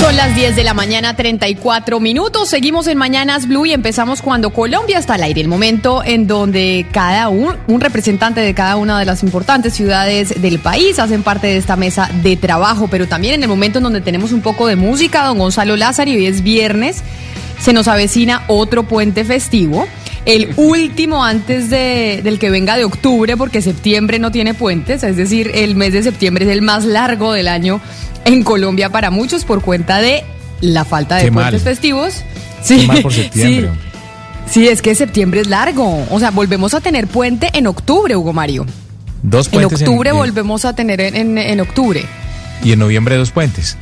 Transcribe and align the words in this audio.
Son 0.00 0.16
las 0.16 0.34
10 0.34 0.56
de 0.56 0.64
la 0.64 0.72
mañana, 0.72 1.14
34 1.14 2.00
minutos. 2.00 2.48
Seguimos 2.48 2.86
en 2.86 2.96
Mañanas 2.96 3.46
Blue 3.46 3.66
y 3.66 3.74
empezamos 3.74 4.22
cuando 4.22 4.48
Colombia 4.48 4.98
está 4.98 5.14
al 5.14 5.22
aire. 5.22 5.42
El 5.42 5.48
momento 5.48 6.02
en 6.02 6.26
donde 6.26 6.86
cada 6.90 7.28
un, 7.28 7.58
un 7.66 7.80
representante 7.82 8.40
de 8.40 8.54
cada 8.54 8.76
una 8.76 8.98
de 8.98 9.04
las 9.04 9.22
importantes 9.22 9.74
ciudades 9.74 10.40
del 10.40 10.58
país 10.58 10.98
hacen 10.98 11.22
parte 11.22 11.48
de 11.48 11.58
esta 11.58 11.76
mesa 11.76 12.08
de 12.22 12.36
trabajo, 12.38 12.88
pero 12.90 13.08
también 13.08 13.34
en 13.34 13.42
el 13.42 13.50
momento 13.50 13.78
en 13.78 13.84
donde 13.84 14.00
tenemos 14.00 14.32
un 14.32 14.40
poco 14.40 14.66
de 14.66 14.74
música. 14.74 15.26
Don 15.26 15.36
Gonzalo 15.36 15.76
Lázaro, 15.76 16.10
y 16.10 16.16
hoy 16.16 16.26
es 16.26 16.42
viernes. 16.42 17.02
Se 17.60 17.74
nos 17.74 17.86
avecina 17.86 18.44
otro 18.46 18.84
puente 18.84 19.22
festivo. 19.26 19.86
El 20.26 20.52
último 20.56 21.24
antes 21.24 21.70
de, 21.70 22.20
del 22.22 22.38
que 22.38 22.50
venga 22.50 22.76
de 22.76 22.84
octubre, 22.84 23.36
porque 23.36 23.62
septiembre 23.62 24.18
no 24.18 24.30
tiene 24.30 24.52
puentes, 24.54 25.02
es 25.02 25.16
decir, 25.16 25.50
el 25.54 25.74
mes 25.76 25.92
de 25.94 26.02
septiembre 26.02 26.44
es 26.44 26.50
el 26.50 26.60
más 26.62 26.84
largo 26.84 27.32
del 27.32 27.48
año 27.48 27.80
en 28.26 28.42
Colombia 28.42 28.90
para 28.90 29.10
muchos 29.10 29.44
por 29.44 29.62
cuenta 29.62 30.00
de 30.00 30.22
la 30.60 30.84
falta 30.84 31.16
de 31.16 31.24
Qué 31.24 31.32
puentes 31.32 31.52
mal. 31.54 31.60
festivos. 31.60 32.14
Qué 32.68 32.86
mal 32.86 33.00
por 33.02 33.12
septiembre. 33.14 33.70
Sí, 34.46 34.60
sí, 34.60 34.68
es 34.68 34.82
que 34.82 34.94
septiembre 34.94 35.40
es 35.40 35.48
largo. 35.48 36.06
O 36.10 36.20
sea, 36.20 36.30
volvemos 36.30 36.74
a 36.74 36.80
tener 36.80 37.06
puente 37.06 37.48
en 37.54 37.66
octubre, 37.66 38.14
Hugo 38.14 38.34
Mario. 38.34 38.66
Dos 39.22 39.46
En 39.46 39.52
puentes. 39.52 39.80
octubre 39.80 40.10
en- 40.10 40.16
volvemos 40.16 40.64
a 40.66 40.74
tener 40.74 41.00
en, 41.00 41.16
en- 41.16 41.38
en 41.38 41.60
octubre. 41.60 42.04
Y 42.62 42.72
en 42.72 42.78
noviembre 42.78 43.16
dos 43.16 43.30
puentes. 43.30 43.78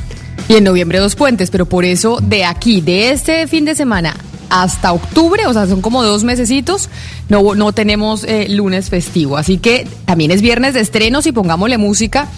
Y 0.48 0.54
en 0.54 0.62
noviembre 0.64 0.98
dos 1.00 1.16
puentes, 1.16 1.50
pero 1.50 1.66
por 1.66 1.84
eso 1.84 2.20
de 2.22 2.44
aquí, 2.44 2.80
de 2.80 3.10
este 3.10 3.48
fin 3.48 3.64
de 3.64 3.74
semana 3.74 4.14
hasta 4.50 4.92
octubre, 4.92 5.46
o 5.46 5.52
sea, 5.52 5.66
son 5.66 5.80
como 5.80 6.02
dos 6.02 6.24
mesecitos, 6.24 6.88
no, 7.28 7.54
no 7.54 7.72
tenemos 7.72 8.24
eh, 8.24 8.46
lunes 8.48 8.90
festivo. 8.90 9.36
Así 9.36 9.58
que 9.58 9.86
también 10.04 10.30
es 10.30 10.42
viernes 10.42 10.74
de 10.74 10.80
estrenos 10.80 11.26
y 11.26 11.32
pongámosle 11.32 11.78
música 11.78 12.28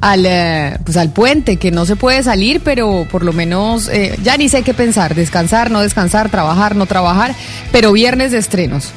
al, 0.00 0.26
eh, 0.26 0.78
pues 0.84 0.96
al 0.96 1.12
puente, 1.12 1.56
que 1.56 1.70
no 1.70 1.86
se 1.86 1.96
puede 1.96 2.22
salir, 2.22 2.60
pero 2.62 3.06
por 3.10 3.24
lo 3.24 3.32
menos 3.32 3.88
eh, 3.88 4.18
ya 4.22 4.36
ni 4.36 4.48
sé 4.48 4.62
qué 4.62 4.74
pensar, 4.74 5.14
descansar, 5.14 5.70
no 5.70 5.80
descansar, 5.80 6.28
trabajar, 6.28 6.74
no 6.76 6.86
trabajar, 6.86 7.34
pero 7.70 7.92
viernes 7.92 8.32
de 8.32 8.38
estrenos. 8.38 8.90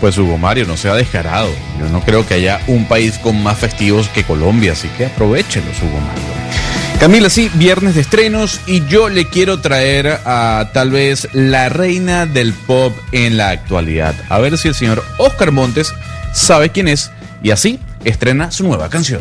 Pues 0.00 0.18
Hugo 0.18 0.36
Mario, 0.38 0.66
no 0.66 0.76
sea 0.76 0.94
descarado. 0.94 1.50
Yo 1.78 1.88
no 1.90 2.00
creo 2.00 2.26
que 2.26 2.34
haya 2.34 2.60
un 2.66 2.86
país 2.86 3.18
con 3.18 3.42
más 3.42 3.58
festivos 3.58 4.08
que 4.08 4.24
Colombia, 4.24 4.72
así 4.72 4.88
que 4.98 5.06
aprovechelos, 5.06 5.76
Hugo 5.82 6.00
Mario. 6.00 6.43
Camila, 7.04 7.28
sí, 7.28 7.50
viernes 7.56 7.96
de 7.96 8.00
estrenos 8.00 8.62
y 8.66 8.82
yo 8.86 9.10
le 9.10 9.26
quiero 9.26 9.60
traer 9.60 10.20
a 10.24 10.70
tal 10.72 10.90
vez 10.90 11.28
la 11.34 11.68
reina 11.68 12.24
del 12.24 12.54
pop 12.54 12.94
en 13.12 13.36
la 13.36 13.50
actualidad. 13.50 14.14
A 14.30 14.38
ver 14.38 14.56
si 14.56 14.68
el 14.68 14.74
señor 14.74 15.04
Oscar 15.18 15.52
Montes 15.52 15.92
sabe 16.32 16.70
quién 16.70 16.88
es 16.88 17.10
y 17.42 17.50
así 17.50 17.78
estrena 18.04 18.50
su 18.50 18.64
nueva 18.64 18.88
canción. 18.88 19.20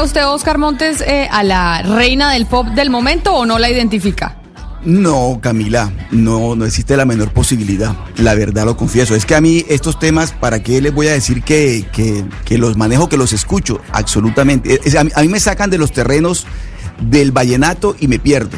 ¿Identifica 0.00 0.20
usted, 0.22 0.34
Oscar 0.34 0.56
Montes, 0.56 1.02
eh, 1.02 1.28
a 1.30 1.42
la 1.42 1.82
reina 1.82 2.32
del 2.32 2.46
pop 2.46 2.66
del 2.68 2.88
momento 2.88 3.34
o 3.34 3.44
no 3.44 3.58
la 3.58 3.68
identifica? 3.68 4.34
No, 4.82 5.40
Camila, 5.42 5.92
no, 6.10 6.56
no 6.56 6.64
existe 6.64 6.96
la 6.96 7.04
menor 7.04 7.32
posibilidad. 7.34 7.94
La 8.16 8.34
verdad 8.34 8.64
lo 8.64 8.78
confieso. 8.78 9.14
Es 9.14 9.26
que 9.26 9.34
a 9.34 9.42
mí 9.42 9.62
estos 9.68 9.98
temas, 9.98 10.32
¿para 10.32 10.62
qué 10.62 10.80
les 10.80 10.94
voy 10.94 11.08
a 11.08 11.12
decir 11.12 11.42
que, 11.42 11.84
que- 11.92 12.24
que 12.46 12.56
los 12.56 12.78
manejo, 12.78 13.10
que 13.10 13.18
los 13.18 13.34
escucho? 13.34 13.78
Absolutamente. 13.92 14.80
Es- 14.82 14.94
a, 14.96 15.04
mí, 15.04 15.10
a 15.14 15.20
mí 15.20 15.28
me 15.28 15.38
sacan 15.38 15.68
de 15.68 15.76
los 15.76 15.92
terrenos 15.92 16.46
del 17.02 17.30
vallenato 17.30 17.94
y 18.00 18.08
me 18.08 18.18
pierdo. 18.18 18.56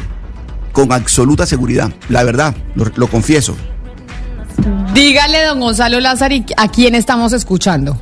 Con 0.71 0.93
absoluta 0.93 1.45
seguridad. 1.45 1.91
La 2.07 2.23
verdad, 2.23 2.55
lo, 2.75 2.85
lo 2.95 3.07
confieso. 3.07 3.57
Dígale, 4.93 5.43
don 5.43 5.59
Gonzalo 5.59 5.99
Lázaro, 5.99 6.35
a 6.55 6.67
quién 6.69 6.95
estamos 6.95 7.33
escuchando. 7.33 7.99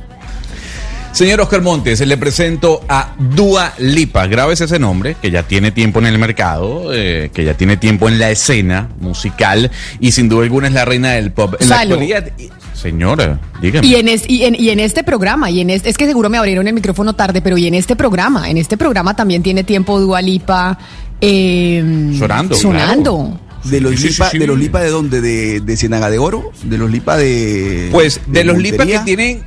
Señor 1.12 1.40
Oscar 1.42 1.60
Montes, 1.60 2.00
le 2.00 2.16
presento 2.16 2.80
a 2.88 3.14
Dua 3.18 3.74
Lipa. 3.78 4.26
Grabes 4.26 4.60
ese 4.62 4.78
nombre, 4.78 5.14
que 5.20 5.30
ya 5.30 5.42
tiene 5.42 5.70
tiempo 5.70 5.98
en 5.98 6.06
el 6.06 6.18
mercado, 6.18 6.90
eh, 6.94 7.30
que 7.34 7.44
ya 7.44 7.54
tiene 7.54 7.76
tiempo 7.76 8.08
en 8.08 8.18
la 8.18 8.30
escena 8.30 8.88
musical 8.98 9.70
y 10.00 10.12
sin 10.12 10.28
duda 10.30 10.42
alguna 10.44 10.68
es 10.68 10.72
la 10.74 10.84
reina 10.86 11.12
del 11.12 11.30
pop. 11.30 11.54
En 11.60 11.68
la 11.68 11.80
actualidad, 11.80 12.26
señora, 12.74 13.38
dígame. 13.60 13.86
Y 13.86 13.96
en, 13.96 14.08
es- 14.08 14.24
y, 14.26 14.44
en, 14.44 14.54
y 14.58 14.70
en 14.70 14.80
este 14.80 15.04
programa, 15.04 15.50
y 15.50 15.60
en 15.60 15.68
este, 15.68 15.90
es 15.90 15.98
que 15.98 16.06
seguro 16.06 16.30
me 16.30 16.38
abrieron 16.38 16.66
el 16.66 16.72
micrófono 16.74 17.12
tarde, 17.14 17.42
pero 17.42 17.58
y 17.58 17.66
en 17.66 17.74
este 17.74 17.94
programa, 17.94 18.48
en 18.48 18.56
este 18.56 18.78
programa 18.78 19.14
también 19.14 19.42
tiene 19.42 19.64
tiempo 19.64 20.00
Dualipa 20.00 20.78
eh, 21.20 22.14
Sonando, 22.18 22.54
Sonando. 22.56 23.40
De 23.64 23.80
los 23.80 23.94
Sí, 24.00 24.08
lipa, 24.08 24.24
sí, 24.24 24.30
sí. 24.32 24.38
de 24.38 24.46
los 24.48 24.58
lipa 24.58 24.80
de 24.80 24.90
dónde? 24.90 25.20
De, 25.20 25.60
de 25.60 25.76
Ciénaga 25.76 26.10
de 26.10 26.18
Oro, 26.18 26.50
de 26.64 26.78
los 26.78 26.90
lipa 26.90 27.16
de. 27.16 27.90
Pues 27.92 28.20
de, 28.26 28.42
los 28.42 28.58
lipa 28.58 28.84
que 28.84 28.98
tienen, 29.00 29.44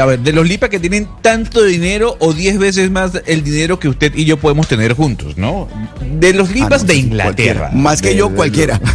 a 0.00 0.04
ver, 0.06 0.20
de 0.20 0.32
los 0.32 0.46
lipa 0.48 0.68
que 0.68 0.78
tienen 0.80 1.08
tanto 1.22 1.62
dinero 1.62 2.16
o 2.20 2.32
10 2.32 2.58
veces 2.58 2.90
más 2.90 3.12
el 3.26 3.42
dinero 3.42 3.78
que 3.78 3.88
usted 3.88 4.12
y 4.14 4.24
yo 4.24 4.36
podemos 4.36 4.68
tener 4.68 4.92
juntos, 4.94 5.36
¿no? 5.36 5.68
De 6.18 6.32
los 6.32 6.50
Ah, 6.50 6.52
lipas 6.54 6.82
no, 6.82 6.88
de 6.88 6.94
sí, 6.94 7.00
Inglaterra. 7.00 7.70
Más 7.72 8.00
que 8.02 8.08
De- 8.10 8.16
yo, 8.16 8.28
de- 8.28 8.34
cualquiera. 8.34 8.80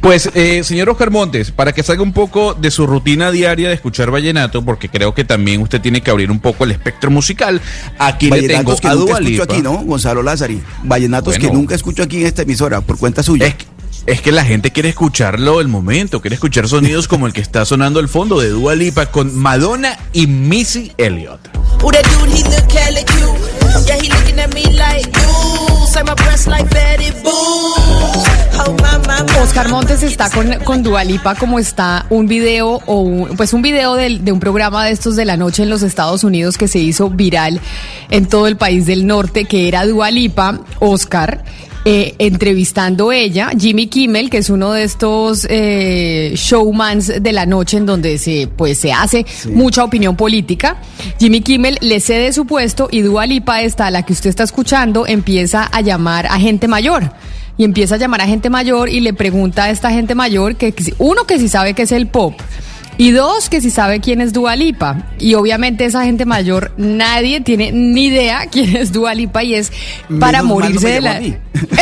Pues, 0.00 0.30
eh, 0.34 0.62
señor 0.64 0.88
Oscar 0.88 1.10
Montes, 1.10 1.50
para 1.50 1.72
que 1.72 1.82
salga 1.82 2.02
un 2.02 2.12
poco 2.12 2.54
de 2.54 2.70
su 2.70 2.86
rutina 2.86 3.30
diaria 3.30 3.68
de 3.68 3.74
escuchar 3.74 4.10
vallenato, 4.10 4.64
porque 4.64 4.88
creo 4.88 5.12
que 5.14 5.24
también 5.24 5.60
usted 5.60 5.80
tiene 5.80 6.00
que 6.00 6.10
abrir 6.10 6.30
un 6.30 6.40
poco 6.40 6.64
el 6.64 6.70
espectro 6.70 7.10
musical, 7.10 7.60
aquí 7.98 8.30
le 8.30 8.46
tengo 8.48 8.76
que 8.76 8.86
a 8.88 8.94
nunca 8.94 9.18
escucho 9.18 9.42
aquí, 9.42 9.60
¿no? 9.60 9.78
Gonzalo 9.78 10.22
Lázari. 10.22 10.62
Vallenatos 10.84 11.34
Bueno. 11.34 11.48
que 11.48 11.54
nunca 11.54 11.74
escucho 11.74 12.02
aquí 12.02 12.20
en 12.20 12.26
esta 12.28 12.42
emisora, 12.42 12.80
por 12.80 12.96
cuenta 12.98 13.22
suya. 13.22 13.46
Es, 13.48 13.54
que- 13.56 13.66
es 14.08 14.22
que 14.22 14.32
la 14.32 14.44
gente 14.44 14.70
quiere 14.72 14.88
escucharlo 14.88 15.60
el 15.60 15.68
momento, 15.68 16.20
quiere 16.22 16.34
escuchar 16.34 16.66
sonidos 16.66 17.06
como 17.08 17.26
el 17.26 17.32
que 17.34 17.42
está 17.42 17.64
sonando 17.66 18.00
al 18.00 18.08
fondo 18.08 18.40
de 18.40 18.48
Dua 18.48 18.74
Lipa 18.74 19.06
con 19.06 19.36
Madonna 19.36 19.98
y 20.14 20.26
Missy 20.26 20.92
Elliott. 20.96 21.40
Who 21.82 21.92
that 21.92 22.02
dude, 22.18 22.30
he 22.32 22.42
look 22.44 22.72
hella 22.72 23.04
cute. 23.04 23.86
Yeah, 23.86 23.96
he 24.00 24.08
looking 24.08 24.40
at 24.40 24.52
me 24.54 24.64
like, 24.72 25.06
ooh, 25.28 25.86
say 25.86 26.02
my 26.02 26.14
breasts 26.14 26.46
like 26.48 26.68
Betty 26.70 27.10
Boo. 27.22 27.30
Oh, 27.30 28.76
my, 28.80 28.98
my, 29.06 29.22
my. 29.32 29.38
Oscar 29.42 29.68
Montes 29.68 30.02
está 30.02 30.30
con, 30.30 30.52
con 30.64 30.82
Dualipa 30.82 31.34
como 31.36 31.58
está 31.58 32.06
un 32.10 32.26
video 32.26 32.80
o 32.86 33.00
un- 33.00 33.36
pues 33.36 33.52
un 33.52 33.62
video 33.62 33.94
de 33.94 34.32
un 34.32 34.40
programa 34.40 34.84
de 34.86 34.90
estos 34.92 35.14
de 35.16 35.24
la 35.26 35.36
noche 35.36 35.62
en 35.62 35.70
los 35.70 35.82
Estados 35.82 36.24
Unidos 36.24 36.56
que 36.58 36.66
se 36.66 36.78
hizo 36.80 37.08
viral 37.10 37.60
en 38.10 38.26
todo 38.26 38.46
el 38.48 38.56
país 38.56 38.86
del 38.86 39.06
norte 39.06 39.44
que 39.44 39.68
era 39.68 39.86
Dualipa, 39.86 40.60
Oscar 40.80 41.44
eh, 41.84 42.14
entrevistando 42.18 43.12
ella, 43.12 43.50
Jimmy 43.58 43.86
Kimmel, 43.86 44.30
que 44.30 44.38
es 44.38 44.50
uno 44.50 44.72
de 44.72 44.84
estos 44.84 45.46
eh, 45.48 46.32
showmans 46.34 47.22
de 47.22 47.32
la 47.32 47.46
noche 47.46 47.76
en 47.76 47.86
donde 47.86 48.18
se, 48.18 48.48
pues, 48.54 48.78
se 48.78 48.92
hace 48.92 49.24
mucha 49.52 49.84
opinión 49.84 50.16
política. 50.16 50.78
Jimmy 51.18 51.40
Kimmel 51.40 51.78
le 51.80 52.00
cede 52.00 52.32
su 52.32 52.46
puesto 52.46 52.88
y 52.90 53.02
Dua 53.02 53.26
Lipa, 53.26 53.62
esta, 53.62 53.90
la 53.90 54.02
que 54.02 54.12
usted 54.12 54.30
está 54.30 54.42
escuchando, 54.42 55.06
empieza 55.06 55.64
a 55.64 55.80
llamar 55.80 56.26
a 56.26 56.38
gente 56.38 56.68
mayor. 56.68 57.12
Y 57.56 57.64
empieza 57.64 57.96
a 57.96 57.98
llamar 57.98 58.20
a 58.20 58.26
gente 58.26 58.50
mayor 58.50 58.88
y 58.88 59.00
le 59.00 59.12
pregunta 59.12 59.64
a 59.64 59.70
esta 59.70 59.90
gente 59.90 60.14
mayor 60.14 60.54
que, 60.56 60.72
uno 60.98 61.24
que 61.24 61.38
si 61.38 61.48
sabe 61.48 61.74
que 61.74 61.82
es 61.82 61.92
el 61.92 62.06
pop. 62.06 62.34
Y 62.98 63.12
dos, 63.12 63.48
que 63.48 63.60
si 63.60 63.70
sabe 63.70 64.00
quién 64.00 64.20
es 64.20 64.32
Dua 64.32 64.56
Lipa. 64.56 65.04
Y 65.20 65.34
obviamente 65.34 65.84
esa 65.84 66.04
gente 66.04 66.24
mayor, 66.26 66.72
nadie 66.76 67.40
tiene 67.40 67.70
ni 67.70 68.06
idea 68.06 68.46
quién 68.50 68.76
es 68.76 68.92
Dua 68.92 69.14
Lipa 69.14 69.44
y 69.44 69.54
es 69.54 69.72
para 70.18 70.42
Menos 70.42 70.58
morirse 70.58 70.88
de 70.88 71.00
la... 71.00 71.20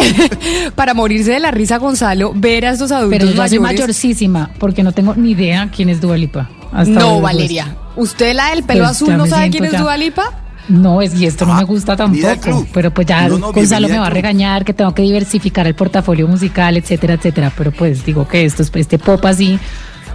para 0.74 0.92
morirse 0.94 1.32
de 1.32 1.40
la 1.40 1.50
risa, 1.50 1.78
Gonzalo, 1.78 2.32
ver 2.34 2.66
a 2.66 2.70
estos 2.70 2.92
adultos 2.92 3.18
Pero 3.18 3.30
yo 3.30 3.48
soy 3.48 3.58
mayores. 3.58 3.80
mayorcísima 3.80 4.50
porque 4.58 4.82
no 4.82 4.92
tengo 4.92 5.14
ni 5.14 5.30
idea 5.30 5.70
quién 5.74 5.88
es 5.88 6.00
Dua 6.02 6.18
Lipa. 6.18 6.50
hasta 6.70 6.92
No, 6.92 7.12
pues. 7.12 7.22
Valeria. 7.22 7.76
¿Usted 7.96 8.34
la 8.34 8.50
del 8.50 8.62
pelo 8.64 8.80
Pues 8.80 8.90
azul 8.90 9.16
no 9.16 9.26
sabe 9.26 9.48
quién 9.50 9.64
es 9.64 9.72
ya. 9.72 9.80
Dua 9.80 9.96
Lipa? 9.96 10.42
No, 10.68 11.00
es, 11.00 11.14
y 11.14 11.26
esto 11.26 11.46
no 11.46 11.54
me 11.54 11.64
gusta 11.64 11.96
tampoco. 11.96 12.66
Pero 12.74 12.92
pues 12.92 13.06
ya 13.06 13.28
No, 13.28 13.38
no, 13.38 13.52
Gonzalo 13.52 13.88
me 13.88 13.98
va 13.98 14.08
a 14.08 14.10
regañar 14.10 14.64
que 14.64 14.74
tengo 14.74 14.92
que 14.94 15.02
diversificar 15.02 15.66
el 15.66 15.74
portafolio 15.74 16.26
musical, 16.26 16.76
etcétera, 16.76 17.14
etcétera. 17.14 17.52
Pero 17.56 17.70
pues 17.72 18.04
digo 18.04 18.26
que 18.28 18.44
esto 18.44 18.62
es 18.62 18.70
este 18.74 18.98
pop 18.98 19.24
así. 19.24 19.58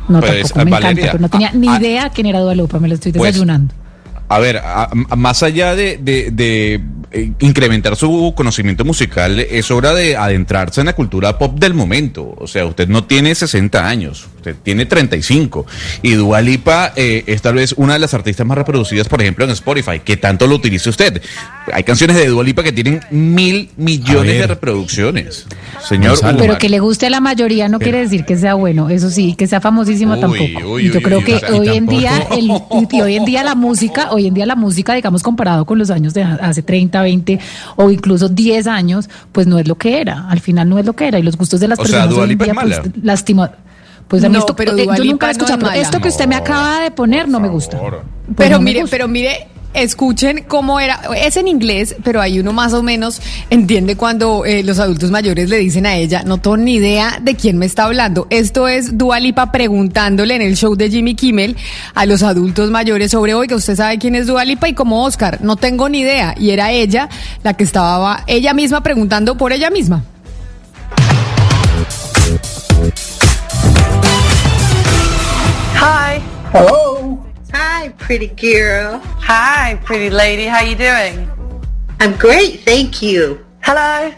No, 0.07 0.19
Pues, 0.19 0.51
tampoco 0.53 0.65
me 0.65 0.71
Valeria, 0.71 0.89
encanta. 0.92 1.12
Pero 1.12 1.21
no 1.21 1.30
tenía 1.30 1.50
a- 1.50 1.53
ni 1.53 1.68
a- 1.69 1.77
idea 1.80 2.09
quién 2.09 2.27
era 2.27 2.39
Dua 2.39 2.56
Lipa, 2.56 2.80
me 2.80 2.88
lo 2.88 2.95
estoy 2.95 3.12
Pues, 3.13 3.33
desayunando. 3.33 3.74
A 4.27 4.39
ver, 4.39 4.57
a- 4.57 4.83
a- 5.09 5.15
más 5.15 5.44
allá 5.44 5.75
de, 5.75 5.98
de- 6.01 6.31
de, 6.31 6.81
eh, 7.12 7.31
incrementar 7.39 7.95
su 7.98 8.33
conocimiento 8.36 8.86
musical, 8.86 9.39
es 9.39 9.69
hora 9.71 9.94
de 9.94 10.15
adentrarse 10.15 10.80
en 10.80 10.88
la 10.88 10.94
cultura 10.94 11.38
pop 11.38 11.59
del 11.59 11.74
momento. 11.74 12.33
O 12.38 12.48
sea, 12.48 12.65
usted 12.65 12.88
no 12.88 13.03
tiene 13.03 13.36
60 13.36 13.86
años, 13.88 14.27
tiene 14.64 14.86
35. 14.86 15.66
Y 16.02 16.14
Dua 16.14 16.42
Lipa 16.42 16.94
eh, 16.96 17.24
es 17.28 17.42
tal 17.42 17.56
vez 17.56 17.74
una 17.78 17.94
de 17.94 18.00
las 18.00 18.14
artistas 18.14 18.46
más 18.46 18.58
reproducidas, 18.58 19.08
por 19.08 19.22
ejemplo, 19.22 19.46
en 19.46 19.52
Spotify. 19.52 20.00
¿Qué 20.04 20.18
tanto 20.18 20.48
lo 20.48 20.56
utiliza 20.56 20.90
usted? 20.90 21.22
Hay 21.74 21.84
canciones 21.84 22.18
de 22.18 22.28
Dua 22.28 22.44
Lipa 22.44 22.64
que 22.64 22.72
tienen 22.72 23.02
mil 23.12 23.70
millones 23.78 24.38
de 24.40 24.48
reproducciones. 24.48 25.46
Señor 25.88 26.12
Gonzalo. 26.12 26.38
Pero 26.40 26.58
que 26.58 26.70
le 26.70 26.80
guste 26.80 27.08
a 27.08 27.10
la 27.10 27.22
mayoría 27.22 27.68
no 27.70 27.80
quiere 27.80 28.00
decir 28.00 28.26
que 28.26 28.38
sea 28.38 28.54
bueno, 28.56 28.90
eso 28.90 29.10
sí, 29.10 29.36
que 29.36 29.48
sea 29.48 29.62
famosísimo 29.62 30.14
Uy, 30.14 30.20
tampoco. 30.20 30.74
uy, 30.74 30.86
y 30.86 30.90
yo 30.90 30.98
uy, 30.98 31.04
creo 31.04 31.18
uy, 31.20 31.24
que 31.24 31.36
o 31.36 31.40
sea, 31.40 31.52
hoy 31.54 31.70
en 31.70 31.86
día, 31.88 32.28
el, 32.32 32.52
y 32.92 33.02
hoy 33.02 33.16
en 33.16 33.26
día 33.26 33.44
la 33.44 33.56
música, 33.56 34.12
hoy 34.12 34.28
en 34.28 34.34
día 34.34 34.46
la 34.46 34.56
música, 34.56 34.94
digamos, 34.94 35.24
comparado 35.24 35.66
con 35.66 35.78
los 35.80 35.90
años 35.90 36.14
de 36.14 36.24
hace 36.24 36.62
30, 36.62 37.02
20 37.02 37.40
o 37.78 37.90
incluso 37.92 38.30
10 38.30 38.68
años, 38.68 39.10
pues 39.32 39.48
no 39.48 39.60
es 39.60 39.68
lo 39.68 39.76
que 39.76 40.02
era. 40.02 40.28
Al 40.30 40.40
final 40.40 40.70
no 40.70 40.78
es 40.80 40.86
lo 40.86 40.94
que 40.94 41.08
era. 41.08 41.20
Y 41.20 41.24
los 41.24 41.38
gustos 41.38 41.60
de 41.60 41.68
las 41.68 41.80
O 41.80 41.86
sea, 41.86 41.92
personas 42.04 42.10
Dua 42.10 42.20
hoy 42.20 42.24
en 42.24 42.30
Lipa 42.30 42.44
día, 42.46 42.52
es 42.52 42.56
mala. 42.56 42.82
pues. 42.82 42.94
Pues 44.07 44.24
a 44.24 44.30
mí 44.30 44.33
No, 44.33 44.39
esto, 44.39 44.56
pero 44.56 44.75
eh, 44.77 44.88
yo 44.98 45.03
nunca 45.06 45.27
he 45.27 45.30
no 45.30 45.31
escuchado, 45.31 45.65
es 45.65 45.69
pero 45.69 45.81
esto 45.81 46.00
que 46.00 46.09
usted 46.09 46.27
me 46.27 46.36
acaba 46.36 46.81
de 46.81 46.92
poner 46.92 47.27
no 47.27 47.39
me 47.39 47.48
gusta. 47.48 47.77
Pues 47.80 48.01
pero 48.36 48.57
no 48.57 48.63
mire, 48.63 48.81
gusta. 48.81 48.95
pero 48.95 49.07
mire, 49.07 49.48
escuchen 49.74 50.44
cómo 50.48 50.80
era. 50.80 51.01
Es 51.15 51.38
en 51.38 51.48
inglés, 51.48 51.95
pero 52.03 52.21
hay 52.21 52.39
uno 52.39 52.53
más 52.53 52.74
o 52.74 52.83
menos 52.83 53.21
entiende 53.50 53.95
cuando 53.95 54.45
eh, 54.45 54.63
los 54.63 54.80
adultos 54.80 55.12
mayores 55.12 55.50
le 55.50 55.57
dicen 55.57 55.86
a 55.86 55.95
ella, 55.95 56.24
no 56.25 56.39
tengo 56.39 56.57
ni 56.57 56.75
idea 56.75 57.19
de 57.21 57.36
quién 57.36 57.57
me 57.57 57.65
está 57.65 57.86
hablando. 57.86 58.27
Esto 58.30 58.68
es 58.68 58.98
Dua 58.98 59.19
Lipa 59.19 59.51
preguntándole 59.51 60.36
en 60.36 60.42
el 60.42 60.56
show 60.56 60.75
de 60.75 60.89
Jimmy 60.89 61.15
Kimmel 61.15 61.56
a 61.94 62.06
los 62.06 62.24
adultos 62.24 62.69
mayores 62.69 63.12
sobre, 63.12 63.33
oiga, 63.33 63.56
¿usted 63.56 63.75
sabe 63.75 63.97
quién 63.97 64.15
es 64.15 64.27
Dua 64.27 64.45
Lipa? 64.45 64.68
Y 64.68 64.74
como 64.74 65.04
Oscar, 65.06 65.39
no 65.42 65.56
tengo 65.56 65.89
ni 65.89 66.00
idea. 66.00 66.36
Y 66.38 66.51
era 66.51 66.71
ella 66.71 67.09
la 67.44 67.54
que 67.54 67.63
estaba, 67.63 68.24
ella 68.27 68.54
misma 68.54 68.81
preguntando 68.81 69.38
por 69.38 69.54
ella 69.54 69.69
misma. 69.69 70.04
Hi. 75.78 76.19
Hello. 76.52 77.24
Hi, 77.54 77.90
pretty 77.98 78.28
girl. 78.28 79.00
Hi, 79.19 79.80
pretty 79.84 80.10
lady. 80.10 80.46
How 80.46 80.62
you 80.62 80.75
doing? 80.75 81.30
I'm 82.00 82.18
great, 82.18 82.62
thank 82.62 83.02
you. 83.02 83.46
Hello. 83.62 84.13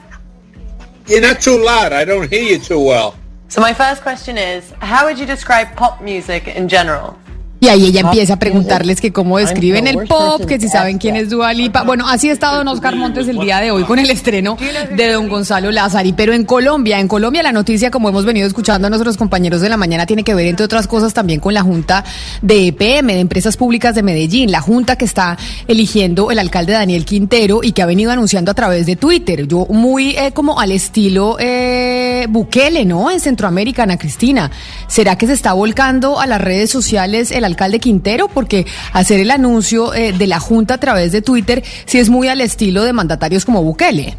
You're 1.08 1.22
not 1.22 1.42
too 1.42 1.64
loud. 1.64 1.92
I 1.92 2.06
don't 2.06 2.30
hear 2.30 2.42
you 2.42 2.58
too 2.58 2.80
well. 2.80 3.16
So 3.50 3.62
my 3.62 3.74
first 3.74 4.02
question 4.02 4.38
is, 4.38 4.72
how 4.80 5.06
would 5.06 5.20
you 5.20 5.26
describe 5.26 5.76
pop 5.76 6.02
music 6.02 6.48
in 6.48 6.68
general? 6.68 7.20
Y 7.64 7.70
ahí 7.70 7.86
ella 7.86 8.02
empieza 8.02 8.34
a 8.34 8.40
preguntarles 8.40 9.00
que 9.00 9.14
cómo 9.14 9.38
describen 9.38 9.88
el 9.88 10.06
pop, 10.06 10.44
que 10.46 10.60
si 10.60 10.68
saben 10.68 10.98
quién 10.98 11.16
es 11.16 11.30
Dua 11.30 11.54
Lipa. 11.54 11.84
Bueno, 11.84 12.06
así 12.10 12.30
ha 12.30 12.34
estado 12.34 12.58
don 12.58 12.68
Oscar 12.68 12.98
Montes 12.98 13.30
el 13.30 13.40
día 13.40 13.62
de 13.62 13.72
hoy 13.72 13.86
con 13.86 14.00
el 14.00 14.10
estreno 14.10 14.58
de 14.94 15.12
don 15.14 15.30
Gonzalo 15.30 15.72
Lázari. 15.72 16.12
Pero 16.12 16.34
en 16.34 16.44
Colombia, 16.44 17.00
en 17.00 17.08
Colombia 17.08 17.42
la 17.42 17.54
noticia, 17.54 17.90
como 17.90 18.10
hemos 18.10 18.26
venido 18.26 18.46
escuchando 18.46 18.88
a 18.88 18.90
nuestros 18.90 19.16
compañeros 19.16 19.62
de 19.62 19.70
la 19.70 19.78
mañana, 19.78 20.06
tiene 20.06 20.26
que 20.26 20.34
ver, 20.34 20.48
entre 20.48 20.66
otras 20.66 20.88
cosas, 20.88 21.14
también 21.14 21.40
con 21.40 21.54
la 21.54 21.62
Junta 21.62 22.04
de 22.42 22.68
EPM, 22.68 23.08
de 23.14 23.20
Empresas 23.22 23.56
Públicas 23.56 23.96
de 23.96 24.04
Medellín. 24.04 24.52
La 24.52 24.60
Junta 24.60 24.98
que 24.98 25.06
está 25.06 25.38
eligiendo 25.66 26.32
el 26.32 26.40
alcalde 26.40 26.74
Daniel 26.74 27.06
Quintero 27.06 27.62
y 27.64 27.72
que 27.72 27.82
ha 27.82 27.86
venido 27.86 28.12
anunciando 28.12 28.52
a 28.52 28.56
través 28.56 28.86
de 28.88 28.98
Twitter. 28.98 29.48
Yo 29.48 29.68
muy 29.70 30.18
eh, 30.18 30.34
como 30.34 30.60
al 30.60 30.74
estilo 30.74 31.38
eh, 31.40 32.28
Bukele, 32.28 32.84
¿no? 32.84 33.10
En 33.10 33.22
Centroamérica, 33.22 33.84
Ana 33.84 33.98
Cristina. 33.98 34.52
¿Será 34.88 35.18
que 35.18 35.28
se 35.28 35.34
está 35.34 35.54
volcando 35.54 36.20
a 36.20 36.28
las 36.28 36.42
redes 36.42 36.70
sociales 36.70 37.32
el 37.32 37.46
alcalde 37.46 37.53
Quintero? 37.80 38.28
Porque 38.28 38.66
hacer 38.92 39.20
el 39.20 39.32
anuncio 39.32 39.94
eh, 39.94 40.14
de 40.14 40.28
la 40.28 40.40
Junta 40.40 40.76
a 40.76 40.80
través 40.80 41.12
de 41.12 41.22
Twitter 41.22 41.64
sí 41.86 42.00
es 42.00 42.10
muy 42.10 42.28
al 42.28 42.42
estilo 42.42 42.84
de 42.84 42.94
mandatarios 42.94 43.46
como 43.46 43.64
Bukele. 43.64 44.18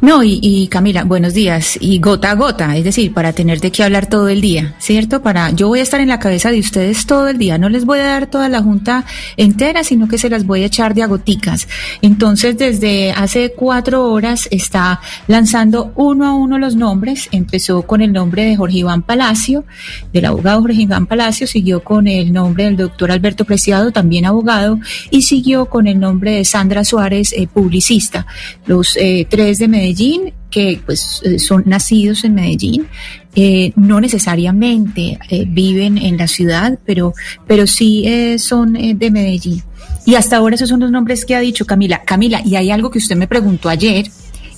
No, 0.00 0.22
y, 0.24 0.40
y 0.42 0.68
Camila, 0.68 1.04
buenos 1.04 1.34
días. 1.34 1.78
Y 1.80 1.98
gota 1.98 2.32
a 2.32 2.34
gota, 2.34 2.76
es 2.76 2.84
decir, 2.84 3.12
para 3.12 3.32
tener 3.32 3.60
de 3.60 3.70
qué 3.70 3.84
hablar 3.84 4.06
todo 4.06 4.28
el 4.28 4.40
día, 4.40 4.74
¿cierto? 4.78 5.22
Para, 5.22 5.50
yo 5.50 5.68
voy 5.68 5.78
a 5.78 5.82
estar 5.82 6.00
en 6.00 6.08
la 6.08 6.18
cabeza 6.18 6.50
de 6.50 6.58
ustedes 6.58 7.06
todo 7.06 7.28
el 7.28 7.38
día. 7.38 7.56
No 7.58 7.68
les 7.68 7.84
voy 7.84 8.00
a 8.00 8.04
dar 8.04 8.26
toda 8.26 8.48
la 8.48 8.62
junta 8.62 9.04
entera, 9.36 9.84
sino 9.84 10.08
que 10.08 10.18
se 10.18 10.28
las 10.28 10.44
voy 10.44 10.62
a 10.62 10.66
echar 10.66 10.94
de 10.94 11.02
a 11.02 11.06
goticas. 11.06 11.68
Entonces, 12.00 12.58
desde 12.58 13.12
hace 13.12 13.52
cuatro 13.56 14.10
horas 14.10 14.48
está 14.50 15.00
lanzando 15.28 15.92
uno 15.94 16.26
a 16.26 16.34
uno 16.34 16.58
los 16.58 16.74
nombres. 16.74 17.28
Empezó 17.32 17.82
con 17.82 18.02
el 18.02 18.12
nombre 18.12 18.44
de 18.44 18.56
Jorge 18.56 18.78
Iván 18.78 19.02
Palacio, 19.02 19.64
del 20.12 20.24
abogado 20.24 20.62
Jorge 20.62 20.82
Iván 20.82 21.06
Palacio, 21.06 21.46
siguió 21.46 21.82
con 21.82 22.06
el 22.06 22.32
nombre 22.32 22.64
del 22.64 22.76
doctor 22.76 23.12
Alberto 23.12 23.44
Preciado, 23.44 23.92
también 23.92 24.26
abogado, 24.26 24.80
y 25.10 25.22
siguió 25.22 25.66
con 25.66 25.86
el 25.86 26.00
nombre 26.00 26.32
de 26.32 26.44
Sandra 26.44 26.84
Suárez, 26.84 27.32
eh, 27.32 27.46
publicista. 27.46 28.26
Los 28.66 28.96
eh, 28.96 29.26
tres 29.30 29.58
de 29.62 29.68
Medellín, 29.68 30.34
que 30.50 30.80
pues 30.84 31.22
eh, 31.24 31.38
son 31.38 31.62
nacidos 31.66 32.24
en 32.24 32.34
Medellín, 32.34 32.88
eh, 33.34 33.72
no 33.76 34.00
necesariamente 34.00 35.18
eh, 35.30 35.44
viven 35.48 35.98
en 35.98 36.16
la 36.16 36.26
ciudad, 36.26 36.78
pero, 36.84 37.14
pero 37.46 37.66
sí 37.66 38.04
son 38.38 38.72
de 38.72 39.10
Medellín. 39.10 39.62
Y 40.04 40.16
hasta 40.16 40.36
ahora 40.36 40.56
esos 40.56 40.68
son 40.68 40.80
los 40.80 40.90
nombres 40.90 41.24
que 41.24 41.36
ha 41.36 41.40
dicho 41.40 41.64
Camila. 41.64 42.02
Camila, 42.04 42.42
y 42.44 42.56
hay 42.56 42.70
algo 42.72 42.90
que 42.90 42.98
usted 42.98 43.16
me 43.16 43.28
preguntó 43.28 43.68
ayer 43.68 44.06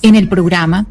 en 0.01 0.15
el 0.15 0.27
programa 0.27 0.87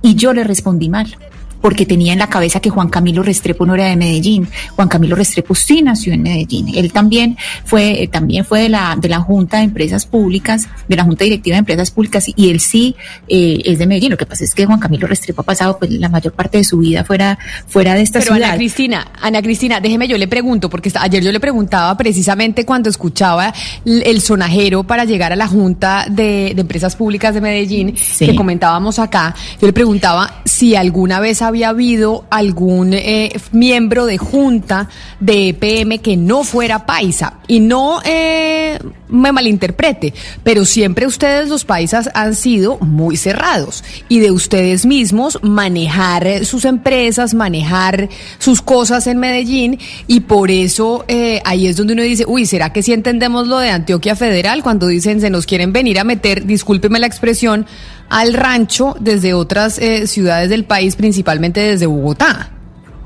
y 0.00 0.14
yo 0.14 0.32
le 0.32 0.44
respondí 0.44 0.88
mal 0.88 1.16
porque 1.66 1.84
tenía 1.84 2.12
en 2.12 2.20
la 2.20 2.28
cabeza 2.28 2.60
que 2.60 2.70
Juan 2.70 2.88
Camilo 2.88 3.24
Restrepo 3.24 3.66
no 3.66 3.74
era 3.74 3.86
de 3.86 3.96
Medellín. 3.96 4.46
Juan 4.76 4.86
Camilo 4.86 5.16
Restrepo 5.16 5.52
sí 5.56 5.82
nació 5.82 6.12
en 6.12 6.22
Medellín. 6.22 6.68
Él 6.72 6.92
también 6.92 7.36
fue, 7.64 8.04
eh, 8.04 8.06
también 8.06 8.44
fue 8.44 8.60
de 8.60 8.68
la, 8.68 8.96
de 8.96 9.08
la 9.08 9.18
Junta 9.18 9.56
de 9.56 9.64
Empresas 9.64 10.06
Públicas, 10.06 10.68
de 10.86 10.94
la 10.94 11.02
Junta 11.02 11.24
Directiva 11.24 11.56
de 11.56 11.58
Empresas 11.58 11.90
Públicas, 11.90 12.26
y 12.36 12.50
él 12.50 12.60
sí 12.60 12.94
eh, 13.26 13.62
es 13.64 13.80
de 13.80 13.86
Medellín. 13.88 14.12
Lo 14.12 14.16
que 14.16 14.26
pasa 14.26 14.44
es 14.44 14.54
que 14.54 14.64
Juan 14.64 14.78
Camilo 14.78 15.08
Restrepo 15.08 15.40
ha 15.40 15.44
pasado 15.44 15.76
pues, 15.76 15.90
la 15.90 16.08
mayor 16.08 16.34
parte 16.34 16.58
de 16.58 16.62
su 16.62 16.78
vida 16.78 17.02
fuera, 17.02 17.36
fuera 17.66 17.94
de 17.94 18.02
esta 18.02 18.20
Pero 18.20 18.34
ciudad. 18.34 18.50
Ana 18.50 18.58
Cristina, 18.58 19.08
Ana 19.20 19.42
Cristina, 19.42 19.80
déjeme 19.80 20.06
yo 20.06 20.18
le 20.18 20.28
pregunto, 20.28 20.70
porque 20.70 20.92
ayer 20.94 21.20
yo 21.20 21.32
le 21.32 21.40
preguntaba 21.40 21.96
precisamente 21.96 22.64
cuando 22.64 22.90
escuchaba 22.90 23.52
el 23.84 24.20
sonajero 24.20 24.84
para 24.84 25.04
llegar 25.04 25.32
a 25.32 25.36
la 25.36 25.48
Junta 25.48 26.06
de, 26.08 26.52
de 26.54 26.60
Empresas 26.60 26.94
Públicas 26.94 27.34
de 27.34 27.40
Medellín, 27.40 27.96
Sí. 27.96 28.24
que 28.24 28.36
comentábamos 28.36 29.00
acá, 29.00 29.34
yo 29.60 29.66
le 29.66 29.72
preguntaba 29.72 30.42
si 30.44 30.76
alguna 30.76 31.18
vez 31.18 31.42
había 31.42 31.55
habido 31.64 32.24
algún 32.30 32.92
eh, 32.92 33.32
miembro 33.52 34.06
de 34.06 34.18
Junta 34.18 34.88
de 35.20 35.48
EPM 35.50 35.98
que 35.98 36.16
no 36.16 36.44
fuera 36.44 36.86
paisa. 36.86 37.34
Y 37.46 37.60
no 37.60 38.00
eh, 38.04 38.65
me 39.08 39.32
malinterprete, 39.32 40.14
pero 40.42 40.64
siempre 40.64 41.06
ustedes 41.06 41.48
los 41.48 41.64
paisas 41.64 42.10
han 42.14 42.34
sido 42.34 42.78
muy 42.78 43.16
cerrados 43.16 43.84
y 44.08 44.20
de 44.20 44.30
ustedes 44.30 44.86
mismos 44.86 45.38
manejar 45.42 46.44
sus 46.44 46.64
empresas, 46.64 47.34
manejar 47.34 48.08
sus 48.38 48.62
cosas 48.62 49.06
en 49.06 49.18
Medellín 49.18 49.78
y 50.06 50.20
por 50.20 50.50
eso 50.50 51.04
eh, 51.08 51.40
ahí 51.44 51.66
es 51.66 51.76
donde 51.76 51.94
uno 51.94 52.02
dice, 52.02 52.24
uy, 52.26 52.46
¿será 52.46 52.72
que 52.72 52.82
sí 52.82 52.92
entendemos 52.92 53.46
lo 53.46 53.58
de 53.58 53.70
Antioquia 53.70 54.16
Federal 54.16 54.62
cuando 54.62 54.86
dicen 54.86 55.20
se 55.20 55.30
nos 55.30 55.46
quieren 55.46 55.72
venir 55.72 55.98
a 55.98 56.04
meter, 56.04 56.46
discúlpeme 56.46 56.98
la 56.98 57.06
expresión, 57.06 57.66
al 58.08 58.34
rancho 58.34 58.96
desde 59.00 59.34
otras 59.34 59.78
eh, 59.78 60.06
ciudades 60.06 60.48
del 60.48 60.64
país, 60.64 60.96
principalmente 60.96 61.60
desde 61.60 61.86
Bogotá? 61.86 62.55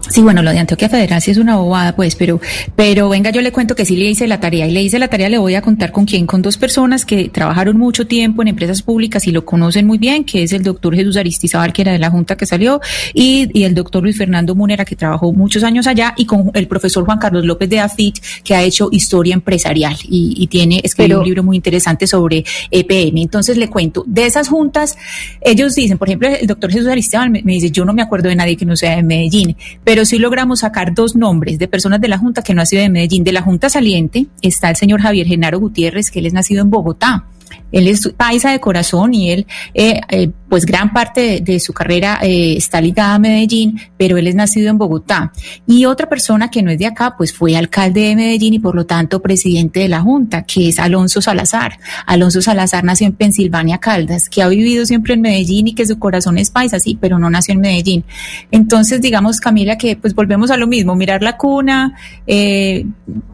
Sí, 0.08 0.22
bueno, 0.22 0.42
lo 0.42 0.50
de 0.50 0.58
Antioquia 0.58 0.88
Federal 0.88 1.20
sí 1.20 1.30
es 1.30 1.36
una 1.36 1.56
bobada, 1.56 1.94
pues, 1.94 2.16
pero, 2.16 2.40
pero 2.74 3.08
venga, 3.10 3.30
yo 3.30 3.42
le 3.42 3.52
cuento 3.52 3.76
que 3.76 3.84
sí 3.84 3.96
le 3.96 4.06
hice 4.10 4.26
la 4.26 4.40
tarea 4.40 4.66
y 4.66 4.72
le 4.72 4.82
hice 4.82 4.98
la 4.98 5.08
tarea, 5.08 5.28
le 5.28 5.38
voy 5.38 5.54
a 5.54 5.62
contar 5.62 5.92
con 5.92 6.04
quién, 6.06 6.26
con 6.26 6.42
dos 6.42 6.56
personas 6.56 7.04
que 7.04 7.28
trabajaron 7.28 7.76
mucho 7.76 8.06
tiempo 8.06 8.42
en 8.42 8.48
empresas 8.48 8.82
públicas 8.82 9.26
y 9.28 9.30
lo 9.30 9.44
conocen 9.44 9.86
muy 9.86 9.98
bien, 9.98 10.24
que 10.24 10.42
es 10.42 10.52
el 10.52 10.62
doctor 10.64 10.96
Jesús 10.96 11.16
Aristizábal, 11.16 11.72
que 11.72 11.82
era 11.82 11.92
de 11.92 11.98
la 11.98 12.10
Junta 12.10 12.36
que 12.36 12.46
salió, 12.46 12.80
y, 13.14 13.50
y 13.56 13.64
el 13.64 13.74
doctor 13.74 14.02
Luis 14.02 14.16
Fernando 14.16 14.54
Munera, 14.54 14.84
que 14.84 14.96
trabajó 14.96 15.32
muchos 15.32 15.62
años 15.62 15.86
allá, 15.86 16.14
y 16.16 16.24
con 16.24 16.50
el 16.54 16.66
profesor 16.66 17.04
Juan 17.04 17.18
Carlos 17.18 17.44
López 17.44 17.68
de 17.68 17.78
Afit, 17.80 18.18
que 18.42 18.54
ha 18.54 18.62
hecho 18.62 18.88
historia 18.90 19.34
empresarial 19.34 19.96
y, 20.08 20.34
y 20.36 20.46
tiene, 20.48 20.80
escribió 20.82 21.08
Pero- 21.16 21.20
un 21.20 21.26
libro 21.26 21.42
muy 21.44 21.56
interesante 21.56 22.06
sobre 22.06 22.44
EPM. 22.70 23.18
Entonces 23.18 23.56
le 23.58 23.68
cuento, 23.68 24.02
de 24.08 24.26
esas 24.26 24.48
juntas, 24.48 24.96
ellos 25.42 25.74
dicen, 25.74 25.98
por 25.98 26.08
ejemplo, 26.08 26.28
el 26.28 26.46
doctor 26.46 26.72
Jesús 26.72 26.88
Aristizábal 26.88 27.30
me, 27.30 27.42
me 27.42 27.52
dice, 27.52 27.70
yo 27.70 27.84
no 27.84 27.92
me 27.92 28.02
acuerdo 28.02 28.28
de 28.30 28.34
nadie 28.34 28.56
que 28.56 28.64
no 28.64 28.74
sea 28.76 28.96
de 28.96 29.02
Medellín, 29.02 29.54
pero 29.84 29.89
sí 30.04 30.18
logramos 30.18 30.60
sacar 30.60 30.94
dos 30.94 31.16
nombres 31.16 31.58
de 31.58 31.66
personas 31.66 32.00
de 32.00 32.06
la 32.06 32.16
Junta 32.16 32.42
que 32.42 32.54
no 32.54 32.62
ha 32.62 32.66
sido 32.66 32.82
de 32.82 32.88
Medellín. 32.88 33.24
De 33.24 33.32
la 33.32 33.42
Junta 33.42 33.68
saliente 33.68 34.26
está 34.40 34.70
el 34.70 34.76
señor 34.76 35.00
Javier 35.00 35.26
Genaro 35.26 35.58
Gutiérrez, 35.58 36.12
que 36.12 36.20
él 36.20 36.26
es 36.26 36.32
nacido 36.32 36.62
en 36.62 36.70
Bogotá. 36.70 37.24
Él 37.72 37.88
es 37.88 38.08
paisa 38.16 38.50
de 38.50 38.60
corazón 38.60 39.14
y 39.14 39.30
él, 39.30 39.46
eh, 39.74 40.00
eh, 40.08 40.30
pues 40.48 40.66
gran 40.66 40.92
parte 40.92 41.40
de, 41.40 41.60
su 41.60 41.72
carrera 41.72 42.18
eh, 42.22 42.56
está 42.56 42.80
ligada 42.80 43.14
a 43.14 43.18
Medellín, 43.18 43.80
pero 43.96 44.16
él 44.18 44.26
es 44.26 44.34
nacido 44.34 44.70
en 44.70 44.78
Bogotá. 44.78 45.32
Y 45.66 45.84
otra 45.84 46.08
persona 46.08 46.50
que 46.50 46.62
no 46.62 46.70
es 46.70 46.78
de 46.78 46.86
acá, 46.86 47.14
pues 47.16 47.32
fue 47.32 47.56
alcalde 47.56 48.00
de 48.00 48.16
Medellín 48.16 48.54
y 48.54 48.58
por 48.58 48.74
lo 48.74 48.86
tanto 48.86 49.20
presidente 49.20 49.80
de 49.80 49.88
la 49.88 50.00
Junta, 50.00 50.42
que 50.42 50.68
es 50.68 50.78
Alonso 50.78 51.20
Salazar. 51.20 51.78
Alonso 52.06 52.42
Salazar 52.42 52.82
nació 52.84 53.06
en 53.06 53.12
Pensilvania, 53.12 53.78
Caldas, 53.78 54.28
que 54.28 54.42
ha 54.42 54.48
vivido 54.48 54.84
siempre 54.86 55.14
en 55.14 55.20
Medellín 55.20 55.68
y 55.68 55.74
que 55.74 55.86
su 55.86 55.98
corazón 55.98 56.38
es 56.38 56.50
paisa, 56.50 56.80
sí, 56.80 56.98
pero 57.00 57.18
no 57.18 57.30
nació 57.30 57.54
en 57.54 57.60
Medellín. 57.60 58.04
Entonces, 58.50 59.00
digamos, 59.00 59.40
Camila, 59.40 59.78
que 59.78 59.96
pues 59.96 60.14
volvemos 60.14 60.50
a 60.50 60.56
lo 60.56 60.66
mismo, 60.66 60.96
mirar 60.96 61.22
la 61.22 61.36
cuna, 61.36 61.94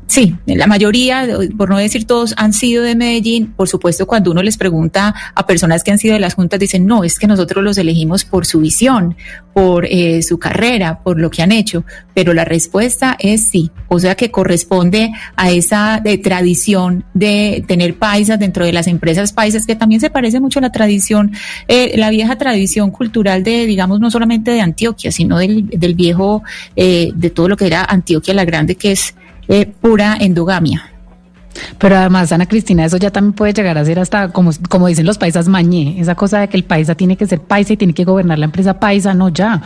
Sí, 0.07 0.37
la 0.47 0.69
mayoría, 0.69 1.27
por 1.57 1.69
no 1.69 1.79
decir 1.79 2.05
todos, 2.05 2.33
han 2.37 2.53
sido 2.53 2.85
de 2.85 2.95
Medellín. 2.95 3.53
Por 3.57 3.69
supuesto, 3.69 4.07
cuando 4.07 4.31
uno 4.31 4.41
les 4.41 4.57
pregunta 4.57 5.13
a 5.35 5.47
personas 5.47 5.83
que 5.83 5.91
han 5.91 5.99
sido 5.99 6.15
de 6.15 6.21
las 6.21 6.35
juntas, 6.35 6.61
dicen, 6.61 6.87
no, 6.87 7.03
es 7.03 7.19
que 7.19 7.27
nosotros 7.27 7.65
los 7.65 7.77
elegimos 7.77 8.25
por 8.25 8.47
su 8.47 8.61
visión, 8.61 9.17
por 9.53 9.85
eh, 9.85 10.23
su 10.23 10.39
carrera, 10.39 11.01
por 11.03 11.19
lo 11.19 11.29
que 11.29 11.43
han 11.43 11.51
hecho. 11.51 11.85
Pero 12.15 12.35
la 12.35 12.45
respuesta 12.45 13.17
es 13.19 13.49
sí. 13.49 13.73
O 13.89 13.99
sea 13.99 14.15
que 14.15 14.31
corresponde 14.31 15.13
a 15.35 15.51
esa 15.51 16.01
de 16.03 16.19
tradición 16.19 17.05
de 17.13 17.65
tener 17.67 17.99
paisas 17.99 18.39
dentro 18.39 18.65
de 18.65 18.73
las 18.73 18.87
empresas 18.87 19.33
paisas, 19.33 19.67
que 19.67 19.75
también 19.75 20.01
se 20.01 20.11
parece 20.11 20.39
mucho 20.39 20.61
a 20.61 20.63
la 20.63 20.73
tradición, 20.73 21.33
eh, 21.67 21.95
la 21.97 22.11
vieja 22.11 22.39
tradición 22.39 22.93
cultural 22.93 23.43
de, 23.43 23.67
digamos, 23.67 23.99
no 23.99 24.13
solamente 24.13 24.53
de 24.53 24.61
Antioquia, 24.61 25.11
sino 25.11 25.39
del, 25.39 25.69
del 25.69 25.95
viejo, 25.95 26.45
eh, 26.77 27.11
de 27.15 27.31
todo 27.31 27.49
lo 27.49 27.57
que 27.57 27.67
era 27.67 27.85
Antioquia 27.85 28.35
la 28.35 28.45
Grande, 28.45 28.77
que 28.77 28.93
es 28.93 29.15
eh, 29.49 29.67
pura 29.67 30.17
endogamia. 30.19 30.91
Pero 31.79 31.97
además, 31.97 32.33
Ana 32.33 32.47
Cristina, 32.47 32.85
eso 32.85 32.97
ya 32.97 33.11
también 33.11 33.33
puede 33.33 33.53
llegar 33.53 33.79
a 33.79 33.85
ser 33.85 33.99
hasta, 33.99 34.29
como, 34.29 34.51
como 34.69 34.89
dicen 34.89 35.07
los 35.07 35.19
paisas, 35.19 35.49
mañé. 35.49 36.01
Esa 36.01 36.15
cosa 36.15 36.41
de 36.41 36.49
que 36.49 36.57
el 36.57 36.65
paisa 36.65 36.95
tiene 36.95 37.17
que 37.17 37.27
ser 37.27 37.41
paisa 37.41 37.73
y 37.73 37.77
tiene 37.77 37.95
que 37.95 38.05
gobernar 38.05 38.39
la 38.39 38.47
empresa 38.47 38.79
paisa, 38.79 39.15
no, 39.15 39.29
ya. 39.31 39.63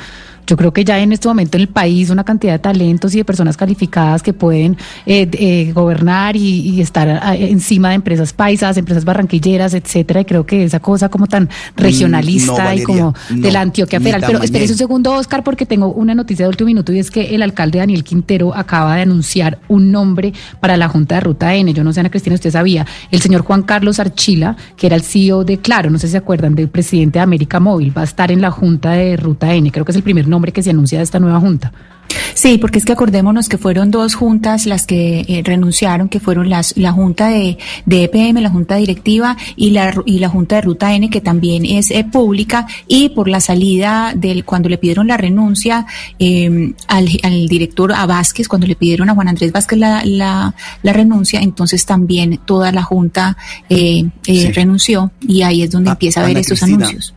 Yo 0.50 0.56
creo 0.56 0.72
que 0.72 0.84
ya 0.84 0.98
en 0.98 1.12
este 1.12 1.28
momento 1.28 1.56
en 1.56 1.60
el 1.60 1.68
país 1.68 2.10
una 2.10 2.24
cantidad 2.24 2.54
de 2.54 2.58
talentos 2.58 3.14
y 3.14 3.18
de 3.18 3.24
personas 3.24 3.56
calificadas 3.56 4.20
que 4.20 4.32
pueden 4.32 4.76
eh, 5.06 5.28
eh, 5.32 5.70
gobernar 5.72 6.34
y, 6.34 6.40
y 6.40 6.80
estar 6.80 7.08
ah, 7.22 7.36
encima 7.36 7.90
de 7.90 7.94
empresas 7.94 8.32
paisas, 8.32 8.76
empresas 8.76 9.04
barranquilleras, 9.04 9.74
etcétera. 9.74 10.22
Y 10.22 10.24
creo 10.24 10.44
que 10.44 10.64
esa 10.64 10.80
cosa 10.80 11.08
como 11.08 11.28
tan 11.28 11.48
regionalista 11.76 12.64
no, 12.64 12.74
y 12.74 12.82
como 12.82 13.14
de 13.28 13.52
la 13.52 13.60
Antioquia 13.60 14.00
Federal. 14.00 14.22
Pero 14.26 14.40
mañé. 14.40 14.62
un 14.62 14.76
segundo, 14.76 15.12
Oscar, 15.12 15.44
porque 15.44 15.66
tengo 15.66 15.92
una 15.92 16.16
noticia 16.16 16.46
de 16.46 16.48
último 16.48 16.66
minuto 16.66 16.92
y 16.92 16.98
es 16.98 17.12
que 17.12 17.32
el 17.32 17.42
alcalde 17.42 17.78
Daniel 17.78 18.02
Quintero 18.02 18.52
acaba 18.52 18.96
de 18.96 19.02
anunciar 19.02 19.60
un 19.68 19.92
nombre 19.92 20.32
para 20.58 20.76
la 20.76 20.88
Junta 20.88 21.14
de 21.14 21.20
Ruta 21.20 21.54
N. 21.54 21.72
Yo 21.72 21.84
no 21.84 21.92
sé, 21.92 22.00
Ana 22.00 22.10
Cristina, 22.10 22.34
usted 22.34 22.50
sabía. 22.50 22.84
El 23.12 23.20
señor 23.20 23.42
Juan 23.42 23.62
Carlos 23.62 24.00
Archila, 24.00 24.56
que 24.76 24.88
era 24.88 24.96
el 24.96 25.02
CEO 25.02 25.44
de 25.44 25.58
Claro, 25.58 25.90
no 25.90 25.98
sé 26.00 26.08
si 26.08 26.12
se 26.12 26.18
acuerdan, 26.18 26.56
del 26.56 26.68
presidente 26.68 27.20
de 27.20 27.22
América 27.22 27.60
Móvil, 27.60 27.96
va 27.96 28.00
a 28.00 28.04
estar 28.04 28.32
en 28.32 28.40
la 28.40 28.50
Junta 28.50 28.90
de 28.92 29.16
Ruta 29.16 29.54
N. 29.54 29.70
Creo 29.70 29.84
que 29.84 29.92
es 29.92 29.96
el 29.96 30.02
primer 30.02 30.26
nombre 30.26 30.39
que 30.52 30.62
se 30.62 30.70
anuncia 30.70 30.98
de 30.98 31.04
esta 31.04 31.18
nueva 31.20 31.40
Junta. 31.40 31.72
Sí, 32.34 32.58
porque 32.58 32.78
es 32.80 32.84
que 32.84 32.92
acordémonos 32.92 33.48
que 33.48 33.56
fueron 33.56 33.92
dos 33.92 34.14
juntas 34.16 34.66
las 34.66 34.84
que 34.84 35.20
eh, 35.28 35.42
renunciaron, 35.44 36.08
que 36.08 36.18
fueron 36.18 36.50
las, 36.50 36.76
la 36.76 36.90
junta 36.90 37.28
de, 37.28 37.56
de 37.86 38.04
EPM, 38.04 38.40
la 38.40 38.50
junta 38.50 38.76
directiva 38.76 39.36
y 39.54 39.70
la, 39.70 39.94
y 40.06 40.18
la 40.18 40.28
junta 40.28 40.56
de 40.56 40.62
Ruta 40.62 40.92
N, 40.92 41.08
que 41.08 41.20
también 41.20 41.64
es 41.64 41.92
eh, 41.92 42.04
pública, 42.10 42.66
y 42.88 43.10
por 43.10 43.28
la 43.28 43.38
salida 43.40 44.12
del, 44.16 44.44
cuando 44.44 44.68
le 44.68 44.78
pidieron 44.78 45.06
la 45.06 45.18
renuncia 45.18 45.86
eh, 46.18 46.72
al, 46.88 47.08
al 47.22 47.46
director 47.46 47.92
a 47.92 48.06
Vázquez, 48.06 48.48
cuando 48.48 48.66
le 48.66 48.74
pidieron 48.74 49.08
a 49.08 49.14
Juan 49.14 49.28
Andrés 49.28 49.52
Vázquez 49.52 49.78
la, 49.78 50.02
la, 50.04 50.54
la 50.82 50.92
renuncia, 50.92 51.40
entonces 51.40 51.86
también 51.86 52.40
toda 52.44 52.72
la 52.72 52.82
junta 52.82 53.36
eh, 53.68 54.04
eh, 54.26 54.40
Sí. 54.40 54.50
renunció 54.52 55.12
y 55.20 55.42
ahí 55.42 55.62
es 55.62 55.70
donde 55.70 55.90
Ah, 55.90 55.92
empieza 55.92 56.20
a 56.20 56.22
ver 56.24 56.32
Ana 56.32 56.40
estos 56.40 56.62
anuncios. 56.64 57.14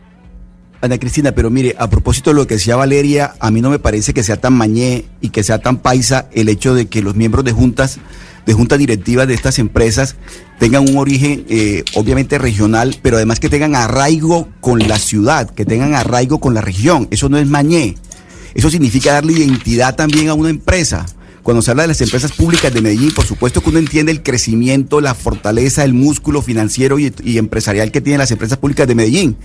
Ana 0.84 0.98
Cristina, 0.98 1.32
pero 1.32 1.50
mire, 1.50 1.74
a 1.78 1.88
propósito 1.88 2.30
de 2.30 2.36
lo 2.36 2.46
que 2.46 2.54
decía 2.54 2.76
Valeria, 2.76 3.34
a 3.40 3.50
mí 3.50 3.62
no 3.62 3.70
me 3.70 3.78
parece 3.78 4.12
que 4.12 4.22
sea 4.22 4.36
tan 4.36 4.52
mañé 4.52 5.06
y 5.22 5.30
que 5.30 5.42
sea 5.42 5.58
tan 5.58 5.78
paisa 5.78 6.28
el 6.32 6.50
hecho 6.50 6.74
de 6.74 6.88
que 6.88 7.00
los 7.00 7.14
miembros 7.14 7.42
de 7.44 7.52
juntas, 7.52 7.98
de 8.44 8.52
juntas 8.52 8.78
directivas 8.78 9.26
de 9.26 9.32
estas 9.32 9.58
empresas 9.58 10.16
tengan 10.58 10.86
un 10.86 10.98
origen 10.98 11.46
eh, 11.48 11.84
obviamente 11.94 12.36
regional, 12.36 12.96
pero 13.00 13.16
además 13.16 13.40
que 13.40 13.48
tengan 13.48 13.74
arraigo 13.74 14.48
con 14.60 14.78
la 14.86 14.98
ciudad, 14.98 15.48
que 15.48 15.64
tengan 15.64 15.94
arraigo 15.94 16.38
con 16.38 16.52
la 16.52 16.60
región. 16.60 17.08
Eso 17.10 17.30
no 17.30 17.38
es 17.38 17.48
mañé. 17.48 17.94
Eso 18.54 18.68
significa 18.68 19.14
darle 19.14 19.32
identidad 19.32 19.96
también 19.96 20.28
a 20.28 20.34
una 20.34 20.50
empresa. 20.50 21.06
Cuando 21.42 21.62
se 21.62 21.70
habla 21.70 21.84
de 21.84 21.88
las 21.88 22.00
empresas 22.00 22.32
públicas 22.32 22.72
de 22.72 22.80
Medellín, 22.82 23.12
por 23.12 23.26
supuesto 23.26 23.62
que 23.62 23.70
uno 23.70 23.78
entiende 23.78 24.12
el 24.12 24.22
crecimiento, 24.22 25.00
la 25.00 25.14
fortaleza, 25.14 25.84
el 25.84 25.92
músculo 25.92 26.42
financiero 26.42 26.98
y, 26.98 27.12
y 27.22 27.38
empresarial 27.38 27.90
que 27.90 28.00
tienen 28.00 28.18
las 28.18 28.30
empresas 28.30 28.58
públicas 28.58 28.86
de 28.86 28.94
Medellín. 28.94 29.36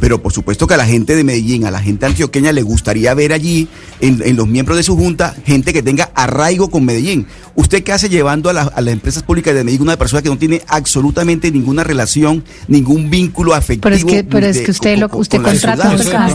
Pero 0.00 0.20
por 0.22 0.32
supuesto 0.32 0.66
que 0.66 0.74
a 0.74 0.76
la 0.76 0.86
gente 0.86 1.14
de 1.16 1.24
Medellín, 1.24 1.64
a 1.66 1.70
la 1.70 1.80
gente 1.80 2.04
antioqueña 2.06 2.52
le 2.52 2.62
gustaría 2.62 3.14
ver 3.14 3.32
allí, 3.32 3.68
en, 4.00 4.20
en 4.24 4.36
los 4.36 4.46
miembros 4.48 4.76
de 4.76 4.82
su 4.82 4.96
junta, 4.96 5.34
gente 5.46 5.72
que 5.72 5.82
tenga 5.82 6.10
arraigo 6.14 6.68
con 6.70 6.84
Medellín. 6.84 7.26
¿Usted 7.54 7.82
qué 7.84 7.92
hace 7.92 8.08
llevando 8.08 8.50
a, 8.50 8.52
la- 8.52 8.62
a 8.62 8.80
las 8.80 8.92
empresas 8.92 9.22
públicas 9.22 9.54
de 9.54 9.62
Medellín 9.64 9.82
una 9.82 9.96
persona 9.96 10.20
que 10.22 10.28
no 10.28 10.36
tiene 10.36 10.62
absolutamente 10.68 11.50
ninguna 11.50 11.84
relación, 11.84 12.44
ningún 12.68 13.08
vínculo 13.10 13.54
afectivo? 13.54 13.82
Pero 13.82 13.96
es 13.96 14.04
que, 14.04 14.24
pero 14.24 14.46
es 14.46 14.58
que 14.60 14.70
usted, 14.72 14.92
con- 14.98 15.00
lo, 15.12 15.18
usted 15.18 15.38
con 15.38 15.44
contrata 15.46 15.76
ciudad? 15.90 15.96
personas 15.96 16.32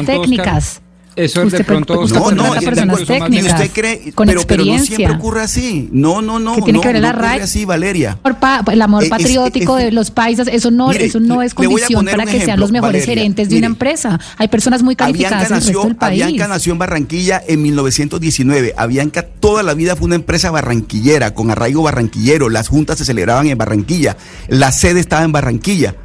Eso. 1.19 1.41
Eso 1.41 1.41
de 1.41 1.47
Usted, 1.47 1.65
pronto, 1.65 1.99
usted 2.01 2.17
No, 2.19 2.31
no, 2.31 2.55
y- 2.55 2.65
personas 2.65 3.01
y 3.01 3.05
técnicas. 3.05 3.53
usted 3.53 3.71
cree, 3.73 4.11
con 4.13 4.27
pero, 4.27 4.41
pero 4.47 4.63
no 4.63 4.71
experiencia. 4.71 4.95
siempre 4.95 5.17
ocurre 5.17 5.41
así. 5.41 5.89
No, 5.91 6.21
no, 6.21 6.39
no. 6.39 6.55
¿Qué 6.55 6.61
tiene 6.61 6.77
no, 6.77 6.81
que 6.81 6.87
ver 6.93 7.01
no 7.01 7.07
ocurre 7.09 7.25
arraigo? 7.25 7.43
así, 7.43 7.65
Valeria. 7.65 8.17
Pa- 8.39 8.63
el 8.71 8.81
amor 8.81 9.03
Eh, 9.03 9.05
es- 9.05 9.09
patriótico 9.09 9.77
es- 9.77 9.85
de 9.85 9.91
los 9.91 10.11
paisas, 10.11 10.47
eso 10.47 10.71
no, 10.71 10.89
Mire, 10.89 11.05
eso 11.05 11.19
no 11.19 11.41
es 11.41 11.53
condición 11.53 12.05
para 12.05 12.25
que 12.25 12.41
sean 12.45 12.59
los 12.59 12.71
mejores 12.71 13.01
Valeria. 13.03 13.15
gerentes 13.23 13.49
de 13.49 13.57
una 13.57 13.67
empresa. 13.67 14.19
Hay 14.37 14.47
personas 14.47 14.81
muy 14.83 14.95
calificadas 14.95 15.33
Avianca 15.33 15.47
en 15.47 15.53
el 15.55 15.59
resto 15.61 15.73
nació, 15.79 15.87
del 15.89 15.95
país. 15.97 16.23
Avianca 16.23 16.47
nació 16.47 16.73
en 16.73 16.79
Barranquilla 16.79 17.41
en 17.47 17.61
1919. 17.61 18.73
Avianca 18.77 19.21
toda 19.23 19.63
la 19.63 19.73
vida 19.73 19.95
fue 19.95 20.05
una 20.05 20.15
empresa 20.15 20.51
barranquillera, 20.51 21.33
con 21.33 21.51
arraigo 21.51 21.83
barranquillero. 21.83 22.49
Las 22.49 22.67
juntas 22.69 22.97
se 22.97 23.05
celebraban 23.05 23.47
en 23.47 23.57
Barranquilla. 23.57 24.17
La 24.47 24.71
sede 24.71 24.99
estaba 24.99 25.23
en 25.23 25.31
Barranquilla. 25.31 25.95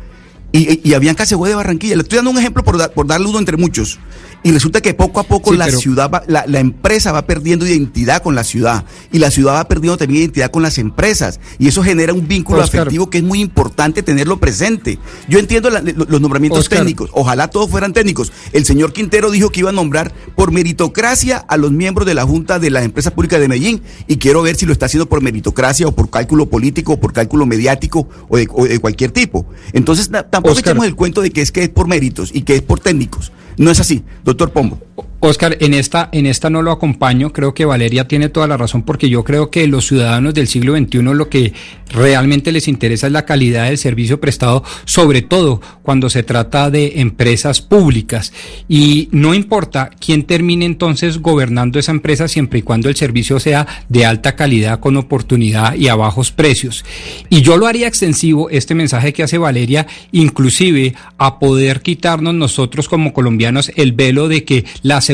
Y, 0.52 0.70
y- 0.72 0.80
y 0.84 0.94
Avianca 0.94 1.26
se 1.26 1.36
fue 1.36 1.48
de 1.48 1.56
Barranquilla. 1.56 1.96
Le 1.96 2.02
estoy 2.02 2.16
dando 2.16 2.30
un 2.30 2.38
ejemplo 2.38 2.62
por, 2.62 2.78
dar- 2.78 2.92
por 2.92 3.06
darle 3.08 3.26
uno 3.26 3.38
entre 3.40 3.56
muchos. 3.56 3.98
Y 4.44 4.52
resulta 4.52 4.80
que 4.82 4.94
poco 4.94 5.18
a 5.20 5.24
poco 5.24 5.50
Sí, 5.52 5.56
la 5.56 5.64
pero- 5.64 5.78
ciudad, 5.78 6.10
va- 6.10 6.22
la, 6.28 6.44
la 6.46 6.60
empresa 6.60 7.10
va 7.12 7.26
perdiendo 7.26 7.66
identidad 7.66 8.22
con 8.22 8.34
la 8.34 8.44
ciudad. 8.44 8.84
Y 9.10 9.18
la 9.18 9.30
ciudad 9.30 9.54
va 9.54 9.66
perdiendo 9.66 9.96
también 9.96 10.20
identidad 10.20 10.50
con 10.50 10.62
las 10.62 10.76
empresas. 10.78 11.40
Y 11.58 11.66
eso 11.68 11.82
genera 11.82 12.12
un 12.12 12.28
vínculo 12.28 12.60
Oscar. 12.62 12.82
afectivo 12.82 13.08
que 13.10 13.18
es 13.18 13.24
muy 13.24 13.40
importante 13.40 14.02
tenerlo 14.02 14.38
presente. 14.38 14.98
Yo 15.28 15.38
entiendo 15.38 15.70
la- 15.70 15.80
los 15.80 16.20
nombramientos 16.20 16.60
Oscar. 16.60 16.80
técnicos. 16.80 17.08
Ojalá 17.14 17.48
todos 17.48 17.70
fueran 17.70 17.92
técnicos. 17.94 18.32
El 18.52 18.64
señor 18.66 18.92
Quintero 18.92 19.30
dijo 19.30 19.48
que 19.50 19.60
iba 19.60 19.70
a 19.70 19.72
nombrar 19.72 20.12
por 20.36 20.52
meritocracia 20.52 21.38
a 21.38 21.56
los 21.56 21.72
miembros 21.72 22.06
de 22.06 22.12
la 22.14 22.24
Junta 22.26 22.58
de 22.58 22.70
las 22.70 22.84
Empresas 22.84 23.12
Públicas 23.14 23.40
de 23.40 23.48
Medellín 23.48 23.80
y 24.06 24.18
quiero 24.18 24.42
ver 24.42 24.56
si 24.56 24.66
lo 24.66 24.72
está 24.72 24.86
haciendo 24.86 25.08
por 25.08 25.22
meritocracia 25.22 25.86
o 25.88 25.92
por 25.92 26.10
cálculo 26.10 26.46
político 26.50 26.92
o 26.92 27.00
por 27.00 27.14
cálculo 27.14 27.46
mediático 27.46 28.08
o 28.28 28.36
de, 28.36 28.46
o 28.52 28.66
de 28.66 28.78
cualquier 28.78 29.10
tipo. 29.10 29.46
Entonces 29.72 30.10
tampoco 30.10 30.50
Oscar. 30.52 30.72
echemos 30.72 30.86
el 30.86 30.94
cuento 30.96 31.22
de 31.22 31.30
que 31.30 31.40
es 31.40 31.50
que 31.50 31.62
es 31.62 31.68
por 31.70 31.88
méritos 31.88 32.30
y 32.34 32.42
que 32.42 32.56
es 32.56 32.62
por 32.62 32.80
técnicos. 32.80 33.32
No 33.56 33.70
es 33.70 33.80
así, 33.80 34.02
doctor 34.24 34.50
Pombo. 34.50 34.78
Oscar, 35.24 35.56
en 35.60 35.74
esta, 35.74 36.08
en 36.12 36.26
esta 36.26 36.50
no 36.50 36.62
lo 36.62 36.70
acompaño, 36.70 37.32
creo 37.32 37.54
que 37.54 37.64
Valeria 37.64 38.06
tiene 38.06 38.28
toda 38.28 38.46
la 38.46 38.56
razón 38.56 38.82
porque 38.82 39.08
yo 39.08 39.24
creo 39.24 39.50
que 39.50 39.66
los 39.66 39.86
ciudadanos 39.86 40.34
del 40.34 40.48
siglo 40.48 40.76
XXI 40.76 41.02
lo 41.02 41.28
que 41.28 41.52
realmente 41.90 42.52
les 42.52 42.68
interesa 42.68 43.06
es 43.06 43.12
la 43.12 43.24
calidad 43.24 43.66
del 43.66 43.78
servicio 43.78 44.20
prestado, 44.20 44.62
sobre 44.84 45.22
todo 45.22 45.60
cuando 45.82 46.10
se 46.10 46.22
trata 46.22 46.70
de 46.70 47.00
empresas 47.00 47.62
públicas. 47.62 48.32
Y 48.68 49.08
no 49.12 49.34
importa 49.34 49.90
quién 49.98 50.24
termine 50.24 50.64
entonces 50.64 51.18
gobernando 51.18 51.78
esa 51.78 51.92
empresa 51.92 52.28
siempre 52.28 52.58
y 52.58 52.62
cuando 52.62 52.88
el 52.88 52.96
servicio 52.96 53.40
sea 53.40 53.66
de 53.88 54.04
alta 54.04 54.36
calidad, 54.36 54.80
con 54.80 54.96
oportunidad 54.96 55.74
y 55.74 55.88
a 55.88 55.94
bajos 55.94 56.32
precios. 56.32 56.84
Y 57.30 57.42
yo 57.42 57.56
lo 57.56 57.66
haría 57.66 57.88
extensivo, 57.88 58.50
este 58.50 58.74
mensaje 58.74 59.12
que 59.12 59.22
hace 59.22 59.38
Valeria, 59.38 59.86
inclusive 60.12 60.94
a 61.18 61.38
poder 61.38 61.80
quitarnos 61.80 62.34
nosotros 62.34 62.88
como 62.88 63.12
colombianos 63.12 63.72
el 63.76 63.92
velo 63.92 64.28
de 64.28 64.44
que 64.44 64.64
la 64.82 65.00
seguridad 65.00 65.13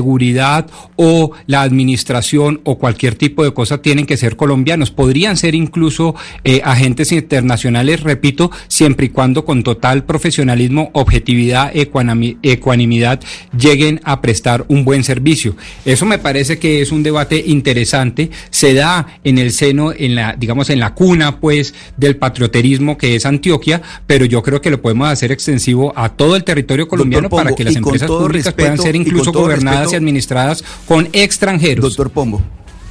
o 0.96 1.32
la 1.46 1.62
administración 1.62 2.60
o 2.64 2.78
cualquier 2.78 3.14
tipo 3.14 3.44
de 3.44 3.52
cosa 3.52 3.82
tienen 3.82 4.06
que 4.06 4.16
ser 4.16 4.36
colombianos. 4.36 4.90
Podrían 4.90 5.36
ser 5.36 5.54
incluso 5.54 6.14
eh, 6.44 6.60
agentes 6.64 7.12
internacionales, 7.12 8.02
repito, 8.02 8.50
siempre 8.68 9.06
y 9.06 9.08
cuando 9.10 9.44
con 9.44 9.62
total 9.62 10.04
profesionalismo, 10.04 10.90
objetividad, 10.92 11.70
ecuanimidad 11.74 13.20
lleguen 13.56 14.00
a 14.04 14.20
prestar 14.20 14.64
un 14.68 14.84
buen 14.84 15.04
servicio. 15.04 15.56
Eso 15.84 16.06
me 16.06 16.18
parece 16.18 16.58
que 16.58 16.82
es 16.82 16.92
un 16.92 17.02
debate 17.02 17.42
interesante. 17.46 18.30
Se 18.50 18.74
da 18.74 19.06
en 19.24 19.38
el 19.38 19.52
seno, 19.52 19.92
en 19.96 20.14
la, 20.14 20.34
digamos, 20.38 20.70
en 20.70 20.80
la 20.80 20.94
cuna, 20.94 21.40
pues, 21.40 21.74
del 21.96 22.16
patrioterismo 22.16 22.96
que 22.96 23.14
es 23.14 23.26
Antioquia, 23.26 23.82
pero 24.06 24.24
yo 24.24 24.42
creo 24.42 24.60
que 24.60 24.70
lo 24.70 24.80
podemos 24.80 25.08
hacer 25.08 25.32
extensivo 25.32 25.92
a 25.96 26.10
todo 26.10 26.36
el 26.36 26.44
territorio 26.44 26.88
colombiano 26.88 27.28
para 27.28 27.54
que 27.54 27.64
las 27.64 27.76
empresas 27.76 28.08
públicas 28.08 28.52
puedan 28.54 28.78
ser 28.78 28.96
incluso 28.96 29.32
gobernadas 29.32 29.89
administradas 29.96 30.64
con 30.86 31.08
extranjeros. 31.12 31.82
Doctor 31.82 32.10
Pombo, 32.10 32.42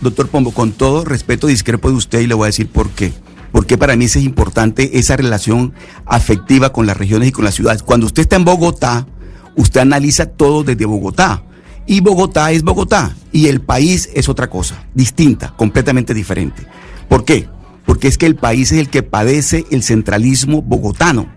doctor 0.01 0.27
Pombo, 0.29 0.51
con 0.51 0.71
todo 0.71 1.05
respeto 1.05 1.47
discrepo 1.47 1.89
de 1.89 1.95
usted 1.95 2.19
y 2.21 2.27
le 2.27 2.33
voy 2.33 2.45
a 2.45 2.47
decir 2.47 2.67
por 2.67 2.89
qué. 2.89 3.13
Porque 3.51 3.77
para 3.77 3.95
mí 3.95 4.05
es 4.05 4.15
importante 4.17 4.99
esa 4.99 5.17
relación 5.17 5.73
afectiva 6.05 6.71
con 6.71 6.85
las 6.85 6.97
regiones 6.97 7.29
y 7.29 7.31
con 7.31 7.45
las 7.45 7.55
ciudades. 7.55 7.83
Cuando 7.83 8.05
usted 8.05 8.21
está 8.21 8.35
en 8.35 8.45
Bogotá, 8.45 9.07
usted 9.55 9.81
analiza 9.81 10.27
todo 10.27 10.63
desde 10.63 10.85
Bogotá. 10.85 11.43
Y 11.87 12.01
Bogotá 12.01 12.51
es 12.51 12.63
Bogotá. 12.63 13.15
Y 13.31 13.47
el 13.47 13.61
país 13.61 14.09
es 14.13 14.29
otra 14.29 14.49
cosa, 14.49 14.85
distinta, 14.93 15.53
completamente 15.57 16.13
diferente. 16.13 16.63
¿Por 17.07 17.25
qué? 17.25 17.47
Porque 17.85 18.07
es 18.07 18.19
que 18.19 18.27
el 18.27 18.35
país 18.35 18.71
es 18.71 18.79
el 18.79 18.89
que 18.89 19.01
padece 19.01 19.65
el 19.71 19.81
centralismo 19.81 20.61
bogotano. 20.61 21.27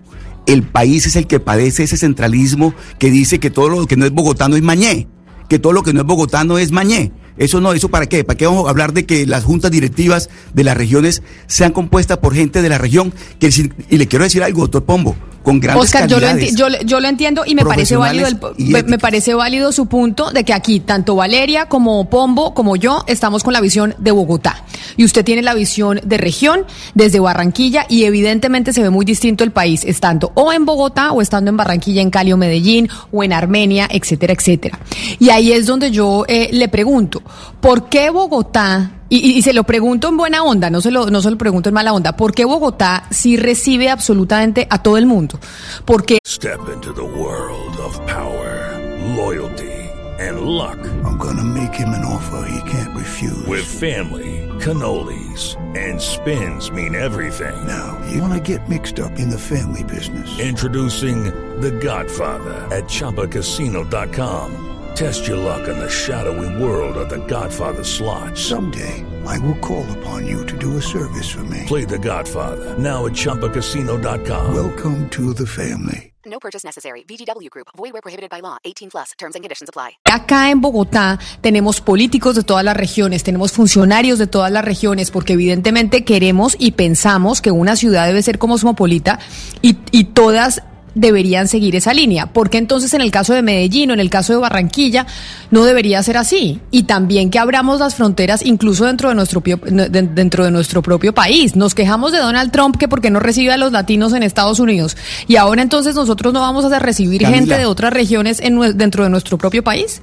El 0.45 0.65
país 0.65 1.07
es 1.07 1.17
el 1.17 1.27
que 1.27 1.41
padece 1.41 1.85
ese 1.85 1.97
centralismo 1.97 2.75
que 2.99 3.11
dice 3.11 3.41
que 3.41 3.51
todo 3.51 3.71
lo 3.71 3.87
que 3.87 3.97
no 3.97 4.05
es 4.05 4.13
bogotano 4.13 4.57
es 4.57 4.63
mañé 4.63 5.09
que 5.49 5.59
todo 5.59 5.73
lo 5.73 5.83
que 5.83 5.93
no 5.93 6.01
es 6.01 6.07
bogotano 6.07 6.59
es 6.59 6.73
mañé. 6.73 7.13
Eso 7.37 7.61
no, 7.61 7.73
¿eso 7.73 7.89
para 7.89 8.07
qué? 8.07 8.25
¿Para 8.25 8.37
qué 8.37 8.47
vamos 8.47 8.67
a 8.67 8.71
hablar 8.71 8.93
de 8.93 9.07
que 9.07 9.27
las 9.27 9.45
juntas 9.45 9.71
directivas 9.71 10.29
de 10.53 10.65
las 10.65 10.77
regiones 10.77 11.23
sean 11.47 11.73
compuestas 11.73 12.19
por 12.19 12.35
gente 12.35 12.63
de 12.63 12.69
la 12.69 12.79
región? 12.79 13.13
Que, 13.39 13.51
y 13.91 13.97
le 13.97 14.07
quiero 14.07 14.25
decir 14.25 14.43
algo, 14.43 14.63
doctor 14.63 14.85
Pombo, 14.85 15.17
con 15.43 15.59
grandes 15.59 15.87
Oscar, 15.87 16.07
yo 16.09 16.21
lo, 16.21 16.27
calidades. 16.27 16.53
enti- 16.53 16.57
yo, 16.57 16.69
le- 16.69 16.85
yo 16.85 17.01
lo 17.01 17.09
entiendo 17.09 17.43
y 17.45 17.55
me 17.57 17.65
parece 17.65 17.97
válido 17.97 18.29
el- 18.29 18.39
me, 18.59 18.83
me 18.85 18.99
parece 18.99 19.35
válido 19.35 19.73
su 19.73 19.87
punto 19.87 20.31
de 20.31 20.45
que 20.45 20.53
aquí 20.53 20.79
tanto 20.81 21.17
Valeria 21.17 21.67
como 21.67 22.09
Pombo 22.09 22.55
como 22.55 22.77
yo 22.77 23.03
estamos 23.09 23.43
con 23.43 23.53
la 23.53 23.61
visión 23.61 23.95
de 23.99 24.13
Bogotá 24.13 24.65
y 24.97 25.05
usted 25.05 25.25
tiene 25.25 25.43
la 25.43 25.55
visión 25.55 26.01
de 26.05 26.17
región 26.19 26.65
desde 26.95 27.19
Barranquilla 27.19 27.87
y 27.89 28.05
evidentemente 28.05 28.73
se 28.73 28.83
ve 28.83 28.91
muy 28.91 29.05
distinto 29.05 29.43
el 29.43 29.51
país 29.51 29.85
estando 29.85 30.31
o 30.35 30.53
en 30.53 30.65
Bogotá 30.65 31.11
o 31.13 31.21
estando 31.23 31.51
en 31.51 31.57
Barranquilla, 31.57 32.03
en 32.03 32.11
Cali 32.11 32.33
o 32.33 32.37
Medellín 32.37 32.89
o 33.11 33.25
en 33.25 33.33
Armenia, 33.33 33.89
etcétera, 33.91 34.35
etcétera. 34.35 34.79
Y 35.19 35.31
ahí 35.31 35.51
es 35.53 35.67
donde 35.67 35.91
yo 35.91 36.25
eh, 36.29 36.51
le 36.53 36.69
pregunto, 36.69 37.22
¿por 37.61 37.89
qué 37.89 38.11
Bogotá 38.11 38.91
y, 39.09 39.17
y- 39.19 39.39
y 39.39 39.43
se 39.43 39.53
lo 39.53 39.65
pregunto 39.65 40.09
en 40.09 40.17
buena 40.17 40.43
onda, 40.43 40.71
no 40.71 40.81
se 40.81 40.91
lo, 40.91 41.11
no 41.11 41.21
se 41.23 41.31
lo 41.31 41.37
pregunto 41.39 41.69
en 41.69 41.75
mala 41.75 41.93
onda. 41.93 42.17
¿Por 42.17 42.33
qué 42.35 42.45
Bogotá 42.45 43.05
sí 43.11 43.37
recibe 43.37 43.91
absolutamente 43.91 44.67
a 44.71 44.83
todo 44.83 44.97
el 44.97 45.07
mundo? 45.07 45.39
Porque 45.85 46.19
Step 46.27 46.61
into 46.75 46.93
the 46.95 47.03
world 47.03 47.77
of 47.79 47.99
power, 48.07 48.79
loyalty, 49.17 49.71
and 50.19 50.41
luck. 50.43 50.79
I'm 51.05 51.19
gonna 51.19 51.45
make 51.45 51.75
him 51.75 51.91
an 51.91 52.05
offer 52.05 52.45
he 52.49 52.71
can't 52.71 52.95
refuse. 52.97 53.47
With 53.47 53.65
family, 53.65 54.49
cannolis, 54.61 55.57
and 55.77 56.01
spins 56.01 56.71
mean 56.71 56.95
everything. 56.95 57.55
Now, 57.67 57.99
you 58.11 58.21
wanna 58.23 58.41
get 58.41 58.67
mixed 58.69 58.99
up 58.99 59.19
in 59.19 59.29
the 59.31 59.39
family 59.39 59.85
business. 59.85 60.29
Introducing 60.41 61.25
The 61.61 61.71
Godfather 61.73 62.67
at 62.75 62.85
ChumbaCasino.com. 62.89 64.72
Test 64.95 65.27
your 65.27 65.39
luck 65.39 65.69
in 65.69 65.79
the 65.79 65.89
shadowy 65.89 66.63
world 66.63 66.97
of 66.97 67.09
The 67.09 67.25
Godfather 67.27 67.85
slot. 67.85 68.37
Someday, 68.37 69.05
I 69.27 69.39
will 69.39 69.59
call 69.59 69.87
upon 69.99 70.27
you 70.27 70.45
to 70.47 70.59
do 70.59 70.77
a 70.77 70.83
service 70.83 71.31
for 71.31 71.45
me. 71.45 71.65
Play 71.67 71.87
The 71.87 71.99
Godfather 71.99 72.79
now 72.79 73.07
at 73.07 73.13
ChumbaCasino.com. 73.13 74.55
Welcome 74.55 75.09
to 75.11 75.33
the 75.33 75.47
family. 75.47 76.13
No 76.25 76.39
purchase 76.39 76.65
necessary. 76.65 77.05
VGW 77.09 77.51
Group. 77.51 77.69
Void 77.77 77.93
where 77.93 78.03
prohibited 78.03 78.31
by 78.31 78.41
law. 78.41 78.59
18 78.65 78.91
plus. 78.91 79.13
Terms 79.19 79.35
and 79.35 79.43
conditions 79.43 79.69
apply. 79.69 79.99
Acá 80.05 80.51
en 80.51 80.61
Bogotá 80.61 81.19
tenemos 81.41 81.81
políticos 81.81 82.37
de 82.37 82.43
todas 82.43 82.65
las 82.65 82.77
regiones, 82.77 83.25
tenemos 83.25 83.53
funcionarios 83.53 84.19
de 84.19 84.27
todas 84.27 84.53
las 84.53 84.65
regiones, 84.65 85.11
porque 85.11 85.33
evidentemente 85.33 86.05
queremos 86.05 86.55
y 86.59 86.73
pensamos 86.73 87.41
que 87.41 87.51
una 87.51 87.77
ciudad 87.77 88.07
debe 88.07 88.23
ser 88.23 88.39
cosmopolita 88.39 89.19
y, 89.63 89.79
y 89.91 90.05
todas 90.05 90.63
deberían 90.95 91.49
seguir 91.49 91.77
esa 91.77 91.95
línea. 91.95 92.27
Porque 92.33 92.59
entonces 92.59 92.93
en 92.95 93.01
el 93.01 93.11
caso 93.11 93.33
de 93.35 93.43
Medellín 93.43 93.91
o 93.91 93.95
en 93.95 94.01
el 94.01 94.11
caso 94.11 94.33
de 94.33 94.39
Barranquilla 94.39 95.07
no 95.51 95.65
debería 95.65 96.03
ser 96.03 96.17
así. 96.17 96.61
Y 96.71 96.85
también 96.85 97.31
que 97.31 97.39
abramos 97.39 97.81
las 97.81 97.95
fronteras 97.95 98.45
incluso 98.45 98.87
dentro 98.87 99.09
de 99.09 99.15
nuestro, 99.15 99.43
dentro 99.43 100.45
de 100.45 100.51
nuestro 100.51 100.83
propio 100.83 101.15
país. 101.15 101.57
Nos 101.57 101.75
quejamos 101.75 102.13
de 102.13 102.19
Donald 102.19 102.51
Trump 102.53 102.77
que 102.77 102.89
porque 102.89 103.11
no 103.11 103.21
recibe 103.21 103.53
a 103.53 103.57
los 103.57 103.73
latinos 103.73 104.13
en 104.13 104.23
Estados 104.23 104.61
Unidos. 104.61 104.97
Y 105.27 105.37
ahora 105.37 105.63
entonces 105.63 105.95
nosotros 105.95 106.33
no 106.33 106.41
vamos 106.41 106.65
a 106.65 106.79
recibir 106.79 107.23
Camila. 107.23 107.39
gente 107.39 107.59
de 107.59 107.67
otras 107.67 107.93
regiones 107.93 108.41
en 108.41 108.59
dentro 108.77 109.05
de 109.05 109.11
nuestro 109.11 109.39
propio 109.39 109.63
país. 109.63 110.03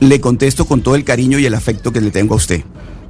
Le 0.00 0.20
contesto 0.20 0.64
con 0.66 0.82
todo 0.82 0.96
el 0.96 1.04
cariño 1.04 1.38
y 1.38 1.46
el 1.46 1.54
afecto 1.54 1.92
que 1.92 2.00
le 2.00 2.10
tengo 2.10 2.34
a 2.34 2.36
usted. 2.36 2.62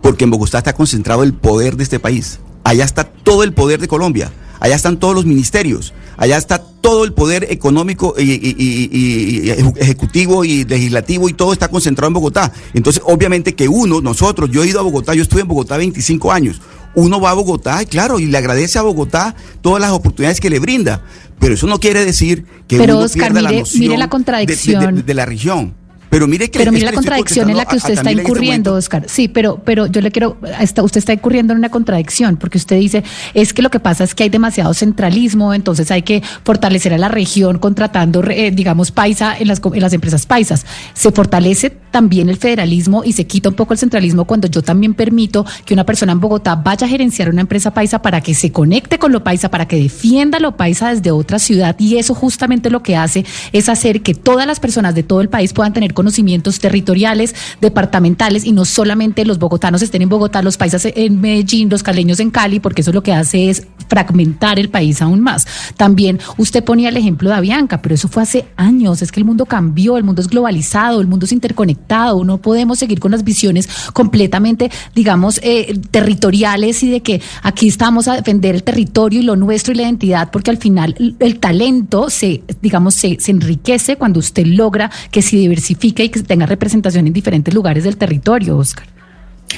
Porque 0.02 0.24
en 0.24 0.30
Bogotá 0.30 0.58
está 0.58 0.74
concentrado 0.74 1.22
el 1.22 1.32
poder 1.32 1.76
de 1.76 1.84
este 1.84 1.98
país. 1.98 2.38
Allá 2.62 2.84
está 2.84 3.04
todo 3.04 3.42
el 3.42 3.52
poder 3.52 3.80
de 3.80 3.88
Colombia. 3.88 4.30
Allá 4.64 4.76
están 4.76 4.98
todos 4.98 5.14
los 5.14 5.26
ministerios. 5.26 5.92
Allá 6.16 6.38
está 6.38 6.58
todo 6.58 7.04
el 7.04 7.12
poder 7.12 7.48
económico 7.50 8.14
y, 8.16 8.22
y- 8.22 8.54
y- 8.56 8.88
y- 8.90 9.50
y 9.50 9.50
ejecutivo 9.76 10.42
y 10.42 10.64
legislativo 10.64 11.28
y 11.28 11.34
todo 11.34 11.52
está 11.52 11.68
concentrado 11.68 12.08
en 12.08 12.14
Bogotá. 12.14 12.50
Entonces, 12.72 13.02
obviamente 13.04 13.54
que 13.54 13.68
uno, 13.68 14.00
nosotros, 14.00 14.48
yo 14.50 14.64
he 14.64 14.68
ido 14.68 14.80
a 14.80 14.82
Bogotá, 14.82 15.12
yo 15.12 15.22
estuve 15.22 15.42
en 15.42 15.48
Bogotá 15.48 15.76
25 15.76 16.32
años. 16.32 16.62
Uno 16.94 17.20
va 17.20 17.30
a 17.30 17.34
Bogotá, 17.34 17.82
y 17.82 17.86
claro, 17.86 18.18
y 18.18 18.26
le 18.26 18.38
agradece 18.38 18.78
a 18.78 18.82
Bogotá 18.82 19.34
todas 19.60 19.82
las 19.82 19.90
oportunidades 19.92 20.40
que 20.40 20.48
le 20.48 20.60
brinda. 20.60 21.02
Pero 21.38 21.52
eso 21.54 21.66
no 21.66 21.78
quiere 21.78 22.02
decir 22.06 22.46
que 22.66 22.78
Pero, 22.78 22.94
uno 22.96 23.04
Oscar, 23.04 23.32
pierda 23.32 23.42
la 23.42 23.52
noción 23.58 23.80
mire 23.82 23.98
la 23.98 23.98
de- 23.98 24.06
de- 24.06 24.08
contradicción. 24.08 24.94
de- 24.94 25.02
de 25.02 25.14
la 25.14 25.26
región. 25.26 25.74
Pero 26.14 26.28
mire 26.28 26.48
que 26.50 26.58
Pero 26.60 26.70
es 26.70 26.74
mire 26.74 26.86
la 26.86 26.92
contradicción 26.92 27.50
en 27.50 27.56
la 27.56 27.64
que 27.66 27.76
usted 27.76 27.90
a- 27.90 27.92
a 27.92 27.94
está 27.96 28.10
este 28.10 28.22
incurriendo. 28.22 28.74
Oscar. 28.74 29.04
Sí, 29.08 29.26
pero, 29.26 29.60
pero 29.64 29.86
yo 29.88 30.00
le 30.00 30.12
quiero, 30.12 30.36
está- 30.60 30.82
usted 30.84 30.98
está 30.98 31.12
incurriendo 31.12 31.52
en 31.52 31.58
una 31.58 31.70
contradicción, 31.70 32.36
porque 32.36 32.56
usted 32.58 32.78
dice, 32.78 33.02
es 33.34 33.52
que 33.52 33.62
lo 33.62 33.70
que 33.70 33.80
pasa 33.80 34.04
es 34.04 34.14
que 34.14 34.22
hay 34.22 34.28
demasiado 34.28 34.72
centralismo, 34.74 35.52
entonces 35.54 35.90
hay 35.90 36.02
que 36.02 36.22
fortalecer 36.44 36.94
a 36.94 36.98
la 36.98 37.08
región 37.08 37.58
contratando, 37.58 38.22
eh, 38.30 38.52
digamos, 38.52 38.92
paisa 38.92 39.36
en 39.36 39.48
las, 39.48 39.60
en 39.64 39.80
las 39.80 39.92
empresas 39.92 40.24
paisas. 40.24 40.64
Se 40.92 41.10
fortalece 41.10 41.70
también 41.70 42.28
el 42.28 42.36
federalismo 42.36 43.02
y 43.04 43.12
se 43.12 43.26
quita 43.26 43.48
un 43.48 43.54
poco 43.56 43.72
el 43.72 43.78
centralismo 43.78 44.24
cuando 44.24 44.46
yo 44.48 44.62
también 44.62 44.94
permito 44.94 45.44
que 45.64 45.74
una 45.74 45.84
persona 45.84 46.12
en 46.12 46.20
Bogotá 46.20 46.54
vaya 46.54 46.86
a 46.86 46.90
gerenciar 46.90 47.28
una 47.28 47.40
empresa 47.40 47.72
paisa 47.72 48.02
para 48.02 48.20
que 48.20 48.34
se 48.34 48.52
conecte 48.52 48.98
con 48.98 49.10
lo 49.12 49.22
paisa, 49.24 49.50
para 49.50 49.66
que 49.66 49.76
defienda 49.76 50.38
lo 50.38 50.56
paisa 50.56 50.94
desde 50.94 51.10
otra 51.10 51.38
ciudad 51.38 51.76
y 51.78 51.96
eso 51.96 52.14
justamente 52.14 52.70
lo 52.70 52.82
que 52.82 52.96
hace 52.96 53.24
es 53.52 53.68
hacer 53.68 54.02
que 54.02 54.14
todas 54.14 54.46
las 54.46 54.60
personas 54.60 54.94
de 54.94 55.02
todo 55.02 55.20
el 55.20 55.28
país 55.28 55.52
puedan 55.52 55.72
tener 55.72 55.94
conocimientos 56.04 56.58
territoriales, 56.58 57.34
departamentales 57.62 58.44
y 58.44 58.52
no 58.52 58.66
solamente 58.66 59.24
los 59.24 59.38
bogotanos 59.38 59.80
estén 59.80 60.02
en 60.02 60.10
Bogotá, 60.10 60.42
los 60.42 60.58
paisas 60.58 60.84
en 60.84 61.18
Medellín, 61.18 61.70
los 61.70 61.82
caleños 61.82 62.20
en 62.20 62.30
Cali, 62.30 62.60
porque 62.60 62.82
eso 62.82 62.92
lo 62.92 63.02
que 63.02 63.14
hace 63.14 63.48
es 63.48 63.66
fragmentar 63.88 64.58
el 64.58 64.68
país 64.68 65.00
aún 65.00 65.20
más. 65.20 65.46
También 65.78 66.18
usted 66.36 66.62
ponía 66.62 66.90
el 66.90 66.96
ejemplo 66.98 67.30
de 67.30 67.36
Avianca, 67.36 67.80
pero 67.80 67.94
eso 67.94 68.08
fue 68.08 68.22
hace 68.22 68.44
años, 68.56 69.00
es 69.00 69.12
que 69.12 69.20
el 69.20 69.24
mundo 69.24 69.46
cambió, 69.46 69.96
el 69.96 70.04
mundo 70.04 70.20
es 70.20 70.28
globalizado, 70.28 71.00
el 71.00 71.06
mundo 71.06 71.24
es 71.24 71.32
interconectado, 71.32 72.22
no 72.22 72.36
podemos 72.36 72.78
seguir 72.78 73.00
con 73.00 73.12
las 73.12 73.24
visiones 73.24 73.66
completamente, 73.94 74.70
digamos, 74.94 75.40
eh, 75.42 75.80
territoriales 75.90 76.82
y 76.82 76.90
de 76.90 77.00
que 77.00 77.22
aquí 77.42 77.66
estamos 77.68 78.08
a 78.08 78.14
defender 78.14 78.54
el 78.54 78.62
territorio 78.62 79.20
y 79.20 79.22
lo 79.22 79.36
nuestro 79.36 79.72
y 79.72 79.76
la 79.76 79.84
identidad, 79.84 80.30
porque 80.30 80.50
al 80.50 80.58
final 80.58 81.16
el, 81.18 81.38
talento 81.38 82.10
se, 82.10 82.42
digamos, 82.60 82.94
se, 82.94 83.16
se 83.20 83.30
enriquece 83.30 83.96
cuando 83.96 84.18
usted 84.20 84.46
logra 84.46 84.90
que 85.10 85.22
se 85.22 85.36
diversifique 85.36 85.93
y 86.02 86.08
que 86.08 86.22
tenga 86.22 86.46
representación 86.46 87.06
en 87.06 87.12
diferentes 87.12 87.54
lugares 87.54 87.84
del 87.84 87.96
territorio, 87.96 88.56
Oscar. 88.56 88.93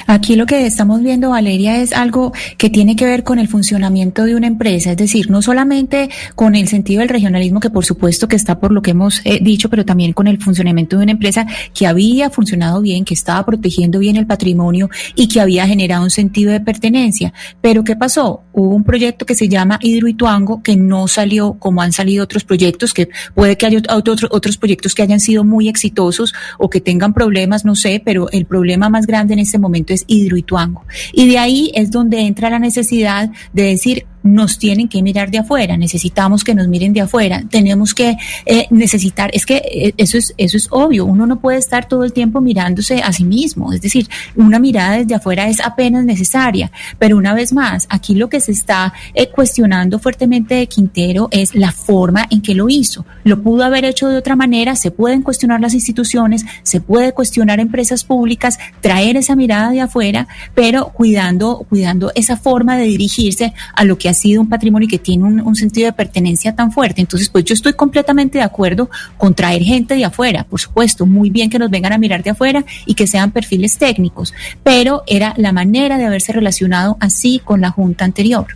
Aquí 0.05 0.35
lo 0.35 0.45
que 0.45 0.65
estamos 0.65 1.01
viendo, 1.01 1.31
Valeria, 1.31 1.81
es 1.81 1.91
algo 1.93 2.31
que 2.57 2.69
tiene 2.69 2.95
que 2.95 3.05
ver 3.05 3.23
con 3.23 3.39
el 3.39 3.47
funcionamiento 3.47 4.25
de 4.25 4.35
una 4.35 4.47
empresa, 4.47 4.91
es 4.91 4.97
decir, 4.97 5.29
no 5.29 5.41
solamente 5.41 6.09
con 6.35 6.55
el 6.55 6.67
sentido 6.67 6.99
del 6.99 7.09
regionalismo, 7.09 7.59
que 7.59 7.69
por 7.69 7.85
supuesto 7.85 8.27
que 8.27 8.35
está 8.35 8.59
por 8.59 8.71
lo 8.71 8.81
que 8.81 8.91
hemos 8.91 9.21
eh, 9.25 9.39
dicho, 9.41 9.69
pero 9.69 9.85
también 9.85 10.13
con 10.13 10.27
el 10.27 10.41
funcionamiento 10.41 10.97
de 10.97 11.03
una 11.03 11.11
empresa 11.13 11.47
que 11.73 11.87
había 11.87 12.29
funcionado 12.29 12.81
bien, 12.81 13.05
que 13.05 13.13
estaba 13.13 13.45
protegiendo 13.45 13.99
bien 13.99 14.15
el 14.15 14.27
patrimonio 14.27 14.89
y 15.15 15.27
que 15.27 15.41
había 15.41 15.67
generado 15.67 16.03
un 16.03 16.09
sentido 16.09 16.51
de 16.51 16.59
pertenencia. 16.59 17.33
Pero 17.61 17.83
¿qué 17.83 17.95
pasó? 17.95 18.43
Hubo 18.53 18.75
un 18.75 18.83
proyecto 18.83 19.25
que 19.25 19.35
se 19.35 19.49
llama 19.49 19.79
Hidroituango 19.81 20.61
que 20.61 20.75
no 20.75 21.07
salió 21.07 21.53
como 21.59 21.81
han 21.81 21.91
salido 21.91 22.23
otros 22.23 22.43
proyectos, 22.43 22.93
que 22.93 23.09
puede 23.33 23.57
que 23.57 23.65
haya 23.65 23.81
otros, 23.89 24.25
otros 24.29 24.57
proyectos 24.57 24.95
que 24.95 25.01
hayan 25.01 25.19
sido 25.19 25.43
muy 25.43 25.67
exitosos 25.69 26.33
o 26.57 26.69
que 26.69 26.81
tengan 26.81 27.13
problemas, 27.13 27.65
no 27.65 27.75
sé, 27.75 28.01
pero 28.03 28.29
el 28.31 28.45
problema 28.45 28.89
más 28.89 29.05
grande 29.05 29.33
en 29.33 29.39
este 29.39 29.59
momento 29.59 29.76
es 29.87 30.03
Hidroituango. 30.07 30.83
Y 31.13 31.27
de 31.27 31.37
ahí 31.37 31.71
es 31.73 31.91
donde 31.91 32.21
entra 32.21 32.49
la 32.49 32.59
necesidad 32.59 33.29
de 33.53 33.63
decir, 33.63 34.05
nos 34.27 34.59
tienen 34.59 34.87
que 34.87 35.01
mirar 35.01 35.31
de 35.31 35.39
afuera, 35.39 35.77
necesitamos 35.77 36.43
que 36.43 36.55
nos 36.55 36.67
miren 36.67 36.93
de 36.93 37.01
afuera, 37.01 37.43
tenemos 37.49 37.93
que 37.93 38.17
eh, 38.45 38.67
necesitar, 38.69 39.29
es 39.33 39.45
que 39.45 39.57
eh, 39.57 39.93
eso 39.97 40.17
es, 40.17 40.33
eso 40.37 40.57
es 40.57 40.67
obvio, 40.71 41.05
uno 41.05 41.25
no 41.25 41.39
puede 41.39 41.57
estar 41.57 41.87
todo 41.87 42.03
el 42.03 42.13
tiempo 42.13 42.41
mirándose 42.41 43.01
a 43.01 43.11
sí 43.13 43.23
mismo, 43.23 43.73
es 43.73 43.81
decir, 43.81 44.07
una 44.35 44.59
mirada 44.59 44.97
desde 44.97 45.15
afuera 45.15 45.47
es 45.47 45.59
apenas 45.59 46.05
necesaria, 46.05 46.71
pero 46.99 47.17
una 47.17 47.33
vez 47.33 47.53
más, 47.53 47.87
aquí 47.89 48.15
lo 48.15 48.29
que 48.29 48.39
se 48.39 48.51
está 48.51 48.93
eh, 49.13 49.29
cuestionando 49.29 49.99
fuertemente 49.99 50.55
de 50.55 50.67
Quintero 50.67 51.27
es 51.31 51.55
la 51.55 51.71
forma 51.71 52.25
en 52.29 52.41
que 52.41 52.55
lo 52.55 52.69
hizo. 52.69 53.05
Lo 53.23 53.41
pudo 53.41 53.63
haber 53.63 53.85
hecho 53.85 54.07
de 54.09 54.17
otra 54.17 54.35
manera, 54.35 54.75
se 54.75 54.91
pueden 54.91 55.21
cuestionar 55.21 55.61
las 55.61 55.73
instituciones, 55.73 56.45
se 56.63 56.81
puede 56.81 57.13
cuestionar 57.13 57.59
empresas 57.59 58.03
públicas, 58.03 58.57
traer 58.81 59.17
esa 59.17 59.35
mirada 59.35 59.71
de 59.71 59.81
afuera, 59.81 60.27
pero 60.53 60.89
cuidando, 60.89 61.65
cuidando 61.69 62.11
esa 62.15 62.37
forma 62.37 62.77
de 62.77 62.85
dirigirse 62.85 63.53
a 63.73 63.83
lo 63.83 63.97
que 63.97 64.09
sido 64.17 64.41
un 64.41 64.49
patrimonio 64.49 64.85
y 64.85 64.89
que 64.89 64.99
tiene 64.99 65.23
un, 65.23 65.55
sentido 65.55 65.87
de 65.87 65.93
pertenencia 65.93 66.55
tan 66.55 66.71
fuerte. 66.71 67.01
Entonces, 67.01 67.29
pues 67.29 67.45
yo 67.45 67.53
estoy 67.53 67.73
completamente 67.73 68.37
de 68.37 68.43
acuerdo 68.43 68.89
con 69.17 69.33
traer 69.33 69.63
gente 69.63 69.95
de 69.95 70.05
afuera, 70.05 70.43
por 70.43 70.59
supuesto, 70.59 71.05
muy 71.05 71.29
bien 71.29 71.49
que 71.49 71.57
nos 71.57 71.69
vengan 71.69 71.93
a 71.93 71.97
mirar 71.97 72.23
de 72.23 72.31
afuera 72.31 72.65
y 72.85 72.93
que 72.93 73.07
sean 73.07 73.31
perfiles 73.31 73.77
técnicos, 73.77 74.33
pero 74.63 75.03
era 75.07 75.33
la 75.37 75.51
manera 75.51 75.97
de 75.97 76.05
haberse 76.05 76.33
relacionado 76.33 76.97
así 76.99 77.41
con 77.43 77.61
la 77.61 77.71
Junta 77.71 78.05
anterior. 78.05 78.47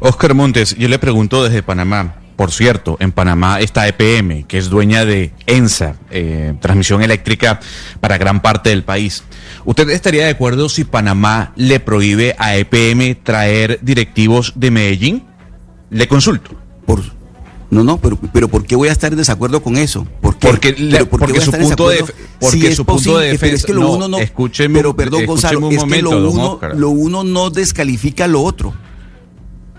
Oscar 0.00 0.34
Montes, 0.34 0.74
yo 0.76 0.88
le 0.88 0.98
pregunto 0.98 1.44
desde 1.44 1.62
Panamá. 1.62 2.21
Por 2.36 2.50
cierto, 2.50 2.96
en 2.98 3.12
Panamá 3.12 3.60
está 3.60 3.86
EPM, 3.86 4.44
que 4.44 4.58
es 4.58 4.68
dueña 4.70 5.04
de 5.04 5.32
ENSA, 5.46 5.96
eh, 6.10 6.54
transmisión 6.60 7.02
eléctrica 7.02 7.60
para 8.00 8.18
gran 8.18 8.40
parte 8.40 8.70
del 8.70 8.82
país. 8.84 9.22
¿Usted 9.64 9.88
estaría 9.90 10.24
de 10.24 10.30
acuerdo 10.30 10.68
si 10.68 10.84
Panamá 10.84 11.52
le 11.56 11.78
prohíbe 11.78 12.34
a 12.38 12.56
EPM 12.56 13.14
traer 13.22 13.78
directivos 13.82 14.52
de 14.56 14.70
Medellín? 14.70 15.24
Le 15.90 16.08
consulto. 16.08 16.50
Por, 16.86 17.02
no, 17.70 17.84
no, 17.84 17.98
pero, 17.98 18.18
pero 18.32 18.48
¿por 18.48 18.64
qué 18.64 18.76
voy 18.76 18.88
a 18.88 18.92
estar 18.92 19.12
en 19.12 19.18
desacuerdo 19.18 19.62
con 19.62 19.76
eso? 19.76 20.06
¿Por 20.20 20.36
qué? 20.36 20.46
Porque, 20.48 20.72
le- 20.72 20.90
¿Pero 20.92 21.08
por 21.08 21.20
qué 21.20 21.26
porque 21.26 21.40
su 21.42 21.52
punto 21.52 21.88
de, 21.90 22.04
porque 22.40 22.70
Si 22.70 22.74
su 22.74 22.84
punto 22.84 23.18
de 23.18 23.24
pero 23.28 23.32
defensa. 23.32 23.56
es 23.56 23.64
que 23.66 23.72
lo 23.74 23.80
no, 23.82 23.92
uno 23.92 24.08
no, 24.08 24.18
escúcheme, 24.18 24.78
pero 24.78 24.96
perdón, 24.96 25.20
escúcheme 25.22 25.56
Gonzalo, 25.60 25.66
un 25.68 25.72
es 25.74 25.84
que 25.84 26.02
lo 26.02 26.30
uno, 26.30 26.60
lo 26.74 26.90
uno 26.90 27.24
no 27.24 27.50
descalifica 27.50 28.26
lo 28.26 28.42
otro. 28.42 28.74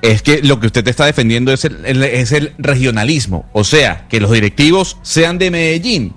Es 0.03 0.21
que 0.21 0.41
lo 0.43 0.59
que 0.59 0.67
usted 0.67 0.85
está 0.87 1.05
defendiendo 1.05 1.53
es 1.53 1.63
el, 1.65 1.83
el- 1.85 2.03
es 2.03 2.31
el 2.33 2.53
regionalismo. 2.57 3.49
O 3.53 3.63
sea, 3.63 4.05
que 4.09 4.19
los 4.19 4.31
directivos 4.31 4.97
sean 5.01 5.37
de 5.37 5.49
Medellín, 5.49 6.13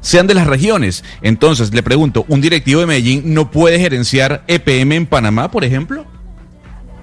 sean 0.00 0.26
de 0.26 0.34
las 0.34 0.48
regiones. 0.48 1.04
Entonces, 1.22 1.72
le 1.72 1.82
pregunto, 1.84 2.24
¿un 2.28 2.40
directivo 2.40 2.80
de 2.80 2.86
Medellín 2.86 3.32
no 3.32 3.52
puede 3.52 3.78
gerenciar 3.78 4.42
EPM 4.48 4.92
en 4.96 5.06
Panamá, 5.06 5.50
por 5.52 5.64
ejemplo? 5.64 6.04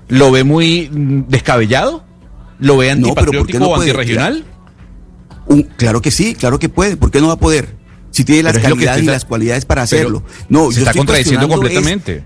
¿Lo 0.10 0.32
ve 0.32 0.43
muy 0.43 0.89
mm, 0.91 1.30
descabellado? 1.30 2.04
¿Lo 2.60 2.76
ve 2.76 2.93
No, 2.95 3.15
pero 3.15 3.32
¿por 3.32 3.47
qué 3.47 3.58
antipatriótico 3.58 3.60
no 3.60 3.65
o 3.69 3.76
puede? 3.76 3.89
antirregional? 3.91 4.45
Un- 5.47 5.63
claro 5.63 6.02
que 6.02 6.12
sí, 6.12 6.36
claro 6.36 6.60
que 6.60 6.67
puede. 6.67 6.97
¿Por 6.97 7.10
qué 7.10 7.21
no 7.21 7.28
va 7.28 7.34
a 7.34 7.39
poder? 7.39 7.76
Si 8.12 8.26
tiene 8.26 8.43
las 8.43 8.58
calidades 8.58 9.04
y 9.04 9.06
las 9.06 9.24
cualidades 9.24 9.63
para 9.63 9.84
hacerlo. 9.84 10.24
No, 10.50 10.69
se 10.71 10.76
yo 10.76 10.80
está 10.82 10.89
estoy 10.91 11.00
contradiciendo 11.00 11.47
es- 11.67 12.21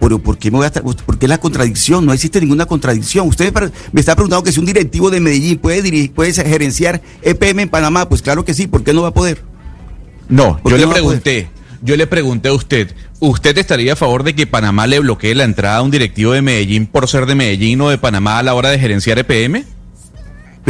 Pero 0.00 0.18
¿por 0.18 0.38
qué 0.38 0.50
me 0.50 0.56
voy 0.56 0.64
a 0.64 0.68
estar- 0.68 0.82
por 0.82 1.18
qué 1.18 1.28
la 1.28 1.38
contradicción? 1.38 2.06
No 2.06 2.12
existe 2.12 2.40
ninguna 2.40 2.66
contradicción. 2.66 3.28
Usted 3.28 3.52
me 3.92 4.00
está 4.00 4.14
preguntando 4.16 4.42
que 4.42 4.50
si 4.52 4.58
un 4.58 4.66
directivo 4.66 5.10
de 5.10 5.20
Medellín 5.20 5.58
puede 5.58 5.82
dirigir, 5.82 6.12
puede 6.12 6.32
gerenciar 6.32 7.02
EPM 7.22 7.62
en 7.62 7.68
Panamá, 7.68 8.08
pues 8.08 8.22
claro 8.22 8.44
que 8.44 8.54
sí, 8.54 8.66
¿por 8.66 8.82
qué 8.82 8.92
no 8.94 9.02
va 9.02 9.08
a 9.08 9.14
poder? 9.14 9.42
No, 10.28 10.58
¿Por 10.62 10.72
yo 10.72 10.78
le 10.78 10.86
pregunté, 10.86 11.48
yo 11.82 11.96
le 11.96 12.06
pregunté 12.06 12.48
a 12.48 12.52
usted, 12.52 12.94
¿usted 13.18 13.58
estaría 13.58 13.92
a 13.92 13.96
favor 13.96 14.22
de 14.22 14.34
que 14.34 14.46
Panamá 14.46 14.86
le 14.86 15.00
bloquee 15.00 15.34
la 15.34 15.44
entrada 15.44 15.76
a 15.78 15.82
un 15.82 15.90
directivo 15.90 16.32
de 16.32 16.40
Medellín 16.42 16.86
por 16.86 17.08
ser 17.08 17.26
de 17.26 17.34
Medellín 17.34 17.80
o 17.80 17.90
de 17.90 17.98
Panamá 17.98 18.38
a 18.38 18.42
la 18.42 18.54
hora 18.54 18.70
de 18.70 18.78
gerenciar 18.78 19.18
EPM? 19.18 19.64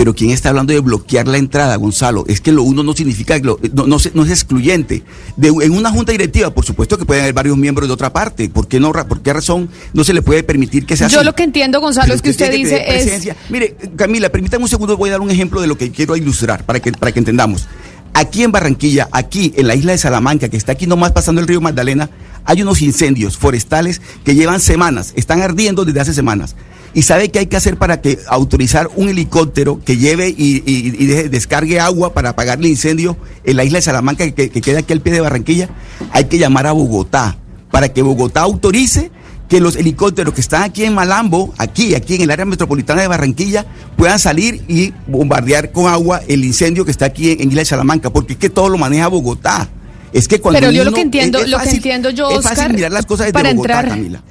Pero 0.00 0.14
¿quién 0.14 0.30
está 0.30 0.48
hablando 0.48 0.72
de 0.72 0.80
bloquear 0.80 1.28
la 1.28 1.36
entrada, 1.36 1.76
Gonzalo? 1.76 2.24
Es 2.26 2.40
que 2.40 2.52
lo 2.52 2.62
uno 2.62 2.82
no 2.82 2.94
significa, 2.94 3.36
lo- 3.40 3.60
no, 3.74 3.86
no, 3.86 3.98
se- 3.98 4.10
no 4.14 4.24
es 4.24 4.30
excluyente. 4.30 5.02
De, 5.36 5.48
en 5.48 5.72
una 5.72 5.90
junta 5.90 6.10
directiva, 6.10 6.48
por 6.54 6.64
supuesto 6.64 6.96
que 6.96 7.04
pueden 7.04 7.24
haber 7.24 7.34
varios 7.34 7.58
miembros 7.58 7.86
de 7.86 7.92
otra 7.92 8.10
parte. 8.10 8.48
¿Por 8.48 8.66
qué, 8.66 8.80
no, 8.80 8.92
¿Por 8.92 9.20
qué 9.20 9.34
razón 9.34 9.68
no 9.92 10.02
se 10.02 10.14
le 10.14 10.22
puede 10.22 10.42
permitir 10.42 10.86
que 10.86 10.96
sea 10.96 11.08
así? 11.08 11.16
Yo 11.16 11.22
lo 11.22 11.34
que 11.34 11.42
entiendo, 11.42 11.82
Gonzalo, 11.82 12.06
Pero 12.06 12.14
es 12.16 12.22
que 12.22 12.30
usted 12.30 12.50
dice 12.50 12.82
es... 12.88 13.28
Mire, 13.50 13.76
Camila, 13.94 14.30
permítame 14.30 14.64
un 14.64 14.70
segundo, 14.70 14.96
voy 14.96 15.10
a 15.10 15.12
dar 15.12 15.20
un 15.20 15.30
ejemplo 15.30 15.60
de 15.60 15.66
lo 15.66 15.76
que 15.76 15.90
quiero 15.90 16.16
ilustrar 16.16 16.64
para 16.64 16.80
que, 16.80 16.92
para 16.92 17.12
que 17.12 17.18
entendamos. 17.18 17.66
Aquí 18.14 18.42
en 18.42 18.52
Barranquilla, 18.52 19.06
aquí 19.12 19.52
en 19.54 19.66
la 19.66 19.74
isla 19.74 19.92
de 19.92 19.98
Salamanca, 19.98 20.48
que 20.48 20.56
está 20.56 20.72
aquí 20.72 20.86
nomás 20.86 21.12
pasando 21.12 21.42
el 21.42 21.46
río 21.46 21.60
Magdalena, 21.60 22.08
hay 22.46 22.62
unos 22.62 22.80
incendios 22.80 23.36
forestales 23.36 24.00
que 24.24 24.34
llevan 24.34 24.60
semanas, 24.60 25.12
están 25.14 25.42
ardiendo 25.42 25.84
desde 25.84 26.00
hace 26.00 26.14
semanas. 26.14 26.56
¿Y 26.92 27.02
sabe 27.02 27.28
qué 27.30 27.38
hay 27.40 27.46
que 27.46 27.56
hacer 27.56 27.76
para 27.76 28.00
que 28.00 28.18
autorizar 28.28 28.88
un 28.96 29.08
helicóptero 29.08 29.80
que 29.84 29.96
lleve 29.96 30.28
y, 30.28 30.62
y- 30.66 31.06
descargue 31.28 31.78
agua 31.78 32.12
para 32.12 32.30
apagar 32.30 32.58
el 32.58 32.66
incendio 32.66 33.16
en 33.44 33.56
la 33.56 33.64
isla 33.64 33.78
de 33.78 33.82
Salamanca 33.82 34.28
que, 34.30 34.50
que 34.50 34.60
queda 34.60 34.80
aquí 34.80 34.92
al 34.92 35.00
pie 35.00 35.12
de 35.12 35.20
Barranquilla? 35.20 35.68
Hay 36.12 36.24
que 36.24 36.38
llamar 36.38 36.66
a 36.66 36.72
Bogotá 36.72 37.36
para 37.70 37.88
que 37.90 38.02
Bogotá 38.02 38.40
autorice 38.40 39.12
que 39.48 39.60
los 39.60 39.76
helicópteros 39.76 40.32
que 40.34 40.40
están 40.40 40.62
aquí 40.62 40.84
en 40.84 40.94
Malambo, 40.94 41.52
aquí, 41.58 41.94
aquí 41.94 42.14
en 42.16 42.22
el 42.22 42.30
área 42.30 42.44
metropolitana 42.44 43.02
de 43.02 43.08
Barranquilla, 43.08 43.66
puedan 43.96 44.18
salir 44.18 44.62
y 44.68 44.92
bombardear 45.08 45.72
con 45.72 45.86
agua 45.92 46.20
el 46.28 46.44
incendio 46.44 46.84
que 46.84 46.90
está 46.92 47.06
aquí 47.06 47.32
en, 47.32 47.40
en 47.42 47.48
Isla 47.50 47.62
de 47.62 47.64
Salamanca, 47.66 48.10
porque 48.10 48.32
es 48.34 48.38
que 48.38 48.48
todo 48.50 48.68
lo 48.68 48.78
maneja 48.78 49.08
Bogotá. 49.08 49.68
Es 50.12 50.26
que 50.26 50.40
cuando 50.40 50.58
Pero 50.60 50.72
yo 50.72 50.82
lo 50.84 50.90
uno- 50.90 50.96
que 50.96 51.02
entiendo, 51.02 51.38
es- 51.38 51.44
es 51.44 51.50
lo 51.50 51.58
que 51.58 51.64
fácil- 51.64 51.76
entiendo 51.76 52.10
yo, 52.10 52.30
es 52.30 52.42
fácil 52.42 52.50
Oscar, 52.58 52.72
mirar 52.74 52.90
las 52.92 53.06
cosas 53.06 53.26
desde 53.26 53.32
para 53.32 53.50
Bogotá, 53.52 53.80
entrar- 53.80 53.88
Camila. 53.96 54.22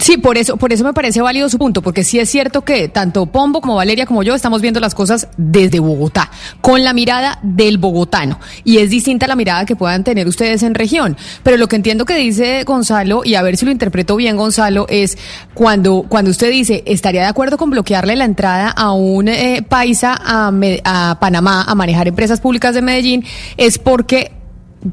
Sí, 0.00 0.16
por 0.16 0.38
eso, 0.38 0.56
por 0.56 0.72
eso 0.72 0.84
me 0.84 0.94
parece 0.94 1.20
válido 1.20 1.50
su 1.50 1.58
punto, 1.58 1.82
porque 1.82 2.02
sí 2.02 2.18
es 2.18 2.30
cierto 2.30 2.62
que 2.62 2.88
tanto 2.88 3.26
Pombo 3.26 3.60
como 3.60 3.74
Valeria 3.74 4.06
como 4.06 4.22
yo 4.22 4.34
estamos 4.34 4.62
viendo 4.62 4.80
las 4.80 4.94
cosas 4.94 5.28
desde 5.36 5.80
Bogotá, 5.80 6.30
con 6.62 6.82
la 6.82 6.94
mirada 6.94 7.38
del 7.42 7.76
bogotano, 7.76 8.40
y 8.64 8.78
es 8.78 8.88
distinta 8.88 9.26
la 9.26 9.36
mirada 9.36 9.66
que 9.66 9.76
puedan 9.76 10.02
tener 10.02 10.26
ustedes 10.26 10.62
en 10.62 10.74
región. 10.74 11.18
Pero 11.42 11.58
lo 11.58 11.68
que 11.68 11.76
entiendo 11.76 12.06
que 12.06 12.16
dice 12.16 12.64
Gonzalo, 12.64 13.20
y 13.22 13.34
a 13.34 13.42
ver 13.42 13.58
si 13.58 13.66
lo 13.66 13.70
interpreto 13.70 14.16
bien, 14.16 14.36
Gonzalo, 14.36 14.86
es 14.88 15.18
cuando, 15.52 16.06
cuando 16.08 16.30
usted 16.30 16.50
dice 16.50 16.82
estaría 16.86 17.22
de 17.22 17.28
acuerdo 17.28 17.58
con 17.58 17.68
bloquearle 17.68 18.16
la 18.16 18.24
entrada 18.24 18.70
a 18.70 18.92
un 18.92 19.28
eh, 19.28 19.62
paisa 19.68 20.18
a, 20.18 20.50
a 20.84 21.20
Panamá 21.20 21.64
a 21.64 21.74
manejar 21.74 22.08
empresas 22.08 22.40
públicas 22.40 22.74
de 22.74 22.80
Medellín, 22.80 23.24
es 23.58 23.78
porque 23.78 24.32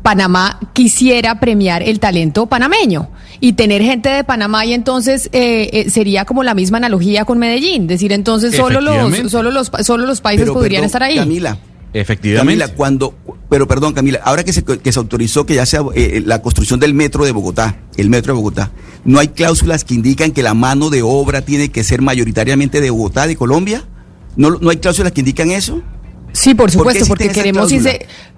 Panamá 0.04 0.60
quisiera 0.74 1.40
premiar 1.40 1.84
el 1.84 2.00
talento 2.00 2.48
panameño 2.48 3.10
y 3.42 3.54
tener 3.54 3.82
gente 3.82 4.10
de 4.10 4.24
Panamá 4.24 4.66
y 4.66 4.74
entonces 4.74 5.30
eh, 5.32 5.70
eh, 5.74 5.90
sería 5.90 6.26
como 6.26 6.44
la 6.44 6.54
misma 6.54 6.78
analogía 6.78 7.26
con 7.26 7.40
Medellín, 7.40 7.88
decir 7.88 8.12
entonces 8.12 8.56
solo 8.56 8.82
los 8.82 9.32
solo 9.32 9.52
los 9.52 9.70
pa- 9.70 9.84
solo 9.84 10.06
los 10.06 10.22
países 10.22 10.44
Pero, 10.46 10.54
podrían 10.54 10.82
perdón, 10.82 10.86
estar 10.88 11.04
ahí. 11.04 11.16
Camila, 11.18 11.58
Efectivamente. 11.92 12.60
Camila, 12.62 12.76
cuando, 12.78 13.16
pero 13.50 13.68
perdón, 13.68 13.94
Camila, 13.94 14.20
ahora 14.24 14.44
que 14.44 14.54
se, 14.54 14.64
que 14.64 14.92
se 14.92 15.00
autorizó 15.00 15.46
que 15.46 15.56
ya 15.56 15.66
sea 15.66 15.82
eh, 15.96 16.22
la 16.24 16.42
construcción 16.42 16.80
del 16.80 16.94
metro 16.94 17.26
de 17.26 17.32
Bogotá, 17.32 17.80
el 17.98 18.10
metro 18.10 18.34
de 18.34 18.38
Bogotá, 18.38 18.72
¿no 19.06 19.18
hay 19.20 19.30
cláusulas 19.30 19.84
que 19.86 19.96
indican 19.96 20.32
que 20.32 20.44
la 20.44 20.54
mano 20.54 20.90
de 20.92 21.02
obra 21.02 21.42
tiene 21.42 21.70
que 21.70 21.84
ser 21.84 22.02
mayoritariamente 22.04 22.80
de 22.82 22.90
Bogotá, 22.92 23.26
de 23.26 23.36
Colombia? 23.36 23.86
¿No, 24.36 24.52
no 24.52 24.70
hay 24.70 24.78
cláusulas 24.78 25.14
que 25.14 25.22
indican 25.22 25.50
eso? 25.50 25.82
Sí, 26.32 26.54
por 26.54 26.58
¿Por 26.58 26.68
qué 26.68 26.78
supuesto, 26.78 27.06
porque 27.08 27.30
queremos 27.30 27.72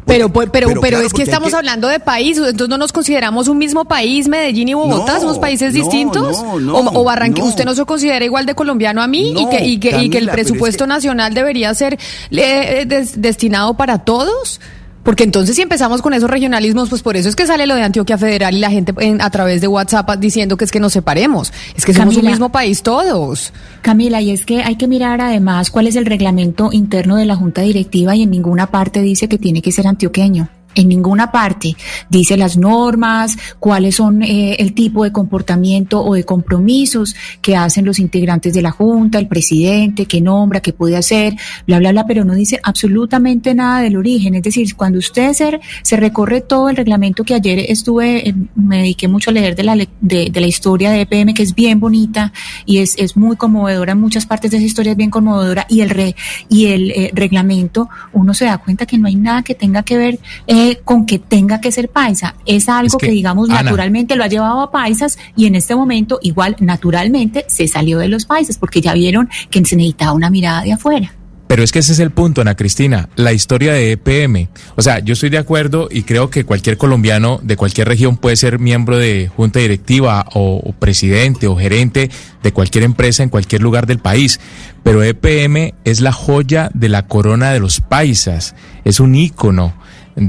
pero 0.06 0.30
pero 0.30 0.52
pero, 0.52 0.68
pero 0.68 0.82
pero 0.82 0.98
claro, 0.98 1.06
es 1.06 1.14
que 1.14 1.24
estamos 1.24 1.50
que- 1.52 1.56
hablando 1.56 1.88
de 1.88 2.00
país, 2.00 2.38
entonces 2.38 2.70
no 2.70 2.78
nos 2.78 2.92
consideramos 2.92 3.48
un 3.48 3.58
mismo 3.58 3.86
país, 3.86 4.28
Medellín 4.28 4.70
y 4.70 4.74
Bogotá, 4.74 5.14
No, 5.16 5.20
somos 5.22 5.40
países 5.40 5.74
no, 5.74 5.80
distintos. 5.84 6.44
no, 6.62 6.76
o 6.78 7.02
o 7.02 7.04
Barranquilla, 7.04 7.48
usted 7.48 7.66
no 7.66 7.74
se 7.76 7.86
considera 7.86 8.24
igual 8.26 8.46
de 8.46 8.56
colombiano 8.56 9.02
a 9.02 9.08
mí 9.08 9.34
y 9.38 9.46
que 9.50 9.66
y 9.66 9.80
que, 9.80 10.02
y 10.04 10.10
que 10.10 10.18
el 10.18 10.28
es 10.28 10.34
presupuesto 10.34 10.88
nacional 10.88 11.34
debería 11.34 11.74
ser 11.74 11.98
eh, 12.32 12.86
des- 12.88 13.22
destinado 13.22 13.76
para 13.76 14.00
todos. 14.00 14.60
Porque 15.04 15.24
entonces 15.24 15.56
si 15.56 15.62
empezamos 15.64 16.02
con 16.02 16.14
esos 16.14 16.30
regionalismos, 16.30 16.90
pues 16.90 17.02
por 17.02 17.18
eso 17.18 17.28
es 17.28 17.36
que 17.36 17.48
sale 17.48 17.66
lo 17.66 17.76
de 17.76 17.84
Antioquia 17.84 18.18
Federal 18.18 18.56
y 18.56 18.60
la 18.60 18.70
gente 18.70 18.94
en- 19.00 19.22
a 19.22 19.30
través 19.32 19.60
de 19.62 19.68
WhatsApp 19.68 20.10
diciendo 20.20 20.58
que 20.58 20.66
es 20.66 20.72
que 20.72 20.80
nos 20.80 20.94
separemos. 20.94 21.52
Es 21.76 21.86
que 21.86 21.94
somos 21.94 22.16
un 22.18 22.26
mismo 22.32 22.52
país 22.52 22.84
todos. 22.84 23.52
Camila, 23.82 24.22
y 24.22 24.30
es 24.32 24.46
que 24.46 24.62
hay 24.64 24.76
que 24.76 24.88
mirar 24.88 25.20
además 25.22 25.72
cuál 25.72 25.88
es 25.88 25.96
el 25.96 26.06
reglamento 26.06 26.70
interno 26.72 27.16
de 27.16 27.26
la 27.26 27.36
Junta 27.36 27.62
Directiva 27.62 28.16
y 28.16 28.24
en 28.24 28.32
ninguna 28.32 28.68
parte 28.68 29.02
dice 29.02 29.28
que 29.28 29.38
tiene 29.40 29.62
que 29.62 29.72
ser 29.72 29.88
antioqueño. 29.88 30.50
En 30.76 30.88
ninguna 30.88 31.32
parte 31.32 31.76
dice 32.10 32.38
las 32.38 32.58
normas, 32.58 33.38
cuáles 33.60 33.96
son 33.96 34.22
eh, 34.22 34.56
el 34.60 34.74
tipo 34.74 35.04
de 35.04 35.12
comportamiento 35.12 36.04
o 36.04 36.14
de 36.14 36.24
compromisos 36.24 37.16
que 37.42 37.56
hacen 37.56 37.86
los 37.86 38.00
integrantes 38.00 38.54
de 38.54 38.62
la 38.62 38.72
Junta, 38.72 39.20
el 39.20 39.28
presidente, 39.28 40.06
que 40.06 40.22
nombra, 40.22 40.62
que 40.62 40.74
puede 40.74 40.98
hacer, 40.98 41.36
bla, 41.68 41.80
bla, 41.80 41.92
bla, 41.92 42.06
pero 42.06 42.24
no 42.24 42.34
dice 42.34 42.60
absolutamente 42.64 43.54
nada 43.54 43.82
del 43.82 43.98
origen. 43.98 44.36
Es 44.36 44.44
decir, 44.44 44.76
cuando 44.76 45.00
usted 45.00 45.34
se, 45.34 45.98
recorre 45.98 46.42
todo 46.42 46.70
el 46.70 46.76
reglamento 46.76 47.24
que 47.24 47.34
ayer 47.34 47.60
estuve, 47.68 48.30
eh, 48.30 48.36
me 48.56 48.78
dediqué 48.78 49.08
mucho 49.08 49.30
a 49.30 49.34
leer 49.34 49.56
de 49.56 49.64
la, 49.64 49.76
de, 49.76 50.30
de 50.32 50.42
la 50.42 50.48
historia 50.48 50.92
de 50.92 51.02
EPM, 51.02 51.34
que 51.34 51.44
es 51.44 51.54
bien 51.54 51.80
bonita 51.80 52.32
y 52.66 52.78
es, 52.78 52.96
es 52.98 53.18
muy 53.18 53.36
conmovedora, 53.36 53.92
en 53.92 54.00
muchas 54.00 54.26
partes 54.26 54.52
de 54.52 54.58
esa 54.58 54.66
historia 54.66 54.92
es 54.92 54.98
bien 54.98 55.10
conmovedora, 55.10 55.66
y 55.70 55.82
el, 55.82 55.90
re, 55.90 56.16
y 56.50 56.68
el 56.68 56.92
eh, 56.92 57.12
reglamento, 57.14 57.90
uno 58.14 58.34
se 58.34 58.46
da 58.46 58.58
cuenta 58.58 58.86
que 58.86 58.98
no 58.98 59.08
hay 59.08 59.16
nada 59.16 59.44
que 59.44 59.56
tenga 59.56 59.84
que 59.84 59.98
ver 59.98 60.20
eh, 60.62 60.80
con 60.86 61.08
que 61.08 61.18
tenga 61.18 61.60
que 61.60 61.72
ser 61.72 61.90
paisa. 61.90 62.36
Es 62.46 62.70
algo 62.70 62.86
Es 62.86 62.96
que, 62.98 63.08
que, 63.08 63.12
digamos, 63.12 63.50
Ana. 63.50 63.64
naturalmente 63.64 64.16
lo 64.16 64.24
ha 64.24 64.28
llevado 64.28 64.62
a 64.62 64.72
paisas 64.72 65.18
y 65.36 65.48
en 65.48 65.56
este 65.56 65.76
momento, 65.76 66.20
igual, 66.22 66.56
naturalmente 66.60 67.46
se 67.48 67.68
salió 67.68 67.98
de 67.98 68.08
los 68.08 68.26
paisas 68.26 68.60
porque 68.60 68.80
ya 68.80 68.94
vieron 68.94 69.28
que 69.50 69.66
se 69.66 69.76
necesitaba 69.76 70.14
una 70.14 70.30
mirada 70.30 70.62
de 70.62 70.74
afuera. 70.74 71.14
Pero 71.48 71.64
es 71.64 71.72
que 71.72 71.80
ese 71.80 71.92
es 71.94 72.00
el 72.00 72.12
punto, 72.12 72.42
Ana 72.42 72.56
Cristina, 72.56 73.10
la 73.16 73.34
historia 73.34 73.74
de 73.74 73.92
EPM. 73.92 74.48
O 74.78 74.82
sea, 74.84 75.00
yo 75.00 75.14
estoy 75.14 75.30
de 75.30 75.40
acuerdo 75.40 75.90
y 75.92 76.04
creo 76.04 76.30
que 76.30 76.46
cualquier 76.46 76.78
colombiano 76.78 77.40
de 77.44 77.58
cualquier 77.58 77.90
región 77.90 78.16
puede 78.16 78.38
ser 78.38 78.60
miembro 78.60 78.98
de 78.98 79.30
junta 79.36 79.60
directiva 79.60 80.26
o, 80.34 80.62
o 80.64 80.72
presidente 80.74 81.48
o 81.48 81.58
gerente 81.58 82.10
de 82.42 82.54
cualquier 82.54 82.86
empresa 82.86 83.24
en 83.24 83.30
cualquier 83.30 83.64
lugar 83.64 83.86
del 83.86 84.00
país. 84.00 84.40
Pero 84.84 85.04
EPM 85.04 85.74
es 85.84 86.00
la 86.00 86.14
joya 86.14 86.70
de 86.74 86.88
la 86.88 87.08
corona 87.08 87.52
de 87.52 87.60
los 87.60 87.82
paisas, 87.82 88.56
es 88.86 89.02
un 89.02 89.16
ícono 89.16 89.74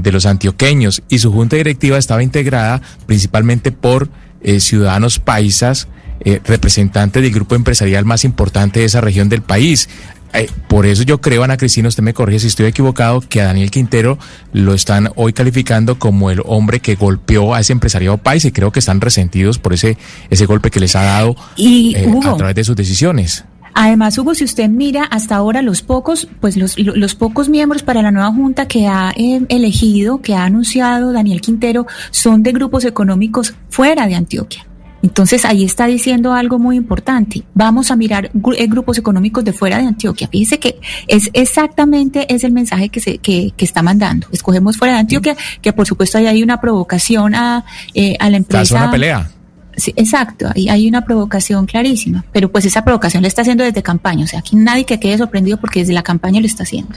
de 0.01 0.11
los 0.11 0.25
antioqueños 0.25 1.03
y 1.09 1.19
su 1.19 1.31
junta 1.31 1.55
directiva 1.55 1.97
estaba 1.97 2.23
integrada 2.23 2.81
principalmente 3.05 3.71
por 3.71 4.09
eh, 4.41 4.59
ciudadanos 4.59 5.19
paisas, 5.19 5.87
eh, 6.25 6.41
representantes 6.45 7.21
del 7.21 7.33
grupo 7.33 7.55
empresarial 7.55 8.05
más 8.05 8.25
importante 8.25 8.79
de 8.79 8.85
esa 8.85 9.01
región 9.01 9.29
del 9.29 9.41
país. 9.41 9.89
Eh, 10.33 10.49
por 10.67 10.85
eso 10.85 11.03
yo 11.03 11.21
creo, 11.21 11.43
Ana 11.43 11.57
Cristina, 11.57 11.87
usted 11.87 12.01
me 12.01 12.13
corrige 12.13 12.39
si 12.39 12.47
estoy 12.47 12.65
equivocado, 12.65 13.21
que 13.21 13.41
a 13.41 13.45
Daniel 13.45 13.69
Quintero 13.69 14.17
lo 14.51 14.73
están 14.73 15.09
hoy 15.15 15.31
calificando 15.31 15.99
como 15.99 16.31
el 16.31 16.41
hombre 16.45 16.79
que 16.79 16.95
golpeó 16.95 17.53
a 17.53 17.59
ese 17.59 17.71
empresariado 17.73 18.17
país 18.17 18.43
y 18.45 18.51
creo 18.51 18.71
que 18.71 18.79
están 18.79 18.99
resentidos 18.99 19.59
por 19.59 19.73
ese, 19.73 19.97
ese 20.31 20.45
golpe 20.45 20.71
que 20.71 20.79
les 20.79 20.95
ha 20.95 21.03
dado 21.03 21.35
Y, 21.55 21.95
eh, 21.95 22.07
Hugo, 22.07 22.31
a 22.31 22.37
través 22.37 22.55
de 22.55 22.63
sus 22.63 22.75
decisiones. 22.75 23.45
Además, 23.73 24.17
Hugo, 24.17 24.35
si 24.35 24.43
usted 24.43 24.69
mira 24.69 25.03
hasta 25.05 25.35
ahora 25.35 25.61
los 25.61 25.81
pocos, 25.81 26.27
pues 26.39 26.57
los, 26.57 26.77
lo- 26.79 26.95
los 26.95 27.15
pocos 27.15 27.49
miembros 27.49 27.83
para 27.83 28.01
la 28.01 28.11
nueva 28.11 28.31
junta 28.31 28.67
que 28.67 28.87
ha 28.87 29.11
eh, 29.15 29.41
elegido, 29.49 30.21
que 30.21 30.35
ha 30.35 30.43
anunciado 30.43 31.11
Daniel 31.11 31.41
Quintero, 31.41 31.87
son 32.11 32.43
de 32.43 32.51
grupos 32.51 32.85
económicos 32.85 33.53
fuera 33.69 34.05
de 34.07 34.15
Antioquia. 34.15 34.65
Entonces 35.01 35.43
ahí 35.43 35.65
está 35.65 35.85
diciendo 35.85 36.31
algo 36.33 36.59
muy 36.59 36.77
importante. 36.77 37.43
Vamos 37.53 37.91
a 37.91 37.97
mirar 37.97 38.31
gru- 38.33 38.55
eh, 38.57 38.67
grupos 38.67 38.97
económicos 38.97 39.43
de 39.43 39.51
fuera 39.51 39.77
de 39.77 39.85
Antioquia. 39.87 40.29
Fíjese 40.31 40.59
que 40.59 40.79
es 41.07 41.29
exactamente 41.33 42.33
es 42.33 42.43
el 42.45 42.53
mensaje 42.53 42.87
que 42.89 42.99
se 43.01 43.17
que, 43.17 43.51
que 43.57 43.65
está 43.65 43.81
mandando. 43.81 44.27
Escogemos 44.31 44.77
fuera 44.77 44.93
de 44.93 44.99
Antioquia, 45.01 45.35
que 45.61 45.73
por 45.73 45.85
supuesto 45.87 46.17
ahí 46.17 46.27
hay 46.27 46.41
una 46.41 46.61
provocación 46.61 47.35
a, 47.35 47.65
eh, 47.93 48.15
a 48.19 48.29
la 48.29 48.37
empresa. 48.37 48.61
una 48.83 48.91
pelea. 48.91 49.29
Sí, 49.75 49.93
exacto, 49.95 50.47
ahí 50.53 50.69
hay 50.69 50.87
una 50.87 51.03
provocación 51.03 51.65
clarísima, 51.65 52.23
pero 52.31 52.51
pues 52.51 52.65
esa 52.65 52.83
provocación 52.83 53.23
la 53.23 53.27
está 53.27 53.41
haciendo 53.41 53.63
desde 53.63 53.81
campaña, 53.81 54.25
o 54.25 54.27
sea, 54.27 54.39
aquí 54.39 54.55
nadie 54.55 54.85
que 54.85 54.99
quede 54.99 55.17
sorprendido 55.17 55.57
porque 55.57 55.79
desde 55.79 55.93
la 55.93 56.03
campaña 56.03 56.39
lo 56.39 56.45
está 56.45 56.63
haciendo. 56.63 56.95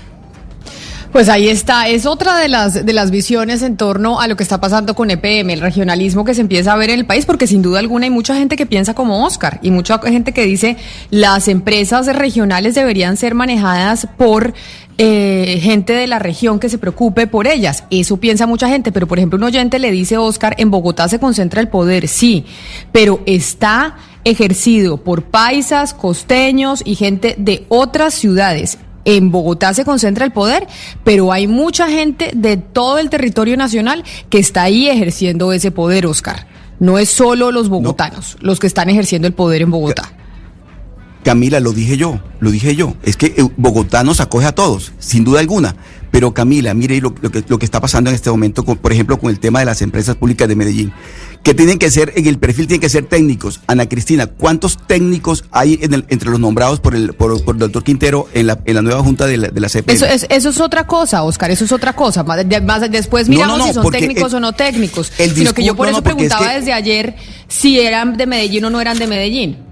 Pues 1.12 1.30
ahí 1.30 1.48
está, 1.48 1.88
es 1.88 2.04
otra 2.04 2.36
de 2.36 2.48
las 2.48 2.84
de 2.84 2.92
las 2.92 3.10
visiones 3.10 3.62
en 3.62 3.78
torno 3.78 4.20
a 4.20 4.28
lo 4.28 4.36
que 4.36 4.42
está 4.42 4.60
pasando 4.60 4.94
con 4.94 5.10
EPM, 5.10 5.48
el 5.50 5.60
regionalismo 5.60 6.26
que 6.26 6.34
se 6.34 6.42
empieza 6.42 6.74
a 6.74 6.76
ver 6.76 6.90
en 6.90 6.98
el 6.98 7.06
país, 7.06 7.24
porque 7.24 7.46
sin 7.46 7.62
duda 7.62 7.78
alguna 7.78 8.04
hay 8.04 8.10
mucha 8.10 8.34
gente 8.34 8.56
que 8.56 8.66
piensa 8.66 8.92
como 8.92 9.24
Oscar 9.24 9.58
y 9.62 9.70
mucha 9.70 9.98
gente 10.00 10.32
que 10.32 10.44
dice 10.44 10.76
las 11.08 11.48
empresas 11.48 12.06
regionales 12.14 12.74
deberían 12.74 13.16
ser 13.16 13.34
manejadas 13.34 14.06
por 14.18 14.52
eh, 14.98 15.58
gente 15.60 15.92
de 15.92 16.06
la 16.06 16.18
región 16.18 16.58
que 16.58 16.68
se 16.68 16.78
preocupe 16.78 17.26
por 17.26 17.46
ellas. 17.46 17.84
Eso 17.90 18.16
piensa 18.16 18.46
mucha 18.46 18.68
gente, 18.68 18.92
pero 18.92 19.06
por 19.06 19.18
ejemplo 19.18 19.36
un 19.36 19.44
oyente 19.44 19.78
le 19.78 19.90
dice 19.90 20.16
Oscar, 20.16 20.54
en 20.58 20.70
Bogotá 20.70 21.08
se 21.08 21.18
concentra 21.18 21.60
el 21.60 21.68
poder, 21.68 22.08
sí, 22.08 22.46
pero 22.92 23.20
está 23.26 23.96
ejercido 24.24 24.96
por 24.96 25.22
paisas, 25.22 25.94
costeños 25.94 26.82
y 26.84 26.94
gente 26.94 27.34
de 27.38 27.66
otras 27.68 28.14
ciudades. 28.14 28.78
En 29.04 29.30
Bogotá 29.30 29.72
se 29.72 29.84
concentra 29.84 30.24
el 30.24 30.32
poder, 30.32 30.66
pero 31.04 31.30
hay 31.30 31.46
mucha 31.46 31.88
gente 31.88 32.32
de 32.34 32.56
todo 32.56 32.98
el 32.98 33.08
territorio 33.08 33.56
nacional 33.56 34.02
que 34.30 34.38
está 34.38 34.62
ahí 34.62 34.88
ejerciendo 34.88 35.52
ese 35.52 35.70
poder, 35.70 36.06
Oscar. 36.06 36.48
No 36.80 36.98
es 36.98 37.08
solo 37.08 37.52
los 37.52 37.68
bogotanos 37.68 38.36
los 38.40 38.58
que 38.58 38.66
están 38.66 38.90
ejerciendo 38.90 39.28
el 39.28 39.34
poder 39.34 39.62
en 39.62 39.70
Bogotá. 39.70 40.12
Camila, 41.26 41.58
lo 41.58 41.72
dije 41.72 41.96
yo, 41.96 42.20
lo 42.38 42.52
dije 42.52 42.76
yo. 42.76 42.94
Es 43.02 43.16
que 43.16 43.34
eh, 43.36 43.48
Bogotá 43.56 44.04
nos 44.04 44.20
acoge 44.20 44.46
a 44.46 44.52
todos, 44.52 44.92
sin 45.00 45.24
duda 45.24 45.40
alguna. 45.40 45.74
Pero 46.12 46.32
Camila, 46.32 46.72
mire 46.72 47.00
lo, 47.00 47.12
lo 47.20 47.32
que, 47.32 47.42
lo 47.48 47.58
que 47.58 47.64
está 47.64 47.80
pasando 47.80 48.10
en 48.10 48.14
este 48.14 48.30
momento, 48.30 48.64
con, 48.64 48.76
por 48.76 48.92
ejemplo, 48.92 49.18
con 49.18 49.28
el 49.30 49.40
tema 49.40 49.58
de 49.58 49.64
las 49.64 49.82
empresas 49.82 50.14
públicas 50.14 50.46
de 50.46 50.54
Medellín, 50.54 50.92
que 51.42 51.52
tienen 51.52 51.78
que 51.80 51.90
ser, 51.90 52.12
en 52.14 52.26
el 52.28 52.38
perfil 52.38 52.68
tienen 52.68 52.80
que 52.80 52.88
ser 52.88 53.06
técnicos. 53.06 53.60
Ana 53.66 53.88
Cristina, 53.88 54.28
¿cuántos 54.28 54.78
técnicos 54.86 55.42
hay 55.50 55.80
en 55.82 55.94
el- 55.94 56.04
entre 56.10 56.30
los 56.30 56.38
nombrados 56.38 56.78
por 56.78 56.94
el, 56.94 57.12
por, 57.12 57.42
por 57.44 57.56
el 57.56 57.58
doctor 57.58 57.82
Quintero 57.82 58.28
en 58.32 58.46
la, 58.46 58.60
en 58.64 58.76
la 58.76 58.82
nueva 58.82 59.02
junta 59.02 59.26
de 59.26 59.36
la, 59.36 59.48
de 59.48 59.60
la 59.60 59.68
CPM? 59.68 59.94
Eso 59.96 60.06
es, 60.06 60.26
eso 60.30 60.50
es 60.50 60.60
otra 60.60 60.86
cosa, 60.86 61.24
Oscar, 61.24 61.50
eso 61.50 61.64
es 61.64 61.72
otra 61.72 61.92
cosa. 61.94 62.22
Más, 62.22 62.48
de- 62.48 62.60
más 62.60 62.88
después 62.88 63.28
miramos 63.28 63.58
no, 63.58 63.64
no, 63.64 63.68
si 63.68 63.74
son 63.74 63.90
técnicos 63.90 64.30
el- 64.32 64.36
o 64.36 64.40
no 64.40 64.52
técnicos. 64.52 65.12
el 65.18 65.34
Sino 65.34 65.52
que 65.52 65.64
yo 65.64 65.74
por 65.74 65.88
eso 65.88 65.98
es 65.98 66.04
preguntaba 66.04 66.48
que- 66.52 66.58
desde 66.60 66.72
ayer 66.72 67.16
si 67.48 67.80
eran 67.80 68.16
de 68.16 68.26
Medellín 68.26 68.64
o 68.66 68.70
no 68.70 68.80
eran 68.80 68.96
de 68.96 69.08
Medellín. 69.08 69.65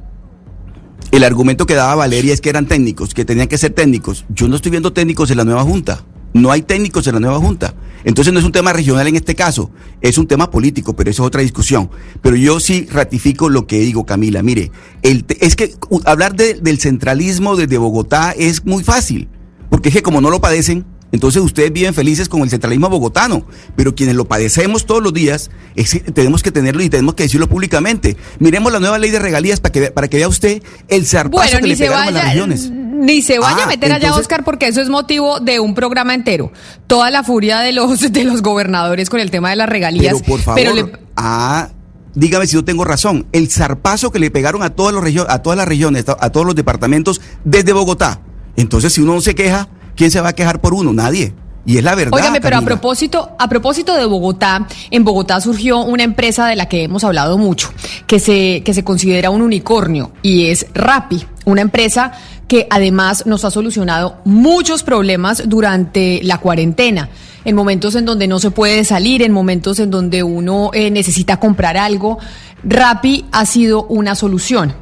El 1.15 1.23
argumento 1.23 1.65
que 1.65 1.75
daba 1.75 1.95
Valeria 1.95 2.35
es 2.35 2.41
que 2.41 2.49
eran 2.51 2.67
técnicos, 2.67 3.15
que 3.15 3.25
tenían 3.25 3.47
que 3.47 3.57
ser 3.57 3.73
técnicos. 3.73 4.25
Yo 4.31 4.49
no 4.49 4.57
estoy 4.57 4.73
viendo 4.73 4.93
técnicos 4.93 5.31
en 5.31 5.37
la 5.37 5.45
nueva 5.45 5.63
junta. 5.63 6.05
No 6.33 6.51
hay 6.51 6.63
técnicos 6.63 7.07
en 7.07 7.15
la 7.15 7.21
nueva 7.21 7.39
junta. 7.39 7.73
Entonces 8.03 8.33
no 8.35 8.41
es 8.41 8.45
un 8.45 8.51
tema 8.51 8.73
regional 8.73 9.07
en 9.07 9.15
este 9.15 9.37
caso, 9.37 9.71
es 10.01 10.19
un 10.19 10.27
tema 10.27 10.51
político, 10.51 10.97
pero 10.97 11.09
eso 11.13 11.23
es 11.23 11.29
otra 11.29 11.43
discusión. 11.43 11.89
Pero 12.21 12.35
yo 12.35 12.59
sí 12.59 12.89
ratifico 12.91 13.49
lo 13.49 13.69
que 13.69 13.79
digo, 13.79 14.05
Camila. 14.05 14.43
Mire, 14.43 14.73
el 15.03 15.25
es 15.39 15.55
que 15.55 15.73
hablar 16.05 16.35
de- 16.35 16.55
del 16.55 16.81
centralismo 16.81 17.55
desde 17.55 17.79
Bogotá 17.79 18.33
es 18.37 18.65
muy 18.65 18.83
fácil, 18.83 19.29
porque 19.71 19.91
es 19.91 19.95
que 19.95 20.03
como 20.03 20.21
no 20.21 20.31
lo 20.31 20.41
padecen, 20.41 20.85
entonces 21.15 21.41
ustedes 21.43 21.73
viven 21.73 21.95
felices 21.95 22.29
con 22.29 22.43
el 22.43 22.51
centralismo 22.51 22.89
bogotano, 22.91 23.47
pero 23.77 23.95
quienes 23.95 24.17
lo 24.17 24.27
padecemos 24.27 24.85
todos 24.85 25.03
los 25.03 25.15
días, 25.15 25.51
es 25.77 26.03
tenemos 26.13 26.43
que 26.43 26.51
tenerlo 26.51 26.83
y 26.83 26.91
tenemos 26.91 27.15
que 27.15 27.23
decirlo 27.23 27.49
públicamente. 27.49 28.17
Miremos 28.41 28.73
la 28.73 28.81
nueva 28.81 28.99
ley 28.99 29.11
de 29.11 29.19
regalías 29.21 29.61
para 29.61 29.73
que, 29.73 29.81
vea- 29.81 29.95
para 29.95 30.09
que 30.09 30.17
vea 30.19 30.29
usted 30.29 30.63
el 30.89 31.07
zarpazo 31.07 31.43
Bueno, 31.43 31.59
que 31.61 31.67
le 31.69 31.77
pegaron 31.77 32.03
a 32.03 32.11
las 32.11 32.15
vaya, 32.15 32.33
regiones. 32.33 32.71
ni 32.71 33.23
se 33.23 33.39
vaya 33.39 33.59
Ah, 33.61 33.65
a 33.65 33.67
meter 33.69 33.93
allá, 33.93 34.15
Oscar, 34.15 34.45
porque 34.45 34.67
eso 34.69 34.81
es 34.81 34.89
motivo 34.91 35.41
de 35.41 35.61
un 35.61 35.75
programa 35.75 36.15
entero. 36.15 36.53
Toda 36.87 37.11
la 37.11 37.23
furia 37.23 37.61
de 37.61 37.73
los 37.73 38.13
de 38.13 38.25
los 38.25 38.43
gobernadores 38.43 39.09
con 39.09 39.21
el 39.21 39.31
tema 39.31 39.51
de 39.51 39.57
las 39.57 39.69
regalías. 39.69 40.15
Pero 40.15 40.25
por 40.27 40.41
favor, 40.41 40.61
Pero 40.61 40.75
le- 40.75 40.93
ah, 41.17 41.69
dígame 42.15 42.47
si 42.47 42.55
yo 42.55 42.65
tengo 42.65 42.85
razón. 42.85 43.27
El 43.33 43.49
zarpazo 43.51 44.11
que 44.11 44.19
le 44.19 44.31
pegaron 44.31 44.63
a 44.63 44.71
todas, 44.71 44.93
los 44.95 45.27
a 45.29 45.43
todas 45.43 45.57
las 45.57 45.69
regiones, 45.69 46.05
a 46.09 46.31
todos 46.31 46.47
los 46.47 46.55
departamentos 46.55 47.21
desde 47.45 47.73
Bogotá. 47.73 48.21
Entonces, 48.57 48.93
si 48.93 49.01
uno 49.01 49.15
no 49.15 49.21
se 49.21 49.35
queja, 49.35 49.69
¿quién 49.97 50.11
se 50.11 50.21
va 50.21 50.31
a 50.31 50.33
quejar 50.35 50.61
por 50.61 50.75
uno? 50.75 50.93
Nadie. 50.93 51.35
Y 51.67 51.79
es 51.79 51.85
la 51.85 51.95
verdad. 51.95 52.13
Óigame, 52.13 52.41
pero 52.41 52.59
a 52.59 52.63
propósito, 52.63 53.31
a 53.39 53.49
propósito 53.49 53.95
de 53.95 54.05
Bogotá, 54.05 54.67
en 54.91 55.05
Bogotá 55.05 55.41
surgió 55.41 55.81
una 55.81 56.03
empresa 56.03 56.47
de 56.47 56.57
la 56.57 56.69
que 56.69 56.85
hemos 56.85 57.05
hablado 57.05 57.39
mucho, 57.39 57.71
que 58.07 58.21
se, 58.21 58.63
que 58.63 58.75
se 58.75 58.85
considera 58.85 59.31
un 59.31 59.41
unicornio, 59.41 60.13
y 60.21 60.47
es 60.49 60.67
Rappi, 60.75 61.25
una 61.47 61.63
empresa 61.63 62.13
que 62.49 62.67
además 62.69 63.25
nos 63.25 63.47
ha 63.47 63.51
solucionado 63.51 64.19
muchos 64.25 64.83
problemas 64.83 65.49
durante 65.49 66.21
la 66.23 66.39
cuarentena. 66.39 67.09
En 67.47 67.57
momentos 67.57 67.95
en 67.95 68.05
donde 68.05 68.27
no 68.27 68.39
se 68.39 68.51
puede 68.51 68.85
salir, 68.85 69.23
en 69.23 69.33
momentos 69.33 69.79
en 69.79 69.91
donde 69.91 70.23
uno 70.23 70.71
eh, 70.73 70.91
necesita 70.91 71.39
comprar 71.39 71.77
algo, 71.77 72.19
Rappi 72.63 73.25
ha 73.33 73.47
sido 73.47 73.85
una 73.85 74.15
solución. 74.15 74.75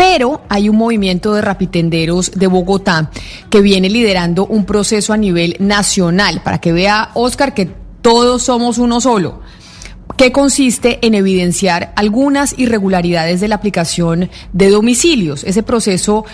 Pero 0.00 0.40
hay 0.48 0.70
un 0.70 0.78
movimiento 0.78 1.34
de 1.34 1.42
rapitenderos 1.42 2.30
de 2.30 2.46
Bogotá 2.46 3.10
que 3.50 3.60
viene 3.60 3.90
liderando 3.90 4.46
un 4.46 4.64
proceso 4.64 5.12
a 5.12 5.18
nivel 5.18 5.56
nacional. 5.58 6.40
Para 6.42 6.56
que 6.56 6.72
vea, 6.72 7.10
Oscar, 7.12 7.52
que 7.52 7.68
todos 8.00 8.42
somos 8.42 8.78
uno 8.78 9.02
solo 9.02 9.42
que 10.16 10.32
consiste 10.32 10.98
en 11.06 11.14
evidenciar 11.14 11.92
algunas 11.96 12.58
irregularidades 12.58 13.40
de 13.40 13.48
la 13.48 13.54
aplicación 13.54 14.30
de 14.52 14.70
domicilios, 14.70 15.44
ese 15.44 15.62
proceso 15.62 16.24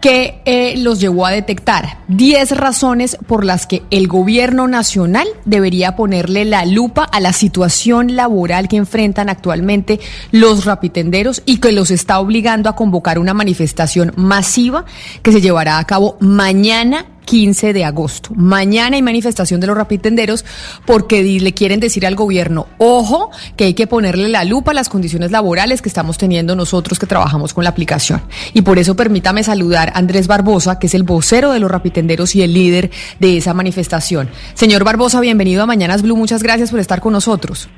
que 0.00 0.42
eh, 0.44 0.74
los 0.78 1.00
llevó 1.00 1.26
a 1.26 1.30
detectar. 1.30 1.98
10 2.08 2.52
razones 2.52 3.16
por 3.26 3.44
las 3.44 3.66
que 3.66 3.82
el 3.90 4.08
gobierno 4.08 4.68
nacional 4.68 5.26
debería 5.44 5.96
ponerle 5.96 6.44
la 6.44 6.64
lupa 6.64 7.04
a 7.04 7.20
la 7.20 7.32
situación 7.32 8.14
laboral 8.16 8.68
que 8.68 8.76
enfrentan 8.76 9.28
actualmente 9.28 10.00
los 10.30 10.64
rapitenderos 10.64 11.42
y 11.46 11.58
que 11.58 11.72
los 11.72 11.90
está 11.90 12.20
obligando 12.20 12.68
a 12.68 12.76
convocar 12.76 13.18
una 13.18 13.34
manifestación 13.34 14.12
masiva 14.16 14.84
que 15.22 15.32
se 15.32 15.40
llevará 15.40 15.78
a 15.78 15.84
cabo 15.86 16.16
mañana 16.20 17.06
15 17.26 17.74
de 17.74 17.84
agosto. 17.84 18.30
Mañana 18.34 18.96
hay 18.96 19.02
manifestación 19.02 19.60
de 19.60 19.66
los 19.66 19.76
rapitenderos 19.76 20.46
porque 20.86 21.22
le 21.22 21.52
quieren 21.52 21.80
decir 21.80 22.06
al 22.06 22.14
gobierno, 22.14 22.68
ojo, 22.78 23.30
que 23.56 23.64
hay 23.64 23.74
que 23.74 23.86
ponerle 23.86 24.30
la 24.30 24.44
lupa 24.44 24.70
a 24.70 24.74
las 24.74 24.88
condiciones 24.88 25.30
laborales 25.30 25.82
que 25.82 25.90
estamos 25.90 26.16
teniendo 26.16 26.56
nosotros 26.56 26.98
que 26.98 27.06
trabajamos 27.06 27.52
con 27.52 27.64
la 27.64 27.70
aplicación. 27.70 28.22
Y 28.54 28.62
por 28.62 28.78
eso 28.78 28.96
permítame 28.96 29.44
saludar 29.44 29.90
a 29.90 29.98
Andrés 29.98 30.28
Barbosa, 30.28 30.78
que 30.78 30.86
es 30.86 30.94
el 30.94 31.02
vocero 31.02 31.52
de 31.52 31.60
los 31.60 31.70
rapitenderos 31.70 32.34
y 32.34 32.42
el 32.42 32.54
líder 32.54 32.90
de 33.20 33.36
esa 33.36 33.52
manifestación. 33.52 34.30
Señor 34.54 34.84
Barbosa, 34.84 35.20
bienvenido 35.20 35.62
a 35.64 35.66
Mañanas 35.66 36.02
Blue. 36.02 36.16
Muchas 36.16 36.42
gracias 36.42 36.70
por 36.70 36.80
estar 36.80 37.00
con 37.00 37.12
nosotros. 37.12 37.68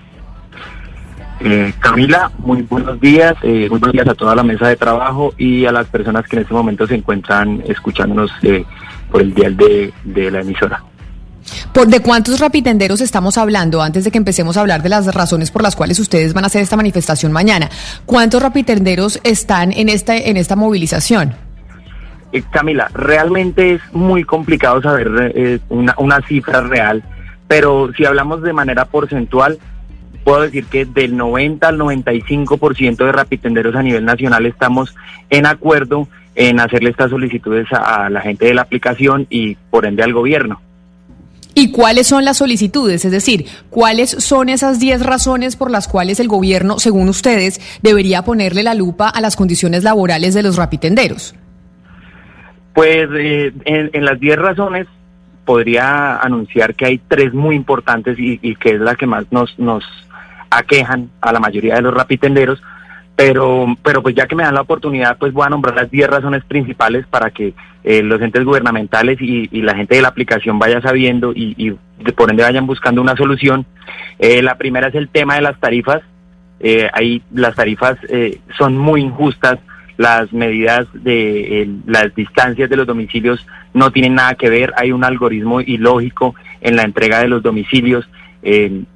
Eh, 1.40 1.72
Camila, 1.78 2.32
muy 2.38 2.62
buenos 2.62 3.00
días, 3.00 3.34
eh, 3.42 3.68
muy 3.70 3.78
buenos 3.78 3.92
días 3.92 4.08
a 4.08 4.14
toda 4.14 4.34
la 4.34 4.42
mesa 4.42 4.68
de 4.68 4.76
trabajo 4.76 5.32
y 5.38 5.66
a 5.66 5.72
las 5.72 5.86
personas 5.86 6.26
que 6.26 6.36
en 6.36 6.42
este 6.42 6.52
momento 6.52 6.86
se 6.86 6.96
encuentran 6.96 7.62
escuchándonos 7.66 8.32
eh, 8.42 8.64
por 9.10 9.22
el 9.22 9.34
dial 9.34 9.56
de, 9.56 9.92
de 10.04 10.30
la 10.30 10.40
emisora. 10.40 10.82
¿Por 11.72 11.86
de 11.88 12.00
cuántos 12.00 12.40
rapitenderos 12.40 13.00
estamos 13.00 13.38
hablando 13.38 13.82
antes 13.82 14.04
de 14.04 14.10
que 14.10 14.18
empecemos 14.18 14.56
a 14.56 14.60
hablar 14.60 14.82
de 14.82 14.88
las 14.88 15.12
razones 15.14 15.50
por 15.50 15.62
las 15.62 15.76
cuales 15.76 15.98
ustedes 15.98 16.34
van 16.34 16.44
a 16.44 16.48
hacer 16.48 16.62
esta 16.62 16.76
manifestación 16.76 17.32
mañana? 17.32 17.68
¿Cuántos 18.04 18.42
rapitenderos 18.42 19.20
están 19.24 19.72
en 19.72 19.88
esta 19.88 20.16
en 20.16 20.36
esta 20.36 20.56
movilización? 20.56 21.34
Eh, 22.32 22.42
Camila, 22.50 22.90
realmente 22.92 23.74
es 23.74 23.80
muy 23.92 24.24
complicado 24.24 24.82
saber 24.82 25.32
eh, 25.34 25.60
una, 25.70 25.94
una 25.98 26.20
cifra 26.22 26.60
real, 26.60 27.02
pero 27.46 27.90
si 27.96 28.04
hablamos 28.04 28.42
de 28.42 28.52
manera 28.52 28.84
porcentual, 28.84 29.58
puedo 30.24 30.42
decir 30.42 30.66
que 30.66 30.84
del 30.84 31.16
90 31.16 31.66
al 31.66 31.78
95% 31.78 32.96
de 32.96 33.12
rapitenderos 33.12 33.74
a 33.74 33.82
nivel 33.82 34.04
nacional 34.04 34.44
estamos 34.44 34.94
en 35.30 35.46
acuerdo 35.46 36.06
en 36.38 36.60
hacerle 36.60 36.90
estas 36.90 37.10
solicitudes 37.10 37.66
a, 37.72 38.08
la 38.08 38.20
gente 38.20 38.46
de 38.46 38.54
la 38.54 38.62
aplicación 38.62 39.26
y 39.28 39.56
por 39.70 39.84
ende 39.84 40.04
al 40.04 40.12
gobierno. 40.12 40.60
¿Y 41.52 41.72
cuáles 41.72 42.06
son 42.06 42.24
las 42.24 42.36
solicitudes? 42.36 43.04
Es 43.04 43.10
decir, 43.10 43.46
¿cuáles 43.70 44.10
son 44.10 44.48
esas 44.48 44.78
10 44.78 45.04
razones 45.04 45.56
por 45.56 45.68
las 45.68 45.88
cuales 45.88 46.20
el 46.20 46.28
gobierno, 46.28 46.78
según 46.78 47.08
ustedes, 47.08 47.60
debería 47.82 48.22
ponerle 48.22 48.62
la 48.62 48.74
lupa 48.74 49.08
a 49.08 49.20
las 49.20 49.34
condiciones 49.34 49.82
laborales 49.82 50.32
de 50.32 50.44
los 50.44 50.54
rapitenderos? 50.56 51.34
Pues 52.72 53.08
eh, 53.18 53.52
en, 53.64 53.90
en 53.92 54.04
las 54.04 54.20
10 54.20 54.38
razones 54.38 54.86
podría 55.44 56.18
anunciar 56.18 56.76
que 56.76 56.86
hay 56.86 57.00
tres 57.08 57.34
muy 57.34 57.56
importantes 57.56 58.16
y, 58.16 58.38
y 58.42 58.54
que 58.54 58.76
es 58.76 58.80
la 58.80 58.94
que 58.94 59.06
más 59.06 59.24
nos, 59.32 59.58
nos 59.58 59.82
aquejan 60.50 61.10
a 61.20 61.32
la 61.32 61.40
mayoría 61.40 61.74
de 61.74 61.82
los 61.82 61.94
rapitenderos, 61.94 62.62
pero, 63.18 63.66
pero 63.82 64.00
pues 64.00 64.14
ya 64.14 64.28
que 64.28 64.36
me 64.36 64.44
dan 64.44 64.54
la 64.54 64.60
oportunidad, 64.60 65.18
pues 65.18 65.32
voy 65.32 65.44
a 65.44 65.50
nombrar 65.50 65.74
las 65.74 65.90
10 65.90 66.08
razones 66.08 66.44
principales 66.44 67.04
para 67.08 67.32
que 67.32 67.52
eh, 67.82 68.00
los 68.00 68.22
entes 68.22 68.44
gubernamentales 68.44 69.20
y, 69.20 69.48
la 69.60 69.74
gente 69.74 69.96
de 69.96 70.02
la 70.02 70.08
aplicación 70.08 70.60
vaya 70.60 70.80
sabiendo 70.80 71.32
y, 71.34 71.52
y 71.56 72.12
por 72.12 72.30
ende 72.30 72.44
vayan 72.44 72.68
buscando 72.68 73.02
una 73.02 73.16
solución. 73.16 73.66
Eh, 74.20 74.40
la 74.40 74.56
primera 74.56 74.86
es 74.86 74.94
el 74.94 75.08
tema 75.08 75.34
de 75.34 75.40
las 75.40 75.58
tarifas. 75.58 76.02
Eh, 76.60 76.88
ahí 76.92 77.20
las 77.34 77.56
tarifas 77.56 77.98
eh, 78.08 78.38
son 78.56 78.78
muy 78.78 79.00
injustas, 79.00 79.58
las 79.96 80.32
medidas 80.32 80.86
de 80.92 81.68
las 81.86 82.14
distancias 82.14 82.70
de 82.70 82.76
los 82.76 82.86
domicilios 82.86 83.44
no 83.74 83.90
tienen 83.90 84.14
nada 84.14 84.36
que 84.36 84.48
ver, 84.48 84.72
hay 84.76 84.92
un 84.92 85.02
algoritmo 85.02 85.60
ilógico 85.60 86.36
en 86.60 86.76
la 86.76 86.82
entrega 86.82 87.18
de 87.18 87.26
los 87.26 87.42
domicilios. 87.42 88.08
En 88.42 88.86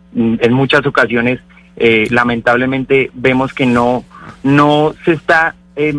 muchas 0.52 0.86
ocasiones, 0.86 1.40
eh, 1.76 2.06
lamentablemente, 2.10 3.10
vemos 3.14 3.52
que 3.52 3.66
no, 3.66 4.04
no 4.42 4.94
se 5.04 5.12
está 5.12 5.54
eh, 5.76 5.94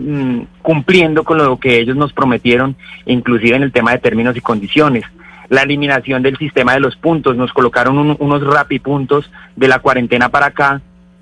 cumpliendo 0.61 1.23
con 1.23 1.37
lo 1.39 1.57
que 1.59 1.79
ellos 1.79 1.95
nos 1.95 2.13
prometieron, 2.13 2.75
inclusive 3.05 3.55
en 3.55 3.63
el 3.63 3.71
tema 3.71 3.91
de 3.91 3.97
términos 3.99 4.37
y 4.37 4.41
condiciones. 4.41 5.03
La 5.49 5.63
eliminación 5.63 6.23
del 6.23 6.37
sistema 6.37 6.73
de 6.73 6.79
los 6.79 6.95
puntos, 6.95 7.35
nos 7.35 7.51
colocaron 7.53 7.97
un- 7.97 8.15
unos 8.19 8.43
rapipuntos 8.45 9.31
de 9.55 9.67
la 9.67 9.79
cuarentena 9.79 10.29
para 10.29 10.47
acá, 10.47 10.81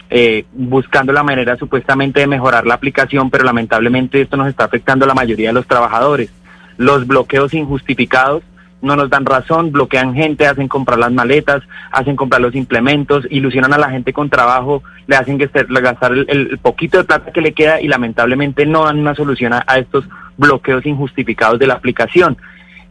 eh, 0.09 0.45
buscando 0.53 1.13
la 1.13 1.23
manera 1.23 1.55
supuestamente 1.55 2.19
de 2.19 2.27
mejorar 2.27 2.65
la 2.67 2.73
aplicación, 2.73 3.29
pero 3.29 3.45
lamentablemente 3.45 4.21
esto 4.21 4.35
nos 4.37 4.47
está 4.49 4.65
afectando 4.65 5.05
a 5.05 5.07
la 5.07 5.13
mayoría 5.13 5.49
de 5.49 5.53
los 5.53 5.67
trabajadores. 5.67 6.29
Los 6.77 7.07
bloqueos 7.07 7.53
injustificados 7.53 8.43
no 8.81 8.95
nos 8.95 9.09
dan 9.09 9.25
razón, 9.25 9.71
bloquean 9.71 10.13
gente, 10.13 10.47
hacen 10.47 10.67
comprar 10.67 10.97
las 10.99 11.11
maletas, 11.11 11.61
hacen 11.91 12.15
comprar 12.15 12.41
los 12.41 12.55
implementos, 12.55 13.25
ilusionan 13.29 13.73
a 13.73 13.77
la 13.77 13.89
gente 13.89 14.11
con 14.13 14.29
trabajo, 14.29 14.83
le 15.07 15.15
hacen 15.15 15.37
gastar, 15.37 15.67
gastar 15.67 16.13
el, 16.13 16.25
el 16.29 16.57
poquito 16.57 16.97
de 16.97 17.03
plata 17.03 17.31
que 17.31 17.41
le 17.41 17.53
queda 17.53 17.79
y 17.81 17.87
lamentablemente 17.87 18.65
no 18.65 18.85
dan 18.85 18.99
una 18.99 19.15
solución 19.15 19.53
a, 19.53 19.63
a 19.67 19.77
estos 19.77 20.05
bloqueos 20.37 20.85
injustificados 20.85 21.59
de 21.59 21.67
la 21.67 21.75
aplicación. 21.75 22.37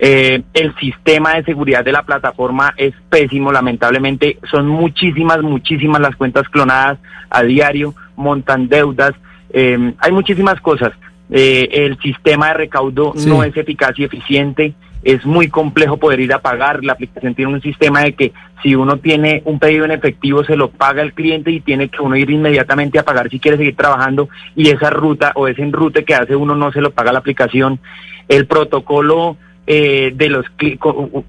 Eh, 0.03 0.43
el 0.55 0.75
sistema 0.77 1.35
de 1.35 1.45
seguridad 1.45 1.85
de 1.85 1.93
la 1.93 2.05
plataforma 2.05 2.73
es 2.79 2.95
pésimo, 3.11 3.53
lamentablemente 3.53 4.39
son 4.51 4.67
muchísimas, 4.67 5.43
muchísimas 5.43 6.01
las 6.01 6.17
cuentas 6.17 6.49
clonadas 6.49 6.99
a 7.29 7.43
diario, 7.43 7.95
montan 8.17 8.69
deudas, 8.69 9.13
eh, 9.53 9.93
hay 9.99 10.13
muchísimas 10.13 10.59
cosas. 10.61 10.93
Eh, 11.33 11.69
el 11.73 11.99
sistema 11.99 12.49
de 12.49 12.55
recaudo 12.55 13.13
Sí. 13.15 13.29
no 13.29 13.45
es 13.45 13.55
eficaz 13.57 13.93
y 13.99 14.05
eficiente, 14.05 14.73
es 15.03 15.25
muy 15.25 15.49
complejo 15.49 15.97
poder 15.97 16.21
ir 16.21 16.33
a 16.35 16.41
pagar, 16.43 16.85
la 16.85 16.93
aplicación 16.93 17.35
tiene 17.35 17.53
un 17.55 17.63
sistema 17.63 18.03
de 18.03 18.13
que 18.15 18.33
si 18.63 18.75
uno 18.75 18.99
tiene 18.99 19.41
un 19.47 19.59
pedido 19.59 19.85
en 19.87 19.93
efectivo 19.93 20.45
se 20.45 20.57
lo 20.57 20.71
paga 20.71 21.01
el 21.03 21.15
cliente 21.15 21.51
y 21.51 21.61
tiene 21.61 21.89
que 21.89 22.03
uno 22.03 22.17
ir 22.17 22.31
inmediatamente 22.31 22.99
a 22.99 23.05
pagar 23.05 23.31
si 23.31 23.41
quiere 23.41 23.57
seguir 23.57 23.77
trabajando 23.77 24.29
y 24.55 24.69
esa 24.69 24.91
ruta 24.91 25.33
o 25.35 25.49
ese 25.49 25.63
enrute 25.63 26.05
que 26.05 26.15
hace 26.15 26.37
uno 26.37 26.55
no 26.55 26.71
se 26.71 26.83
lo 26.83 26.91
paga 26.91 27.13
la 27.13 27.21
aplicación. 27.21 27.81
El 28.29 28.47
protocolo 28.47 29.39
eh, 29.67 30.13
de 30.15 30.29
los 30.29 30.45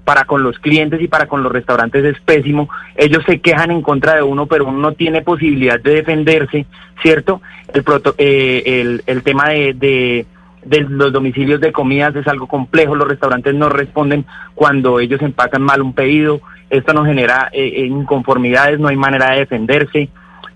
para 0.04 0.24
con 0.24 0.42
los 0.42 0.58
clientes 0.58 1.00
y 1.00 1.08
para 1.08 1.26
con 1.26 1.42
los 1.42 1.52
restaurantes 1.52 2.04
es 2.04 2.20
pésimo. 2.20 2.68
Ellos 2.96 3.22
se 3.26 3.40
quejan 3.40 3.70
en 3.70 3.82
contra 3.82 4.16
de 4.16 4.22
uno, 4.22 4.46
pero 4.46 4.66
uno 4.66 4.78
no 4.78 4.92
tiene 4.92 5.22
posibilidad 5.22 5.80
de 5.80 5.94
defenderse, 5.94 6.66
¿cierto? 7.02 7.40
El, 7.72 7.84
proto- 7.84 8.14
eh, 8.18 9.00
el, 9.06 9.22
tema 9.22 9.50
de, 9.50 10.26
de 10.64 10.80
los 10.80 11.12
domicilios 11.12 11.60
de 11.60 11.72
comidas 11.72 12.14
es 12.16 12.26
algo 12.26 12.46
complejo. 12.46 12.94
Los 12.94 13.08
restaurantes 13.08 13.54
no 13.54 13.68
responden 13.68 14.24
cuando 14.54 15.00
ellos 15.00 15.20
empacan 15.22 15.62
mal 15.62 15.82
un 15.82 15.92
pedido. 15.92 16.40
Esto 16.70 16.92
nos 16.92 17.06
genera 17.06 17.50
eh, 17.52 17.66
eh, 17.76 17.86
inconformidades, 17.86 18.78
no 18.78 18.88
hay 18.88 18.96
manera 18.96 19.32
de 19.32 19.40
defenderse. 19.40 20.08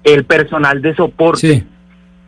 El 0.04 0.24
personal 0.24 0.80
de 0.80 0.94
soporte 0.94 1.66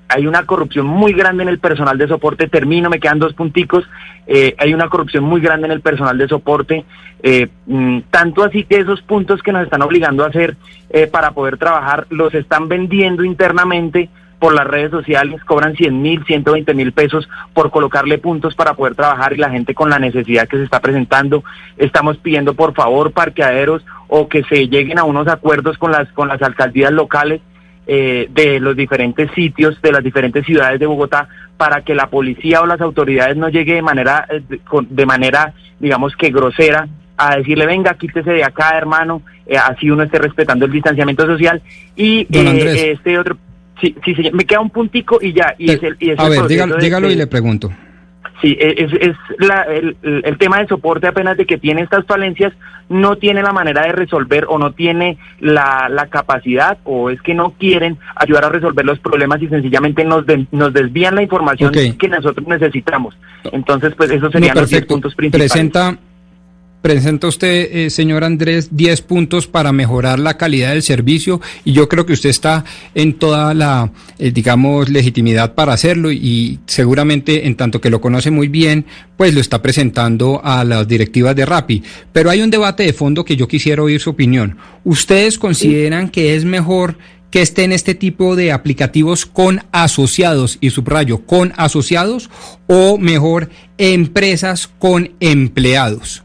hay 0.09 0.27
una 0.27 0.45
corrupción 0.45 0.87
muy 0.87 1.13
grande 1.13 1.43
en 1.43 1.51
el 1.51 1.59
personal 1.59 1.99
de 1.99 2.09
soporte. 2.09 2.49
Termino, 2.49 2.89
me 2.89 2.99
quedan 2.99 3.19
dos 3.19 3.35
punticos. 3.35 3.85
Eh, 4.27 4.55
hay 4.59 4.73
una 4.73 4.89
corrupción 4.89 5.23
muy 5.25 5.41
grande 5.41 5.67
en 5.67 5.73
el 5.73 5.81
personal 5.81 6.17
de 6.17 6.29
soporte. 6.29 6.85
eh, 7.21 7.49
mm, 7.67 8.03
tanto 8.11 8.45
así 8.45 8.63
que 8.63 8.79
esos 8.79 9.03
puntos 9.03 9.43
que 9.43 9.51
nos 9.51 9.65
están 9.65 9.83
obligando 9.83 10.25
a 10.25 10.29
hacer 10.29 10.57
eh, 10.89 11.09
para 11.09 11.33
poder 11.33 11.59
trabajar 11.59 12.07
los 12.11 12.33
están 12.33 12.69
vendiendo 12.69 13.25
internamente 13.25 14.09
por 14.39 14.55
las 14.55 14.67
redes 14.67 14.91
sociales, 14.91 15.43
cobran 15.45 15.75
100 15.75 16.01
mil, 16.03 16.25
120 16.25 16.75
mil 16.75 16.93
pesos 16.93 17.29
por 17.53 17.71
colocarle 17.71 18.19
puntos 18.19 18.55
para 18.55 18.75
poder 18.75 18.95
trabajar 18.95 19.33
y 19.33 19.37
la 19.37 19.51
gente 19.51 19.75
con 19.75 19.91
la 19.91 19.99
necesidad 19.99 20.49
que 20.49 20.57
se 20.57 20.65
está 20.65 20.81
presentando. 20.81 21.43
Estamos 21.77 22.19
pidiendo 22.19 22.55
por 22.55 22.75
favor 22.75 23.13
parqueaderos 23.13 23.85
o 24.07 24.29
que 24.29 24.45
se 24.45 24.69
lleguen 24.69 24.99
a 24.99 25.05
unos 25.05 25.29
acuerdos 25.29 25.77
con 25.79 25.93
las, 25.93 26.09
con 26.13 26.29
las 26.29 26.41
alcaldías 26.43 26.93
locales 26.93 27.41
eh, 27.87 28.29
de 28.31 28.61
los 28.61 28.77
diferentes 28.77 29.31
sitios, 29.33 29.81
de 29.83 29.93
las 29.93 30.05
diferentes 30.05 30.45
ciudades 30.45 30.79
de 30.79 30.87
Bogotá, 30.87 31.29
para 31.57 31.83
que 31.83 31.95
la 31.95 32.09
policía 32.09 32.61
o 32.63 32.67
las 32.67 32.81
autoridades 32.81 33.37
no 33.37 33.49
llegue 33.49 33.75
de 33.75 33.83
manera, 33.83 34.27
eh, 34.31 34.43
de, 34.89 35.07
manera, 35.07 35.53
digamos 35.81 36.15
que 36.17 36.31
grosera, 36.31 36.89
a 37.17 37.37
decirle, 37.37 37.67
venga, 37.67 37.95
quítese 37.95 38.31
de 38.31 38.45
acá, 38.45 38.79
hermano, 38.79 39.23
eh, 39.45 39.57
así 39.57 39.91
uno 39.91 40.05
esté 40.05 40.19
respetando 40.19 40.67
el 40.67 40.73
distanciamiento 40.73 41.27
social. 41.27 41.61
Y 41.97 42.29
eh, 42.33 42.93
este 42.93 43.19
otro, 43.19 43.37
sí, 43.81 43.95
sí, 44.05 44.15
señor, 44.15 44.35
me 44.35 44.45
queda 44.45 44.61
un 44.61 44.71
puntico 44.71 45.19
y 45.21 45.33
ya, 45.33 45.55
y 45.59 45.71
es 45.71 45.83
el, 45.83 45.97
y 46.01 46.11
es 46.11 46.19
A 46.19 46.25
el 46.25 46.31
ver, 46.31 46.47
dígalo, 46.49 46.77
de- 46.77 46.83
dígalo 46.85 47.09
de- 47.09 47.13
y 47.15 47.17
le 47.17 47.27
pregunto. 47.27 47.71
Sí, 48.41 48.57
es, 48.61 48.93
es 49.01 49.17
la- 49.41 49.63
el, 49.63 49.97
el- 50.03 50.39
tema 50.39 50.61
de 50.61 50.69
soporte 50.69 51.09
apenas 51.09 51.37
de 51.37 51.45
que 51.45 51.59
tiene 51.59 51.83
estas 51.83 52.07
falencias, 52.07 52.53
no 52.89 53.17
tiene 53.17 53.43
la 53.43 53.53
manera 53.53 53.83
de 53.83 53.93
resolver 53.93 54.47
o 54.49 54.59
no 54.59 54.73
tiene 54.73 55.19
la, 55.41 55.89
la 55.91 56.07
capacidad 56.07 56.79
o 56.85 57.11
es 57.11 57.21
que 57.21 57.35
no 57.35 57.51
quieren 57.59 57.99
ayudar 58.15 58.45
a 58.45 58.49
resolver 58.49 58.85
los 58.85 58.99
problemas 59.01 59.43
y 59.43 59.49
sencillamente 59.49 60.05
nos, 60.05 60.25
de- 60.25 60.47
nos 60.53 60.73
desvían 60.73 61.17
la 61.17 61.23
información 61.23 61.73
que 61.73 62.09
nosotros 62.09 62.47
necesitamos. 62.47 63.19
Entonces, 63.53 63.95
pues 63.97 64.11
esos 64.11 64.23
No, 64.23 64.31
serían 64.31 64.55
los 64.57 64.69
10 64.69 64.81
perfecto. 64.83 64.95
puntos 64.95 65.15
principales. 65.17 65.51
Presenta, 65.53 65.99
presenta 66.81 67.27
usted, 67.27 67.69
eh, 67.73 67.91
señor 67.91 68.25
Andrés, 68.25 68.69
10 68.73 69.03
puntos 69.03 69.47
para 69.47 69.73
mejorar 69.73 70.19
la 70.19 70.37
calidad 70.37 70.71
del 70.71 70.83
servicio 70.83 71.41
y 71.65 71.73
yo 71.73 71.89
creo 71.89 72.07
que 72.07 72.13
usted 72.13 72.31
está 72.31 72.65
en 72.95 73.15
toda 73.15 73.53
la, 73.55 73.91
eh, 74.19 74.31
digamos, 74.31 74.89
legitimidad 74.89 75.55
para 75.55 75.73
hacerlo 75.73 76.13
y 76.13 76.61
seguramente 76.67 77.47
en 77.47 77.57
tanto 77.57 77.81
que 77.81 77.91
lo 77.91 78.01
conoce 78.01 78.31
muy 78.31 78.49
bien, 78.49 78.87
pues 79.17 79.35
lo 79.35 79.41
está 79.41 79.61
presentando 79.61 80.41
a 80.45 80.65
las 80.65 80.87
directivas 80.87 81.35
de 81.35 81.47
Rappi. 81.47 81.83
Pero 82.13 82.31
hay 82.31 82.43
un 82.43 82.51
debate 82.51 82.85
de 82.85 82.93
fondo 82.93 83.25
que 83.25 83.37
yo 83.37 83.49
quisiera 83.49 83.83
oír 83.83 84.01
su 84.01 84.11
opinión. 84.11 84.57
¿Ustedes 84.85 85.39
consideran 85.39 86.09
que 86.09 86.37
es 86.37 86.45
mejor 86.45 86.97
que 87.31 87.43
estén 87.43 87.73
este 87.73 87.95
tipo 87.95 88.37
de 88.37 88.53
aplicativos 88.53 89.27
con 89.27 89.61
asociados, 89.73 90.59
y 90.61 90.71
subrayo, 90.71 91.27
con 91.27 91.53
asociados, 91.57 92.31
o 92.67 92.99
mejor, 92.99 93.51
empresas 93.77 94.69
con 94.79 95.11
empleados? 95.21 96.23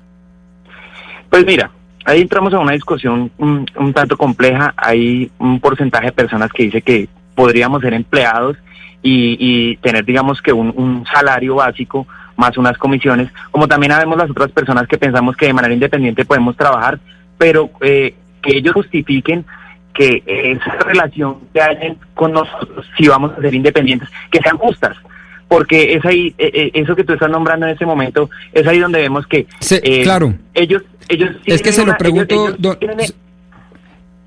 Pues 1.34 1.48
mira, 1.48 1.72
ahí 2.06 2.22
entramos 2.22 2.54
a 2.54 2.60
una 2.60 2.74
discusión 2.74 3.32
un, 3.40 3.66
un 3.76 3.92
tanto 3.92 4.16
compleja. 4.16 4.72
Hay 4.78 5.32
un 5.40 5.60
porcentaje 5.60 6.06
de 6.06 6.12
personas 6.12 6.52
que 6.54 6.66
dice 6.66 6.84
que 6.84 7.10
podríamos 7.34 7.82
ser 7.82 7.96
empleados 7.96 8.56
y, 9.02 9.36
y 9.40 9.78
tener, 9.78 10.06
digamos 10.06 10.44
que 10.44 10.54
un, 10.54 11.04
salario 11.12 11.56
básico 11.56 12.06
más 12.38 12.56
unas 12.56 12.78
comisiones, 12.78 13.30
como 13.50 13.68
también 13.68 13.94
habemos 13.94 14.16
las 14.16 14.30
otras 14.30 14.52
personas 14.52 14.88
que 14.88 15.00
pensamos 15.00 15.36
que 15.36 15.48
de 15.48 15.54
manera 15.54 15.74
independiente 15.74 16.24
podemos 16.24 16.56
trabajar, 16.56 17.00
pero 17.40 17.72
eh, 17.82 18.14
que 18.40 18.58
ellos 18.58 18.76
justifiquen 18.76 19.44
que 19.92 20.22
esa 20.28 20.70
relación 20.86 21.38
que 21.52 21.62
hay 21.64 21.98
con 22.14 22.32
nosotros, 22.32 22.86
si 22.96 23.08
vamos 23.08 23.32
a 23.32 23.42
ser 23.42 23.56
independientes, 23.56 24.08
que 24.30 24.38
sean 24.38 24.60
justas 24.60 24.96
porque 25.54 25.94
es 25.94 26.04
ahí, 26.04 26.34
eh, 26.40 26.50
eh, 26.52 26.72
eso 26.74 26.96
que 26.96 27.04
tú 27.04 27.14
estás 27.14 27.30
nombrando 27.30 27.68
en 27.68 27.74
este 27.74 27.86
momento, 27.86 28.28
es 28.54 28.66
ahí 28.66 28.80
donde 28.80 29.00
vemos 29.02 29.28
que 29.28 29.46
Se- 29.60 29.82
eh, 29.84 30.02
claro. 30.02 30.34
ellos, 30.56 30.82
ellos 31.10 31.30
Es 31.46 31.62
que 31.62 31.72
se 31.72 31.86
lo 31.86 31.96
pregunto, 31.96 32.34
ellos- 32.34 32.48
ellos 32.50 32.62
don- 32.62 32.80
tienen- 32.80 32.98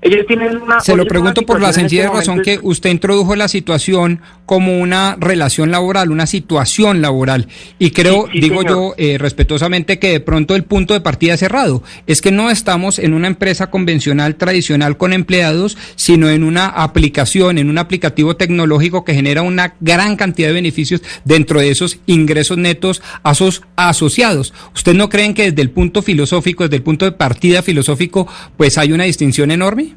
ellos 0.07 0.25
tienen 0.27 0.57
una 0.57 0.79
Se 0.79 0.95
lo 0.95 1.05
pregunto 1.05 1.41
por 1.43 1.61
la 1.61 1.69
en 1.69 1.73
sencilla 1.73 2.05
este 2.05 2.17
razón 2.17 2.37
momento 2.37 2.61
que 2.61 2.67
usted 2.67 2.89
introdujo 2.89 3.35
la 3.35 3.47
situación 3.47 4.21
como 4.45 4.79
una 4.79 5.17
relación 5.19 5.71
laboral, 5.71 6.11
una 6.11 6.25
situación 6.25 7.01
laboral. 7.01 7.47
Y 7.79 7.91
creo, 7.91 8.25
Sí, 8.27 8.31
sí, 8.33 8.39
digo 8.41 8.61
señor. 8.61 8.75
yo 8.77 8.93
eh, 8.97 9.17
respetuosamente, 9.17 9.99
que 9.99 10.11
de 10.11 10.19
pronto 10.19 10.55
el 10.55 10.63
punto 10.63 10.93
de 10.93 11.01
partida 11.01 11.33
es 11.33 11.39
cerrado. 11.39 11.83
Es 12.07 12.21
que 12.21 12.31
no 12.31 12.49
estamos 12.49 12.99
en 12.99 13.13
una 13.13 13.27
empresa 13.27 13.69
convencional 13.69 14.35
tradicional 14.35 14.97
con 14.97 15.13
empleados, 15.13 15.77
sino 15.95 16.29
en 16.29 16.43
una 16.43 16.67
aplicación, 16.67 17.57
en 17.57 17.69
un 17.69 17.77
aplicativo 17.77 18.37
tecnológico 18.37 19.03
que 19.03 19.13
genera 19.13 19.41
una 19.41 19.75
gran 19.81 20.15
cantidad 20.15 20.47
de 20.47 20.53
beneficios 20.53 21.01
dentro 21.25 21.59
de 21.59 21.69
esos 21.69 21.99
ingresos 22.05 22.57
netos 22.57 23.01
a 23.23 23.35
sus 23.35 23.63
asociados. 23.75 24.53
¿Usted 24.73 24.93
no 24.93 25.09
creen 25.09 25.33
que 25.33 25.51
desde 25.51 25.61
el 25.61 25.71
punto 25.71 26.01
filosófico, 26.01 26.63
desde 26.63 26.77
el 26.77 26.83
punto 26.83 27.05
de 27.05 27.11
partida 27.11 27.61
filosófico, 27.61 28.27
pues 28.55 28.77
hay 28.77 28.93
una 28.93 29.03
distinción 29.03 29.51
enorme? 29.51 29.96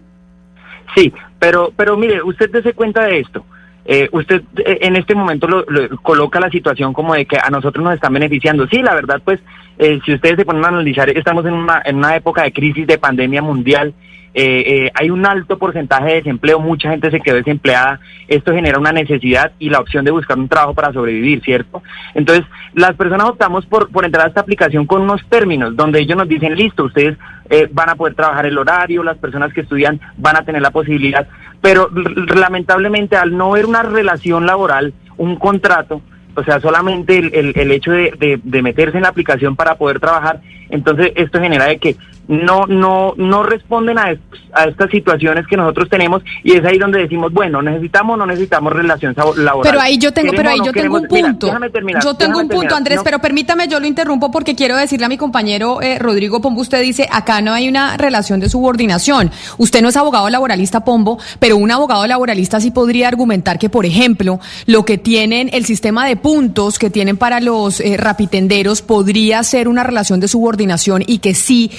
Sí, 0.94 1.12
pero, 1.38 1.72
pero 1.76 1.96
mire, 1.96 2.22
usted 2.22 2.50
dése 2.50 2.72
cuenta 2.72 3.04
de 3.04 3.20
esto. 3.20 3.44
Eh, 3.84 4.08
usted 4.12 4.42
eh, 4.58 4.78
en 4.82 4.96
este 4.96 5.14
momento 5.14 5.48
lo, 5.48 5.64
lo- 5.66 5.96
coloca 6.02 6.38
la 6.38 6.50
situación 6.50 6.92
como 6.92 7.14
de 7.14 7.24
que 7.26 7.38
a 7.42 7.50
nosotros 7.50 7.82
nos 7.84 7.94
están 7.94 8.12
beneficiando. 8.12 8.66
Sí, 8.68 8.82
la 8.82 8.94
verdad, 8.94 9.20
pues, 9.24 9.40
eh, 9.78 9.98
si 10.04 10.14
ustedes 10.14 10.36
se 10.36 10.44
ponen 10.44 10.64
a 10.64 10.68
analizar, 10.68 11.08
estamos 11.10 11.44
en 11.46 11.54
una, 11.54 11.82
en 11.84 11.96
una 11.96 12.14
época 12.14 12.42
de 12.42 12.52
crisis, 12.52 12.86
de 12.86 12.98
pandemia 12.98 13.40
mundial. 13.42 13.94
Eh, 14.32 14.62
eh, 14.66 14.90
hay 14.94 15.10
un 15.10 15.26
alto 15.26 15.58
porcentaje 15.58 16.06
de 16.08 16.14
desempleo, 16.16 16.60
mucha 16.60 16.90
gente 16.90 17.10
se 17.10 17.20
quedó 17.20 17.36
desempleada. 17.36 17.98
Esto 18.28 18.52
genera 18.54 18.78
una 18.78 18.92
necesidad 18.92 19.52
y 19.58 19.70
la 19.70 19.80
opción 19.80 20.04
de 20.04 20.12
buscar 20.12 20.38
un 20.38 20.48
trabajo 20.48 20.72
para 20.74 20.92
sobrevivir, 20.92 21.42
¿cierto? 21.42 21.82
Entonces, 22.14 22.44
las 22.74 22.94
personas 22.94 23.28
optamos 23.28 23.66
por, 23.66 23.90
por 23.90 24.04
entrar 24.04 24.26
a 24.26 24.28
esta 24.28 24.40
aplicación 24.42 24.86
con 24.86 25.02
unos 25.02 25.20
términos 25.28 25.74
donde 25.76 25.98
ellos 26.00 26.16
nos 26.16 26.28
dicen, 26.28 26.54
listo, 26.54 26.84
ustedes 26.84 27.16
eh, 27.48 27.68
van 27.72 27.88
a 27.90 27.96
poder 27.96 28.14
trabajar 28.14 28.46
el 28.46 28.56
horario, 28.56 29.02
las 29.02 29.18
personas 29.18 29.52
que 29.52 29.62
estudian 29.62 30.00
van 30.16 30.36
a 30.36 30.42
tener 30.44 30.62
la 30.62 30.70
posibilidad, 30.70 31.26
pero 31.60 31.90
lamentablemente 32.36 33.16
al 33.16 33.36
no 33.36 33.50
ver 33.52 33.66
una 33.66 33.82
relación 33.82 34.46
laboral, 34.46 34.92
un 35.16 35.36
contrato, 35.36 36.00
o 36.36 36.44
sea, 36.44 36.60
solamente 36.60 37.18
el, 37.18 37.34
el- 37.34 37.52
el 37.56 37.72
hecho 37.72 37.90
de, 37.90 38.12
de- 38.18 38.40
de 38.42 38.62
meterse 38.62 38.96
en 38.96 39.02
la 39.02 39.08
aplicación 39.08 39.56
para 39.56 39.74
poder 39.74 39.98
trabajar, 40.00 40.40
entonces 40.70 41.12
esto 41.16 41.40
genera 41.40 41.64
de 41.66 41.78
que 41.78 41.96
no 42.30 42.66
no 42.66 43.12
no 43.16 43.42
responden 43.42 43.98
a, 43.98 44.14
a 44.52 44.64
estas 44.64 44.90
situaciones 44.90 45.46
que 45.48 45.56
nosotros 45.56 45.88
tenemos 45.88 46.22
y 46.44 46.52
es 46.52 46.64
ahí 46.64 46.78
donde 46.78 47.00
decimos, 47.00 47.32
bueno, 47.32 47.60
necesitamos 47.60 48.14
o 48.14 48.16
no 48.18 48.26
necesitamos 48.26 48.72
relación 48.72 49.14
laboral. 49.36 49.62
Pero 49.62 49.80
ahí 49.80 49.98
yo 49.98 50.12
tengo, 50.12 50.30
pero 50.30 50.50
¿Queremos 50.50 50.52
ahí 50.52 50.58
no 50.58 50.64
yo 50.66 50.72
tengo 50.72 50.96
un? 50.96 51.08
Mira, 51.10 51.28
punto. 51.28 51.46
déjame 51.46 51.70
terminar, 51.70 52.02
yo 52.04 52.14
tengo 52.14 52.38
un 52.38 52.48
punto, 52.48 52.54
terminar. 52.54 52.78
Andrés, 52.78 52.96
No, 52.98 53.04
pero 53.04 53.18
permítame, 53.18 53.66
yo 53.66 53.80
lo 53.80 53.86
interrumpo 53.86 54.30
porque 54.30 54.54
quiero 54.54 54.76
decirle 54.76 55.06
a 55.06 55.08
mi 55.08 55.18
compañero 55.18 55.82
eh, 55.82 55.98
Rodrigo 55.98 56.40
Pombo, 56.40 56.60
usted 56.60 56.80
dice, 56.82 57.08
acá 57.10 57.40
no 57.40 57.52
hay 57.52 57.68
una 57.68 57.96
relación 57.96 58.38
de 58.38 58.48
subordinación. 58.48 59.30
Usted 59.58 59.82
no 59.82 59.88
es 59.88 59.96
abogado 59.96 60.30
laboralista, 60.30 60.84
Pombo, 60.84 61.18
pero 61.40 61.56
un 61.56 61.70
abogado 61.70 62.06
laboralista 62.06 62.60
sí 62.60 62.70
podría 62.70 63.08
argumentar 63.08 63.58
que, 63.58 63.68
por 63.68 63.86
ejemplo, 63.86 64.38
lo 64.66 64.84
que 64.84 64.98
tienen, 64.98 65.50
el 65.52 65.64
sistema 65.64 66.06
de 66.06 66.16
puntos 66.16 66.78
que 66.78 66.90
tienen 66.90 67.16
para 67.16 67.40
los 67.40 67.80
eh, 67.80 67.96
rapitenderos 67.96 68.82
podría 68.82 69.42
ser 69.42 69.66
una 69.66 69.82
relación 69.82 70.20
de 70.20 70.28
subordinación 70.28 71.02
y 71.06 71.18
que 71.18 71.34
sí 71.34 71.70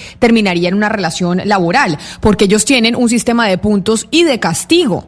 terminaría 0.42 0.70
en 0.70 0.76
una 0.76 0.90
relación 0.90 1.42
laboral, 1.46 1.98
porque 2.20 2.46
ellos 2.46 2.66
tienen 2.66 2.96
un 2.96 3.10
sistema 3.10 3.48
de 3.48 3.58
puntos 3.60 4.08
y 4.10 4.24
de 4.24 4.40
castigo 4.40 5.08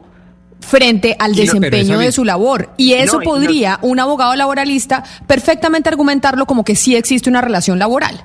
frente 0.60 1.16
al 1.18 1.32
no- 1.32 1.36
desempeño 1.38 1.98
de 1.98 2.12
su 2.12 2.24
labor. 2.24 2.70
Y 2.76 2.92
eso 2.94 3.16
No, 3.16 3.22
y 3.22 3.26
no- 3.26 3.30
podría 3.32 3.78
un 3.82 3.98
abogado 4.00 4.34
laboralista 4.36 5.02
perfectamente 5.26 5.88
argumentarlo 5.88 6.46
como 6.46 6.64
que 6.64 6.76
sí 6.76 6.94
existe 6.96 7.28
una 7.28 7.40
relación 7.40 7.78
laboral. 7.78 8.22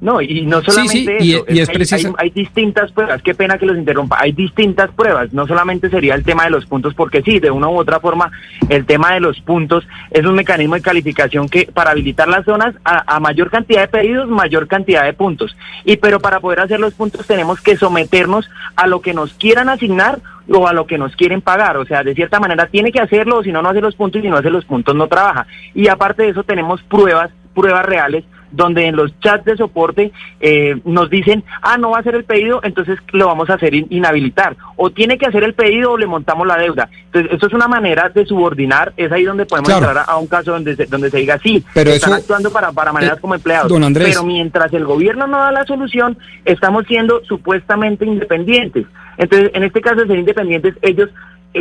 No, 0.00 0.20
y 0.20 0.42
no 0.46 0.62
solamente 0.62 1.18
sí, 1.18 1.26
y- 1.28 1.32
eso, 1.34 1.44
y 1.48 1.58
es 1.58 1.68
que 1.68 1.72
hay- 1.78 1.78
hay, 2.06 2.12
hay 2.18 2.30
distintas 2.30 2.92
pruebas, 2.92 3.20
qué 3.20 3.34
pena 3.34 3.58
que 3.58 3.66
los 3.66 3.76
interrumpa, 3.76 4.16
hay 4.20 4.30
distintas 4.30 4.90
pruebas, 4.92 5.32
no 5.32 5.44
solamente 5.48 5.90
sería 5.90 6.14
el 6.14 6.22
tema 6.22 6.44
de 6.44 6.50
los 6.50 6.66
puntos, 6.66 6.94
porque 6.94 7.20
sí, 7.22 7.40
de 7.40 7.50
una 7.50 7.66
u 7.68 7.76
otra 7.76 7.98
forma, 7.98 8.30
el 8.68 8.86
tema 8.86 9.12
de 9.14 9.18
los 9.20 9.40
puntos 9.40 9.84
es 10.12 10.24
un 10.24 10.36
mecanismo 10.36 10.76
de 10.76 10.82
calificación 10.82 11.48
que 11.48 11.68
para 11.74 11.90
habilitar 11.90 12.28
las 12.28 12.44
zonas 12.44 12.76
a, 12.84 13.16
a 13.16 13.18
mayor 13.18 13.50
cantidad 13.50 13.80
de 13.80 13.88
pedidos, 13.88 14.28
mayor 14.28 14.68
cantidad 14.68 15.02
de 15.04 15.14
puntos. 15.14 15.56
Y 15.84 15.96
pero 15.96 16.20
para 16.20 16.38
poder 16.38 16.60
hacer 16.60 16.78
los 16.78 16.94
puntos 16.94 17.26
tenemos 17.26 17.60
que 17.60 17.76
someternos 17.76 18.48
a 18.76 18.86
lo 18.86 19.00
que 19.00 19.14
nos 19.14 19.32
quieran 19.34 19.68
asignar 19.68 20.20
o 20.48 20.68
a 20.68 20.72
lo 20.72 20.86
que 20.86 20.96
nos 20.96 21.16
quieren 21.16 21.40
pagar. 21.40 21.76
O 21.76 21.84
sea, 21.84 22.04
de 22.04 22.14
cierta 22.14 22.38
manera 22.38 22.66
tiene 22.68 22.92
que 22.92 23.00
hacerlo, 23.00 23.38
o 23.38 23.42
si 23.42 23.50
no, 23.50 23.62
no 23.62 23.70
hace 23.70 23.80
los 23.80 23.96
puntos 23.96 24.20
y 24.20 24.22
si 24.22 24.30
no 24.30 24.36
hace 24.36 24.48
los 24.50 24.64
puntos 24.64 24.94
no 24.94 25.08
trabaja. 25.08 25.46
Y 25.74 25.88
aparte 25.88 26.22
de 26.22 26.28
eso 26.30 26.44
tenemos 26.44 26.82
pruebas, 26.84 27.30
pruebas 27.60 27.84
reales 27.86 28.24
donde 28.50 28.86
en 28.86 28.96
los 28.96 29.12
chats 29.20 29.44
de 29.44 29.58
soporte 29.58 30.10
eh, 30.40 30.74
nos 30.86 31.10
dicen, 31.10 31.44
ah, 31.60 31.76
no 31.76 31.90
va 31.90 31.98
a 31.98 32.00
hacer 32.00 32.14
el 32.14 32.24
pedido, 32.24 32.60
entonces 32.62 32.98
lo 33.12 33.26
vamos 33.26 33.50
a 33.50 33.54
hacer 33.54 33.74
in- 33.74 33.86
inhabilitar. 33.90 34.56
O 34.76 34.88
tiene 34.88 35.18
que 35.18 35.26
hacer 35.26 35.44
el 35.44 35.52
pedido 35.52 35.92
o 35.92 35.98
le 35.98 36.06
montamos 36.06 36.46
la 36.46 36.56
deuda. 36.56 36.88
Entonces, 37.04 37.30
esto 37.30 37.46
es 37.48 37.52
una 37.52 37.68
manera 37.68 38.08
de 38.08 38.24
subordinar, 38.24 38.94
es 38.96 39.12
ahí 39.12 39.24
donde 39.24 39.44
podemos 39.44 39.68
Claro. 39.68 39.84
entrar 39.88 39.98
a, 40.08 40.12
a 40.12 40.16
un 40.16 40.28
caso 40.28 40.52
donde 40.52 40.76
se, 40.76 40.86
donde 40.86 41.10
se 41.10 41.18
diga, 41.18 41.38
sí, 41.42 41.62
Pero 41.74 41.90
están 41.90 42.12
eso- 42.12 42.20
actuando 42.22 42.50
para, 42.50 42.72
para 42.72 42.90
maneras 42.90 43.18
Eh, 43.18 43.20
como 43.20 43.34
empleados. 43.34 43.68
don 43.68 43.84
Andrés. 43.84 44.08
Pero 44.08 44.24
mientras 44.24 44.72
el 44.72 44.86
gobierno 44.86 45.26
no 45.26 45.36
da 45.36 45.52
la 45.52 45.66
solución, 45.66 46.16
estamos 46.46 46.86
siendo 46.86 47.22
supuestamente 47.26 48.06
independientes. 48.06 48.86
Entonces, 49.18 49.50
en 49.52 49.62
este 49.64 49.82
caso 49.82 49.96
de 49.96 50.06
ser 50.06 50.18
independientes, 50.20 50.74
ellos 50.80 51.10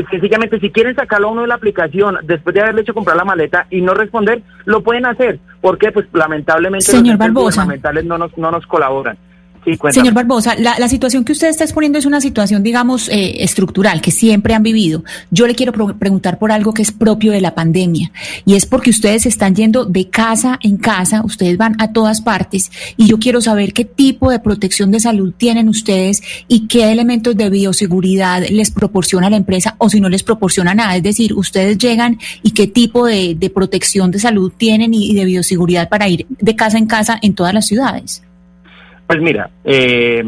sencillamente 0.06 0.60
si 0.60 0.72
quieren 0.72 0.96
sacarlo 0.96 1.28
a 1.28 1.32
uno 1.32 1.42
de 1.42 1.48
la 1.48 1.56
aplicación 1.56 2.18
después 2.24 2.54
de 2.54 2.62
haberle 2.62 2.82
hecho 2.82 2.94
comprar 2.94 3.18
la 3.18 3.26
maleta 3.26 3.68
y 3.70 3.82
no 3.82 3.94
responder, 3.94 4.42
lo 4.66 4.82
pueden 4.82 5.06
hacer. 5.06 5.40
¿Por 5.62 5.78
qué? 5.78 5.92
Pues 5.92 6.08
lamentablemente 6.14 6.86
Señor 6.86 7.18
los 7.18 7.20
Barbosa. 7.20 7.66
no 8.04 8.18
nos, 8.18 8.38
no 8.38 8.52
nos 8.52 8.66
colaboran. 8.68 9.18
Señor 9.92 10.14
Barbosa, 10.14 10.56
la, 10.56 10.88
situación 10.88 11.26
que 11.26 11.34
usted 11.34 11.50
está 11.50 11.66
exponiendo 11.66 12.00
es 12.00 12.06
una 12.06 12.22
situación, 12.22 12.64
digamos, 12.64 13.10
eh, 13.10 13.44
estructural, 13.44 14.00
que 14.00 14.12
siempre 14.12 14.54
han 14.54 14.64
vivido. 14.64 15.04
Yo 15.32 15.46
le 15.46 15.56
quiero 15.56 15.74
preguntar 15.74 16.40
por 16.40 16.54
algo 16.54 16.74
que 16.74 16.82
es 16.82 16.92
propio 16.92 17.34
de 17.34 17.42
la 17.42 17.54
pandemia, 17.54 18.12
y 18.46 18.56
es 18.56 18.66
porque 18.66 18.90
ustedes 18.90 19.26
están 19.26 19.56
yendo 19.56 19.84
de 19.84 20.10
casa 20.10 20.58
en 20.62 20.78
casa, 20.78 21.22
ustedes 21.26 21.58
van 21.58 21.76
a 21.80 21.92
todas 21.92 22.22
partes, 22.22 22.72
y 22.96 23.08
yo 23.08 23.20
quiero 23.20 23.42
saber 23.42 23.74
qué 23.74 23.84
tipo 23.84 24.32
de 24.32 24.40
protección 24.40 24.92
de 24.92 25.02
salud 25.02 25.34
tienen 25.36 25.68
ustedes 25.68 26.24
y 26.48 26.68
qué 26.68 26.92
elementos 26.92 27.36
de 27.36 27.50
bioseguridad 27.50 28.48
les 28.50 28.72
proporciona 28.72 29.30
la 29.30 29.38
empresa 29.38 29.76
o 29.80 29.90
si 29.90 30.00
no 30.00 30.08
les 30.08 30.24
proporciona 30.24 30.74
nada. 30.76 30.96
Es 30.96 31.04
decir, 31.04 31.34
ustedes 31.34 31.78
llegan 31.78 32.20
y 32.42 32.52
qué 32.52 32.68
tipo 32.68 33.06
de, 33.06 33.36
protección 33.54 34.12
de 34.12 34.20
salud 34.20 34.52
tienen 34.56 34.94
y 34.94 35.14
de 35.14 35.26
bioseguridad 35.26 35.90
para 35.90 36.08
ir 36.08 36.28
de 36.30 36.56
casa 36.56 36.78
en 36.78 36.86
casa 36.86 37.18
en 37.22 37.34
todas 37.34 37.54
las 37.54 37.66
ciudades. 37.66 38.27
Pues 39.08 39.22
mira, 39.22 39.50
eh, 39.64 40.24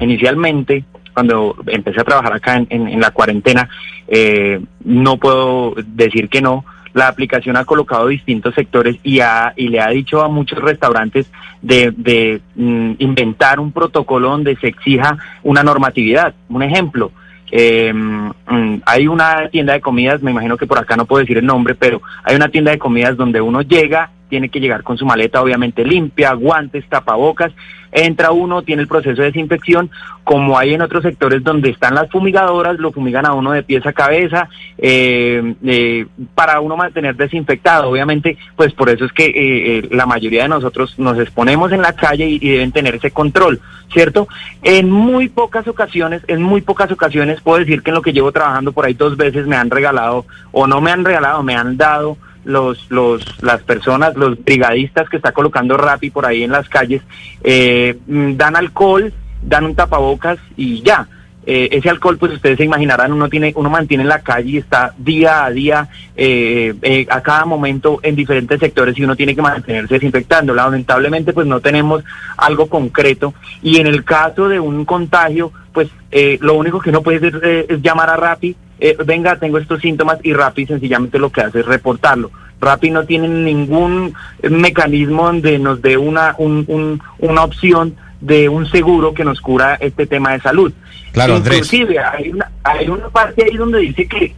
inicialmente, 0.00 0.84
cuando 1.14 1.56
empecé 1.66 2.00
a 2.00 2.04
trabajar 2.04 2.32
acá 2.32 2.56
en, 2.56 2.66
en- 2.70 2.88
en 2.88 3.00
la 3.00 3.10
cuarentena, 3.10 3.68
eh, 4.08 4.60
no 4.84 5.16
puedo 5.16 5.74
decir 5.86 6.28
que 6.28 6.40
no. 6.40 6.64
La 6.92 7.06
aplicación 7.06 7.56
ha 7.56 7.64
colocado 7.64 8.08
distintos 8.08 8.52
sectores 8.56 8.96
y, 9.04 9.20
ha, 9.20 9.52
y 9.56 9.68
le 9.68 9.80
ha 9.80 9.90
dicho 9.90 10.22
a 10.22 10.28
muchos 10.28 10.58
restaurantes 10.58 11.30
de, 11.62 11.92
de, 11.96 12.40
mm, 12.56 12.94
inventar 12.98 13.60
un 13.60 13.70
protocolo 13.70 14.30
donde 14.30 14.56
se 14.56 14.66
exija 14.66 15.16
una 15.44 15.62
normatividad. 15.62 16.34
Un 16.48 16.64
ejemplo, 16.64 17.12
eh, 17.52 17.92
mm, 17.94 18.78
hay 18.86 19.06
una 19.06 19.48
tienda 19.50 19.74
de 19.74 19.80
comidas, 19.80 20.20
me 20.20 20.32
imagino 20.32 20.56
que 20.56 20.66
por 20.66 20.78
acá 20.78 20.96
no 20.96 21.04
puedo 21.04 21.20
decir 21.20 21.38
el 21.38 21.46
nombre, 21.46 21.76
pero 21.76 22.02
hay 22.24 22.34
una 22.34 22.48
tienda 22.48 22.72
de 22.72 22.78
comidas 22.80 23.16
donde 23.16 23.40
uno 23.40 23.62
llega, 23.62 24.10
tiene 24.30 24.48
que 24.48 24.60
llegar 24.60 24.82
con 24.82 24.96
su 24.96 25.04
maleta 25.04 25.42
obviamente 25.42 25.84
limpia, 25.84 26.32
guantes, 26.32 26.88
tapabocas, 26.88 27.52
entra 27.92 28.30
uno, 28.30 28.62
tiene 28.62 28.82
el 28.82 28.88
proceso 28.88 29.20
de 29.20 29.28
desinfección, 29.28 29.90
como 30.24 30.56
hay 30.56 30.74
en 30.74 30.82
otros 30.82 31.02
sectores 31.02 31.42
donde 31.42 31.70
están 31.70 31.94
las 31.94 32.08
fumigadoras, 32.08 32.78
lo 32.78 32.92
fumigan 32.92 33.26
a 33.26 33.34
uno 33.34 33.50
de 33.50 33.64
pies 33.64 33.84
a 33.84 33.92
cabeza, 33.92 34.48
eh, 34.78 35.54
eh, 35.64 36.06
para 36.34 36.60
uno 36.60 36.76
mantener 36.76 37.16
desinfectado. 37.16 37.90
Obviamente, 37.90 38.38
pues 38.54 38.72
por 38.72 38.90
eso 38.90 39.04
es 39.04 39.12
que 39.12 39.26
eh, 39.26 39.32
eh, 39.34 39.88
la 39.90 40.06
mayoría 40.06 40.44
de 40.44 40.48
nosotros 40.50 40.98
nos 40.98 41.18
exponemos 41.18 41.72
en 41.72 41.82
la 41.82 41.92
calle 41.92 42.28
y, 42.28 42.38
y 42.40 42.50
deben 42.50 42.70
tener 42.70 42.94
ese 42.94 43.10
control, 43.10 43.60
¿cierto? 43.92 44.28
En 44.62 44.88
muy 44.88 45.28
pocas 45.28 45.66
ocasiones, 45.66 46.22
en 46.28 46.42
muy 46.42 46.60
pocas 46.60 46.92
ocasiones, 46.92 47.40
puedo 47.40 47.58
decir 47.58 47.82
que 47.82 47.90
en 47.90 47.96
lo 47.96 48.02
que 48.02 48.12
llevo 48.12 48.30
trabajando 48.30 48.70
por 48.70 48.84
ahí 48.84 48.94
dos 48.94 49.16
veces 49.16 49.46
me 49.48 49.56
han 49.56 49.68
regalado, 49.68 50.26
o 50.52 50.68
no 50.68 50.80
me 50.80 50.92
han 50.92 51.04
regalado, 51.04 51.42
me 51.42 51.56
han 51.56 51.76
dado 51.76 52.16
los, 52.44 52.90
los, 52.90 53.42
las 53.42 53.62
personas, 53.62 54.16
los 54.16 54.42
brigadistas 54.42 55.08
que 55.08 55.16
está 55.16 55.32
colocando 55.32 55.76
Rappi 55.76 56.10
por 56.10 56.26
ahí 56.26 56.42
en 56.42 56.52
las 56.52 56.68
calles, 56.68 57.02
eh, 57.42 57.98
mm, 58.06 58.36
dan 58.36 58.56
alcohol, 58.56 59.12
dan 59.42 59.64
un 59.64 59.74
tapabocas 59.74 60.38
y 60.56 60.82
ya. 60.82 61.06
Eh, 61.46 61.68
ese 61.72 61.88
alcohol, 61.88 62.18
pues 62.18 62.32
ustedes 62.32 62.58
se 62.58 62.64
imaginarán, 62.64 63.12
uno 63.12 63.28
tiene, 63.28 63.52
uno 63.56 63.70
mantiene 63.70 64.02
en 64.02 64.10
la 64.10 64.20
calle 64.20 64.50
y 64.50 64.56
está 64.58 64.94
día 64.98 65.46
a 65.46 65.50
día, 65.50 65.88
eh, 66.14 66.74
eh, 66.82 67.06
a 67.08 67.22
cada 67.22 67.46
momento 67.46 67.98
en 68.02 68.14
diferentes 68.14 68.60
sectores 68.60 68.96
y 68.98 69.04
uno 69.04 69.16
tiene 69.16 69.34
que 69.34 69.40
mantenerse 69.40 69.94
desinfectando. 69.94 70.54
Lamentablemente, 70.54 71.32
pues 71.32 71.46
no 71.46 71.60
tenemos 71.60 72.04
algo 72.36 72.66
concreto 72.66 73.32
y 73.62 73.78
en 73.78 73.86
el 73.86 74.04
caso 74.04 74.48
de 74.48 74.60
un 74.60 74.84
contagio, 74.84 75.50
pues 75.72 75.88
eh, 76.10 76.38
lo 76.42 76.54
único 76.54 76.78
que 76.78 76.90
uno 76.90 77.02
puede 77.02 77.16
hacer 77.18 77.40
eh, 77.42 77.66
es 77.68 77.80
llamar 77.80 78.10
a 78.10 78.16
Rappi, 78.16 78.54
eh, 78.80 78.96
venga, 79.04 79.36
tengo 79.38 79.58
estos 79.58 79.80
síntomas 79.80 80.18
y 80.22 80.32
Rappi 80.32 80.66
sencillamente 80.66 81.18
lo 81.18 81.30
que 81.30 81.42
hace 81.42 81.60
es 81.60 81.66
reportarlo. 81.66 82.30
Rappi 82.60 82.90
no 82.90 83.04
tiene 83.04 83.28
ningún 83.28 84.12
mecanismo 84.42 85.24
donde 85.26 85.58
nos 85.58 85.80
dé 85.80 85.96
una, 85.96 86.34
un- 86.38 86.64
un- 86.68 87.00
una 87.18 87.44
opción 87.44 87.94
de 88.20 88.48
un 88.48 88.66
seguro 88.66 89.14
que 89.14 89.24
nos 89.24 89.40
cura 89.40 89.76
este 89.80 90.06
tema 90.06 90.32
de 90.32 90.40
salud. 90.40 90.72
Claro, 91.12 91.36
Andrés. 91.36 91.56
Inclusive 91.72 91.98
hay 91.98 92.28
una, 92.30 92.50
hay 92.62 92.88
una 92.88 93.08
parte 93.08 93.44
ahí 93.44 93.56
donde 93.56 93.78
dice 93.80 94.06
que 94.06 94.34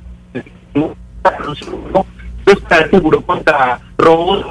está 2.47 2.79
el 2.79 2.91
seguro 2.91 3.21
contra 3.23 3.81
robos, 3.99 4.45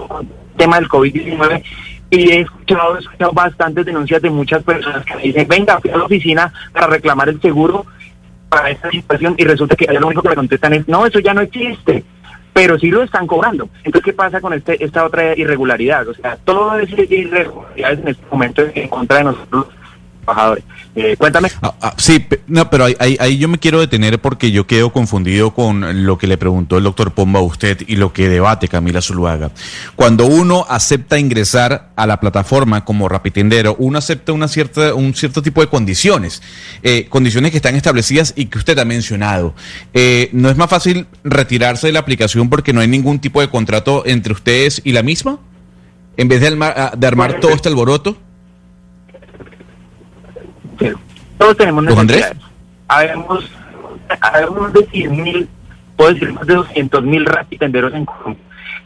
tema 0.58 0.78
del 0.78 0.88
COVID-19 0.90 1.64
y 2.10 2.30
he 2.32 2.42
escuchado, 2.42 2.98
he 2.98 3.00
escuchado 3.00 3.32
bastantes 3.32 3.86
denuncias 3.86 4.22
de 4.22 4.30
muchas 4.30 4.64
personas 4.64 5.04
que 5.06 5.16
me 5.16 5.22
dicen, 5.24 5.48
venga, 5.48 5.80
fui 5.80 5.90
a 5.92 5.98
la 5.98 6.04
oficina 6.04 6.54
para 6.74 6.88
reclamar 6.88 7.30
el 7.30 7.40
seguro 7.42 7.86
para 8.52 8.70
esta 8.70 8.92
situación 8.92 9.34
y 9.38 9.46
resulta 9.46 9.78
que 9.78 9.88
lo 9.94 10.08
único 10.08 10.22
que 10.22 10.30
me 10.30 10.36
contestan 10.36 10.74
es, 10.74 10.86
no, 10.86 11.06
eso 11.06 11.20
ya 11.20 11.34
no 11.34 11.40
existe, 11.40 12.04
pero 12.52 12.78
sí 12.78 12.92
lo 12.92 13.02
están 13.02 13.26
cobrando. 13.26 13.70
Entonces, 13.86 14.04
¿qué 14.04 14.14
pasa 14.14 14.42
con 14.42 14.52
este 14.52 14.84
esta 14.84 15.06
otra 15.06 15.38
irregularidad? 15.38 16.06
O 16.10 16.14
sea, 16.14 16.36
todo 16.36 16.78
es 16.78 16.92
irregularidades 16.92 18.00
en 18.00 18.08
este 18.10 18.26
momento 18.30 18.64
en 18.76 18.90
contra 18.90 19.20
de 19.20 19.24
nosotros, 19.24 19.68
trabajadores. 20.22 20.64
Eh, 20.96 21.16
cuéntame. 21.18 21.50
Ah, 21.62 21.74
ah, 21.82 21.94
sí, 21.98 22.26
no, 22.48 22.70
pero 22.70 22.86
ahí, 22.86 22.96
ahí- 23.00 23.18
ahí 23.20 23.38
yo 23.38 23.48
me 23.48 23.58
quiero 23.58 23.80
detener 23.80 24.20
porque 24.20 24.52
yo 24.52 24.68
quedo 24.68 24.92
confundido 24.92 25.52
con 25.54 26.06
lo 26.06 26.18
que 26.18 26.28
le 26.28 26.38
preguntó 26.38 26.78
el 26.78 26.84
doctor 26.84 27.12
Pomba 27.14 27.40
a 27.40 27.44
usted 27.44 27.80
y 27.88 27.96
lo 27.96 28.12
que 28.14 28.28
debate 28.30 28.68
Camila 28.68 29.02
Zuluaga. 29.02 29.52
Cuando 29.96 30.26
uno 30.26 30.66
acepta 30.70 31.18
ingresar 31.18 31.92
a 31.96 32.06
la 32.08 32.20
plataforma 32.20 32.84
como 32.84 33.08
rapitendero, 33.08 33.76
uno 33.80 33.98
acepta 33.98 34.34
una 34.34 34.48
cierta, 34.48 34.94
un 34.94 35.14
cierto 35.14 35.42
tipo 35.42 35.62
de 35.62 35.68
condiciones, 35.68 36.42
eh, 36.84 37.08
condiciones 37.10 37.52
que 37.52 37.58
están 37.58 37.76
establecidas 37.76 38.34
y 38.36 38.46
que 38.46 38.58
usted 38.58 38.78
ha 38.80 38.86
mencionado. 38.86 39.54
Eh, 39.94 40.30
¿No 40.34 40.50
es 40.50 40.58
más 40.58 40.70
fácil 40.70 41.08
retirarse 41.24 41.88
de 41.88 41.94
la 41.94 42.00
aplicación 42.00 42.50
porque 42.50 42.74
no 42.74 42.82
hay 42.82 42.88
ningún 42.88 43.20
tipo 43.20 43.40
de 43.42 43.50
contrato 43.50 44.04
entre 44.06 44.34
ustedes 44.34 44.82
y 44.84 44.92
la 44.92 45.04
misma? 45.04 45.40
En 46.18 46.28
vez 46.28 46.42
de, 46.42 46.48
ah, 46.62 46.94
de 46.98 47.08
armar 47.08 47.40
todo 47.40 47.52
este 47.52 47.70
alboroto. 47.70 48.18
Todos 51.38 51.58
tenemos 51.58 51.84
necesidades. 51.84 52.38
Habemos, 52.88 53.52
habemos 54.20 54.74
de 54.74 54.86
100 54.88 55.24
mil, 55.24 55.50
puedo 55.96 56.14
decir 56.14 56.34
más 56.34 56.46
de 56.48 56.56
200 56.56 57.04
mil 57.04 57.26
rapitenderos 57.26 57.94
en 57.94 58.06
Colombia. 58.06 58.44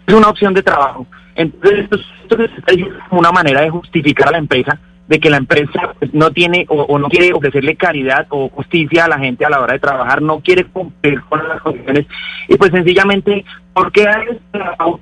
Es 0.08 0.14
una 0.14 0.30
opción 0.30 0.54
de 0.54 0.64
trabajo. 0.64 1.06
Entonces, 1.36 1.80
esto, 1.82 1.96
es- 1.98 2.52
esto 2.60 2.74
es 2.74 2.86
una 3.12 3.32
manera 3.32 3.62
de 3.62 3.70
justificar 3.70 4.30
a 4.30 4.32
la 4.32 4.38
empresa 4.38 4.80
de 5.08 5.20
que 5.20 5.30
la 5.30 5.38
empresa 5.38 5.94
pues, 6.00 6.12
no 6.16 6.32
tiene 6.32 6.66
o, 6.70 6.82
o 6.82 6.98
no 6.98 7.10
quiere 7.10 7.32
ofrecerle 7.34 7.76
caridad 7.76 8.26
o 8.30 8.50
justicia 8.50 9.06
a 9.06 9.08
la 9.08 9.20
gente 9.20 9.46
a 9.46 9.50
la 9.50 9.60
hora 9.60 9.74
de 9.74 9.80
trabajar, 9.80 10.20
no 10.22 10.40
quiere 10.40 10.64
cumplir 10.66 11.22
con 11.24 11.48
las 11.48 11.62
condiciones 11.62 12.08
y 12.48 12.56
pues 12.58 12.72
sencillamente, 12.72 13.46
¿por 13.74 13.92
qué 13.92 14.08
hay 14.08 14.24
este 14.32 14.42
trabajo? 14.52 15.00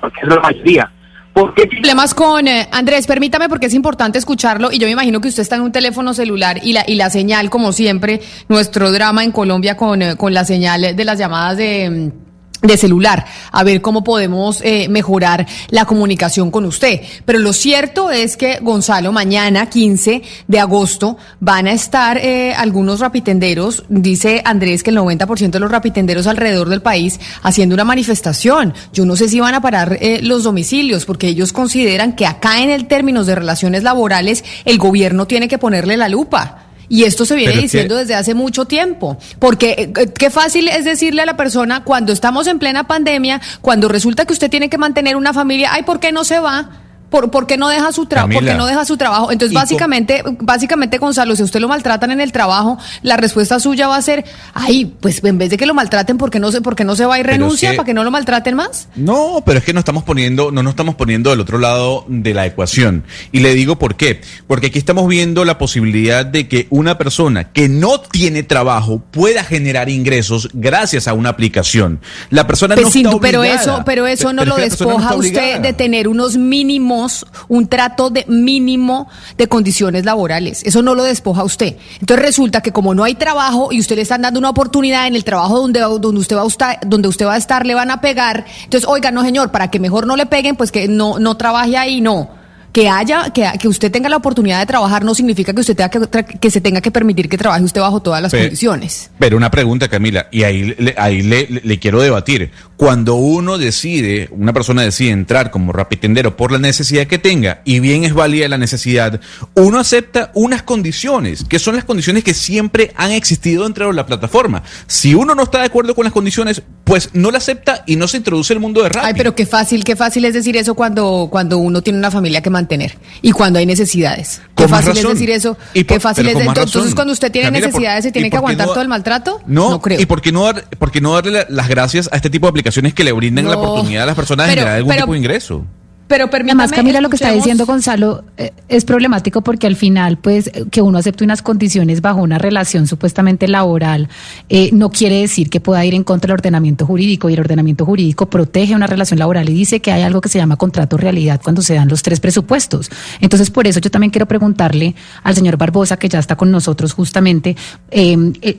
Porque 0.00 0.20
es 0.22 0.28
la 0.28 0.40
mayoría. 0.40 0.90
Porque 1.34 1.66
Problemas 1.66 2.14
con 2.14 2.46
eh, 2.46 2.68
Andrés, 2.70 3.08
permítame 3.08 3.48
porque 3.48 3.66
es 3.66 3.74
importante 3.74 4.18
escucharlo 4.18 4.70
y 4.70 4.78
yo 4.78 4.86
me 4.86 4.92
imagino 4.92 5.20
que 5.20 5.26
usted 5.26 5.42
está 5.42 5.56
en 5.56 5.62
un 5.62 5.72
teléfono 5.72 6.14
celular 6.14 6.60
y 6.62 6.72
la 6.72 6.84
y 6.86 6.94
la 6.94 7.10
señal, 7.10 7.50
como 7.50 7.72
siempre, 7.72 8.20
nuestro 8.48 8.92
drama 8.92 9.24
en 9.24 9.32
Colombia 9.32 9.76
con, 9.76 10.00
eh, 10.00 10.16
con 10.16 10.32
la 10.32 10.44
señal 10.44 10.94
de 10.94 11.04
las 11.04 11.18
llamadas 11.18 11.56
de 11.56 11.90
mm, 11.90 12.33
de 12.64 12.76
celular, 12.78 13.26
a 13.52 13.62
ver 13.62 13.80
cómo 13.82 14.02
podemos 14.02 14.60
eh, 14.62 14.88
mejorar 14.88 15.46
la 15.68 15.84
comunicación 15.84 16.50
con 16.50 16.64
usted. 16.64 17.00
Pero 17.24 17.38
lo 17.38 17.52
cierto 17.52 18.10
es 18.10 18.36
que, 18.36 18.58
Gonzalo, 18.62 19.12
mañana, 19.12 19.68
15 19.68 20.22
de 20.48 20.60
agosto, 20.60 21.18
van 21.40 21.66
a 21.66 21.72
estar 21.72 22.16
eh, 22.18 22.54
algunos 22.54 23.00
rapitenderos, 23.00 23.84
dice 23.88 24.42
Andrés 24.44 24.82
que 24.82 24.90
el 24.90 24.96
90% 24.96 25.50
de 25.50 25.60
los 25.60 25.70
rapitenderos 25.70 26.26
alrededor 26.26 26.68
del 26.68 26.80
país 26.82 27.20
haciendo 27.42 27.74
una 27.74 27.84
manifestación. 27.84 28.72
Yo 28.92 29.04
no 29.04 29.16
sé 29.16 29.28
si 29.28 29.40
van 29.40 29.54
a 29.54 29.60
parar 29.60 29.98
eh, 30.00 30.20
los 30.22 30.44
domicilios, 30.44 31.04
porque 31.04 31.28
ellos 31.28 31.52
consideran 31.52 32.16
que 32.16 32.26
acá 32.26 32.62
en 32.62 32.70
el 32.70 32.86
términos 32.86 33.26
de 33.26 33.34
relaciones 33.34 33.82
laborales, 33.82 34.44
el 34.64 34.78
gobierno 34.78 35.26
tiene 35.26 35.48
que 35.48 35.58
ponerle 35.58 35.96
la 35.96 36.08
lupa. 36.08 36.63
Y 36.88 37.04
esto 37.04 37.24
se 37.24 37.34
viene 37.34 37.52
Pero 37.52 37.64
es 37.64 37.70
que- 37.72 37.78
diciendo 37.78 37.96
desde 37.96 38.14
hace 38.14 38.34
mucho 38.34 38.64
tiempo, 38.66 39.16
porque 39.38 39.92
eh, 39.96 40.12
qué 40.12 40.30
fácil 40.30 40.68
es 40.68 40.84
decirle 40.84 41.22
a 41.22 41.26
la 41.26 41.36
persona 41.36 41.82
cuando 41.84 42.12
estamos 42.12 42.46
en 42.46 42.58
plena 42.58 42.84
pandemia, 42.84 43.40
cuando 43.60 43.88
resulta 43.88 44.24
que 44.26 44.32
usted 44.32 44.50
tiene 44.50 44.68
que 44.68 44.78
mantener 44.78 45.16
una 45.16 45.32
familia, 45.32 45.70
ay, 45.72 45.82
¿por 45.82 46.00
qué 46.00 46.12
no 46.12 46.24
se 46.24 46.38
va? 46.40 46.68
¿Por, 47.14 47.30
por 47.30 47.46
qué 47.46 47.56
no 47.56 47.68
deja 47.68 47.92
su 47.92 48.06
trabajo? 48.06 48.32
¿Por 48.32 48.42
qué 48.42 48.46
Camila. 48.48 48.56
no 48.64 48.66
deja 48.66 48.84
su 48.84 48.96
trabajo? 48.96 49.30
Entonces, 49.30 49.54
con- 49.54 49.62
básicamente, 49.62 50.24
básicamente, 50.40 50.98
Gonzalo, 50.98 51.36
si 51.36 51.44
usted 51.44 51.60
lo 51.60 51.68
maltratan 51.68 52.10
en 52.10 52.20
el 52.20 52.32
trabajo, 52.32 52.76
la 53.02 53.16
respuesta 53.16 53.60
suya 53.60 53.86
va 53.86 53.96
a 53.96 54.02
ser, 54.02 54.24
ay, 54.52 54.86
pues 54.98 55.22
en 55.22 55.38
vez 55.38 55.50
de 55.50 55.56
que 55.56 55.64
lo 55.66 55.74
maltraten, 55.74 56.18
¿por 56.18 56.30
qué 56.30 56.40
no 56.40 56.50
se, 56.50 56.60
por 56.60 56.74
qué 56.74 56.82
no 56.84 56.96
se 56.96 57.06
va 57.06 57.18
y 57.18 57.22
Pero 57.22 57.34
renuncia 57.34 57.68
es 57.68 57.72
que- 57.74 57.76
para 57.76 57.86
que 57.86 57.94
no 57.94 58.02
lo 58.02 58.10
maltraten 58.10 58.56
más? 58.56 58.88
No, 58.96 59.42
pero 59.46 59.60
es 59.60 59.64
que 59.64 59.72
no 59.72 59.78
estamos 59.78 60.02
poniendo, 60.02 60.50
no 60.50 60.62
nos 60.64 60.72
estamos 60.72 60.96
poniendo 60.96 61.30
del 61.30 61.38
otro 61.38 61.58
lado 61.58 62.04
de 62.08 62.34
la 62.34 62.46
ecuación. 62.46 63.04
Y 63.30 63.38
le 63.40 63.54
digo 63.54 63.76
por 63.78 63.94
qué. 63.94 64.20
Porque 64.48 64.66
aquí 64.66 64.78
estamos 64.80 65.06
viendo 65.06 65.44
la 65.44 65.56
posibilidad 65.56 66.26
de 66.26 66.48
que 66.48 66.66
una 66.70 66.98
persona 66.98 67.52
que 67.52 67.68
no 67.68 68.00
tiene 68.00 68.42
trabajo 68.42 69.02
pueda 69.12 69.44
generar 69.44 69.88
ingresos 69.88 70.48
gracias 70.52 71.06
a 71.06 71.12
una 71.12 71.28
aplicación. 71.28 72.00
La 72.30 72.46
persona 72.46 72.74
Pues 72.74 72.86
no 72.86 72.92
sí, 72.92 73.02
está 73.04 73.16
pero 73.20 73.40
obligada. 73.40 73.60
eso, 73.62 73.82
pero 73.86 74.06
eso 74.08 74.32
no 74.32 74.42
Pero 74.42 74.50
lo 74.50 74.56
no 74.58 74.64
despoja 74.64 75.14
usted 75.14 75.60
de 75.60 75.72
tener 75.74 76.08
unos 76.08 76.36
mínimos, 76.36 77.03
un 77.48 77.68
trato 77.68 78.10
de 78.10 78.24
mínimo 78.28 79.08
de 79.36 79.48
condiciones 79.48 80.04
laborales. 80.04 80.62
Eso 80.64 80.82
no 80.82 80.94
lo 80.94 81.04
despoja 81.04 81.42
a 81.42 81.44
usted. 81.44 81.76
Entonces 82.00 82.24
resulta 82.24 82.60
que 82.60 82.72
como 82.72 82.94
no 82.94 83.04
hay 83.04 83.14
trabajo 83.14 83.72
y 83.72 83.80
usted 83.80 83.96
le 83.96 84.02
están 84.02 84.22
dando 84.22 84.38
una 84.38 84.50
oportunidad 84.50 85.06
en 85.06 85.14
el 85.14 85.24
trabajo 85.24 85.58
donde, 85.60 85.80
donde 85.80 86.20
usted 86.20 86.36
va 86.36 86.42
a 86.42 86.46
estar, 86.46 86.78
donde 86.86 87.08
usted 87.08 87.26
va 87.26 87.34
a 87.34 87.38
estar, 87.38 87.66
le 87.66 87.74
van 87.74 87.90
a 87.90 88.00
pegar. 88.00 88.44
Entonces, 88.64 88.88
oiga, 88.88 89.10
no 89.10 89.22
señor, 89.22 89.50
para 89.50 89.70
que 89.70 89.78
mejor 89.80 90.06
no 90.06 90.16
le 90.16 90.26
peguen, 90.26 90.56
pues 90.56 90.72
que 90.72 90.88
no, 90.88 91.18
no 91.18 91.36
trabaje 91.36 91.76
ahí, 91.76 92.00
no. 92.00 92.43
Que 92.74 92.88
haya, 92.88 93.30
que, 93.30 93.46
que 93.60 93.68
usted 93.68 93.92
tenga 93.92 94.08
la 94.08 94.16
oportunidad 94.16 94.58
de 94.58 94.66
trabajar 94.66 95.04
no 95.04 95.14
significa 95.14 95.54
que 95.54 95.60
usted 95.60 95.76
tenga 95.76 95.88
que, 95.90 96.38
que 96.40 96.50
se 96.50 96.60
tenga 96.60 96.80
que 96.80 96.90
permitir 96.90 97.28
que 97.28 97.38
trabaje 97.38 97.62
usted 97.62 97.80
bajo 97.80 98.00
todas 98.02 98.20
las 98.20 98.32
condiciones. 98.42 99.10
Pero 99.18 99.36
una 99.36 99.48
pregunta, 99.48 99.86
Camila, 99.88 100.26
y 100.32 100.42
ahí, 100.42 100.74
le, 100.76 100.92
ahí 100.98 101.22
le, 101.22 101.46
le- 101.46 101.60
le 101.64 101.78
quiero 101.78 102.02
debatir. 102.02 102.50
Cuando 102.76 103.14
uno 103.14 103.58
decide, 103.58 104.28
una 104.32 104.52
persona 104.52 104.82
decide 104.82 105.10
entrar 105.10 105.52
como 105.52 105.72
rapitendero 105.72 106.36
por 106.36 106.50
la 106.50 106.58
necesidad 106.58 107.06
que 107.06 107.18
tenga, 107.18 107.60
y 107.64 107.78
bien 107.78 108.02
es 108.02 108.12
válida 108.12 108.48
la 108.48 108.58
necesidad, 108.58 109.20
uno 109.54 109.78
acepta 109.78 110.32
unas 110.34 110.64
condiciones, 110.64 111.44
que 111.44 111.60
son 111.60 111.76
las 111.76 111.84
condiciones 111.84 112.24
que 112.24 112.34
siempre 112.34 112.92
han 112.96 113.12
existido 113.12 113.62
dentro 113.62 113.86
de 113.86 113.92
la 113.94 114.04
plataforma. 114.04 114.64
Si 114.88 115.14
uno 115.14 115.36
no 115.36 115.44
está 115.44 115.60
de 115.60 115.66
acuerdo 115.66 115.94
con 115.94 116.02
las 116.02 116.12
condiciones, 116.12 116.60
pues 116.82 117.10
no 117.12 117.30
la 117.30 117.38
acepta 117.38 117.84
y 117.86 117.94
no 117.94 118.08
se 118.08 118.16
introduce 118.16 118.52
el 118.52 118.58
mundo 118.58 118.82
de 118.82 118.88
Rappi. 118.88 119.06
Ay, 119.06 119.14
pero 119.16 119.36
qué 119.36 119.46
fácil, 119.46 119.84
qué 119.84 119.94
fácil 119.94 120.24
es 120.24 120.34
decir 120.34 120.56
eso 120.56 120.74
cuando, 120.74 121.28
cuando 121.30 121.58
uno 121.58 121.80
tiene 121.80 122.00
una 122.00 122.10
familia 122.10 122.42
que 122.42 122.50
mantener 122.64 122.96
y 123.22 123.32
cuando 123.32 123.58
hay 123.58 123.66
necesidades. 123.66 124.40
Qué 124.56 124.66
fácil 124.68 124.96
es 124.96 125.02
decir 125.02 125.30
eso. 125.30 125.56
Y 125.74 125.84
por- 125.84 125.96
qué 125.96 126.00
fácil 126.00 126.26
es 126.28 126.36
entonces 126.36 126.74
razón. 126.74 126.92
cuando 126.94 127.12
usted 127.12 127.30
tiene 127.30 127.48
Camila, 127.48 127.66
por- 127.66 127.72
necesidades 127.72 128.02
se 128.04 128.08
¿y 128.08 128.12
tiene 128.12 128.30
que 128.30 128.36
aguantar 128.36 128.66
no- 128.66 128.72
todo 128.72 128.82
el 128.82 128.88
maltrato. 128.88 129.40
No, 129.46 129.80
creo. 129.80 130.00
¿y 130.00 130.06
por 130.06 130.20
qué 130.22 130.32
no, 130.32 130.44
dar, 130.44 130.64
por 130.78 130.90
qué 130.90 131.00
no 131.00 131.12
darle 131.14 131.30
la- 131.32 131.46
las 131.48 131.68
gracias 131.68 132.08
a 132.12 132.16
este 132.16 132.30
tipo 132.30 132.46
de 132.46 132.50
aplicaciones 132.50 132.94
que 132.94 133.04
le 133.04 133.12
brindan 133.12 133.46
la 133.46 133.54
No. 133.56 133.60
oportunidad 133.62 134.04
a 134.04 134.06
las 134.06 134.14
personas 134.16 134.46
de 134.46 134.52
generar 134.54 134.76
algún 134.76 134.90
pero- 134.90 135.02
tipo 135.02 135.12
de 135.12 135.18
ingreso? 135.18 135.64
Pero 136.06 136.28
permítame. 136.28 136.62
Además, 136.62 136.76
Camila, 136.76 137.00
lo 137.00 137.08
que 137.08 137.16
está 137.16 137.28
diciendo 137.32 137.64
Gonzalo 137.66 138.24
eh, 138.36 138.52
es 138.68 138.84
problemático 138.84 139.40
porque 139.42 139.66
al 139.66 139.74
final, 139.74 140.18
pues, 140.18 140.50
que 140.70 140.82
uno 140.82 140.98
acepte 140.98 141.24
unas 141.24 141.40
condiciones 141.40 142.02
bajo 142.02 142.20
una 142.20 142.36
relación 142.38 142.86
supuestamente 142.86 143.48
laboral 143.48 144.08
eh, 144.50 144.68
no 144.72 144.90
quiere 144.90 145.20
decir 145.22 145.48
que 145.48 145.60
pueda 145.60 145.82
ir 145.84 145.94
en 145.94 146.04
contra 146.04 146.28
del 146.28 146.34
ordenamiento 146.34 146.84
jurídico 146.84 147.30
y 147.30 147.34
el 147.34 147.40
ordenamiento 147.40 147.86
jurídico 147.86 148.26
protege 148.28 148.74
una 148.74 148.86
relación 148.86 149.18
laboral 149.18 149.48
y 149.48 149.54
dice 149.54 149.80
que 149.80 149.92
hay 149.92 150.02
algo 150.02 150.20
que 150.20 150.28
se 150.28 150.38
llama 150.38 150.56
contrato 150.56 150.96
realidad 150.98 151.40
cuando 151.42 151.62
se 151.62 151.74
dan 151.74 151.88
los 151.88 152.02
tres 152.02 152.20
presupuestos. 152.20 152.90
Entonces, 153.20 153.50
por 153.50 153.66
eso 153.66 153.80
yo 153.80 153.90
también 153.90 154.10
quiero 154.10 154.26
preguntarle 154.26 154.94
al 155.22 155.34
señor 155.34 155.56
Barbosa, 155.56 155.96
que 155.98 156.08
ya 156.10 156.18
está 156.18 156.36
con 156.36 156.50
nosotros 156.50 156.92
justamente, 156.92 157.56
eh, 157.90 158.12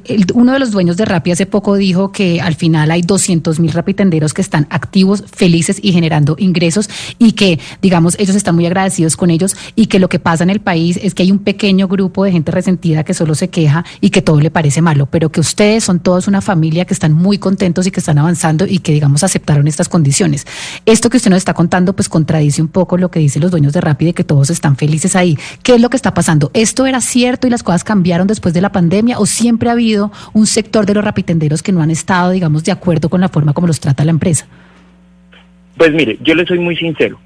el- 0.06 0.26
uno 0.34 0.52
de 0.54 0.60
los 0.60 0.72
dueños 0.72 0.98
de 0.98 1.06
Rappi 1.06 1.32
hace 1.32 1.46
poco 1.46 1.76
dijo 1.76 2.12
que 2.12 2.42
al 2.42 2.56
final 2.56 2.90
hay 2.90 3.04
200 3.04 3.60
mil 3.60 3.72
rapitenderos 3.72 4.34
que 4.34 4.42
están 4.42 4.66
activos, 4.72 5.24
felices 5.32 5.78
y 5.82 5.92
generando 5.94 6.36
ingresos 6.40 6.90
y 7.20 7.34
que, 7.36 7.60
digamos, 7.82 8.16
ellos 8.20 8.36
están 8.36 8.56
muy 8.56 8.66
agradecidos 8.66 9.16
con 9.16 9.30
ellos 9.30 9.56
y 9.76 9.88
que 9.88 10.00
lo 10.00 10.10
que 10.10 10.20
pasa 10.20 10.44
en 10.44 10.50
el 10.50 10.60
país 10.60 11.00
es 11.02 11.14
que 11.14 11.24
hay 11.24 11.32
un 11.32 11.40
pequeño 11.40 11.88
grupo 11.88 12.24
de 12.24 12.32
gente 12.32 12.52
resentida 12.52 13.04
que 13.04 13.14
solo 13.14 13.36
se 13.36 13.50
queja 13.50 13.86
y 14.02 14.10
que 14.10 14.22
todo 14.22 14.40
le 14.40 14.52
parece 14.52 14.82
malo, 14.82 15.06
pero 15.06 15.30
que 15.30 15.40
ustedes 15.40 15.84
son 15.84 16.00
todos 16.00 16.28
una 16.28 16.42
familia 16.42 16.86
que 16.86 16.94
están 16.94 17.14
muy 17.14 17.38
contentos 17.38 17.86
y 17.86 17.92
que 17.92 18.00
están 18.00 18.18
avanzando 18.18 18.66
y 18.66 18.80
que, 18.80 18.92
digamos, 18.92 19.24
aceptaron 19.24 19.68
estas 19.68 19.90
condiciones. 19.90 20.48
Esto 20.86 21.10
que 21.10 21.18
usted 21.18 21.30
nos 21.30 21.38
está 21.38 21.54
contando, 21.54 21.94
pues 21.94 22.10
contradice 22.10 22.62
un 22.62 22.68
poco 22.68 22.98
lo 22.98 23.12
que 23.12 23.20
dicen 23.20 23.42
los 23.42 23.52
dueños 23.52 23.74
de 23.74 23.82
Rappi 23.82 24.06
de 24.06 24.14
que 24.14 24.24
todos 24.24 24.50
están 24.50 24.76
felices 24.76 25.16
ahí. 25.16 25.38
¿Qué 25.64 25.76
es 25.76 25.82
lo 25.82 25.90
que 25.90 25.98
está 25.98 26.14
pasando? 26.14 26.52
¿Esto 26.54 26.86
era 26.86 27.02
cierto 27.02 27.48
y 27.48 27.50
las 27.50 27.64
cosas 27.64 27.84
cambiaron 27.84 28.28
después 28.28 28.54
de 28.54 28.62
la 28.62 28.72
pandemia 28.72 29.20
o 29.20 29.26
siempre 29.26 29.70
ha 29.70 29.74
habido 29.74 30.12
un 30.34 30.48
sector 30.48 30.86
de 30.86 30.94
los 30.94 31.04
rapitenderos 31.04 31.62
que 31.62 31.72
no 31.72 31.82
han 31.82 31.92
estado, 31.92 32.32
digamos, 32.32 32.64
de 32.64 32.72
acuerdo 32.72 33.10
con 33.10 33.22
la 33.22 33.30
forma 33.30 33.54
como 33.54 33.68
los 33.68 33.80
trata 33.80 34.06
la 34.06 34.12
empresa? 34.12 34.46
Pues 35.78 35.92
mire, 35.92 36.18
yo 36.22 36.36
le 36.36 36.46
soy 36.46 36.60
muy 36.60 36.76
sincero. 36.76 37.20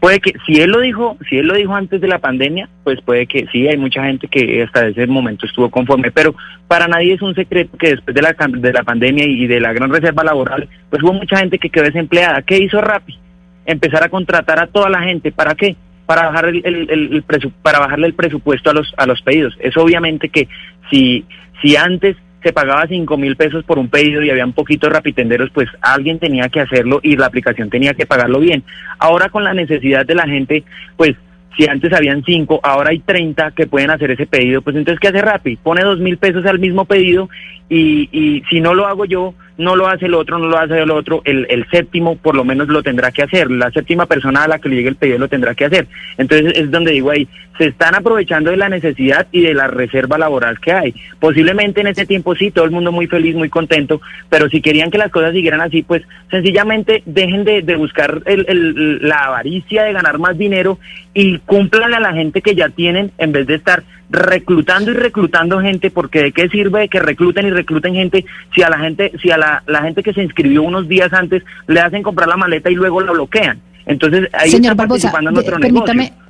puede 0.00 0.18
que 0.20 0.32
si 0.46 0.60
él 0.60 0.70
lo 0.70 0.80
dijo, 0.80 1.18
si 1.28 1.36
él 1.38 1.46
lo 1.46 1.54
dijo 1.54 1.74
antes 1.74 2.00
de 2.00 2.08
la 2.08 2.18
pandemia, 2.18 2.68
pues 2.84 3.00
puede 3.02 3.26
que 3.26 3.46
sí, 3.52 3.68
hay 3.68 3.76
mucha 3.76 4.02
gente 4.04 4.28
que 4.28 4.62
hasta 4.62 4.86
ese 4.88 5.06
momento 5.06 5.44
estuvo 5.46 5.68
conforme, 5.70 6.10
pero 6.10 6.34
para 6.68 6.88
nadie 6.88 7.12
es 7.14 7.20
un 7.22 7.34
secreto 7.34 7.76
que 7.76 7.90
después 7.90 8.14
de 8.14 8.22
la 8.22 8.34
de 8.48 8.72
la 8.72 8.82
pandemia 8.82 9.24
y 9.26 9.46
de 9.46 9.60
la 9.60 9.72
gran 9.74 9.90
reserva 9.90 10.24
laboral, 10.24 10.68
pues 10.88 11.02
hubo 11.02 11.12
mucha 11.12 11.36
gente 11.38 11.58
que 11.58 11.68
quedó 11.68 11.84
desempleada. 11.84 12.40
¿Qué 12.42 12.56
hizo 12.58 12.80
Rappi? 12.80 13.18
Empezar 13.66 14.02
a 14.02 14.08
contratar 14.08 14.58
a 14.58 14.66
toda 14.68 14.88
la 14.88 15.02
gente, 15.02 15.32
¿para 15.32 15.54
qué? 15.54 15.76
Para 16.06 16.26
bajar 16.28 16.46
el, 16.46 16.62
el- 16.64 16.90
el- 16.90 17.12
el 17.16 17.52
para 17.62 17.78
bajarle 17.78 18.06
el 18.06 18.14
presupuesto 18.14 18.70
a 18.70 18.72
los 18.74 18.92
a 18.96 19.04
los 19.06 19.20
pedidos. 19.22 19.54
Es 19.60 19.76
obviamente 19.76 20.30
que 20.30 20.48
si 20.90 21.24
si 21.60 21.76
antes 21.76 22.16
se 22.42 22.52
pagaba 22.52 22.86
cinco 22.86 23.16
mil 23.16 23.36
pesos 23.36 23.64
por 23.64 23.78
un 23.78 23.88
pedido 23.88 24.22
y 24.22 24.30
había 24.30 24.46
un 24.46 24.52
poquitos 24.52 24.90
rapitenderos, 24.90 25.50
pues 25.50 25.68
alguien 25.80 26.18
tenía 26.18 26.48
que 26.48 26.60
hacerlo 26.60 27.00
y 27.02 27.16
la 27.16 27.26
aplicación 27.26 27.70
tenía 27.70 27.94
que 27.94 28.06
pagarlo 28.06 28.40
bien. 28.40 28.64
Ahora 28.98 29.28
con 29.28 29.44
la 29.44 29.54
necesidad 29.54 30.06
de 30.06 30.14
la 30.14 30.26
gente, 30.26 30.64
pues 30.96 31.16
si 31.56 31.68
antes 31.68 31.92
habían 31.92 32.22
cinco, 32.24 32.60
ahora 32.62 32.90
hay 32.90 33.00
30 33.00 33.50
que 33.50 33.66
pueden 33.66 33.90
hacer 33.90 34.12
ese 34.12 34.26
pedido, 34.26 34.62
pues 34.62 34.76
entonces 34.76 35.00
¿qué 35.00 35.08
hace 35.08 35.20
Rappi? 35.20 35.56
Pone 35.56 35.82
dos 35.82 35.98
mil 35.98 36.16
pesos 36.16 36.46
al 36.46 36.58
mismo 36.58 36.84
pedido 36.84 37.28
y, 37.68 38.08
y 38.12 38.42
si 38.48 38.60
no 38.60 38.74
lo 38.74 38.86
hago 38.86 39.04
yo, 39.04 39.34
no 39.60 39.76
lo 39.76 39.86
hace 39.86 40.06
el 40.06 40.14
otro, 40.14 40.38
no 40.38 40.48
lo 40.48 40.58
hace 40.58 40.80
el 40.80 40.90
otro, 40.90 41.22
el, 41.24 41.46
el 41.50 41.66
séptimo 41.70 42.16
por 42.16 42.34
lo 42.34 42.44
menos 42.44 42.68
lo 42.68 42.82
tendrá 42.82 43.12
que 43.12 43.22
hacer, 43.22 43.50
la 43.50 43.70
séptima 43.70 44.06
persona 44.06 44.44
a 44.44 44.48
la 44.48 44.58
que 44.58 44.68
le 44.68 44.76
llegue 44.76 44.88
el 44.88 44.96
pedido 44.96 45.18
lo 45.18 45.28
tendrá 45.28 45.54
que 45.54 45.66
hacer. 45.66 45.86
Entonces 46.18 46.52
es 46.56 46.70
donde 46.70 46.92
digo 46.92 47.10
ahí, 47.10 47.28
se 47.58 47.66
están 47.66 47.94
aprovechando 47.94 48.50
de 48.50 48.56
la 48.56 48.68
necesidad 48.68 49.26
y 49.32 49.42
de 49.42 49.54
la 49.54 49.66
reserva 49.68 50.16
laboral 50.18 50.58
que 50.60 50.72
hay. 50.72 50.94
Posiblemente 51.20 51.82
en 51.82 51.88
ese 51.88 52.06
tiempo 52.06 52.34
sí, 52.34 52.50
todo 52.50 52.64
el 52.64 52.70
mundo 52.70 52.90
muy 52.90 53.06
feliz, 53.06 53.34
muy 53.36 53.48
contento, 53.50 54.00
pero 54.30 54.48
si 54.48 54.60
querían 54.62 54.90
que 54.90 54.98
las 54.98 55.10
cosas 55.10 55.32
siguieran 55.32 55.60
así, 55.60 55.82
pues 55.82 56.02
sencillamente 56.30 57.02
dejen 57.06 57.44
de, 57.44 57.62
de 57.62 57.76
buscar 57.76 58.22
el- 58.26 58.46
el- 58.48 58.98
la 59.08 59.24
avaricia 59.26 59.84
de 59.84 59.92
ganar 59.92 60.18
más 60.18 60.38
dinero 60.38 60.78
y 61.12 61.38
cumplan 61.40 61.92
a 61.94 62.00
la 62.00 62.12
gente 62.14 62.40
que 62.40 62.54
ya 62.54 62.68
tienen 62.70 63.10
en 63.18 63.32
vez 63.32 63.46
de 63.46 63.56
estar 63.56 63.82
reclutando 64.10 64.90
y 64.90 64.94
reclutando 64.94 65.60
gente, 65.60 65.90
porque 65.90 66.22
de 66.22 66.32
qué 66.32 66.48
sirve 66.48 66.88
que 66.88 67.00
recluten 67.00 67.46
y 67.46 67.50
recluten 67.50 67.94
gente 67.94 68.24
si 68.54 68.62
a 68.62 68.68
la 68.68 68.78
gente, 68.78 69.12
si 69.22 69.30
a 69.30 69.38
la, 69.38 69.62
la 69.66 69.82
gente 69.82 70.02
que 70.02 70.12
se 70.12 70.22
inscribió 70.22 70.62
unos 70.62 70.88
días 70.88 71.12
antes 71.12 71.42
le 71.66 71.80
hacen 71.80 72.02
comprar 72.02 72.28
la 72.28 72.36
maleta 72.36 72.70
y 72.70 72.74
luego 72.74 73.00
la 73.00 73.12
bloquean. 73.12 73.60
Entonces 73.86 74.28
ahí 74.32 74.50
Señor 74.50 74.72
están 74.72 74.76
Barbosa, 74.76 75.10
participando 75.10 75.30
en 75.30 75.36
otro 75.38 75.60
permítame, 75.60 76.04
negocio. 76.04 76.29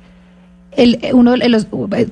El, 0.77 0.99
uno 1.13 1.33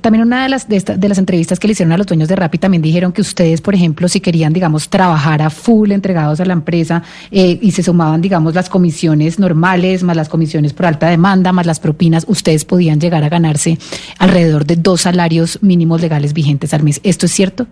también 0.00 0.24
una 0.24 0.42
de 0.42 0.48
las, 0.50 0.68
de, 0.68 0.76
esta- 0.76 0.96
de 0.96 1.08
las 1.08 1.16
entrevistas 1.18 1.58
que 1.58 1.66
le 1.66 1.72
hicieron 1.72 1.92
a 1.92 1.96
los 1.96 2.06
dueños 2.06 2.28
de 2.28 2.36
Rappi 2.36 2.58
también 2.58 2.82
dijeron 2.82 3.12
que 3.12 3.22
ustedes, 3.22 3.60
por 3.62 3.74
ejemplo, 3.74 4.06
si 4.08 4.20
querían, 4.20 4.52
digamos, 4.52 4.88
trabajar 4.90 5.40
a 5.40 5.48
full 5.50 5.92
entregados 5.92 6.40
a 6.40 6.44
la 6.44 6.52
empresa 6.52 7.02
eh, 7.30 7.58
y 7.60 7.70
se 7.70 7.82
sumaban, 7.82 8.20
digamos, 8.20 8.54
las 8.54 8.68
comisiones 8.68 9.38
normales, 9.38 10.02
más 10.02 10.14
las 10.16 10.28
comisiones 10.28 10.72
por 10.74 10.86
alta 10.86 11.08
demanda, 11.08 11.52
más 11.52 11.64
las 11.64 11.80
propinas, 11.80 12.26
ustedes 12.28 12.64
podían 12.64 13.00
llegar 13.00 13.24
a 13.24 13.28
ganarse 13.30 13.78
alrededor 14.18 14.66
de 14.66 14.76
dos 14.76 15.00
salarios 15.02 15.58
mínimos 15.62 16.02
legales 16.02 16.34
vigentes 16.34 16.74
al 16.74 16.82
mes. 16.82 17.00
¿Esto 17.02 17.26
es 17.26 17.32
cierto? 17.32 17.66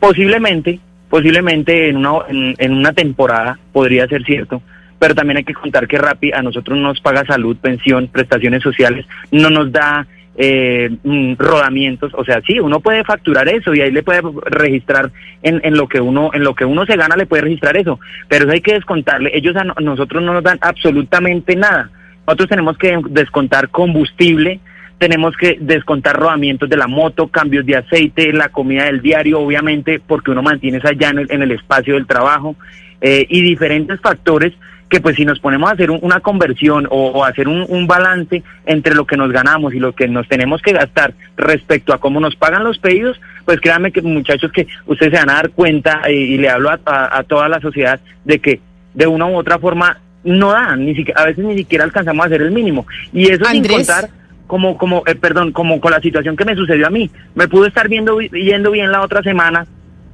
Posiblemente, 0.00 0.80
posiblemente 1.08 1.88
en 1.88 1.96
una, 1.98 2.12
en 2.28 2.72
una 2.72 2.92
temporada 2.92 3.58
podría 3.72 4.06
ser 4.06 4.24
cierto, 4.24 4.60
pero 5.04 5.14
también 5.14 5.36
hay 5.36 5.44
que 5.44 5.52
contar 5.52 5.86
que 5.86 5.98
Rappi 5.98 6.32
a 6.32 6.40
nosotros 6.40 6.78
no 6.78 6.88
nos 6.88 7.00
paga 7.02 7.26
salud, 7.26 7.58
pensión, 7.58 8.08
prestaciones 8.08 8.62
sociales, 8.62 9.04
no 9.30 9.50
nos 9.50 9.70
da 9.70 10.06
eh, 10.34 10.96
mm, 11.02 11.34
rodamientos, 11.36 12.10
o 12.14 12.24
sea, 12.24 12.40
sí, 12.46 12.58
uno 12.58 12.80
puede 12.80 13.04
facturar 13.04 13.46
eso 13.50 13.74
y 13.74 13.82
ahí 13.82 13.90
le 13.90 14.02
puede 14.02 14.22
registrar 14.46 15.10
en, 15.42 15.60
en 15.62 15.76
lo 15.76 15.88
que 15.88 16.00
uno 16.00 16.30
en 16.32 16.42
lo 16.42 16.54
que 16.54 16.64
uno 16.64 16.86
se 16.86 16.96
gana 16.96 17.16
le 17.16 17.26
puede 17.26 17.42
registrar 17.42 17.76
eso, 17.76 18.00
pero 18.28 18.44
eso 18.46 18.54
hay 18.54 18.62
que 18.62 18.72
descontarle, 18.72 19.30
ellos 19.34 19.54
a 19.56 19.64
no- 19.64 19.74
nosotros 19.78 20.22
no 20.22 20.32
nos 20.32 20.42
dan 20.42 20.56
absolutamente 20.62 21.54
nada. 21.54 21.90
Nosotros 22.26 22.48
tenemos 22.48 22.78
que 22.78 22.98
descontar 23.10 23.68
combustible, 23.68 24.58
tenemos 24.96 25.36
que 25.36 25.58
descontar 25.60 26.16
rodamientos 26.16 26.70
de 26.70 26.78
la 26.78 26.86
moto, 26.86 27.28
cambios 27.28 27.66
de 27.66 27.76
aceite, 27.76 28.32
la 28.32 28.48
comida 28.48 28.84
del 28.84 29.02
diario, 29.02 29.40
obviamente, 29.40 30.00
porque 30.00 30.30
uno 30.30 30.42
mantiene 30.42 30.78
esa 30.78 30.88
allá 30.88 31.10
en 31.10 31.18
el, 31.18 31.26
en 31.30 31.42
el 31.42 31.50
espacio 31.50 31.92
del 31.92 32.06
trabajo, 32.06 32.56
eh, 33.02 33.26
y 33.28 33.42
diferentes 33.42 34.00
factores 34.00 34.54
que 34.88 35.00
pues 35.00 35.16
si 35.16 35.24
nos 35.24 35.40
ponemos 35.40 35.70
a 35.70 35.72
hacer 35.74 35.90
un- 35.90 35.98
una 36.02 36.20
conversión 36.20 36.86
o, 36.90 37.08
o 37.08 37.24
hacer 37.24 37.48
un, 37.48 37.64
un 37.68 37.86
balance 37.86 38.42
entre 38.66 38.94
lo 38.94 39.06
que 39.06 39.16
nos 39.16 39.32
ganamos 39.32 39.74
y 39.74 39.80
lo 39.80 39.92
que 39.94 40.06
nos 40.08 40.28
tenemos 40.28 40.60
que 40.62 40.72
gastar 40.72 41.14
respecto 41.36 41.92
a 41.92 41.98
cómo 41.98 42.20
nos 42.20 42.36
pagan 42.36 42.64
los 42.64 42.78
pedidos, 42.78 43.20
pues 43.44 43.60
créanme 43.60 43.92
que 43.92 44.02
muchachos 44.02 44.52
que 44.52 44.66
ustedes 44.86 45.12
se 45.12 45.18
van 45.18 45.30
a 45.30 45.34
dar 45.34 45.50
cuenta 45.50 46.02
eh, 46.06 46.14
y 46.14 46.38
le 46.38 46.48
hablo 46.50 46.70
a, 46.70 46.78
a- 46.84 47.18
a 47.18 47.22
toda 47.24 47.48
la 47.48 47.60
sociedad 47.60 47.98
de 48.24 48.38
que 48.38 48.60
de 48.94 49.06
una 49.06 49.26
u 49.26 49.36
otra 49.36 49.58
forma 49.58 49.98
no 50.22 50.52
dan, 50.52 50.86
ni 50.86 50.94
siquiera, 50.94 51.20
a 51.22 51.26
veces 51.26 51.44
ni 51.44 51.56
siquiera 51.56 51.84
alcanzamos 51.84 52.22
a 52.22 52.26
hacer 52.26 52.42
el 52.42 52.50
mínimo. 52.52 52.86
Y 53.12 53.28
eso 53.30 53.44
sin 53.46 53.62
contar 53.88 54.10
como, 54.46 54.76
como, 54.78 55.02
eh, 55.06 55.14
perdón, 55.16 55.52
como 55.52 55.80
con 55.80 55.90
la 55.90 56.00
situación 56.00 56.36
que 56.36 56.44
me 56.44 56.54
sucedió 56.54 56.86
a 56.86 56.90
mí. 56.90 57.10
Me 57.34 57.48
pudo 57.48 57.66
estar 57.66 57.88
viendo, 57.88 58.20
yendo 58.20 58.70
bien 58.70 58.90
la 58.92 59.02
otra 59.02 59.22
semana, 59.22 59.66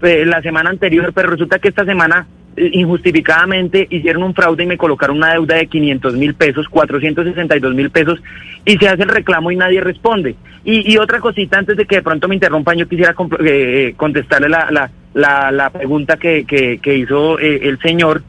eh, 0.02 0.24
la 0.26 0.40
semana 0.42 0.70
anterior, 0.70 1.12
pero 1.14 1.30
resulta 1.30 1.58
que 1.58 1.68
esta 1.68 1.84
semana 1.84 2.26
injustificadamente 2.72 3.86
hicieron 3.90 4.22
un 4.22 4.34
fraude 4.34 4.64
y 4.64 4.66
me 4.66 4.76
colocaron 4.76 5.16
una 5.16 5.32
deuda 5.32 5.56
de 5.56 5.66
500 5.66 6.14
mil 6.14 6.34
pesos, 6.34 6.68
462 6.68 7.74
mil 7.74 7.90
pesos, 7.90 8.20
y 8.64 8.76
se 8.76 8.88
hace 8.88 9.02
el 9.02 9.08
reclamo 9.08 9.50
y 9.50 9.56
nadie 9.56 9.80
responde. 9.80 10.34
Y, 10.64 10.92
y 10.92 10.98
otra 10.98 11.20
cosita, 11.20 11.58
antes 11.58 11.76
de 11.76 11.86
que 11.86 11.96
de 11.96 12.02
pronto 12.02 12.28
me 12.28 12.34
interrumpan, 12.34 12.76
yo 12.78 12.88
quisiera 12.88 13.14
compl- 13.14 13.38
eh, 13.44 13.94
contestarle 13.96 14.48
la, 14.48 14.70
la, 14.70 14.90
la, 15.14 15.50
la 15.50 15.70
pregunta 15.70 16.16
que, 16.16 16.44
que, 16.44 16.78
que 16.78 16.96
hizo 16.98 17.38
eh, 17.38 17.60
el 17.68 17.78
señor. 17.80 18.22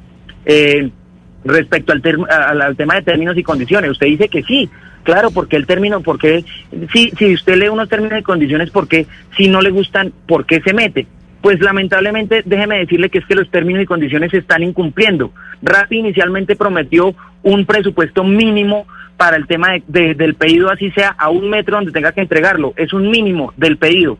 Eh, 0.46 0.90
respecto 1.44 1.92
al, 1.92 2.04
al, 2.30 2.62
al 2.62 2.76
tema 2.76 2.94
de 2.94 3.02
términos 3.02 3.36
y 3.36 3.42
condiciones. 3.42 3.90
Usted 3.90 4.06
dice 4.06 4.30
que 4.30 4.44
sí, 4.44 4.70
claro, 5.02 5.32
porque 5.32 5.56
el 5.56 5.66
término, 5.66 6.02
porque 6.02 6.46
si, 6.94 7.10
si 7.18 7.34
usted 7.34 7.56
lee 7.58 7.68
unos 7.68 7.90
términos 7.90 8.20
y 8.20 8.22
condiciones, 8.22 8.70
porque 8.70 9.08
si 9.36 9.48
no 9.48 9.60
le 9.60 9.72
gustan, 9.72 10.14
¿por 10.28 10.46
qué 10.46 10.62
se 10.62 10.72
mete? 10.72 11.08
Pues 11.42 11.60
lamentablemente, 11.60 12.44
déjeme 12.46 12.78
decirle 12.80 13.10
que 13.10 13.18
es 13.18 13.26
que 13.26 13.36
los 13.36 13.50
términos 13.50 13.82
y 13.82 13.88
condiciones 13.88 14.32
se 14.32 14.38
están 14.38 14.62
incumpliendo. 14.64 15.32
Rappi 15.64 15.98
inicialmente 15.98 16.56
prometió 16.56 17.16
un 17.44 17.66
presupuesto 17.66 18.24
mínimo 18.24 18.86
para 19.18 19.38
el 19.38 19.48
tema 19.48 19.72
de- 19.72 19.84
de- 19.88 20.14
del 20.14 20.36
pedido, 20.36 20.70
así 20.70 20.92
sea 20.92 21.10
a 21.10 21.30
un 21.30 21.50
metro 21.50 21.76
donde 21.78 21.92
tenga 21.92 22.12
que 22.12 22.22
entregarlo. 22.22 22.74
Es 22.76 22.94
un 22.94 23.10
mínimo 23.10 23.54
del 23.58 23.78
pedido. 23.78 24.18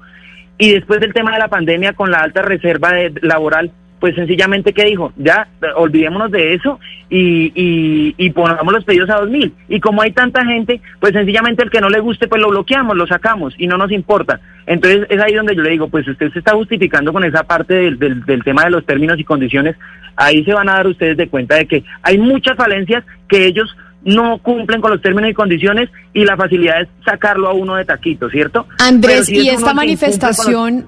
Y 0.58 0.74
después 0.74 1.00
del 1.00 1.14
tema 1.14 1.32
de 1.34 1.40
la 1.40 1.48
pandemia 1.48 1.94
con 1.94 2.12
la 2.12 2.20
alta 2.20 2.42
reserva 2.42 2.92
de- 2.94 3.14
laboral, 3.22 3.72
pues 4.02 4.16
sencillamente, 4.16 4.74
¿qué 4.74 4.86
dijo? 4.86 5.14
Ya, 5.16 5.48
olvidémonos 5.76 6.32
de 6.32 6.56
eso 6.56 6.80
y, 7.08 7.52
y, 7.54 8.16
y 8.18 8.32
pongamos 8.32 8.74
los 8.74 8.84
pedidos 8.84 9.12
a 9.12 9.22
2.000. 9.22 9.52
Y 9.70 9.80
como 9.80 10.02
hay 10.02 10.12
tanta 10.12 10.44
gente, 10.44 10.82
pues 11.00 11.14
sencillamente 11.14 11.62
el 11.62 11.70
que 11.70 11.80
no 11.80 11.88
le 11.88 12.00
guste, 12.00 12.28
pues 12.28 12.42
lo 12.42 12.50
bloqueamos, 12.50 12.98
lo 12.98 13.06
sacamos 13.06 13.54
y 13.60 13.68
no 13.68 13.78
nos 13.78 13.92
importa. 13.92 14.42
Entonces 14.66 15.06
es 15.08 15.22
ahí 15.22 15.36
donde 15.36 15.56
yo 15.56 15.62
le 15.62 15.70
digo, 15.70 15.88
pues 15.88 16.08
usted 16.08 16.34
se 16.34 16.40
está 16.40 16.54
justificando 16.54 17.14
con 17.14 17.24
esa 17.24 17.44
parte 17.44 17.76
del, 17.76 18.00
del, 18.00 18.26
del 18.26 18.44
tema 18.44 18.64
de 18.64 18.72
los 18.72 18.88
términos 18.88 19.20
y 19.20 19.24
condiciones. 19.24 19.76
Ahí 20.16 20.44
se 20.44 20.54
van 20.54 20.68
a 20.68 20.74
dar 20.74 20.88
ustedes 20.88 21.16
de 21.16 21.30
cuenta 21.30 21.56
de 21.58 21.68
que 21.68 21.84
hay 22.02 22.18
muchas 22.18 22.58
falencias 22.58 23.04
que 23.30 23.46
ellos 23.46 23.70
no 24.04 24.40
cumplen 24.40 24.82
con 24.82 24.90
los 24.90 25.02
términos 25.04 25.30
y 25.30 25.36
condiciones 25.36 25.90
y 26.12 26.26
la 26.26 26.36
facilidad 26.36 26.82
es 26.82 26.88
sacarlo 27.06 27.50
a 27.50 27.54
uno 27.54 27.76
de 27.76 27.86
taquito, 27.86 28.32
¿cierto? 28.32 28.66
Andrés, 28.80 29.28
si 29.28 29.42
y 29.42 29.50
esta 29.50 29.70
que 29.70 29.76
manifestación. 29.76 30.88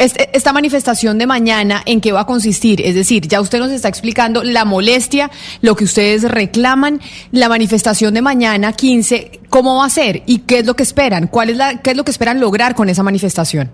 Este- 0.00 0.30
esta 0.32 0.52
manifestación 0.52 1.18
de 1.18 1.26
mañana, 1.26 1.82
¿en 1.86 2.00
qué 2.00 2.12
va 2.12 2.20
a 2.22 2.26
consistir? 2.26 2.80
Es 2.80 2.94
decir, 2.94 3.28
ya 3.28 3.40
usted 3.40 3.58
nos 3.58 3.70
está 3.70 3.88
explicando 3.88 4.42
la 4.42 4.64
molestia, 4.64 5.30
lo 5.62 5.76
que 5.76 5.84
ustedes 5.84 6.28
reclaman, 6.30 7.00
la 7.32 7.48
manifestación 7.48 8.14
de 8.14 8.22
mañana 8.22 8.72
15, 8.72 9.40
¿cómo 9.48 9.76
va 9.76 9.84
a 9.86 9.90
ser? 9.90 10.22
¿Y 10.26 10.40
qué 10.40 10.60
es 10.60 10.66
lo 10.66 10.74
que 10.74 10.82
esperan? 10.82 11.26
¿Cuál 11.26 11.50
es 11.50 11.56
la, 11.56 11.80
qué 11.82 11.90
es 11.90 11.96
lo 11.96 12.04
que 12.04 12.10
esperan 12.10 12.40
lograr 12.40 12.74
con 12.74 12.88
esa 12.88 13.02
manifestación? 13.02 13.70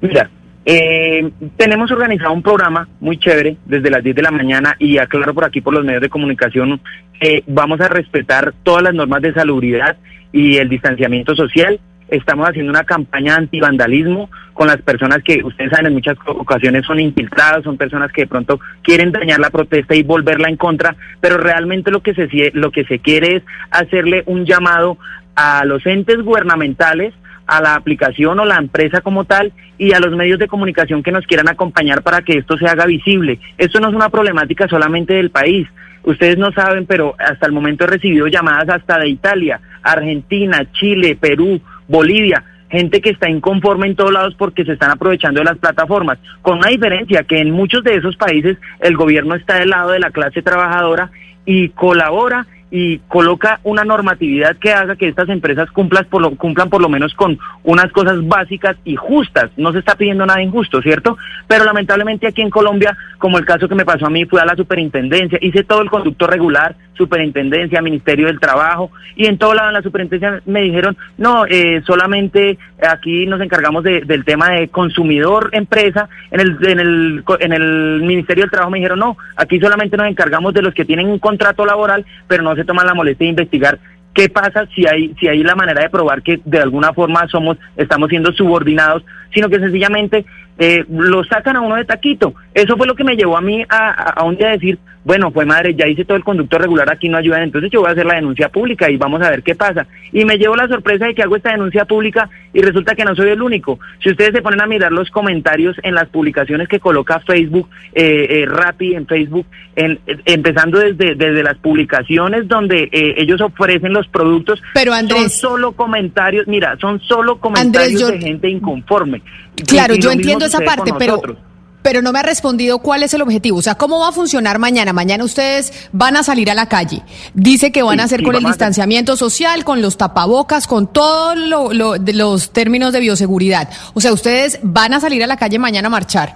Mira, 0.00 0.30
eh, 0.64 1.30
tenemos 1.56 1.90
organizado 1.90 2.32
un 2.32 2.42
programa 2.42 2.88
muy 3.00 3.18
chévere 3.18 3.56
desde 3.66 3.90
las 3.90 4.02
10 4.02 4.16
de 4.16 4.22
la 4.22 4.30
mañana 4.30 4.76
y 4.78 4.98
aclaro 4.98 5.34
por 5.34 5.44
aquí 5.44 5.60
por 5.60 5.74
los 5.74 5.84
medios 5.84 6.02
de 6.02 6.08
comunicación, 6.08 6.80
eh, 7.20 7.42
vamos 7.46 7.80
a 7.80 7.88
respetar 7.88 8.54
todas 8.62 8.82
las 8.82 8.94
normas 8.94 9.20
de 9.22 9.32
salubridad 9.32 9.96
y 10.32 10.56
el 10.56 10.68
distanciamiento 10.68 11.34
social. 11.34 11.78
Estamos 12.10 12.48
haciendo 12.48 12.70
una 12.70 12.84
campaña 12.84 13.36
antivandalismo 13.36 14.30
con 14.52 14.66
las 14.66 14.82
personas 14.82 15.22
que 15.22 15.42
ustedes 15.44 15.70
saben 15.70 15.86
en 15.86 15.92
muchas 15.94 16.16
ocasiones 16.26 16.84
son 16.84 17.00
infiltradas, 17.00 17.64
son 17.64 17.76
personas 17.76 18.12
que 18.12 18.22
de 18.22 18.26
pronto 18.26 18.60
quieren 18.82 19.12
dañar 19.12 19.40
la 19.40 19.50
protesta 19.50 19.94
y 19.94 20.02
volverla 20.02 20.48
en 20.48 20.56
contra, 20.56 20.96
pero 21.20 21.38
realmente 21.38 21.90
lo 21.90 22.00
que 22.02 22.14
se 22.14 22.28
lo 22.54 22.70
que 22.70 22.84
se 22.84 22.98
quiere 22.98 23.36
es 23.36 23.42
hacerle 23.70 24.22
un 24.26 24.44
llamado 24.44 24.98
a 25.34 25.64
los 25.64 25.86
entes 25.86 26.20
gubernamentales 26.22 27.14
a 27.46 27.60
la 27.60 27.74
aplicación 27.74 28.38
o 28.38 28.44
la 28.44 28.58
empresa 28.58 29.00
como 29.00 29.24
tal 29.24 29.52
y 29.76 29.92
a 29.92 29.98
los 29.98 30.14
medios 30.14 30.38
de 30.38 30.46
comunicación 30.46 31.02
que 31.02 31.10
nos 31.10 31.26
quieran 31.26 31.48
acompañar 31.48 32.02
para 32.02 32.22
que 32.22 32.38
esto 32.38 32.56
se 32.56 32.66
haga 32.66 32.86
visible. 32.86 33.40
Esto 33.58 33.80
no 33.80 33.88
es 33.88 33.94
una 33.94 34.08
problemática 34.08 34.68
solamente 34.68 35.14
del 35.14 35.30
país. 35.30 35.66
Ustedes 36.04 36.38
no 36.38 36.52
saben, 36.52 36.86
pero 36.86 37.16
hasta 37.18 37.46
el 37.46 37.52
momento 37.52 37.84
he 37.84 37.88
recibido 37.88 38.28
llamadas 38.28 38.68
hasta 38.68 38.98
de 38.98 39.08
Italia, 39.08 39.60
Argentina, 39.82 40.64
Chile, 40.72 41.18
Perú, 41.20 41.60
Bolivia, 41.90 42.44
gente 42.70 43.00
que 43.00 43.10
está 43.10 43.28
inconforme 43.28 43.88
en 43.88 43.96
todos 43.96 44.12
lados 44.12 44.34
porque 44.38 44.64
se 44.64 44.72
están 44.72 44.92
aprovechando 44.92 45.40
de 45.40 45.44
las 45.44 45.58
plataformas, 45.58 46.18
con 46.40 46.58
una 46.58 46.68
diferencia 46.68 47.24
que 47.24 47.38
en 47.40 47.50
muchos 47.50 47.82
de 47.82 47.96
esos 47.96 48.16
países 48.16 48.56
el 48.78 48.96
gobierno 48.96 49.34
está 49.34 49.56
del 49.56 49.70
lado 49.70 49.90
de 49.90 49.98
la 49.98 50.12
clase 50.12 50.40
trabajadora 50.40 51.10
y 51.44 51.70
colabora 51.70 52.46
y 52.70 52.98
coloca 53.08 53.58
una 53.64 53.82
normatividad 53.84 54.56
que 54.56 54.72
haga 54.72 54.94
que 54.96 55.08
estas 55.08 55.28
empresas 55.28 55.70
cumplan 55.72 56.04
por 56.04 56.22
lo, 56.22 56.30
cumplan 56.36 56.70
por 56.70 56.80
lo 56.80 56.88
menos 56.88 57.14
con 57.14 57.38
unas 57.64 57.90
cosas 57.92 58.26
básicas 58.28 58.76
y 58.84 58.94
justas. 58.96 59.50
No 59.56 59.72
se 59.72 59.80
está 59.80 59.96
pidiendo 59.96 60.24
nada 60.24 60.40
injusto, 60.42 60.80
¿cierto? 60.80 61.16
Pero 61.48 61.64
lamentablemente 61.64 62.26
aquí 62.28 62.42
en 62.42 62.50
Colombia, 62.50 62.96
como 63.18 63.38
el 63.38 63.44
caso 63.44 63.68
que 63.68 63.74
me 63.74 63.84
pasó 63.84 64.06
a 64.06 64.10
mí, 64.10 64.24
fui 64.24 64.38
a 64.40 64.44
la 64.44 64.54
superintendencia, 64.56 65.38
hice 65.42 65.64
todo 65.64 65.82
el 65.82 65.90
conducto 65.90 66.26
regular, 66.26 66.76
superintendencia, 66.94 67.82
Ministerio 67.82 68.26
del 68.26 68.38
Trabajo, 68.38 68.90
y 69.16 69.26
en 69.26 69.38
todo 69.38 69.54
lado 69.54 69.68
en 69.68 69.74
la 69.74 69.82
superintendencia 69.82 70.42
me 70.46 70.60
dijeron, 70.60 70.96
no, 71.18 71.46
eh, 71.46 71.82
solamente 71.86 72.58
aquí 72.86 73.26
nos 73.26 73.40
encargamos 73.40 73.82
de- 73.84 74.02
del 74.02 74.24
tema 74.24 74.50
de 74.50 74.68
consumidor 74.68 75.48
empresa, 75.52 76.08
en 76.30 76.40
el, 76.40 76.58
en, 76.68 76.78
el, 76.80 77.24
en 77.40 77.52
el 77.52 78.02
Ministerio 78.02 78.44
del 78.44 78.50
Trabajo 78.50 78.70
me 78.70 78.78
dijeron, 78.78 78.98
no, 79.00 79.16
aquí 79.36 79.58
solamente 79.58 79.96
nos 79.96 80.06
encargamos 80.08 80.54
de 80.54 80.62
los 80.62 80.74
que 80.74 80.84
tienen 80.84 81.08
un 81.08 81.18
contrato 81.18 81.64
laboral, 81.64 82.04
pero 82.28 82.42
no 82.42 82.54
se 82.60 82.64
toman 82.66 82.86
la 82.86 82.94
molestia 82.94 83.24
de 83.26 83.30
investigar 83.30 83.78
qué 84.14 84.28
pasa 84.28 84.66
si 84.74 84.86
hay 84.86 85.14
si 85.20 85.28
hay 85.28 85.42
la 85.42 85.54
manera 85.54 85.82
de 85.82 85.88
probar 85.90 86.22
que 86.22 86.40
de 86.44 86.58
alguna 86.60 86.92
forma 86.92 87.26
somos 87.28 87.56
estamos 87.76 88.08
siendo 88.08 88.32
subordinados 88.32 89.04
sino 89.32 89.48
que 89.48 89.60
sencillamente 89.60 90.24
eh, 90.58 90.84
lo 90.90 91.22
sacan 91.24 91.56
a 91.56 91.60
uno 91.62 91.76
de 91.76 91.84
taquito. 91.86 92.34
Eso 92.52 92.76
fue 92.76 92.86
lo 92.86 92.94
que 92.94 93.04
me 93.04 93.16
llevó 93.16 93.36
a 93.38 93.40
mí 93.40 93.64
a, 93.68 93.90
a- 94.20 94.24
un 94.24 94.36
día 94.36 94.48
decir 94.50 94.78
bueno 95.04 95.30
pues 95.30 95.46
madre 95.46 95.74
ya 95.74 95.86
hice 95.86 96.04
todo 96.04 96.16
el 96.18 96.24
conducto 96.24 96.58
regular 96.58 96.90
aquí 96.92 97.08
no 97.08 97.16
ayudan 97.16 97.42
entonces 97.42 97.70
yo 97.70 97.80
voy 97.80 97.88
a 97.88 97.92
hacer 97.92 98.04
la 98.06 98.16
denuncia 98.16 98.48
pública 98.50 98.90
y 98.90 98.96
vamos 98.96 99.22
a 99.22 99.30
ver 99.30 99.42
qué 99.42 99.54
pasa. 99.54 99.86
Y 100.12 100.24
me 100.24 100.36
llevo 100.36 100.56
la 100.56 100.68
sorpresa 100.68 101.06
de 101.06 101.14
que 101.14 101.22
hago 101.22 101.36
esta 101.36 101.52
denuncia 101.52 101.84
pública 101.84 102.28
y 102.52 102.60
resulta 102.60 102.94
que 102.94 103.04
no 103.04 103.14
soy 103.14 103.30
el 103.30 103.40
único. 103.40 103.78
Si 104.02 104.10
ustedes 104.10 104.32
se 104.32 104.42
ponen 104.42 104.60
a 104.60 104.66
mirar 104.66 104.92
los 104.92 105.08
comentarios 105.10 105.76
en 105.82 105.94
las 105.94 106.08
publicaciones 106.08 106.68
que 106.68 106.80
coloca 106.80 107.20
Facebook 107.20 107.68
eh, 107.94 108.26
eh, 108.42 108.46
Rappi 108.46 108.94
en 108.94 109.06
Facebook 109.06 109.46
en- 109.76 109.98
eh, 110.06 110.18
empezando 110.26 110.78
desde 110.78 111.14
desde 111.14 111.42
las 111.42 111.56
publicaciones 111.58 112.46
donde 112.48 112.88
eh, 112.92 113.14
ellos 113.18 113.40
ofrecen 113.40 113.92
los 113.92 114.06
productos 114.08 114.60
Pero, 114.74 114.92
Andrés- 114.92 115.30
son 115.32 115.50
solo 115.50 115.72
comentarios 115.72 116.46
mira 116.46 116.76
son 116.80 117.00
solo 117.00 117.38
comentarios 117.38 118.00
yo- 118.00 118.08
de 118.10 118.18
gente 118.20 118.48
inconforme. 118.48 119.22
Claro, 119.66 119.94
y 119.94 119.98
yo 120.00 120.10
entiendo 120.10 120.44
esa 120.44 120.60
parte, 120.60 120.92
pero, 120.98 121.12
nosotros. 121.14 121.38
Pero 121.82 122.02
no 122.02 122.12
me 122.12 122.18
ha 122.18 122.22
respondido 122.22 122.78
cuál 122.78 123.02
es 123.02 123.14
el 123.14 123.22
objetivo. 123.22 123.58
O 123.58 123.62
sea, 123.62 123.74
¿cómo 123.74 123.98
va 123.98 124.08
a 124.08 124.12
funcionar 124.12 124.58
mañana? 124.58 124.92
Mañana 124.92 125.24
ustedes 125.24 125.72
van 125.92 126.16
a 126.16 126.22
salir 126.22 126.50
a 126.50 126.54
la 126.54 126.66
calle. 126.66 127.02
Dice 127.34 127.72
que 127.72 127.82
van 127.82 127.98
Sí, 127.98 128.00
a 128.00 128.04
hacer 128.04 128.22
con 128.22 128.34
el 128.34 128.44
distanciamiento 128.44 129.16
social, 129.16 129.64
con 129.64 129.82
los 129.82 129.96
tapabocas, 129.96 130.66
con 130.66 130.92
todos 130.92 131.36
lo, 131.36 131.72
los 131.72 132.50
términos 132.52 132.92
de 132.92 133.00
bioseguridad. 133.00 133.68
O 133.94 134.00
sea, 134.00 134.12
ustedes 134.12 134.58
van 134.62 134.94
a 134.94 135.00
salir 135.00 135.22
a 135.24 135.26
la 135.26 135.36
calle 135.36 135.58
mañana 135.58 135.86
a 135.88 135.90
marchar. 135.90 136.34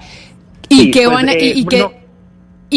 ¿Y 0.69 0.77
Sí, 0.77 0.91
qué 0.91 1.05
pues, 1.05 1.15
van 1.15 1.29
a, 1.29 1.33
y, 1.35 1.37
eh, 1.37 1.53
y 1.57 1.65
qué, 1.67 1.79
no. 1.81 2.04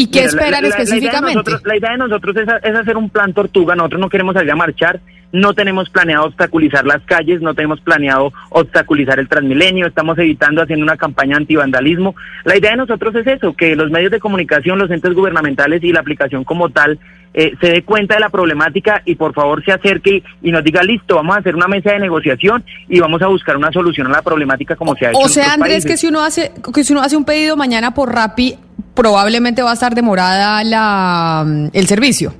Y 0.02 0.06
qué 0.10 0.20
Mira, 0.20 0.28
esperan 0.30 0.50
la- 0.50 0.56
la- 0.56 0.60
la 0.60 0.68
idea 0.68 0.76
de 0.76 0.82
específicamente? 0.84 1.34
nosotros- 1.34 1.62
La 1.64 1.76
idea 1.76 1.90
de 1.92 1.98
nosotros 1.98 2.36
es, 2.36 2.48
es 2.62 2.74
hacer 2.76 2.96
un 2.96 3.10
plan 3.10 3.32
tortuga. 3.32 3.74
Nosotros 3.74 4.00
no 4.00 4.08
queremos 4.08 4.34
salir 4.34 4.50
a 4.52 4.56
marchar. 4.56 5.00
No 5.30 5.52
tenemos 5.52 5.90
planeado 5.90 6.24
obstaculizar 6.24 6.86
las 6.86 7.02
calles, 7.02 7.42
no 7.42 7.52
tenemos 7.52 7.80
planeado 7.82 8.32
obstaculizar 8.48 9.18
el 9.18 9.28
Transmilenio, 9.28 9.86
estamos 9.86 10.16
evitando 10.18 10.62
haciendo 10.62 10.84
una 10.84 10.96
campaña 10.96 11.36
antivandalismo. 11.36 12.14
La 12.44 12.56
idea 12.56 12.70
de 12.70 12.78
nosotros 12.78 13.14
es 13.14 13.26
eso, 13.26 13.54
que 13.54 13.76
los 13.76 13.90
medios 13.90 14.10
de 14.10 14.20
comunicación, 14.20 14.78
los 14.78 14.90
entes 14.90 15.12
gubernamentales 15.12 15.84
y 15.84 15.92
la 15.92 16.00
aplicación 16.00 16.44
como 16.44 16.70
tal 16.70 16.98
eh, 17.34 17.52
se 17.60 17.68
dé 17.68 17.82
cuenta 17.82 18.14
de 18.14 18.20
la 18.20 18.30
problemática 18.30 19.02
y 19.04 19.14
por 19.14 19.34
favor 19.34 19.64
se 19.64 19.72
acerque 19.72 20.22
y, 20.42 20.48
y 20.48 20.52
nos 20.52 20.64
diga, 20.64 20.82
listo, 20.82 21.16
vamos 21.16 21.36
a 21.36 21.40
hacer 21.40 21.54
una 21.54 21.68
mesa 21.68 21.92
de 21.92 21.98
negociación 22.00 22.64
y 22.88 23.00
vamos 23.00 23.22
a 23.22 23.26
buscar 23.26 23.56
una 23.56 23.70
solución 23.70 24.06
a 24.08 24.10
la 24.10 24.22
problemática 24.22 24.76
como 24.76 24.94
se 24.96 25.06
ha 25.06 25.10
hecho 25.10 25.18
O 25.18 25.28
sea, 25.28 25.52
Andrés, 25.52 25.84
países. 25.84 25.90
que 25.90 25.96
si 25.96 26.06
uno 26.06 26.22
hace 26.22 26.52
que 26.74 26.84
si 26.84 26.92
uno 26.92 27.02
hace 27.02 27.16
un 27.16 27.24
pedido 27.24 27.56
mañana 27.56 27.94
por 27.94 28.12
Rappi, 28.12 28.56
probablemente 28.94 29.62
va 29.62 29.70
a 29.70 29.74
estar 29.74 29.94
demorada 29.94 30.64
la 30.64 31.46
el 31.72 31.86
servicio. 31.86 32.34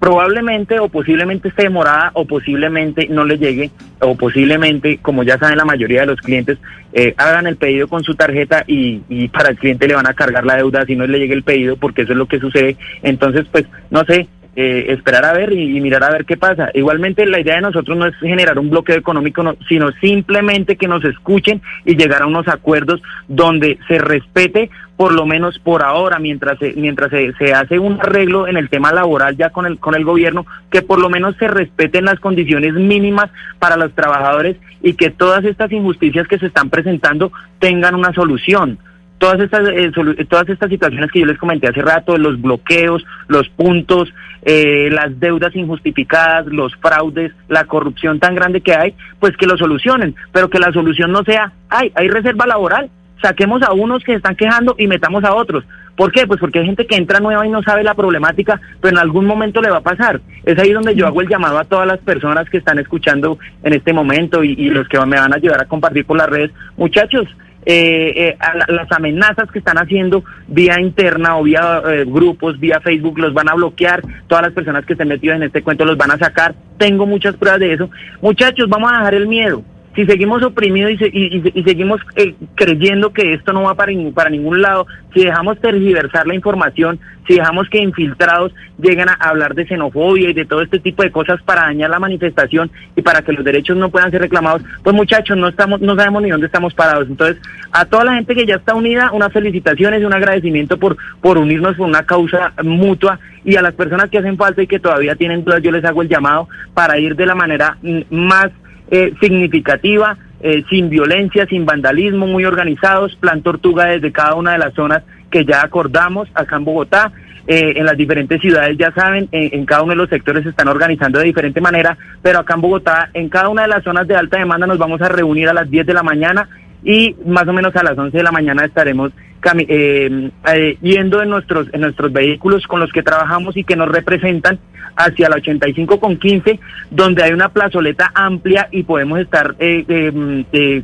Probablemente 0.00 0.80
o 0.80 0.88
posiblemente 0.88 1.48
esté 1.48 1.64
demorada 1.64 2.10
o 2.14 2.24
posiblemente 2.24 3.06
no 3.08 3.24
le 3.24 3.36
llegue 3.36 3.70
o 4.00 4.16
posiblemente, 4.16 4.98
como 4.98 5.22
ya 5.22 5.38
saben 5.38 5.58
la 5.58 5.66
mayoría 5.66 6.00
de 6.00 6.06
los 6.06 6.20
clientes, 6.20 6.58
eh, 6.94 7.14
hagan 7.18 7.46
el 7.46 7.56
pedido 7.56 7.86
con 7.86 8.02
su 8.02 8.14
tarjeta 8.14 8.64
y, 8.66 9.02
y 9.10 9.28
para 9.28 9.50
el 9.50 9.58
cliente 9.58 9.86
le 9.86 9.94
van 9.94 10.08
a 10.08 10.14
cargar 10.14 10.44
la 10.46 10.56
deuda 10.56 10.86
si 10.86 10.96
no 10.96 11.06
le 11.06 11.18
llegue 11.18 11.34
el 11.34 11.42
pedido 11.42 11.76
porque 11.76 12.02
eso 12.02 12.12
es 12.12 12.18
lo 12.18 12.26
que 12.26 12.40
sucede. 12.40 12.76
Entonces, 13.02 13.46
pues, 13.52 13.66
no 13.90 14.02
sé, 14.04 14.26
eh, 14.56 14.86
esperar 14.88 15.24
a 15.24 15.32
ver 15.32 15.52
y, 15.52 15.80
mirar 15.80 16.02
a 16.02 16.10
ver 16.10 16.24
qué 16.24 16.36
pasa. 16.36 16.70
Igualmente, 16.74 17.24
la 17.24 17.40
idea 17.40 17.54
de 17.54 17.60
nosotros 17.60 17.96
no 17.96 18.06
es 18.06 18.16
generar 18.16 18.58
un 18.58 18.68
bloqueo 18.68 18.96
económico, 18.96 19.42
no, 19.42 19.56
sino 19.68 19.92
simplemente 20.00 20.76
que 20.76 20.88
nos 20.88 21.04
escuchen 21.04 21.62
y 21.84 21.96
llegar 21.96 22.22
a 22.22 22.26
unos 22.26 22.48
acuerdos 22.48 23.00
donde 23.28 23.78
se 23.86 23.98
respete, 23.98 24.70
por 24.96 25.12
lo 25.12 25.24
menos 25.24 25.58
por 25.60 25.84
ahora, 25.84 26.18
mientras 26.18 26.58
se, 26.58 26.74
mientras 26.76 27.10
se, 27.10 27.32
se 27.34 27.54
hace 27.54 27.78
un 27.78 28.00
arreglo 28.00 28.48
en 28.48 28.56
el 28.56 28.68
tema 28.68 28.92
laboral 28.92 29.36
ya 29.36 29.50
con 29.50 29.66
el, 29.66 29.78
con 29.78 29.94
el 29.94 30.04
gobierno, 30.04 30.44
que 30.70 30.82
por 30.82 31.00
lo 31.00 31.08
menos 31.08 31.36
se 31.36 31.46
respeten 31.46 32.04
las 32.04 32.18
condiciones 32.18 32.74
mínimas 32.74 33.30
para 33.58 33.76
los 33.76 33.94
trabajadores 33.94 34.56
y 34.82 34.94
que 34.94 35.10
todas 35.10 35.44
estas 35.44 35.70
injusticias 35.70 36.26
que 36.26 36.38
se 36.38 36.46
están 36.46 36.70
presentando 36.70 37.30
tengan 37.60 37.94
una 37.94 38.12
solución 38.12 38.78
todas 39.20 39.38
estas 39.38 39.68
eh, 39.68 39.92
todas 40.28 40.48
estas 40.48 40.70
situaciones 40.70 41.12
que 41.12 41.20
yo 41.20 41.26
les 41.26 41.38
comenté 41.38 41.68
hace 41.68 41.82
rato, 41.82 42.16
los 42.16 42.40
bloqueos, 42.40 43.04
los 43.28 43.48
puntos, 43.50 44.12
eh, 44.42 44.88
las 44.90 45.20
deudas 45.20 45.54
injustificadas, 45.54 46.46
los 46.46 46.74
fraudes, 46.76 47.30
la 47.48 47.66
corrupción 47.66 48.18
tan 48.18 48.34
grande 48.34 48.62
que 48.62 48.74
hay, 48.74 48.94
pues 49.20 49.36
que 49.36 49.46
lo 49.46 49.58
solucionen, 49.58 50.16
pero 50.32 50.48
que 50.48 50.58
la 50.58 50.72
solución 50.72 51.12
no 51.12 51.22
sea, 51.22 51.52
ay, 51.68 51.92
hay 51.94 52.08
reserva 52.08 52.46
laboral, 52.46 52.88
saquemos 53.20 53.62
a 53.62 53.74
unos 53.74 54.02
que 54.02 54.14
están 54.14 54.36
quejando 54.36 54.74
y 54.78 54.86
metamos 54.86 55.22
a 55.24 55.34
otros. 55.34 55.64
¿Por 55.96 56.12
qué? 56.12 56.26
Pues 56.26 56.40
porque 56.40 56.60
hay 56.60 56.64
gente 56.64 56.86
que 56.86 56.96
entra 56.96 57.20
nueva 57.20 57.46
y 57.46 57.50
no 57.50 57.62
sabe 57.62 57.84
la 57.84 57.92
problemática, 57.92 58.58
pero 58.80 58.96
en 58.96 59.02
algún 59.02 59.26
momento 59.26 59.60
le 59.60 59.68
va 59.68 59.78
a 59.78 59.82
pasar. 59.82 60.22
Es 60.46 60.58
ahí 60.58 60.72
donde 60.72 60.94
yo 60.94 61.06
hago 61.06 61.20
el 61.20 61.28
llamado 61.28 61.58
a 61.58 61.64
todas 61.64 61.86
las 61.86 61.98
personas 61.98 62.48
que 62.48 62.56
están 62.56 62.78
escuchando 62.78 63.38
en 63.62 63.74
este 63.74 63.92
momento 63.92 64.42
y, 64.42 64.52
y 64.52 64.70
los 64.70 64.88
que 64.88 64.98
me 65.04 65.20
van 65.20 65.34
a 65.34 65.36
ayudar 65.36 65.60
a 65.60 65.66
compartir 65.66 66.06
por 66.06 66.16
las 66.16 66.30
redes. 66.30 66.52
Muchachos, 66.78 67.28
eh, 67.66 68.12
eh, 68.16 68.36
a 68.40 68.56
la- 68.56 68.66
las 68.68 68.92
amenazas 68.92 69.50
que 69.52 69.58
están 69.58 69.76
haciendo 69.78 70.24
vía 70.48 70.80
interna 70.80 71.36
o 71.36 71.42
vía 71.42 71.82
eh, 71.90 72.04
grupos, 72.06 72.58
vía 72.58 72.80
Facebook, 72.80 73.18
los 73.18 73.34
van 73.34 73.48
a 73.50 73.54
bloquear, 73.54 74.02
todas 74.28 74.44
las 74.44 74.52
personas 74.54 74.84
que 74.86 74.94
estén 74.94 75.08
metidas 75.08 75.36
en 75.36 75.42
este 75.44 75.62
cuento 75.62 75.84
los 75.84 75.96
van 75.96 76.10
a 76.10 76.18
sacar, 76.18 76.54
tengo 76.78 77.06
muchas 77.06 77.36
pruebas 77.36 77.60
de 77.60 77.74
eso. 77.74 77.90
Muchachos, 78.22 78.68
vamos 78.68 78.90
a 78.92 78.98
dejar 78.98 79.14
el 79.14 79.28
miedo. 79.28 79.62
Si 80.00 80.06
seguimos 80.06 80.42
oprimidos 80.42 80.92
y, 80.92 80.96
se- 80.96 81.10
y- 81.12 81.42
y- 81.54 81.62
seguimos 81.62 82.00
eh, 82.16 82.34
creyendo 82.54 83.12
que 83.12 83.34
esto 83.34 83.52
no 83.52 83.64
va 83.64 83.74
para, 83.74 83.92
para 84.14 84.30
ningún 84.30 84.62
lado, 84.62 84.86
si 85.12 85.24
dejamos 85.26 85.60
tergiversar 85.60 86.26
la 86.26 86.34
información, 86.34 86.98
si 87.28 87.34
dejamos 87.34 87.68
que 87.68 87.82
infiltrados 87.82 88.54
lleguen 88.78 89.10
a 89.10 89.12
hablar 89.20 89.54
de 89.54 89.66
xenofobia 89.66 90.30
y 90.30 90.32
de 90.32 90.46
todo 90.46 90.62
este 90.62 90.78
tipo 90.78 91.02
de 91.02 91.10
cosas 91.10 91.42
para 91.42 91.64
dañar 91.64 91.90
la 91.90 91.98
manifestación 91.98 92.70
y 92.96 93.02
para 93.02 93.20
que 93.20 93.32
los 93.34 93.44
derechos 93.44 93.76
no 93.76 93.90
puedan 93.90 94.10
ser 94.10 94.22
reclamados, 94.22 94.62
pues 94.82 94.96
muchachos, 94.96 95.36
no 95.36 95.48
estamos, 95.48 95.82
no 95.82 95.94
sabemos 95.96 96.22
ni 96.22 96.30
dónde 96.30 96.46
estamos 96.46 96.72
parados. 96.72 97.06
Entonces, 97.06 97.36
a 97.70 97.84
toda 97.84 98.04
la 98.04 98.14
gente 98.14 98.34
que 98.34 98.46
ya 98.46 98.54
está 98.54 98.74
unida, 98.74 99.10
unas 99.12 99.30
felicitaciones 99.34 100.00
y 100.00 100.06
un 100.06 100.14
agradecimiento 100.14 100.78
por, 100.78 100.96
por 101.20 101.36
unirnos 101.36 101.76
por 101.76 101.86
una 101.88 102.06
causa 102.06 102.54
mutua 102.64 103.20
y 103.44 103.56
a 103.56 103.60
las 103.62 103.74
personas 103.74 104.08
que 104.08 104.16
hacen 104.16 104.38
falta 104.38 104.62
y 104.62 104.66
que 104.66 104.78
todavía 104.80 105.14
tienen 105.14 105.44
dudas, 105.44 105.60
yo 105.62 105.70
les 105.72 105.84
hago 105.84 106.00
el 106.00 106.08
llamado 106.08 106.48
para 106.72 106.98
ir 106.98 107.16
de 107.16 107.26
la 107.26 107.34
manera 107.34 107.76
mm, 107.82 108.00
más 108.08 108.48
eh, 108.90 109.14
significativa, 109.20 110.16
eh, 110.40 110.64
sin 110.68 110.90
violencia, 110.90 111.46
sin 111.46 111.64
vandalismo, 111.64 112.26
muy 112.26 112.44
organizados, 112.44 113.16
plan 113.16 113.42
tortuga 113.42 113.86
desde 113.86 114.12
cada 114.12 114.34
una 114.34 114.52
de 114.52 114.58
las 114.58 114.74
zonas 114.74 115.02
que 115.30 115.44
ya 115.44 115.62
acordamos 115.62 116.28
acá 116.34 116.56
en 116.56 116.64
Bogotá. 116.64 117.12
eh, 117.46 117.72
en 117.76 117.86
las 117.86 117.96
diferentes 117.96 118.40
ciudades, 118.40 118.76
ya 118.78 118.92
saben, 118.92 119.28
en, 119.32 119.50
en 119.52 119.66
cada 119.66 119.82
uno 119.82 119.90
de 119.90 119.96
los 119.96 120.10
sectores 120.10 120.44
se 120.44 120.50
están 120.50 120.68
organizando 120.68 121.18
de 121.18 121.24
diferente 121.24 121.60
manera, 121.60 121.96
pero 122.22 122.38
acá 122.38 122.54
en 122.54 122.60
Bogotá, 122.60 123.10
en 123.14 123.28
cada 123.28 123.48
una 123.48 123.62
de 123.62 123.68
las 123.68 123.82
zonas 123.82 124.06
de 124.06 124.14
alta 124.14 124.38
demanda 124.38 124.66
nos 124.66 124.78
vamos 124.78 125.00
a 125.00 125.08
reunir 125.08 125.48
a 125.48 125.54
las 125.54 125.68
10 125.68 125.86
de 125.86 125.94
la 125.94 126.02
mañana 126.02 126.48
y 126.84 127.14
más 127.26 127.46
o 127.48 127.52
menos 127.52 127.74
a 127.76 127.82
las 127.82 127.96
11 127.98 128.16
de 128.16 128.22
la 128.22 128.32
mañana 128.32 128.64
estaremos 128.64 129.12
cami- 129.42 129.66
eh, 129.68 130.30
eh, 130.54 130.78
yendo 130.82 131.22
en 131.22 131.30
nuestros, 131.30 131.68
en 131.72 131.80
nuestros 131.82 132.12
vehículos 132.12 132.66
con 132.66 132.80
los 132.80 132.90
que 132.92 133.02
trabajamos 133.02 133.56
y 133.56 133.64
que 133.64 133.76
nos 133.76 133.88
representan 133.88 134.58
hacia 134.96 135.28
la 135.28 135.36
85 135.36 135.98
con 136.00 136.16
15, 136.18 136.58
donde 136.90 137.22
hay 137.22 137.32
una 137.32 137.48
plazoleta 137.48 138.10
amplia 138.14 138.68
y 138.70 138.82
podemos 138.82 139.18
estar 139.20 139.54
eh, 139.58 139.84
eh, 139.88 140.44
eh, 140.52 140.82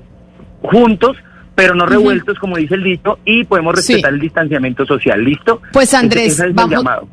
juntos, 0.63 1.17
pero 1.55 1.75
no 1.75 1.87
revueltos, 1.87 2.39
como 2.39 2.57
dice 2.57 2.75
el 2.75 2.85
dicho, 2.85 3.19
y 3.25 3.45
podemos 3.45 3.75
respetar 3.75 4.13
el 4.13 4.21
distanciamiento 4.21 4.85
social. 4.87 5.23
¿Listo? 5.25 5.61
Pues, 5.73 5.89
Ese- 5.89 5.97
Andrés, 5.97 6.33
ese 6.35 6.49
es 6.49 6.55
vamos- 6.55 6.71
llamado. 6.77 7.09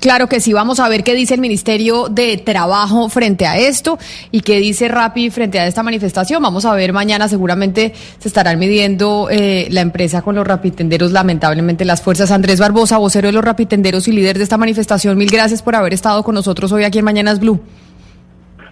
Claro 0.00 0.28
que 0.28 0.40
sí, 0.40 0.52
vamos 0.52 0.78
a 0.78 0.88
ver 0.88 1.02
qué 1.02 1.14
dice 1.14 1.34
el 1.34 1.40
Ministerio 1.40 2.08
de 2.08 2.36
Trabajo 2.36 3.08
frente 3.08 3.46
a 3.46 3.58
esto 3.58 3.98
y 4.30 4.42
qué 4.42 4.58
dice 4.60 4.88
Rappi 4.88 5.30
frente 5.30 5.58
a 5.58 5.66
esta 5.66 5.82
manifestación. 5.82 6.42
Vamos 6.42 6.64
a 6.64 6.74
ver 6.74 6.92
mañana, 6.92 7.28
seguramente 7.28 7.92
se 8.18 8.28
estarán 8.28 8.58
midiendo 8.58 9.28
eh, 9.30 9.66
la 9.70 9.80
empresa 9.80 10.22
con 10.22 10.36
los 10.36 10.46
rapitenderos, 10.46 11.10
lamentablemente 11.10 11.84
las 11.84 12.00
fuerzas. 12.00 12.30
Andrés 12.30 12.60
Barbosa, 12.60 12.98
vocero 12.98 13.28
de 13.28 13.32
los 13.32 13.44
rapitenderos 13.44 14.06
y 14.06 14.12
líder 14.12 14.38
de 14.38 14.44
esta 14.44 14.56
manifestación, 14.56 15.18
mil 15.18 15.30
gracias 15.30 15.62
por 15.62 15.74
haber 15.74 15.94
estado 15.94 16.22
con 16.22 16.34
nosotros 16.34 16.70
hoy 16.70 16.84
aquí 16.84 16.98
en 16.98 17.04
Mañanas 17.04 17.40
Blue. 17.40 17.60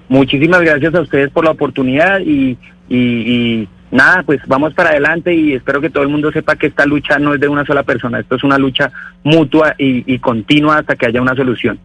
Muchísimas 0.08 0.60
gracias 0.60 0.94
a 0.94 1.00
ustedes 1.00 1.30
por 1.32 1.44
la 1.44 1.50
oportunidad 1.50 2.20
y, 2.20 2.56
y, 2.88 2.96
y 2.96 3.68
nada, 3.96 4.22
pues 4.22 4.40
vamos 4.46 4.74
para 4.74 4.90
adelante 4.90 5.34
y 5.34 5.54
espero 5.54 5.80
que 5.80 5.90
todo 5.90 6.04
el 6.04 6.10
mundo 6.10 6.30
sepa 6.30 6.54
que 6.54 6.68
esta 6.68 6.86
lucha 6.86 7.18
no 7.18 7.34
es 7.34 7.40
de 7.40 7.48
una 7.48 7.64
sola 7.64 7.82
persona, 7.82 8.20
esto 8.20 8.36
es 8.36 8.44
una 8.44 8.58
lucha 8.58 8.92
mutua 9.24 9.74
y, 9.78 10.18
continua 10.18 10.78
hasta 10.78 10.96
que 10.96 11.06
haya 11.06 11.22
una 11.22 11.34
solución. 11.34 11.78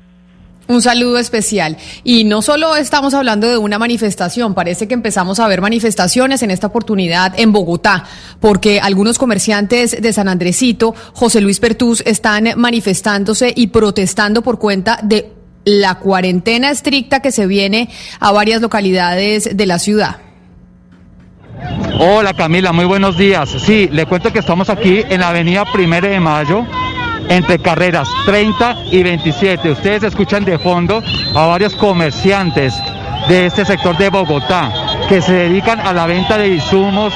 Un 0.68 0.82
saludo 0.82 1.18
especial. 1.18 1.78
Y 2.04 2.24
no 2.24 2.42
solo 2.42 2.76
estamos 2.76 3.14
hablando 3.14 3.48
de 3.48 3.58
una 3.58 3.78
manifestación, 3.78 4.54
parece 4.54 4.88
que 4.88 4.94
empezamos 4.94 5.40
a 5.40 5.48
ver 5.48 5.60
manifestaciones 5.60 6.44
en 6.44 6.52
esta 6.52 6.68
oportunidad 6.68 7.38
en 7.38 7.52
Bogotá, 7.52 8.06
porque 8.40 8.80
algunos 8.80 9.18
comerciantes 9.18 10.02
de 10.02 10.14
San 10.14 10.30
Andresito, 10.30 10.94
José 11.14 11.42
Luis 11.42 11.60
Pertús, 11.60 12.04
están 12.06 12.50
manifestándose 12.56 13.54
y 13.56 13.68
protestando 13.68 14.42
por 14.44 14.60
cuenta 14.60 15.00
de 15.04 15.32
la 15.66 15.96
cuarentena 15.96 16.72
estricta 16.72 17.22
que 17.22 17.32
se 17.32 17.48
viene 17.48 17.90
a 18.20 18.32
varias 18.32 18.62
localidades 18.62 19.56
de 19.58 19.66
la 19.66 19.78
ciudad. 19.78 20.31
Hola 22.00 22.34
Camila, 22.34 22.72
muy 22.72 22.86
buenos 22.86 23.18
días. 23.18 23.50
Sí, 23.50 23.88
le 23.92 24.06
cuento 24.06 24.34
que 24.34 24.40
estamos 24.40 24.70
aquí 24.70 25.04
en 25.08 25.22
la 25.22 25.30
avenida 25.30 25.66
Primero 25.66 26.08
de 26.08 26.20
Mayo, 26.20 26.66
entre 27.30 27.60
carreras 27.60 28.10
30 28.26 28.78
y 28.92 29.04
27. 29.04 29.72
Ustedes 29.72 30.04
escuchan 30.04 30.44
de 30.44 30.58
fondo 30.58 31.04
a 31.36 31.46
varios 31.46 31.76
comerciantes 31.76 32.74
de 33.28 33.46
este 33.46 33.66
sector 33.66 33.98
de 33.98 34.10
Bogotá 34.10 34.72
que 35.08 35.22
se 35.22 35.34
dedican 35.34 35.80
a 35.80 35.94
la 35.94 36.06
venta 36.06 36.38
de 36.38 36.48
insumos 36.56 37.14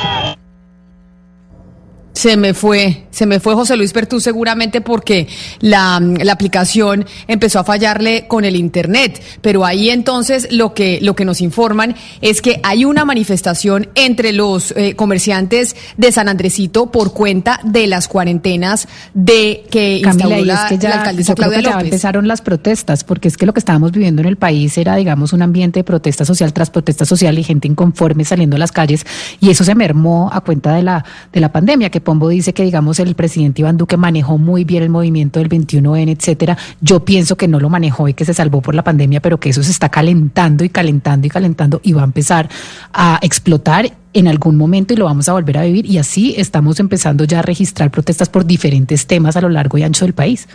Se 2.15 2.37
me 2.37 2.53
fue, 2.53 3.03
se 3.11 3.25
me 3.25 3.41
fue 3.41 3.55
José 3.55 3.75
Luis 3.75 3.91
Pertú 3.91 4.21
seguramente 4.21 4.79
porque 4.79 5.27
la, 5.59 5.99
la, 5.99 6.31
aplicación 6.31 7.05
empezó 7.27 7.59
a 7.59 7.65
fallarle 7.65 8.25
con 8.27 8.45
el 8.45 8.55
internet. 8.55 9.21
Pero 9.41 9.65
ahí 9.65 9.89
entonces 9.89 10.47
lo 10.49 10.73
que, 10.73 10.99
lo 11.01 11.13
que 11.13 11.25
nos 11.25 11.41
informan 11.41 11.93
es 12.21 12.41
que 12.41 12.61
hay 12.63 12.85
una 12.85 13.03
manifestación 13.03 13.89
entre 13.95 14.31
los 14.31 14.71
eh, 14.77 14.95
comerciantes 14.95 15.75
de 15.97 16.11
San 16.13 16.29
Andresito 16.29 16.89
por 16.89 17.13
cuenta 17.13 17.59
de 17.65 17.85
las 17.87 18.07
cuarentenas 18.07 18.87
de 19.13 19.65
que 19.69 19.99
Camila, 20.01 20.23
instauró 20.23 20.45
la, 20.45 20.53
es 20.53 20.69
que 20.69 20.77
ya, 20.77 20.89
la 20.89 20.95
alcaldesa 20.95 21.35
Claudia 21.35 21.59
ya 21.59 21.71
López. 21.71 21.83
empezaron 21.85 22.27
las 22.29 22.41
protestas, 22.41 23.03
porque 23.03 23.27
es 23.27 23.35
que 23.35 23.45
lo 23.45 23.53
que 23.53 23.59
estábamos 23.59 23.91
viviendo 23.91 24.21
en 24.21 24.29
el 24.29 24.37
país 24.37 24.77
era, 24.77 24.95
digamos, 24.95 25.33
un 25.33 25.41
ambiente 25.41 25.81
de 25.81 25.83
protesta 25.83 26.23
social 26.23 26.53
tras 26.53 26.69
protesta 26.69 27.03
social 27.03 27.37
y 27.37 27.43
gente 27.43 27.67
inconforme 27.67 28.23
saliendo 28.23 28.55
a 28.55 28.59
las 28.59 28.71
calles, 28.71 29.05
y 29.41 29.49
eso 29.49 29.65
se 29.65 29.75
mermó 29.75 30.29
a 30.31 30.39
cuenta 30.41 30.73
de 30.73 30.83
la, 30.83 31.03
de 31.33 31.41
la 31.41 31.51
pandemia, 31.51 31.89
que 31.89 32.01
Pombo 32.05 32.29
dice 32.29 32.53
que, 32.53 32.63
digamos, 32.63 32.99
el 33.01 33.15
presidente 33.15 33.61
Iván 33.61 33.75
Duque 33.75 33.97
manejó 33.97 34.37
muy 34.37 34.63
bien 34.63 34.83
el 34.83 34.89
movimiento 34.89 35.39
del 35.39 35.49
21N, 35.49 36.09
etcétera. 36.09 36.57
Yo 36.79 37.03
pienso 37.03 37.35
que 37.35 37.49
no 37.49 37.59
lo 37.59 37.69
manejó 37.69 38.07
y 38.07 38.13
que 38.13 38.23
se 38.23 38.33
salvó 38.33 38.61
por 38.61 38.75
la 38.75 38.83
pandemia, 38.85 39.19
pero 39.19 39.37
que 39.37 39.49
eso 39.49 39.61
se 39.61 39.71
está 39.71 39.89
calentando 39.89 40.63
y 40.63 40.69
calentando 40.69 41.27
y 41.27 41.29
calentando 41.29 41.81
y 41.83 41.91
va 41.91 42.03
a 42.03 42.05
empezar 42.05 42.47
a 42.93 43.19
explotar 43.21 43.91
en 44.13 44.29
algún 44.29 44.55
momento 44.55 44.93
y 44.93 44.97
lo 44.97 45.05
vamos 45.05 45.27
a 45.27 45.33
volver 45.33 45.57
a 45.57 45.63
vivir 45.63 45.85
y 45.85 45.97
así 45.97 46.33
estamos 46.37 46.79
empezando 46.79 47.25
ya 47.25 47.39
a 47.39 47.41
registrar 47.41 47.91
protestas 47.91 48.29
por 48.29 48.45
diferentes 48.45 49.07
temas 49.07 49.35
a 49.35 49.41
lo 49.41 49.49
largo 49.49 49.77
y 49.77 49.83
ancho 49.83 50.05
del 50.05 50.13
país. 50.13 50.47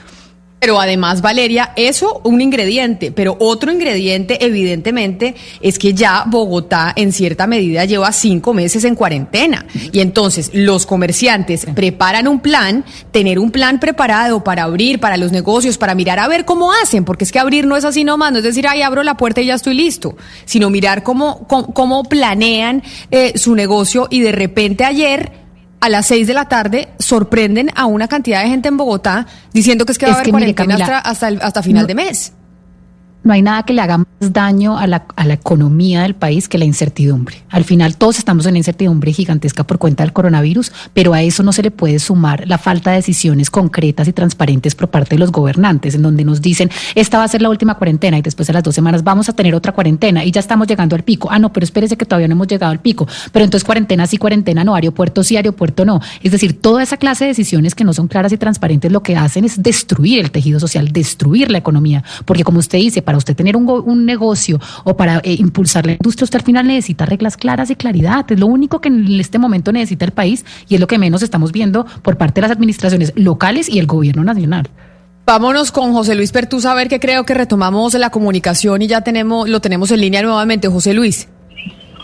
Pero 0.60 0.78
además, 0.78 1.22
Valeria, 1.22 1.72
eso 1.74 2.20
un 2.22 2.42
ingrediente, 2.42 3.12
pero 3.12 3.34
otro 3.40 3.72
ingrediente, 3.72 4.44
evidentemente, 4.44 5.34
es 5.62 5.78
que 5.78 5.94
ya 5.94 6.24
Bogotá, 6.26 6.92
en 6.94 7.12
cierta 7.12 7.46
medida, 7.46 7.86
lleva 7.86 8.12
cinco 8.12 8.52
meses 8.52 8.84
en 8.84 8.94
cuarentena. 8.94 9.64
Y 9.90 10.00
entonces 10.00 10.50
los 10.52 10.84
comerciantes 10.84 11.66
preparan 11.74 12.28
un 12.28 12.40
plan, 12.40 12.84
tener 13.10 13.38
un 13.38 13.50
plan 13.50 13.80
preparado 13.80 14.44
para 14.44 14.64
abrir, 14.64 15.00
para 15.00 15.16
los 15.16 15.32
negocios, 15.32 15.78
para 15.78 15.94
mirar 15.94 16.18
a 16.18 16.28
ver 16.28 16.44
cómo 16.44 16.74
hacen, 16.74 17.06
porque 17.06 17.24
es 17.24 17.32
que 17.32 17.38
abrir 17.38 17.66
no 17.66 17.78
es 17.78 17.86
así 17.86 18.04
nomás, 18.04 18.30
no 18.30 18.38
es 18.38 18.44
decir, 18.44 18.68
ay, 18.68 18.82
abro 18.82 19.02
la 19.02 19.16
puerta 19.16 19.40
y 19.40 19.46
ya 19.46 19.54
estoy 19.54 19.72
listo, 19.72 20.14
sino 20.44 20.68
mirar 20.68 21.02
cómo, 21.02 21.46
cómo, 21.48 21.72
cómo 21.72 22.04
planean 22.04 22.82
eh, 23.10 23.32
su 23.38 23.54
negocio 23.54 24.08
y 24.10 24.20
de 24.20 24.32
repente 24.32 24.84
ayer 24.84 25.39
a 25.80 25.88
las 25.88 26.06
seis 26.06 26.26
de 26.26 26.34
la 26.34 26.46
tarde 26.46 26.88
sorprenden 26.98 27.70
a 27.74 27.86
una 27.86 28.06
cantidad 28.08 28.42
de 28.42 28.48
gente 28.48 28.68
en 28.68 28.76
Bogotá 28.76 29.26
diciendo 29.52 29.84
que 29.86 29.92
es 29.92 29.98
que 29.98 30.06
va 30.06 30.12
Es 30.12 30.18
a 30.18 30.20
haber 30.20 30.32
mire, 30.34 30.54
cuarentena 30.54 30.78
Camila, 30.78 30.98
hasta, 30.98 31.08
hasta, 31.10 31.28
el- 31.28 31.40
hasta 31.42 31.62
final 31.62 31.82
no- 31.82 31.86
de 31.88 31.94
mes. 31.94 32.32
No 33.22 33.34
hay 33.34 33.42
nada 33.42 33.62
que 33.64 33.74
le 33.74 33.82
haga 33.82 33.98
más 33.98 34.06
daño 34.32 34.78
a 34.78 34.86
la, 34.86 35.04
a 35.14 35.26
la 35.26 35.34
economía 35.34 36.02
del 36.02 36.14
país 36.14 36.48
que 36.48 36.56
la 36.56 36.64
incertidumbre. 36.64 37.42
Al 37.50 37.64
final 37.64 37.96
todos 37.96 38.18
estamos 38.18 38.46
en 38.46 38.52
una 38.52 38.58
incertidumbre 38.58 39.12
gigantesca 39.12 39.64
por 39.64 39.78
cuenta 39.78 40.02
del 40.04 40.14
coronavirus, 40.14 40.72
pero 40.94 41.12
a 41.12 41.22
eso 41.22 41.42
no 41.42 41.52
se 41.52 41.62
le 41.62 41.70
puede 41.70 41.98
sumar 41.98 42.48
la 42.48 42.56
falta 42.56 42.90
de 42.90 42.96
decisiones 42.96 43.50
concretas 43.50 44.08
y 44.08 44.14
transparentes 44.14 44.74
por 44.74 44.88
parte 44.88 45.16
de 45.16 45.18
los 45.18 45.32
gobernantes, 45.32 45.94
en 45.94 46.02
donde 46.02 46.24
nos 46.24 46.40
dicen, 46.40 46.70
esta 46.94 47.18
va 47.18 47.24
a 47.24 47.28
ser 47.28 47.42
la 47.42 47.50
última 47.50 47.74
cuarentena 47.74 48.16
y 48.16 48.22
después 48.22 48.46
de 48.46 48.54
las 48.54 48.62
dos 48.62 48.74
semanas 48.74 49.04
vamos 49.04 49.28
a 49.28 49.34
tener 49.34 49.54
otra 49.54 49.72
cuarentena 49.72 50.24
y 50.24 50.30
ya 50.30 50.40
estamos 50.40 50.66
llegando 50.66 50.96
al 50.96 51.02
pico. 51.02 51.28
Ah, 51.30 51.38
no, 51.38 51.52
pero 51.52 51.64
espérese 51.64 51.96
que 51.96 52.06
todavía 52.06 52.28
no 52.28 52.32
hemos 52.32 52.46
llegado 52.46 52.72
al 52.72 52.80
pico. 52.80 53.06
Pero 53.32 53.44
entonces 53.44 53.64
cuarentena 53.64 54.06
sí, 54.06 54.16
cuarentena 54.16 54.64
no, 54.64 54.74
aeropuerto 54.74 55.22
sí, 55.22 55.36
aeropuerto 55.36 55.84
no. 55.84 56.00
Es 56.22 56.32
decir, 56.32 56.60
toda 56.60 56.82
esa 56.82 56.96
clase 56.96 57.24
de 57.24 57.28
decisiones 57.28 57.74
que 57.74 57.84
no 57.84 57.92
son 57.92 58.08
claras 58.08 58.32
y 58.32 58.38
transparentes 58.38 58.90
lo 58.90 59.02
que 59.02 59.16
hacen 59.16 59.44
es 59.44 59.62
destruir 59.62 60.20
el 60.20 60.30
tejido 60.30 60.58
social, 60.58 60.88
destruir 60.88 61.50
la 61.50 61.58
economía. 61.58 62.02
Porque 62.24 62.44
como 62.44 62.58
usted 62.58 62.78
dice, 62.78 63.02
para 63.10 63.18
usted 63.18 63.34
tener 63.34 63.56
un, 63.56 63.66
go- 63.66 63.82
un 63.82 64.06
negocio 64.06 64.60
o 64.84 64.96
para 64.96 65.18
eh, 65.24 65.34
impulsar 65.36 65.84
la 65.84 65.92
industria, 65.94 66.22
usted 66.26 66.38
al 66.38 66.44
final 66.44 66.64
necesita 66.68 67.06
reglas 67.06 67.36
claras 67.36 67.68
y 67.68 67.74
claridad. 67.74 68.24
Es 68.30 68.38
lo 68.38 68.46
único 68.46 68.80
que 68.80 68.86
en 68.86 69.18
este 69.18 69.36
momento 69.36 69.72
necesita 69.72 70.04
el 70.04 70.12
país 70.12 70.46
y 70.68 70.76
es 70.76 70.80
lo 70.80 70.86
que 70.86 70.96
menos 70.96 71.20
estamos 71.24 71.50
viendo 71.50 71.86
por 72.02 72.16
parte 72.16 72.34
de 72.40 72.42
las 72.46 72.52
administraciones 72.52 73.12
locales 73.16 73.68
y 73.68 73.80
el 73.80 73.86
gobierno 73.86 74.22
nacional. 74.22 74.68
Vámonos 75.26 75.72
con 75.72 75.92
José 75.92 76.14
Luis 76.14 76.30
Pertús 76.30 76.66
a 76.66 76.74
ver 76.74 76.86
que 76.88 77.00
creo 77.00 77.24
que 77.24 77.34
retomamos 77.34 77.94
la 77.94 78.10
comunicación 78.10 78.80
y 78.82 78.86
ya 78.86 79.00
tenemos, 79.00 79.48
lo 79.48 79.58
tenemos 79.58 79.90
en 79.90 80.00
línea 80.02 80.22
nuevamente. 80.22 80.68
José 80.68 80.94
Luis. 80.94 81.28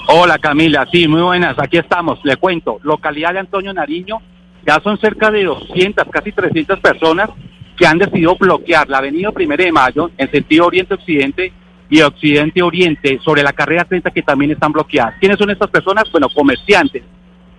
Hola 0.08 0.38
Camila, 0.38 0.88
sí, 0.90 1.06
muy 1.06 1.22
buenas, 1.22 1.56
aquí 1.60 1.78
estamos, 1.78 2.18
le 2.24 2.36
cuento, 2.36 2.80
localidad 2.82 3.32
de 3.32 3.38
Antonio 3.38 3.72
Nariño, 3.72 4.16
ya 4.66 4.80
son 4.82 4.98
cerca 4.98 5.30
de 5.30 5.44
200, 5.44 6.04
casi 6.10 6.32
300 6.32 6.80
personas 6.80 7.30
que 7.76 7.86
han 7.86 7.98
decidido 7.98 8.36
bloquear 8.36 8.88
la 8.88 8.98
avenida 8.98 9.32
Primero 9.32 9.62
de 9.62 9.72
Mayo 9.72 10.10
en 10.16 10.30
sentido 10.30 10.66
oriente-occidente 10.66 11.52
y 11.88 12.00
occidente-oriente 12.00 13.20
sobre 13.22 13.42
la 13.42 13.52
carrera 13.52 13.84
30 13.84 14.10
que 14.10 14.22
también 14.22 14.50
están 14.50 14.72
bloqueadas. 14.72 15.14
¿Quiénes 15.20 15.38
son 15.38 15.50
estas 15.50 15.70
personas? 15.70 16.10
Bueno, 16.10 16.28
comerciantes 16.34 17.02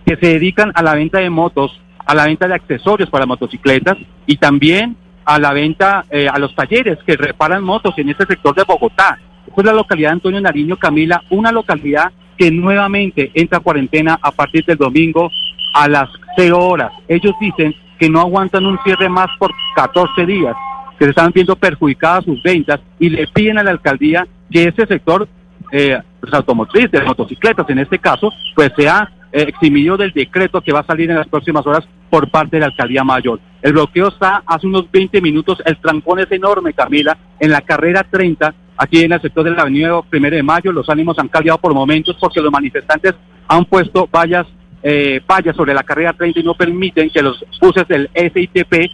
que 0.05 0.15
se 0.15 0.27
dedican 0.27 0.71
a 0.73 0.81
la 0.81 0.95
venta 0.95 1.19
de 1.19 1.29
motos, 1.29 1.79
a 2.05 2.15
la 2.15 2.25
venta 2.25 2.47
de 2.47 2.55
accesorios 2.55 3.09
para 3.09 3.25
motocicletas 3.25 3.97
y 4.25 4.37
también 4.37 4.95
a 5.25 5.37
la 5.39 5.51
venta, 5.51 6.05
eh, 6.09 6.27
a 6.31 6.39
los 6.39 6.55
talleres 6.55 6.97
que 7.05 7.17
reparan 7.17 7.63
motos 7.63 7.93
en 7.97 8.09
este 8.09 8.25
sector 8.25 8.55
de 8.55 8.63
Bogotá. 8.63 9.19
Esta 9.45 9.61
es 9.61 9.65
la 9.65 9.73
localidad 9.73 10.13
Antonio 10.13 10.39
Nariño, 10.39 10.77
Camila, 10.77 11.21
una 11.29 11.51
localidad 11.51 12.11
que 12.37 12.49
nuevamente 12.51 13.31
entra 13.33 13.57
a 13.57 13.61
cuarentena 13.61 14.17
a 14.21 14.31
partir 14.31 14.63
del 14.65 14.77
domingo 14.77 15.29
a 15.73 15.89
las 15.89 16.09
0 16.37 16.57
horas. 16.57 16.91
Ellos 17.07 17.33
dicen 17.41 17.75
que 17.97 18.09
no 18.09 18.21
aguantan 18.21 18.65
un 18.65 18.79
cierre 18.83 19.09
más 19.09 19.27
por 19.39 19.51
14 19.75 20.25
días, 20.25 20.55
que 20.97 21.05
se 21.05 21.09
están 21.11 21.31
viendo 21.31 21.55
perjudicadas 21.55 22.25
sus 22.25 22.41
ventas 22.43 22.79
y 22.99 23.09
le 23.09 23.27
piden 23.27 23.57
a 23.57 23.63
la 23.63 23.71
alcaldía 23.71 24.27
que 24.51 24.65
ese 24.65 24.85
sector 24.85 25.27
eh, 25.71 25.99
pues, 26.19 26.33
automotriz, 26.33 26.89
de 26.91 27.01
motocicletas 27.01 27.69
en 27.69 27.79
este 27.79 27.99
caso, 27.99 28.31
pues 28.55 28.71
sea 28.75 29.11
eh, 29.31 29.45
eximido 29.47 29.97
del 29.97 30.11
decreto 30.11 30.61
que 30.61 30.71
va 30.71 30.79
a 30.79 30.85
salir 30.85 31.09
en 31.09 31.17
las 31.17 31.27
próximas 31.27 31.65
horas 31.67 31.87
por 32.09 32.29
parte 32.29 32.55
de 32.55 32.61
la 32.61 32.67
alcaldía 32.67 33.03
mayor. 33.03 33.39
El 33.61 33.73
bloqueo 33.73 34.07
está 34.07 34.43
hace 34.45 34.67
unos 34.67 34.89
20 34.89 35.19
minutos, 35.21 35.61
el 35.65 35.77
trancón 35.77 36.19
es 36.19 36.31
enorme, 36.31 36.73
Camila, 36.73 37.17
en 37.39 37.51
la 37.51 37.61
carrera 37.61 38.05
30, 38.09 38.53
aquí 38.77 39.03
en 39.03 39.11
el 39.11 39.21
sector 39.21 39.43
de 39.43 39.51
la 39.51 39.63
avenida 39.63 40.01
Primero 40.03 40.35
de 40.35 40.43
Mayo, 40.43 40.71
los 40.71 40.89
ánimos 40.89 41.19
han 41.19 41.27
cambiado 41.27 41.57
por 41.57 41.73
momentos 41.73 42.15
porque 42.19 42.41
los 42.41 42.51
manifestantes 42.51 43.15
han 43.47 43.65
puesto 43.65 44.07
vallas, 44.11 44.47
eh, 44.83 45.21
sobre 45.55 45.73
la 45.73 45.83
carrera 45.83 46.13
30 46.13 46.39
y 46.39 46.43
no 46.43 46.53
permiten 46.53 47.09
que 47.09 47.21
los 47.21 47.43
buses 47.61 47.87
del 47.87 48.09
SITP 48.13 48.73
eh, 48.73 48.89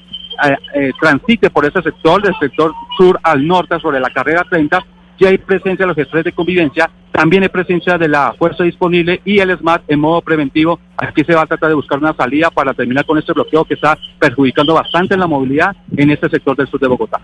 eh, 0.73 0.91
transite 0.99 1.49
por 1.49 1.65
ese 1.65 1.81
sector, 1.81 2.21
del 2.21 2.36
sector 2.39 2.73
sur 2.97 3.19
al 3.23 3.45
norte 3.45 3.79
sobre 3.79 3.99
la 3.99 4.09
carrera 4.09 4.45
30, 4.49 4.84
ya 5.19 5.29
hay 5.29 5.38
presencia 5.38 5.84
de 5.84 5.88
los 5.88 5.95
gestores 5.95 6.25
de 6.25 6.31
convivencia, 6.31 6.89
también 7.14 7.43
hay 7.43 7.49
presencia 7.49 7.99
de 7.99 8.07
la 8.07 8.34
fuerza 8.34 8.64
disponible 8.64 9.22
y 9.24 9.38
el 9.38 9.55
SMAT 9.55 9.84
en 9.88 9.99
modo 9.99 10.20
preventivo. 10.22 10.80
Aquí 10.97 11.24
se 11.24 11.36
va 11.36 11.43
a 11.43 11.45
tratar 11.45 11.70
de 11.70 11.76
buscar 11.76 11.99
una 11.99 12.16
salida 12.16 12.49
para 12.49 12.74
terminar 12.74 13.05
con 13.05 13.20
este 13.20 13.34
bloqueo 13.34 13.64
que 13.66 13.76
está 13.76 13.95
perjudicando 14.18 14.74
bastante 14.74 15.16
la 15.16 15.28
movilidad 15.28 15.76
en 15.95 16.09
este 16.09 16.28
sector 16.28 16.57
del 16.57 16.68
sur 16.68 16.80
de 16.80 16.88
Bogotá. 16.88 17.22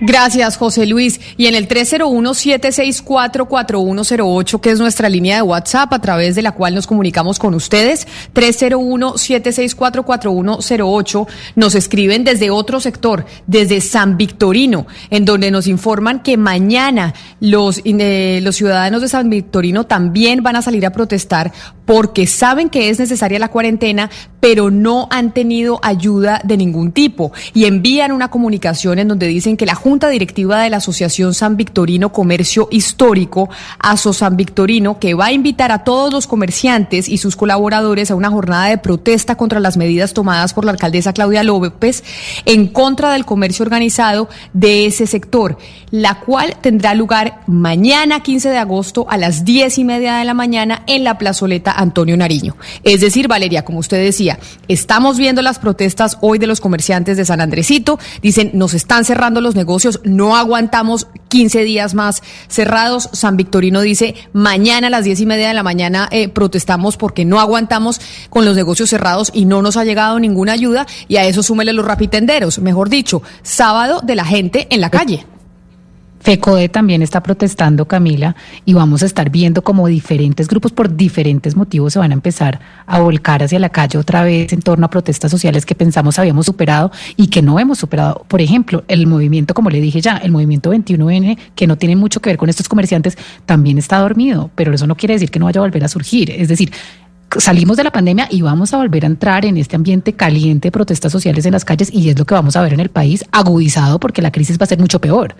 Gracias, 0.00 0.56
José 0.56 0.86
Luis. 0.86 1.20
Y 1.36 1.46
en 1.46 1.56
el 1.56 1.66
301-764-4108, 1.68 4.60
que 4.60 4.70
es 4.70 4.78
nuestra 4.78 5.08
línea 5.08 5.34
de 5.36 5.42
WhatsApp 5.42 5.92
a 5.92 6.00
través 6.00 6.36
de 6.36 6.42
la 6.42 6.52
cual 6.52 6.74
nos 6.74 6.86
comunicamos 6.86 7.38
con 7.38 7.54
ustedes, 7.54 8.06
301-764-4108, 8.34 11.26
nos 11.56 11.74
escriben 11.74 12.24
desde 12.24 12.50
otro 12.50 12.80
sector, 12.80 13.24
desde 13.46 13.80
San 13.80 14.16
Victorino, 14.16 14.86
en 15.10 15.24
donde 15.24 15.50
nos 15.50 15.66
informan 15.66 16.22
que 16.22 16.36
mañana 16.36 17.14
los, 17.40 17.80
eh, 17.84 18.38
los 18.42 18.54
ciudadanos 18.56 19.00
de 19.02 19.08
San 19.08 19.15
Victorino 19.24 19.84
también 19.84 20.42
van 20.42 20.56
a 20.56 20.62
salir 20.62 20.84
a 20.86 20.92
protestar 20.92 21.52
porque 21.84 22.26
saben 22.26 22.68
que 22.68 22.90
es 22.90 22.98
necesaria 22.98 23.38
la 23.38 23.48
cuarentena, 23.48 24.10
pero 24.40 24.70
no 24.70 25.06
han 25.10 25.32
tenido 25.32 25.78
ayuda 25.82 26.40
de 26.44 26.56
ningún 26.56 26.92
tipo. 26.92 27.32
Y 27.54 27.64
envían 27.64 28.12
una 28.12 28.28
comunicación 28.28 28.98
en 28.98 29.08
donde 29.08 29.28
dicen 29.28 29.56
que 29.56 29.66
la 29.66 29.76
Junta 29.76 30.08
Directiva 30.08 30.60
de 30.60 30.70
la 30.70 30.78
Asociación 30.78 31.32
San 31.32 31.56
Victorino 31.56 32.12
Comercio 32.12 32.68
Histórico, 32.70 33.48
ASO 33.78 34.12
San 34.12 34.36
Victorino, 34.36 34.98
que 34.98 35.14
va 35.14 35.26
a 35.26 35.32
invitar 35.32 35.70
a 35.70 35.84
todos 35.84 36.12
los 36.12 36.26
comerciantes 36.26 37.08
y 37.08 37.18
sus 37.18 37.36
colaboradores 37.36 38.10
a 38.10 38.16
una 38.16 38.30
jornada 38.30 38.66
de 38.66 38.78
protesta 38.78 39.36
contra 39.36 39.60
las 39.60 39.76
medidas 39.76 40.12
tomadas 40.12 40.54
por 40.54 40.64
la 40.64 40.72
alcaldesa 40.72 41.12
Claudia 41.12 41.44
López 41.44 42.02
en 42.44 42.66
contra 42.66 43.12
del 43.12 43.24
comercio 43.24 43.62
organizado 43.62 44.28
de 44.52 44.86
ese 44.86 45.06
sector, 45.06 45.56
la 45.90 46.20
cual 46.20 46.56
tendrá 46.60 46.94
lugar 46.94 47.40
mañana 47.46 48.20
15 48.20 48.50
de 48.50 48.58
agosto 48.58 49.05
a 49.08 49.16
las 49.16 49.44
10 49.44 49.78
y 49.78 49.84
media 49.84 50.16
de 50.16 50.24
la 50.24 50.34
mañana 50.34 50.82
en 50.86 51.04
la 51.04 51.18
plazoleta 51.18 51.72
Antonio 51.72 52.16
Nariño. 52.16 52.56
Es 52.82 53.00
decir, 53.00 53.28
Valeria, 53.28 53.64
como 53.64 53.78
usted 53.78 54.02
decía, 54.02 54.38
estamos 54.68 55.18
viendo 55.18 55.42
las 55.42 55.58
protestas 55.58 56.18
hoy 56.20 56.38
de 56.38 56.46
los 56.46 56.60
comerciantes 56.60 57.16
de 57.16 57.24
San 57.24 57.40
Andresito. 57.40 57.98
Dicen, 58.22 58.50
nos 58.54 58.74
están 58.74 59.04
cerrando 59.04 59.40
los 59.40 59.54
negocios, 59.54 60.00
no 60.04 60.36
aguantamos 60.36 61.06
15 61.28 61.64
días 61.64 61.94
más 61.94 62.22
cerrados. 62.48 63.08
San 63.12 63.36
Victorino 63.36 63.80
dice, 63.80 64.14
mañana 64.32 64.86
a 64.88 64.90
las 64.90 65.04
10 65.04 65.20
y 65.20 65.26
media 65.26 65.48
de 65.48 65.54
la 65.54 65.62
mañana 65.62 66.08
eh, 66.10 66.28
protestamos 66.28 66.96
porque 66.96 67.24
no 67.24 67.40
aguantamos 67.40 68.00
con 68.30 68.44
los 68.44 68.56
negocios 68.56 68.90
cerrados 68.90 69.30
y 69.32 69.44
no 69.44 69.62
nos 69.62 69.76
ha 69.76 69.84
llegado 69.84 70.18
ninguna 70.18 70.52
ayuda. 70.52 70.86
Y 71.08 71.16
a 71.16 71.26
eso 71.26 71.42
súmele 71.42 71.72
los 71.72 71.84
rapitenderos, 71.84 72.58
mejor 72.58 72.88
dicho, 72.88 73.22
sábado 73.42 74.00
de 74.02 74.14
la 74.14 74.24
gente 74.24 74.66
en 74.70 74.80
la 74.80 74.90
calle. 74.90 75.26
FECODE 76.26 76.68
también 76.68 77.02
está 77.02 77.22
protestando, 77.22 77.86
Camila, 77.86 78.34
y 78.64 78.74
vamos 78.74 79.04
a 79.04 79.06
estar 79.06 79.30
viendo 79.30 79.62
como 79.62 79.86
diferentes 79.86 80.48
grupos 80.48 80.72
por 80.72 80.96
diferentes 80.96 81.54
motivos 81.54 81.92
se 81.92 82.00
van 82.00 82.10
a 82.10 82.14
empezar 82.14 82.58
a 82.84 82.98
volcar 82.98 83.44
hacia 83.44 83.60
la 83.60 83.68
calle 83.68 83.96
otra 83.96 84.24
vez 84.24 84.52
en 84.52 84.60
torno 84.60 84.86
a 84.86 84.90
protestas 84.90 85.30
sociales 85.30 85.64
que 85.64 85.76
pensamos 85.76 86.18
habíamos 86.18 86.46
superado 86.46 86.90
y 87.16 87.28
que 87.28 87.42
no 87.42 87.60
hemos 87.60 87.78
superado. 87.78 88.24
Por 88.26 88.40
ejemplo, 88.40 88.82
el 88.88 89.06
movimiento, 89.06 89.54
como 89.54 89.70
le 89.70 89.80
dije 89.80 90.00
ya, 90.00 90.16
el 90.16 90.32
movimiento 90.32 90.74
21N, 90.74 91.38
que 91.54 91.68
no 91.68 91.78
tiene 91.78 91.94
mucho 91.94 92.18
que 92.18 92.30
ver 92.30 92.38
con 92.38 92.48
estos 92.48 92.68
comerciantes, 92.68 93.16
también 93.44 93.78
está 93.78 93.98
dormido, 93.98 94.50
pero 94.56 94.74
eso 94.74 94.88
no 94.88 94.96
quiere 94.96 95.14
decir 95.14 95.30
que 95.30 95.38
no 95.38 95.44
vaya 95.44 95.60
a 95.60 95.62
volver 95.62 95.84
a 95.84 95.88
surgir. 95.88 96.32
Es 96.32 96.48
decir, 96.48 96.72
salimos 97.38 97.76
de 97.76 97.84
la 97.84 97.92
pandemia 97.92 98.26
y 98.32 98.42
vamos 98.42 98.74
a 98.74 98.78
volver 98.78 99.04
a 99.04 99.06
entrar 99.06 99.44
en 99.44 99.58
este 99.58 99.76
ambiente 99.76 100.14
caliente 100.14 100.66
de 100.68 100.72
protestas 100.72 101.12
sociales 101.12 101.46
en 101.46 101.52
las 101.52 101.64
calles 101.64 101.88
y 101.92 102.08
es 102.08 102.18
lo 102.18 102.24
que 102.24 102.34
vamos 102.34 102.56
a 102.56 102.62
ver 102.62 102.72
en 102.72 102.80
el 102.80 102.88
país 102.88 103.24
agudizado 103.30 104.00
porque 104.00 104.22
la 104.22 104.32
crisis 104.32 104.58
va 104.58 104.64
a 104.64 104.66
ser 104.66 104.80
mucho 104.80 105.00
peor. 105.00 105.36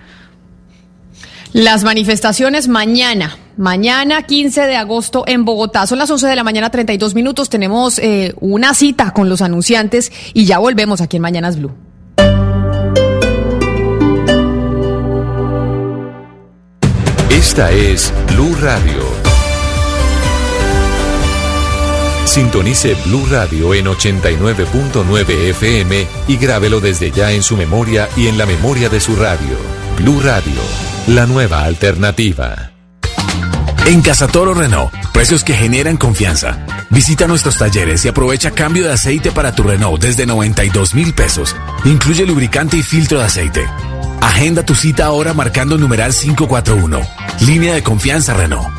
Las 1.53 1.85
manifestaciones 1.85 2.69
mañana, 2.69 3.39
mañana 3.57 4.23
15 4.23 4.63
de 4.63 4.77
agosto 4.77 5.25
en 5.27 5.45
Bogotá. 5.45 5.87
Son 5.87 5.99
las 5.99 6.11
11 6.11 6.27
de 6.27 6.37
la 6.37 6.45
mañana, 6.45 6.71
32 6.71 7.15
minutos. 7.15 7.49
Tenemos 7.49 7.99
eh, 7.99 8.35
una 8.41 8.75
cita 8.75 9.13
con 9.13 9.29
los 9.29 9.43
anunciantes 9.43 10.13
y 10.35 10.45
ya 10.45 10.59
volvemos 10.59 11.01
aquí 11.01 11.17
en 11.17 11.23
Mañanas 11.23 11.59
Blue. 11.59 11.73
Esta 17.31 17.71
es 17.71 18.13
Blue 18.33 18.55
Radio. 18.61 19.27
Sintonice 22.25 22.95
Blue 23.07 23.25
Radio 23.31 23.73
en 23.73 23.87
89.9 23.87 25.31
FM 25.51 26.07
y 26.29 26.37
grábelo 26.37 26.81
desde 26.81 27.11
ya 27.11 27.33
en 27.33 27.43
su 27.43 27.57
memoria 27.57 28.09
y 28.17 28.27
en 28.27 28.37
la 28.37 28.45
memoria 28.45 28.89
de 28.91 29.01
su 29.01 29.17
radio. 29.17 29.86
Blue 29.97 30.21
Radio, 30.21 30.61
la 31.09 31.27
nueva 31.27 31.65
alternativa. 31.65 32.71
En 33.87 34.03
Casa 34.03 34.27
Toro 34.27 34.53
Renault, 34.53 34.93
precios 35.13 35.43
que 35.43 35.55
generan 35.55 35.97
confianza. 35.97 36.67
Visita 36.91 37.27
nuestros 37.27 37.57
talleres 37.57 38.05
y 38.05 38.09
aprovecha 38.09 38.51
cambio 38.51 38.85
de 38.85 38.93
aceite 38.93 39.33
para 39.33 39.53
tu 39.53 39.63
Renault 39.63 40.03
desde 40.03 40.27
92 40.27 40.95
mil 40.95 41.15
pesos. 41.15 41.57
Incluye 41.85 42.27
lubricante 42.27 42.77
y 42.77 42.83
filtro 42.83 43.19
de 43.21 43.25
aceite. 43.25 43.67
Agenda 44.21 44.65
tu 44.65 44.75
cita 44.75 45.07
ahora 45.07 45.33
marcando 45.33 45.79
numeral 45.79 46.13
541. 46.13 47.01
Línea 47.41 47.75
de 47.75 47.83
confianza 47.83 48.35
Renault. 48.35 48.76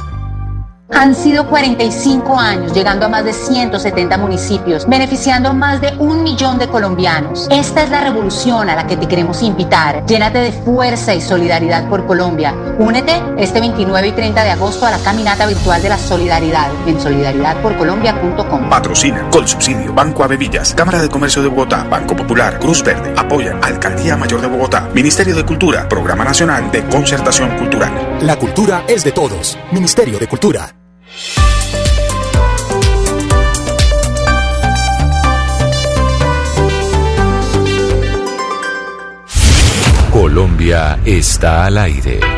Han 0.89 1.15
sido 1.15 1.49
45 1.49 2.39
años, 2.39 2.73
llegando 2.73 3.05
a 3.05 3.09
más 3.09 3.25
de 3.25 3.33
170 3.33 4.17
municipios, 4.17 4.88
beneficiando 4.88 5.49
a 5.49 5.53
más 5.53 5.81
de 5.81 5.93
un 5.99 6.23
millón 6.23 6.57
de 6.59 6.69
colombianos. 6.69 7.47
Esta 7.51 7.83
es 7.83 7.89
la 7.89 8.01
revolución 8.01 8.69
a 8.69 8.75
la 8.75 8.88
que 8.88 8.95
te 8.95 9.05
queremos 9.05 9.43
invitar. 9.43 10.05
Llénate 10.05 10.39
de 10.39 10.53
fuerza 10.53 11.13
y 11.13 11.19
solidaridad 11.19 11.89
por 11.89 12.05
Colombia. 12.07 12.53
Únete 12.80 13.23
este 13.38 13.59
29 13.59 14.07
y 14.07 14.11
30 14.11 14.43
de 14.43 14.51
agosto 14.51 14.86
a 14.86 14.91
la 14.91 14.99
caminata 14.99 15.47
virtual 15.47 15.82
de 15.82 15.89
la 15.89 15.97
solidaridad 15.97 16.69
en 16.86 16.99
solidaridadporcolombia.com. 16.99 18.69
Patrocina, 18.69 19.28
Colsubsidio, 19.32 19.93
Banco 19.93 20.23
Avevillas, 20.23 20.75
Cámara 20.75 21.01
de 21.01 21.09
Comercio 21.09 21.41
de 21.41 21.47
Bogotá, 21.47 21.84
Banco 21.89 22.15
Popular, 22.15 22.59
Cruz 22.59 22.84
Verde, 22.84 23.13
apoyan 23.17 23.63
Alcaldía 23.63 24.15
Mayor 24.15 24.41
de 24.41 24.47
Bogotá, 24.47 24.89
Ministerio 24.93 25.36
de 25.36 25.43
Cultura, 25.43 25.89
Programa 25.89 26.23
Nacional 26.23 26.69
de 26.69 26.86
Concertación 26.86 27.57
Cultural. 27.57 28.19
La 28.21 28.36
cultura 28.36 28.84
es 28.88 29.03
de 29.03 29.11
todos. 29.11 29.57
Ministerio 29.71 30.19
de 30.19 30.28
Cultura. 30.28 30.75
Colombia 40.11 40.99
está 41.05 41.65
al 41.65 41.78
aire. 41.78 42.36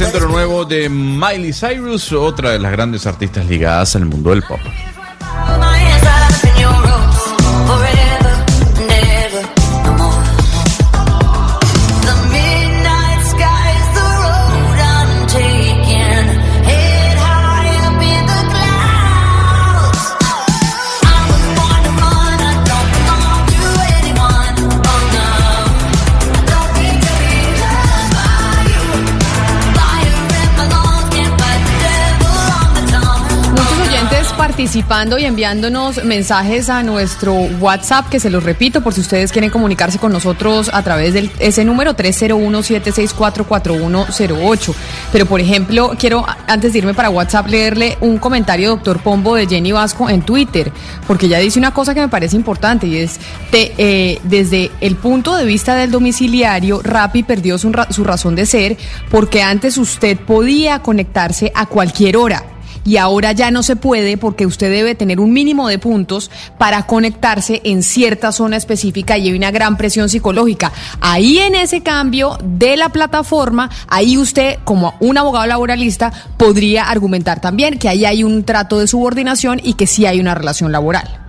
Lo 0.00 0.28
nuevo 0.28 0.64
de 0.64 0.88
Miley 0.88 1.52
Cyrus, 1.52 2.12
otra 2.12 2.50
de 2.50 2.58
las 2.58 2.72
grandes 2.72 3.06
artistas 3.06 3.46
ligadas 3.46 3.94
al 3.94 4.06
mundo 4.06 4.30
del 4.30 4.42
pop. 4.42 4.58
Participando 34.74 35.18
y 35.18 35.24
enviándonos 35.24 36.02
mensajes 36.04 36.68
a 36.68 36.82
nuestro 36.82 37.32
WhatsApp, 37.32 38.08
que 38.08 38.18
se 38.18 38.28
los 38.28 38.42
repito 38.42 38.80
por 38.82 38.92
si 38.92 39.02
ustedes 39.02 39.30
quieren 39.30 39.48
comunicarse 39.50 40.00
con 40.00 40.10
nosotros 40.12 40.68
a 40.72 40.82
través 40.82 41.14
de 41.14 41.30
ese 41.38 41.64
número 41.64 41.94
301-764-4108. 41.94 44.74
Pero, 45.12 45.26
por 45.26 45.40
ejemplo, 45.40 45.92
quiero, 45.96 46.26
antes 46.48 46.72
de 46.72 46.80
irme 46.80 46.92
para 46.92 47.08
WhatsApp, 47.10 47.46
leerle 47.46 47.96
un 48.00 48.18
comentario, 48.18 48.70
doctor 48.70 48.98
Pombo, 49.00 49.36
de 49.36 49.46
Jenny 49.46 49.70
Vasco 49.70 50.10
en 50.10 50.22
Twitter, 50.22 50.72
porque 51.06 51.26
ella 51.26 51.38
dice 51.38 51.60
una 51.60 51.72
cosa 51.72 51.94
que 51.94 52.00
me 52.00 52.08
parece 52.08 52.34
importante 52.34 52.88
y 52.88 52.96
es, 52.96 53.20
te- 53.52 53.74
eh, 53.78 54.18
desde 54.24 54.72
el 54.80 54.96
punto 54.96 55.36
de 55.36 55.44
vista 55.44 55.76
del 55.76 55.92
domiciliario, 55.92 56.80
Rappi 56.82 57.22
perdió 57.22 57.58
su, 57.58 57.70
su 57.90 58.02
razón 58.02 58.34
de 58.34 58.44
ser 58.46 58.76
porque 59.08 59.40
antes 59.40 59.78
usted 59.78 60.18
podía 60.18 60.80
conectarse 60.80 61.52
a 61.54 61.66
cualquier 61.66 62.16
hora 62.16 62.42
y 62.84 62.96
ahora 62.96 63.32
ya 63.32 63.50
no 63.50 63.62
se 63.62 63.76
puede 63.76 64.16
porque 64.16 64.46
usted 64.46 64.70
debe 64.70 64.94
tener 64.94 65.20
un 65.20 65.32
mínimo 65.32 65.68
de 65.68 65.78
puntos 65.78 66.30
para 66.58 66.86
conectarse 66.86 67.60
en 67.64 67.82
cierta 67.82 68.32
zona 68.32 68.56
específica 68.56 69.18
y 69.18 69.28
hay 69.28 69.36
una 69.36 69.50
gran 69.50 69.76
presión 69.76 70.08
psicológica. 70.08 70.72
Ahí 71.00 71.38
en 71.38 71.54
ese 71.54 71.82
cambio 71.82 72.38
de 72.42 72.76
la 72.76 72.90
plataforma, 72.90 73.70
ahí 73.88 74.16
usted 74.18 74.58
como 74.64 74.94
un 75.00 75.18
abogado 75.18 75.46
laboralista 75.46 76.12
podría 76.36 76.84
argumentar 76.84 77.40
también 77.40 77.78
que 77.78 77.88
ahí 77.88 78.04
hay 78.04 78.24
un 78.24 78.44
trato 78.44 78.78
de 78.78 78.86
subordinación 78.86 79.60
y 79.62 79.74
que 79.74 79.86
sí 79.86 80.06
hay 80.06 80.20
una 80.20 80.34
relación 80.34 80.72
laboral. 80.72 81.23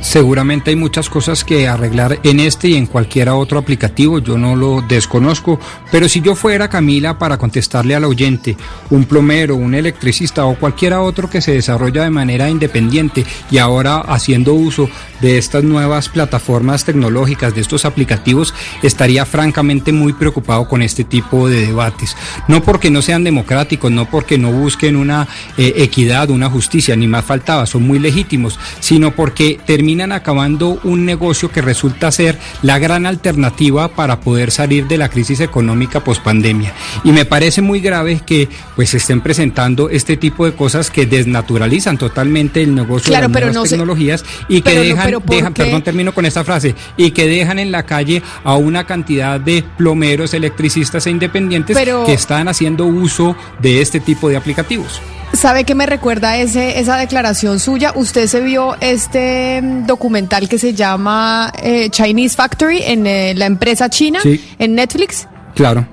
Seguramente 0.00 0.70
hay 0.70 0.76
muchas 0.76 1.10
cosas 1.10 1.44
que 1.44 1.66
arreglar 1.66 2.20
en 2.22 2.38
este 2.38 2.68
y 2.68 2.76
en 2.76 2.86
cualquiera 2.86 3.34
otro 3.34 3.58
aplicativo, 3.58 4.20
yo 4.20 4.38
no 4.38 4.54
lo 4.54 4.80
desconozco, 4.80 5.58
pero 5.90 6.08
si 6.08 6.20
yo 6.20 6.36
fuera 6.36 6.68
Camila 6.68 7.18
para 7.18 7.36
contestarle 7.36 7.96
al 7.96 8.04
oyente, 8.04 8.56
un 8.90 9.06
plomero, 9.06 9.56
un 9.56 9.74
electricista 9.74 10.44
o 10.46 10.54
cualquiera 10.54 11.02
otro 11.02 11.28
que 11.28 11.40
se 11.40 11.52
desarrolla 11.52 12.04
de 12.04 12.10
manera 12.10 12.48
independiente 12.48 13.26
y 13.50 13.58
ahora 13.58 13.98
haciendo 13.98 14.54
uso 14.54 14.88
de 15.20 15.36
estas 15.36 15.64
nuevas 15.64 16.08
plataformas 16.08 16.84
tecnológicas, 16.84 17.54
de 17.56 17.60
estos 17.60 17.84
aplicativos, 17.84 18.54
estaría 18.82 19.26
francamente 19.26 19.90
muy 19.90 20.12
preocupado 20.12 20.68
con 20.68 20.80
este 20.80 21.02
tipo 21.02 21.48
de 21.48 21.66
debates. 21.66 22.16
No 22.46 22.62
porque 22.62 22.88
no 22.88 23.02
sean 23.02 23.24
democráticos, 23.24 23.90
no 23.90 24.08
porque 24.08 24.38
no 24.38 24.52
busquen 24.52 24.94
una 24.94 25.26
eh, 25.56 25.74
equidad, 25.76 26.30
una 26.30 26.48
justicia, 26.48 26.94
ni 26.94 27.08
más 27.08 27.24
faltaba, 27.24 27.66
son 27.66 27.82
muy 27.82 27.98
legítimos, 27.98 28.60
sino 28.78 29.10
porque 29.10 29.58
terminan 29.66 29.87
acabando 30.12 30.78
un 30.84 31.04
negocio 31.06 31.50
que 31.50 31.62
resulta 31.62 32.10
ser 32.12 32.38
la 32.62 32.78
gran 32.78 33.06
alternativa 33.06 33.88
para 33.88 34.20
poder 34.20 34.50
salir 34.50 34.86
de 34.86 34.98
la 34.98 35.08
crisis 35.08 35.40
económica 35.40 36.04
pospandemia. 36.04 36.72
Y 37.04 37.12
me 37.12 37.24
parece 37.24 37.62
muy 37.62 37.80
grave 37.80 38.20
que 38.24 38.48
pues 38.76 38.92
estén 38.94 39.20
presentando 39.22 39.88
este 39.88 40.16
tipo 40.16 40.44
de 40.44 40.52
cosas 40.52 40.90
que 40.90 41.06
desnaturalizan 41.06 41.96
totalmente 41.96 42.62
el 42.62 42.74
negocio 42.74 43.08
Claro, 43.08 43.28
de 43.28 43.32
las 43.32 43.34
pero 43.34 43.46
nuevas 43.46 43.64
no 43.64 43.68
tecnologías 43.70 44.24
y 44.48 44.60
que 44.60 44.70
pero 44.70 44.82
dejan, 45.20 45.52
perdón, 45.54 45.82
termino 45.82 46.12
con 46.12 46.26
esta 46.26 46.44
frase, 46.44 46.74
y 46.96 47.10
que 47.12 47.26
dejan 47.26 47.58
en 47.58 47.72
la 47.72 47.84
calle 47.84 48.22
a 48.44 48.56
una 48.56 48.84
cantidad 48.84 49.40
de 49.40 49.64
plomeros, 49.76 50.34
electricistas 50.34 51.06
e 51.06 51.10
independientes 51.10 51.76
Pero- 51.76 52.04
que 52.04 52.12
están 52.12 52.48
haciendo 52.48 52.84
uso 52.86 53.34
de 53.60 53.80
este 53.80 54.00
tipo 54.00 54.28
de 54.28 54.36
aplicativos. 54.36 55.00
¿Sabe 55.32 55.64
qué 55.64 55.74
me 55.74 55.86
recuerda 55.86 56.36
ese, 56.38 56.80
esa 56.80 56.96
declaración 56.96 57.60
suya? 57.60 57.92
Usted 57.94 58.26
se 58.26 58.40
vio 58.40 58.76
este 58.80 59.60
mm, 59.62 59.86
documental 59.86 60.48
que 60.48 60.58
se 60.58 60.74
llama 60.74 61.52
eh, 61.62 61.90
Chinese 61.90 62.34
Factory 62.34 62.82
en 62.82 63.06
eh, 63.06 63.34
la 63.36 63.46
empresa 63.46 63.88
china, 63.88 64.20
Sí. 64.22 64.42
en 64.58 64.74
Netflix. 64.74 65.28
Claro. 65.54 65.86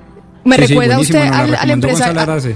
¿Me 0.46 0.56
Sí, 0.58 0.62
recuerda 0.68 1.00
usted 1.00 1.20
al, 1.20 1.32
al 1.34 1.50
recomendó 1.52 1.74
empresa- 1.88 2.08
Gonzalo 2.08 2.32
Arce. 2.34 2.56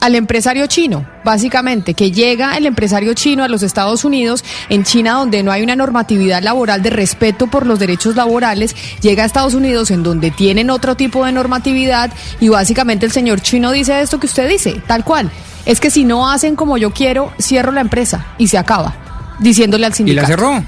al 0.00 0.14
empresario 0.14 0.66
chino, 0.66 1.06
básicamente, 1.24 1.94
que 1.94 2.10
llega 2.10 2.56
el 2.56 2.66
empresario 2.66 3.14
chino 3.14 3.44
a 3.44 3.48
los 3.48 3.62
Estados 3.62 4.04
Unidos, 4.04 4.44
en 4.68 4.84
China 4.84 5.12
donde 5.14 5.42
no 5.42 5.52
hay 5.52 5.62
una 5.62 5.76
normatividad 5.76 6.42
laboral 6.42 6.82
de 6.82 6.90
respeto 6.90 7.46
por 7.46 7.66
los 7.66 7.78
derechos 7.78 8.14
laborales, 8.16 8.74
llega 9.00 9.22
a 9.22 9.26
Estados 9.26 9.54
Unidos 9.54 9.90
en 9.90 10.02
donde 10.02 10.30
tienen 10.32 10.70
otro 10.70 10.96
tipo 10.96 11.24
de 11.24 11.32
normatividad 11.32 12.10
y 12.40 12.48
básicamente 12.48 13.06
el 13.06 13.12
señor 13.12 13.40
chino 13.40 13.70
dice 13.72 14.00
esto 14.00 14.18
que 14.20 14.26
usted 14.26 14.48
dice, 14.48 14.82
tal 14.86 15.02
cual. 15.04 15.30
Es 15.66 15.80
que 15.80 15.90
si 15.90 16.04
no 16.04 16.30
hacen 16.30 16.56
como 16.56 16.78
yo 16.78 16.92
quiero, 16.92 17.32
cierro 17.40 17.72
la 17.72 17.80
empresa 17.80 18.24
y 18.38 18.48
se 18.48 18.56
acaba, 18.56 18.94
diciéndole 19.40 19.84
al 19.86 19.92
Y 19.92 19.96
sindicato. 19.96 20.22
la 20.22 20.28
cerró. 20.36 20.64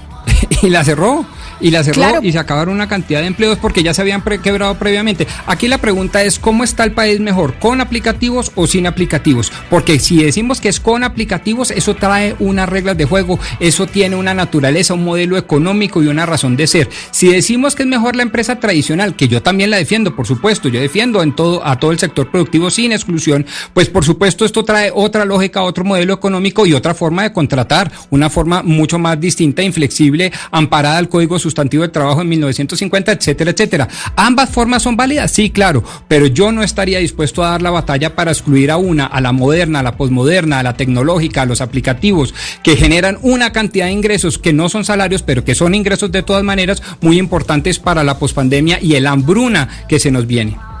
y 0.62 0.68
la 0.70 0.84
cerró. 0.84 1.24
Y 1.62 1.70
la 1.70 1.82
cerró 1.82 1.94
Claro. 2.02 2.20
y 2.22 2.32
se 2.32 2.38
acabaron 2.38 2.74
una 2.74 2.88
cantidad 2.88 3.20
de 3.20 3.26
empleos 3.28 3.56
porque 3.58 3.82
ya 3.82 3.94
se 3.94 4.02
habían 4.02 4.22
pre- 4.22 4.40
quebrado 4.40 4.74
previamente. 4.74 5.26
Aquí 5.46 5.68
la 5.68 5.78
pregunta 5.78 6.22
es, 6.22 6.38
¿cómo 6.38 6.64
está 6.64 6.84
el 6.84 6.92
país 6.92 7.20
mejor? 7.20 7.54
¿Con 7.54 7.80
aplicativos 7.80 8.52
o 8.56 8.66
sin 8.66 8.86
aplicativos? 8.86 9.50
Porque 9.70 9.98
si 10.00 10.22
decimos 10.22 10.60
que 10.60 10.68
es 10.68 10.80
con 10.80 11.04
aplicativos, 11.04 11.70
eso 11.70 11.94
trae 11.94 12.34
unas 12.40 12.68
reglas 12.68 12.96
de 12.98 13.04
juego, 13.04 13.38
eso 13.60 13.86
tiene 13.86 14.16
una 14.16 14.34
naturaleza, 14.34 14.94
un 14.94 15.04
modelo 15.04 15.36
económico 15.38 16.02
y 16.02 16.08
una 16.08 16.26
razón 16.26 16.56
de 16.56 16.66
ser. 16.66 16.90
Si 17.12 17.28
decimos 17.28 17.74
que 17.76 17.84
es 17.84 17.88
mejor 17.88 18.16
la 18.16 18.22
empresa 18.24 18.56
tradicional, 18.58 19.14
que 19.14 19.28
yo 19.28 19.40
también 19.42 19.70
la 19.70 19.76
defiendo, 19.76 20.16
por 20.16 20.26
supuesto, 20.26 20.68
yo 20.68 20.80
defiendo 20.80 21.22
en 21.22 21.34
todo, 21.34 21.64
a 21.66 21.78
todo 21.78 21.92
el 21.92 21.98
sector 21.98 22.30
productivo 22.30 22.70
sin 22.70 22.90
exclusión, 22.92 23.46
pues 23.72 23.88
por 23.88 24.04
supuesto 24.04 24.44
esto 24.44 24.64
trae 24.64 24.90
otra 24.92 25.24
lógica, 25.24 25.62
otro 25.62 25.84
modelo 25.84 26.12
económico 26.14 26.66
y 26.66 26.74
otra 26.74 26.94
forma 26.94 27.22
de 27.22 27.32
contratar, 27.32 27.92
una 28.10 28.28
forma 28.28 28.62
mucho 28.62 28.98
más 28.98 29.20
distinta, 29.20 29.62
inflexible, 29.62 30.32
amparada 30.50 30.98
al 30.98 31.08
Código 31.08 31.38
De 31.54 31.88
Trabajo 31.88 32.22
en 32.22 32.28
1950, 32.28 33.12
etcétera, 33.12 33.50
etcétera. 33.50 33.88
¿Ambas 34.16 34.50
formas 34.50 34.82
son 34.82 34.96
válidas? 34.96 35.30
Sí, 35.30 35.50
claro, 35.50 35.82
pero 36.08 36.26
yo 36.26 36.52
no 36.52 36.62
estaría 36.62 36.98
dispuesto 36.98 37.44
a 37.44 37.50
dar 37.50 37.62
la 37.62 37.70
batalla 37.70 38.14
para 38.14 38.32
excluir 38.32 38.70
a 38.70 38.76
una, 38.76 39.06
a 39.06 39.20
la 39.20 39.32
moderna, 39.32 39.80
a 39.80 39.82
la 39.82 39.96
posmoderna, 39.96 40.58
a 40.58 40.62
la 40.62 40.76
tecnológica, 40.76 41.42
a 41.42 41.46
los 41.46 41.60
aplicativos, 41.60 42.34
que 42.62 42.76
generan 42.76 43.18
una 43.22 43.52
cantidad 43.52 43.86
de 43.86 43.92
ingresos 43.92 44.38
que 44.38 44.52
no 44.52 44.68
son 44.68 44.84
salarios, 44.84 45.22
pero 45.22 45.44
que 45.44 45.54
son 45.54 45.74
ingresos 45.74 46.10
de 46.12 46.22
todas 46.22 46.42
maneras 46.42 46.82
muy 47.00 47.18
importantes 47.18 47.78
para 47.78 48.04
la 48.04 48.18
pospandemia 48.18 48.78
y 48.80 48.94
el 48.94 49.06
hambruna 49.06 49.68
que 49.88 49.98
se 49.98 50.10
nos 50.10 50.26
viene. 50.26 50.71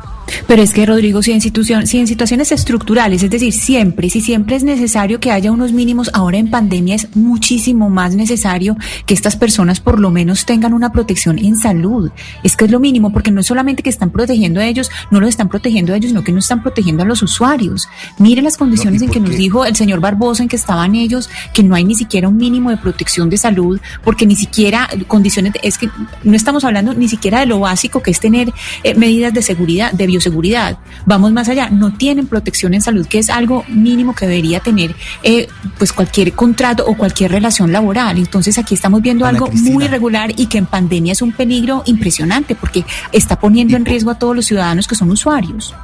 Pero 0.46 0.62
es 0.62 0.72
que, 0.72 0.86
Rodrigo, 0.86 1.22
si 1.22 1.32
en, 1.32 1.40
situación- 1.40 1.86
si 1.86 1.98
en 1.98 2.06
situaciones 2.06 2.52
estructurales, 2.52 3.22
es 3.22 3.30
decir, 3.30 3.52
siempre, 3.52 4.10
si 4.10 4.20
siempre 4.20 4.56
es 4.56 4.64
necesario 4.64 5.20
que 5.20 5.30
haya 5.30 5.52
unos 5.52 5.72
mínimos, 5.72 6.10
ahora 6.12 6.38
en 6.38 6.50
pandemia 6.50 6.94
es 6.94 7.08
muchísimo 7.16 7.90
más 7.90 8.14
necesario 8.14 8.76
que 9.06 9.14
estas 9.14 9.36
personas 9.36 9.80
por 9.80 9.98
lo 10.00 10.10
menos 10.10 10.46
tengan 10.46 10.72
una 10.74 10.92
protección 10.92 11.38
en 11.38 11.56
salud. 11.56 12.10
Es 12.42 12.56
que 12.56 12.64
es 12.66 12.70
lo 12.70 12.80
mínimo, 12.80 13.12
porque 13.12 13.30
no 13.30 13.40
es 13.40 13.46
solamente 13.46 13.82
que 13.82 13.90
están 13.90 14.10
protegiendo 14.10 14.60
a 14.60 14.66
ellos, 14.66 14.90
no 15.10 15.20
los 15.20 15.28
están 15.28 15.48
protegiendo 15.48 15.92
a 15.92 15.96
ellos, 15.96 16.10
sino 16.10 16.22
que 16.24 16.32
no 16.32 16.38
están 16.38 16.62
protegiendo 16.62 17.02
a 17.02 17.06
los 17.06 17.22
usuarios. 17.22 17.88
Miren 18.18 18.44
las 18.44 18.56
condiciones 18.56 19.02
en 19.02 19.10
que 19.10 19.20
nos 19.20 19.36
dijo 19.36 19.64
el 19.64 19.76
señor 19.76 20.00
Barbosa 20.00 20.42
en 20.42 20.48
que 20.48 20.56
estaban 20.56 20.94
ellos, 20.94 21.28
que 21.52 21.62
no 21.62 21.74
hay 21.74 21.84
ni 21.84 21.94
siquiera 21.94 22.28
un 22.28 22.36
mínimo 22.36 22.70
de 22.70 22.76
protección 22.76 23.28
de 23.30 23.36
salud, 23.38 23.80
porque 24.04 24.26
ni 24.26 24.36
siquiera 24.36 24.88
condiciones, 25.08 25.52
de- 25.54 25.60
es 25.62 25.78
que 25.78 25.88
no 26.24 26.36
estamos 26.36 26.64
hablando 26.64 26.94
ni 26.94 27.08
siquiera 27.08 27.40
de 27.40 27.46
lo 27.46 27.60
básico 27.60 28.02
que 28.02 28.10
es 28.10 28.20
tener 28.20 28.52
eh, 28.84 28.94
medidas 28.94 29.32
de 29.32 29.42
seguridad, 29.42 29.92
de 29.92 30.06
bioseguridad. 30.22 30.78
Vamos 31.06 31.32
más 31.32 31.48
allá, 31.48 31.68
no 31.70 31.92
tienen 31.92 32.26
protección 32.26 32.74
en 32.74 32.82
salud, 32.82 33.06
que 33.06 33.18
es 33.18 33.28
algo 33.30 33.64
mínimo 33.68 34.14
que 34.14 34.26
debería 34.26 34.60
tener 34.60 34.94
eh, 35.22 35.48
pues 35.78 35.92
cualquier 35.92 36.32
contrato 36.32 36.84
o 36.86 36.96
cualquier 36.96 37.32
relación 37.32 37.72
laboral. 37.72 38.18
Entonces 38.18 38.58
aquí 38.58 38.74
estamos 38.74 39.02
viendo 39.02 39.24
Ana 39.24 39.36
algo 39.36 39.48
Cristina. 39.48 39.74
muy 39.74 39.84
irregular 39.84 40.32
y 40.36 40.46
que 40.46 40.58
en 40.58 40.66
pandemia 40.66 41.12
es 41.12 41.22
un 41.22 41.32
peligro 41.32 41.82
impresionante 41.86 42.54
porque 42.54 42.84
está 43.12 43.38
poniendo 43.38 43.76
en 43.76 43.84
riesgo 43.84 44.10
a 44.10 44.18
todos 44.18 44.36
los 44.36 44.46
ciudadanos 44.46 44.86
que 44.86 44.94
son 44.94 45.10
usuarios. 45.10 45.74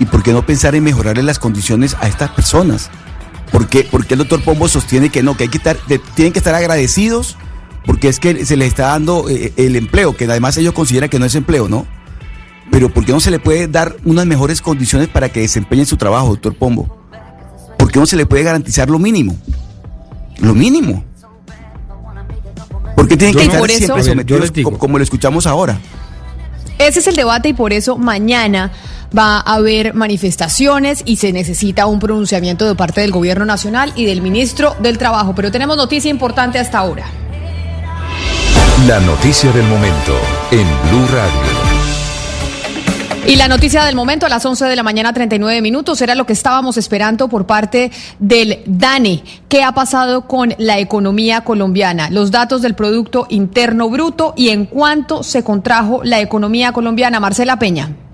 ¿Y 0.00 0.04
por 0.04 0.22
qué 0.22 0.32
no 0.32 0.44
pensar 0.46 0.74
en 0.74 0.84
mejorarle 0.84 1.22
las 1.22 1.38
condiciones 1.38 1.96
a 2.00 2.06
estas 2.08 2.30
personas? 2.30 2.90
¿Por 3.50 3.66
qué, 3.66 3.82
por 3.84 4.06
qué 4.06 4.14
el 4.14 4.18
doctor 4.18 4.42
Pombo 4.42 4.68
sostiene 4.68 5.08
que 5.08 5.22
no, 5.22 5.36
que 5.36 5.44
hay 5.44 5.48
que 5.48 5.58
estar, 5.58 5.76
de- 5.88 5.98
tienen 6.14 6.32
que 6.32 6.38
estar 6.38 6.54
agradecidos 6.54 7.36
porque 7.86 8.08
es 8.08 8.20
que 8.20 8.44
se 8.44 8.56
les 8.58 8.68
está 8.68 8.88
dando 8.88 9.28
eh, 9.30 9.54
el 9.56 9.74
empleo, 9.74 10.14
que 10.14 10.26
además 10.26 10.56
ellos 10.58 10.74
consideran 10.74 11.08
que 11.08 11.18
no 11.18 11.24
es 11.24 11.34
empleo, 11.34 11.68
¿no? 11.68 11.86
Pero 12.70 12.88
¿por 12.92 13.04
qué 13.04 13.12
no 13.12 13.20
se 13.20 13.30
le 13.30 13.38
puede 13.38 13.66
dar 13.66 13.96
unas 14.04 14.26
mejores 14.26 14.60
condiciones 14.60 15.08
para 15.08 15.28
que 15.28 15.40
desempeñen 15.40 15.86
su 15.86 15.96
trabajo, 15.96 16.28
doctor 16.28 16.54
Pombo? 16.54 16.96
¿Por 17.78 17.90
qué 17.90 17.98
no 17.98 18.06
se 18.06 18.16
le 18.16 18.26
puede 18.26 18.42
garantizar 18.42 18.90
lo 18.90 18.98
mínimo? 18.98 19.36
Lo 20.38 20.54
mínimo. 20.54 21.04
¿Por 22.94 23.06
qué 23.08 23.16
tienen 23.16 23.34
que 23.36 23.44
no- 23.44 23.52
estar 23.52 23.60
por 23.60 23.70
siempre 23.70 24.02
sometidos 24.02 24.50
como 24.78 24.98
lo 24.98 25.04
escuchamos 25.04 25.46
ahora? 25.46 25.78
Ese 26.78 26.98
es 27.00 27.06
el 27.06 27.16
debate 27.16 27.48
y 27.50 27.52
por 27.54 27.72
eso 27.72 27.96
mañana 27.96 28.70
va 29.16 29.38
a 29.38 29.54
haber 29.54 29.94
manifestaciones 29.94 31.02
y 31.04 31.16
se 31.16 31.32
necesita 31.32 31.86
un 31.86 31.98
pronunciamiento 31.98 32.66
de 32.66 32.74
parte 32.74 33.00
del 33.00 33.10
gobierno 33.10 33.44
nacional 33.44 33.92
y 33.96 34.04
del 34.04 34.20
ministro 34.20 34.76
del 34.80 34.98
Trabajo. 34.98 35.34
Pero 35.34 35.50
tenemos 35.50 35.76
noticia 35.76 36.10
importante 36.10 36.58
hasta 36.58 36.78
ahora. 36.78 37.06
La 38.86 39.00
noticia 39.00 39.50
del 39.52 39.64
momento 39.66 40.14
en 40.52 40.66
Blue 40.90 41.06
Radio. 41.12 41.67
Y 43.28 43.36
la 43.36 43.46
noticia 43.46 43.84
del 43.84 43.94
momento 43.94 44.24
a 44.24 44.30
las 44.30 44.46
11 44.46 44.64
de 44.64 44.74
la 44.74 44.82
mañana, 44.82 45.12
39 45.12 45.60
minutos, 45.60 46.00
era 46.00 46.14
lo 46.14 46.24
que 46.24 46.32
estábamos 46.32 46.78
esperando 46.78 47.28
por 47.28 47.44
parte 47.44 47.90
del 48.18 48.60
DANE. 48.64 49.22
¿Qué 49.50 49.62
ha 49.62 49.72
pasado 49.72 50.26
con 50.26 50.54
la 50.56 50.78
economía 50.78 51.42
colombiana? 51.42 52.08
Los 52.08 52.30
datos 52.30 52.62
del 52.62 52.74
Producto 52.74 53.26
Interno 53.28 53.90
Bruto 53.90 54.32
y 54.34 54.48
en 54.48 54.64
cuánto 54.64 55.22
se 55.22 55.44
contrajo 55.44 56.00
la 56.04 56.20
economía 56.20 56.72
colombiana. 56.72 57.20
Marcela 57.20 57.58
Peña. 57.58 58.07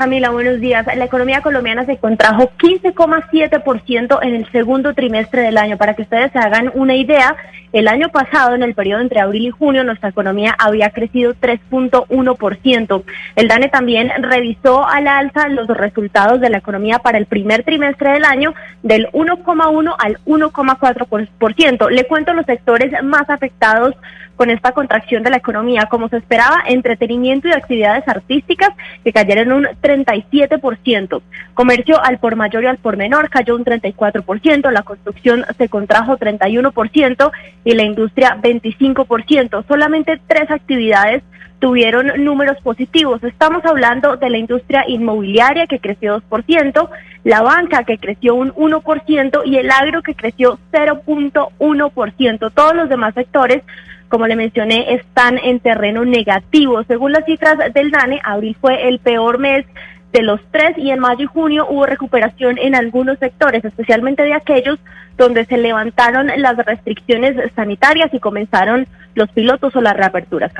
Camila, 0.00 0.30
buenos 0.30 0.60
días. 0.60 0.86
La 0.96 1.04
economía 1.04 1.42
colombiana 1.42 1.84
se 1.84 1.98
contrajo 1.98 2.50
15,7% 2.56 4.18
en 4.22 4.34
el 4.34 4.50
segundo 4.50 4.94
trimestre 4.94 5.42
del 5.42 5.58
año. 5.58 5.76
Para 5.76 5.92
que 5.92 6.00
ustedes 6.00 6.32
se 6.32 6.38
hagan 6.38 6.72
una 6.74 6.94
idea, 6.94 7.36
el 7.74 7.86
año 7.86 8.08
pasado, 8.08 8.54
en 8.54 8.62
el 8.62 8.74
periodo 8.74 9.02
entre 9.02 9.20
abril 9.20 9.48
y 9.48 9.50
junio, 9.50 9.84
nuestra 9.84 10.08
economía 10.08 10.56
había 10.58 10.88
crecido 10.88 11.34
3.1%. 11.34 13.02
El 13.36 13.48
DANE 13.48 13.68
también 13.68 14.10
revisó 14.22 14.88
al 14.88 15.06
alza 15.06 15.48
los 15.48 15.68
resultados 15.68 16.40
de 16.40 16.48
la 16.48 16.56
economía 16.56 17.00
para 17.00 17.18
el 17.18 17.26
primer 17.26 17.62
trimestre 17.62 18.12
del 18.12 18.24
año 18.24 18.54
del 18.82 19.06
1,1 19.12 19.94
al 19.98 20.18
1,4%. 20.24 21.90
Le 21.90 22.06
cuento 22.06 22.32
los 22.32 22.46
sectores 22.46 22.90
más 23.02 23.28
afectados 23.28 23.94
con 24.40 24.48
esta 24.48 24.72
contracción 24.72 25.22
de 25.22 25.28
la 25.28 25.36
economía. 25.36 25.84
Como 25.90 26.08
se 26.08 26.16
esperaba, 26.16 26.62
entretenimiento 26.66 27.46
y 27.46 27.52
actividades 27.52 28.08
artísticas 28.08 28.70
que 29.04 29.12
cayeron 29.12 29.52
un 29.52 29.64
37%. 29.82 31.20
Comercio 31.52 32.02
al 32.02 32.18
por 32.20 32.36
mayor 32.36 32.64
y 32.64 32.68
al 32.68 32.78
por 32.78 32.96
menor 32.96 33.28
cayó 33.28 33.54
un 33.54 33.66
34%, 33.66 34.70
la 34.70 34.80
construcción 34.80 35.44
se 35.58 35.68
contrajo 35.68 36.16
31% 36.16 37.30
y 37.64 37.74
la 37.74 37.82
industria 37.82 38.38
25%. 38.40 39.66
Solamente 39.68 40.18
tres 40.26 40.50
actividades 40.50 41.22
tuvieron 41.58 42.24
números 42.24 42.56
positivos. 42.62 43.22
Estamos 43.22 43.62
hablando 43.66 44.16
de 44.16 44.30
la 44.30 44.38
industria 44.38 44.84
inmobiliaria 44.88 45.66
que 45.66 45.80
creció 45.80 46.22
2%, 46.30 46.88
la 47.24 47.42
banca 47.42 47.84
que 47.84 47.98
creció 47.98 48.36
un 48.36 48.54
1% 48.54 49.42
y 49.44 49.56
el 49.56 49.70
agro 49.70 50.02
que 50.02 50.14
creció 50.14 50.58
0.1%. 50.72 52.52
Todos 52.54 52.74
los 52.74 52.88
demás 52.88 53.12
sectores, 53.12 53.62
como 54.10 54.26
le 54.26 54.36
mencioné, 54.36 54.94
están 54.94 55.38
en 55.38 55.60
terreno 55.60 56.04
negativo. 56.04 56.82
Según 56.84 57.12
las 57.12 57.24
cifras 57.24 57.56
del 57.72 57.90
DANE, 57.90 58.20
abril 58.24 58.56
fue 58.60 58.88
el 58.88 58.98
peor 58.98 59.38
mes 59.38 59.64
de 60.12 60.22
los 60.22 60.40
tres 60.50 60.76
y 60.76 60.90
en 60.90 60.98
mayo 60.98 61.22
y 61.22 61.26
junio 61.26 61.66
hubo 61.70 61.86
recuperación 61.86 62.58
en 62.58 62.74
algunos 62.74 63.18
sectores, 63.20 63.64
especialmente 63.64 64.24
de 64.24 64.34
aquellos 64.34 64.78
donde 65.16 65.44
se 65.46 65.56
levantaron 65.56 66.28
las 66.36 66.56
restricciones 66.56 67.36
sanitarias 67.54 68.12
y 68.12 68.18
comenzaron 68.18 68.88
los 69.14 69.30
pilotos 69.30 69.76
o 69.76 69.80
las 69.80 69.96
reaperturas. 69.96 70.52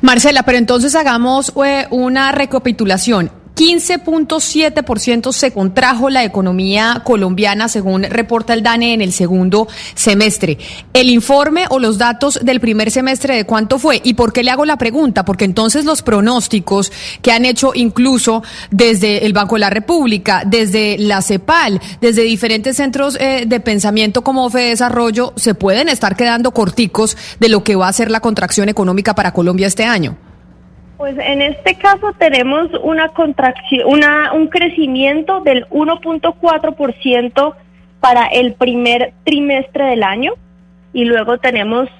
Marcela, 0.00 0.42
pero 0.44 0.56
entonces 0.56 0.94
hagamos 0.94 1.52
eh, 1.62 1.86
una 1.90 2.32
recapitulación. 2.32 3.30
15.7% 3.56 5.32
se 5.32 5.52
contrajo 5.52 6.10
la 6.10 6.24
economía 6.24 7.02
colombiana, 7.04 7.68
según 7.68 8.02
reporta 8.02 8.52
el 8.52 8.64
DANE 8.64 8.94
en 8.94 9.00
el 9.00 9.12
segundo 9.12 9.68
semestre. 9.94 10.58
El 10.92 11.08
informe 11.08 11.66
o 11.70 11.78
los 11.78 11.96
datos 11.96 12.40
del 12.42 12.60
primer 12.60 12.90
semestre 12.90 13.36
de 13.36 13.44
cuánto 13.44 13.78
fue 13.78 14.00
y 14.02 14.14
por 14.14 14.32
qué 14.32 14.42
le 14.42 14.50
hago 14.50 14.64
la 14.64 14.76
pregunta, 14.76 15.24
porque 15.24 15.44
entonces 15.44 15.84
los 15.84 16.02
pronósticos 16.02 16.90
que 17.22 17.30
han 17.30 17.44
hecho 17.44 17.72
incluso 17.74 18.42
desde 18.70 19.24
el 19.24 19.32
Banco 19.32 19.54
de 19.54 19.60
la 19.60 19.70
República, 19.70 20.42
desde 20.44 20.96
la 20.98 21.22
CEPAL, 21.22 21.80
desde 22.00 22.22
diferentes 22.22 22.76
centros 22.76 23.16
eh, 23.20 23.44
de 23.46 23.60
pensamiento 23.60 24.22
como 24.22 24.50
Fede 24.50 24.70
Desarrollo, 24.70 25.32
se 25.36 25.54
pueden 25.54 25.88
estar 25.88 26.16
quedando 26.16 26.50
corticos 26.50 27.16
de 27.38 27.48
lo 27.48 27.62
que 27.62 27.76
va 27.76 27.86
a 27.86 27.92
ser 27.92 28.10
la 28.10 28.20
contracción 28.20 28.68
económica 28.68 29.14
para 29.14 29.32
Colombia 29.32 29.68
este 29.68 29.84
año. 29.84 30.16
Pues 31.04 31.18
en 31.18 31.42
este 31.42 31.74
caso 31.74 32.14
tenemos 32.16 32.70
una 32.82 33.10
contracción, 33.10 33.86
una, 33.86 34.32
un 34.32 34.46
crecimiento 34.46 35.42
del 35.42 35.66
1.4% 35.68 37.54
para 38.00 38.24
el 38.28 38.54
primer 38.54 39.12
trimestre 39.22 39.84
del 39.84 40.02
año 40.02 40.32
y 40.94 41.04
luego 41.04 41.36
tenemos 41.36 41.90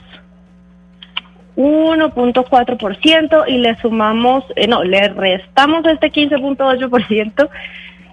1.4% 1.55 3.45
y 3.47 3.59
le 3.59 3.77
sumamos, 3.77 4.43
eh, 4.57 4.67
no, 4.69 4.83
le 4.83 5.09
restamos 5.09 5.85
este 5.85 6.11
15.8%. 6.11 7.51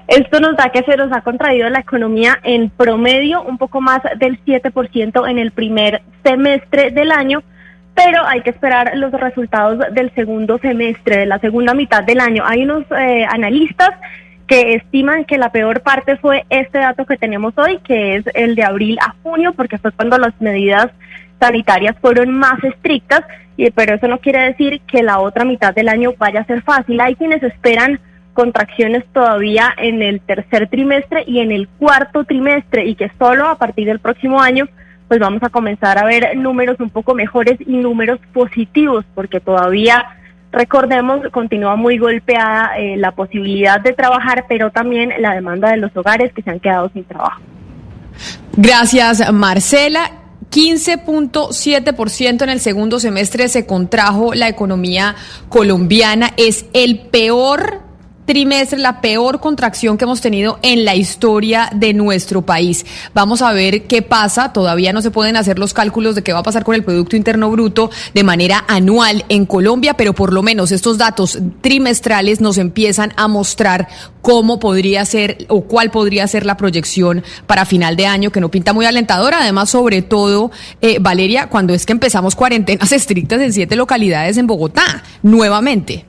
Esto 0.09 0.39
nos 0.41 0.57
da 0.57 0.71
que 0.71 0.83
se 0.83 0.97
nos 0.97 1.13
ha 1.13 1.21
contraído 1.21 1.69
la 1.69 1.79
economía 1.79 2.37
en 2.43 2.69
promedio 2.69 3.43
un 3.43 3.57
poco 3.57 3.79
más 3.79 4.01
del 4.17 4.43
7% 4.43 5.29
en 5.29 5.39
el 5.39 5.51
primer 5.51 6.01
semestre 6.21 6.91
del 6.91 7.13
año 7.13 7.43
pero 7.95 8.25
hay 8.25 8.41
que 8.41 8.51
esperar 8.51 8.91
los 8.95 9.11
resultados 9.11 9.79
del 9.93 10.13
segundo 10.15 10.57
semestre, 10.59 11.17
de 11.17 11.25
la 11.25 11.39
segunda 11.39 11.73
mitad 11.73 12.03
del 12.03 12.19
año. 12.19 12.43
Hay 12.45 12.63
unos 12.63 12.85
eh, 12.91 13.25
analistas 13.29 13.91
que 14.47 14.75
estiman 14.75 15.25
que 15.25 15.37
la 15.37 15.51
peor 15.51 15.81
parte 15.81 16.17
fue 16.17 16.45
este 16.49 16.79
dato 16.79 17.05
que 17.05 17.17
tenemos 17.17 17.53
hoy, 17.57 17.79
que 17.79 18.15
es 18.15 18.25
el 18.33 18.55
de 18.55 18.63
abril 18.63 18.97
a 18.99 19.15
junio, 19.23 19.53
porque 19.53 19.77
fue 19.77 19.91
cuando 19.91 20.17
las 20.17 20.33
medidas 20.41 20.87
sanitarias 21.39 21.95
fueron 22.01 22.31
más 22.31 22.63
estrictas, 22.63 23.21
pero 23.75 23.95
eso 23.95 24.07
no 24.07 24.19
quiere 24.19 24.43
decir 24.43 24.81
que 24.81 25.03
la 25.03 25.19
otra 25.19 25.45
mitad 25.45 25.73
del 25.73 25.89
año 25.89 26.13
vaya 26.17 26.41
a 26.41 26.45
ser 26.45 26.61
fácil. 26.63 26.99
Hay 26.99 27.15
quienes 27.15 27.41
esperan 27.43 27.99
contracciones 28.33 29.05
todavía 29.13 29.73
en 29.77 30.01
el 30.01 30.21
tercer 30.21 30.67
trimestre 30.67 31.23
y 31.27 31.39
en 31.39 31.51
el 31.51 31.67
cuarto 31.67 32.23
trimestre, 32.23 32.85
y 32.85 32.95
que 32.95 33.11
solo 33.19 33.47
a 33.47 33.57
partir 33.57 33.87
del 33.87 33.99
próximo 33.99 34.41
año 34.41 34.67
pues 35.11 35.19
vamos 35.19 35.43
a 35.43 35.49
comenzar 35.49 35.97
a 35.97 36.05
ver 36.05 36.37
números 36.37 36.79
un 36.79 36.89
poco 36.89 37.13
mejores 37.13 37.59
y 37.59 37.75
números 37.75 38.17
positivos, 38.33 39.03
porque 39.13 39.41
todavía, 39.41 40.05
recordemos, 40.53 41.19
continúa 41.33 41.75
muy 41.75 41.97
golpeada 41.97 42.77
eh, 42.77 42.95
la 42.95 43.11
posibilidad 43.11 43.81
de 43.81 43.91
trabajar, 43.91 44.45
pero 44.47 44.71
también 44.71 45.11
la 45.19 45.33
demanda 45.35 45.69
de 45.69 45.75
los 45.75 45.93
hogares 45.97 46.31
que 46.31 46.41
se 46.41 46.49
han 46.49 46.61
quedado 46.61 46.89
sin 46.93 47.03
trabajo. 47.03 47.41
Gracias, 48.55 49.33
Marcela. 49.33 50.11
15.7% 50.49 52.43
en 52.43 52.49
el 52.49 52.61
segundo 52.61 52.97
semestre 53.01 53.49
se 53.49 53.65
contrajo 53.65 54.33
la 54.33 54.47
economía 54.47 55.15
colombiana. 55.49 56.31
Es 56.37 56.67
el 56.71 56.99
peor 56.99 57.81
trimestre, 58.31 58.79
la 58.79 59.01
peor 59.01 59.41
contracción 59.41 59.97
que 59.97 60.05
hemos 60.05 60.21
tenido 60.21 60.57
en 60.61 60.85
la 60.85 60.95
historia 60.95 61.69
de 61.75 61.93
nuestro 61.93 62.43
país. 62.43 62.85
Vamos 63.13 63.41
a 63.41 63.51
ver 63.51 63.83
qué 63.87 64.01
pasa. 64.01 64.53
Todavía 64.53 64.93
no 64.93 65.01
se 65.01 65.11
pueden 65.11 65.35
hacer 65.35 65.59
los 65.59 65.73
cálculos 65.73 66.15
de 66.15 66.23
qué 66.23 66.31
va 66.31 66.39
a 66.39 66.43
pasar 66.43 66.63
con 66.63 66.73
el 66.73 66.81
Producto 66.81 67.17
Interno 67.17 67.51
Bruto 67.51 67.91
de 68.13 68.23
manera 68.23 68.63
anual 68.69 69.25
en 69.27 69.45
Colombia, 69.45 69.95
pero 69.95 70.13
por 70.13 70.31
lo 70.31 70.43
menos 70.43 70.71
estos 70.71 70.97
datos 70.97 71.39
trimestrales 71.59 72.39
nos 72.39 72.57
empiezan 72.57 73.11
a 73.17 73.27
mostrar 73.27 73.89
cómo 74.21 74.61
podría 74.61 75.03
ser 75.03 75.45
o 75.49 75.63
cuál 75.65 75.91
podría 75.91 76.25
ser 76.25 76.45
la 76.45 76.55
proyección 76.55 77.25
para 77.47 77.65
final 77.65 77.97
de 77.97 78.05
año, 78.05 78.31
que 78.31 78.39
no 78.39 78.49
pinta 78.49 78.71
muy 78.71 78.85
alentadora. 78.85 79.39
Además, 79.41 79.71
sobre 79.71 80.03
todo, 80.03 80.51
eh, 80.79 80.99
Valeria, 81.01 81.49
cuando 81.49 81.73
es 81.73 81.85
que 81.85 81.91
empezamos 81.91 82.37
cuarentenas 82.37 82.91
estrictas 82.93 83.41
en 83.41 83.51
siete 83.51 83.75
localidades 83.75 84.37
en 84.37 84.47
Bogotá, 84.47 85.03
nuevamente. 85.21 86.05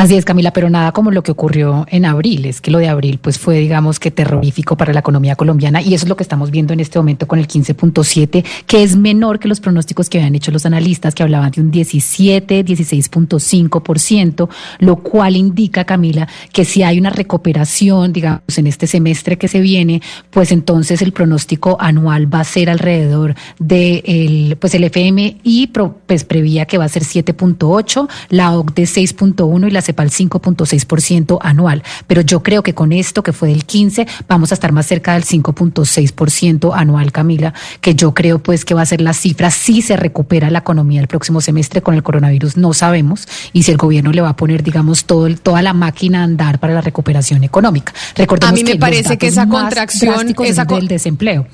Así 0.00 0.16
es, 0.16 0.24
Camila, 0.24 0.50
pero 0.50 0.70
nada 0.70 0.92
como 0.92 1.10
lo 1.10 1.22
que 1.22 1.30
ocurrió 1.30 1.84
en 1.90 2.06
abril. 2.06 2.46
Es 2.46 2.62
que 2.62 2.70
lo 2.70 2.78
de 2.78 2.88
abril 2.88 3.18
pues 3.20 3.38
fue, 3.38 3.58
digamos, 3.58 4.00
que 4.00 4.10
terrorífico 4.10 4.74
para 4.74 4.94
la 4.94 5.00
economía 5.00 5.36
colombiana 5.36 5.82
y 5.82 5.92
eso 5.92 6.06
es 6.06 6.08
lo 6.08 6.16
que 6.16 6.22
estamos 6.22 6.50
viendo 6.50 6.72
en 6.72 6.80
este 6.80 6.98
momento 6.98 7.28
con 7.28 7.38
el 7.38 7.46
15.7, 7.46 8.42
que 8.66 8.82
es 8.82 8.96
menor 8.96 9.38
que 9.38 9.46
los 9.46 9.60
pronósticos 9.60 10.08
que 10.08 10.16
habían 10.16 10.34
hecho 10.34 10.52
los 10.52 10.64
analistas, 10.64 11.14
que 11.14 11.22
hablaban 11.22 11.50
de 11.50 11.60
un 11.60 11.70
17, 11.70 12.64
16.5%, 12.64 14.48
lo 14.78 14.96
cual 14.96 15.36
indica, 15.36 15.84
Camila, 15.84 16.26
que 16.50 16.64
si 16.64 16.82
hay 16.82 16.98
una 16.98 17.10
recuperación, 17.10 18.14
digamos, 18.14 18.56
en 18.56 18.68
este 18.68 18.86
semestre 18.86 19.36
que 19.36 19.48
se 19.48 19.60
viene, 19.60 20.00
pues 20.30 20.50
entonces 20.50 21.02
el 21.02 21.12
pronóstico 21.12 21.76
anual 21.78 22.32
va 22.32 22.40
a 22.40 22.44
ser 22.44 22.70
alrededor 22.70 23.34
de 23.58 24.02
el, 24.06 24.56
pues 24.56 24.74
el 24.74 24.84
FMI 24.84 25.70
pues 26.06 26.24
prevía 26.24 26.64
que 26.64 26.78
va 26.78 26.86
a 26.86 26.88
ser 26.88 27.02
7.8, 27.02 28.08
la 28.30 28.56
OCDE 28.56 28.84
6.1 28.84 29.68
y 29.68 29.70
la 29.70 29.89
CEPAL 29.90 30.10
5.6% 30.10 31.38
anual. 31.40 31.82
Pero 32.06 32.20
yo 32.22 32.42
creo 32.42 32.62
que 32.62 32.74
con 32.74 32.92
esto 32.92 33.22
que 33.22 33.32
fue 33.32 33.48
del 33.48 33.64
15 33.64 34.06
vamos 34.28 34.52
a 34.52 34.54
estar 34.54 34.72
más 34.72 34.86
cerca 34.86 35.14
del 35.14 35.24
5.6% 35.24 36.72
anual, 36.74 37.12
Camila, 37.12 37.54
que 37.80 37.94
yo 37.94 38.14
creo 38.14 38.38
pues 38.38 38.64
que 38.64 38.74
va 38.74 38.82
a 38.82 38.86
ser 38.86 39.00
la 39.00 39.12
cifra 39.12 39.50
si 39.50 39.82
se 39.82 39.96
recupera 39.96 40.50
la 40.50 40.60
economía 40.60 41.00
el 41.00 41.08
próximo 41.08 41.40
semestre 41.40 41.82
con 41.82 41.94
el 41.94 42.02
coronavirus, 42.02 42.56
no 42.56 42.72
sabemos, 42.72 43.26
y 43.52 43.64
si 43.64 43.70
el 43.70 43.76
gobierno 43.76 44.12
le 44.12 44.20
va 44.20 44.30
a 44.30 44.36
poner, 44.36 44.62
digamos, 44.62 45.04
todo 45.04 45.28
toda 45.36 45.62
la 45.62 45.72
máquina 45.72 46.20
a 46.20 46.24
andar 46.24 46.58
para 46.58 46.74
la 46.74 46.80
recuperación 46.80 47.44
económica. 47.44 47.92
Recordemos 48.16 48.52
a 48.52 48.54
mí 48.54 48.64
me 48.64 48.76
parece 48.76 49.18
que 49.18 49.28
esa 49.28 49.46
contracción, 49.46 50.34
esa 50.44 50.64
del 50.64 50.88
desempleo 50.88 51.46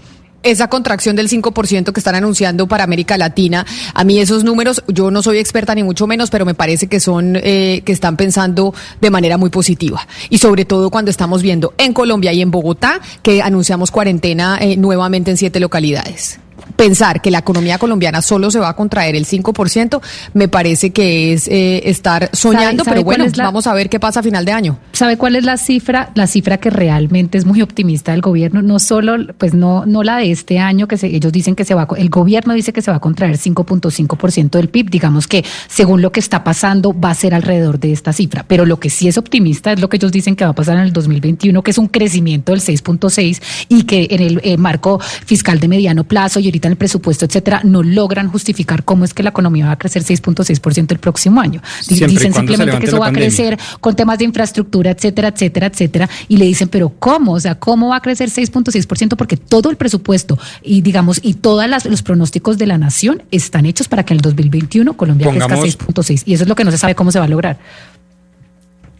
esa 0.50 0.68
contracción 0.68 1.16
del 1.16 1.28
5% 1.28 1.92
que 1.92 2.00
están 2.00 2.14
anunciando 2.14 2.66
para 2.66 2.84
América 2.84 3.18
Latina, 3.18 3.66
a 3.94 4.04
mí 4.04 4.20
esos 4.20 4.44
números, 4.44 4.82
yo 4.88 5.10
no 5.10 5.22
soy 5.22 5.38
experta 5.38 5.74
ni 5.74 5.82
mucho 5.82 6.06
menos, 6.06 6.30
pero 6.30 6.44
me 6.44 6.54
parece 6.54 6.86
que 6.86 7.00
son, 7.00 7.36
eh, 7.36 7.82
que 7.84 7.92
están 7.92 8.16
pensando 8.16 8.74
de 9.00 9.10
manera 9.10 9.38
muy 9.38 9.50
positiva. 9.50 10.06
Y 10.30 10.38
sobre 10.38 10.64
todo 10.64 10.90
cuando 10.90 11.10
estamos 11.10 11.42
viendo 11.42 11.74
en 11.78 11.92
Colombia 11.92 12.32
y 12.32 12.42
en 12.42 12.50
Bogotá 12.50 13.00
que 13.22 13.42
anunciamos 13.42 13.90
cuarentena 13.90 14.58
eh, 14.60 14.76
nuevamente 14.76 15.30
en 15.30 15.36
siete 15.36 15.60
localidades 15.60 16.40
pensar 16.76 17.20
que 17.20 17.30
la 17.30 17.38
economía 17.38 17.78
colombiana 17.78 18.22
solo 18.22 18.50
se 18.50 18.58
va 18.58 18.68
a 18.68 18.76
contraer 18.76 19.16
el 19.16 19.26
5%, 19.26 20.00
me 20.34 20.48
parece 20.48 20.90
que 20.90 21.32
es 21.32 21.48
eh, 21.48 21.88
estar 21.88 22.30
soñando, 22.32 22.84
pero 22.84 23.02
bueno, 23.02 23.24
vamos 23.36 23.66
a 23.66 23.74
ver 23.74 23.88
qué 23.88 23.98
pasa 23.98 24.20
a 24.20 24.22
final 24.22 24.44
de 24.44 24.52
año. 24.52 24.78
¿Sabe 24.92 25.16
cuál 25.16 25.36
es 25.36 25.44
la 25.44 25.56
cifra? 25.56 26.10
La 26.14 26.26
cifra 26.26 26.58
que 26.58 26.70
realmente 26.70 27.38
es 27.38 27.44
muy 27.44 27.62
optimista 27.62 28.12
del 28.12 28.20
gobierno, 28.20 28.62
no 28.62 28.78
solo, 28.78 29.16
pues 29.38 29.54
no, 29.54 29.86
no 29.86 30.02
la 30.02 30.18
de 30.18 30.30
este 30.30 30.58
año, 30.58 30.86
que 30.86 30.98
ellos 31.02 31.32
dicen 31.32 31.54
que 31.54 31.64
se 31.64 31.74
va, 31.74 31.88
el 31.96 32.10
gobierno 32.10 32.54
dice 32.54 32.72
que 32.72 32.82
se 32.82 32.90
va 32.90 32.98
a 32.98 33.00
contraer 33.00 33.36
5.5% 33.38 34.50
del 34.50 34.68
PIB, 34.68 34.90
digamos 34.90 35.26
que 35.26 35.44
según 35.68 36.02
lo 36.02 36.12
que 36.12 36.20
está 36.20 36.44
pasando 36.44 36.98
va 36.98 37.10
a 37.10 37.14
ser 37.14 37.34
alrededor 37.34 37.80
de 37.80 37.92
esta 37.92 38.12
cifra, 38.12 38.44
pero 38.46 38.66
lo 38.66 38.78
que 38.78 38.90
sí 38.90 39.08
es 39.08 39.18
optimista 39.18 39.72
es 39.72 39.80
lo 39.80 39.88
que 39.88 39.96
ellos 39.96 40.12
dicen 40.12 40.36
que 40.36 40.44
va 40.44 40.50
a 40.50 40.54
pasar 40.54 40.76
en 40.76 40.82
el 40.82 40.92
2021, 40.92 41.62
que 41.62 41.70
es 41.70 41.78
un 41.78 41.88
crecimiento 41.88 42.52
del 42.52 42.60
6.6 42.60 43.40
y 43.68 43.84
que 43.84 44.08
en 44.10 44.22
el 44.22 44.40
eh, 44.42 44.56
marco 44.56 45.00
fiscal 45.00 45.60
de 45.60 45.68
mediano 45.68 46.04
plazo 46.04 46.40
y 46.40 46.46
ahorita 46.46 46.65
el 46.72 46.76
presupuesto, 46.76 47.24
etcétera, 47.24 47.60
no 47.64 47.82
logran 47.82 48.28
justificar 48.28 48.84
cómo 48.84 49.04
es 49.04 49.14
que 49.14 49.22
la 49.22 49.30
economía 49.30 49.66
va 49.66 49.72
a 49.72 49.78
crecer 49.78 50.02
6.6% 50.02 50.92
el 50.92 50.98
próximo 50.98 51.40
año. 51.40 51.62
dicen 51.88 52.32
simplemente 52.32 52.78
que 52.78 52.86
eso 52.86 52.98
va 52.98 53.08
a 53.08 53.12
crecer 53.12 53.58
con 53.80 53.94
temas 53.94 54.18
de 54.18 54.24
infraestructura, 54.24 54.90
etcétera, 54.90 55.28
etcétera, 55.28 55.66
etcétera. 55.66 56.08
Y 56.28 56.36
le 56.36 56.46
dicen, 56.46 56.68
pero 56.68 56.90
¿cómo? 56.98 57.32
O 57.32 57.40
sea, 57.40 57.56
¿cómo 57.56 57.88
va 57.88 57.96
a 57.96 58.00
crecer 58.00 58.30
6.6%? 58.30 59.16
Porque 59.16 59.36
todo 59.36 59.70
el 59.70 59.76
presupuesto 59.76 60.38
y, 60.62 60.80
digamos, 60.82 61.20
y 61.22 61.34
todos 61.34 61.64
los 61.84 62.02
pronósticos 62.02 62.58
de 62.58 62.66
la 62.66 62.78
nación 62.78 63.22
están 63.30 63.66
hechos 63.66 63.88
para 63.88 64.04
que 64.04 64.14
en 64.14 64.18
el 64.18 64.22
2021 64.22 64.96
Colombia 64.96 65.30
crezca 65.30 65.56
6.6. 65.56 66.22
Y 66.26 66.34
eso 66.34 66.44
es 66.44 66.48
lo 66.48 66.54
que 66.54 66.64
no 66.64 66.70
se 66.70 66.78
sabe 66.78 66.94
cómo 66.94 67.12
se 67.12 67.18
va 67.18 67.24
a 67.24 67.28
lograr. 67.28 67.58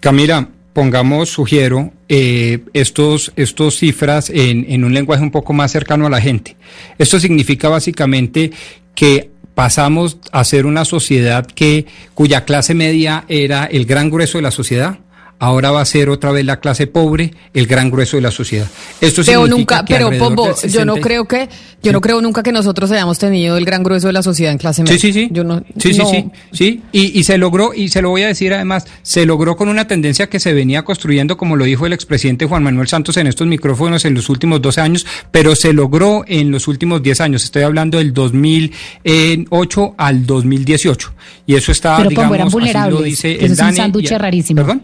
Camila, 0.01 0.48
pongamos, 0.77 1.31
sugiero, 1.31 1.90
eh, 2.07 2.59
estos, 2.74 3.32
estos 3.36 3.78
cifras 3.78 4.28
en, 4.28 4.66
en 4.69 4.85
un 4.85 4.93
lenguaje 4.93 5.23
un 5.23 5.31
poco 5.31 5.55
más 5.55 5.73
cercano 5.73 6.07
a 6.07 6.11
la 6.11 6.20
gente. 6.20 6.55
Esto 6.98 7.19
significa 7.19 7.70
básicamente 7.70 8.51
que 8.94 9.31
pasamos 9.55 10.19
a 10.32 10.44
ser 10.44 10.66
una 10.66 10.85
sociedad 10.85 11.47
que 11.47 11.86
cuya 12.12 12.44
clase 12.44 12.74
media 12.74 13.24
era 13.27 13.65
el 13.65 13.86
gran 13.86 14.11
grueso 14.11 14.36
de 14.36 14.43
la 14.43 14.51
sociedad 14.51 14.98
ahora 15.39 15.71
va 15.71 15.81
a 15.81 15.85
ser 15.85 16.09
otra 16.09 16.33
vez 16.33 16.45
la 16.45 16.61
clase 16.61 16.87
pobre 16.87 17.33
el 17.53 17.67
gran 17.67 17.91
grueso 17.91 18.17
de 18.17 18.23
la 18.23 18.31
sociedad. 18.31 18.67
Esto 19.01 19.23
pero 19.25 19.47
nunca, 19.47 19.85
que 19.85 19.95
pero 19.95 20.11
Pombo, 20.19 20.47
del 20.47 20.71
yo 20.71 20.85
no 20.85 20.95
60 20.95 21.01
creo 21.01 21.25
que, 21.27 21.49
yo 21.83 21.93
no 21.93 22.01
creo 22.01 22.21
nunca 22.21 22.43
que 22.43 22.53
nosotros 22.53 22.91
hayamos 22.91 23.19
tenido 23.19 23.57
el 23.57 23.65
gran 23.65 23.83
grueso 23.83 24.07
de 24.07 24.13
la 24.15 24.23
sociedad 24.23 24.53
en 24.53 24.59
clase 24.59 24.83
media. 24.83 24.99
Sí, 24.99 25.13
sí, 25.13 25.25
sí. 25.25 25.29
Yo 25.31 25.45
no, 25.45 25.63
Sí, 25.79 25.93
sí, 25.93 25.99
no- 25.99 26.07
sí, 26.11 26.25
sí. 26.53 26.83
Y, 26.93 27.19
y 27.19 27.25
se 27.25 27.37
logró, 27.39 27.75
y 27.75 27.89
se 27.89 28.01
lo 28.03 28.11
voy 28.11 28.23
a 28.23 28.29
decir 28.29 28.55
además, 28.55 28.87
se 29.03 29.27
logró 29.27 29.57
con 29.57 29.69
una 29.69 29.87
tendencia 29.87 30.29
que 30.29 30.41
se 30.41 30.53
venía 30.55 30.83
construyendo, 30.85 31.37
como 31.37 31.57
lo 31.57 31.65
dijo 31.65 31.87
el 31.87 31.93
expresidente 31.93 32.47
Juan 32.47 32.63
Manuel 32.63 32.89
Santos 32.89 33.17
en 33.19 33.27
estos 33.27 33.47
micrófonos 33.47 34.05
en 34.05 34.15
los 34.15 34.29
últimos 34.31 34.63
12 34.63 34.81
años, 34.81 35.07
pero 35.31 35.55
se 35.55 35.73
logró 35.73 36.25
en 36.27 36.51
los 36.51 36.67
últimos 36.69 37.03
10 37.03 37.21
años. 37.21 37.45
Estoy 37.45 37.63
hablando 37.63 37.99
del 37.99 38.13
2008 38.15 39.95
al 39.99 40.27
2018. 40.27 41.13
Y 41.47 41.55
eso 41.55 41.73
está, 41.73 41.99
Pero 41.99 42.09
digamos, 42.11 42.35
eran 42.35 42.47
así 42.49 42.55
lo 42.55 42.61
vulnerables, 42.61 43.05
dice 43.05 43.33
el 43.33 43.53
eso 43.53 43.53
es 43.53 43.61
un 43.61 43.77
sándwich 43.77 44.11
rarísimo. 44.13 44.61
¿Perdón? 44.63 44.83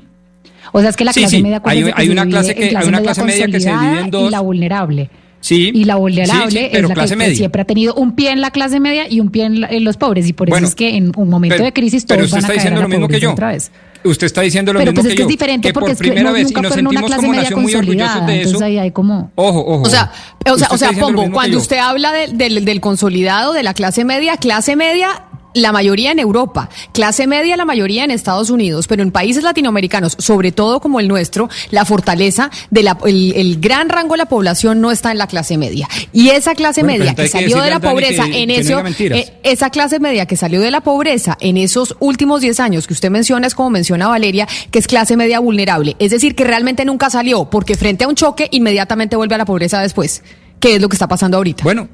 O 0.73 0.81
sea, 0.81 0.91
es 0.91 0.97
que 0.97 1.05
la 1.05 1.13
clase 1.13 1.37
sí, 1.37 1.43
media 1.43 1.61
hay- 1.65 1.85
hay 1.95 2.09
una 2.09 2.27
clase 2.27 2.55
que- 2.55 2.71
en 2.71 2.77
hay 2.77 2.89
una 2.89 3.01
clase 3.03 3.23
media 3.25 3.47
que 3.47 3.61
se 3.61 3.71
divide 3.71 4.01
en 4.01 4.11
consolidada 4.11 4.11
dos. 4.11 4.29
Y 4.29 4.31
la 4.31 4.41
vulnerable. 4.41 5.11
Sí. 5.41 5.71
Y 5.75 5.85
la 5.85 5.97
vulnerable 5.97 6.51
Sí, 6.51 6.57
sí, 6.67 6.69
pero 6.73 6.85
es 6.85 6.89
la 6.91 6.95
clase 6.95 7.15
que 7.15 7.17
media. 7.19 7.35
siempre 7.37 7.63
ha 7.63 7.65
tenido 7.65 7.95
un 7.95 8.13
pie 8.15 8.31
en 8.31 8.41
la 8.41 8.53
clase 8.53 8.79
media 8.79 9.09
y 9.11 9.19
un 9.21 9.29
pie 9.31 9.45
en, 9.47 9.61
la- 9.63 9.67
en 9.69 9.83
los 9.85 9.97
pobres. 9.97 10.29
Y 10.29 10.33
por 10.33 10.49
eso 10.49 10.53
Bueno, 10.55 10.69
es 10.69 10.75
que 10.77 10.97
en 10.97 11.11
un 11.17 11.29
momento 11.29 11.55
pero- 11.57 11.65
de 11.65 11.73
crisis 11.73 12.05
pero 12.07 12.21
todos 12.21 12.29
usted 12.33 12.43
van 12.43 12.45
a 12.45 12.47
está 12.47 12.49
caer 12.49 12.59
a 12.59 12.63
diciendo 12.63 12.81
la 12.81 12.83
lo 12.83 12.89
mismo 12.89 13.09
que 13.09 13.21
yo. 13.21 13.33
otra 13.33 13.49
vez. 13.49 13.73
Usted 14.05 14.27
está 14.27 14.41
diciendo 14.41 14.73
lo 14.73 14.79
Pero 14.81 14.93
mismo 14.93 15.03
pues 15.03 15.07
que 15.09 15.13
es 15.13 15.17
que 15.17 15.23
yo. 15.23 15.27
es 15.27 15.31
diferente 15.31 15.69
que 15.69 15.73
porque 15.75 15.85
por 15.87 15.93
es 15.93 15.99
que 15.99 16.09
primera 16.09 16.31
no- 16.31 16.35
vez 16.35 16.43
y 16.43 16.45
nunca 16.55 16.63
nos 16.63 16.71
una 17.11 17.17
como 17.17 17.29
media 17.29 17.43
nación 17.43 17.63
muy 17.63 17.75
orgullosos 17.75 18.07
consolidada. 18.13 18.27
de 18.27 18.41
eso. 18.41 18.49
Entonces 18.49 18.67
ahí 18.67 18.79
hay 18.79 18.91
como... 18.93 19.31
Ojo, 19.35 19.61
ojo. 19.61 19.83
O 19.83 19.89
sea, 19.89 20.13
o 20.49 20.59
sea, 20.59 20.69
o 20.71 20.77
sea, 20.79 20.93
Pombo, 20.93 21.31
cuando 21.33 21.59
usted 21.59 21.79
habla 21.79 22.13
del- 22.13 22.39
del, 22.39 22.65
del 22.65 22.81
consolidado 22.81 23.53
de 23.53 23.63
la 23.65 23.75
clase 23.75 24.05
media, 24.05 24.37
clase 24.39 24.75
media, 24.77 25.25
la 25.55 25.73
mayoría 25.73 26.13
en 26.13 26.19
Europa, 26.19 26.69
clase 26.93 27.27
media 27.27 27.57
la 27.57 27.65
mayoría 27.65 28.05
en 28.05 28.11
Estados 28.11 28.51
Unidos, 28.51 28.87
pero 28.87 29.03
en 29.03 29.11
países 29.11 29.43
latinoamericanos, 29.45 30.17
sobre 30.19 30.53
todo 30.53 30.81
como 30.81 31.01
el 31.01 31.09
nuestro, 31.09 31.49
la 31.71 31.85
fortaleza 31.85 32.51
del 32.71 32.89
el, 33.07 33.61
gran 33.61 33.89
rango 33.89 34.15
de 34.15 34.19
la 34.19 34.27
población 34.27 34.81
no 34.81 34.91
está 34.91 35.13
en 35.13 35.19
la 35.19 35.27
clase 35.27 35.59
media. 35.59 35.89
Y 36.13 36.31
esa 36.31 36.55
clase 36.55 36.83
Bueno, 36.83 36.99
media 36.99 37.15
que 37.15 37.29
salió 37.29 37.61
de 37.61 37.71
la 37.71 37.81
pobreza 37.81 38.25
que- 38.25 38.43
en 38.43 38.49
no 38.49 38.55
eso, 38.55 38.83
eh, 39.15 39.33
esa 39.43 39.71
clase 39.71 40.01
media 40.01 40.27
que 40.27 40.37
salió 40.37 40.61
de 40.61 40.71
la 40.71 40.81
pobreza 40.81 41.37
en 41.41 41.57
esos 41.57 41.97
últimos 42.01 42.41
10 42.41 42.61
años 42.61 42.87
que 42.87 42.95
usted 42.95 43.11
menciona 43.11 43.47
es 43.47 43.55
como 43.55 43.71
menciona 43.71 44.09
Valeria, 44.09 44.47
que 44.71 44.79
es 44.79 44.87
clase 44.87 45.17
media 45.17 45.41
vulnerable. 45.41 45.97
Es 45.99 46.11
decir, 46.11 46.35
que 46.35 46.45
realmente 46.45 46.85
nunca 46.85 47.11
salió, 47.11 47.45
porque 47.51 47.77
frente 47.77 48.05
a 48.05 48.09
un 48.09 48.15
choque 48.15 48.49
inmediatamente 48.51 49.17
vuelve 49.17 49.35
a 49.35 49.39
la 49.39 49.45
pobreza 49.45 49.81
después. 49.81 50.23
¿Qué 50.61 50.77
es 50.77 50.81
lo 50.81 50.89
que 50.89 50.95
está 50.95 51.09
pasando 51.09 51.37
ahorita? 51.37 51.65
Bueno, 51.65 51.89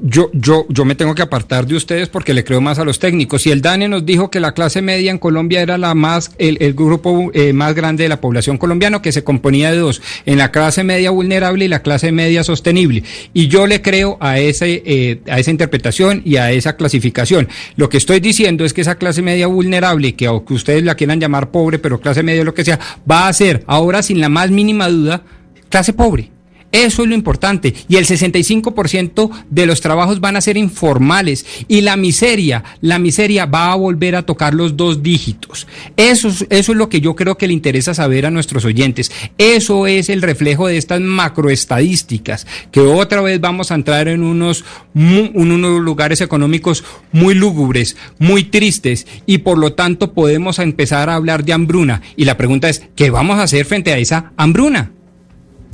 yo, 0.00 0.30
yo, 0.32 0.66
yo 0.68 0.84
me 0.84 0.94
tengo 0.94 1.14
que 1.14 1.22
apartar 1.22 1.66
de 1.66 1.74
ustedes 1.74 2.08
porque 2.08 2.34
le 2.34 2.44
creo 2.44 2.60
más 2.60 2.78
a 2.78 2.84
los 2.84 2.98
técnicos. 2.98 3.42
Si 3.42 3.50
el 3.50 3.62
DANE 3.62 3.88
nos 3.88 4.06
dijo 4.06 4.30
que 4.30 4.40
la 4.40 4.52
clase 4.52 4.82
media 4.82 5.10
en 5.10 5.18
Colombia 5.18 5.60
era 5.60 5.78
la 5.78 5.94
más, 5.94 6.30
el, 6.38 6.56
el 6.60 6.74
grupo 6.74 7.30
eh, 7.34 7.52
más 7.52 7.74
grande 7.74 8.04
de 8.04 8.08
la 8.08 8.20
población 8.20 8.58
colombiana, 8.58 9.02
que 9.02 9.12
se 9.12 9.24
componía 9.24 9.72
de 9.72 9.78
dos, 9.78 10.00
en 10.26 10.38
la 10.38 10.50
clase 10.52 10.84
media 10.84 11.10
vulnerable 11.10 11.64
y 11.64 11.68
la 11.68 11.82
clase 11.82 12.12
media 12.12 12.44
sostenible. 12.44 13.02
Y 13.34 13.48
yo 13.48 13.66
le 13.66 13.82
creo 13.82 14.16
a 14.20 14.38
ese, 14.38 14.82
eh, 14.84 15.20
a 15.28 15.38
esa 15.38 15.50
interpretación 15.50 16.22
y 16.24 16.36
a 16.36 16.52
esa 16.52 16.76
clasificación. 16.76 17.48
Lo 17.76 17.88
que 17.88 17.96
estoy 17.96 18.20
diciendo 18.20 18.64
es 18.64 18.72
que 18.72 18.82
esa 18.82 18.96
clase 18.96 19.22
media 19.22 19.46
vulnerable, 19.46 20.14
que 20.14 20.26
aunque 20.26 20.54
ustedes 20.54 20.84
la 20.84 20.94
quieran 20.94 21.20
llamar 21.20 21.50
pobre, 21.50 21.78
pero 21.78 22.00
clase 22.00 22.22
media 22.22 22.44
lo 22.44 22.54
que 22.54 22.64
sea, 22.64 22.78
va 23.10 23.28
a 23.28 23.32
ser 23.32 23.64
ahora 23.66 24.02
sin 24.02 24.20
la 24.20 24.28
más 24.28 24.50
mínima 24.50 24.88
duda 24.88 25.22
clase 25.68 25.92
pobre. 25.92 26.37
Eso 26.70 27.02
es 27.02 27.08
lo 27.08 27.14
importante. 27.14 27.74
Y 27.88 27.96
el 27.96 28.04
65% 28.06 29.30
de 29.48 29.66
los 29.66 29.80
trabajos 29.80 30.20
van 30.20 30.36
a 30.36 30.40
ser 30.40 30.56
informales. 30.56 31.46
Y 31.66 31.80
la 31.80 31.96
miseria, 31.96 32.62
la 32.80 32.98
miseria 32.98 33.46
va 33.46 33.72
a 33.72 33.76
volver 33.76 34.16
a 34.16 34.22
tocar 34.22 34.52
los 34.54 34.76
dos 34.76 35.02
dígitos. 35.02 35.66
Eso, 35.96 36.28
es- 36.28 36.46
eso 36.50 36.72
es 36.72 36.78
lo 36.78 36.88
que 36.88 37.00
yo 37.00 37.14
creo 37.16 37.36
que 37.38 37.46
le 37.46 37.54
interesa 37.54 37.94
saber 37.94 38.26
a 38.26 38.30
nuestros 38.30 38.64
oyentes. 38.64 39.10
Eso 39.38 39.86
es 39.86 40.08
el 40.10 40.20
reflejo 40.22 40.66
de 40.66 40.76
estas 40.76 41.00
macroestadísticas, 41.00 42.46
que 42.70 42.80
otra 42.80 43.20
vez 43.22 43.40
vamos 43.40 43.70
a 43.70 43.74
entrar 43.74 44.08
en 44.08 44.22
unos, 44.22 44.64
en 44.94 45.32
unos 45.52 45.80
lugares 45.80 46.20
económicos 46.20 46.84
muy 47.12 47.34
lúgubres, 47.34 47.96
muy 48.18 48.44
tristes, 48.44 49.06
y 49.26 49.38
por 49.38 49.58
lo 49.58 49.72
tanto 49.72 50.12
podemos 50.12 50.58
empezar 50.58 51.08
a 51.10 51.14
hablar 51.14 51.44
de 51.44 51.52
hambruna. 51.52 52.02
Y 52.16 52.24
la 52.24 52.36
pregunta 52.36 52.68
es, 52.68 52.82
¿qué 52.94 53.10
vamos 53.10 53.38
a 53.38 53.42
hacer 53.44 53.64
frente 53.64 53.92
a 53.92 53.98
esa 53.98 54.32
hambruna? 54.36 54.92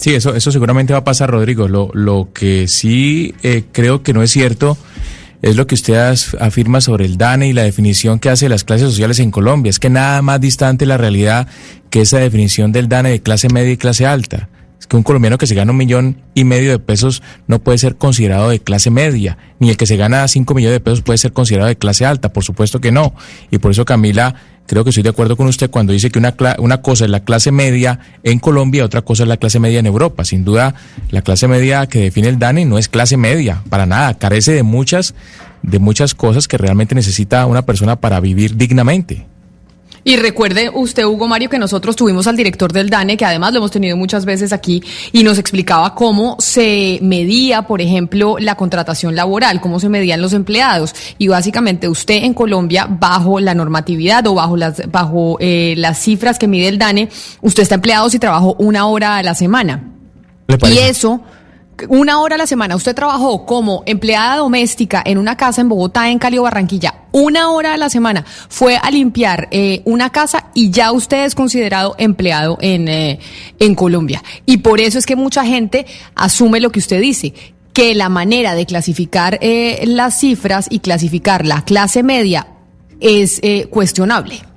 Sí, 0.04 0.14
eso, 0.14 0.34
eso 0.34 0.52
seguramente 0.52 0.92
va 0.92 0.98
a 0.98 1.04
pasar, 1.04 1.30
Rodrigo. 1.30 1.66
Lo, 1.66 1.88
lo 1.94 2.28
que 2.34 2.68
sí 2.68 3.34
eh, 3.42 3.64
creo 3.72 4.02
que 4.02 4.12
no 4.12 4.22
es 4.22 4.30
cierto 4.30 4.76
es 5.40 5.56
lo 5.56 5.66
que 5.66 5.76
usted 5.76 6.14
afirma 6.40 6.82
sobre 6.82 7.06
el 7.06 7.16
DANE 7.16 7.48
y 7.48 7.54
la 7.54 7.62
definición 7.62 8.18
que 8.18 8.28
hace 8.28 8.44
de 8.44 8.50
las 8.50 8.64
clases 8.64 8.90
sociales 8.90 9.18
en 9.18 9.30
Colombia. 9.30 9.70
Es 9.70 9.78
que 9.78 9.88
nada 9.88 10.20
más 10.20 10.42
distante 10.42 10.84
la 10.84 10.98
realidad 10.98 11.48
que 11.88 12.02
esa 12.02 12.18
definición 12.18 12.70
del 12.70 12.86
DANE 12.86 13.12
de 13.12 13.22
clase 13.22 13.48
media 13.48 13.72
y 13.72 13.78
clase 13.78 14.04
alta. 14.04 14.50
Es 14.78 14.86
que 14.86 14.98
un 14.98 15.04
colombiano 15.04 15.38
que 15.38 15.46
se 15.46 15.54
gana 15.54 15.72
un 15.72 15.78
millón 15.78 16.20
y 16.34 16.44
medio 16.44 16.70
de 16.70 16.78
pesos 16.78 17.22
no 17.46 17.60
puede 17.60 17.78
ser 17.78 17.96
considerado 17.96 18.50
de 18.50 18.60
clase 18.60 18.90
media, 18.90 19.38
ni 19.58 19.70
el 19.70 19.78
que 19.78 19.86
se 19.86 19.96
gana 19.96 20.28
cinco 20.28 20.52
millones 20.52 20.74
de 20.74 20.80
pesos 20.80 21.00
puede 21.00 21.16
ser 21.16 21.32
considerado 21.32 21.68
de 21.68 21.78
clase 21.78 22.04
alta, 22.04 22.30
por 22.30 22.44
supuesto 22.44 22.78
que 22.78 22.92
no. 22.92 23.14
Y 23.50 23.56
por 23.56 23.70
eso, 23.70 23.86
Camila, 23.86 24.34
creo 24.66 24.84
que 24.84 24.90
estoy 24.90 25.02
de 25.02 25.10
acuerdo 25.10 25.36
con 25.36 25.46
usted 25.46 25.70
cuando 25.70 25.92
dice 25.92 26.10
que 26.10 26.18
una, 26.18 26.34
una 26.58 26.82
cosa 26.82 27.04
es 27.04 27.10
la 27.10 27.20
clase 27.20 27.52
media 27.52 27.98
en 28.22 28.38
Colombia 28.38 28.84
otra 28.84 29.02
cosa 29.02 29.24
es 29.24 29.28
la 29.28 29.36
clase 29.36 29.58
media 29.58 29.78
en 29.80 29.86
Europa. 29.86 30.24
Sin 30.24 30.44
duda, 30.44 30.74
la 31.10 31.22
clase 31.22 31.48
media 31.48 31.86
que 31.86 32.00
define 32.00 32.28
el 32.28 32.38
DANE 32.38 32.64
no 32.64 32.78
es 32.78 32.88
clase 32.88 33.16
media, 33.16 33.62
para 33.68 33.86
nada, 33.86 34.14
carece 34.14 34.52
de 34.52 34.62
muchas, 34.62 35.14
de 35.62 35.78
muchas 35.78 36.14
cosas 36.14 36.48
que 36.48 36.58
realmente 36.58 36.94
necesita 36.94 37.46
una 37.46 37.62
persona 37.62 37.96
para 37.96 38.20
vivir 38.20 38.56
dignamente. 38.56 39.26
Y 40.04 40.16
recuerde 40.16 40.70
usted, 40.72 41.04
Hugo 41.06 41.26
Mario, 41.26 41.48
que 41.48 41.58
nosotros 41.58 41.96
tuvimos 41.96 42.26
al 42.26 42.36
director 42.36 42.72
del 42.72 42.90
DANE, 42.90 43.16
que 43.16 43.24
además 43.24 43.52
lo 43.52 43.58
hemos 43.58 43.70
tenido 43.70 43.96
muchas 43.96 44.26
veces 44.26 44.52
aquí, 44.52 44.82
y 45.12 45.22
nos 45.22 45.38
explicaba 45.38 45.94
cómo 45.94 46.36
se 46.38 46.98
medía, 47.00 47.62
por 47.62 47.80
ejemplo, 47.80 48.36
la 48.38 48.54
contratación 48.54 49.16
laboral, 49.16 49.62
cómo 49.62 49.80
se 49.80 49.88
medían 49.88 50.20
los 50.20 50.34
empleados. 50.34 50.94
Y 51.16 51.28
básicamente 51.28 51.88
usted 51.88 52.22
en 52.22 52.34
Colombia, 52.34 52.86
bajo 52.88 53.40
la 53.40 53.54
normatividad 53.54 54.26
o 54.26 54.34
bajo 54.34 54.58
las, 54.58 54.82
bajo 54.90 55.38
eh, 55.40 55.74
las 55.78 55.98
cifras 55.98 56.38
que 56.38 56.48
mide 56.48 56.68
el 56.68 56.78
DANE, 56.78 57.08
usted 57.40 57.62
está 57.62 57.76
empleado 57.76 58.10
si 58.10 58.18
trabajó 58.18 58.54
una 58.58 58.86
hora 58.86 59.16
a 59.16 59.22
la 59.22 59.34
semana. 59.34 59.90
¿Le 60.46 60.58
Y 60.68 60.78
eso, 60.78 61.22
una 61.88 62.20
hora 62.20 62.36
a 62.36 62.38
la 62.38 62.46
semana, 62.46 62.76
usted 62.76 62.94
trabajó 62.94 63.46
como 63.46 63.82
empleada 63.86 64.36
doméstica 64.36 65.02
en 65.04 65.18
una 65.18 65.36
casa 65.36 65.60
en 65.60 65.68
Bogotá, 65.68 66.08
en 66.08 66.18
Cali 66.18 66.38
o 66.38 66.42
Barranquilla, 66.42 66.94
una 67.12 67.50
hora 67.50 67.74
a 67.74 67.76
la 67.76 67.90
semana, 67.90 68.24
fue 68.48 68.76
a 68.76 68.90
limpiar 68.90 69.48
eh, 69.50 69.82
una 69.84 70.10
casa 70.10 70.46
y 70.54 70.70
ya 70.70 70.92
usted 70.92 71.24
es 71.24 71.34
considerado 71.34 71.94
empleado 71.98 72.58
en, 72.60 72.88
eh, 72.88 73.18
en 73.58 73.74
Colombia. 73.74 74.22
Y 74.46 74.58
por 74.58 74.80
eso 74.80 74.98
es 74.98 75.06
que 75.06 75.16
mucha 75.16 75.44
gente 75.44 75.86
asume 76.14 76.60
lo 76.60 76.70
que 76.70 76.80
usted 76.80 77.00
dice 77.00 77.34
que 77.74 77.94
la 77.94 78.08
manera 78.08 78.54
de 78.54 78.66
clasificar 78.66 79.38
eh, 79.42 79.82
las 79.86 80.18
cifras 80.20 80.68
y 80.70 80.78
clasificar 80.78 81.44
la 81.44 81.62
clase 81.62 82.02
media 82.02 82.46
es 83.00 83.40
eh, 83.42 83.66
cuestionable. 83.68 84.53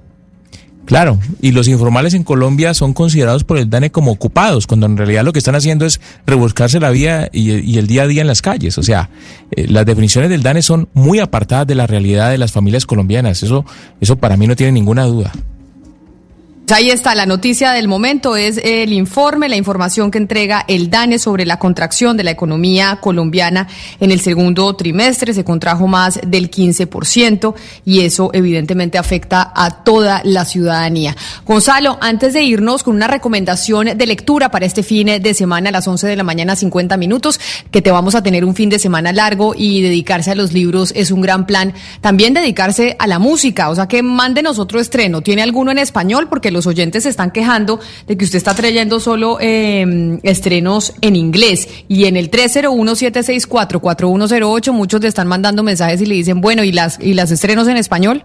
Claro, 0.87 1.19
y 1.41 1.51
los 1.51 1.67
informales 1.67 2.13
en 2.13 2.23
Colombia 2.23 2.73
son 2.73 2.93
considerados 2.93 3.43
por 3.43 3.57
el 3.57 3.69
DANE 3.69 3.91
como 3.91 4.09
ocupados, 4.09 4.67
cuando 4.67 4.85
en 4.85 4.95
realidad 4.95 5.25
lo 5.25 5.33
que 5.33 5.39
están 5.39 5.53
haciendo 5.53 5.85
es 5.85 5.99
rebuscarse 6.25 6.79
la 6.79 6.91
vida 6.91 7.27
y, 7.33 7.77
el 7.77 7.87
día 7.87 8.03
a 8.03 8.07
día 8.07 8.21
en 8.21 8.27
las 8.27 8.41
calles. 8.41 8.77
O 8.77 8.83
sea, 8.83 9.09
eh, 9.51 9.67
las 9.67 9.85
definiciones 9.85 10.29
del 10.29 10.43
DANE 10.43 10.61
son 10.61 10.87
muy 10.93 11.19
apartadas 11.19 11.67
de 11.67 11.75
la 11.75 11.87
realidad 11.87 12.31
de 12.31 12.37
las 12.37 12.53
familias 12.53 12.85
colombianas. 12.85 13.43
Eso, 13.43 13.65
eso 13.99 14.15
para 14.15 14.37
mí 14.37 14.47
no 14.47 14.55
tiene 14.55 14.71
ninguna 14.71 15.03
duda. 15.03 15.33
Ahí 16.69 16.89
está, 16.89 17.15
la 17.15 17.25
noticia 17.25 17.71
del 17.71 17.87
momento 17.87 18.35
es 18.35 18.59
el 18.61 18.91
informe, 18.91 19.47
la 19.47 19.55
información 19.55 20.11
que 20.11 20.17
entrega 20.17 20.65
el 20.67 20.89
DANE 20.89 21.17
sobre 21.17 21.45
la 21.45 21.59
contracción 21.59 22.17
de 22.17 22.25
la 22.25 22.31
economía 22.31 22.97
colombiana 22.99 23.69
en 24.01 24.11
el 24.11 24.19
segundo 24.19 24.75
trimestre. 24.75 25.33
Se 25.33 25.45
contrajo 25.45 25.87
más 25.87 26.19
del 26.27 26.51
15% 26.51 27.55
y 27.85 28.01
eso 28.01 28.31
evidentemente 28.33 28.97
afecta 28.97 29.53
a 29.55 29.85
toda 29.85 30.19
la 30.25 30.43
ciudadanía. 30.43 31.15
Gonzalo, 31.45 31.97
antes 32.01 32.33
de 32.33 32.43
irnos 32.43 32.83
con 32.83 32.97
una 32.97 33.07
recomendación 33.07 33.97
de 33.97 34.05
lectura 34.05 34.51
para 34.51 34.65
este 34.65 34.83
fin 34.83 35.07
de 35.21 35.33
semana 35.33 35.69
a 35.69 35.71
las 35.71 35.87
11 35.87 36.05
de 36.05 36.17
la 36.17 36.23
mañana, 36.23 36.57
50 36.57 36.97
minutos, 36.97 37.39
que 37.71 37.81
te 37.81 37.91
vamos 37.91 38.13
a 38.13 38.23
tener 38.23 38.43
un 38.43 38.55
fin 38.55 38.69
de 38.69 38.77
semana 38.77 39.13
largo 39.13 39.53
y 39.55 39.81
dedicarse 39.81 40.31
a 40.31 40.35
los 40.35 40.51
libros 40.51 40.91
es 40.97 41.11
un 41.11 41.21
gran 41.21 41.45
plan. 41.45 41.73
También 42.01 42.33
dedicarse 42.33 42.97
a 42.99 43.07
la 43.07 43.19
música, 43.19 43.69
o 43.69 43.75
sea 43.75 43.87
que 43.87 44.03
mándenos 44.03 44.59
otro 44.59 44.81
estreno. 44.81 45.21
¿Tiene 45.21 45.43
alguno 45.43 45.71
en 45.71 45.77
español? 45.77 46.27
Porque 46.27 46.56
los 46.57 46.67
oyentes 46.67 47.03
se 47.03 47.09
están 47.09 47.31
quejando 47.31 47.79
de 48.07 48.17
que 48.17 48.25
usted 48.25 48.37
está 48.37 48.53
trayendo 48.53 48.99
solo 48.99 49.37
eh, 49.39 50.19
estrenos 50.23 50.93
en 51.01 51.15
inglés. 51.15 51.69
Y 51.87 52.03
en 52.05 52.17
el 52.17 52.29
301-764-4108 52.31 54.73
muchos 54.73 55.01
le 55.01 55.07
están 55.07 55.27
mandando 55.27 55.63
mensajes 55.63 56.01
y 56.01 56.05
le 56.05 56.15
dicen, 56.15 56.41
bueno, 56.41 56.63
¿y 56.63 56.71
las, 56.71 56.99
y 56.99 57.13
las 57.13 57.29
estrenos 57.31 57.67
en 57.67 57.77
español? 57.77 58.23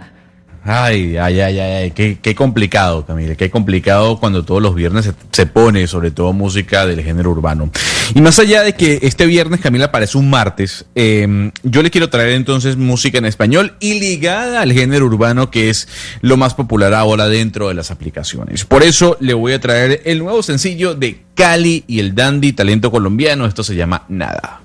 Ay, 0.64 1.16
ay, 1.16 1.40
ay, 1.40 1.58
ay, 1.58 1.90
qué, 1.90 2.18
qué 2.22 2.34
complicado, 2.36 3.04
Camila, 3.04 3.34
qué 3.34 3.50
complicado 3.50 4.20
cuando 4.20 4.44
todos 4.44 4.62
los 4.62 4.76
viernes 4.76 5.06
se, 5.06 5.12
se, 5.32 5.46
pone 5.46 5.88
sobre 5.88 6.12
todo 6.12 6.32
música 6.32 6.86
del 6.86 7.02
género 7.02 7.32
urbano. 7.32 7.70
Y 8.14 8.20
más 8.20 8.38
allá 8.38 8.62
de 8.62 8.74
que 8.74 9.00
este 9.02 9.26
viernes, 9.26 9.60
Camila, 9.60 9.90
parece 9.90 10.18
un 10.18 10.30
martes, 10.30 10.84
eh, 10.94 11.50
yo 11.64 11.82
le 11.82 11.90
quiero 11.90 12.10
traer 12.10 12.30
entonces 12.30 12.76
música 12.76 13.18
en 13.18 13.24
español 13.24 13.74
y 13.80 13.98
ligada 13.98 14.60
al 14.60 14.72
género 14.72 15.06
urbano 15.06 15.50
que 15.50 15.68
es 15.68 15.88
lo 16.20 16.36
más 16.36 16.54
popular 16.54 16.94
ahora 16.94 17.28
dentro 17.28 17.66
de 17.66 17.74
las 17.74 17.90
aplicaciones. 17.90 18.64
Por 18.64 18.84
eso 18.84 19.16
le 19.18 19.34
voy 19.34 19.54
a 19.54 19.60
traer 19.60 20.02
el 20.04 20.20
nuevo 20.20 20.44
sencillo 20.44 20.94
de 20.94 21.22
Cali 21.34 21.82
y 21.88 21.98
el 21.98 22.14
Dandy, 22.14 22.52
talento 22.52 22.92
colombiano, 22.92 23.46
esto 23.46 23.64
se 23.64 23.74
llama 23.74 24.04
Nada. 24.08 24.60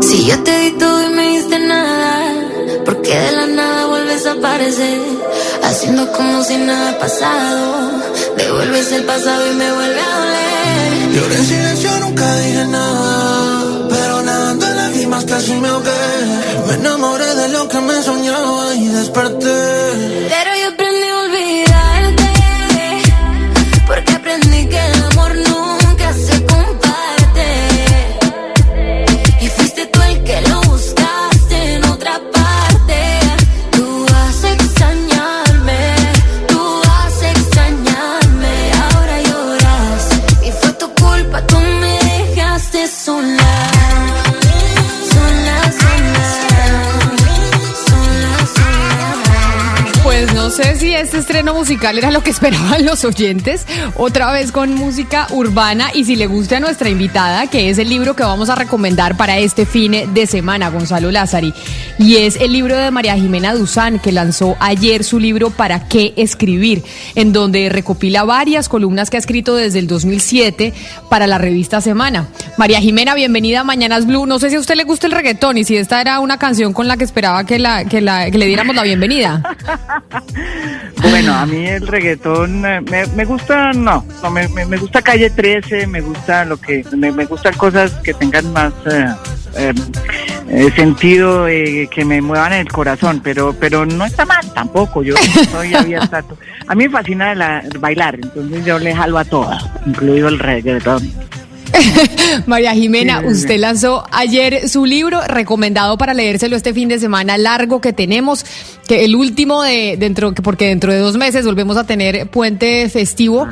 Si 0.00 0.26
yo 0.26 0.42
te 0.42 0.60
di 0.60 0.70
todo 0.78 1.10
y 1.10 1.14
me 1.14 1.28
diste 1.28 1.58
nada, 1.58 2.25
¿por 2.86 3.02
qué 3.02 3.18
de 3.18 3.32
la 3.32 3.46
nada 3.46 3.86
vuelves 3.86 4.24
a 4.26 4.32
aparecer? 4.32 5.00
Haciendo 5.62 6.10
como 6.12 6.42
si 6.44 6.56
nada 6.56 6.90
ha 6.90 6.98
pasado. 6.98 7.90
Devuelves 8.36 8.92
el 8.92 9.04
pasado 9.04 9.42
y 9.52 9.54
me 9.56 9.72
vuelve 9.72 10.00
a 10.00 10.18
doler. 10.18 11.12
Yo 11.14 11.22
en 11.38 11.46
silencio 11.46 11.90
nunca 12.00 12.36
dije 12.36 12.64
nada, 12.66 13.88
pero 13.90 14.22
nadando 14.22 14.66
en 14.68 14.76
lágrimas 14.76 15.24
casi 15.24 15.52
me 15.54 15.68
ahogué. 15.68 15.90
Me 16.68 16.74
enamoré 16.74 17.34
de 17.34 17.48
lo 17.48 17.68
que 17.68 17.80
me 17.80 18.02
soñaba 18.02 18.74
y 18.74 18.86
desperté. 18.88 19.58
Pero 20.34 20.55
este 51.06 51.18
estreno 51.18 51.54
musical 51.54 51.96
era 51.96 52.10
lo 52.10 52.24
que 52.24 52.30
esperaban 52.30 52.84
los 52.84 53.04
oyentes, 53.04 53.64
otra 53.94 54.32
vez 54.32 54.50
con 54.50 54.74
música 54.74 55.28
urbana 55.30 55.90
y 55.94 56.04
si 56.04 56.16
le 56.16 56.26
gusta 56.26 56.56
a 56.56 56.60
nuestra 56.60 56.88
invitada, 56.88 57.46
que 57.46 57.70
es 57.70 57.78
el 57.78 57.88
libro 57.88 58.16
que 58.16 58.24
vamos 58.24 58.50
a 58.50 58.56
recomendar 58.56 59.16
para 59.16 59.38
este 59.38 59.66
fin 59.66 60.12
de 60.12 60.26
semana, 60.26 60.68
Gonzalo 60.68 61.12
Lázari, 61.12 61.54
y 62.00 62.16
es 62.16 62.34
el 62.34 62.52
libro 62.52 62.76
de 62.76 62.90
María 62.90 63.14
Jimena 63.14 63.54
Duzán, 63.54 64.00
que 64.00 64.10
lanzó 64.10 64.56
ayer 64.58 65.04
su 65.04 65.20
libro 65.20 65.50
¿Para 65.50 65.86
qué 65.86 66.12
escribir?, 66.16 66.82
en 67.14 67.32
donde 67.32 67.68
recopila 67.68 68.24
varias 68.24 68.68
columnas 68.68 69.08
que 69.08 69.16
ha 69.16 69.20
escrito 69.20 69.54
desde 69.54 69.78
el 69.78 69.86
2007 69.86 70.74
para 71.08 71.28
la 71.28 71.38
revista 71.38 71.80
Semana. 71.80 72.26
María 72.58 72.80
Jimena, 72.80 73.14
bienvenida 73.14 73.60
a 73.60 73.64
Mañanas 73.64 74.06
Blue. 74.06 74.26
No 74.26 74.40
sé 74.40 74.50
si 74.50 74.56
a 74.56 74.60
usted 74.60 74.74
le 74.74 74.82
gusta 74.82 75.06
el 75.06 75.12
reggaetón 75.12 75.56
y 75.56 75.62
si 75.62 75.76
esta 75.76 76.00
era 76.00 76.18
una 76.18 76.36
canción 76.38 76.72
con 76.72 76.88
la 76.88 76.96
que 76.96 77.04
esperaba 77.04 77.44
que, 77.44 77.62
que, 77.88 78.00
la, 78.00 78.28
que 78.28 78.38
le 78.38 78.46
diéramos 78.46 78.74
la 78.74 78.82
bienvenida. 78.82 79.56
Bueno, 81.02 81.34
a 81.34 81.46
mí 81.46 81.66
el 81.66 81.86
reggaetón 81.86 82.64
eh, 82.64 82.80
me, 82.80 83.06
me 83.08 83.24
gusta, 83.24 83.72
no, 83.72 84.04
no 84.22 84.30
me, 84.30 84.48
me, 84.48 84.64
me 84.66 84.76
gusta 84.76 85.02
Calle 85.02 85.30
13, 85.30 85.86
me 85.86 86.00
gusta 86.00 86.44
lo 86.44 86.56
que, 86.56 86.84
me, 86.96 87.12
me 87.12 87.24
gustan 87.26 87.54
cosas 87.54 87.92
que 88.02 88.12
tengan 88.14 88.52
más 88.52 88.72
eh, 88.90 89.06
eh, 89.56 89.72
eh, 90.48 90.70
sentido, 90.74 91.46
eh, 91.48 91.88
que 91.90 92.04
me 92.04 92.20
muevan 92.20 92.52
el 92.54 92.68
corazón, 92.68 93.20
pero 93.22 93.54
pero 93.58 93.86
no 93.86 94.04
está 94.04 94.24
mal 94.24 94.52
tampoco, 94.54 95.02
yo 95.02 95.14
soy 95.52 95.74
abierta. 95.76 96.24
A 96.66 96.74
mí 96.74 96.84
me 96.84 96.90
fascina 96.90 97.34
la- 97.34 97.62
bailar, 97.78 98.16
entonces 98.16 98.64
yo 98.64 98.78
le 98.78 98.94
jalo 98.94 99.18
a 99.18 99.24
todas, 99.24 99.64
incluido 99.86 100.28
el 100.28 100.38
reggaetón. 100.38 101.08
María 102.46 102.74
Jimena, 102.74 103.20
Sí, 103.20 103.26
usted 103.26 103.58
lanzó 103.58 104.04
ayer 104.10 104.68
su 104.68 104.84
libro 104.84 105.20
recomendado 105.26 105.96
para 105.98 106.14
leérselo 106.14 106.56
este 106.56 106.72
fin 106.74 106.88
de 106.88 106.98
semana 106.98 107.38
largo 107.38 107.80
que 107.80 107.92
tenemos, 107.92 108.44
que 108.86 109.04
el 109.04 109.16
último 109.16 109.62
de 109.62 109.96
dentro, 109.98 110.32
que 110.32 110.42
porque 110.42 110.66
dentro 110.66 110.92
de 110.92 110.98
dos 110.98 111.16
meses 111.16 111.44
volvemos 111.44 111.76
a 111.76 111.84
tener 111.84 112.28
puente 112.28 112.88
festivo. 112.88 113.48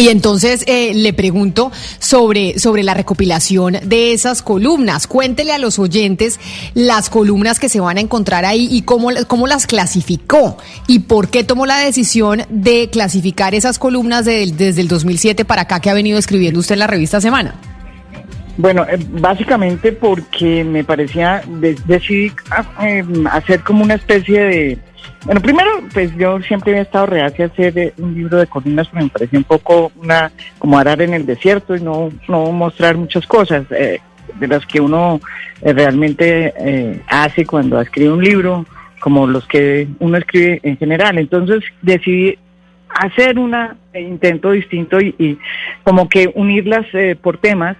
Y 0.00 0.08
entonces 0.10 0.62
eh, 0.68 0.92
le 0.94 1.12
pregunto 1.12 1.72
sobre, 1.98 2.58
sobre 2.60 2.84
la 2.84 2.94
recopilación 2.94 3.78
de 3.84 4.12
esas 4.12 4.42
columnas. 4.42 5.08
Cuéntele 5.08 5.52
a 5.52 5.58
los 5.58 5.80
oyentes 5.80 6.38
las 6.74 7.10
columnas 7.10 7.58
que 7.58 7.68
se 7.68 7.80
van 7.80 7.98
a 7.98 8.00
encontrar 8.00 8.44
ahí 8.44 8.68
y 8.70 8.82
cómo, 8.82 9.10
cómo 9.26 9.48
las 9.48 9.66
clasificó 9.66 10.56
y 10.86 11.00
por 11.00 11.30
qué 11.30 11.42
tomó 11.42 11.66
la 11.66 11.78
decisión 11.78 12.42
de 12.48 12.88
clasificar 12.90 13.56
esas 13.56 13.80
columnas 13.80 14.24
desde 14.24 14.80
el 14.80 14.86
2007 14.86 15.44
para 15.44 15.62
acá 15.62 15.80
que 15.80 15.90
ha 15.90 15.94
venido 15.94 16.16
escribiendo 16.18 16.60
usted 16.60 16.74
en 16.74 16.78
la 16.78 16.86
revista 16.86 17.20
Semana. 17.20 17.56
Bueno, 18.56 18.84
eh, 18.88 18.98
básicamente 19.10 19.92
porque 19.92 20.62
me 20.64 20.84
parecía, 20.84 21.42
de- 21.46 21.76
decidí 21.86 22.32
ah, 22.50 22.64
eh, 22.86 23.04
hacer 23.32 23.62
como 23.64 23.82
una 23.82 23.94
especie 23.94 24.40
de... 24.40 24.78
Bueno, 25.24 25.40
primero, 25.40 25.70
pues 25.92 26.14
yo 26.16 26.40
siempre 26.42 26.72
he 26.72 26.80
estado 26.80 27.06
reacia 27.06 27.46
a 27.46 27.48
hacer 27.48 27.78
eh, 27.78 27.92
un 27.98 28.14
libro 28.14 28.38
de 28.38 28.46
columnas 28.46 28.88
porque 28.88 29.04
me 29.04 29.10
parecía 29.10 29.38
un 29.38 29.44
poco 29.44 29.92
una 29.96 30.30
como 30.58 30.78
arar 30.78 31.02
en 31.02 31.12
el 31.12 31.26
desierto 31.26 31.76
y 31.76 31.80
no, 31.80 32.10
no 32.28 32.52
mostrar 32.52 32.96
muchas 32.96 33.26
cosas 33.26 33.66
eh, 33.70 34.00
de 34.38 34.48
las 34.48 34.64
que 34.66 34.80
uno 34.80 35.20
eh, 35.60 35.72
realmente 35.72 37.02
hace 37.08 37.44
cuando 37.44 37.80
escribe 37.80 38.12
un 38.12 38.22
libro, 38.22 38.64
como 39.00 39.26
los 39.26 39.46
que 39.46 39.88
uno 39.98 40.18
escribe 40.18 40.60
en 40.62 40.76
general. 40.76 41.18
Entonces 41.18 41.64
decidí 41.82 42.38
hacer 42.88 43.38
un 43.38 43.54
intento 43.94 44.52
distinto 44.52 45.00
y, 45.00 45.38
como 45.82 46.08
que 46.08 46.30
unirlas 46.34 46.86
eh, 46.92 47.16
por 47.20 47.38
temas 47.38 47.76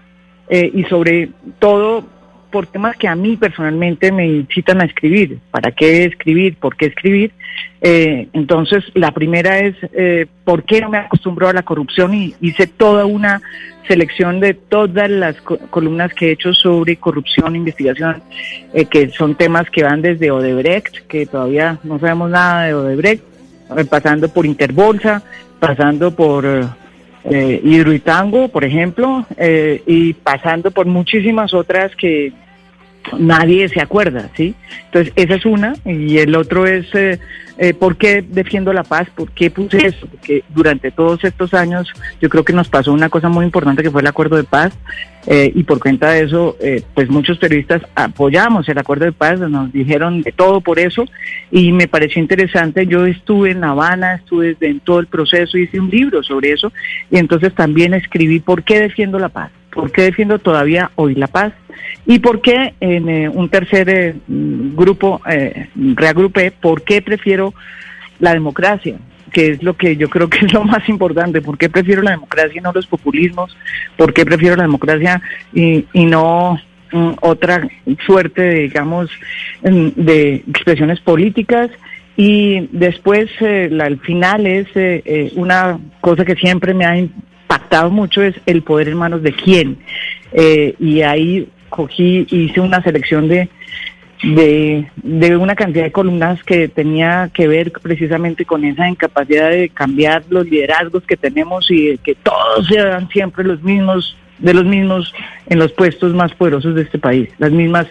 y 0.51 0.83
sobre 0.85 1.29
todo 1.59 2.07
por 2.51 2.67
temas 2.67 2.97
que 2.97 3.09
a 3.09 3.15
mí 3.15 3.37
personalmente 3.37 4.11
me 4.13 4.27
incitan 4.27 4.81
a 4.81 4.85
escribir. 4.85 5.39
¿Para 5.51 5.71
qué 5.73 6.05
escribir? 6.05 6.57
¿Por 6.57 6.77
qué 6.77 6.87
escribir? 6.87 7.33
Eh, 7.81 8.29
entonces, 8.33 8.85
la 8.95 9.13
primera 9.13 9.59
es 9.61 9.75
eh, 9.93 10.27
¿por 10.45 10.65
qué 10.65 10.81
no 10.81 10.89
me 10.91 10.99
acostumbro 10.99 11.49
a 11.49 11.53
la 11.53 11.63
corrupción? 11.63 12.15
Y 12.15 12.35
hice 12.41 12.67
toda 12.67 13.05
una 13.07 13.41
selección 13.87 14.41
de 14.41 14.55
todas 14.55 15.09
las 15.09 15.41
co- 15.41 15.59
columnas 15.71 16.13
que 16.13 16.29
he 16.29 16.33
hecho 16.33 16.53
sobre 16.53 16.97
corrupción, 16.97 17.57
investigación, 17.57 18.23
eh, 18.75 18.85
que 18.85 19.09
son 19.11 19.35
temas 19.35 19.71
que 19.71 19.83
van 19.83 20.03
desde 20.03 20.31
Odebrecht, 20.31 21.07
que 21.07 21.25
todavía 21.27 21.79
no 21.85 21.99
sabemos 21.99 22.31
nada 22.31 22.65
de 22.67 22.75
Odebrecht, 22.75 23.23
eh, 23.77 23.85
pasando 23.85 24.29
por 24.29 24.45
Interbolsa, 24.45 25.23
pasando 25.59 26.15
por 26.15 26.45
eh, 27.31 27.61
Hidroitango, 27.63 28.49
por 28.49 28.65
ejemplo, 28.65 29.27
eh, 29.37 29.83
y 29.87 30.15
pasando 30.15 30.71
por 30.71 30.87
muchísimas 30.87 31.55
otras 31.55 31.95
que 31.97 32.33
nadie 33.19 33.69
se 33.69 33.81
acuerda, 33.81 34.31
¿sí? 34.37 34.55
Entonces, 34.87 35.13
esa 35.17 35.35
es 35.35 35.47
una, 35.47 35.75
y 35.85 36.19
el 36.19 36.35
otro 36.35 36.67
es 36.67 36.87
eh, 36.95 37.19
eh, 37.59 37.75
por 37.75 37.97
qué 37.97 38.23
defiendo 38.23 38.73
la 38.73 38.85
paz, 38.85 39.09
por 39.15 39.31
qué 39.31 39.51
puse 39.51 39.87
eso, 39.87 40.07
porque 40.07 40.45
durante 40.49 40.91
todos 40.91 41.23
estos 41.25 41.55
años 41.55 41.89
yo 42.21 42.29
creo 42.29 42.45
que 42.45 42.53
nos 42.53 42.69
pasó 42.69 42.93
una 42.93 43.09
cosa 43.09 43.29
muy 43.29 43.45
importante 43.45 43.83
que 43.83 43.91
fue 43.91 44.01
el 44.01 44.07
acuerdo 44.07 44.37
de 44.37 44.45
paz, 44.45 44.73
eh, 45.27 45.53
y 45.55 45.63
por 45.65 45.79
cuenta 45.79 46.11
de 46.11 46.23
eso, 46.25 46.57
pues 46.95 47.11
muchos 47.11 47.39
periodistas 47.39 47.83
apoyamos 47.95 48.69
el 48.69 48.79
acuerdo 48.79 49.05
de 49.05 49.13
paz, 49.13 49.39
nos 49.41 49.73
dijeron 49.73 50.23
de 50.23 50.33
todo 50.33 50.61
por 50.61 50.79
eso, 50.79 51.05
y 51.51 51.73
me 51.73 51.87
pareció 51.89 52.23
interesante, 52.23 52.87
yo 52.87 53.05
estuve 53.05 53.51
en 53.51 53.61
La 53.61 53.71
Habana, 53.71 54.15
estuve 54.15 54.57
en 54.61 54.81
todo 54.81 55.01
el 55.01 55.07
proceso, 55.07 55.59
hice 55.59 55.81
un 55.81 55.91
libro 55.91 56.23
sobre 56.23 56.53
eso, 56.53 56.73
y 57.11 57.19
entonces 57.19 57.55
también 57.55 57.93
escribí 57.93 58.41
por 58.41 58.63
qué 58.63 58.81
defiendo 58.81 59.19
la 59.19 59.29
paz, 59.29 59.51
por 59.71 59.93
qué 59.93 60.03
defiendo 60.03 60.39
todavía 60.39 60.91
hoy 60.97 61.15
la 61.15 61.27
paz, 61.27 61.53
y 62.07 62.19
por 62.21 62.41
qué 62.41 62.75
en 62.81 63.09
eh, 63.09 63.29
un 63.29 63.49
tercer 63.49 63.89
eh, 63.89 64.15
grupo 64.27 65.21
eh, 65.31 65.69
reagrupé, 65.75 66.51
por 66.51 66.83
qué 66.83 67.03
prefiero 67.03 67.55
la 68.19 68.33
democracia, 68.33 68.97
que 69.33 69.51
es 69.51 69.63
lo 69.63 69.77
que 69.77 69.97
yo 69.97 70.09
creo 70.09 70.29
que 70.29 70.47
es 70.47 70.53
lo 70.53 70.65
más 70.65 70.89
importante, 70.89 71.43
por 71.43 71.59
qué 71.59 71.69
prefiero 71.69 72.03
la 72.03 72.13
democracia 72.13 72.59
y 72.59 72.63
no 72.63 72.73
los 72.73 72.87
populismos, 72.87 73.57
por 73.97 74.13
qué 74.13 74.25
prefiero 74.25 74.57
la 74.57 74.63
democracia 74.63 75.21
y, 75.53 75.85
no 75.93 76.59
mm, 76.93 77.11
otra 77.21 77.69
suerte, 78.07 78.43
de, 78.43 78.61
digamos, 78.63 79.11
mm, 79.63 79.89
de 79.97 80.45
expresiones 80.49 81.01
políticas. 81.01 81.71
Y 82.17 82.69
después, 82.73 83.31
eh, 83.41 83.69
la, 83.71 83.87
el 83.87 84.01
final 84.01 84.45
es 84.47 84.67
una 85.37 85.79
cosa 86.01 86.25
que 86.25 86.35
siempre 86.35 86.75
me 86.75 86.85
ha 86.85 86.97
impactado 87.49 87.91
mucho, 87.91 88.23
es 88.23 88.35
el 88.45 88.63
poder 88.63 88.89
en 88.89 88.99
manos 88.99 89.23
de 89.23 89.33
quién. 89.33 89.79
Eh, 90.33 90.75
y 90.79 91.01
ahí 91.01 91.49
cogí, 91.71 92.27
hice 92.31 92.61
una 92.61 92.83
selección 92.83 93.27
de, 93.29 93.49
de, 94.23 94.91
de 94.97 95.37
una 95.37 95.55
cantidad 95.55 95.85
de 95.85 95.93
columnas 95.93 96.43
que 96.45 96.69
tenía 96.69 97.31
que 97.33 97.49
ver 97.49 97.73
precisamente 97.73 98.45
con 98.45 98.65
esa 98.65 98.89
incapacidad 98.89 99.51
de 99.51 99.71
cambiar 99.71 100.25
los 100.29 100.47
liderazgos 100.47 101.05
que 101.05 101.17
tenemos 101.17 101.71
y 101.71 101.89
de 101.89 101.99
que 101.99 102.15
todos 102.17 102.67
sean 102.67 103.09
siempre 103.09 103.45
los 103.45 103.63
mismos, 103.63 104.17
de 104.39 104.53
los 104.53 104.65
mismos 104.65 105.15
en 105.47 105.59
los 105.59 105.73
puestos 105.73 106.15
más 106.15 106.33
poderosos 106.35 106.75
de 106.75 106.83
este 106.83 106.99
país, 106.99 107.31
las 107.39 107.51
mismas 107.51 107.87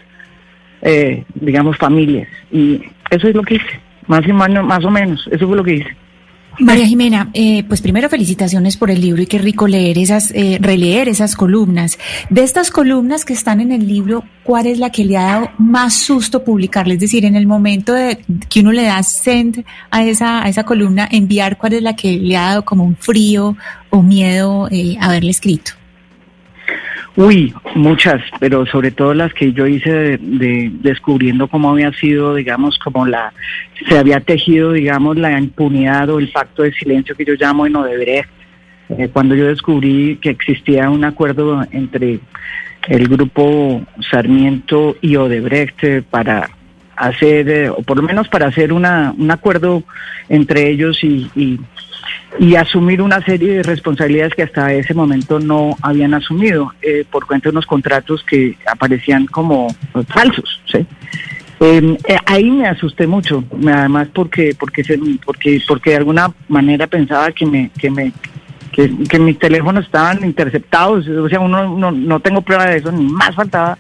eh, 0.82 1.24
digamos, 1.34 1.78
familias. 1.78 2.28
Y 2.52 2.84
eso 3.10 3.28
es 3.28 3.36
lo 3.36 3.42
que 3.42 3.56
hice, 3.56 3.80
más, 4.06 4.28
y 4.28 4.34
más, 4.34 4.50
más 4.50 4.86
o 4.86 4.92
menos, 4.92 5.28
eso 5.32 5.48
fue 5.48 5.58
lo 5.58 5.64
que 5.64 5.76
hice. 5.76 5.96
María 6.60 6.88
Jimena, 6.88 7.30
eh, 7.34 7.64
pues 7.68 7.82
primero 7.82 8.10
felicitaciones 8.10 8.78
por 8.78 8.90
el 8.90 9.00
libro 9.00 9.22
y 9.22 9.28
qué 9.28 9.38
rico 9.38 9.68
leer 9.68 10.00
esas, 10.00 10.32
eh, 10.32 10.58
releer 10.60 11.08
esas 11.08 11.36
columnas. 11.36 12.00
De 12.32 12.42
estas 12.42 12.72
columnas 12.72 13.26
que 13.26 13.34
están 13.34 13.62
en 13.62 13.72
el 13.72 13.88
libro, 13.88 14.24
¿cuál 14.44 14.66
es 14.66 14.80
la 14.80 14.90
que 14.90 15.06
le 15.06 15.18
ha 15.18 15.24
dado 15.24 15.52
más 15.60 15.94
susto 15.94 16.44
publicarle? 16.44 16.96
Es 16.96 17.00
decir, 17.00 17.26
en 17.26 17.36
el 17.36 17.46
momento 17.46 17.94
de 17.94 18.20
que 18.50 18.62
uno 18.62 18.72
le 18.72 18.84
da 18.84 19.04
send 19.04 19.64
a 19.92 20.04
esa, 20.04 20.44
a 20.44 20.50
esa 20.50 20.64
columna, 20.64 21.08
enviar, 21.12 21.58
¿cuál 21.58 21.74
es 21.74 21.84
la 21.84 21.96
que 21.96 22.18
le 22.18 22.36
ha 22.36 22.50
dado 22.50 22.66
como 22.66 22.84
un 22.84 22.96
frío 22.96 23.56
o 23.92 24.02
miedo 24.02 24.68
eh, 24.72 24.98
haberle 25.00 25.32
escrito? 25.32 25.74
Uy, 27.16 27.54
muchas, 27.74 28.22
pero 28.40 28.66
sobre 28.68 28.92
todo 28.92 29.14
las 29.14 29.34
que 29.34 29.52
yo 29.52 29.66
hice 29.66 29.92
de, 29.92 30.18
de 30.18 30.72
descubriendo 30.82 31.48
cómo 31.48 31.72
había 31.72 31.92
sido, 31.94 32.36
digamos, 32.36 32.78
como 32.78 33.08
la 33.08 33.34
se 33.88 33.98
había 33.98 34.20
tejido, 34.20 34.74
digamos, 34.74 35.18
la 35.18 35.38
impunidad 35.40 36.10
o 36.10 36.20
el 36.20 36.30
pacto 36.30 36.64
de 36.64 36.74
silencio 36.74 37.16
que 37.16 37.26
yo 37.26 37.34
llamo 37.34 37.66
en 37.66 37.76
Odebrecht. 37.76 38.30
Eh, 38.90 39.10
cuando 39.12 39.36
yo 39.36 39.48
descubrí 39.48 40.18
que 40.22 40.30
existía 40.30 40.90
un 40.90 41.04
acuerdo 41.04 41.66
entre 41.72 42.20
el 42.88 43.08
grupo 43.08 43.82
Sarmiento 44.10 44.96
y 45.02 45.16
Odebrecht 45.18 45.84
eh, 45.84 46.04
para 46.10 46.50
hacer, 46.96 47.50
eh, 47.50 47.70
o 47.70 47.82
por 47.82 47.98
lo 47.98 48.04
menos 48.04 48.28
para 48.30 48.48
hacer 48.48 48.72
una, 48.72 49.14
un 49.18 49.30
acuerdo 49.30 49.84
entre 50.30 50.70
ellos 50.70 51.04
y, 51.04 51.30
y 51.36 51.60
y 52.40 52.56
asumir 52.56 53.02
una 53.02 53.22
serie 53.22 53.56
de 53.56 53.64
responsabilidades 53.64 54.34
que 54.36 54.44
hasta 54.44 54.74
ese 54.74 54.94
momento 54.94 55.40
no 55.40 55.76
habían 55.82 56.14
asumido 56.14 56.74
eh, 56.82 57.06
por 57.10 57.26
cuenta 57.26 57.50
de 57.50 57.52
unos 57.52 57.66
contratos 57.66 58.24
que 58.24 58.58
aparecían 58.66 59.26
como 59.26 59.68
falsos. 60.08 60.62
¿sí? 60.72 60.86
Eh, 61.60 61.98
eh, 62.08 62.18
ahí 62.26 62.52
me 62.52 62.68
asusté 62.68 63.08
mucho, 63.08 63.44
además 63.68 64.10
porque 64.14 64.56
porque 64.60 64.84
porque 65.26 65.62
porque 65.68 65.90
de 65.92 65.96
alguna 65.96 66.32
manera 66.48 66.86
pensaba 66.86 67.32
que 67.32 67.46
me 67.48 67.72
que 67.80 67.90
me 67.90 68.14
que, 68.72 69.18
mis 69.18 69.40
teléfonos 69.40 69.86
estaban 69.86 70.24
interceptados, 70.24 71.08
o 71.08 71.28
sea, 71.28 71.40
uno 71.40 71.76
no, 71.76 71.92
no 71.92 72.20
tengo 72.20 72.44
prueba 72.44 72.68
de 72.68 72.78
eso, 72.78 72.92
ni 72.92 73.06
más 73.06 73.34
faltaba, 73.34 73.76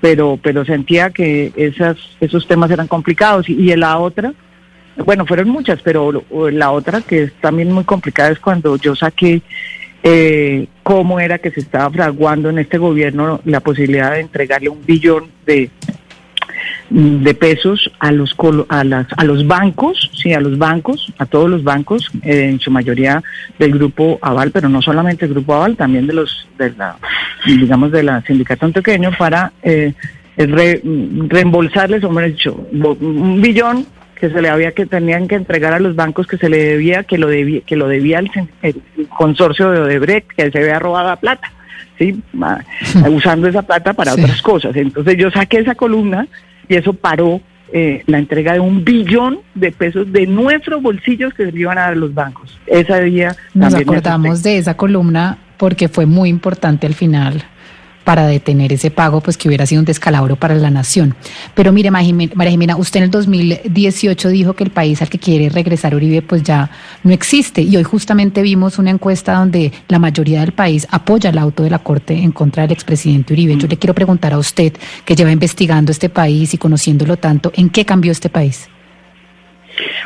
pero 0.00 0.38
pero 0.42 0.64
sentía 0.64 1.10
que 1.10 1.52
esas 1.56 1.98
esos 2.20 2.46
temas 2.46 2.70
eran 2.70 2.88
complicados 2.88 3.50
y, 3.50 3.52
y 3.52 3.76
la 3.76 3.98
otra 3.98 4.32
bueno, 5.04 5.26
fueron 5.26 5.48
muchas, 5.48 5.80
pero 5.82 6.24
la 6.50 6.70
otra 6.70 7.00
que 7.00 7.24
es 7.24 7.32
también 7.40 7.72
muy 7.72 7.84
complicada 7.84 8.30
es 8.30 8.38
cuando 8.38 8.76
yo 8.76 8.94
saqué 8.94 9.42
eh, 10.02 10.66
cómo 10.82 11.20
era 11.20 11.38
que 11.38 11.50
se 11.50 11.60
estaba 11.60 11.90
fraguando 11.90 12.48
en 12.50 12.58
este 12.58 12.78
gobierno 12.78 13.40
la 13.44 13.60
posibilidad 13.60 14.12
de 14.12 14.20
entregarle 14.20 14.68
un 14.68 14.84
billón 14.84 15.26
de 15.46 15.70
de 16.90 17.34
pesos 17.34 17.90
a 18.00 18.10
los 18.10 18.34
a 18.68 18.82
las 18.84 19.06
a 19.16 19.24
los 19.24 19.46
bancos, 19.46 20.10
sí, 20.14 20.32
a 20.34 20.40
los 20.40 20.58
bancos, 20.58 21.12
a 21.18 21.26
todos 21.26 21.48
los 21.48 21.62
bancos, 21.62 22.10
eh, 22.22 22.48
en 22.50 22.58
su 22.60 22.70
mayoría 22.70 23.22
del 23.58 23.72
grupo 23.72 24.18
Aval, 24.20 24.50
pero 24.50 24.68
no 24.68 24.82
solamente 24.82 25.24
el 25.24 25.30
grupo 25.32 25.54
Aval, 25.54 25.76
también 25.76 26.06
de 26.08 26.14
los 26.14 26.48
de 26.58 26.72
la 26.72 26.96
digamos 27.46 27.92
de 27.92 28.02
la 28.02 28.20
sindicato 28.22 28.66
antioqueño 28.66 29.12
para 29.16 29.52
eh, 29.62 29.94
re- 30.36 30.82
reembolsarles, 31.28 32.02
o 32.02 32.10
mejor 32.10 32.32
dicho, 32.32 32.66
un 32.72 33.40
billón 33.40 33.86
que 34.20 34.28
se 34.30 34.42
le 34.42 34.50
había 34.50 34.72
que 34.72 34.84
tenían 34.86 35.26
que 35.26 35.34
entregar 35.34 35.72
a 35.72 35.80
los 35.80 35.96
bancos 35.96 36.26
que 36.26 36.36
se 36.36 36.48
le 36.48 36.58
debía, 36.62 37.04
que 37.04 37.16
lo 37.18 37.26
debía, 37.28 37.62
que 37.62 37.74
lo 37.76 37.88
debía 37.88 38.18
el, 38.18 38.30
el 38.62 38.76
consorcio 39.08 39.70
de 39.70 39.80
Odebrecht, 39.80 40.28
que 40.36 40.50
se 40.50 40.58
había 40.58 40.78
robado 40.78 41.08
la 41.08 41.16
plata, 41.16 41.50
sí, 41.98 42.22
usando 43.10 43.48
esa 43.48 43.62
plata 43.62 43.94
para 43.94 44.12
Sí. 44.12 44.20
otras 44.22 44.42
cosas. 44.42 44.76
Entonces 44.76 45.16
yo 45.16 45.30
saqué 45.30 45.58
esa 45.58 45.74
columna 45.74 46.26
y 46.68 46.74
eso 46.74 46.92
paró 46.92 47.40
eh, 47.72 48.02
la 48.06 48.18
entrega 48.18 48.52
de 48.52 48.60
un 48.60 48.84
billón 48.84 49.38
de 49.54 49.72
pesos 49.72 50.12
de 50.12 50.26
nuestros 50.26 50.82
bolsillos 50.82 51.32
que 51.34 51.46
se 51.46 51.52
le 51.52 51.60
iban 51.60 51.78
a 51.78 51.82
dar 51.82 51.92
a 51.92 51.96
los 51.96 52.12
bancos. 52.12 52.58
Ese 52.66 53.00
día 53.04 53.34
Nos 53.54 53.74
acordamos 53.74 54.42
de 54.42 54.58
esa 54.58 54.76
columna 54.76 55.38
porque 55.56 55.88
fue 55.88 56.04
muy 56.04 56.28
importante 56.28 56.86
al 56.86 56.94
final 56.94 57.42
para 58.04 58.26
detener 58.26 58.72
ese 58.72 58.90
pago, 58.90 59.20
pues 59.20 59.36
que 59.36 59.48
hubiera 59.48 59.66
sido 59.66 59.80
un 59.80 59.84
descalabro 59.84 60.36
para 60.36 60.54
la 60.54 60.70
nación. 60.70 61.14
Pero 61.54 61.72
mire, 61.72 61.90
María 61.90 62.50
Jimena, 62.50 62.76
usted 62.76 62.98
en 62.98 63.04
el 63.04 63.10
2018 63.10 64.28
dijo 64.28 64.54
que 64.54 64.64
el 64.64 64.70
país 64.70 65.02
al 65.02 65.10
que 65.10 65.18
quiere 65.18 65.48
regresar 65.48 65.94
Uribe 65.94 66.22
pues 66.22 66.42
ya 66.42 66.70
no 67.02 67.12
existe 67.12 67.62
y 67.62 67.76
hoy 67.76 67.82
justamente 67.82 68.42
vimos 68.42 68.78
una 68.78 68.90
encuesta 68.90 69.34
donde 69.34 69.72
la 69.88 69.98
mayoría 69.98 70.40
del 70.40 70.52
país 70.52 70.86
apoya 70.90 71.30
el 71.30 71.38
auto 71.38 71.62
de 71.62 71.70
la 71.70 71.80
Corte 71.80 72.14
en 72.14 72.32
contra 72.32 72.62
del 72.62 72.72
expresidente 72.72 73.32
Uribe. 73.32 73.56
Yo 73.56 73.68
le 73.68 73.76
quiero 73.76 73.94
preguntar 73.94 74.32
a 74.32 74.38
usted, 74.38 74.72
que 75.04 75.14
lleva 75.14 75.30
investigando 75.30 75.92
este 75.92 76.08
país 76.08 76.54
y 76.54 76.58
conociéndolo 76.58 77.16
tanto, 77.16 77.52
¿en 77.54 77.68
qué 77.68 77.84
cambió 77.84 78.12
este 78.12 78.28
país? 78.28 78.69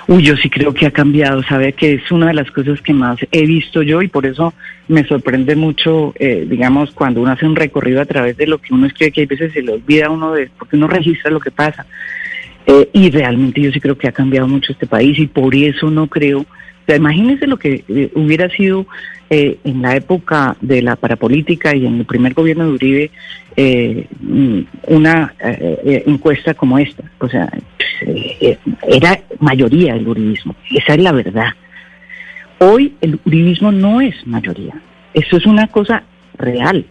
Uy, 0.06 0.22
yo 0.22 0.36
sí 0.36 0.50
creo 0.50 0.74
que 0.74 0.86
ha 0.86 0.90
cambiado, 0.90 1.42
sabe 1.42 1.72
que 1.72 1.94
es 1.94 2.10
una 2.12 2.28
de 2.28 2.34
las 2.34 2.50
cosas 2.50 2.80
que 2.80 2.92
más 2.92 3.18
he 3.32 3.46
visto 3.46 3.82
yo 3.82 4.02
y 4.02 4.08
por 4.08 4.26
eso 4.26 4.54
me 4.88 5.04
sorprende 5.04 5.56
mucho, 5.56 6.12
eh, 6.18 6.46
digamos, 6.48 6.90
cuando 6.92 7.22
uno 7.22 7.32
hace 7.32 7.46
un 7.46 7.56
recorrido 7.56 8.00
a 8.00 8.06
través 8.06 8.36
de 8.36 8.46
lo 8.46 8.58
que 8.58 8.74
uno 8.74 8.86
escribe, 8.86 9.12
que 9.12 9.20
hay 9.22 9.26
veces 9.26 9.52
se 9.52 9.62
le 9.62 9.72
olvida 9.72 10.06
a 10.06 10.10
uno 10.10 10.32
de, 10.32 10.50
porque 10.58 10.76
uno 10.76 10.86
registra 10.86 11.30
lo 11.30 11.40
que 11.40 11.50
pasa. 11.50 11.86
Eh, 12.66 12.88
y 12.92 13.10
realmente 13.10 13.60
yo 13.60 13.70
sí 13.72 13.80
creo 13.80 13.96
que 13.96 14.08
ha 14.08 14.12
cambiado 14.12 14.46
mucho 14.48 14.72
este 14.72 14.86
país 14.86 15.18
y 15.18 15.26
por 15.26 15.54
eso 15.54 15.90
no 15.90 16.06
creo, 16.06 16.40
o 16.40 16.86
sea, 16.86 16.96
imagínense 16.96 17.46
lo 17.46 17.58
que 17.58 17.84
eh, 17.88 18.10
hubiera 18.14 18.48
sido 18.50 18.86
eh, 19.30 19.58
en 19.64 19.82
la 19.82 19.96
época 19.96 20.56
de 20.60 20.82
la 20.82 20.96
parapolítica 20.96 21.74
y 21.74 21.86
en 21.86 21.98
el 21.98 22.04
primer 22.04 22.34
gobierno 22.34 22.64
de 22.64 22.72
Uribe 22.72 23.10
eh, 23.56 24.06
una 24.88 25.34
eh, 25.40 25.78
eh, 25.84 26.02
encuesta 26.06 26.54
como 26.54 26.78
esta. 26.78 27.04
O 27.18 27.28
sea, 27.28 27.48
eh, 28.02 28.36
eh, 28.40 28.58
era 28.88 29.20
mayoría 29.38 29.94
el 29.94 30.06
uribismo, 30.06 30.54
esa 30.70 30.94
es 30.94 31.02
la 31.02 31.12
verdad. 31.12 31.48
Hoy 32.58 32.94
el 33.00 33.18
uribismo 33.24 33.72
no 33.72 34.00
es 34.00 34.14
mayoría, 34.26 34.74
eso 35.12 35.36
es 35.36 35.46
una 35.46 35.66
cosa 35.68 36.02
real, 36.38 36.84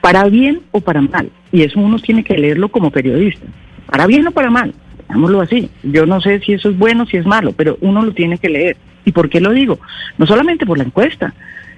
para 0.00 0.24
bien 0.24 0.60
o 0.70 0.80
para 0.80 1.00
mal, 1.00 1.30
y 1.52 1.62
eso 1.62 1.80
uno 1.80 1.98
tiene 1.98 2.22
que 2.22 2.36
leerlo 2.36 2.68
como 2.68 2.90
periodista, 2.90 3.46
para 3.86 4.06
bien 4.06 4.26
o 4.26 4.30
para 4.30 4.50
mal, 4.50 4.74
digámoslo 5.06 5.40
así. 5.40 5.70
Yo 5.82 6.06
no 6.06 6.20
sé 6.20 6.40
si 6.40 6.52
eso 6.52 6.70
es 6.70 6.78
bueno, 6.78 7.06
si 7.06 7.16
es 7.16 7.26
malo, 7.26 7.52
pero 7.52 7.78
uno 7.80 8.02
lo 8.02 8.12
tiene 8.12 8.38
que 8.38 8.48
leer. 8.48 8.76
¿Y 9.04 9.12
por 9.12 9.28
qué 9.28 9.40
lo 9.40 9.52
digo? 9.52 9.78
No 10.18 10.26
solamente 10.26 10.66
por 10.66 10.78
la 10.78 10.84
encuesta, 10.84 11.32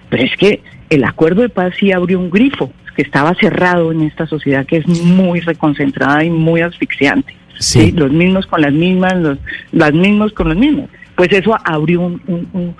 pero 0.09 0.23
es 0.25 0.37
que 0.37 0.61
el 0.89 1.05
acuerdo 1.05 1.43
de 1.43 1.49
paz 1.49 1.75
sí 1.79 1.93
abrió 1.93 2.19
un 2.19 2.31
grifo 2.31 2.73
que 2.97 3.03
estaba 3.03 3.35
cerrado 3.35 3.93
en 3.93 4.03
esta 4.03 4.27
sociedad 4.27 4.67
que 4.67 4.79
es 4.79 4.87
muy 4.89 5.41
reconcentrada 5.41 6.25
y 6.25 6.31
muy 6.31 6.61
asfixiante. 6.61 7.35
Sí. 7.59 7.93
Los 7.93 8.11
mismos 8.11 8.47
con 8.47 8.63
las 8.63 8.73
mismas, 8.73 9.15
los, 9.17 9.39
las 9.73 9.93
mismos 9.93 10.33
con 10.33 10.49
los 10.49 10.57
mismos. 10.57 10.89
Pues 11.15 11.31
eso 11.33 11.57
abrió 11.65 12.01
un, 12.01 12.21
un, 12.27 12.49
un- 12.53 12.77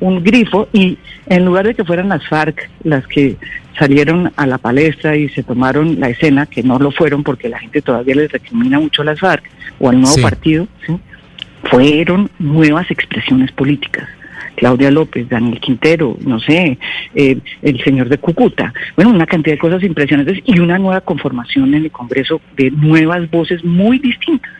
un 0.00 0.24
grifo 0.24 0.68
y 0.72 0.98
en 1.26 1.44
lugar 1.44 1.64
de 1.64 1.74
que 1.74 1.84
fueran 1.84 2.08
las 2.08 2.26
FARC 2.26 2.68
las 2.82 3.06
que 3.06 3.36
salieron 3.78 4.32
a 4.36 4.46
la 4.48 4.58
palestra 4.58 5.14
y 5.16 5.28
se 5.28 5.44
tomaron 5.44 6.00
la 6.00 6.08
escena, 6.08 6.46
que 6.46 6.64
no 6.64 6.80
lo 6.80 6.90
fueron 6.90 7.22
porque 7.22 7.48
la 7.48 7.60
gente 7.60 7.82
todavía 7.82 8.16
les 8.16 8.32
recrimina 8.32 8.80
mucho 8.80 9.02
a 9.02 9.04
las 9.04 9.20
FARC 9.20 9.44
o 9.78 9.88
al 9.90 10.00
nuevo 10.00 10.16
Sí. 10.16 10.22
partido, 10.22 10.66
¿sí? 10.84 10.96
Fueron 11.64 12.30
nuevas 12.38 12.90
expresiones 12.90 13.52
políticas. 13.52 14.08
Claudia 14.56 14.90
López, 14.90 15.28
Daniel 15.28 15.58
Quintero, 15.60 16.16
no 16.20 16.38
sé, 16.38 16.78
eh, 17.14 17.38
el 17.62 17.82
señor 17.82 18.08
de 18.08 18.18
Cúcuta, 18.18 18.72
bueno, 18.96 19.10
una 19.10 19.26
cantidad 19.26 19.54
de 19.54 19.58
cosas 19.58 19.82
impresionantes 19.82 20.40
y 20.44 20.58
una 20.60 20.78
nueva 20.78 21.00
conformación 21.00 21.74
en 21.74 21.84
el 21.84 21.90
Congreso 21.90 22.40
de 22.56 22.70
nuevas 22.70 23.30
voces 23.30 23.64
muy 23.64 23.98
distintas. 23.98 24.52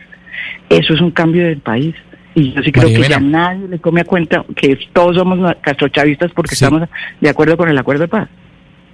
Eso 0.69 0.93
es 0.93 1.01
un 1.01 1.11
cambio 1.11 1.45
del 1.45 1.59
país. 1.59 1.95
Y 2.35 2.51
yo 2.51 2.63
sí 2.63 2.71
creo 2.71 2.89
María 2.89 3.01
que 3.03 3.09
ya 3.09 3.19
nadie 3.19 3.67
le 3.67 3.79
come 3.79 4.01
a 4.01 4.05
cuenta 4.05 4.43
que 4.55 4.77
todos 4.91 5.15
somos 5.15 5.55
castrochavistas 5.61 6.31
porque 6.33 6.55
Sí. 6.55 6.65
estamos 6.65 6.89
de 7.21 7.29
acuerdo 7.29 7.55
con 7.55 7.69
el 7.69 7.77
acuerdo 7.77 8.01
de 8.01 8.07
paz. 8.07 8.27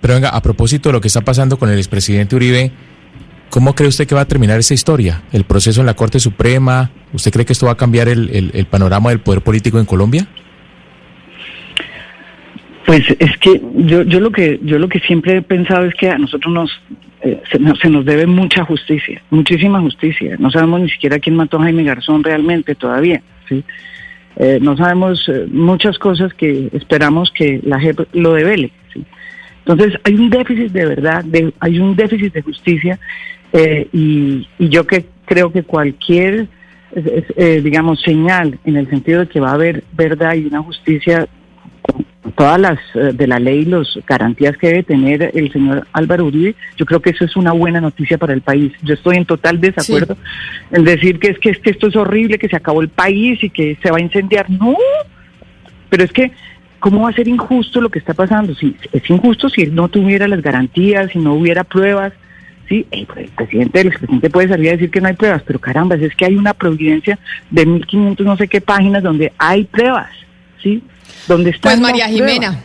Pero 0.02 0.16
venga, 0.16 0.30
a 0.30 0.42
propósito 0.42 0.90
de 0.90 0.94
lo 0.94 1.02
que 1.02 1.08
está 1.08 1.22
pasando 1.22 1.58
con 1.58 1.70
el 1.70 1.78
expresidente 1.78 2.36
Uribe, 2.36 2.72
¿cómo 3.50 3.74
cree 3.76 3.90
usted 3.90 4.08
que 4.08 4.16
va 4.16 4.22
a 4.22 4.26
terminar 4.26 4.60
esa 4.60 4.74
historia? 4.74 5.22
¿El 5.32 5.44
proceso 5.44 5.80
en 5.82 5.86
la 5.86 5.94
Corte 5.96 6.20
Suprema? 6.20 6.92
¿Usted 7.14 7.32
cree 7.32 7.46
que 7.46 7.54
esto 7.54 7.66
va 7.66 7.74
a 7.74 7.78
cambiar 7.78 8.08
el, 8.08 8.52
el- 8.54 8.66
panorama 8.66 9.10
del 9.10 9.20
poder 9.20 9.42
político 9.42 9.80
en 9.80 9.86
Colombia? 9.86 10.28
Pues 12.86 13.04
es 13.20 13.38
que 13.38 13.62
yo, 13.76 14.02
yo 14.04 14.20
lo 14.20 14.32
que 14.32 14.60
yo 14.64 14.80
lo 14.80 14.90
que 14.90 15.00
siempre 15.00 15.38
he 15.38 15.42
pensado 15.42 15.86
es 15.86 15.94
que 15.94 16.10
a 16.10 16.18
nosotros 16.18 16.52
nos 16.54 16.82
eh, 17.22 17.42
se, 17.52 17.90
nos 17.90 18.06
debe 18.06 18.26
mucha 18.26 18.64
justicia, 18.64 19.22
muchísima 19.30 19.80
justicia. 19.82 20.36
No 20.40 20.50
sabemos 20.50 20.82
ni 20.82 20.90
siquiera 20.90 21.20
quién 21.20 21.36
mató 21.36 21.58
a 21.58 21.64
Jaime 21.64 21.84
Garzón 21.84 22.24
realmente 22.24 22.76
todavía. 22.76 23.22
Eh, 24.38 24.60
no 24.62 24.78
sabemos 24.78 25.28
eh, 25.28 25.46
muchas 25.52 26.00
cosas 26.00 26.34
que 26.34 26.70
esperamos 26.72 27.32
que 27.32 27.60
la 27.64 27.80
JEP 27.80 28.08
lo 28.14 28.34
devele. 28.34 28.72
Entonces 29.66 30.00
hay 30.04 30.16
un 30.16 30.30
déficit 30.30 30.72
de 30.72 30.86
verdad, 30.86 31.24
de, 31.26 31.54
hay 31.60 31.78
un 31.78 31.96
déficit 31.96 32.34
de 32.34 32.42
justicia 32.42 33.00
eh, 33.54 33.88
y, 33.92 34.48
y 34.58 34.70
yo 34.70 34.86
que 34.86 35.06
creo 35.26 35.52
que 35.52 35.64
cualquier, 35.64 36.48
eh, 36.96 37.62
digamos, 37.64 38.02
señal 38.02 38.60
en 38.66 38.78
el 38.78 38.90
sentido 38.90 39.22
de 39.22 39.28
que 39.28 39.40
va 39.40 39.52
a 39.52 39.54
haber 39.54 39.84
verdad 39.94 40.36
y 40.36 40.46
una 40.46 40.62
justicia 40.62 41.28
con 41.82 42.06
todas 42.36 42.60
las 42.60 42.80
eh, 42.96 43.12
de 43.14 43.28
la 43.28 43.40
ley, 43.40 43.66
las 43.66 43.88
garantías 44.08 44.58
que 44.58 44.68
debe 44.68 44.84
tener 44.84 45.32
el 45.34 45.52
señor 45.52 45.88
Álvaro 45.94 46.26
Uribe, 46.26 46.56
yo 46.78 46.86
creo 46.86 47.00
que 47.02 47.12
eso 47.12 47.26
es 47.26 47.36
una 47.36 47.52
buena 47.52 47.82
noticia 47.82 48.18
para 48.18 48.34
el 48.34 48.42
país. 48.42 48.74
Yo 48.84 48.94
estoy 48.94 49.18
en 49.18 49.26
total 49.26 49.60
desacuerdo 49.60 50.18
en 50.72 50.84
decir 50.84 51.20
que 51.20 51.30
es 51.30 51.40
que, 51.40 51.50
es 51.50 51.60
que 51.60 51.72
esto 51.72 51.88
es 51.88 51.96
horrible, 51.96 52.38
que 52.38 52.50
se 52.50 52.56
acabó 52.56 52.82
el 52.82 52.90
país 52.90 53.44
y 53.44 53.50
que 53.50 53.78
se 53.82 53.92
va 53.92 53.98
a 53.98 54.02
incendiar. 54.02 54.50
No, 54.50 54.76
pero 55.90 56.04
es 56.04 56.12
que 56.12 56.32
¿cómo 56.80 57.02
va 57.02 57.10
a 57.10 57.14
ser 57.14 57.28
injusto 57.28 57.82
lo 57.82 57.90
que 57.90 58.00
está 58.00 58.14
pasando? 58.14 58.56
Si 58.56 58.76
es 58.92 59.10
injusto 59.10 59.50
si 59.50 59.62
él 59.62 59.76
no 59.76 59.90
tuviera 59.90 60.28
las 60.28 60.42
garantías, 60.42 61.12
si 61.12 61.20
no 61.20 61.34
hubiera 61.34 61.64
pruebas. 61.64 62.14
Sí, 62.70 62.86
el, 62.92 63.08
el 63.18 63.30
presidente, 63.30 63.82
el 63.82 63.88
expresidente 63.88 64.30
puede 64.30 64.48
salir 64.48 64.70
a 64.70 64.72
decir 64.74 64.92
que 64.92 65.02
no 65.02 65.08
hay 65.08 65.16
pruebas, 65.16 65.42
pero 65.46 65.60
caramba, 65.60 65.96
es 65.96 66.16
que 66.16 66.26
hay 66.26 66.36
una 66.36 66.54
providencia 66.54 67.18
de 67.50 67.66
1500 67.66 68.26
no 68.26 68.38
sé 68.38 68.48
qué 68.48 68.62
páginas 68.62 69.02
donde 69.02 69.34
hay 69.40 69.64
pruebas, 69.64 70.12
¿sí? 70.62 70.84
Donde 71.28 71.50
están 71.50 71.72
Pues 71.72 71.82
María 71.82 72.06
pruebas. 72.06 72.30
Jimena, 72.30 72.64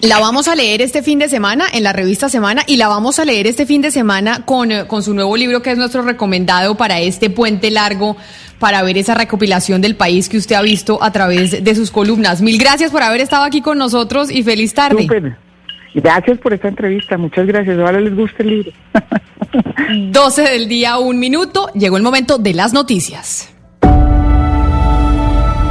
la 0.00 0.18
vamos 0.18 0.48
a 0.48 0.54
leer 0.54 0.80
este 0.80 1.02
fin 1.02 1.18
de 1.18 1.28
semana 1.28 1.66
en 1.70 1.82
la 1.82 1.92
revista 1.92 2.30
Semana 2.30 2.62
y 2.66 2.78
la 2.78 2.88
vamos 2.88 3.18
a 3.18 3.26
leer 3.26 3.46
este 3.46 3.66
fin 3.66 3.82
de 3.82 3.90
semana 3.90 4.46
con, 4.46 4.72
eh, 4.72 4.86
con 4.86 5.02
su 5.02 5.12
nuevo 5.12 5.36
libro 5.36 5.60
que 5.60 5.72
es 5.72 5.76
nuestro 5.76 6.00
recomendado 6.00 6.78
para 6.78 7.00
este 7.00 7.28
puente 7.28 7.70
largo 7.70 8.16
para 8.58 8.82
ver 8.82 8.96
esa 8.96 9.14
recopilación 9.14 9.82
del 9.82 9.96
país 9.96 10.30
que 10.30 10.38
usted 10.38 10.56
ha 10.56 10.62
visto 10.62 11.02
a 11.02 11.12
través 11.12 11.62
de 11.62 11.74
sus 11.74 11.90
columnas. 11.90 12.40
Mil 12.40 12.58
gracias 12.58 12.90
por 12.90 13.02
haber 13.02 13.20
estado 13.20 13.44
aquí 13.44 13.60
con 13.60 13.76
nosotros 13.76 14.30
y 14.30 14.42
feliz 14.42 14.72
tarde. 14.72 15.02
Súper. 15.02 15.49
Gracias 15.94 16.38
por 16.38 16.52
esta 16.52 16.68
entrevista, 16.68 17.18
muchas 17.18 17.46
gracias. 17.46 17.78
Ojalá 17.78 18.00
les 18.00 18.14
guste 18.14 18.42
el 18.42 18.48
libro. 18.48 18.72
12 20.12 20.42
del 20.42 20.68
día, 20.68 20.98
un 20.98 21.18
minuto. 21.18 21.68
Llegó 21.74 21.96
el 21.96 22.02
momento 22.02 22.38
de 22.38 22.54
las 22.54 22.72
noticias. 22.72 23.52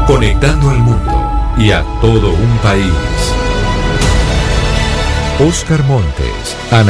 Conectando 0.08 0.70
al 0.70 0.80
mundo 0.80 1.56
y 1.58 1.72
a 1.72 1.84
todo 2.02 2.32
un 2.32 2.58
país. 2.64 3.34
Oscar 5.40 5.84
Montes, 5.84 6.58
Ana. 6.72 6.90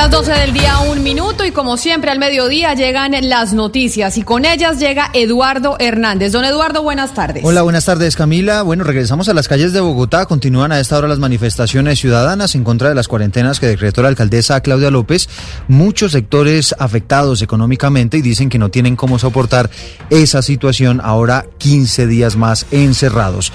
Las 0.00 0.10
12 0.10 0.32
del 0.32 0.52
día, 0.54 0.78
un 0.78 1.02
minuto, 1.02 1.44
y 1.44 1.50
como 1.50 1.76
siempre 1.76 2.10
al 2.10 2.18
mediodía 2.18 2.72
llegan 2.72 3.12
las 3.28 3.52
noticias 3.52 4.16
y 4.16 4.22
con 4.22 4.46
ellas 4.46 4.78
llega 4.78 5.10
Eduardo 5.12 5.76
Hernández. 5.78 6.32
Don 6.32 6.42
Eduardo, 6.46 6.82
buenas 6.82 7.12
tardes. 7.12 7.44
Hola, 7.44 7.60
buenas 7.60 7.84
tardes 7.84 8.16
Camila. 8.16 8.62
Bueno, 8.62 8.82
regresamos 8.82 9.28
a 9.28 9.34
las 9.34 9.46
calles 9.46 9.74
de 9.74 9.80
Bogotá. 9.80 10.24
Continúan 10.24 10.72
a 10.72 10.80
esta 10.80 10.96
hora 10.96 11.06
las 11.06 11.18
manifestaciones 11.18 11.98
ciudadanas 11.98 12.54
en 12.54 12.64
contra 12.64 12.88
de 12.88 12.94
las 12.94 13.08
cuarentenas 13.08 13.60
que 13.60 13.66
decretó 13.66 14.00
la 14.00 14.08
alcaldesa 14.08 14.62
Claudia 14.62 14.90
López. 14.90 15.28
Muchos 15.68 16.12
sectores 16.12 16.74
afectados 16.78 17.42
económicamente 17.42 18.16
y 18.16 18.22
dicen 18.22 18.48
que 18.48 18.58
no 18.58 18.70
tienen 18.70 18.96
cómo 18.96 19.18
soportar 19.18 19.68
esa 20.08 20.40
situación 20.40 21.02
ahora 21.04 21.44
15 21.58 22.06
días 22.06 22.36
más 22.36 22.64
encerrados. 22.70 23.52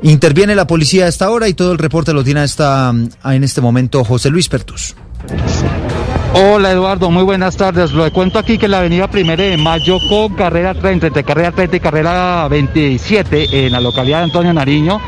Interviene 0.00 0.54
la 0.54 0.66
policía 0.66 1.04
a 1.04 1.08
esta 1.08 1.28
hora 1.28 1.48
y 1.48 1.52
todo 1.52 1.72
el 1.72 1.78
reporte 1.78 2.14
lo 2.14 2.24
tiene 2.24 2.44
esta, 2.44 2.94
en 3.24 3.44
este 3.44 3.60
momento 3.60 4.04
José 4.04 4.30
Luis 4.30 4.48
Pertus. 4.48 4.96
Hola 6.34 6.72
Eduardo, 6.72 7.10
muy 7.10 7.22
buenas 7.22 7.56
tardes. 7.56 7.92
Lo 7.92 8.10
cuento 8.12 8.38
aquí 8.38 8.58
que 8.58 8.68
la 8.68 8.78
avenida 8.78 9.08
Primera 9.08 9.42
de 9.42 9.56
Mayo 9.56 9.98
con 10.08 10.34
carrera 10.34 10.74
30, 10.74 11.06
entre 11.06 11.24
carrera 11.24 11.52
30 11.52 11.76
y 11.76 11.80
carrera 11.80 12.46
27 12.48 13.66
en 13.66 13.72
la 13.72 13.80
localidad 13.80 14.18
de 14.18 14.24
Antonio 14.24 14.52
Nariño. 14.52 15.00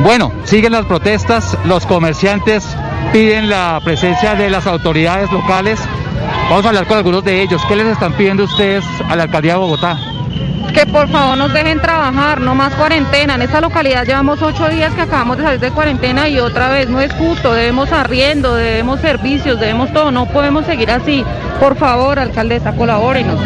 Bueno, 0.00 0.32
siguen 0.44 0.72
las 0.72 0.84
protestas, 0.84 1.56
los 1.64 1.86
comerciantes 1.86 2.76
piden 3.12 3.48
la 3.48 3.80
presencia 3.82 4.34
de 4.34 4.50
las 4.50 4.66
autoridades 4.66 5.32
locales. 5.32 5.80
Vamos 6.50 6.64
a 6.64 6.68
hablar 6.68 6.86
con 6.86 6.98
algunos 6.98 7.24
de 7.24 7.40
ellos. 7.40 7.62
¿Qué 7.66 7.76
les 7.76 7.86
están 7.86 8.12
pidiendo 8.12 8.44
ustedes 8.44 8.84
a 9.08 9.16
la 9.16 9.24
alcaldía 9.24 9.54
de 9.54 9.58
Bogotá? 9.58 9.98
Que 10.72 10.86
por 10.86 11.08
favor 11.08 11.36
nos 11.36 11.52
dejen 11.52 11.80
trabajar, 11.80 12.40
no 12.40 12.54
más 12.54 12.74
cuarentena. 12.74 13.34
En 13.34 13.42
esta 13.42 13.60
localidad 13.60 14.04
llevamos 14.04 14.42
ocho 14.42 14.68
días 14.68 14.94
que 14.94 15.02
acabamos 15.02 15.38
de 15.38 15.44
salir 15.44 15.60
de 15.60 15.70
cuarentena 15.70 16.28
y 16.28 16.38
otra 16.38 16.68
vez 16.68 16.88
no 16.88 17.00
es 17.00 17.12
justo. 17.12 17.52
Debemos 17.52 17.92
arriendo, 17.92 18.54
debemos 18.54 19.00
servicios, 19.00 19.58
debemos 19.60 19.92
todo. 19.92 20.10
No 20.10 20.26
podemos 20.26 20.66
seguir 20.66 20.90
así. 20.90 21.24
Por 21.60 21.76
favor, 21.76 22.18
alcaldesa, 22.18 22.72
colabórenos. 22.72 23.40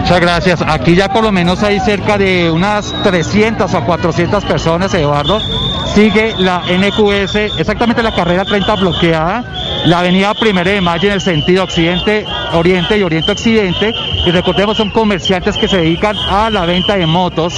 Muchas 0.00 0.20
gracias. 0.20 0.62
Aquí 0.66 0.96
ya 0.96 1.08
por 1.12 1.22
lo 1.22 1.30
menos 1.30 1.62
hay 1.62 1.78
cerca 1.78 2.18
de 2.18 2.50
unas 2.50 2.92
300 3.04 3.72
o 3.72 3.84
400 3.84 4.44
personas, 4.44 4.92
Eduardo. 4.94 5.40
Sigue 5.94 6.34
la 6.38 6.62
NQS, 6.68 7.58
exactamente 7.58 8.02
la 8.02 8.12
carrera 8.12 8.44
30 8.44 8.74
bloqueada, 8.76 9.44
la 9.86 10.00
avenida 10.00 10.34
Primera 10.34 10.70
de 10.70 10.80
Mayo 10.80 11.08
en 11.08 11.14
el 11.14 11.20
sentido 11.20 11.64
occidente, 11.64 12.24
oriente 12.52 12.98
y 12.98 13.02
oriente-occidente. 13.02 13.94
Y 14.26 14.30
recordemos, 14.30 14.76
son 14.76 14.90
comerciantes 14.90 15.56
que 15.56 15.68
se 15.68 15.78
dedican 15.78 16.16
a 16.16 16.50
la 16.50 16.66
venta 16.66 16.96
de 16.96 17.06
motos, 17.06 17.54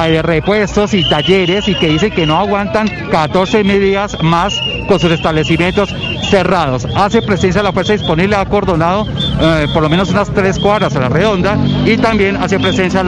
de 0.00 0.22
repuestos 0.22 0.94
y 0.94 1.08
talleres 1.08 1.68
y 1.68 1.74
que 1.74 1.88
dicen 1.88 2.10
que 2.10 2.26
no 2.26 2.38
aguantan 2.38 2.88
14 3.10 3.62
días 3.62 4.16
más 4.22 4.58
con 4.88 4.98
sus 4.98 5.10
establecimientos 5.10 5.94
cerrados. 6.30 6.86
Hace 6.96 7.22
presencia 7.22 7.62
la 7.62 7.72
fuerza 7.72 7.92
disponible, 7.92 8.36
ha 8.36 8.40
acordonado 8.40 9.06
eh, 9.40 9.66
por 9.72 9.82
lo 9.82 9.88
menos 9.88 10.10
unas 10.10 10.32
tres 10.32 10.58
cuadras 10.58 10.96
a 10.96 11.00
la 11.00 11.08
redonda 11.08 11.58
y 11.84 11.96
también 11.98 12.36
hace 12.36 12.58
presencia 12.58 13.02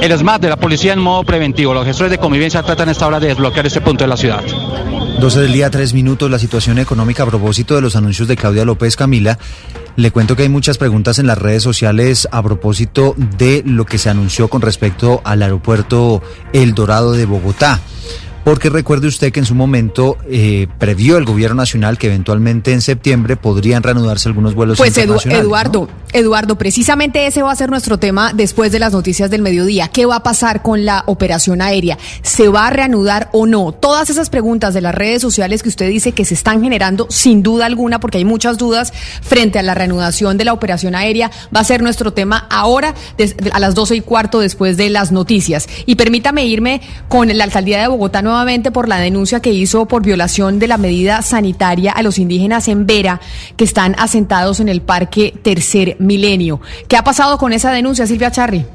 el 0.00 0.18
SMAT 0.18 0.42
de 0.42 0.48
la 0.48 0.56
policía 0.56 0.92
en 0.92 1.00
modo 1.00 1.22
preventivo. 1.24 1.72
Los 1.72 1.84
gestores 1.84 2.10
de 2.10 2.18
convivencia 2.18 2.62
tratan 2.62 2.88
esta 2.88 3.06
hora 3.06 3.20
de 3.20 3.28
desbloquear 3.28 3.66
este 3.66 3.80
punto 3.80 4.04
de 4.04 4.08
la 4.08 4.16
ciudad. 4.16 4.42
12 5.20 5.40
del 5.40 5.52
día, 5.52 5.68
3 5.68 5.94
minutos, 5.94 6.30
la 6.30 6.38
situación 6.38 6.78
económica 6.78 7.24
a 7.24 7.26
propósito 7.26 7.74
de 7.74 7.80
los 7.80 7.96
anuncios 7.96 8.28
de 8.28 8.36
Claudia 8.36 8.64
López 8.64 8.94
Camila. 8.94 9.36
Le 9.96 10.12
cuento 10.12 10.36
que 10.36 10.44
hay 10.44 10.48
muchas 10.48 10.78
preguntas 10.78 11.18
en 11.18 11.26
las 11.26 11.36
redes 11.36 11.64
sociales 11.64 12.28
a 12.30 12.40
propósito 12.40 13.16
de 13.36 13.64
lo 13.66 13.84
que 13.84 13.98
se 13.98 14.10
anunció 14.10 14.46
con 14.46 14.62
respecto 14.62 15.20
al 15.24 15.42
aeropuerto 15.42 16.22
El 16.52 16.72
Dorado 16.72 17.12
de 17.12 17.26
Bogotá. 17.26 17.80
Porque 18.44 18.70
recuerde 18.70 19.06
usted 19.08 19.30
que 19.32 19.40
en 19.40 19.46
su 19.46 19.54
momento 19.54 20.16
eh, 20.30 20.68
previó 20.78 21.18
el 21.18 21.24
gobierno 21.24 21.56
nacional 21.56 21.98
que 21.98 22.06
eventualmente 22.06 22.72
en 22.72 22.80
septiembre 22.80 23.36
podrían 23.36 23.82
reanudarse 23.82 24.28
algunos 24.28 24.54
vuelos 24.54 24.78
Pues 24.78 24.94
Edu- 24.96 25.00
internacionales. 25.02 25.42
¿no? 25.42 25.48
Eduardo, 25.48 25.88
Eduardo, 26.14 26.56
precisamente 26.56 27.26
ese 27.26 27.42
va 27.42 27.52
a 27.52 27.56
ser 27.56 27.68
nuestro 27.68 27.98
tema 27.98 28.32
después 28.32 28.72
de 28.72 28.78
las 28.78 28.92
noticias 28.92 29.30
del 29.30 29.42
mediodía. 29.42 29.88
¿Qué 29.88 30.06
va 30.06 30.16
a 30.16 30.22
pasar 30.22 30.62
con 30.62 30.86
la 30.86 31.02
operación 31.06 31.60
aérea? 31.60 31.98
¿Se 32.22 32.48
va 32.48 32.68
a 32.68 32.70
reanudar 32.70 33.28
o 33.32 33.46
no? 33.46 33.72
Todas 33.72 34.08
esas 34.08 34.30
preguntas 34.30 34.72
de 34.72 34.80
las 34.80 34.94
redes 34.94 35.20
sociales 35.20 35.62
que 35.62 35.68
usted 35.68 35.88
dice 35.90 36.12
que 36.12 36.24
se 36.24 36.32
están 36.34 36.62
generando, 36.62 37.06
sin 37.10 37.42
duda 37.42 37.66
alguna, 37.66 38.00
porque 38.00 38.16
hay 38.18 38.24
muchas 38.24 38.56
dudas 38.56 38.92
frente 39.20 39.58
a 39.58 39.62
la 39.62 39.74
reanudación 39.74 40.38
de 40.38 40.44
la 40.46 40.54
operación 40.54 40.94
aérea, 40.94 41.30
va 41.54 41.60
a 41.60 41.64
ser 41.64 41.82
nuestro 41.82 42.12
tema 42.14 42.46
ahora 42.50 42.94
a 43.52 43.60
las 43.60 43.74
12 43.74 43.96
y 43.96 44.00
cuarto 44.00 44.40
después 44.40 44.76
de 44.78 44.88
las 44.88 45.12
noticias. 45.12 45.68
Y 45.84 45.96
permítame 45.96 46.46
irme 46.46 46.80
con 47.08 47.28
la 47.36 47.44
alcaldía 47.44 47.82
de 47.82 47.88
Bogotá 47.88 48.22
nuevamente 48.28 48.70
por 48.70 48.88
la 48.88 48.98
denuncia 48.98 49.40
que 49.40 49.52
hizo 49.52 49.86
por 49.86 50.02
violación 50.02 50.58
de 50.58 50.68
la 50.68 50.76
medida 50.76 51.22
sanitaria 51.22 51.92
a 51.92 52.02
los 52.02 52.18
indígenas 52.18 52.68
en 52.68 52.86
Vera 52.86 53.20
que 53.56 53.64
están 53.64 53.94
asentados 53.98 54.60
en 54.60 54.68
el 54.68 54.82
Parque 54.82 55.34
Tercer 55.42 55.96
Milenio. 55.98 56.60
¿Qué 56.88 56.96
ha 56.96 57.04
pasado 57.04 57.38
con 57.38 57.54
esa 57.54 57.72
denuncia, 57.72 58.06
Silvia 58.06 58.30
Charri? 58.30 58.66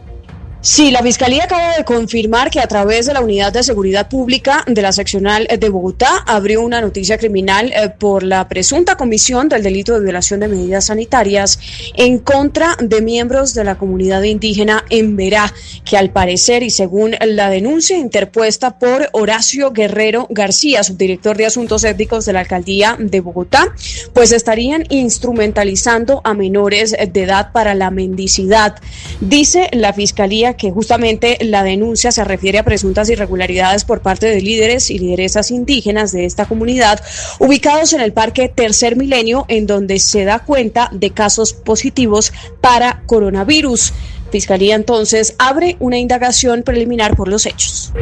Sí, 0.66 0.92
la 0.92 1.04
Fiscalía 1.04 1.44
acaba 1.44 1.76
de 1.76 1.84
confirmar 1.84 2.50
que 2.50 2.62
a 2.62 2.68
través 2.68 3.06
de 3.06 3.14
la 3.14 3.20
Unidad 3.20 3.52
de 3.52 3.64
Seguridad 3.64 4.08
Pública 4.08 4.64
de 4.66 4.82
la 4.82 4.94
seccional 4.94 5.46
de 5.46 5.68
Bogotá 5.68 6.24
abrió 6.26 6.62
una 6.62 6.80
noticia 6.80 7.18
criminal 7.18 7.74
eh, 7.74 7.90
por 7.90 8.24
la 8.24 8.48
presunta 8.48 8.96
comisión 8.96 9.50
del 9.50 9.62
delito 9.62 9.94
de 9.94 10.00
violación 10.00 10.40
de 10.40 10.48
medidas 10.48 10.86
sanitarias 10.86 11.60
en 11.96 12.18
contra 12.18 12.78
de 12.80 13.02
miembros 13.02 13.54
de 13.54 13.66
la 13.66 13.78
comunidad 13.78 14.24
indígena 14.24 14.86
en 14.90 15.18
Verá, 15.18 15.54
que 15.84 15.98
al 15.98 16.12
parecer 16.12 16.64
y 16.64 16.70
según 16.70 17.18
la 17.20 17.50
denuncia 17.50 17.98
interpuesta 17.98 18.80
por 18.80 19.10
Horacio 19.12 19.72
Guerrero 19.72 20.28
García, 20.30 20.82
subdirector 20.84 21.36
de 21.36 21.46
Asuntos 21.46 21.84
Étnicos 21.84 22.24
de 22.24 22.32
la 22.32 22.40
Alcaldía 22.40 22.96
de 22.98 23.20
Bogotá, 23.20 23.76
pues 24.14 24.32
estarían 24.32 24.86
instrumentalizando 24.88 26.22
a 26.24 26.34
menores 26.34 26.96
de 27.12 27.24
edad 27.24 27.52
para 27.52 27.76
la 27.76 27.92
mendicidad. 27.92 28.76
Dice 29.20 29.68
la 29.74 29.92
Fiscalía 29.92 30.53
que 30.54 30.72
justamente 30.72 31.38
la 31.42 31.64
denuncia 31.64 32.12
se 32.12 32.24
refiere 32.24 32.60
a 32.60 32.64
presuntas 32.64 33.10
irregularidades 33.10 33.86
por 33.86 34.02
parte 34.02 34.28
de 34.28 34.42
líderes 34.42 34.90
y 34.90 35.00
lideresas 35.00 35.52
indígenas 35.52 36.12
de 36.12 36.26
esta 36.26 36.46
comunidad 36.46 37.02
ubicados 37.40 37.94
en 37.94 38.02
el 38.02 38.14
Parque 38.14 38.50
Tercer 38.50 38.96
Milenio, 38.96 39.46
en 39.48 39.68
donde 39.68 40.00
se 40.00 40.26
da 40.26 40.40
cuenta 40.40 40.90
de 40.92 41.12
casos 41.12 41.54
positivos 41.54 42.34
para 42.62 43.04
coronavirus. 43.06 43.94
Fiscalía 44.32 44.76
entonces 44.76 45.36
abre 45.38 45.78
una 45.80 45.98
indagación 45.98 46.64
preliminar 46.64 47.16
por 47.16 47.28
los 47.28 47.46
hechos. 47.46 47.94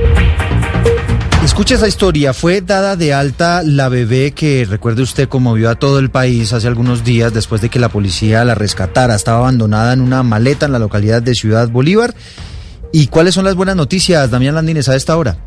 Escuche 1.44 1.76
esa 1.76 1.88
historia. 1.88 2.34
Fue 2.34 2.62
dada 2.62 2.96
de 2.96 3.14
alta 3.14 3.64
la 3.64 3.90
bebé 3.90 4.32
que, 4.32 4.66
recuerde 4.70 5.02
usted, 5.02 5.28
conmovió 5.28 5.70
a 5.70 5.76
todo 5.76 5.98
el 5.98 6.12
país 6.12 6.54
hace 6.54 6.68
algunos 6.68 7.04
días 7.04 7.34
después 7.34 7.62
de 7.62 7.70
que 7.70 7.80
la 7.80 7.90
policía 7.90 8.46
la 8.46 8.54
rescatara. 8.54 9.16
Estaba 9.16 9.40
abandonada 9.40 9.94
en 9.94 10.02
una 10.02 10.22
maleta 10.22 10.68
en 10.68 10.72
la 10.72 10.80
localidad 10.80 11.22
de 11.22 11.34
Ciudad 11.34 11.68
Bolívar 11.70 12.14
¿Y 12.94 13.08
cuáles 13.08 13.34
son 13.34 13.46
las 13.46 13.56
buenas 13.56 13.76
noticias, 13.76 14.30
Damián 14.32 14.56
Landines, 14.56 14.90
a 14.90 14.96
esta 14.96 15.16
hora? 15.16 15.38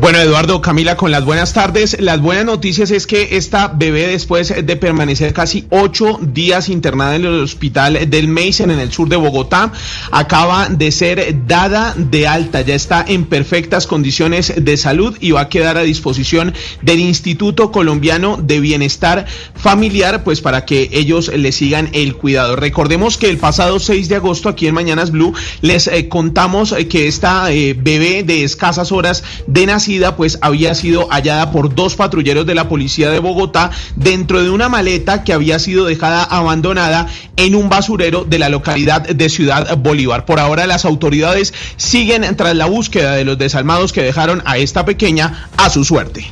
Bueno, 0.00 0.18
Eduardo, 0.18 0.62
Camila, 0.62 0.96
con 0.96 1.10
las 1.10 1.24
buenas 1.24 1.52
tardes. 1.52 2.00
Las 2.00 2.20
buenas 2.20 2.46
noticias 2.46 2.90
es 2.90 3.06
que 3.06 3.36
esta 3.36 3.68
bebé, 3.68 4.06
después 4.06 4.48
de 4.48 4.76
permanecer 4.76 5.34
casi 5.34 5.66
ocho 5.68 6.18
días 6.22 6.70
internada 6.70 7.14
en 7.14 7.26
el 7.26 7.42
hospital 7.42 8.08
del 8.08 8.26
Mason 8.26 8.70
en 8.70 8.80
el 8.80 8.90
sur 8.90 9.08
de 9.10 9.16
Bogotá, 9.16 9.70
acaba 10.10 10.68
de 10.70 10.90
ser 10.90 11.46
dada 11.46 11.94
de 11.96 12.26
alta. 12.26 12.62
Ya 12.62 12.74
está 12.74 13.04
en 13.06 13.26
perfectas 13.26 13.86
condiciones 13.86 14.54
de 14.56 14.76
salud 14.78 15.16
y 15.20 15.32
va 15.32 15.42
a 15.42 15.48
quedar 15.50 15.76
a 15.76 15.82
disposición 15.82 16.54
del 16.80 16.98
Instituto 16.98 17.70
Colombiano 17.70 18.38
de 18.42 18.60
Bienestar 18.60 19.26
Familiar, 19.54 20.24
pues 20.24 20.40
para 20.40 20.64
que 20.64 20.88
ellos 20.92 21.28
le 21.28 21.52
sigan 21.52 21.90
el 21.92 22.16
cuidado. 22.16 22.56
Recordemos 22.56 23.18
que 23.18 23.28
el 23.28 23.36
pasado 23.36 23.78
6 23.78 24.08
de 24.08 24.16
agosto, 24.16 24.48
aquí 24.48 24.66
en 24.66 24.74
Mañanas 24.74 25.10
Blue, 25.10 25.34
les 25.60 25.86
eh, 25.86 26.08
contamos 26.08 26.72
eh, 26.72 26.88
que 26.88 27.08
esta 27.08 27.52
eh, 27.52 27.76
bebé 27.78 28.22
de 28.22 28.42
escasas 28.42 28.90
horas 28.90 29.22
de 29.46 29.66
nacimiento 29.66 29.81
pues 30.16 30.38
había 30.42 30.74
sido 30.74 31.08
hallada 31.10 31.50
por 31.50 31.74
dos 31.74 31.96
patrulleros 31.96 32.46
de 32.46 32.54
la 32.54 32.68
policía 32.68 33.10
de 33.10 33.18
Bogotá 33.18 33.70
dentro 33.96 34.42
de 34.42 34.50
una 34.50 34.68
maleta 34.68 35.24
que 35.24 35.32
había 35.32 35.58
sido 35.58 35.86
dejada 35.86 36.22
abandonada 36.22 37.08
en 37.36 37.54
un 37.54 37.68
basurero 37.68 38.24
de 38.24 38.38
la 38.38 38.48
localidad 38.48 39.02
de 39.02 39.28
Ciudad 39.28 39.76
Bolívar. 39.76 40.24
Por 40.24 40.38
ahora 40.38 40.66
las 40.66 40.84
autoridades 40.84 41.52
siguen 41.76 42.36
tras 42.36 42.54
la 42.54 42.66
búsqueda 42.66 43.14
de 43.14 43.24
los 43.24 43.38
desalmados 43.38 43.92
que 43.92 44.02
dejaron 44.02 44.42
a 44.44 44.58
esta 44.58 44.84
pequeña 44.84 45.48
a 45.56 45.68
su 45.68 45.84
suerte. 45.84 46.30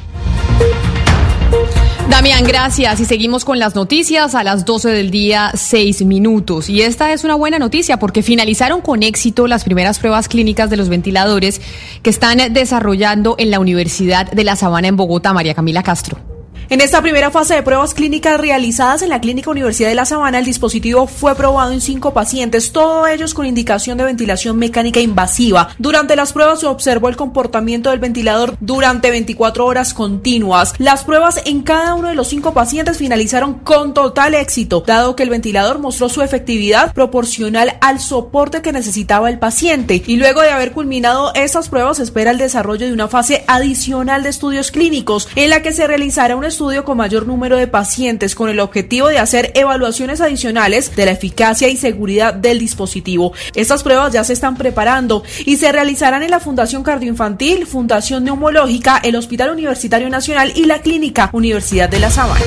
Damián, 2.10 2.42
gracias. 2.42 2.98
Y 2.98 3.04
seguimos 3.04 3.44
con 3.44 3.60
las 3.60 3.76
noticias 3.76 4.34
a 4.34 4.42
las 4.42 4.64
12 4.64 4.90
del 4.90 5.12
día, 5.12 5.52
6 5.54 6.04
minutos. 6.04 6.68
Y 6.68 6.82
esta 6.82 7.12
es 7.12 7.22
una 7.22 7.36
buena 7.36 7.60
noticia 7.60 7.98
porque 7.98 8.22
finalizaron 8.22 8.80
con 8.80 9.04
éxito 9.04 9.46
las 9.46 9.62
primeras 9.62 10.00
pruebas 10.00 10.28
clínicas 10.28 10.68
de 10.70 10.76
los 10.76 10.88
ventiladores 10.88 11.60
que 12.02 12.10
están 12.10 12.52
desarrollando 12.52 13.36
en 13.38 13.52
la 13.52 13.60
Universidad 13.60 14.28
de 14.30 14.42
La 14.42 14.56
Sabana 14.56 14.88
en 14.88 14.96
Bogotá. 14.96 15.32
María 15.32 15.54
Camila 15.54 15.84
Castro. 15.84 16.29
En 16.70 16.80
esta 16.80 17.02
primera 17.02 17.32
fase 17.32 17.56
de 17.56 17.64
pruebas 17.64 17.94
clínicas 17.94 18.40
realizadas 18.40 19.02
en 19.02 19.08
la 19.08 19.20
Clínica 19.20 19.50
Universidad 19.50 19.88
de 19.88 19.96
La 19.96 20.04
Sabana, 20.04 20.38
el 20.38 20.44
dispositivo 20.44 21.08
fue 21.08 21.34
probado 21.34 21.72
en 21.72 21.80
cinco 21.80 22.14
pacientes, 22.14 22.70
todos 22.70 23.08
ellos 23.08 23.34
con 23.34 23.44
indicación 23.44 23.98
de 23.98 24.04
ventilación 24.04 24.56
mecánica 24.56 25.00
invasiva. 25.00 25.70
Durante 25.78 26.14
las 26.14 26.32
pruebas 26.32 26.60
se 26.60 26.68
observó 26.68 27.08
el 27.08 27.16
comportamiento 27.16 27.90
del 27.90 27.98
ventilador 27.98 28.56
durante 28.60 29.10
24 29.10 29.66
horas 29.66 29.92
continuas. 29.94 30.74
Las 30.78 31.02
pruebas 31.02 31.42
en 31.44 31.62
cada 31.62 31.94
uno 31.94 32.06
de 32.06 32.14
los 32.14 32.28
cinco 32.28 32.54
pacientes 32.54 32.98
finalizaron 32.98 33.54
con 33.54 33.92
total 33.92 34.36
éxito, 34.36 34.84
dado 34.86 35.16
que 35.16 35.24
el 35.24 35.30
ventilador 35.30 35.80
mostró 35.80 36.08
su 36.08 36.22
efectividad 36.22 36.94
proporcional 36.94 37.78
al 37.80 37.98
soporte 37.98 38.62
que 38.62 38.70
necesitaba 38.70 39.28
el 39.28 39.40
paciente. 39.40 40.04
Y 40.06 40.18
luego 40.18 40.40
de 40.40 40.50
haber 40.50 40.70
culminado 40.70 41.34
estas 41.34 41.68
pruebas, 41.68 41.96
se 41.96 42.04
espera 42.04 42.30
el 42.30 42.38
desarrollo 42.38 42.86
de 42.86 42.92
una 42.92 43.08
fase 43.08 43.42
adicional 43.48 44.22
de 44.22 44.28
estudios 44.28 44.70
clínicos, 44.70 45.26
en 45.34 45.50
la 45.50 45.62
que 45.62 45.72
se 45.72 45.88
realizará 45.88 46.36
un 46.36 46.44
estudio 46.44 46.59
estudio 46.60 46.84
con 46.84 46.98
mayor 46.98 47.26
número 47.26 47.56
de 47.56 47.68
pacientes 47.68 48.34
con 48.34 48.50
el 48.50 48.60
objetivo 48.60 49.08
de 49.08 49.18
hacer 49.18 49.50
evaluaciones 49.54 50.20
adicionales 50.20 50.94
de 50.94 51.06
la 51.06 51.12
eficacia 51.12 51.68
y 51.68 51.76
seguridad 51.78 52.34
del 52.34 52.58
dispositivo. 52.58 53.32
Estas 53.54 53.82
pruebas 53.82 54.12
ya 54.12 54.24
se 54.24 54.34
están 54.34 54.58
preparando 54.58 55.24
y 55.46 55.56
se 55.56 55.72
realizarán 55.72 56.22
en 56.22 56.30
la 56.30 56.38
Fundación 56.38 56.82
Cardioinfantil, 56.82 57.66
Fundación 57.66 58.24
Neumológica, 58.24 58.98
el 58.98 59.16
Hospital 59.16 59.52
Universitario 59.52 60.10
Nacional 60.10 60.52
y 60.54 60.66
la 60.66 60.82
Clínica 60.82 61.30
Universidad 61.32 61.88
de 61.88 61.98
La 61.98 62.10
Sabana. 62.10 62.44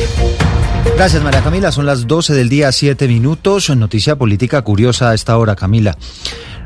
Gracias, 0.96 1.24
María 1.24 1.42
Camila. 1.42 1.72
Son 1.72 1.88
las 1.88 2.06
12 2.06 2.36
del 2.36 2.50
día, 2.50 2.72
7 2.72 3.08
minutos. 3.08 3.76
Noticia 3.76 4.16
política 4.16 4.62
curiosa 4.62 5.10
a 5.10 5.16
esta 5.16 5.36
hora, 5.40 5.56
Camila. 5.56 5.98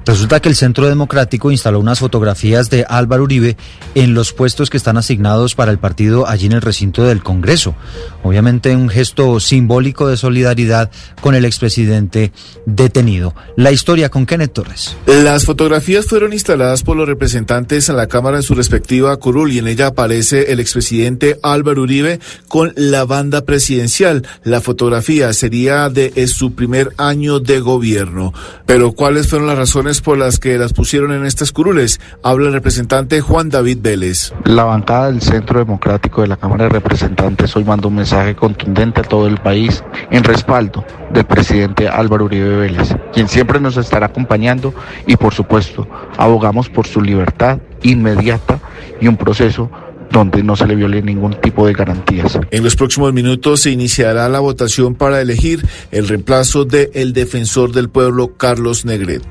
Resulta 0.07 0.39
que 0.39 0.47
el 0.47 0.55
Centro 0.55 0.88
Democrático 0.88 1.51
instaló 1.51 1.81
unas 1.81 1.99
fotografías 1.99 2.69
de 2.69 2.85
Álvaro 2.88 3.23
Uribe 3.23 3.57
en 3.93 4.13
los 4.13 4.31
puestos 4.31 4.69
que 4.69 4.77
están 4.77 4.95
asignados 4.95 5.53
para 5.53 5.69
el 5.69 5.79
partido 5.79 6.29
allí 6.29 6.45
en 6.45 6.53
el 6.53 6.61
recinto 6.61 7.03
del 7.03 7.21
Congreso. 7.21 7.75
Obviamente 8.23 8.73
un 8.73 8.88
gesto 8.88 9.41
simbólico 9.41 10.07
de 10.07 10.15
solidaridad 10.15 10.91
con 11.19 11.35
el 11.35 11.43
expresidente 11.43 12.31
detenido. 12.65 13.35
La 13.57 13.73
historia 13.73 14.07
con 14.07 14.25
Kenneth 14.25 14.53
Torres. 14.53 14.95
Las 15.07 15.43
fotografías 15.43 16.05
fueron 16.05 16.31
instaladas 16.31 16.84
por 16.84 16.95
los 16.95 17.05
representantes 17.05 17.89
en 17.89 17.97
la 17.97 18.07
Cámara 18.07 18.38
en 18.38 18.43
su 18.43 18.55
respectiva 18.55 19.17
curul 19.17 19.51
y 19.51 19.59
en 19.59 19.67
ella 19.67 19.88
aparece 19.88 20.53
el 20.53 20.61
expresidente 20.61 21.38
Álvaro 21.43 21.81
Uribe 21.81 22.21
con 22.47 22.71
la 22.77 23.03
banda 23.03 23.43
presidencial. 23.43 24.25
La 24.45 24.61
fotografía 24.61 25.34
sería 25.34 25.89
de 25.89 26.27
su 26.27 26.53
primer 26.53 26.93
año 26.95 27.41
de 27.41 27.59
gobierno. 27.59 28.34
Pero 28.65 28.93
¿cuáles 28.93 29.27
fueron 29.27 29.47
las 29.47 29.57
razones 29.57 29.97
por 30.02 30.18
las 30.18 30.40
que 30.40 30.57
las 30.57 30.74
pusieron 30.74 31.11
en 31.11 31.26
estas 31.26 31.52
curules? 31.52 31.99
Habla 32.24 32.48
el 32.48 32.53
representante 32.53 33.22
Juan 33.22 33.49
David 33.49 33.80
Vélez. 33.82 34.34
La 34.44 34.64
bancada 34.64 35.11
del 35.11 35.22
Centro 35.22 35.60
Democrático 35.60 36.22
de 36.22 36.28
la 36.28 36.38
Cámara 36.38 36.65
de 36.65 36.69
Representantes 36.69 37.56
hoy 37.56 37.64
mandó 37.64 37.88
un 37.88 37.95
mensaje 37.95 38.36
contundente 38.36 39.02
a 39.02 39.03
todo 39.03 39.28
el 39.28 39.38
país 39.38 39.84
en 40.11 40.24
respaldo 40.24 40.86
del 41.14 41.26
presidente 41.26 41.88
Álvaro 41.88 42.26
Uribe 42.26 42.57
Vélez, 42.57 42.95
quien 43.14 43.28
siempre 43.28 43.60
nos 43.60 43.78
estará 43.78 44.07
acompañando 44.07 44.74
y 45.06 45.15
por 45.15 45.34
supuesto 45.34 45.88
abogamos 46.18 46.69
por 46.69 46.88
su 46.88 47.02
libertad 47.02 47.60
inmediata 47.84 48.60
y 48.99 49.07
un 49.07 49.18
proceso 49.18 49.69
donde 50.11 50.44
no 50.44 50.56
se 50.56 50.68
le 50.68 50.76
viole 50.76 51.02
ningún 51.02 51.40
tipo 51.41 51.68
de 51.68 51.74
garantías. 51.74 52.40
En 52.52 52.64
los 52.64 52.76
próximos 52.76 53.14
minutos 53.14 53.61
se 53.61 53.72
iniciará 53.72 54.30
la 54.30 54.40
votación 54.40 54.95
para 54.95 55.22
elegir 55.22 55.65
el 55.91 56.07
reemplazo 56.07 56.65
del 56.65 56.90
el 56.94 57.14
defensor 57.14 57.72
del 57.72 57.90
pueblo 57.90 58.38
Carlos 58.38 58.86
Negret. 58.86 59.24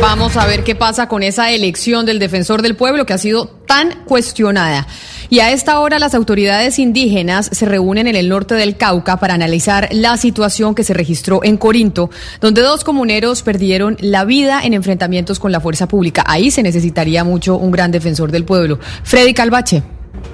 Vamos 0.00 0.36
a 0.36 0.46
ver 0.46 0.64
qué 0.64 0.74
pasa 0.74 1.06
con 1.06 1.22
esa 1.22 1.50
elección 1.52 2.06
del 2.06 2.18
defensor 2.18 2.60
del 2.62 2.76
pueblo 2.76 3.06
que 3.06 3.12
ha 3.12 3.18
sido 3.18 3.46
tan 3.46 4.04
cuestionada. 4.04 4.86
Y 5.30 5.40
a 5.40 5.52
esta 5.52 5.78
hora 5.78 5.98
las 5.98 6.14
autoridades 6.14 6.78
indígenas 6.78 7.48
se 7.52 7.66
reúnen 7.66 8.06
en 8.06 8.16
el 8.16 8.28
norte 8.28 8.54
del 8.54 8.76
Cauca 8.76 9.18
para 9.18 9.34
analizar 9.34 9.88
la 9.92 10.16
situación 10.16 10.74
que 10.74 10.84
se 10.84 10.92
registró 10.92 11.40
en 11.44 11.56
Corinto, 11.56 12.10
donde 12.40 12.62
dos 12.62 12.84
comuneros 12.84 13.42
perdieron 13.42 13.96
la 14.00 14.24
vida 14.24 14.60
en 14.62 14.74
enfrentamientos 14.74 15.38
con 15.38 15.52
la 15.52 15.60
fuerza 15.60 15.88
pública. 15.88 16.24
Ahí 16.26 16.50
se 16.50 16.62
necesitaría 16.62 17.24
mucho 17.24 17.56
un 17.56 17.70
gran 17.70 17.92
defensor 17.92 18.32
del 18.32 18.44
pueblo. 18.44 18.78
Freddy 19.04 19.34
Calvache. 19.34 19.82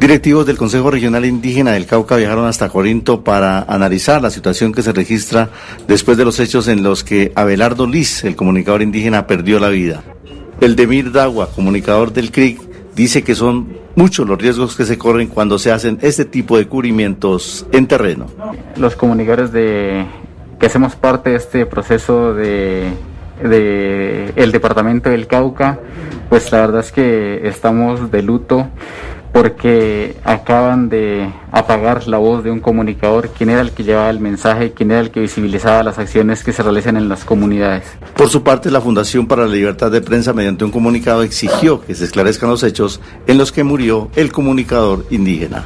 Directivos 0.00 0.46
del 0.46 0.56
Consejo 0.56 0.90
Regional 0.90 1.24
Indígena 1.24 1.72
del 1.72 1.86
Cauca 1.86 2.16
viajaron 2.16 2.46
hasta 2.46 2.68
Corinto 2.68 3.24
para 3.24 3.62
analizar 3.62 4.22
la 4.22 4.30
situación 4.30 4.72
que 4.72 4.82
se 4.82 4.92
registra 4.92 5.50
después 5.88 6.16
de 6.16 6.24
los 6.24 6.38
hechos 6.38 6.68
en 6.68 6.82
los 6.82 7.02
que 7.02 7.32
Abelardo 7.34 7.86
Liz, 7.86 8.24
el 8.24 8.36
comunicador 8.36 8.82
indígena, 8.82 9.26
perdió 9.26 9.59
la 9.59 9.68
vida. 9.68 10.02
El 10.60 10.76
Demir 10.76 11.12
Dagua, 11.12 11.50
comunicador 11.50 12.12
del 12.12 12.30
CRIC, 12.30 12.60
dice 12.94 13.22
que 13.22 13.34
son 13.34 13.76
muchos 13.96 14.26
los 14.26 14.38
riesgos 14.38 14.76
que 14.76 14.84
se 14.84 14.98
corren 14.98 15.28
cuando 15.28 15.59
se 15.59 15.72
hacen 15.72 15.98
este 16.00 16.24
tipo 16.24 16.56
de 16.59 16.68
cubrimientos 16.68 17.66
en 17.72 17.86
terreno. 17.86 18.26
Los 18.76 18.94
comunicadores 18.94 19.52
de 19.52 20.06
que 20.60 20.66
hacemos 20.66 20.96
parte 20.96 21.30
de 21.30 21.36
este 21.36 21.66
proceso 21.66 22.34
de, 22.34 22.88
de 23.42 24.32
el 24.36 24.52
departamento 24.52 25.10
del 25.10 25.26
Cauca, 25.26 25.80
pues 26.28 26.50
la 26.52 26.60
verdad 26.60 26.80
es 26.80 26.92
que 26.92 27.48
estamos 27.48 28.10
de 28.10 28.22
luto 28.22 28.68
porque 29.32 30.16
acaban 30.24 30.88
de 30.88 31.30
apagar 31.52 32.09
la 32.09 32.18
voz 32.18 32.44
de 32.44 32.50
un 32.50 32.60
comunicador, 32.60 33.30
quien 33.30 33.50
era 33.50 33.60
el 33.60 33.72
que 33.72 33.84
llevaba 33.84 34.10
el 34.10 34.20
mensaje, 34.20 34.72
quien 34.72 34.90
era 34.90 35.00
el 35.00 35.10
que 35.10 35.20
visibilizaba 35.20 35.82
las 35.82 35.98
acciones 35.98 36.44
que 36.44 36.52
se 36.52 36.62
realizan 36.62 36.96
en 36.96 37.09
las 37.09 37.24
comunidades. 37.24 37.84
Por 38.16 38.28
su 38.28 38.42
parte, 38.42 38.70
la 38.70 38.80
Fundación 38.80 39.26
para 39.26 39.46
la 39.46 39.52
Libertad 39.52 39.90
de 39.90 40.00
Prensa, 40.00 40.32
mediante 40.32 40.64
un 40.64 40.70
comunicado, 40.70 41.22
exigió 41.22 41.80
que 41.80 41.94
se 41.94 42.05
esclarezcan 42.05 42.50
los 42.50 42.62
hechos 42.62 43.00
en 43.26 43.38
los 43.38 43.52
que 43.52 43.64
murió 43.64 44.10
el 44.16 44.32
comunicador 44.32 45.06
indígena. 45.10 45.64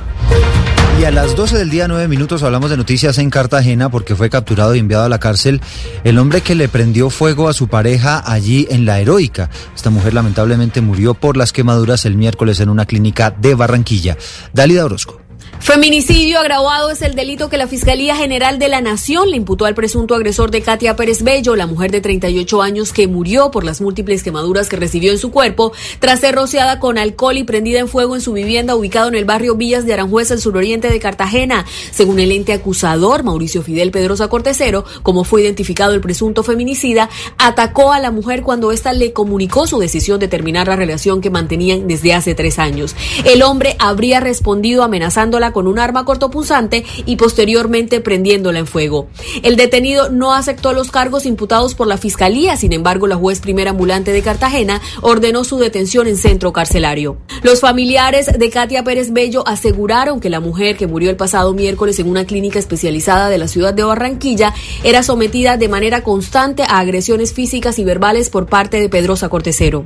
Y 1.02 1.04
a 1.04 1.10
las 1.10 1.34
12 1.34 1.58
del 1.58 1.68
día, 1.68 1.88
9 1.88 2.06
minutos, 2.06 2.44
hablamos 2.44 2.70
de 2.70 2.76
noticias 2.76 3.18
en 3.18 3.28
Cartagena 3.28 3.90
porque 3.90 4.14
fue 4.14 4.30
capturado 4.30 4.76
y 4.76 4.78
enviado 4.78 5.02
a 5.02 5.08
la 5.08 5.18
cárcel 5.18 5.60
el 6.04 6.16
hombre 6.16 6.42
que 6.42 6.54
le 6.54 6.68
prendió 6.68 7.10
fuego 7.10 7.48
a 7.48 7.52
su 7.52 7.66
pareja 7.66 8.22
allí 8.24 8.68
en 8.70 8.86
La 8.86 9.00
Heroica. 9.00 9.50
Esta 9.74 9.90
mujer 9.90 10.14
lamentablemente 10.14 10.80
murió 10.80 11.14
por 11.14 11.36
las 11.36 11.52
quemaduras 11.52 12.04
el 12.04 12.14
miércoles 12.14 12.60
en 12.60 12.68
una 12.68 12.86
clínica 12.86 13.32
de 13.32 13.56
Barranquilla. 13.56 14.16
Dalida 14.52 14.84
Orozco. 14.84 15.22
Feminicidio 15.62 16.40
agravado 16.40 16.90
es 16.90 17.02
el 17.02 17.14
delito 17.14 17.48
que 17.48 17.56
la 17.56 17.68
Fiscalía 17.68 18.16
General 18.16 18.59
de 18.59 18.66
la 18.66 18.80
Nación 18.80 19.30
le 19.30 19.36
imputó 19.36 19.64
al 19.64 19.76
presunto 19.76 20.16
agresor 20.16 20.51
de 20.51 20.60
Katia 20.60 20.97
Pérez 20.97 21.22
Bello, 21.22 21.55
la 21.55 21.68
mujer 21.68 21.93
de 21.93 22.01
38 22.01 22.62
años 22.62 22.93
que 22.93 23.06
murió 23.06 23.52
por 23.52 23.62
las 23.62 23.80
múltiples 23.80 24.24
quemaduras 24.24 24.68
que 24.68 24.74
recibió 24.74 25.12
en 25.12 25.18
su 25.18 25.30
cuerpo 25.30 25.72
tras 26.01 26.18
ser 26.18 26.34
rociada 26.34 26.80
con 26.80 26.98
alcohol 26.98 27.39
y 27.39 27.44
prendida 27.44 27.78
en 27.78 27.86
fuego 27.86 28.16
en 28.16 28.20
su 28.20 28.32
vivienda 28.32 28.74
ubicado 28.74 29.06
en 29.06 29.14
el 29.14 29.24
barrio 29.24 29.55
Villas 29.55 29.86
de 29.86 29.93
Aranjuez, 29.93 30.32
el 30.32 30.40
suroriente 30.40 30.89
de 30.89 30.98
Cartagena. 30.98 31.64
Según 31.93 32.18
el 32.18 32.32
ente 32.32 32.52
acusador, 32.52 33.22
Mauricio 33.22 33.62
Fidel 33.62 33.93
Pedrosa 33.93 34.26
Cortesero, 34.26 34.84
como 35.05 35.22
fue 35.22 35.43
identificado 35.43 35.94
el 35.94 36.01
presunto 36.01 36.43
feminicida, 36.43 37.09
atacó 37.39 37.93
a 37.93 38.01
la 38.01 38.10
mujer 38.10 38.43
cuando 38.43 38.72
ésta 38.72 38.93
le 38.93 39.12
comunicó 39.12 39.68
su 39.68 39.78
decisión 39.78 40.18
de 40.18 40.26
terminar 40.26 40.66
la 40.66 40.74
relación 40.74 41.20
que 41.20 41.30
mantenían 41.30 41.86
desde 41.86 42.14
hace 42.14 42.34
tres 42.34 42.59
años. 42.59 42.97
El 43.24 43.44
hombre 43.44 43.76
habría 43.78 44.18
respondido 44.18 44.82
amenazándola 44.82 45.51
con 45.52 45.66
un 45.66 45.78
arma 45.78 46.04
cortopunzante 46.04 46.84
y 47.06 47.16
posteriormente 47.16 48.00
prendiéndola 48.00 48.58
en 48.58 48.66
fuego. 48.66 49.08
El 49.42 49.56
detenido 49.56 50.10
no 50.10 50.34
aceptó 50.34 50.72
los 50.72 50.90
cargos 50.90 51.26
imputados 51.26 51.74
por 51.74 51.86
la 51.86 51.96
fiscalía, 51.96 52.56
sin 52.56 52.72
embargo, 52.72 53.06
la 53.06 53.16
juez 53.16 53.40
primera 53.40 53.70
ambulante 53.70 54.12
de 54.12 54.22
Cartagena 54.22 54.80
ordenó 55.00 55.44
su 55.44 55.58
detención 55.58 56.06
en 56.06 56.16
centro 56.16 56.52
carcelario. 56.52 57.18
Los 57.42 57.60
familiares 57.60 58.26
de 58.38 58.50
Katia 58.50 58.84
Pérez 58.84 59.12
Bello 59.12 59.46
aseguraron 59.46 60.20
que 60.20 60.30
la 60.30 60.40
mujer 60.40 60.76
que 60.76 60.86
murió 60.86 61.10
el 61.10 61.16
pasado 61.16 61.52
miércoles 61.54 61.98
en 61.98 62.08
una 62.08 62.24
clínica 62.24 62.58
especializada 62.58 63.28
de 63.28 63.38
la 63.38 63.48
ciudad 63.48 63.74
de 63.74 63.84
Barranquilla 63.84 64.54
era 64.84 65.02
sometida 65.02 65.56
de 65.56 65.68
manera 65.68 66.02
constante 66.02 66.62
a 66.62 66.78
agresiones 66.78 67.32
físicas 67.32 67.78
y 67.78 67.84
verbales 67.84 68.30
por 68.30 68.46
parte 68.46 68.80
de 68.80 68.88
Pedrosa 68.88 69.28
Cortesero. 69.28 69.84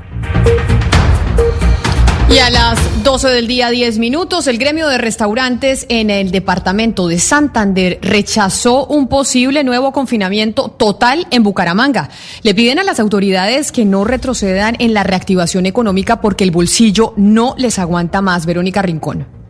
Y 2.28 2.39
a 2.39 2.51
las 2.51 3.05
12 3.05 3.28
del 3.28 3.47
día 3.47 3.70
10 3.70 3.98
minutos, 3.98 4.48
el 4.48 4.59
gremio 4.59 4.89
de 4.89 4.98
restaurantes 4.98 5.86
en 5.89 6.11
el 6.11 6.32
departamento 6.32 7.07
de 7.07 7.20
Santander 7.20 8.01
rechazó 8.03 8.85
un 8.86 9.07
posible 9.07 9.62
nuevo 9.62 9.93
confinamiento 9.93 10.69
total 10.69 11.28
en 11.31 11.44
Bucaramanga. 11.44 12.11
Le 12.43 12.53
piden 12.53 12.81
a 12.81 12.85
las 12.85 12.98
autoridades 12.98 13.70
que 13.70 13.85
no 13.85 14.05
retrocedan 14.05 14.74
en 14.81 14.93
la 14.93 15.05
reactivación 15.05 15.66
económica 15.66 16.20
porque 16.20 16.43
el 16.43 16.51
bolsillo 16.51 17.15
no 17.16 17.55
les 17.59 17.78
aguanta 17.78 18.20
más. 18.23 18.44
Verónica 18.44 18.82
Rincón. 18.82 19.45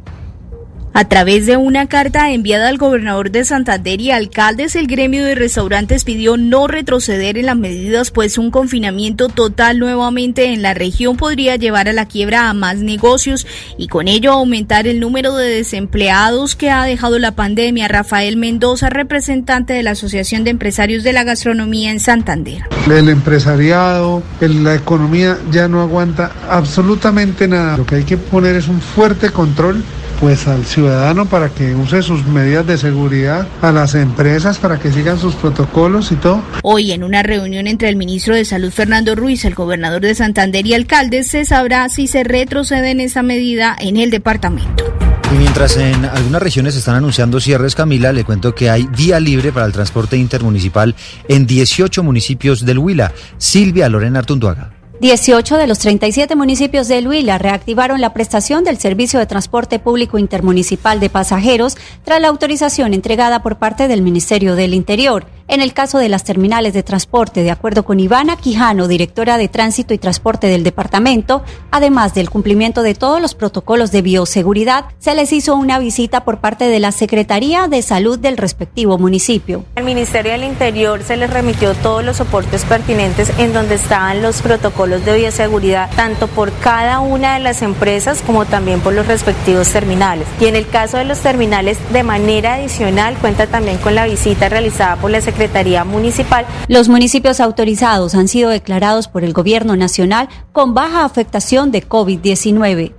A 0.98 1.04
través 1.04 1.44
de 1.44 1.58
una 1.58 1.88
carta 1.88 2.30
enviada 2.30 2.68
al 2.68 2.78
gobernador 2.78 3.30
de 3.30 3.44
Santander 3.44 4.00
y 4.00 4.12
alcaldes, 4.12 4.76
el 4.76 4.86
gremio 4.86 5.22
de 5.24 5.34
restaurantes 5.34 6.04
pidió 6.04 6.38
no 6.38 6.68
retroceder 6.68 7.36
en 7.36 7.44
las 7.44 7.56
medidas, 7.58 8.10
pues 8.10 8.38
un 8.38 8.50
confinamiento 8.50 9.28
total 9.28 9.78
nuevamente 9.78 10.54
en 10.54 10.62
la 10.62 10.72
región 10.72 11.18
podría 11.18 11.56
llevar 11.56 11.90
a 11.90 11.92
la 11.92 12.06
quiebra 12.06 12.48
a 12.48 12.54
más 12.54 12.78
negocios 12.78 13.46
y 13.76 13.88
con 13.88 14.08
ello 14.08 14.32
aumentar 14.32 14.86
el 14.86 14.98
número 14.98 15.36
de 15.36 15.50
desempleados 15.50 16.56
que 16.56 16.70
ha 16.70 16.84
dejado 16.84 17.18
la 17.18 17.32
pandemia. 17.32 17.88
Rafael 17.88 18.38
Mendoza, 18.38 18.88
representante 18.88 19.74
de 19.74 19.82
la 19.82 19.90
Asociación 19.90 20.44
de 20.44 20.50
Empresarios 20.52 21.04
de 21.04 21.12
la 21.12 21.24
Gastronomía 21.24 21.90
en 21.90 22.00
Santander. 22.00 22.62
El 22.90 23.10
empresariado, 23.10 24.22
la 24.40 24.74
economía 24.74 25.36
ya 25.52 25.68
no 25.68 25.82
aguanta 25.82 26.32
absolutamente 26.48 27.46
nada. 27.48 27.76
Lo 27.76 27.84
que 27.84 27.96
hay 27.96 28.04
que 28.04 28.16
poner 28.16 28.56
es 28.56 28.66
un 28.68 28.80
fuerte 28.80 29.28
control 29.28 29.84
pues 30.20 30.46
al 30.48 30.64
ciudadano 30.64 31.26
para 31.26 31.48
que 31.50 31.74
use 31.74 32.02
sus 32.02 32.26
medidas 32.26 32.66
de 32.66 32.78
seguridad, 32.78 33.46
a 33.62 33.72
las 33.72 33.94
empresas 33.94 34.58
para 34.58 34.78
que 34.78 34.92
sigan 34.92 35.18
sus 35.18 35.34
protocolos 35.34 36.12
y 36.12 36.16
todo. 36.16 36.42
Hoy 36.62 36.92
en 36.92 37.04
una 37.04 37.22
reunión 37.22 37.66
entre 37.66 37.88
el 37.88 37.96
ministro 37.96 38.34
de 38.34 38.44
Salud 38.44 38.70
Fernando 38.70 39.14
Ruiz, 39.14 39.44
el 39.44 39.54
gobernador 39.54 40.02
de 40.02 40.14
Santander 40.14 40.66
y 40.66 40.74
alcaldes 40.74 41.28
se 41.28 41.44
sabrá 41.44 41.88
si 41.88 42.06
se 42.06 42.24
retrocede 42.24 42.90
en 42.90 43.00
esa 43.00 43.22
medida 43.22 43.76
en 43.78 43.96
el 43.96 44.10
departamento. 44.10 44.84
Y 45.32 45.38
mientras 45.38 45.76
en 45.76 46.04
algunas 46.04 46.40
regiones 46.40 46.74
se 46.74 46.80
están 46.80 46.94
anunciando 46.94 47.40
cierres, 47.40 47.74
Camila, 47.74 48.12
le 48.12 48.24
cuento 48.24 48.54
que 48.54 48.70
hay 48.70 48.86
vía 48.96 49.18
libre 49.18 49.50
para 49.50 49.66
el 49.66 49.72
transporte 49.72 50.16
intermunicipal 50.16 50.94
en 51.28 51.46
18 51.46 52.02
municipios 52.04 52.64
del 52.64 52.78
Huila. 52.78 53.12
Silvia 53.36 53.88
Lorena 53.88 54.20
Artunduaga. 54.20 54.75
18 54.98 55.58
de 55.58 55.66
los 55.66 55.78
37 55.80 56.34
municipios 56.36 56.88
de 56.88 57.06
Huila 57.06 57.36
reactivaron 57.36 58.00
la 58.00 58.14
prestación 58.14 58.64
del 58.64 58.78
servicio 58.78 59.20
de 59.20 59.26
transporte 59.26 59.78
público 59.78 60.16
intermunicipal 60.16 61.00
de 61.00 61.10
pasajeros 61.10 61.76
tras 62.02 62.18
la 62.18 62.28
autorización 62.28 62.94
entregada 62.94 63.42
por 63.42 63.56
parte 63.56 63.88
del 63.88 64.00
Ministerio 64.00 64.56
del 64.56 64.72
Interior. 64.72 65.26
En 65.48 65.60
el 65.60 65.74
caso 65.74 65.98
de 65.98 66.08
las 66.08 66.24
terminales 66.24 66.72
de 66.72 66.82
transporte, 66.82 67.44
de 67.44 67.52
acuerdo 67.52 67.84
con 67.84 68.00
Ivana 68.00 68.36
Quijano, 68.36 68.88
directora 68.88 69.38
de 69.38 69.46
Tránsito 69.46 69.94
y 69.94 69.98
Transporte 69.98 70.48
del 70.48 70.64
departamento, 70.64 71.44
además 71.70 72.14
del 72.14 72.30
cumplimiento 72.30 72.82
de 72.82 72.94
todos 72.94 73.20
los 73.22 73.36
protocolos 73.36 73.92
de 73.92 74.02
bioseguridad, 74.02 74.86
se 74.98 75.14
les 75.14 75.32
hizo 75.32 75.54
una 75.54 75.78
visita 75.78 76.24
por 76.24 76.38
parte 76.38 76.64
de 76.64 76.80
la 76.80 76.90
Secretaría 76.90 77.68
de 77.68 77.82
Salud 77.82 78.18
del 78.18 78.38
respectivo 78.38 78.98
municipio. 78.98 79.64
Al 79.76 79.84
Ministerio 79.84 80.32
del 80.32 80.42
Interior 80.42 81.04
se 81.04 81.16
les 81.16 81.30
remitió 81.30 81.74
todos 81.74 82.04
los 82.04 82.16
soportes 82.16 82.64
pertinentes 82.64 83.30
en 83.38 83.52
donde 83.52 83.76
estaban 83.76 84.22
los 84.22 84.42
protocolos 84.42 84.85
de 84.86 85.16
bioseguridad, 85.16 85.90
tanto 85.96 86.28
por 86.28 86.52
cada 86.52 87.00
una 87.00 87.34
de 87.34 87.40
las 87.40 87.62
empresas 87.62 88.22
como 88.22 88.44
también 88.44 88.80
por 88.80 88.94
los 88.94 89.06
respectivos 89.06 89.68
terminales. 89.68 90.26
Y 90.40 90.46
en 90.46 90.56
el 90.56 90.68
caso 90.68 90.96
de 90.96 91.04
los 91.04 91.18
terminales, 91.18 91.78
de 91.92 92.02
manera 92.02 92.54
adicional, 92.54 93.16
cuenta 93.16 93.46
también 93.46 93.78
con 93.78 93.94
la 93.94 94.06
visita 94.06 94.48
realizada 94.48 94.96
por 94.96 95.10
la 95.10 95.20
Secretaría 95.20 95.84
Municipal. 95.84 96.46
Los 96.68 96.88
municipios 96.88 97.40
autorizados 97.40 98.14
han 98.14 98.28
sido 98.28 98.50
declarados 98.50 99.08
por 99.08 99.24
el 99.24 99.32
Gobierno 99.32 99.76
Nacional 99.76 100.28
con 100.52 100.74
baja 100.74 101.04
afectación 101.04 101.70
de 101.70 101.86
COVID-19. 101.86 102.92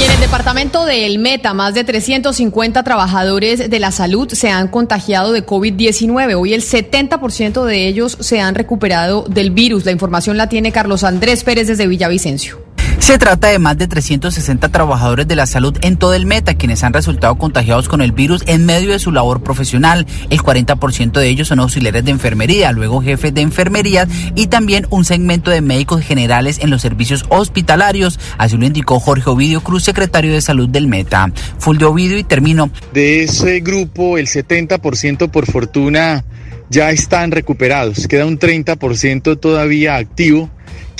Y 0.00 0.02
en 0.02 0.12
el 0.12 0.20
departamento 0.20 0.86
del 0.86 1.18
Meta, 1.18 1.52
más 1.52 1.74
de 1.74 1.84
350 1.84 2.82
trabajadores 2.84 3.68
de 3.68 3.78
la 3.78 3.92
salud 3.92 4.30
se 4.32 4.48
han 4.48 4.68
contagiado 4.68 5.30
de 5.30 5.44
COVID-19. 5.44 6.40
Hoy 6.40 6.54
el 6.54 6.62
70% 6.62 7.66
de 7.66 7.86
ellos 7.86 8.16
se 8.18 8.40
han 8.40 8.54
recuperado 8.54 9.26
del 9.28 9.50
virus. 9.50 9.84
La 9.84 9.92
información 9.92 10.38
la 10.38 10.48
tiene 10.48 10.72
Carlos 10.72 11.04
Andrés 11.04 11.44
Pérez 11.44 11.66
desde 11.68 11.86
Villavicencio. 11.86 12.69
Se 13.00 13.16
trata 13.16 13.48
de 13.48 13.58
más 13.58 13.78
de 13.78 13.88
360 13.88 14.68
trabajadores 14.68 15.26
de 15.26 15.34
la 15.34 15.46
salud 15.46 15.76
en 15.80 15.96
todo 15.96 16.12
el 16.12 16.26
meta 16.26 16.54
quienes 16.54 16.84
han 16.84 16.92
resultado 16.92 17.36
contagiados 17.38 17.88
con 17.88 18.02
el 18.02 18.12
virus 18.12 18.44
en 18.46 18.66
medio 18.66 18.92
de 18.92 18.98
su 18.98 19.10
labor 19.10 19.42
profesional. 19.42 20.06
El 20.28 20.40
40% 20.40 21.12
de 21.12 21.28
ellos 21.28 21.48
son 21.48 21.60
auxiliares 21.60 22.04
de 22.04 22.10
enfermería, 22.10 22.70
luego 22.72 23.02
jefes 23.02 23.32
de 23.32 23.40
enfermería 23.40 24.06
y 24.36 24.48
también 24.48 24.86
un 24.90 25.06
segmento 25.06 25.50
de 25.50 25.62
médicos 25.62 26.02
generales 26.02 26.58
en 26.60 26.68
los 26.68 26.82
servicios 26.82 27.24
hospitalarios. 27.30 28.20
Así 28.36 28.58
lo 28.58 28.66
indicó 28.66 29.00
Jorge 29.00 29.30
Ovidio 29.30 29.62
Cruz, 29.62 29.82
secretario 29.82 30.34
de 30.34 30.42
salud 30.42 30.68
del 30.68 30.86
Meta. 30.86 31.32
Full 31.58 31.78
de 31.78 31.86
Ovidio 31.86 32.18
y 32.18 32.22
termino. 32.22 32.70
De 32.92 33.24
ese 33.24 33.60
grupo, 33.60 34.18
el 34.18 34.26
70% 34.26 35.30
por 35.30 35.46
fortuna 35.46 36.22
ya 36.68 36.90
están 36.90 37.32
recuperados. 37.32 38.06
Queda 38.06 38.26
un 38.26 38.38
30% 38.38 39.40
todavía 39.40 39.96
activo 39.96 40.50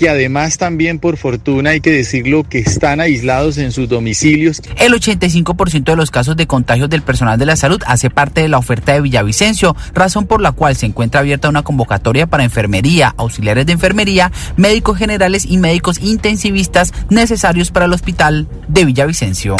que 0.00 0.08
además 0.08 0.56
también 0.56 0.98
por 0.98 1.18
fortuna 1.18 1.70
hay 1.70 1.82
que 1.82 1.90
decirlo 1.90 2.42
que 2.42 2.60
están 2.60 3.00
aislados 3.00 3.58
en 3.58 3.70
sus 3.70 3.86
domicilios. 3.86 4.62
El 4.78 4.94
85% 4.94 5.84
de 5.84 5.94
los 5.94 6.10
casos 6.10 6.38
de 6.38 6.46
contagios 6.46 6.88
del 6.88 7.02
personal 7.02 7.38
de 7.38 7.44
la 7.44 7.54
salud 7.54 7.82
hace 7.86 8.08
parte 8.08 8.40
de 8.40 8.48
la 8.48 8.56
oferta 8.56 8.94
de 8.94 9.02
Villavicencio, 9.02 9.76
razón 9.92 10.26
por 10.26 10.40
la 10.40 10.52
cual 10.52 10.74
se 10.74 10.86
encuentra 10.86 11.20
abierta 11.20 11.50
una 11.50 11.64
convocatoria 11.64 12.26
para 12.26 12.44
enfermería, 12.44 13.14
auxiliares 13.18 13.66
de 13.66 13.72
enfermería, 13.72 14.32
médicos 14.56 14.96
generales 14.96 15.44
y 15.44 15.58
médicos 15.58 15.98
intensivistas 15.98 16.94
necesarios 17.10 17.70
para 17.70 17.84
el 17.84 17.92
hospital 17.92 18.48
de 18.68 18.86
Villavicencio. 18.86 19.58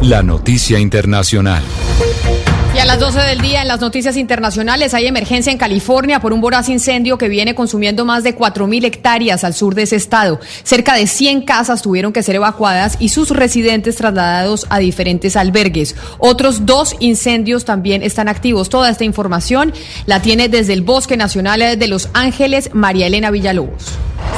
La 0.00 0.22
noticia 0.22 0.78
internacional. 0.78 1.64
A 2.82 2.84
las 2.84 2.98
12 2.98 3.20
del 3.20 3.40
día 3.40 3.62
en 3.62 3.68
las 3.68 3.80
noticias 3.80 4.16
internacionales 4.16 4.92
hay 4.92 5.06
emergencia 5.06 5.52
en 5.52 5.56
California 5.56 6.18
por 6.18 6.32
un 6.32 6.40
voraz 6.40 6.68
incendio 6.68 7.16
que 7.16 7.28
viene 7.28 7.54
consumiendo 7.54 8.04
más 8.04 8.24
de 8.24 8.36
4.000 8.36 8.84
hectáreas 8.84 9.44
al 9.44 9.54
sur 9.54 9.76
de 9.76 9.82
ese 9.82 9.94
estado. 9.94 10.40
Cerca 10.64 10.96
de 10.96 11.06
100 11.06 11.42
casas 11.42 11.80
tuvieron 11.80 12.12
que 12.12 12.24
ser 12.24 12.34
evacuadas 12.34 12.96
y 12.98 13.10
sus 13.10 13.30
residentes 13.30 13.94
trasladados 13.94 14.66
a 14.68 14.80
diferentes 14.80 15.36
albergues. 15.36 15.94
Otros 16.18 16.66
dos 16.66 16.96
incendios 16.98 17.64
también 17.64 18.02
están 18.02 18.26
activos. 18.26 18.68
Toda 18.68 18.90
esta 18.90 19.04
información 19.04 19.72
la 20.06 20.20
tiene 20.20 20.48
desde 20.48 20.72
el 20.72 20.82
Bosque 20.82 21.16
Nacional 21.16 21.78
de 21.78 21.86
Los 21.86 22.08
Ángeles 22.14 22.70
María 22.72 23.06
Elena 23.06 23.30
Villalobos. 23.30 23.92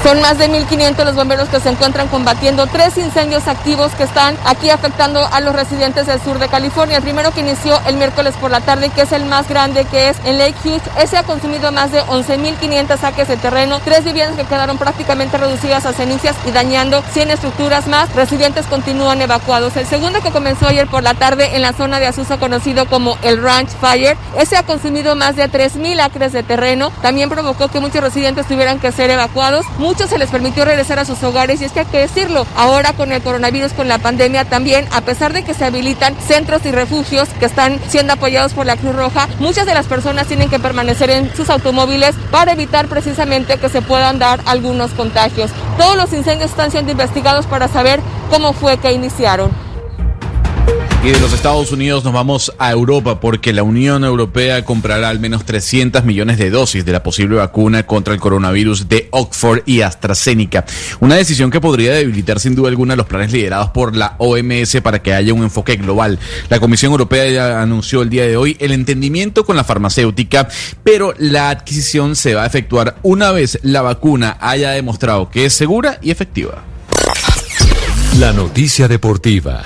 Son 0.04 0.20
más 0.20 0.36
de 0.36 0.50
1.500 0.50 1.02
los 1.02 1.14
bomberos 1.14 1.48
que 1.48 1.60
se 1.60 1.70
encuentran 1.70 2.08
combatiendo 2.08 2.66
tres 2.66 2.98
incendios 2.98 3.48
activos 3.48 3.90
que 3.92 4.02
están 4.02 4.36
aquí 4.44 4.68
afectando 4.68 5.24
a 5.24 5.40
los 5.40 5.56
residentes 5.56 6.06
del 6.06 6.20
sur 6.20 6.38
de 6.38 6.48
California. 6.48 6.98
El 6.98 7.02
primero 7.02 7.32
que 7.32 7.40
inició 7.40 7.80
el 7.86 7.96
miércoles 7.96 8.33
por 8.36 8.50
la 8.50 8.60
tarde, 8.60 8.90
que 8.90 9.02
es 9.02 9.12
el 9.12 9.24
más 9.24 9.48
grande, 9.48 9.84
que 9.84 10.08
es 10.08 10.16
en 10.24 10.38
Lake 10.38 10.54
Hughes. 10.64 10.82
Ese 10.98 11.16
ha 11.16 11.22
consumido 11.22 11.72
más 11.72 11.92
de 11.92 12.02
11.500 12.02 12.98
saques 12.98 13.28
de 13.28 13.36
terreno, 13.36 13.80
tres 13.84 14.04
viviendas 14.04 14.36
que 14.36 14.44
quedaron 14.44 14.78
prácticamente 14.78 15.38
reducidas 15.38 15.86
a 15.86 15.92
cenizas 15.92 16.36
y 16.46 16.50
dañando 16.50 17.02
100 17.12 17.30
estructuras 17.30 17.86
más. 17.86 18.14
Residentes 18.14 18.66
continúan 18.66 19.22
evacuados. 19.22 19.76
El 19.76 19.86
segundo 19.86 20.20
que 20.20 20.30
comenzó 20.30 20.66
ayer 20.66 20.86
por 20.86 21.02
la 21.02 21.14
tarde 21.14 21.56
en 21.56 21.62
la 21.62 21.72
zona 21.72 22.00
de 22.00 22.06
Azusa, 22.06 22.38
conocido 22.38 22.86
como 22.86 23.16
el 23.22 23.42
Ranch 23.42 23.70
Fire, 23.80 24.16
ese 24.38 24.56
ha 24.56 24.62
consumido 24.64 25.14
más 25.14 25.36
de 25.36 25.50
3.000 25.50 26.00
acres 26.00 26.32
de 26.32 26.42
terreno. 26.42 26.90
También 27.02 27.28
provocó 27.28 27.68
que 27.68 27.80
muchos 27.80 28.02
residentes 28.02 28.46
tuvieran 28.46 28.78
que 28.80 28.92
ser 28.92 29.10
evacuados. 29.10 29.64
Muchos 29.78 30.10
se 30.10 30.18
les 30.18 30.30
permitió 30.30 30.64
regresar 30.64 30.98
a 30.98 31.04
sus 31.04 31.22
hogares 31.22 31.60
y 31.60 31.64
es 31.64 31.72
que 31.72 31.80
hay 31.80 31.86
que 31.86 31.98
decirlo, 31.98 32.46
ahora 32.56 32.92
con 32.92 33.12
el 33.12 33.22
coronavirus, 33.22 33.72
con 33.72 33.88
la 33.88 33.98
pandemia 33.98 34.44
también, 34.44 34.86
a 34.92 35.00
pesar 35.00 35.32
de 35.32 35.44
que 35.44 35.54
se 35.54 35.64
habilitan 35.64 36.16
centros 36.26 36.64
y 36.66 36.72
refugios 36.72 37.28
que 37.38 37.46
están 37.46 37.80
siendo 37.88 38.12
apoyados 38.12 38.23
por 38.54 38.64
la 38.64 38.78
Cruz 38.78 38.96
Roja, 38.96 39.28
muchas 39.38 39.66
de 39.66 39.74
las 39.74 39.84
personas 39.84 40.26
tienen 40.26 40.48
que 40.48 40.58
permanecer 40.58 41.10
en 41.10 41.36
sus 41.36 41.50
automóviles 41.50 42.14
para 42.30 42.52
evitar 42.52 42.88
precisamente 42.88 43.58
que 43.58 43.68
se 43.68 43.82
puedan 43.82 44.18
dar 44.18 44.40
algunos 44.46 44.92
contagios. 44.92 45.50
Todos 45.76 45.94
los 45.94 46.10
incendios 46.14 46.50
están 46.50 46.70
siendo 46.70 46.90
investigados 46.90 47.44
para 47.44 47.68
saber 47.68 48.00
cómo 48.30 48.54
fue 48.54 48.78
que 48.78 48.92
iniciaron. 48.92 49.63
Y 51.04 51.10
de 51.10 51.20
los 51.20 51.34
Estados 51.34 51.70
Unidos 51.70 52.02
nos 52.02 52.14
vamos 52.14 52.50
a 52.58 52.70
Europa 52.70 53.20
porque 53.20 53.52
la 53.52 53.62
Unión 53.62 54.04
Europea 54.04 54.64
comprará 54.64 55.10
al 55.10 55.20
menos 55.20 55.44
300 55.44 56.02
millones 56.02 56.38
de 56.38 56.48
dosis 56.48 56.82
de 56.86 56.92
la 56.92 57.02
posible 57.02 57.36
vacuna 57.36 57.82
contra 57.82 58.14
el 58.14 58.20
coronavirus 58.20 58.88
de 58.88 59.08
Oxford 59.10 59.64
y 59.66 59.82
AstraZeneca. 59.82 60.64
Una 61.00 61.16
decisión 61.16 61.50
que 61.50 61.60
podría 61.60 61.92
debilitar 61.92 62.40
sin 62.40 62.54
duda 62.54 62.70
alguna 62.70 62.96
los 62.96 63.04
planes 63.04 63.32
liderados 63.32 63.68
por 63.68 63.94
la 63.94 64.14
OMS 64.16 64.80
para 64.82 65.02
que 65.02 65.12
haya 65.12 65.34
un 65.34 65.42
enfoque 65.42 65.76
global. 65.76 66.18
La 66.48 66.58
Comisión 66.58 66.92
Europea 66.92 67.28
ya 67.28 67.60
anunció 67.60 68.00
el 68.00 68.08
día 68.08 68.26
de 68.26 68.38
hoy 68.38 68.56
el 68.58 68.72
entendimiento 68.72 69.44
con 69.44 69.56
la 69.56 69.64
farmacéutica, 69.64 70.48
pero 70.84 71.12
la 71.18 71.50
adquisición 71.50 72.16
se 72.16 72.34
va 72.34 72.44
a 72.44 72.46
efectuar 72.46 72.96
una 73.02 73.30
vez 73.30 73.58
la 73.62 73.82
vacuna 73.82 74.38
haya 74.40 74.70
demostrado 74.70 75.28
que 75.28 75.44
es 75.44 75.52
segura 75.52 75.98
y 76.00 76.10
efectiva. 76.10 76.64
La 78.18 78.32
noticia 78.32 78.88
deportiva. 78.88 79.62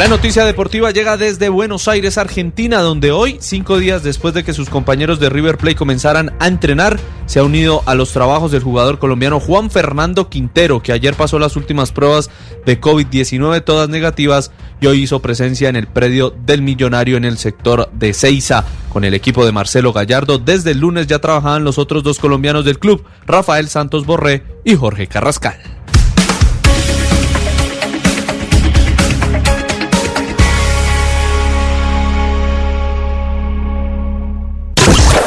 La 0.00 0.08
noticia 0.08 0.46
deportiva 0.46 0.92
llega 0.92 1.18
desde 1.18 1.50
Buenos 1.50 1.86
Aires, 1.86 2.16
Argentina, 2.16 2.80
donde 2.80 3.12
hoy, 3.12 3.36
cinco 3.38 3.76
días 3.76 4.02
después 4.02 4.32
de 4.32 4.42
que 4.42 4.54
sus 4.54 4.70
compañeros 4.70 5.20
de 5.20 5.28
River 5.28 5.58
Plate 5.58 5.76
comenzaran 5.76 6.34
a 6.38 6.46
entrenar, 6.46 6.98
se 7.26 7.38
ha 7.38 7.44
unido 7.44 7.82
a 7.84 7.94
los 7.94 8.10
trabajos 8.10 8.50
del 8.50 8.62
jugador 8.62 8.98
colombiano 8.98 9.40
Juan 9.40 9.70
Fernando 9.70 10.30
Quintero, 10.30 10.82
que 10.82 10.92
ayer 10.94 11.12
pasó 11.12 11.38
las 11.38 11.54
últimas 11.54 11.92
pruebas 11.92 12.30
de 12.64 12.80
COVID-19, 12.80 13.62
todas 13.62 13.90
negativas, 13.90 14.52
y 14.80 14.86
hoy 14.86 15.02
hizo 15.02 15.20
presencia 15.20 15.68
en 15.68 15.76
el 15.76 15.86
predio 15.86 16.34
del 16.46 16.62
Millonario 16.62 17.18
en 17.18 17.26
el 17.26 17.36
sector 17.36 17.90
de 17.92 18.14
Ceiza. 18.14 18.64
Con 18.88 19.04
el 19.04 19.12
equipo 19.12 19.44
de 19.44 19.52
Marcelo 19.52 19.92
Gallardo, 19.92 20.38
desde 20.38 20.70
el 20.70 20.80
lunes 20.80 21.08
ya 21.08 21.18
trabajaban 21.18 21.62
los 21.62 21.76
otros 21.76 22.02
dos 22.02 22.18
colombianos 22.18 22.64
del 22.64 22.78
club, 22.78 23.04
Rafael 23.26 23.68
Santos 23.68 24.06
Borré 24.06 24.44
y 24.64 24.76
Jorge 24.76 25.08
Carrascal. 25.08 25.60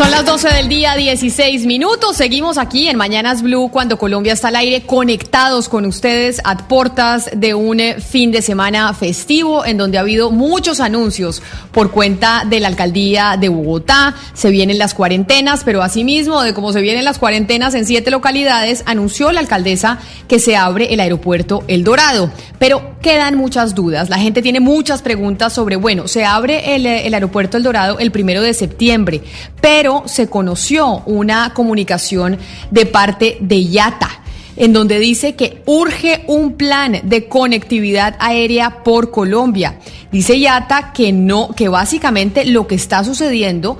Son 0.00 0.10
las 0.10 0.24
12 0.24 0.48
del 0.54 0.68
día, 0.70 0.94
16 0.94 1.66
minutos. 1.66 2.16
Seguimos 2.16 2.56
aquí 2.56 2.88
en 2.88 2.96
Mañanas 2.96 3.42
Blue 3.42 3.68
cuando 3.70 3.98
Colombia 3.98 4.32
está 4.32 4.48
al 4.48 4.56
aire, 4.56 4.80
conectados 4.86 5.68
con 5.68 5.84
ustedes 5.84 6.40
a 6.42 6.56
portas 6.56 7.28
de 7.36 7.52
un 7.52 7.80
eh, 7.80 8.00
fin 8.00 8.30
de 8.32 8.40
semana 8.40 8.94
festivo 8.94 9.62
en 9.62 9.76
donde 9.76 9.98
ha 9.98 10.00
habido 10.00 10.30
muchos 10.30 10.80
anuncios 10.80 11.42
por 11.70 11.90
cuenta 11.90 12.44
de 12.48 12.60
la 12.60 12.68
alcaldía 12.68 13.36
de 13.38 13.50
Bogotá. 13.50 14.14
Se 14.32 14.48
vienen 14.48 14.78
las 14.78 14.94
cuarentenas, 14.94 15.64
pero 15.64 15.82
asimismo, 15.82 16.40
de 16.40 16.54
cómo 16.54 16.72
se 16.72 16.80
vienen 16.80 17.04
las 17.04 17.18
cuarentenas 17.18 17.74
en 17.74 17.84
siete 17.84 18.10
localidades, 18.10 18.82
anunció 18.86 19.30
la 19.32 19.40
alcaldesa 19.40 19.98
que 20.28 20.38
se 20.38 20.56
abre 20.56 20.94
el 20.94 21.00
aeropuerto 21.00 21.62
El 21.68 21.84
Dorado. 21.84 22.30
Pero 22.58 22.96
quedan 23.02 23.36
muchas 23.36 23.74
dudas. 23.74 24.08
La 24.08 24.16
gente 24.16 24.40
tiene 24.40 24.60
muchas 24.60 25.02
preguntas 25.02 25.52
sobre, 25.52 25.76
bueno, 25.76 26.08
se 26.08 26.24
abre 26.24 26.74
el, 26.74 26.86
eh, 26.86 27.06
el 27.06 27.12
aeropuerto 27.12 27.58
El 27.58 27.64
Dorado 27.64 27.98
el 27.98 28.10
primero 28.12 28.40
de 28.40 28.54
septiembre, 28.54 29.20
pero 29.60 29.89
se 30.06 30.28
conoció 30.28 31.02
una 31.06 31.52
comunicación 31.54 32.38
de 32.70 32.86
parte 32.86 33.38
de 33.40 33.64
Yata 33.66 34.20
en 34.56 34.74
donde 34.74 34.98
dice 34.98 35.36
que 35.36 35.62
urge 35.64 36.24
un 36.26 36.52
plan 36.52 37.00
de 37.04 37.28
conectividad 37.28 38.16
aérea 38.18 38.82
por 38.84 39.10
Colombia. 39.10 39.78
Dice 40.12 40.38
Yata 40.38 40.92
que 40.92 41.12
no, 41.12 41.50
que 41.56 41.68
básicamente 41.68 42.44
lo 42.44 42.66
que 42.66 42.74
está 42.74 43.02
sucediendo 43.02 43.78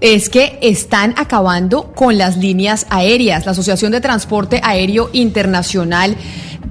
es 0.00 0.28
que 0.28 0.58
están 0.62 1.14
acabando 1.16 1.92
con 1.94 2.16
las 2.16 2.36
líneas 2.36 2.86
aéreas. 2.90 3.44
La 3.44 3.52
Asociación 3.52 3.90
de 3.90 4.00
Transporte 4.00 4.60
Aéreo 4.62 5.10
Internacional 5.12 6.16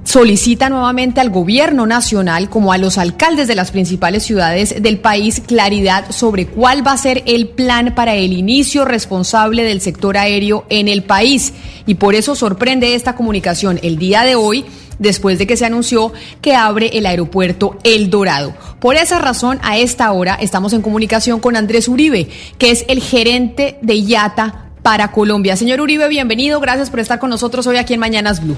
solicita 0.04 0.68
nuevamente 0.68 1.20
al 1.20 1.30
gobierno 1.30 1.86
nacional 1.86 2.48
como 2.48 2.72
a 2.72 2.78
los 2.78 2.98
alcaldes 2.98 3.48
de 3.48 3.54
las 3.54 3.70
principales 3.70 4.22
ciudades 4.24 4.82
del 4.82 4.98
país 4.98 5.40
claridad 5.46 6.10
sobre 6.10 6.46
cuál 6.46 6.86
va 6.86 6.92
a 6.92 6.98
ser 6.98 7.22
el 7.26 7.48
plan 7.48 7.94
para 7.94 8.14
el 8.14 8.32
inicio 8.32 8.84
responsable 8.84 9.62
del 9.62 9.80
sector 9.80 10.16
aéreo 10.16 10.64
en 10.68 10.88
el 10.88 11.02
país. 11.04 11.52
Y 11.86 11.94
por 11.94 12.14
eso 12.14 12.34
sorprende 12.34 12.94
esta 12.94 13.14
comunicación 13.14 13.78
el 13.82 13.98
día 13.98 14.22
de 14.22 14.34
hoy 14.34 14.64
después 14.98 15.38
de 15.38 15.46
que 15.46 15.56
se 15.56 15.64
anunció 15.64 16.12
que 16.40 16.54
abre 16.54 16.90
el 16.98 17.06
aeropuerto 17.06 17.78
El 17.84 18.10
Dorado. 18.10 18.54
Por 18.80 18.96
esa 18.96 19.18
razón, 19.18 19.58
a 19.62 19.78
esta 19.78 20.12
hora 20.12 20.34
estamos 20.34 20.72
en 20.72 20.82
comunicación 20.82 21.40
con 21.40 21.56
Andrés 21.56 21.88
Uribe, 21.88 22.28
que 22.58 22.70
es 22.70 22.84
el 22.88 23.00
gerente 23.00 23.78
de 23.82 23.94
IATA 23.94 24.66
para 24.82 25.10
Colombia. 25.12 25.56
Señor 25.56 25.80
Uribe, 25.80 26.08
bienvenido. 26.08 26.60
Gracias 26.60 26.90
por 26.90 27.00
estar 27.00 27.18
con 27.18 27.30
nosotros 27.30 27.66
hoy 27.66 27.76
aquí 27.76 27.94
en 27.94 28.00
Mañanas 28.00 28.42
Blue. 28.42 28.56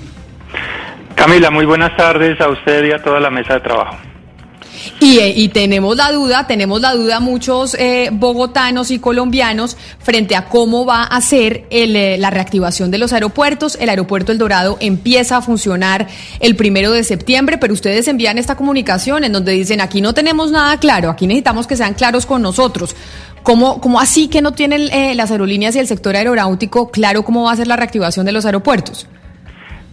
Camila, 1.22 1.52
muy 1.52 1.64
buenas 1.64 1.96
tardes 1.96 2.40
a 2.40 2.48
usted 2.48 2.84
y 2.84 2.90
a 2.90 3.00
toda 3.00 3.20
la 3.20 3.30
mesa 3.30 3.54
de 3.54 3.60
trabajo. 3.60 3.96
Y, 4.98 5.48
tenemos 5.50 5.96
la 5.96 6.10
duda, 6.10 6.48
tenemos 6.48 6.80
la 6.80 6.94
duda 6.94 7.20
muchos 7.20 7.74
eh, 7.74 8.08
bogotanos 8.12 8.90
y 8.90 8.98
colombianos 8.98 9.76
frente 10.00 10.34
a 10.34 10.46
cómo 10.46 10.84
va 10.84 11.04
a 11.04 11.20
ser 11.20 11.64
el, 11.70 11.94
eh, 11.94 12.18
la 12.18 12.30
reactivación 12.30 12.90
de 12.90 12.98
los 12.98 13.12
aeropuertos. 13.12 13.78
El 13.80 13.90
aeropuerto 13.90 14.32
El 14.32 14.38
Dorado 14.38 14.78
empieza 14.80 15.36
a 15.36 15.42
funcionar 15.42 16.08
el 16.40 16.56
primero 16.56 16.90
de 16.90 17.04
septiembre, 17.04 17.56
pero 17.56 17.72
ustedes 17.72 18.08
envían 18.08 18.36
esta 18.36 18.56
comunicación 18.56 19.22
en 19.22 19.30
donde 19.32 19.52
dicen 19.52 19.80
aquí 19.80 20.00
no 20.00 20.14
tenemos 20.14 20.50
nada 20.50 20.80
claro, 20.80 21.08
aquí 21.08 21.28
necesitamos 21.28 21.68
que 21.68 21.76
sean 21.76 21.94
claros 21.94 22.26
con 22.26 22.42
nosotros. 22.42 22.96
¿Cómo, 23.44 23.80
cómo 23.80 24.00
así 24.00 24.26
que 24.26 24.42
no 24.42 24.54
tienen 24.54 24.92
eh, 24.92 25.14
las 25.14 25.30
aerolíneas 25.30 25.76
y 25.76 25.78
el 25.78 25.86
sector 25.86 26.16
aeronáutico 26.16 26.90
claro 26.90 27.22
cómo 27.22 27.44
va 27.44 27.52
a 27.52 27.56
ser 27.56 27.68
la 27.68 27.76
reactivación 27.76 28.26
de 28.26 28.32
los 28.32 28.44
aeropuertos? 28.44 29.06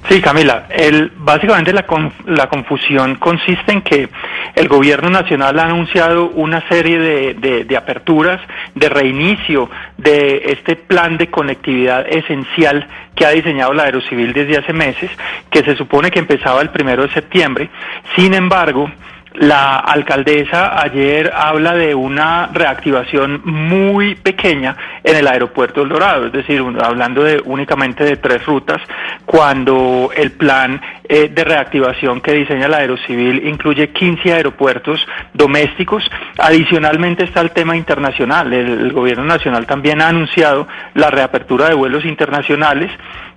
Sí, 0.08 0.22
Camila, 0.22 0.66
el, 0.70 1.12
básicamente 1.18 1.74
la, 1.74 1.86
la, 2.26 2.48
confusión 2.48 3.16
consiste 3.16 3.74
en 3.74 3.82
que 3.82 4.10
el 4.56 4.68
gobierno 4.68 5.10
nacional 5.10 5.60
ha 5.60 5.66
anunciado 5.66 6.30
una 6.30 6.68
serie 6.70 6.98
de, 6.98 7.34
de, 7.34 7.66
de, 7.66 7.78
aperturas, 7.78 8.40
de 8.74 8.90
reinicio 8.90 9.70
de 9.98 10.42
este 10.46 10.78
plan 10.78 11.18
de 11.18 11.30
conectividad 11.30 12.08
esencial 12.08 12.88
que 13.14 13.26
ha 13.26 13.32
diseñado 13.32 13.74
la 13.74 13.84
Aerocivil 13.84 14.34
desde 14.34 14.58
hace 14.58 14.74
meses, 14.74 15.12
que 15.52 15.64
se 15.64 15.76
supone 15.76 16.10
que 16.10 16.20
empezaba 16.20 16.62
el 16.62 16.70
primero 16.70 17.04
de 17.04 17.14
septiembre. 17.14 17.70
Sin 18.16 18.34
embargo, 18.34 18.90
la 19.34 19.78
alcaldesa 19.78 20.82
ayer 20.82 21.32
habla 21.36 21.76
de 21.76 21.94
una 21.94 22.48
reactivación 22.48 23.42
muy 23.46 24.16
pequeña 24.16 24.76
en 25.04 25.16
el 25.16 25.28
aeropuerto 25.28 25.84
El 25.84 25.90
Dorado, 25.90 26.28
es 26.28 26.32
decir, 26.32 26.64
hablando 26.82 27.24
de 27.24 27.42
únicamente 27.46 28.04
de 28.04 28.18
tres 28.18 28.46
rutas, 28.46 28.82
cuando 29.26 30.10
el 30.16 30.32
plan 30.32 30.82
eh, 31.08 31.30
de 31.30 31.44
reactivación 31.44 32.22
que 32.22 32.34
diseña 32.34 32.68
la 32.68 32.78
Aerocivil 32.78 33.48
incluye 33.48 33.90
15 33.90 34.34
aeropuertos 34.34 35.08
domésticos. 35.34 36.10
Adicionalmente 36.38 37.24
está 37.24 37.42
el 37.42 37.52
tema 37.52 37.78
internacional. 37.78 38.54
El 38.54 38.92
gobierno 38.92 39.24
nacional 39.26 39.66
también 39.66 40.02
ha 40.02 40.10
anunciado 40.10 40.68
la 40.96 41.10
reapertura 41.10 41.70
de 41.70 41.76
vuelos 41.76 42.06
internacionales 42.06 42.92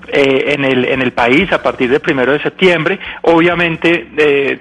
eh, 0.08 0.54
en, 0.54 0.64
el, 0.64 0.84
en 0.84 1.02
el 1.02 1.12
país 1.12 1.52
a 1.52 1.62
partir 1.62 1.90
del 1.90 2.00
primero 2.00 2.32
de 2.32 2.40
septiembre. 2.40 2.98
Obviamente, 3.22 4.08
eh, 4.16 4.58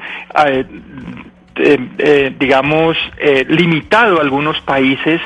eh, 1.63 1.77
eh, 1.99 2.35
digamos, 2.39 2.97
eh, 3.17 3.45
limitado 3.47 4.17
a 4.17 4.21
algunos 4.21 4.59
países 4.61 5.21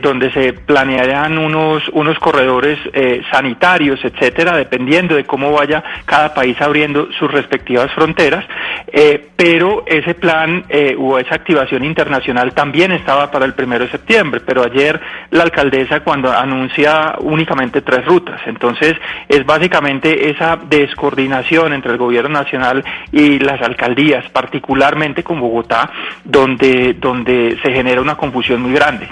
donde 0.00 0.32
se 0.32 0.54
planearían 0.54 1.36
unos, 1.36 1.86
unos 1.90 2.18
corredores 2.18 2.78
sanitarios, 3.30 4.02
etcétera, 4.02 4.56
dependiendo 4.56 5.14
de 5.14 5.24
cómo 5.24 5.52
vaya 5.52 5.84
cada 6.06 6.32
país 6.32 6.58
abriendo 6.62 7.12
sus 7.12 7.30
respectivas 7.30 7.92
fronteras. 7.92 8.46
pero 9.36 9.84
ese 9.86 10.14
plan 10.14 10.64
o 10.98 11.18
esa 11.18 11.34
activación 11.34 11.84
internacional 11.84 12.54
también 12.54 12.90
estaba 12.92 13.30
para 13.30 13.44
el 13.44 13.52
primero 13.52 13.84
de 13.84 13.90
septiembre. 13.90 14.40
Pero 14.40 14.64
ayer 14.64 14.98
la 15.30 15.42
alcaldesa, 15.42 16.00
cuando 16.00 16.32
anuncia 16.32 17.16
únicamente 17.20 17.82
tres 17.82 18.06
rutas, 18.06 18.40
entonces 18.46 18.94
es 19.28 19.44
básicamente 19.44 20.30
esa 20.30 20.56
descoordinación 20.56 21.74
entre 21.74 21.92
el 21.92 21.98
gobierno 21.98 22.30
nacional 22.30 22.82
y 23.12 23.38
las 23.40 23.60
alcaldías, 23.60 24.26
particularmente 24.30 25.22
con 25.22 25.38
Bogotá 25.38 25.65
donde, 26.24 26.94
donde 26.94 27.58
se 27.62 27.72
genera 27.72 28.00
una 28.00 28.16
confusión 28.16 28.62
muy 28.62 28.72
grande. 28.72 29.08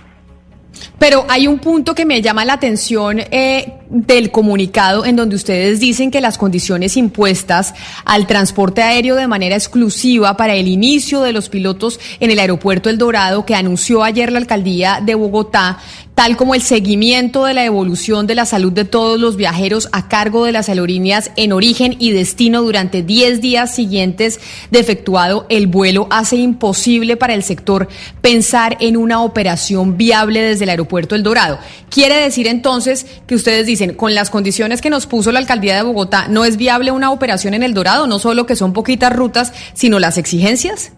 Pero 1.04 1.26
hay 1.28 1.46
un 1.46 1.58
punto 1.58 1.94
que 1.94 2.06
me 2.06 2.22
llama 2.22 2.46
la 2.46 2.54
atención 2.54 3.20
eh, 3.20 3.74
del 3.90 4.30
comunicado 4.30 5.04
en 5.04 5.16
donde 5.16 5.36
ustedes 5.36 5.78
dicen 5.78 6.10
que 6.10 6.22
las 6.22 6.38
condiciones 6.38 6.96
impuestas 6.96 7.74
al 8.06 8.26
transporte 8.26 8.82
aéreo 8.82 9.14
de 9.14 9.26
manera 9.26 9.54
exclusiva 9.54 10.36
para 10.38 10.54
el 10.54 10.66
inicio 10.66 11.20
de 11.20 11.34
los 11.34 11.50
pilotos 11.50 12.00
en 12.20 12.30
el 12.30 12.38
aeropuerto 12.38 12.88
El 12.88 12.96
Dorado 12.96 13.44
que 13.44 13.54
anunció 13.54 14.02
ayer 14.02 14.32
la 14.32 14.38
alcaldía 14.38 15.00
de 15.04 15.14
Bogotá 15.14 15.78
tal 16.14 16.36
como 16.36 16.54
el 16.54 16.62
seguimiento 16.62 17.44
de 17.44 17.54
la 17.54 17.64
evolución 17.64 18.28
de 18.28 18.36
la 18.36 18.46
salud 18.46 18.72
de 18.72 18.84
todos 18.84 19.18
los 19.18 19.36
viajeros 19.36 19.88
a 19.90 20.08
cargo 20.08 20.44
de 20.44 20.52
las 20.52 20.68
aerolíneas 20.68 21.32
en 21.36 21.52
origen 21.52 21.96
y 21.98 22.12
destino 22.12 22.62
durante 22.62 23.02
10 23.02 23.40
días 23.40 23.74
siguientes 23.74 24.38
de 24.70 24.78
efectuado 24.78 25.44
el 25.48 25.66
vuelo, 25.66 26.06
hace 26.10 26.36
imposible 26.36 27.16
para 27.16 27.34
el 27.34 27.42
sector 27.42 27.88
pensar 28.20 28.76
en 28.78 28.96
una 28.96 29.22
operación 29.22 29.96
viable 29.96 30.40
desde 30.40 30.64
el 30.64 30.70
aeropuerto 30.70 30.93
El 30.98 31.22
Dorado. 31.22 31.58
Quiere 31.90 32.16
decir 32.16 32.46
entonces 32.46 33.06
que 33.26 33.34
ustedes 33.34 33.66
dicen, 33.66 33.94
con 33.94 34.14
las 34.14 34.30
condiciones 34.30 34.80
que 34.80 34.90
nos 34.90 35.06
puso 35.06 35.32
la 35.32 35.38
alcaldía 35.38 35.76
de 35.76 35.82
Bogotá, 35.82 36.26
¿no 36.28 36.44
es 36.44 36.56
viable 36.56 36.90
una 36.90 37.10
operación 37.10 37.54
en 37.54 37.62
El 37.62 37.74
Dorado? 37.74 38.06
No 38.06 38.18
solo 38.18 38.46
que 38.46 38.56
son 38.56 38.72
poquitas 38.72 39.14
rutas, 39.14 39.52
sino 39.74 39.98
las 39.98 40.18
exigencias. 40.18 40.92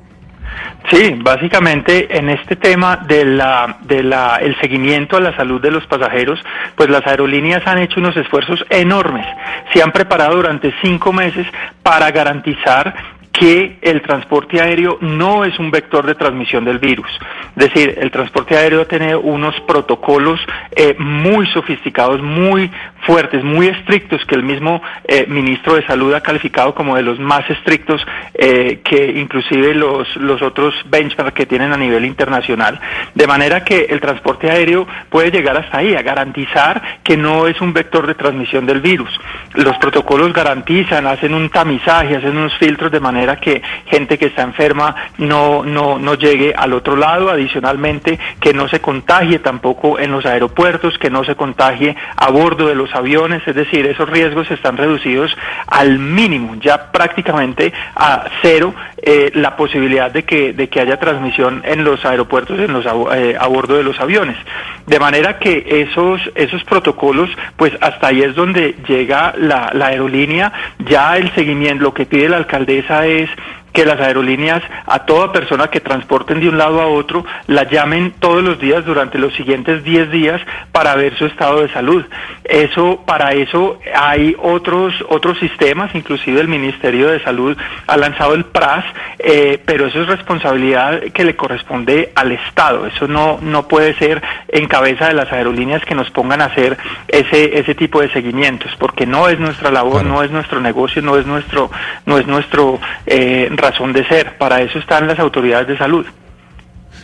Sí, 0.90 1.16
básicamente 1.18 2.16
en 2.16 2.28
este 2.28 2.54
tema 2.54 2.98
de 3.08 3.24
la, 3.24 3.78
de 3.82 4.04
la, 4.04 4.36
el 4.36 4.56
seguimiento 4.60 5.16
a 5.16 5.20
la 5.20 5.36
salud 5.36 5.60
de 5.60 5.72
los 5.72 5.84
pasajeros, 5.86 6.38
pues 6.76 6.88
las 6.88 7.04
aerolíneas 7.06 7.66
han 7.66 7.78
hecho 7.78 7.98
unos 7.98 8.16
esfuerzos 8.16 8.64
enormes. 8.70 9.26
Se 9.72 9.82
han 9.82 9.90
preparado 9.90 10.36
durante 10.36 10.72
cinco 10.82 11.12
meses 11.12 11.46
para 11.82 12.10
garantizar 12.12 12.94
que 13.38 13.76
el 13.82 14.00
transporte 14.00 14.60
aéreo 14.60 14.96
no 15.02 15.44
es 15.44 15.58
un 15.58 15.70
vector 15.70 16.06
de 16.06 16.14
transmisión 16.14 16.64
del 16.64 16.78
virus. 16.78 17.10
Es 17.56 17.70
decir, 17.70 17.94
el 18.00 18.10
transporte 18.10 18.56
aéreo 18.56 18.86
tiene 18.86 19.14
unos 19.14 19.54
protocolos 19.66 20.40
eh, 20.74 20.96
muy 20.98 21.46
sofisticados, 21.48 22.22
muy 22.22 22.70
fuertes, 23.04 23.44
muy 23.44 23.68
estrictos, 23.68 24.24
que 24.24 24.34
el 24.34 24.42
mismo 24.42 24.82
eh, 25.04 25.26
ministro 25.28 25.74
de 25.74 25.86
Salud 25.86 26.14
ha 26.14 26.22
calificado 26.22 26.74
como 26.74 26.96
de 26.96 27.02
los 27.02 27.18
más 27.18 27.48
estrictos 27.50 28.04
eh, 28.34 28.80
que 28.82 29.12
inclusive 29.18 29.74
los, 29.74 30.16
los 30.16 30.40
otros 30.40 30.74
benchmarks 30.86 31.34
que 31.34 31.46
tienen 31.46 31.72
a 31.72 31.76
nivel 31.76 32.06
internacional. 32.06 32.80
De 33.14 33.26
manera 33.26 33.64
que 33.64 33.86
el 33.90 34.00
transporte 34.00 34.50
aéreo 34.50 34.86
puede 35.10 35.30
llegar 35.30 35.56
hasta 35.56 35.78
ahí, 35.78 35.94
a 35.94 36.02
garantizar 36.02 37.00
que 37.04 37.16
no 37.16 37.46
es 37.46 37.60
un 37.60 37.72
vector 37.72 38.06
de 38.06 38.14
transmisión 38.14 38.64
del 38.64 38.80
virus. 38.80 39.10
Los 39.54 39.76
protocolos 39.76 40.32
garantizan, 40.32 41.06
hacen 41.06 41.34
un 41.34 41.50
tamizaje, 41.50 42.16
hacen 42.16 42.36
unos 42.36 42.56
filtros 42.56 42.90
de 42.90 43.00
manera 43.00 43.25
que 43.34 43.62
gente 43.86 44.16
que 44.16 44.26
está 44.26 44.42
enferma 44.42 44.94
no, 45.18 45.64
no, 45.64 45.98
no 45.98 46.14
llegue 46.14 46.54
al 46.56 46.72
otro 46.72 46.94
lado, 46.94 47.30
adicionalmente 47.30 48.20
que 48.40 48.54
no 48.54 48.68
se 48.68 48.80
contagie 48.80 49.40
tampoco 49.40 49.98
en 49.98 50.12
los 50.12 50.24
aeropuertos, 50.24 50.98
que 50.98 51.10
no 51.10 51.24
se 51.24 51.34
contagie 51.34 51.96
a 52.16 52.30
bordo 52.30 52.68
de 52.68 52.76
los 52.76 52.94
aviones, 52.94 53.42
es 53.46 53.56
decir, 53.56 53.86
esos 53.86 54.08
riesgos 54.08 54.48
están 54.50 54.76
reducidos 54.76 55.36
al 55.66 55.98
mínimo, 55.98 56.56
ya 56.60 56.92
prácticamente 56.92 57.72
a 57.96 58.24
cero 58.42 58.74
eh, 59.02 59.30
la 59.34 59.56
posibilidad 59.56 60.10
de 60.10 60.24
que, 60.24 60.52
de 60.52 60.68
que 60.68 60.80
haya 60.80 60.98
transmisión 60.98 61.62
en 61.64 61.84
los 61.84 62.04
aeropuertos, 62.04 62.58
en 62.58 62.72
los, 62.72 62.86
eh, 63.14 63.36
a 63.38 63.46
bordo 63.46 63.76
de 63.76 63.82
los 63.82 63.98
aviones. 64.00 64.36
De 64.86 65.00
manera 65.00 65.38
que 65.38 65.86
esos, 65.88 66.20
esos 66.34 66.62
protocolos, 66.64 67.30
pues 67.56 67.72
hasta 67.80 68.08
ahí 68.08 68.22
es 68.22 68.34
donde 68.34 68.76
llega 68.86 69.34
la, 69.36 69.70
la 69.72 69.86
aerolínea, 69.86 70.52
ya 70.88 71.16
el 71.16 71.34
seguimiento, 71.34 71.82
lo 71.82 71.94
que 71.94 72.06
pide 72.06 72.28
la 72.28 72.36
alcaldesa 72.36 73.06
es 73.06 73.15
days 73.16 73.28
que 73.76 73.84
las 73.84 74.00
aerolíneas 74.00 74.62
a 74.86 75.00
toda 75.00 75.32
persona 75.32 75.68
que 75.68 75.80
transporten 75.80 76.40
de 76.40 76.48
un 76.48 76.56
lado 76.56 76.80
a 76.80 76.86
otro 76.86 77.26
la 77.46 77.64
llamen 77.64 78.14
todos 78.18 78.42
los 78.42 78.58
días 78.58 78.86
durante 78.86 79.18
los 79.18 79.34
siguientes 79.34 79.84
10 79.84 80.10
días 80.10 80.40
para 80.72 80.94
ver 80.94 81.14
su 81.18 81.26
estado 81.26 81.60
de 81.60 81.68
salud. 81.68 82.02
Eso 82.44 83.02
para 83.04 83.32
eso 83.32 83.78
hay 83.94 84.34
otros 84.38 84.94
otros 85.10 85.38
sistemas, 85.38 85.94
inclusive 85.94 86.40
el 86.40 86.48
Ministerio 86.48 87.08
de 87.08 87.22
Salud 87.22 87.54
ha 87.86 87.96
lanzado 87.98 88.32
el 88.32 88.46
PRAS, 88.46 88.86
eh, 89.18 89.60
pero 89.66 89.88
eso 89.88 90.00
es 90.00 90.08
responsabilidad 90.08 91.02
que 91.12 91.24
le 91.24 91.36
corresponde 91.36 92.12
al 92.14 92.32
Estado. 92.32 92.86
Eso 92.86 93.06
no 93.06 93.38
no 93.42 93.68
puede 93.68 93.92
ser 93.98 94.22
en 94.48 94.68
cabeza 94.68 95.08
de 95.08 95.14
las 95.14 95.30
aerolíneas 95.30 95.84
que 95.84 95.94
nos 95.94 96.10
pongan 96.10 96.40
a 96.40 96.46
hacer 96.46 96.78
ese 97.08 97.58
ese 97.58 97.74
tipo 97.74 98.00
de 98.00 98.10
seguimientos, 98.10 98.74
porque 98.78 99.04
no 99.04 99.28
es 99.28 99.38
nuestra 99.38 99.70
labor, 99.70 100.02
no 100.02 100.22
es 100.22 100.30
nuestro 100.30 100.60
negocio, 100.62 101.02
no 101.02 101.18
es 101.18 101.26
nuestro 101.26 101.70
no 102.06 102.16
es 102.16 102.26
nuestro 102.26 102.80
eh, 103.04 103.48
razón 103.70 103.92
de 103.92 104.06
ser. 104.06 104.38
Para 104.38 104.62
eso 104.62 104.78
están 104.78 105.06
las 105.06 105.18
autoridades 105.18 105.68
de 105.68 105.78
salud. 105.78 106.06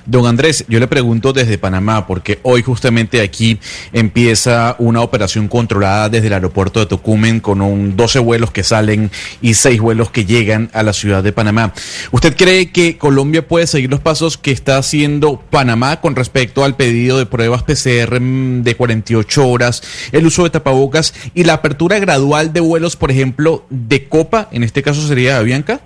Don 0.05 0.27
Andrés, 0.27 0.65
yo 0.69 0.81
le 0.81 0.89
pregunto 0.89 1.33
desde 1.33 1.59
Panamá, 1.59 2.09
porque 2.09 2.41
hoy 2.43 2.63
justamente 2.63 3.21
aquí 3.21 3.61
empieza 3.93 4.75
una 4.81 5.01
operación 5.01 5.47
controlada 5.47 6.09
desde 6.09 6.27
el 6.27 6.33
aeropuerto 6.33 6.81
de 6.81 6.87
Tocumen 6.87 7.39
con 7.39 7.61
un 7.61 7.97
12 7.97 8.19
vuelos 8.19 8.51
que 8.51 8.65
salen 8.65 9.13
y 9.41 9.55
6 9.55 9.81
vuelos 9.81 10.11
que 10.11 10.25
llegan 10.25 10.71
a 10.73 10.83
la 10.83 10.93
ciudad 10.93 11.23
de 11.23 11.33
Panamá. 11.33 11.73
¿Usted 12.11 12.37
cree 12.37 12.73
que 12.73 12.99
Colombia 12.99 13.47
puede 13.47 13.69
seguir 13.69 13.91
los 13.91 14.01
pasos 14.01 14.39
que 14.39 14.51
está 14.51 14.77
haciendo 14.77 15.41
Panamá 15.51 16.01
con 16.01 16.17
respecto 16.17 16.65
al 16.65 16.75
pedido 16.75 17.19
de 17.19 17.27
pruebas 17.27 17.63
PCR 17.63 18.21
de 18.21 18.75
48 18.77 19.49
horas, 19.49 20.11
el 20.11 20.27
uso 20.27 20.43
de 20.43 20.51
tapabocas 20.51 21.15
y 21.33 21.45
la 21.45 21.55
apertura 21.55 22.01
gradual 22.01 22.53
de 22.53 22.61
vuelos, 22.61 22.97
por 22.97 23.13
ejemplo, 23.13 23.67
de 23.71 24.09
Copa, 24.09 24.49
en 24.51 24.65
este 24.65 24.83
caso 24.83 25.07
sería 25.07 25.39
Avianca? 25.39 25.81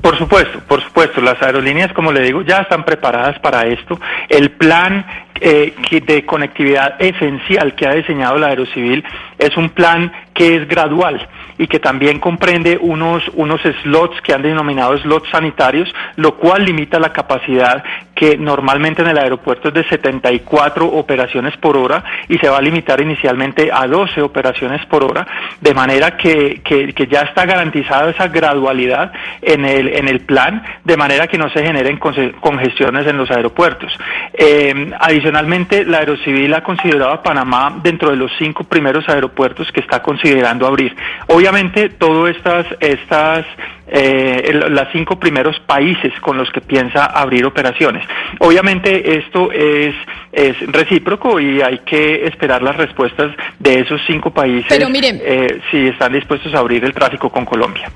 Por 0.00 0.16
supuesto, 0.16 0.60
por 0.60 0.82
supuesto. 0.82 1.20
Las 1.20 1.40
aerolíneas, 1.42 1.92
como 1.92 2.12
le 2.12 2.22
digo, 2.22 2.42
ya 2.42 2.58
están 2.58 2.84
preparadas 2.84 3.38
para 3.40 3.66
esto. 3.66 4.00
El 4.28 4.50
plan 4.52 5.04
eh, 5.38 5.74
de 5.90 6.24
conectividad 6.24 7.00
esencial 7.00 7.74
que 7.74 7.86
ha 7.86 7.92
diseñado 7.92 8.38
la 8.38 8.48
Aerocivil 8.48 9.04
es 9.38 9.56
un 9.56 9.68
plan 9.70 10.10
que 10.32 10.56
es 10.56 10.66
gradual 10.66 11.28
y 11.58 11.66
que 11.66 11.78
también 11.78 12.20
comprende 12.20 12.78
unos, 12.80 13.28
unos 13.34 13.60
slots 13.82 14.20
que 14.22 14.32
han 14.32 14.42
denominado 14.42 14.96
slots 14.98 15.28
sanitarios, 15.30 15.92
lo 16.16 16.36
cual 16.36 16.64
limita 16.64 16.98
la 16.98 17.12
capacidad 17.12 17.84
que 18.14 18.36
normalmente 18.36 19.02
en 19.02 19.08
el 19.08 19.18
aeropuerto 19.18 19.68
es 19.68 19.74
de 19.74 19.84
74 19.88 20.86
operaciones 20.86 21.56
por 21.56 21.76
hora 21.76 22.04
y 22.28 22.38
se 22.38 22.48
va 22.48 22.58
a 22.58 22.62
limitar 22.62 23.00
inicialmente 23.00 23.70
a 23.72 23.86
12 23.86 24.22
operaciones 24.22 24.84
por 24.86 25.04
hora, 25.04 25.26
de 25.60 25.74
manera 25.74 26.16
que, 26.16 26.60
que, 26.62 26.92
ya 27.10 27.22
está 27.22 27.44
garantizada 27.44 28.10
esa 28.10 28.28
gradualidad 28.28 29.12
en 29.40 29.64
el, 29.64 29.88
en 29.88 30.08
el 30.08 30.20
plan, 30.20 30.62
de 30.84 30.96
manera 30.96 31.26
que 31.26 31.36
no 31.36 31.50
se 31.50 31.64
generen 31.64 31.98
congestiones 31.98 33.06
en 33.06 33.16
los 33.16 33.30
aeropuertos. 33.30 33.92
Eh, 34.34 34.92
adicionalmente, 35.00 35.84
la 35.84 35.98
Aerocivil 35.98 36.54
ha 36.54 36.62
considerado 36.62 37.12
a 37.12 37.22
Panamá 37.22 37.80
dentro 37.82 38.10
de 38.10 38.16
los 38.16 38.30
cinco 38.38 38.64
primeros 38.64 39.08
aeropuertos 39.08 39.70
que 39.72 39.80
está 39.80 40.02
considerando 40.02 40.66
abrir. 40.66 40.94
Obviamente, 41.26 41.88
todas 41.90 42.36
estas, 42.36 42.66
estas 42.80 43.46
eh, 43.94 44.58
las 44.70 44.88
cinco 44.92 45.18
primeros 45.18 45.58
países 45.60 46.12
con 46.20 46.38
los 46.38 46.50
que 46.50 46.62
piensa 46.62 47.04
abrir 47.04 47.44
operaciones. 47.44 48.01
Obviamente 48.38 49.18
esto 49.18 49.52
es, 49.52 49.94
es 50.32 50.56
recíproco 50.72 51.40
y 51.40 51.60
hay 51.60 51.78
que 51.78 52.26
esperar 52.26 52.62
las 52.62 52.76
respuestas 52.76 53.34
de 53.58 53.80
esos 53.80 54.00
cinco 54.06 54.30
países 54.30 54.72
eh, 54.72 55.60
si 55.70 55.88
están 55.88 56.12
dispuestos 56.12 56.54
a 56.54 56.58
abrir 56.58 56.84
el 56.84 56.92
tráfico 56.92 57.30
con 57.30 57.44
Colombia. 57.44 57.90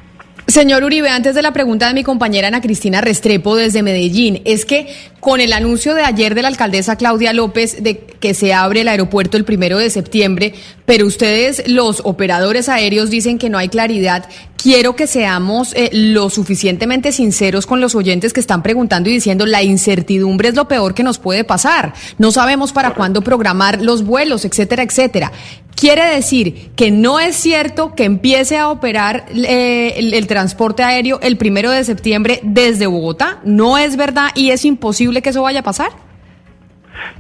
Señor 0.48 0.85
Uribe, 0.85 1.09
antes 1.09 1.35
de 1.35 1.43
la 1.43 1.52
pregunta 1.52 1.89
de 1.89 1.94
mi 1.94 2.05
compañera 2.05 2.47
Ana 2.47 2.60
Cristina 2.60 3.01
Restrepo 3.01 3.56
desde 3.56 3.82
Medellín, 3.82 4.43
es 4.44 4.64
que 4.64 4.86
con 5.18 5.40
el 5.40 5.52
anuncio 5.52 5.93
de 5.93 6.02
ayer 6.02 6.36
de 6.36 6.43
la 6.43 6.48
alcaldesa 6.48 6.94
Claudia 6.94 7.32
López 7.32 7.82
de 7.82 7.98
que 7.98 8.32
se 8.32 8.55
abre 8.55 8.82
el 8.82 8.89
aeropuerto 8.89 9.36
el 9.36 9.44
primero 9.44 9.77
de 9.77 9.90
septiembre, 9.90 10.55
pero 10.85 11.05
ustedes, 11.05 11.68
los 11.68 12.01
operadores 12.05 12.68
aéreos, 12.68 13.10
dicen 13.10 13.39
que 13.39 13.51
no 13.51 13.59
hay 13.59 13.68
claridad. 13.68 14.28
Quiero 14.56 14.94
que 14.94 15.09
seamos 15.09 15.74
eh, 15.74 15.90
lo 15.93 16.31
suficientemente 16.31 17.10
sinceros 17.10 17.66
con 17.66 17.81
los 17.81 17.97
oyentes 17.97 18.32
que 18.32 18.40
están 18.40 18.62
preguntando 18.62 19.10
y 19.10 19.14
diciendo 19.14 19.47
la 19.47 19.64
incertidumbre 19.64 20.48
es 20.51 20.55
lo 20.55 20.68
peor 20.68 20.94
que 20.94 21.02
nos 21.02 21.18
puede 21.18 21.43
pasar. 21.43 21.93
No 22.18 22.31
sabemos 22.31 22.73
para 22.73 22.94
cuándo 22.94 23.20
programar 23.20 23.82
los 23.82 24.05
vuelos, 24.05 24.44
etcétera, 24.44 24.85
etcétera. 24.85 25.32
Quiere 25.77 26.06
decir 26.06 26.70
que 26.74 26.90
no 26.90 27.20
es 27.20 27.36
cierto 27.36 27.94
que 27.94 28.05
empiece 28.05 28.56
a 28.56 28.70
operar 28.70 29.27
eh, 29.35 29.93
el, 29.98 30.27
transporte 30.37 30.83
aéreo 30.83 31.19
el 31.23 31.39
primero 31.39 31.71
de 31.71 31.83
septiembre 31.83 32.41
desde 32.43 32.87
Bogotá. 32.87 33.39
No 33.43 33.79
es 33.79 33.97
verdad 33.97 34.29
y 34.35 34.51
es 34.51 34.67
imposible 34.67 35.23
que 35.23 35.31
eso 35.31 35.41
vaya 35.41 35.61
a 35.61 35.63
pasar. 35.63 35.89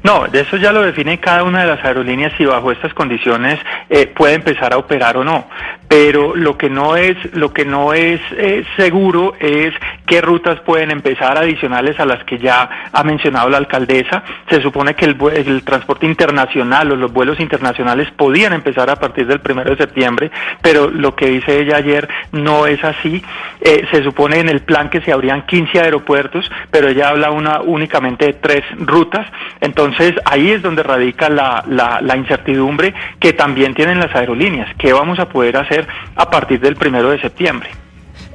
No, 0.02 0.26
de 0.28 0.40
eso 0.40 0.58
ya 0.58 0.70
lo 0.70 0.82
define 0.82 1.18
cada 1.18 1.42
una 1.42 1.62
de 1.62 1.68
las 1.68 1.82
aerolíneas 1.82 2.34
si 2.36 2.44
bajo 2.44 2.70
estas 2.70 2.92
condiciones 2.92 3.58
eh, 3.88 4.06
puede 4.06 4.34
empezar 4.34 4.74
a 4.74 4.76
operar 4.76 5.16
o 5.16 5.24
no. 5.24 5.46
Pero 5.88 6.34
lo 6.34 6.58
que 6.58 6.68
no 6.68 6.96
es, 6.96 7.16
lo 7.34 7.52
que 7.52 7.64
no 7.64 7.92
es 7.92 8.20
eh, 8.32 8.64
seguro 8.76 9.34
es 9.38 9.72
qué 10.06 10.20
rutas 10.20 10.60
pueden 10.60 10.90
empezar 10.90 11.38
adicionales 11.38 11.98
a 12.00 12.06
las 12.06 12.24
que 12.24 12.38
ya 12.38 12.88
ha 12.92 13.04
mencionado 13.04 13.48
la 13.48 13.58
alcaldesa. 13.58 14.24
Se 14.50 14.60
supone 14.60 14.94
que 14.94 15.04
el, 15.04 15.16
el 15.34 15.62
transporte 15.62 16.06
internacional 16.06 16.90
o 16.92 16.96
los 16.96 17.12
vuelos 17.12 17.38
internacionales 17.40 18.08
podían 18.16 18.52
empezar 18.52 18.90
a 18.90 18.96
partir 18.96 19.26
del 19.26 19.40
primero 19.40 19.70
de 19.70 19.76
septiembre, 19.76 20.30
pero 20.60 20.90
lo 20.90 21.14
que 21.14 21.26
dice 21.26 21.60
ella 21.60 21.76
ayer 21.76 22.08
no 22.32 22.66
es 22.66 22.82
así. 22.82 23.22
Eh, 23.60 23.86
se 23.90 24.02
supone 24.02 24.40
en 24.40 24.48
el 24.48 24.60
plan 24.60 24.90
que 24.90 25.00
se 25.00 25.12
abrían 25.12 25.46
15 25.46 25.80
aeropuertos, 25.80 26.50
pero 26.70 26.88
ella 26.88 27.08
habla 27.10 27.30
una 27.30 27.60
únicamente 27.60 28.26
de 28.26 28.32
tres 28.34 28.64
rutas. 28.78 29.26
Entonces 29.60 30.14
ahí 30.24 30.50
es 30.50 30.62
donde 30.62 30.82
radica 30.82 31.28
la, 31.28 31.64
la, 31.68 32.00
la 32.00 32.16
incertidumbre 32.16 32.94
que 33.20 33.32
también 33.32 33.74
tienen 33.74 34.00
las 34.00 34.14
aerolíneas. 34.14 34.68
¿Qué 34.78 34.92
vamos 34.92 35.18
a 35.18 35.28
poder 35.28 35.56
hacer 35.56 35.75
a 36.14 36.30
partir 36.30 36.60
del 36.60 36.76
primero 36.76 37.10
de 37.10 37.20
septiembre? 37.20 37.70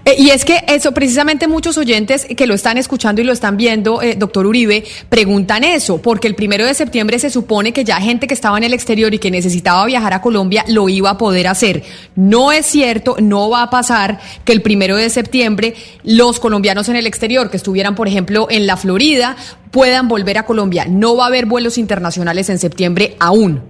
Eh, 0.04 0.16
y 0.18 0.30
es 0.32 0.46
que 0.46 0.64
eso, 0.68 0.94
precisamente 0.94 1.48
muchos 1.48 1.78
oyentes 1.78 2.26
que 2.26 2.48
lo 2.48 2.56
están 2.56 2.78
escuchando 2.78 3.22
y 3.22 3.24
lo 3.24 3.32
están 3.32 3.56
viendo, 3.56 4.02
eh, 4.02 4.16
doctor 4.18 4.48
Uribe, 4.48 4.84
preguntan 5.10 5.64
eso, 5.64 6.02
porque 6.02 6.28
el 6.28 6.34
primero 6.34 6.66
de 6.66 6.74
septiembre 6.74 7.20
se 7.20 7.30
supone 7.30 7.72
que 7.72 7.84
ya 7.84 7.98
gente 7.98 8.26
que 8.26 8.34
estaba 8.34 8.58
en 8.58 8.64
el 8.64 8.74
exterior 8.74 9.14
y 9.14 9.20
que 9.20 9.30
necesitaba 9.30 9.86
viajar 9.86 10.14
a 10.14 10.22
Colombia 10.22 10.66
lo 10.68 10.90
iba 10.90 11.12
a 11.12 11.18
poder 11.20 11.48
hacer. 11.48 11.84
No 12.16 12.52
es 12.52 12.66
cierto, 12.66 13.18
no 13.20 13.52
va 13.52 13.62
a 13.62 13.70
pasar 13.70 14.20
que 14.44 14.54
el 14.54 14.64
primero 14.64 14.96
de 14.96 15.10
septiembre 15.12 15.76
los 16.04 16.40
colombianos 16.40 16.90
en 16.90 16.96
el 16.96 17.06
exterior, 17.06 17.52
que 17.52 17.58
estuvieran, 17.58 17.94
por 17.94 18.08
ejemplo, 18.08 18.48
en 18.50 18.66
la 18.66 18.78
Florida, 18.78 19.36
puedan 19.70 20.08
volver 20.08 20.40
a 20.40 20.46
Colombia. 20.46 20.86
No 20.90 21.16
va 21.16 21.26
a 21.26 21.28
haber 21.28 21.46
vuelos 21.46 21.78
internacionales 21.78 22.50
en 22.50 22.58
septiembre 22.58 23.16
aún. 23.20 23.62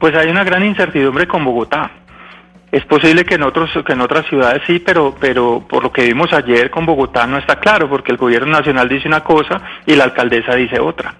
Pues 0.00 0.16
hay 0.16 0.28
una 0.28 0.42
gran 0.42 0.64
incertidumbre 0.64 1.28
con 1.28 1.44
Bogotá. 1.44 1.92
Es 2.74 2.84
posible 2.86 3.24
que 3.24 3.36
en 3.36 3.44
otros 3.44 3.70
que 3.86 3.92
en 3.92 4.00
otras 4.00 4.26
ciudades 4.26 4.60
sí, 4.66 4.80
pero 4.80 5.14
pero 5.20 5.64
por 5.68 5.84
lo 5.84 5.92
que 5.92 6.02
vimos 6.02 6.32
ayer 6.32 6.72
con 6.72 6.84
Bogotá 6.84 7.24
no 7.24 7.38
está 7.38 7.60
claro 7.60 7.88
porque 7.88 8.10
el 8.10 8.18
gobierno 8.18 8.50
nacional 8.50 8.88
dice 8.88 9.06
una 9.06 9.22
cosa 9.22 9.62
y 9.86 9.94
la 9.94 10.02
alcaldesa 10.02 10.56
dice 10.56 10.80
otra. 10.80 11.14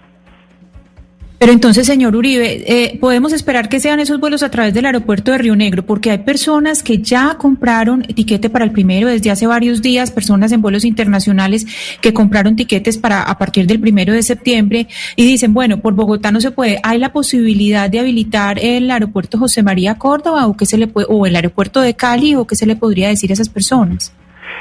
Pero 1.45 1.53
entonces, 1.53 1.87
señor 1.87 2.17
Uribe, 2.17 2.65
eh, 2.67 2.97
podemos 2.99 3.35
esperar 3.35 3.69
que 3.69 3.79
sean 3.79 4.01
esos 4.01 4.19
vuelos 4.19 4.43
a 4.43 4.51
través 4.51 4.73
del 4.73 4.87
aeropuerto 4.87 5.31
de 5.31 5.37
Río 5.37 5.55
Negro, 5.55 5.85
porque 5.85 6.11
hay 6.11 6.17
personas 6.17 6.83
que 6.83 7.03
ya 7.03 7.37
compraron 7.37 8.03
etiquete 8.09 8.49
para 8.49 8.65
el 8.65 8.71
primero 8.71 9.09
desde 9.09 9.31
hace 9.31 9.47
varios 9.47 9.83
días, 9.83 10.11
personas 10.11 10.53
en 10.53 10.63
vuelos 10.63 10.87
internacionales 10.87 11.67
que 12.01 12.15
compraron 12.15 12.57
tiquetes 12.57 12.97
para 12.97 13.25
a 13.25 13.37
partir 13.37 13.67
del 13.67 13.79
primero 13.79 14.15
de 14.15 14.23
septiembre 14.23 14.89
y 15.17 15.27
dicen, 15.27 15.53
bueno, 15.53 15.83
por 15.83 15.93
Bogotá 15.93 16.33
no 16.33 16.41
se 16.41 16.51
puede. 16.51 16.81
¿Hay 16.83 16.99
la 16.99 17.13
posibilidad 17.13 17.91
de 17.91 18.01
habilitar 18.01 18.59
el 18.59 18.91
aeropuerto 18.91 19.37
José 19.37 19.63
María 19.63 19.97
Córdoba 19.97 20.47
o 20.47 20.57
qué 20.57 20.65
se 20.65 20.79
le 20.79 20.87
puede, 20.87 21.09
o 21.11 21.27
el 21.27 21.37
aeropuerto 21.37 21.83
de 21.83 21.93
Cali 21.93 22.37
o 22.37 22.47
qué 22.47 22.57
se 22.57 22.65
le 22.65 22.75
podría 22.75 23.09
decir 23.09 23.31
a 23.31 23.35
esas 23.35 23.51
personas? 23.51 24.15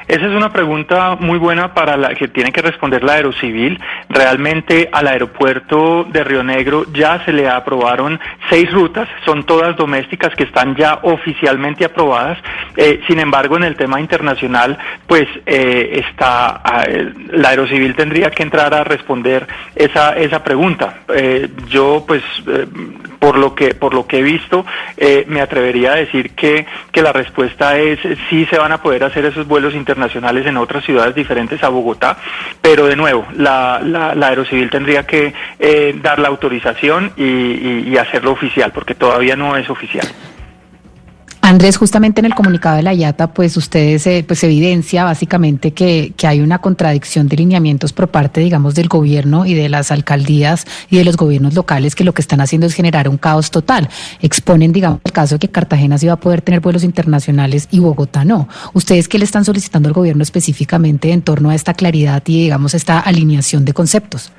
Esa 0.07 0.25
es 0.25 0.31
una 0.31 0.51
pregunta 0.51 1.15
muy 1.19 1.37
buena 1.37 1.73
para 1.73 1.97
la 1.97 2.13
que 2.15 2.27
tiene 2.27 2.51
que 2.51 2.61
responder 2.61 3.03
la 3.03 3.13
Aerocivil. 3.13 3.79
Realmente 4.09 4.89
al 4.91 5.07
aeropuerto 5.07 6.05
de 6.05 6.23
Río 6.23 6.43
Negro 6.43 6.85
ya 6.93 7.23
se 7.25 7.31
le 7.31 7.47
aprobaron 7.47 8.19
seis 8.49 8.71
rutas, 8.71 9.07
son 9.25 9.43
todas 9.45 9.75
domésticas 9.77 10.35
que 10.35 10.43
están 10.43 10.75
ya 10.75 10.99
oficialmente 11.03 11.85
aprobadas. 11.85 12.37
Eh, 12.75 13.01
sin 13.07 13.19
embargo, 13.19 13.57
en 13.57 13.63
el 13.63 13.75
tema 13.75 13.99
internacional, 13.99 14.77
pues 15.07 15.27
eh, 15.45 16.03
está 16.05 16.61
eh, 16.87 17.11
la 17.31 17.49
Aerocivil 17.49 17.95
tendría 17.95 18.29
que 18.31 18.43
entrar 18.43 18.73
a 18.73 18.83
responder 18.83 19.47
esa 19.75 20.15
esa 20.17 20.43
pregunta. 20.43 21.01
Eh, 21.13 21.49
yo, 21.69 22.03
pues, 22.07 22.23
eh, 22.47 22.65
por 23.19 23.37
lo 23.37 23.55
que 23.55 23.73
por 23.73 23.93
lo 23.93 24.05
que 24.05 24.19
he 24.19 24.21
visto, 24.21 24.65
me 25.27 25.39
atrevería 25.39 25.93
a 25.93 25.95
decir 25.95 26.31
que 26.31 26.65
que 26.91 27.01
la 27.01 27.13
respuesta 27.13 27.77
es 27.77 27.99
sí 28.29 28.45
se 28.47 28.57
van 28.57 28.73
a 28.73 28.81
poder 28.81 29.05
hacer 29.05 29.23
esos 29.23 29.47
vuelos 29.47 29.73
internacionales 29.83 30.45
en 30.45 30.57
otras 30.57 30.83
ciudades 30.85 31.13
diferentes 31.13 31.61
a 31.63 31.69
Bogotá, 31.69 32.17
pero 32.61 32.87
de 32.87 32.95
nuevo, 32.95 33.25
la, 33.35 33.81
la, 33.83 34.15
la 34.15 34.27
Aerocivil 34.27 34.69
tendría 34.69 35.05
que 35.05 35.33
eh, 35.59 35.93
dar 36.01 36.19
la 36.19 36.29
autorización 36.29 37.11
y, 37.17 37.23
y, 37.23 37.89
y 37.89 37.97
hacerlo 37.97 38.31
oficial, 38.31 38.71
porque 38.71 38.95
todavía 38.95 39.35
no 39.35 39.57
es 39.57 39.69
oficial. 39.69 40.07
Andrés, 41.45 41.75
justamente 41.75 42.21
en 42.21 42.25
el 42.25 42.35
comunicado 42.35 42.77
de 42.77 42.83
la 42.83 42.93
IATA, 42.93 43.33
pues 43.33 43.57
ustedes 43.57 44.07
eh, 44.07 44.23
pues 44.25 44.45
evidencia 44.45 45.03
básicamente 45.03 45.73
que, 45.73 46.13
hay 46.23 46.39
una 46.39 46.59
contradicción 46.59 47.27
de 47.27 47.35
lineamientos 47.35 47.91
por 47.91 48.07
parte, 48.07 48.39
digamos, 48.39 48.75
del 48.75 48.87
gobierno 48.87 49.45
y 49.45 49.53
de 49.53 49.67
las 49.67 49.91
alcaldías 49.91 50.65
y 50.89 50.95
de 50.95 51.03
los 51.03 51.17
gobiernos 51.17 51.53
locales 51.53 51.95
que 51.95 52.05
lo 52.05 52.13
que 52.13 52.21
están 52.21 52.39
haciendo 52.39 52.65
es 52.65 52.73
generar 52.73 53.09
un 53.09 53.17
caos 53.17 53.51
total. 53.51 53.89
Exponen, 54.21 54.71
digamos, 54.71 55.01
el 55.03 55.11
caso 55.11 55.35
de 55.35 55.39
que 55.39 55.49
Cartagena 55.49 55.97
sí 55.97 56.07
va 56.07 56.13
a 56.13 56.19
poder 56.21 56.41
tener 56.41 56.61
vuelos 56.61 56.85
internacionales 56.85 57.67
y 57.71 57.79
Bogotá 57.79 58.23
no. 58.23 58.47
¿Ustedes 58.71 59.09
qué 59.09 59.19
le 59.19 59.25
están 59.25 59.43
solicitando 59.43 59.89
al 59.89 59.93
gobierno 59.93 60.23
específicamente 60.23 61.11
en 61.11 61.23
torno 61.23 61.49
a 61.49 61.55
esta 61.55 61.73
claridad 61.73 62.23
y, 62.25 62.43
digamos, 62.43 62.73
esta 62.73 62.99
alineación 62.99 63.65
de 63.65 63.73
conceptos? 63.73 64.31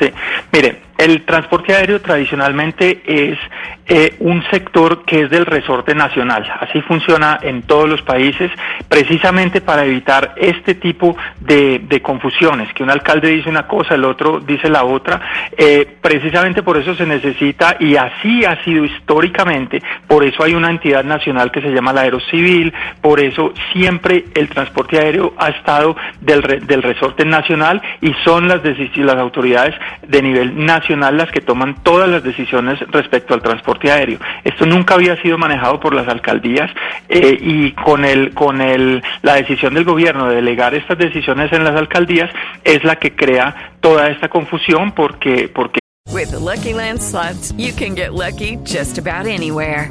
Sí, 0.00 0.06
mire, 0.52 0.87
el 0.98 1.24
transporte 1.24 1.74
aéreo 1.74 2.00
tradicionalmente 2.00 3.02
es 3.06 3.38
eh, 3.86 4.16
un 4.18 4.42
sector 4.50 5.04
que 5.04 5.22
es 5.22 5.30
del 5.30 5.46
resorte 5.46 5.94
nacional. 5.94 6.44
Así 6.60 6.82
funciona 6.82 7.38
en 7.40 7.62
todos 7.62 7.88
los 7.88 8.02
países, 8.02 8.50
precisamente 8.88 9.60
para 9.60 9.84
evitar 9.84 10.34
este 10.36 10.74
tipo 10.74 11.16
de, 11.40 12.02
confusiones, 12.02 12.72
que 12.74 12.82
un 12.82 12.90
alcalde 12.90 13.28
dice 13.28 13.48
una 13.48 13.66
cosa, 13.66 13.94
el 13.94 14.04
otro 14.04 14.40
dice 14.40 14.68
la 14.68 14.84
otra. 14.84 15.20
Eh, 15.56 15.86
precisamente 16.02 16.62
por 16.62 16.76
eso 16.76 16.94
se 16.96 17.06
necesita, 17.06 17.76
y 17.78 17.96
así 17.96 18.44
ha 18.44 18.62
sido 18.64 18.84
históricamente, 18.84 19.82
por 20.06 20.24
eso 20.24 20.42
hay 20.42 20.54
una 20.54 20.70
entidad 20.70 21.04
nacional 21.04 21.50
que 21.50 21.62
se 21.62 21.70
llama 21.70 21.92
la 21.92 22.02
Aerocivil, 22.02 22.74
por 23.00 23.20
eso 23.20 23.54
siempre 23.72 24.24
el 24.34 24.48
transporte 24.48 24.98
aéreo 24.98 25.32
ha 25.38 25.48
estado 25.50 25.96
del, 26.20 26.66
del 26.66 26.82
resorte 26.82 27.24
nacional 27.24 27.80
y 28.00 28.12
son 28.24 28.48
las, 28.48 28.60
las 28.64 29.16
autoridades 29.16 29.74
de 30.06 30.22
nivel 30.22 30.66
las 30.96 31.30
que 31.30 31.40
toman 31.40 31.82
todas 31.82 32.08
las 32.08 32.22
decisiones 32.22 32.78
respecto 32.90 33.34
al 33.34 33.42
transporte 33.42 33.90
aéreo. 33.90 34.18
Esto 34.44 34.66
nunca 34.66 34.94
había 34.94 35.20
sido 35.22 35.38
manejado 35.38 35.80
por 35.80 35.94
las 35.94 36.08
alcaldías 36.08 36.70
eh, 37.08 37.36
y 37.40 37.72
con 37.72 38.04
el 38.04 38.34
con 38.34 38.60
el 38.60 39.02
la 39.22 39.34
decisión 39.34 39.74
del 39.74 39.84
gobierno 39.84 40.28
de 40.28 40.36
delegar 40.36 40.74
estas 40.74 40.98
decisiones 40.98 41.52
en 41.52 41.64
las 41.64 41.76
alcaldías 41.76 42.30
es 42.64 42.84
la 42.84 42.96
que 42.96 43.14
crea 43.14 43.72
toda 43.80 44.08
esta 44.08 44.28
confusión 44.28 44.92
porque 44.92 45.50
porque 45.52 45.80
With 46.10 46.30
the 46.30 46.38
Lucky 46.38 46.72
Land 46.72 47.00
you 47.58 47.72
can 47.72 47.94
get 47.94 48.14
lucky 48.14 48.56
just 48.64 48.98
about 48.98 49.26
anywhere. 49.26 49.90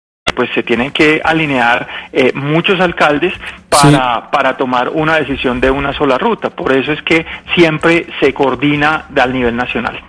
Pues 0.31 0.49
se 0.53 0.63
tienen 0.63 0.91
que 0.91 1.21
alinear 1.23 1.87
eh, 2.11 2.31
muchos 2.33 2.79
alcaldes 2.79 3.33
para, 3.69 4.15
sí. 4.15 4.27
para 4.31 4.57
tomar 4.57 4.89
una 4.89 5.17
decisión 5.17 5.61
de 5.61 5.71
una 5.71 5.93
sola 5.93 6.17
ruta. 6.17 6.49
Por 6.49 6.71
eso 6.71 6.91
es 6.91 7.01
que 7.03 7.25
siempre 7.55 8.07
se 8.19 8.33
coordina 8.33 9.05
al 9.15 9.33
nivel 9.33 9.55
nacional. 9.55 10.01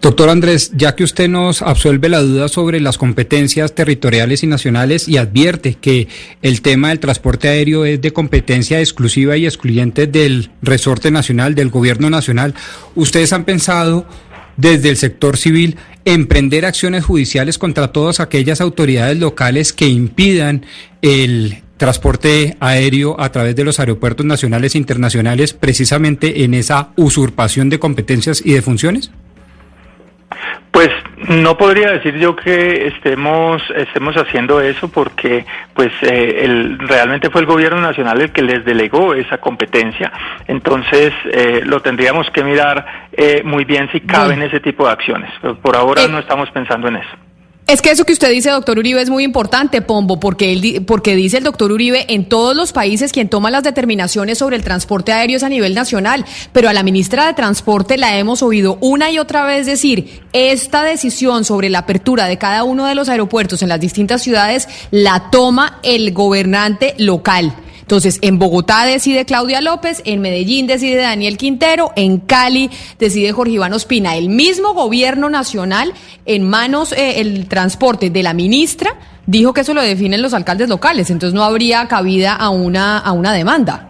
Doctor 0.00 0.28
Andrés, 0.28 0.70
ya 0.74 0.94
que 0.94 1.02
usted 1.02 1.28
nos 1.28 1.60
absuelve 1.60 2.08
la 2.08 2.20
duda 2.20 2.48
sobre 2.48 2.80
las 2.80 2.98
competencias 2.98 3.74
territoriales 3.74 4.42
y 4.42 4.46
nacionales 4.46 5.08
y 5.08 5.16
advierte 5.16 5.74
que 5.74 6.08
el 6.40 6.62
tema 6.62 6.90
del 6.90 7.00
transporte 7.00 7.48
aéreo 7.48 7.84
es 7.84 8.00
de 8.00 8.12
competencia 8.12 8.78
exclusiva 8.78 9.36
y 9.36 9.46
excluyente 9.46 10.06
del 10.06 10.50
resorte 10.62 11.10
nacional, 11.10 11.54
del 11.54 11.70
gobierno 11.70 12.10
nacional, 12.10 12.54
¿ustedes 12.94 13.32
han 13.32 13.44
pensado 13.44 14.06
desde 14.58 14.90
el 14.90 14.96
sector 14.98 15.38
civil 15.38 15.78
emprender 16.04 16.66
acciones 16.66 17.04
judiciales 17.04 17.56
contra 17.56 17.92
todas 17.92 18.20
aquellas 18.20 18.60
autoridades 18.60 19.18
locales 19.18 19.72
que 19.72 19.88
impidan 19.88 20.66
el 21.00 21.62
transporte 21.78 22.56
aéreo 22.60 23.18
a 23.20 23.30
través 23.30 23.54
de 23.56 23.64
los 23.64 23.78
aeropuertos 23.78 24.26
nacionales 24.26 24.74
e 24.74 24.78
internacionales 24.78 25.54
precisamente 25.54 26.44
en 26.44 26.52
esa 26.54 26.90
usurpación 26.96 27.70
de 27.70 27.78
competencias 27.78 28.42
y 28.44 28.52
de 28.52 28.62
funciones? 28.62 29.10
Pues 30.78 30.90
no 31.28 31.58
podría 31.58 31.90
decir 31.90 32.16
yo 32.18 32.36
que 32.36 32.86
estemos 32.86 33.60
estemos 33.74 34.16
haciendo 34.16 34.60
eso 34.60 34.86
porque 34.86 35.44
pues 35.74 35.90
eh, 36.02 36.44
el, 36.44 36.78
realmente 36.78 37.30
fue 37.30 37.40
el 37.40 37.48
gobierno 37.48 37.80
nacional 37.80 38.20
el 38.20 38.30
que 38.30 38.42
les 38.42 38.64
delegó 38.64 39.12
esa 39.12 39.38
competencia. 39.38 40.12
Entonces 40.46 41.12
eh, 41.32 41.62
lo 41.64 41.82
tendríamos 41.82 42.30
que 42.30 42.44
mirar 42.44 43.08
eh, 43.10 43.42
muy 43.44 43.64
bien 43.64 43.90
si 43.90 44.02
caben 44.02 44.40
ese 44.40 44.60
tipo 44.60 44.86
de 44.86 44.92
acciones. 44.92 45.32
Pero 45.42 45.56
por 45.56 45.74
ahora 45.74 46.06
no 46.06 46.20
estamos 46.20 46.48
pensando 46.52 46.86
en 46.86 46.98
eso 46.98 47.27
Es 47.68 47.82
que 47.82 47.90
eso 47.90 48.06
que 48.06 48.14
usted 48.14 48.30
dice, 48.30 48.48
doctor 48.48 48.78
Uribe, 48.78 49.02
es 49.02 49.10
muy 49.10 49.24
importante, 49.24 49.82
Pombo, 49.82 50.18
porque, 50.18 50.54
él, 50.54 50.84
porque 50.86 51.14
dice 51.14 51.36
el 51.36 51.44
doctor 51.44 51.70
Uribe, 51.70 52.06
en 52.08 52.24
todos 52.24 52.56
los 52.56 52.72
países 52.72 53.12
quien 53.12 53.28
toma 53.28 53.50
las 53.50 53.62
determinaciones 53.62 54.38
sobre 54.38 54.56
el 54.56 54.64
transporte 54.64 55.12
aéreo 55.12 55.36
es 55.36 55.42
a 55.42 55.50
nivel 55.50 55.74
nacional, 55.74 56.24
pero 56.54 56.70
a 56.70 56.72
la 56.72 56.82
ministra 56.82 57.26
de 57.26 57.34
Transporte 57.34 57.98
la 57.98 58.16
hemos 58.16 58.42
oído 58.42 58.78
una 58.80 59.10
y 59.10 59.18
otra 59.18 59.44
vez 59.44 59.66
decir, 59.66 60.22
esta 60.32 60.82
decisión 60.82 61.44
sobre 61.44 61.68
la 61.68 61.80
apertura 61.80 62.24
de 62.24 62.38
cada 62.38 62.64
uno 62.64 62.86
de 62.86 62.94
los 62.94 63.10
aeropuertos 63.10 63.62
en 63.62 63.68
las 63.68 63.80
distintas 63.80 64.22
ciudades 64.22 64.66
la 64.90 65.28
toma 65.30 65.78
el 65.82 66.14
gobernante 66.14 66.94
local. 66.96 67.52
Entonces, 67.88 68.18
en 68.20 68.38
Bogotá 68.38 68.84
decide 68.84 69.24
Claudia 69.24 69.62
López, 69.62 70.02
en 70.04 70.20
Medellín 70.20 70.66
decide 70.66 70.96
Daniel 70.96 71.38
Quintero, 71.38 71.90
en 71.96 72.18
Cali 72.18 72.68
decide 72.98 73.32
Jorge 73.32 73.54
Iván 73.54 73.72
Ospina. 73.72 74.14
El 74.14 74.28
mismo 74.28 74.74
gobierno 74.74 75.30
nacional, 75.30 75.94
en 76.26 76.46
manos 76.46 76.92
eh, 76.92 77.18
el 77.20 77.48
transporte 77.48 78.10
de 78.10 78.22
la 78.22 78.34
ministra, 78.34 78.90
dijo 79.24 79.54
que 79.54 79.62
eso 79.62 79.72
lo 79.72 79.80
definen 79.80 80.20
los 80.20 80.34
alcaldes 80.34 80.68
locales, 80.68 81.08
entonces 81.08 81.32
no 81.32 81.42
habría 81.42 81.88
cabida 81.88 82.34
a 82.34 82.50
una, 82.50 82.98
a 82.98 83.12
una 83.12 83.32
demanda. 83.32 83.87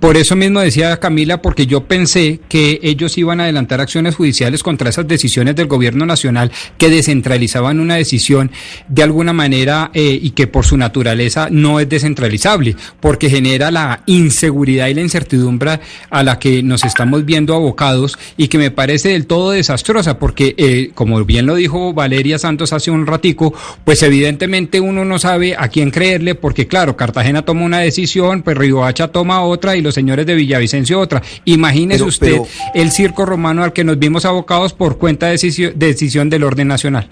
Por 0.00 0.16
eso 0.18 0.36
mismo 0.36 0.60
decía 0.60 0.98
Camila, 0.98 1.40
porque 1.40 1.66
yo 1.66 1.84
pensé 1.84 2.40
que 2.48 2.78
ellos 2.82 3.16
iban 3.16 3.40
a 3.40 3.44
adelantar 3.44 3.80
acciones 3.80 4.14
judiciales 4.14 4.62
contra 4.62 4.90
esas 4.90 5.08
decisiones 5.08 5.56
del 5.56 5.66
gobierno 5.66 6.04
nacional 6.04 6.52
que 6.76 6.90
descentralizaban 6.90 7.80
una 7.80 7.94
decisión 7.96 8.50
de 8.88 9.02
alguna 9.02 9.32
manera 9.32 9.90
eh, 9.94 10.18
y 10.20 10.30
que 10.30 10.46
por 10.46 10.66
su 10.66 10.76
naturaleza 10.76 11.48
no 11.50 11.80
es 11.80 11.88
descentralizable, 11.88 12.76
porque 13.00 13.30
genera 13.30 13.70
la 13.70 14.02
inseguridad 14.06 14.88
y 14.88 14.94
la 14.94 15.00
incertidumbre 15.00 15.80
a 16.10 16.22
la 16.22 16.38
que 16.38 16.62
nos 16.62 16.84
estamos 16.84 17.24
viendo 17.24 17.54
abocados 17.54 18.18
y 18.36 18.48
que 18.48 18.58
me 18.58 18.70
parece 18.70 19.10
del 19.10 19.26
todo 19.26 19.52
desastrosa, 19.52 20.18
porque 20.18 20.54
eh, 20.58 20.90
como 20.94 21.24
bien 21.24 21.46
lo 21.46 21.54
dijo 21.54 21.94
Valeria 21.94 22.38
Santos 22.38 22.72
hace 22.72 22.90
un 22.90 23.06
ratico, 23.06 23.54
pues 23.84 24.02
evidentemente 24.02 24.80
uno 24.80 25.04
no 25.04 25.18
sabe 25.18 25.56
a 25.58 25.68
quién 25.68 25.90
creerle, 25.90 26.34
porque 26.34 26.66
claro, 26.66 26.96
Cartagena 26.96 27.42
toma 27.42 27.64
una 27.64 27.78
decisión, 27.78 28.42
pues 28.42 28.56
Riohacha 28.56 29.08
toma 29.08 29.42
otra 29.42 29.76
y 29.76 29.82
los 29.82 29.93
señores 29.94 30.26
de 30.26 30.34
Villavicencio 30.34 31.00
otra. 31.00 31.22
Imagínese 31.44 32.02
usted 32.02 32.40
el 32.74 32.90
circo 32.90 33.24
romano 33.24 33.62
al 33.62 33.72
que 33.72 33.84
nos 33.84 33.98
vimos 33.98 34.24
abocados 34.24 34.72
por 34.72 34.98
cuenta 34.98 35.26
de 35.26 35.72
decisión, 35.76 36.30
del 36.30 36.44
orden 36.44 36.68
nacional 36.68 37.08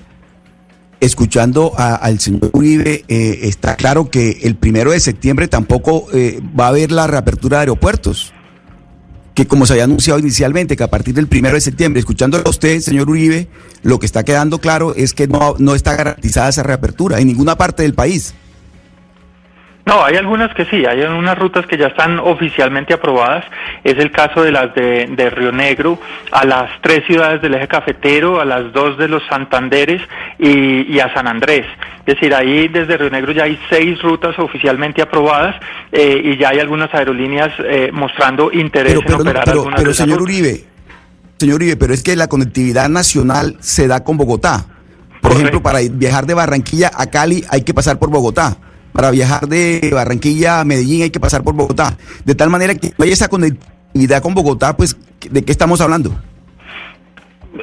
escuchando 1.00 1.72
al 1.76 2.20
señor 2.20 2.50
Uribe, 2.52 3.04
eh, 3.08 3.40
está 3.42 3.74
claro 3.74 4.08
que 4.08 4.38
el 4.42 4.54
primero 4.54 4.92
de 4.92 5.00
septiembre 5.00 5.48
tampoco 5.48 6.06
eh, 6.12 6.40
va 6.58 6.66
a 6.66 6.68
haber 6.68 6.92
la 6.92 7.08
reapertura 7.08 7.56
de 7.56 7.62
aeropuertos. 7.62 8.32
Que 9.34 9.48
como 9.48 9.66
se 9.66 9.72
había 9.72 9.82
anunciado 9.82 10.20
inicialmente, 10.20 10.76
que 10.76 10.84
a 10.84 10.90
partir 10.90 11.14
del 11.14 11.26
primero 11.26 11.56
de 11.56 11.60
septiembre, 11.60 11.98
escuchándolo 11.98 12.44
a 12.46 12.50
usted, 12.50 12.78
señor 12.78 13.10
Uribe, 13.10 13.48
lo 13.82 13.98
que 13.98 14.06
está 14.06 14.22
quedando 14.22 14.60
claro 14.60 14.94
es 14.94 15.12
que 15.12 15.26
no, 15.26 15.56
no 15.58 15.74
está 15.74 15.96
garantizada 15.96 16.50
esa 16.50 16.62
reapertura 16.62 17.18
en 17.18 17.26
ninguna 17.26 17.56
parte 17.56 17.82
del 17.82 17.94
país. 17.94 18.32
No, 19.84 20.04
hay 20.04 20.14
algunas 20.14 20.54
que 20.54 20.64
sí, 20.66 20.86
hay 20.86 21.02
unas 21.02 21.36
rutas 21.36 21.66
que 21.66 21.76
ya 21.76 21.88
están 21.88 22.20
oficialmente 22.20 22.94
aprobadas. 22.94 23.44
Es 23.82 23.98
el 23.98 24.12
caso 24.12 24.42
de 24.42 24.52
las 24.52 24.72
de, 24.74 25.30
Río 25.34 25.50
Negro, 25.50 25.98
a 26.30 26.44
las 26.44 26.70
tres 26.82 27.04
ciudades 27.06 27.42
del 27.42 27.54
eje 27.54 27.66
cafetero, 27.66 28.40
a 28.40 28.44
las 28.44 28.72
dos 28.72 28.96
de 28.96 29.08
los 29.08 29.22
Santanderes 29.28 30.00
y, 30.38 31.00
a 31.00 31.12
San 31.14 31.26
Andrés. 31.26 31.66
Es 32.06 32.14
decir, 32.14 32.32
ahí 32.32 32.68
desde 32.68 32.96
Río 32.96 33.10
Negro 33.10 33.32
ya 33.32 33.44
hay 33.44 33.58
seis 33.68 34.00
rutas 34.02 34.38
oficialmente 34.38 35.02
aprobadas 35.02 35.56
eh, 35.90 36.20
y 36.24 36.36
ya 36.36 36.50
hay 36.50 36.60
algunas 36.60 36.94
aerolíneas 36.94 37.52
eh, 37.58 37.90
mostrando 37.92 38.52
interés 38.52 38.92
en 38.94 39.12
operar 39.12 39.44
pero, 39.44 39.60
algunas 39.62 39.80
pero 39.80 39.94
señor 39.94 40.22
Uribe, 40.22 40.64
señor 41.38 41.56
Uribe, 41.56 41.76
pero 41.76 41.92
es 41.92 42.04
que 42.04 42.14
la 42.14 42.28
conectividad 42.28 42.88
nacional 42.88 43.56
se 43.58 43.88
da 43.88 44.04
con 44.04 44.16
Bogotá. 44.16 44.64
Por 45.20 45.32
ejemplo, 45.32 45.62
para 45.62 45.80
viajar 45.90 46.26
de 46.26 46.34
Barranquilla 46.34 46.90
a 46.94 47.06
Cali 47.06 47.44
hay 47.48 47.62
que 47.62 47.74
pasar 47.74 47.98
por 47.98 48.10
Bogotá 48.10 48.56
para 48.92 49.10
viajar 49.10 49.48
de 49.48 49.90
Barranquilla 49.92 50.60
a 50.60 50.64
Medellín 50.64 51.02
hay 51.02 51.10
que 51.10 51.20
pasar 51.20 51.42
por 51.42 51.54
Bogotá. 51.54 51.96
De 52.24 52.34
tal 52.34 52.50
manera 52.50 52.74
que 52.74 52.92
no 52.96 53.04
hay 53.04 53.12
esa 53.12 53.28
conectividad 53.28 54.22
con 54.22 54.34
Bogotá, 54.34 54.76
pues, 54.76 54.96
¿de 55.30 55.42
qué 55.42 55.52
estamos 55.52 55.80
hablando? 55.80 56.14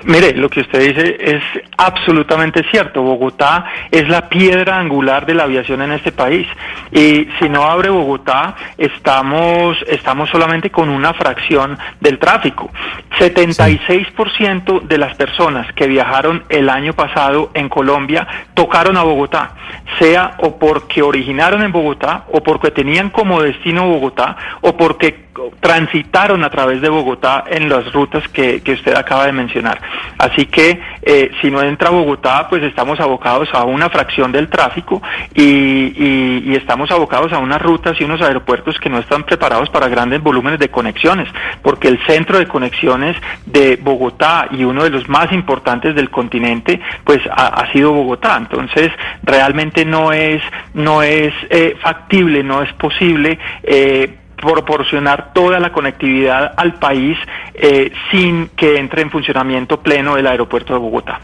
Mire, 0.04 0.34
lo 0.34 0.50
que 0.50 0.62
usted 0.62 0.94
dice 0.94 1.18
es 1.20 1.44
absolutamente 1.78 2.64
cierto. 2.70 3.02
Bogotá 3.02 3.66
es 3.90 4.08
la 4.08 4.30
piedra 4.30 4.78
angular 4.78 5.26
de 5.26 5.34
la 5.34 5.44
aviación 5.44 5.82
en 5.82 5.94
este 5.94 6.12
país. 6.12 6.48
Y 6.92 7.28
si 7.40 7.50
no 7.50 7.64
abre 7.64 7.90
Bogotá, 7.90 8.56
estamos, 8.78 9.78
estamos 9.88 10.30
solamente 10.30 10.70
con 10.70 10.90
una 10.90 11.14
fracción 11.14 11.78
del 12.00 12.20
tráfico. 12.20 12.70
76% 13.18 14.82
de 14.84 14.98
las 15.00 15.16
personas 15.16 15.72
que 15.74 15.88
viajaron 15.88 16.44
el 16.50 16.70
año 16.70 16.94
pasado 16.94 17.50
en 17.56 17.68
Colombia 17.68 18.28
tocaron 18.54 18.96
a 18.96 19.04
Bogotá, 19.04 19.56
sea 19.98 20.36
o 20.38 20.58
porque 20.58 21.02
originaron 21.02 21.64
en 21.64 21.72
Bogotá, 21.72 22.26
o 22.32 22.44
porque 22.44 22.72
tenían 22.72 23.10
como 23.10 23.42
destino 23.42 23.88
Bogotá, 23.88 24.38
o 24.62 24.78
porque 24.78 25.30
transitaron 25.60 26.44
a 26.44 26.50
través 26.50 26.82
de 26.82 26.90
Bogotá 26.90 27.46
en 27.48 27.70
las 27.70 27.92
rutas 27.94 28.28
que, 28.30 28.62
usted 28.70 28.96
acaba 28.96 29.26
de 29.26 29.32
mencionar. 29.32 29.79
Así 30.18 30.46
que 30.46 30.80
eh, 31.02 31.32
si 31.42 31.50
no 31.50 31.62
entra 31.62 31.90
Bogotá, 31.90 32.48
pues 32.50 32.64
estamos 32.64 33.00
abocados 33.00 33.50
a 33.54 33.64
una 33.64 33.90
fracción 33.90 34.32
del 34.32 34.50
tráfico 34.50 35.02
y, 35.34 36.44
y, 36.44 36.56
estamos 36.56 36.92
abocados 36.92 37.32
a 37.32 37.38
unas 37.38 37.62
rutas 37.62 38.00
y 38.00 38.04
unos 38.04 38.22
aeropuertos 38.22 38.78
que 38.80 38.90
no 38.90 39.00
están 39.00 39.24
preparados 39.24 39.70
para 39.70 39.88
grandes 39.88 40.22
volúmenes 40.22 40.60
de 40.60 40.70
conexiones, 40.70 41.30
porque 41.62 41.88
el 41.88 42.00
centro 42.06 42.38
de 42.38 42.48
conexiones 42.48 43.16
de 43.46 43.78
Bogotá 43.78 44.48
y 44.52 44.64
uno 44.64 44.84
de 44.84 44.90
los 44.90 45.08
más 45.08 45.32
importantes 45.32 45.96
del 45.96 46.10
continente, 46.10 46.80
pues 47.04 47.22
ha, 47.32 47.72
sido 47.72 47.94
Bogotá. 47.94 48.38
Entonces, 48.38 48.92
realmente 49.24 49.86
no 49.86 50.12
es, 50.12 50.42
no 50.74 51.02
es 51.02 51.34
eh, 51.50 51.78
factible, 51.82 52.44
no 52.44 52.62
es 52.62 52.72
posible 52.74 53.40
eh, 53.64 54.19
proporcionar 54.42 55.34
toda 55.34 55.60
la 55.60 55.72
conectividad 55.72 56.54
al 56.58 56.76
país 56.80 57.18
eh, 57.54 57.92
sin 58.12 58.50
que 58.56 58.78
entre 58.78 59.02
en 59.02 59.12
funcionamiento 59.12 59.82
pleno 59.82 60.18
el 60.18 60.28
aeropuerto 60.28 60.74
de 60.74 60.80
Bogotá. 60.80 61.22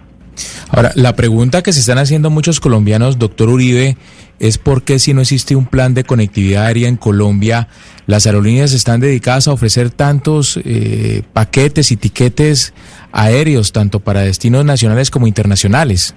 Ahora, 0.69 0.91
la 0.95 1.15
pregunta 1.15 1.61
que 1.61 1.71
se 1.71 1.79
están 1.79 1.97
haciendo 1.97 2.29
muchos 2.29 2.59
colombianos, 2.59 3.17
doctor 3.17 3.49
Uribe, 3.49 3.97
es 4.39 4.57
por 4.57 4.83
qué 4.83 4.99
si 4.99 5.13
no 5.13 5.21
existe 5.21 5.55
un 5.55 5.65
plan 5.65 5.93
de 5.93 6.03
conectividad 6.03 6.65
aérea 6.65 6.89
en 6.89 6.97
Colombia, 6.97 7.69
las 8.05 8.25
aerolíneas 8.25 8.73
están 8.73 8.99
dedicadas 8.99 9.47
a 9.47 9.53
ofrecer 9.53 9.91
tantos 9.91 10.59
eh, 10.65 11.23
paquetes 11.31 11.91
y 11.91 11.97
tiquetes 11.97 12.73
aéreos, 13.13 13.71
tanto 13.71 14.01
para 14.01 14.21
destinos 14.21 14.65
nacionales 14.65 15.09
como 15.09 15.27
internacionales. 15.27 16.15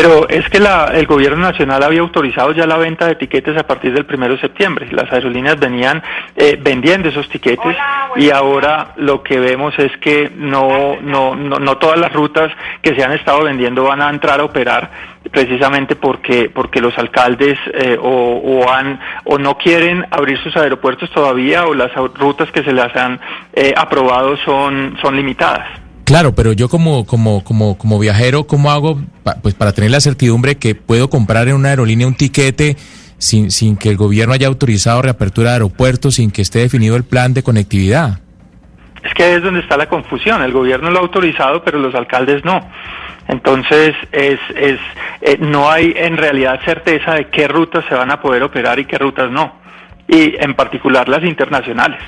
Pero 0.00 0.26
es 0.30 0.48
que 0.48 0.56
el 0.56 1.06
gobierno 1.06 1.42
nacional 1.42 1.82
había 1.82 2.00
autorizado 2.00 2.52
ya 2.52 2.66
la 2.66 2.78
venta 2.78 3.06
de 3.06 3.16
tiquetes 3.16 3.54
a 3.58 3.66
partir 3.66 3.92
del 3.92 4.06
primero 4.06 4.32
de 4.32 4.40
septiembre. 4.40 4.88
Las 4.92 5.12
aerolíneas 5.12 5.60
venían 5.60 6.02
eh, 6.36 6.58
vendiendo 6.58 7.10
esos 7.10 7.28
tiquetes 7.28 7.76
y 8.16 8.30
ahora 8.30 8.94
lo 8.96 9.22
que 9.22 9.38
vemos 9.38 9.78
es 9.78 9.94
que 9.98 10.30
no, 10.34 10.96
no, 11.02 11.34
no, 11.34 11.76
todas 11.76 11.98
las 11.98 12.14
rutas 12.14 12.50
que 12.80 12.94
se 12.94 13.04
han 13.04 13.12
estado 13.12 13.44
vendiendo 13.44 13.84
van 13.84 14.00
a 14.00 14.08
entrar 14.08 14.40
a 14.40 14.44
operar 14.44 14.90
precisamente 15.30 15.96
porque 15.96 16.48
porque 16.48 16.80
los 16.80 16.96
alcaldes 16.96 17.58
eh, 17.74 17.98
o, 18.00 18.66
han 18.70 18.98
o 19.24 19.36
no 19.36 19.58
quieren 19.58 20.06
abrir 20.10 20.38
sus 20.38 20.56
aeropuertos 20.56 21.10
todavía 21.10 21.66
o 21.66 21.74
las 21.74 21.92
rutas 21.94 22.50
que 22.50 22.62
se 22.62 22.72
les 22.72 22.96
han 22.96 23.20
eh, 23.52 23.74
aprobado 23.76 24.38
son 24.38 24.96
son 25.02 25.14
limitadas. 25.14 25.79
Claro, 26.10 26.34
pero 26.34 26.52
yo 26.52 26.68
como, 26.68 27.06
como, 27.06 27.44
como, 27.44 27.78
como 27.78 28.00
viajero, 28.00 28.42
¿cómo 28.42 28.72
hago 28.72 28.98
pues 29.44 29.54
para 29.54 29.70
tener 29.70 29.92
la 29.92 30.00
certidumbre 30.00 30.56
que 30.56 30.74
puedo 30.74 31.08
comprar 31.08 31.46
en 31.46 31.54
una 31.54 31.68
aerolínea 31.68 32.04
un 32.04 32.16
tiquete 32.16 32.74
sin, 33.18 33.52
sin 33.52 33.76
que 33.76 33.90
el 33.90 33.96
gobierno 33.96 34.34
haya 34.34 34.48
autorizado 34.48 35.02
reapertura 35.02 35.50
de 35.50 35.54
aeropuertos, 35.54 36.16
sin 36.16 36.32
que 36.32 36.42
esté 36.42 36.58
definido 36.58 36.96
el 36.96 37.04
plan 37.04 37.32
de 37.32 37.44
conectividad? 37.44 38.18
Es 39.04 39.14
que 39.14 39.36
es 39.36 39.42
donde 39.44 39.60
está 39.60 39.76
la 39.76 39.88
confusión. 39.88 40.42
El 40.42 40.50
gobierno 40.50 40.90
lo 40.90 40.98
ha 40.98 41.02
autorizado, 41.02 41.62
pero 41.62 41.78
los 41.78 41.94
alcaldes 41.94 42.44
no. 42.44 42.60
Entonces, 43.28 43.94
es, 44.10 44.40
es, 44.56 44.80
eh, 45.20 45.38
no 45.38 45.70
hay 45.70 45.94
en 45.96 46.16
realidad 46.16 46.58
certeza 46.64 47.14
de 47.14 47.28
qué 47.28 47.46
rutas 47.46 47.84
se 47.88 47.94
van 47.94 48.10
a 48.10 48.20
poder 48.20 48.42
operar 48.42 48.80
y 48.80 48.84
qué 48.84 48.98
rutas 48.98 49.30
no. 49.30 49.60
Y 50.08 50.34
en 50.42 50.54
particular 50.54 51.08
las 51.08 51.22
internacionales. 51.22 52.02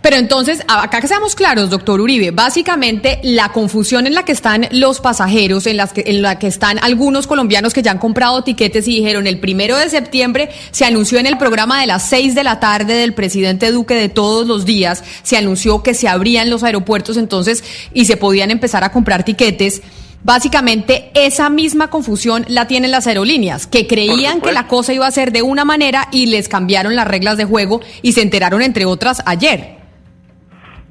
Pero 0.00 0.16
entonces, 0.16 0.62
acá 0.68 1.00
que 1.00 1.08
seamos 1.08 1.34
claros, 1.34 1.70
doctor 1.70 2.00
Uribe, 2.00 2.30
básicamente 2.30 3.20
la 3.22 3.50
confusión 3.50 4.06
en 4.06 4.14
la 4.14 4.24
que 4.24 4.32
están 4.32 4.68
los 4.70 5.00
pasajeros, 5.00 5.66
en, 5.66 5.76
las 5.76 5.92
que, 5.92 6.04
en 6.06 6.22
la 6.22 6.38
que 6.38 6.46
están 6.46 6.78
algunos 6.82 7.26
colombianos 7.26 7.72
que 7.72 7.82
ya 7.82 7.90
han 7.90 7.98
comprado 7.98 8.42
tiquetes 8.42 8.86
y 8.88 8.96
dijeron 8.96 9.26
el 9.26 9.40
primero 9.40 9.76
de 9.76 9.88
septiembre 9.88 10.50
se 10.70 10.84
anunció 10.84 11.18
en 11.18 11.26
el 11.26 11.38
programa 11.38 11.80
de 11.80 11.86
las 11.86 12.08
seis 12.08 12.34
de 12.34 12.44
la 12.44 12.60
tarde 12.60 12.94
del 12.94 13.14
presidente 13.14 13.70
Duque 13.72 13.94
de 13.94 14.08
todos 14.08 14.46
los 14.46 14.64
días, 14.64 15.02
se 15.22 15.36
anunció 15.36 15.82
que 15.82 15.94
se 15.94 16.08
abrían 16.08 16.50
los 16.50 16.62
aeropuertos 16.62 17.16
entonces 17.16 17.64
y 17.92 18.04
se 18.06 18.16
podían 18.16 18.50
empezar 18.50 18.84
a 18.84 18.92
comprar 18.92 19.24
tiquetes. 19.24 19.82
Básicamente 20.24 21.10
esa 21.14 21.50
misma 21.50 21.90
confusión 21.90 22.44
la 22.48 22.68
tienen 22.68 22.92
las 22.92 23.08
aerolíneas, 23.08 23.66
que 23.66 23.88
creían 23.88 24.40
que 24.40 24.52
la 24.52 24.68
cosa 24.68 24.92
iba 24.92 25.06
a 25.06 25.10
ser 25.10 25.32
de 25.32 25.42
una 25.42 25.64
manera 25.64 26.08
y 26.12 26.26
les 26.26 26.48
cambiaron 26.48 26.94
las 26.94 27.08
reglas 27.08 27.36
de 27.36 27.44
juego 27.44 27.80
y 28.02 28.12
se 28.12 28.22
enteraron 28.22 28.62
entre 28.62 28.84
otras 28.84 29.22
ayer. 29.26 29.81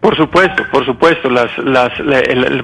Por 0.02 0.18
supuesto, 0.18 0.64
por 0.72 0.84
supuesto. 0.84 1.30
Las, 1.30 1.56
las, 1.60 1.92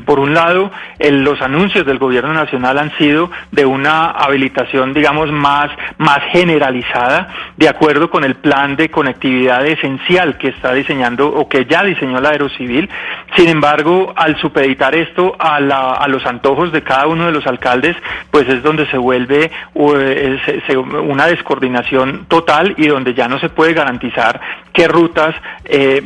por 0.06 0.20
un 0.20 0.34
lado, 0.34 0.72
los 1.00 1.40
anuncios 1.40 1.86
del 1.86 2.00
gobierno 2.00 2.34
nacional 2.34 2.80
han 2.80 2.98
sido 2.98 3.30
de 3.52 3.64
una 3.64 4.10
habilitación, 4.10 4.92
digamos, 4.92 5.32
más, 5.32 5.70
más 6.00 6.20
generalizada, 6.32 7.28
de 7.56 7.70
acuerdo 7.70 8.10
con 8.10 8.24
el 8.24 8.36
plan 8.36 8.76
de 8.76 8.90
conectividad 8.90 9.68
esencial 9.68 10.40
que 10.40 10.48
está 10.48 10.74
diseñando 10.74 11.28
o 11.28 11.48
que 11.48 11.66
ya 11.66 11.84
diseñó 11.84 12.20
la 12.20 12.30
Aerocivil. 12.30 12.90
Sin 13.36 13.50
embargo, 13.50 14.14
al 14.16 14.36
supeditar 14.42 14.96
esto 14.96 15.36
a, 15.38 15.60
la, 15.60 15.92
a 15.92 16.08
los 16.08 16.26
antojos 16.26 16.72
de 16.72 16.82
cada 16.82 17.06
uno 17.06 17.28
de 17.28 17.34
los 17.34 17.46
alcaldes, 17.46 17.96
pues 18.32 18.50
es 18.50 18.64
donde 18.64 18.88
se 18.88 18.98
vuelve 18.98 19.52
una 19.76 21.28
descoordinación 21.28 22.26
total 22.28 22.74
y 22.78 22.88
donde 22.88 23.14
ya 23.14 23.28
no 23.28 23.38
se 23.38 23.50
puede 23.50 23.74
garantizar 23.74 24.42
qué 24.74 24.88
rutas 24.88 25.36
eh, 25.66 26.02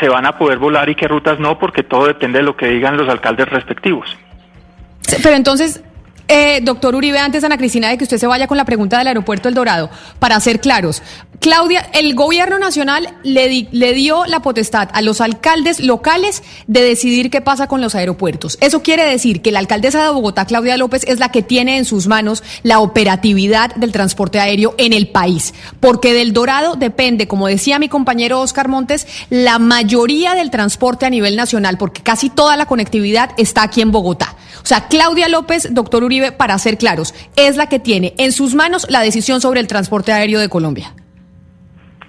se 0.00 0.08
van 0.08 0.26
a 0.26 0.38
poder 0.38 0.59
volar 0.60 0.88
y 0.88 0.94
qué 0.94 1.08
rutas 1.08 1.40
no, 1.40 1.58
porque 1.58 1.82
todo 1.82 2.06
depende 2.06 2.38
de 2.38 2.44
lo 2.44 2.56
que 2.56 2.68
digan 2.68 2.96
los 2.96 3.08
alcaldes 3.08 3.48
respectivos. 3.48 4.16
Pero 5.22 5.34
entonces, 5.34 5.82
eh, 6.28 6.60
doctor 6.62 6.94
Uribe, 6.94 7.18
antes 7.18 7.42
Ana 7.42 7.58
Cristina 7.58 7.88
de 7.88 7.98
que 7.98 8.04
usted 8.04 8.18
se 8.18 8.26
vaya 8.28 8.46
con 8.46 8.56
la 8.56 8.64
pregunta 8.64 8.98
del 8.98 9.08
aeropuerto 9.08 9.48
El 9.48 9.54
Dorado, 9.54 9.90
para 10.20 10.38
ser 10.38 10.60
claros, 10.60 11.02
Claudia, 11.40 11.88
el 11.94 12.14
gobierno 12.14 12.58
nacional 12.58 13.16
le, 13.22 13.66
le 13.72 13.94
dio 13.94 14.26
la 14.26 14.40
potestad 14.40 14.90
a 14.92 15.00
los 15.00 15.22
alcaldes 15.22 15.80
locales 15.80 16.42
de 16.66 16.82
decidir 16.82 17.30
qué 17.30 17.40
pasa 17.40 17.66
con 17.66 17.80
los 17.80 17.94
aeropuertos. 17.94 18.58
Eso 18.60 18.82
quiere 18.82 19.04
decir 19.04 19.40
que 19.40 19.50
la 19.50 19.58
alcaldesa 19.58 20.04
de 20.04 20.10
Bogotá, 20.10 20.44
Claudia 20.44 20.76
López, 20.76 21.02
es 21.08 21.18
la 21.18 21.30
que 21.30 21.42
tiene 21.42 21.78
en 21.78 21.86
sus 21.86 22.08
manos 22.08 22.42
la 22.62 22.80
operatividad 22.80 23.74
del 23.76 23.90
transporte 23.90 24.38
aéreo 24.38 24.74
en 24.76 24.92
el 24.92 25.08
país, 25.08 25.54
porque 25.80 26.12
del 26.12 26.34
Dorado 26.34 26.76
depende, 26.76 27.26
como 27.26 27.46
decía 27.46 27.78
mi 27.78 27.88
compañero 27.88 28.42
Oscar 28.42 28.68
Montes, 28.68 29.06
la 29.30 29.58
mayoría 29.58 30.34
del 30.34 30.50
transporte 30.50 31.06
a 31.06 31.10
nivel 31.10 31.36
nacional, 31.36 31.78
porque 31.78 32.02
casi 32.02 32.28
toda 32.28 32.58
la 32.58 32.66
conectividad 32.66 33.30
está 33.38 33.62
aquí 33.62 33.80
en 33.80 33.92
Bogotá. 33.92 34.36
O 34.62 34.66
sea, 34.66 34.88
Claudia 34.88 35.26
López, 35.26 35.68
doctor 35.70 36.04
Uribe, 36.04 36.32
para 36.32 36.58
ser 36.58 36.76
claros, 36.76 37.14
es 37.36 37.56
la 37.56 37.70
que 37.70 37.78
tiene 37.78 38.12
en 38.18 38.32
sus 38.32 38.54
manos 38.54 38.86
la 38.90 39.00
decisión 39.00 39.40
sobre 39.40 39.60
el 39.60 39.68
transporte 39.68 40.12
aéreo 40.12 40.38
de 40.38 40.50
Colombia. 40.50 40.94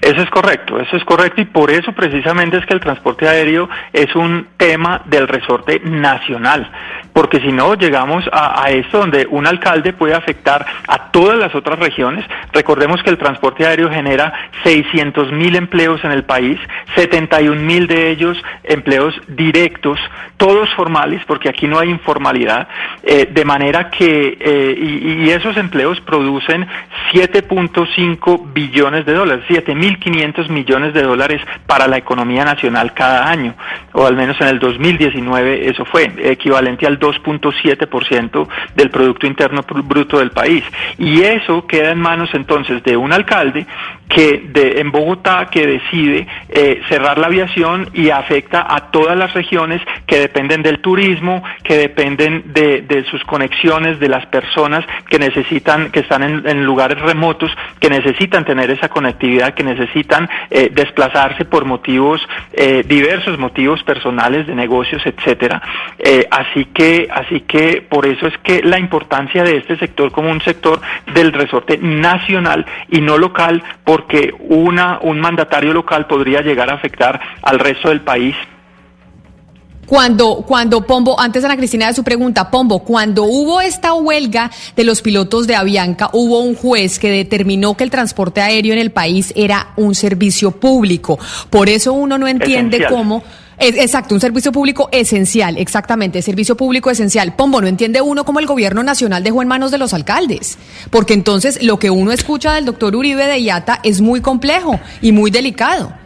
Eso 0.01 0.19
es 0.23 0.29
correcto, 0.31 0.79
eso 0.79 0.97
es 0.97 1.03
correcto 1.05 1.41
y 1.41 1.45
por 1.45 1.69
eso 1.69 1.91
precisamente 1.93 2.57
es 2.57 2.65
que 2.65 2.73
el 2.73 2.79
transporte 2.79 3.27
aéreo 3.27 3.69
es 3.93 4.15
un 4.15 4.47
tema 4.57 5.03
del 5.05 5.27
resorte 5.27 5.79
nacional, 5.83 6.71
porque 7.13 7.39
si 7.39 7.51
no 7.51 7.75
llegamos 7.75 8.27
a, 8.33 8.71
esto 8.71 8.97
donde 8.97 9.27
un 9.29 9.45
alcalde 9.45 9.93
puede 9.93 10.15
afectar 10.15 10.65
a 10.87 11.11
todas 11.11 11.37
las 11.37 11.53
otras 11.53 11.77
regiones. 11.77 12.25
Recordemos 12.51 13.03
que 13.03 13.11
el 13.11 13.19
transporte 13.19 13.65
aéreo 13.65 13.91
genera 13.91 14.33
600 14.63 15.31
mil 15.33 15.55
empleos 15.55 16.03
en 16.03 16.11
el 16.11 16.23
país, 16.23 16.59
71 16.95 17.61
mil 17.61 17.85
de 17.85 18.09
ellos 18.09 18.41
empleos 18.63 19.13
directos, 19.27 19.99
todos 20.37 20.67
formales, 20.73 21.21
porque 21.27 21.49
aquí 21.49 21.67
no 21.67 21.77
hay 21.77 21.89
informalidad, 21.89 22.67
eh, 23.03 23.29
de 23.31 23.45
manera 23.45 23.91
que, 23.91 24.37
eh, 24.39 24.75
y, 24.79 25.29
esos 25.29 25.55
empleos 25.57 26.01
producen 26.01 26.67
7.5 27.11 28.51
billones 28.51 29.05
de 29.05 29.13
dólares, 29.13 29.45
7 29.47 29.75
mil 29.75 29.90
1.500 29.99 30.49
millones 30.49 30.93
de 30.93 31.03
dólares 31.03 31.41
para 31.65 31.87
la 31.87 31.97
economía 31.97 32.45
nacional 32.45 32.93
cada 32.93 33.29
año, 33.29 33.55
o 33.93 34.05
al 34.05 34.15
menos 34.15 34.39
en 34.41 34.47
el 34.47 34.59
2019 34.59 35.69
eso 35.69 35.85
fue, 35.85 36.11
equivalente 36.23 36.87
al 36.87 36.99
2.7% 36.99 38.47
del 38.75 38.89
Producto 38.89 39.27
Interno 39.27 39.63
Bruto 39.63 40.19
del 40.19 40.31
país. 40.31 40.63
Y 40.97 41.21
eso 41.21 41.65
queda 41.67 41.91
en 41.91 41.99
manos 41.99 42.29
entonces 42.33 42.83
de 42.83 42.97
un 42.97 43.13
alcalde 43.13 43.65
que 44.13 44.49
de, 44.53 44.81
en 44.81 44.91
Bogotá 44.91 45.47
que 45.49 45.65
decide 45.65 46.27
eh, 46.49 46.81
cerrar 46.89 47.17
la 47.17 47.27
aviación 47.27 47.89
y 47.93 48.09
afecta 48.09 48.65
a 48.67 48.91
todas 48.91 49.17
las 49.17 49.33
regiones 49.33 49.81
que 50.05 50.19
dependen 50.19 50.61
del 50.63 50.79
turismo, 50.79 51.43
que 51.63 51.77
dependen 51.77 52.51
de, 52.53 53.05
sus 53.09 53.23
conexiones, 53.23 53.99
de 53.99 54.09
las 54.09 54.25
personas 54.25 54.85
que 55.09 55.17
necesitan, 55.17 55.91
que 55.91 56.01
están 56.01 56.23
en, 56.23 56.47
en 56.47 56.65
lugares 56.65 56.99
remotos, 56.99 57.51
que 57.79 57.89
necesitan 57.89 58.43
tener 58.43 58.69
esa 58.69 58.89
conectividad, 58.89 59.53
que 59.53 59.63
necesitan 59.63 59.80
necesitan 59.81 60.29
eh, 60.49 60.69
desplazarse 60.73 61.45
por 61.45 61.65
motivos, 61.65 62.21
eh, 62.53 62.83
diversos 62.87 63.37
motivos 63.37 63.83
personales, 63.83 64.47
de 64.47 64.55
negocios, 64.55 65.01
etcétera. 65.05 65.61
Eh, 65.99 66.27
así 66.29 66.65
que, 66.65 67.07
así 67.11 67.41
que 67.41 67.81
por 67.87 68.05
eso 68.05 68.27
es 68.27 68.37
que 68.39 68.61
la 68.63 68.79
importancia 68.79 69.43
de 69.43 69.57
este 69.57 69.77
sector 69.77 70.11
como 70.11 70.29
un 70.29 70.41
sector 70.41 70.79
del 71.13 71.33
resorte 71.33 71.77
nacional 71.77 72.65
y 72.89 73.01
no 73.01 73.17
local, 73.17 73.63
porque 73.83 74.33
una, 74.39 74.99
un 75.01 75.19
mandatario 75.19 75.73
local 75.73 76.07
podría 76.07 76.41
llegar 76.41 76.69
a 76.69 76.75
afectar 76.75 77.19
al 77.41 77.59
resto 77.59 77.89
del 77.89 78.01
país 78.01 78.35
cuando, 79.91 80.45
cuando 80.47 80.87
Pombo, 80.87 81.19
antes 81.19 81.43
Ana 81.43 81.57
Cristina 81.57 81.87
de 81.87 81.93
su 81.93 82.01
pregunta, 82.01 82.49
Pombo, 82.49 82.79
cuando 82.79 83.25
hubo 83.25 83.59
esta 83.59 83.93
huelga 83.93 84.49
de 84.73 84.85
los 84.85 85.01
pilotos 85.01 85.47
de 85.47 85.55
Avianca, 85.55 86.09
hubo 86.13 86.39
un 86.39 86.55
juez 86.55 86.97
que 86.97 87.11
determinó 87.11 87.75
que 87.75 87.83
el 87.83 87.89
transporte 87.89 88.39
aéreo 88.39 88.71
en 88.71 88.79
el 88.79 88.91
país 88.91 89.33
era 89.35 89.73
un 89.75 89.93
servicio 89.93 90.51
público. 90.51 91.19
Por 91.49 91.67
eso 91.67 91.91
uno 91.91 92.17
no 92.17 92.25
entiende 92.29 92.85
cómo. 92.87 93.21
exacto, 93.57 94.15
un 94.15 94.21
servicio 94.21 94.53
público 94.53 94.87
esencial, 94.93 95.57
exactamente, 95.57 96.21
servicio 96.21 96.55
público 96.55 96.89
esencial. 96.89 97.35
Pombo, 97.35 97.59
no 97.59 97.67
entiende 97.67 97.99
uno 97.99 98.23
cómo 98.23 98.39
el 98.39 98.47
gobierno 98.47 98.83
nacional 98.83 99.25
dejó 99.25 99.41
en 99.41 99.49
manos 99.49 99.71
de 99.71 99.77
los 99.77 99.93
alcaldes, 99.93 100.57
porque 100.89 101.13
entonces 101.13 101.61
lo 101.63 101.79
que 101.79 101.89
uno 101.89 102.13
escucha 102.13 102.53
del 102.53 102.63
doctor 102.63 102.95
Uribe 102.95 103.27
de 103.27 103.39
IATA 103.39 103.81
es 103.83 103.99
muy 103.99 104.21
complejo 104.21 104.79
y 105.01 105.11
muy 105.11 105.31
delicado. 105.31 106.00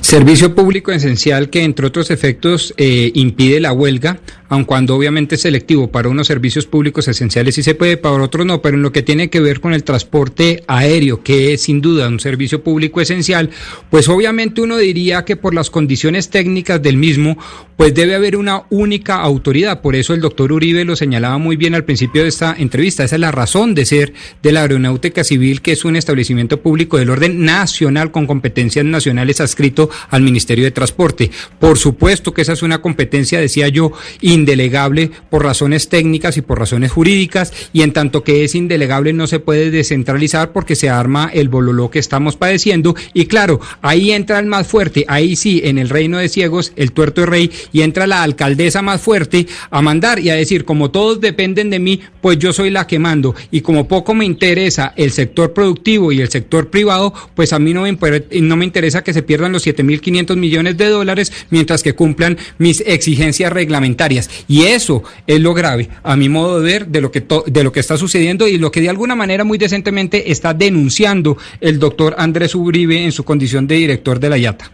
Servicio 0.00 0.54
público 0.54 0.92
esencial 0.92 1.50
que, 1.50 1.64
entre 1.64 1.86
otros 1.86 2.10
efectos, 2.10 2.72
eh, 2.76 3.10
impide 3.14 3.60
la 3.60 3.72
huelga, 3.72 4.20
aun 4.48 4.64
cuando 4.64 4.96
obviamente 4.96 5.34
es 5.34 5.42
selectivo 5.42 5.90
para 5.90 6.08
unos 6.08 6.26
servicios 6.26 6.66
públicos 6.66 7.08
esenciales 7.08 7.54
sí 7.54 7.62
se 7.62 7.74
puede, 7.74 7.96
para 7.96 8.22
otros 8.22 8.46
no, 8.46 8.62
pero 8.62 8.76
en 8.76 8.82
lo 8.82 8.92
que 8.92 9.02
tiene 9.02 9.30
que 9.30 9.40
ver 9.40 9.60
con 9.60 9.72
el 9.72 9.84
transporte 9.84 10.62
aéreo, 10.66 11.22
que 11.22 11.52
es 11.52 11.62
sin 11.62 11.80
duda 11.80 12.08
un 12.08 12.20
servicio 12.20 12.62
público 12.62 13.00
esencial, 13.00 13.50
pues 13.90 14.08
obviamente 14.08 14.60
uno 14.60 14.76
diría 14.76 15.24
que 15.24 15.36
por 15.36 15.54
las 15.54 15.70
condiciones 15.70 16.30
técnicas 16.30 16.82
del 16.82 16.96
mismo, 16.96 17.38
pues 17.76 17.94
debe 17.94 18.14
haber 18.14 18.36
una 18.36 18.64
única 18.70 19.16
autoridad. 19.16 19.82
Por 19.82 19.96
eso 19.96 20.14
el 20.14 20.20
doctor 20.20 20.52
Uribe 20.52 20.84
lo 20.84 20.96
señalaba 20.96 21.38
muy 21.38 21.56
bien 21.56 21.74
al 21.74 21.84
principio 21.84 22.22
de 22.22 22.28
esta 22.28 22.54
entrevista. 22.56 23.04
Esa 23.04 23.16
es 23.16 23.20
la 23.20 23.32
razón 23.32 23.74
de 23.74 23.84
ser 23.84 24.12
de 24.42 24.52
la 24.52 24.62
Aeronáutica 24.62 25.24
Civil, 25.24 25.60
que 25.60 25.72
es 25.72 25.84
un 25.84 25.96
establecimiento 25.96 26.60
público 26.60 26.96
del 26.98 27.10
orden 27.10 27.44
nacional 27.44 28.10
con 28.10 28.26
competencias 28.26 28.84
nacionales 28.84 29.40
adscrito 29.40 29.90
al 30.08 30.22
Ministerio 30.22 30.64
de 30.64 30.70
Transporte. 30.70 31.30
Por 31.58 31.78
supuesto 31.78 32.32
que 32.32 32.42
esa 32.42 32.54
es 32.54 32.62
una 32.62 32.80
competencia, 32.80 33.40
decía 33.40 33.68
yo, 33.68 33.92
indelegable 34.36 35.10
por 35.30 35.42
razones 35.42 35.88
técnicas 35.88 36.36
y 36.36 36.42
por 36.42 36.58
razones 36.58 36.92
jurídicas, 36.92 37.52
y 37.72 37.82
en 37.82 37.92
tanto 37.92 38.22
que 38.22 38.44
es 38.44 38.54
indelegable 38.54 39.12
no 39.12 39.26
se 39.26 39.40
puede 39.40 39.70
descentralizar 39.70 40.52
porque 40.52 40.76
se 40.76 40.88
arma 40.88 41.30
el 41.32 41.48
bololó 41.48 41.90
que 41.90 41.98
estamos 41.98 42.36
padeciendo. 42.36 42.94
Y 43.14 43.26
claro, 43.26 43.60
ahí 43.82 44.12
entra 44.12 44.38
el 44.38 44.46
más 44.46 44.66
fuerte, 44.66 45.04
ahí 45.08 45.34
sí, 45.36 45.62
en 45.64 45.78
el 45.78 45.88
reino 45.88 46.18
de 46.18 46.28
ciegos, 46.28 46.72
el 46.76 46.92
tuerto 46.92 47.22
de 47.22 47.26
rey, 47.26 47.50
y 47.72 47.80
entra 47.80 48.06
la 48.06 48.22
alcaldesa 48.22 48.82
más 48.82 49.00
fuerte 49.00 49.46
a 49.70 49.82
mandar 49.82 50.18
y 50.20 50.30
a 50.30 50.34
decir, 50.34 50.64
como 50.64 50.90
todos 50.90 51.20
dependen 51.20 51.70
de 51.70 51.78
mí, 51.78 52.00
pues 52.20 52.38
yo 52.38 52.52
soy 52.52 52.70
la 52.70 52.86
que 52.86 52.98
mando. 52.98 53.34
Y 53.50 53.62
como 53.62 53.88
poco 53.88 54.14
me 54.14 54.24
interesa 54.24 54.92
el 54.96 55.10
sector 55.10 55.52
productivo 55.52 56.12
y 56.12 56.20
el 56.20 56.28
sector 56.28 56.68
privado, 56.68 57.12
pues 57.34 57.52
a 57.52 57.58
mí 57.58 57.72
no 57.72 57.82
me, 57.82 57.96
no 58.42 58.56
me 58.56 58.64
interesa 58.64 59.02
que 59.02 59.14
se 59.14 59.22
pierdan 59.22 59.52
los 59.52 59.62
7 59.62 59.84
1.500 59.86 60.36
millones 60.36 60.76
de 60.76 60.88
dólares 60.88 61.32
mientras 61.50 61.82
que 61.82 61.94
cumplan 61.94 62.38
mis 62.58 62.82
exigencias 62.86 63.52
reglamentarias. 63.52 64.25
Y 64.48 64.62
eso 64.64 65.02
es 65.26 65.40
lo 65.40 65.54
grave, 65.54 65.88
a 66.02 66.16
mi 66.16 66.28
modo 66.28 66.60
de 66.60 66.72
ver, 66.72 66.86
de 66.88 67.00
lo 67.00 67.10
que, 67.10 67.24
de 67.46 67.64
lo 67.64 67.72
que 67.72 67.80
está 67.80 67.96
sucediendo 67.96 68.46
y 68.48 68.58
lo 68.58 68.70
que 68.70 68.80
de 68.80 68.90
alguna 68.90 69.14
manera 69.14 69.44
muy 69.44 69.58
decentemente 69.58 70.30
está 70.30 70.54
denunciando 70.54 71.36
el 71.60 71.78
doctor 71.78 72.14
Andrés 72.18 72.54
Uribe 72.54 73.04
en 73.04 73.12
su 73.12 73.24
condición 73.24 73.66
de 73.66 73.76
director 73.76 74.20
de 74.20 74.30
la 74.30 74.38
IATA. 74.38 74.70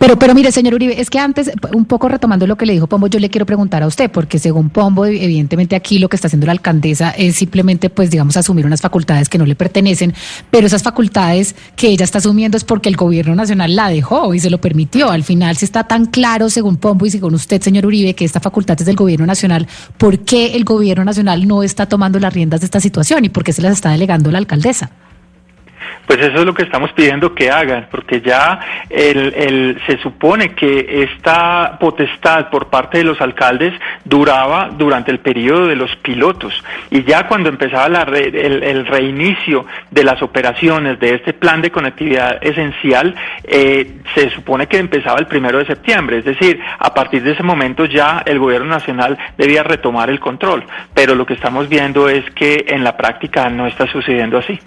Pero, 0.00 0.18
pero 0.18 0.34
mire, 0.34 0.50
señor 0.50 0.72
Uribe, 0.72 0.98
es 0.98 1.10
que 1.10 1.18
antes, 1.18 1.50
un 1.74 1.84
poco 1.84 2.08
retomando 2.08 2.46
lo 2.46 2.56
que 2.56 2.64
le 2.64 2.72
dijo 2.72 2.86
Pombo, 2.86 3.06
yo 3.08 3.20
le 3.20 3.28
quiero 3.28 3.44
preguntar 3.44 3.82
a 3.82 3.86
usted, 3.86 4.10
porque 4.10 4.38
según 4.38 4.70
Pombo, 4.70 5.04
evidentemente 5.04 5.76
aquí 5.76 5.98
lo 5.98 6.08
que 6.08 6.16
está 6.16 6.26
haciendo 6.26 6.46
la 6.46 6.52
alcaldesa 6.52 7.10
es 7.10 7.36
simplemente, 7.36 7.90
pues, 7.90 8.10
digamos, 8.10 8.34
asumir 8.38 8.64
unas 8.64 8.80
facultades 8.80 9.28
que 9.28 9.36
no 9.36 9.44
le 9.44 9.54
pertenecen, 9.56 10.14
pero 10.50 10.66
esas 10.66 10.82
facultades 10.82 11.54
que 11.76 11.88
ella 11.88 12.04
está 12.04 12.16
asumiendo 12.16 12.56
es 12.56 12.64
porque 12.64 12.88
el 12.88 12.96
gobierno 12.96 13.34
nacional 13.34 13.76
la 13.76 13.90
dejó 13.90 14.32
y 14.32 14.40
se 14.40 14.48
lo 14.48 14.58
permitió. 14.58 15.10
Al 15.10 15.22
final, 15.22 15.58
si 15.58 15.66
está 15.66 15.84
tan 15.84 16.06
claro, 16.06 16.48
según 16.48 16.78
Pombo 16.78 17.04
y 17.04 17.10
según 17.10 17.34
usted, 17.34 17.60
señor 17.60 17.84
Uribe, 17.84 18.14
que 18.14 18.24
esta 18.24 18.40
facultad 18.40 18.80
es 18.80 18.86
del 18.86 18.96
gobierno 18.96 19.26
nacional, 19.26 19.68
¿por 19.98 20.20
qué 20.20 20.56
el 20.56 20.64
gobierno 20.64 21.04
nacional 21.04 21.46
no 21.46 21.62
está 21.62 21.84
tomando 21.84 22.18
las 22.18 22.32
riendas 22.32 22.60
de 22.60 22.64
esta 22.64 22.80
situación 22.80 23.26
y 23.26 23.28
por 23.28 23.44
qué 23.44 23.52
se 23.52 23.60
las 23.60 23.74
está 23.74 23.90
delegando 23.90 24.30
la 24.30 24.38
alcaldesa? 24.38 24.90
Pues 26.10 26.26
eso 26.26 26.40
es 26.40 26.44
lo 26.44 26.54
que 26.54 26.64
estamos 26.64 26.90
pidiendo 26.90 27.36
que 27.36 27.52
hagan, 27.52 27.86
porque 27.88 28.20
ya 28.20 28.58
el, 28.90 29.80
se 29.86 29.96
supone 29.98 30.56
que 30.56 31.04
esta 31.04 31.78
potestad 31.78 32.50
por 32.50 32.66
parte 32.66 32.98
de 32.98 33.04
los 33.04 33.20
alcaldes 33.20 33.72
duraba 34.04 34.70
durante 34.76 35.12
el 35.12 35.20
periodo 35.20 35.68
de 35.68 35.76
los 35.76 35.94
pilotos. 35.94 36.64
Y 36.90 37.04
ya 37.04 37.28
cuando 37.28 37.48
empezaba 37.48 37.88
la 37.88 38.02
el, 38.02 38.64
el, 38.64 38.86
reinicio 38.86 39.66
de 39.92 40.02
las 40.02 40.20
operaciones 40.20 40.98
de 40.98 41.14
este 41.14 41.32
plan 41.32 41.62
de 41.62 41.70
conectividad 41.70 42.44
esencial, 42.44 43.14
eh, 43.44 43.98
se 44.12 44.30
supone 44.30 44.66
que 44.66 44.78
empezaba 44.78 45.20
el 45.20 45.28
primero 45.28 45.58
de 45.58 45.66
septiembre, 45.66 46.18
es 46.18 46.24
decir, 46.24 46.58
a 46.80 46.92
partir 46.92 47.22
de 47.22 47.34
ese 47.34 47.44
momento 47.44 47.84
ya 47.84 48.24
el 48.26 48.40
gobierno 48.40 48.66
nacional 48.66 49.16
debía 49.38 49.62
retomar 49.62 50.10
el 50.10 50.18
control, 50.18 50.64
pero 50.92 51.14
lo 51.14 51.24
que 51.24 51.34
estamos 51.34 51.68
viendo 51.68 52.08
es 52.08 52.28
que 52.32 52.64
en 52.66 52.82
la 52.82 52.96
práctica 52.96 53.48
no 53.48 53.68
está 53.68 53.86
sucediendo 53.86 54.38
así. 54.38 54.58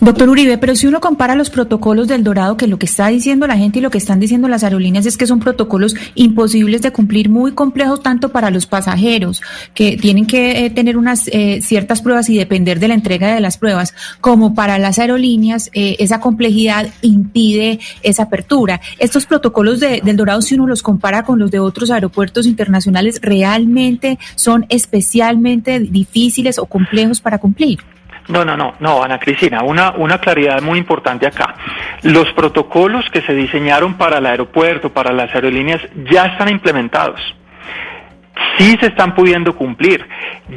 Doctor 0.00 0.28
Uribe, 0.28 0.58
pero 0.58 0.76
si 0.76 0.86
uno 0.86 1.00
compara 1.00 1.34
los 1.34 1.48
protocolos 1.48 2.06
del 2.06 2.22
Dorado, 2.22 2.56
que 2.56 2.66
lo 2.66 2.78
que 2.78 2.86
está 2.86 3.08
diciendo 3.08 3.46
la 3.46 3.56
gente 3.56 3.78
y 3.78 3.82
lo 3.82 3.90
que 3.90 3.98
están 3.98 4.20
diciendo 4.20 4.46
las 4.48 4.62
aerolíneas 4.62 5.06
es 5.06 5.16
que 5.16 5.26
son 5.26 5.40
protocolos 5.40 5.94
imposibles 6.14 6.82
de 6.82 6.92
cumplir, 6.92 7.28
muy 7.30 7.52
complejos 7.52 8.02
tanto 8.02 8.30
para 8.30 8.50
los 8.50 8.66
pasajeros, 8.66 9.42
que 9.74 9.96
tienen 9.96 10.26
que 10.26 10.66
eh, 10.66 10.70
tener 10.70 10.96
unas 10.96 11.28
eh, 11.28 11.60
ciertas 11.62 12.02
pruebas 12.02 12.28
y 12.28 12.36
depender 12.36 12.78
de 12.78 12.88
la 12.88 12.94
entrega 12.94 13.34
de 13.34 13.40
las 13.40 13.56
pruebas, 13.56 13.94
como 14.20 14.54
para 14.54 14.78
las 14.78 14.98
aerolíneas, 14.98 15.70
eh, 15.72 15.96
esa 15.98 16.20
complejidad 16.20 16.88
impide 17.02 17.80
esa 18.02 18.24
apertura. 18.24 18.80
Estos 18.98 19.24
protocolos 19.24 19.80
de, 19.80 20.02
del 20.04 20.16
Dorado, 20.16 20.42
si 20.42 20.54
uno 20.54 20.66
los 20.66 20.82
compara 20.82 21.22
con 21.22 21.38
los 21.38 21.50
de 21.50 21.58
otros 21.58 21.90
aeropuertos 21.90 22.46
internacionales, 22.46 23.20
realmente 23.22 24.18
son 24.34 24.66
especialmente 24.68 25.80
difíciles 25.80 26.58
o 26.58 26.66
complejos 26.66 27.20
para 27.20 27.38
cumplir. 27.38 27.78
No, 28.28 28.44
no, 28.44 28.56
no, 28.56 28.74
no, 28.80 29.02
Ana 29.02 29.18
Cristina, 29.18 29.62
una, 29.62 29.92
una 29.92 30.18
claridad 30.18 30.60
muy 30.60 30.78
importante 30.78 31.26
acá. 31.26 31.54
Los 32.02 32.32
protocolos 32.32 33.08
que 33.10 33.22
se 33.22 33.34
diseñaron 33.34 33.94
para 33.94 34.18
el 34.18 34.26
aeropuerto, 34.26 34.92
para 34.92 35.12
las 35.12 35.32
aerolíneas, 35.34 35.80
ya 36.10 36.26
están 36.26 36.48
implementados 36.48 37.20
sí 38.58 38.76
se 38.80 38.86
están 38.86 39.14
pudiendo 39.14 39.54
cumplir. 39.54 40.06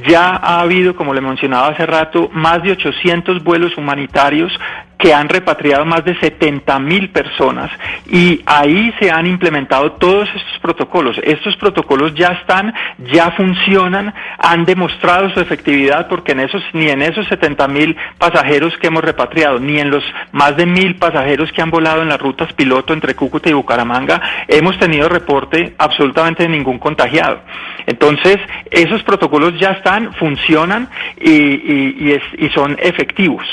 Ya 0.07 0.35
ha 0.35 0.61
habido, 0.61 0.95
como 0.95 1.13
le 1.13 1.21
mencionaba 1.21 1.67
hace 1.67 1.85
rato, 1.85 2.29
más 2.33 2.61
de 2.63 2.71
800 2.71 3.43
vuelos 3.43 3.77
humanitarios 3.77 4.51
que 4.99 5.13
han 5.13 5.29
repatriado 5.29 5.85
más 5.85 6.03
de 6.03 6.13
70 6.19 6.77
mil 6.79 7.09
personas 7.09 7.71
y 8.05 8.41
ahí 8.45 8.93
se 8.99 9.09
han 9.09 9.25
implementado 9.25 9.93
todos 9.93 10.27
estos 10.35 10.59
protocolos. 10.61 11.17
Estos 11.23 11.55
protocolos 11.55 12.13
ya 12.15 12.27
están, 12.41 12.73
ya 13.11 13.31
funcionan, 13.31 14.13
han 14.37 14.65
demostrado 14.65 15.29
su 15.29 15.39
efectividad 15.39 16.09
porque 16.09 16.33
en 16.33 16.41
esos, 16.41 16.61
ni 16.73 16.89
en 16.89 17.01
esos 17.01 17.25
70 17.29 17.67
mil 17.69 17.95
pasajeros 18.17 18.77
que 18.77 18.87
hemos 18.87 19.01
repatriado, 19.01 19.57
ni 19.57 19.79
en 19.79 19.89
los 19.89 20.03
más 20.33 20.57
de 20.57 20.65
mil 20.65 20.95
pasajeros 20.97 21.49
que 21.53 21.61
han 21.61 21.71
volado 21.71 22.01
en 22.01 22.09
las 22.09 22.19
rutas 22.19 22.51
piloto 22.51 22.91
entre 22.91 23.15
Cúcuta 23.15 23.49
y 23.49 23.53
Bucaramanga, 23.53 24.21
hemos 24.49 24.77
tenido 24.79 25.07
reporte 25.07 25.75
absolutamente 25.77 26.43
de 26.43 26.49
ningún 26.49 26.77
contagiado. 26.77 27.39
Entonces, 27.87 28.37
esos 28.69 29.01
protocolos 29.03 29.57
ya 29.57 29.71
están, 29.71 30.13
funcionan 30.15 30.89
y, 31.21 32.11
y 32.37 32.49
son 32.53 32.75
efectivos. 32.81 33.45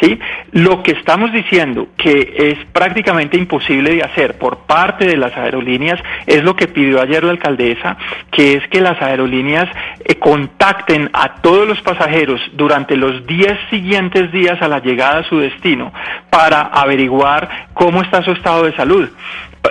¿Sí? 0.00 0.18
Lo 0.52 0.82
que 0.82 0.92
estamos 0.92 1.32
diciendo 1.32 1.88
que 1.96 2.34
es 2.36 2.58
prácticamente 2.72 3.36
imposible 3.36 3.94
de 3.94 4.02
hacer 4.02 4.38
por 4.38 4.58
parte 4.58 5.06
de 5.06 5.16
las 5.16 5.36
aerolíneas 5.36 6.00
es 6.26 6.42
lo 6.42 6.56
que 6.56 6.68
pidió 6.68 7.00
ayer 7.00 7.24
la 7.24 7.32
alcaldesa, 7.32 7.96
que 8.30 8.54
es 8.54 8.68
que 8.68 8.80
las 8.80 9.00
aerolíneas 9.00 9.68
eh, 10.04 10.16
contacten 10.16 11.10
a 11.12 11.34
todos 11.40 11.66
los 11.66 11.80
pasajeros 11.82 12.40
durante 12.54 12.96
los 12.96 13.26
10 13.26 13.58
siguientes 13.70 14.32
días 14.32 14.60
a 14.62 14.68
la 14.68 14.80
llegada 14.80 15.20
a 15.20 15.28
su 15.28 15.38
destino 15.38 15.92
para 16.30 16.62
averiguar 16.62 17.68
cómo 17.74 18.02
está 18.02 18.22
su 18.22 18.32
estado 18.32 18.64
de 18.64 18.74
salud. 18.74 19.08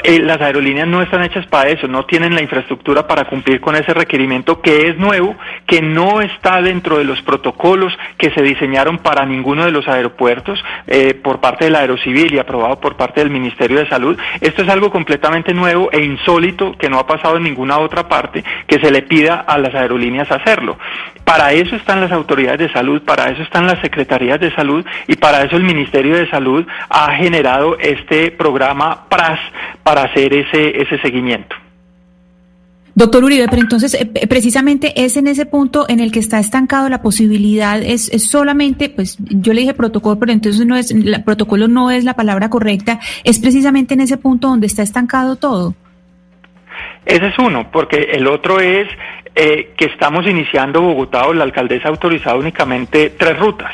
Eh, 0.03 0.19
las 0.19 0.41
aerolíneas 0.41 0.87
no 0.87 1.01
están 1.01 1.23
hechas 1.23 1.45
para 1.47 1.69
eso, 1.69 1.87
no 1.87 2.05
tienen 2.05 2.35
la 2.35 2.41
infraestructura 2.41 3.07
para 3.07 3.25
cumplir 3.25 3.61
con 3.61 3.75
ese 3.75 3.93
requerimiento 3.93 4.61
que 4.61 4.89
es 4.89 4.97
nuevo, 4.97 5.35
que 5.65 5.81
no 5.81 6.21
está 6.21 6.61
dentro 6.61 6.97
de 6.97 7.03
los 7.03 7.21
protocolos 7.21 7.97
que 8.17 8.31
se 8.31 8.41
diseñaron 8.41 8.99
para 8.99 9.25
ninguno 9.25 9.65
de 9.65 9.71
los 9.71 9.87
aeropuertos 9.87 10.63
eh, 10.87 11.13
por 11.13 11.39
parte 11.39 11.65
del 11.65 11.75
Aerocivil 11.75 12.33
y 12.33 12.39
aprobado 12.39 12.79
por 12.79 12.95
parte 12.95 13.21
del 13.21 13.29
Ministerio 13.29 13.79
de 13.79 13.87
Salud. 13.87 14.17
Esto 14.41 14.61
es 14.61 14.69
algo 14.69 14.91
completamente 14.91 15.53
nuevo 15.53 15.89
e 15.91 16.03
insólito 16.03 16.75
que 16.77 16.89
no 16.89 16.99
ha 16.99 17.07
pasado 17.07 17.37
en 17.37 17.43
ninguna 17.43 17.79
otra 17.79 18.07
parte 18.07 18.43
que 18.67 18.79
se 18.79 18.91
le 18.91 19.03
pida 19.03 19.45
a 19.47 19.57
las 19.57 19.73
aerolíneas 19.73 20.31
hacerlo. 20.31 20.77
Para 21.23 21.51
eso 21.51 21.75
están 21.75 21.99
las 22.01 22.11
autoridades 22.11 22.59
de 22.59 22.71
salud, 22.71 23.01
para 23.01 23.29
eso 23.29 23.41
están 23.41 23.67
las 23.67 23.79
secretarías 23.81 24.39
de 24.39 24.53
salud 24.55 24.85
y 25.07 25.15
para 25.17 25.43
eso 25.43 25.57
el 25.57 25.63
Ministerio 25.63 26.15
de 26.15 26.29
Salud 26.29 26.65
ha 26.89 27.11
generado 27.15 27.77
este 27.79 28.31
programa 28.31 29.09
PRAS 29.09 29.39
para 29.87 30.01
hacer 30.01 30.33
ese, 30.33 30.81
ese 30.81 30.99
seguimiento. 30.99 31.55
Doctor 32.93 33.23
Uribe, 33.23 33.47
pero 33.47 33.61
entonces 33.61 33.93
eh, 33.93 34.27
precisamente 34.27 34.91
es 35.01 35.15
en 35.15 35.27
ese 35.27 35.45
punto 35.45 35.85
en 35.87 36.01
el 36.01 36.11
que 36.11 36.19
está 36.19 36.39
estancado 36.39 36.89
la 36.89 37.01
posibilidad, 37.01 37.81
es, 37.81 38.09
solamente, 38.29 38.89
pues 38.89 39.15
yo 39.17 39.53
le 39.53 39.61
dije 39.61 39.73
protocolo, 39.73 40.19
pero 40.19 40.33
entonces 40.33 40.65
no 40.65 40.75
es, 40.75 40.91
el 40.91 41.23
protocolo 41.23 41.69
no 41.69 41.89
es 41.89 42.03
la 42.03 42.15
palabra 42.15 42.49
correcta, 42.49 42.99
es 43.23 43.39
precisamente 43.39 43.93
en 43.93 44.01
ese 44.01 44.17
punto 44.17 44.49
donde 44.49 44.67
está 44.67 44.83
estancado 44.83 45.37
todo. 45.37 45.73
Ese 47.05 47.27
es 47.27 47.39
uno, 47.39 47.71
porque 47.71 48.09
el 48.11 48.27
otro 48.27 48.59
es 48.59 48.89
eh, 49.35 49.71
que 49.77 49.85
estamos 49.85 50.27
iniciando 50.27 50.81
Bogotá 50.81 51.27
o 51.27 51.33
la 51.33 51.45
alcaldesa 51.45 51.87
ha 51.87 51.91
autorizado 51.91 52.39
únicamente 52.39 53.11
tres 53.11 53.39
rutas 53.39 53.71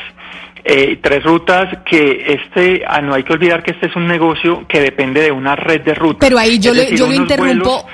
eh, 0.64 0.98
tres 1.02 1.22
rutas 1.22 1.78
que 1.84 2.24
este, 2.26 2.82
ah, 2.86 3.00
no 3.02 3.14
hay 3.14 3.22
que 3.22 3.34
olvidar 3.34 3.62
que 3.62 3.72
este 3.72 3.86
es 3.86 3.96
un 3.96 4.06
negocio 4.06 4.66
que 4.66 4.80
depende 4.80 5.20
de 5.20 5.30
una 5.30 5.54
red 5.54 5.82
de 5.82 5.94
rutas. 5.94 6.20
Pero 6.20 6.38
ahí 6.38 6.58
yo, 6.58 6.72
le, 6.72 6.96
yo 6.96 7.06
lo 7.06 7.12
interrumpo. 7.12 7.86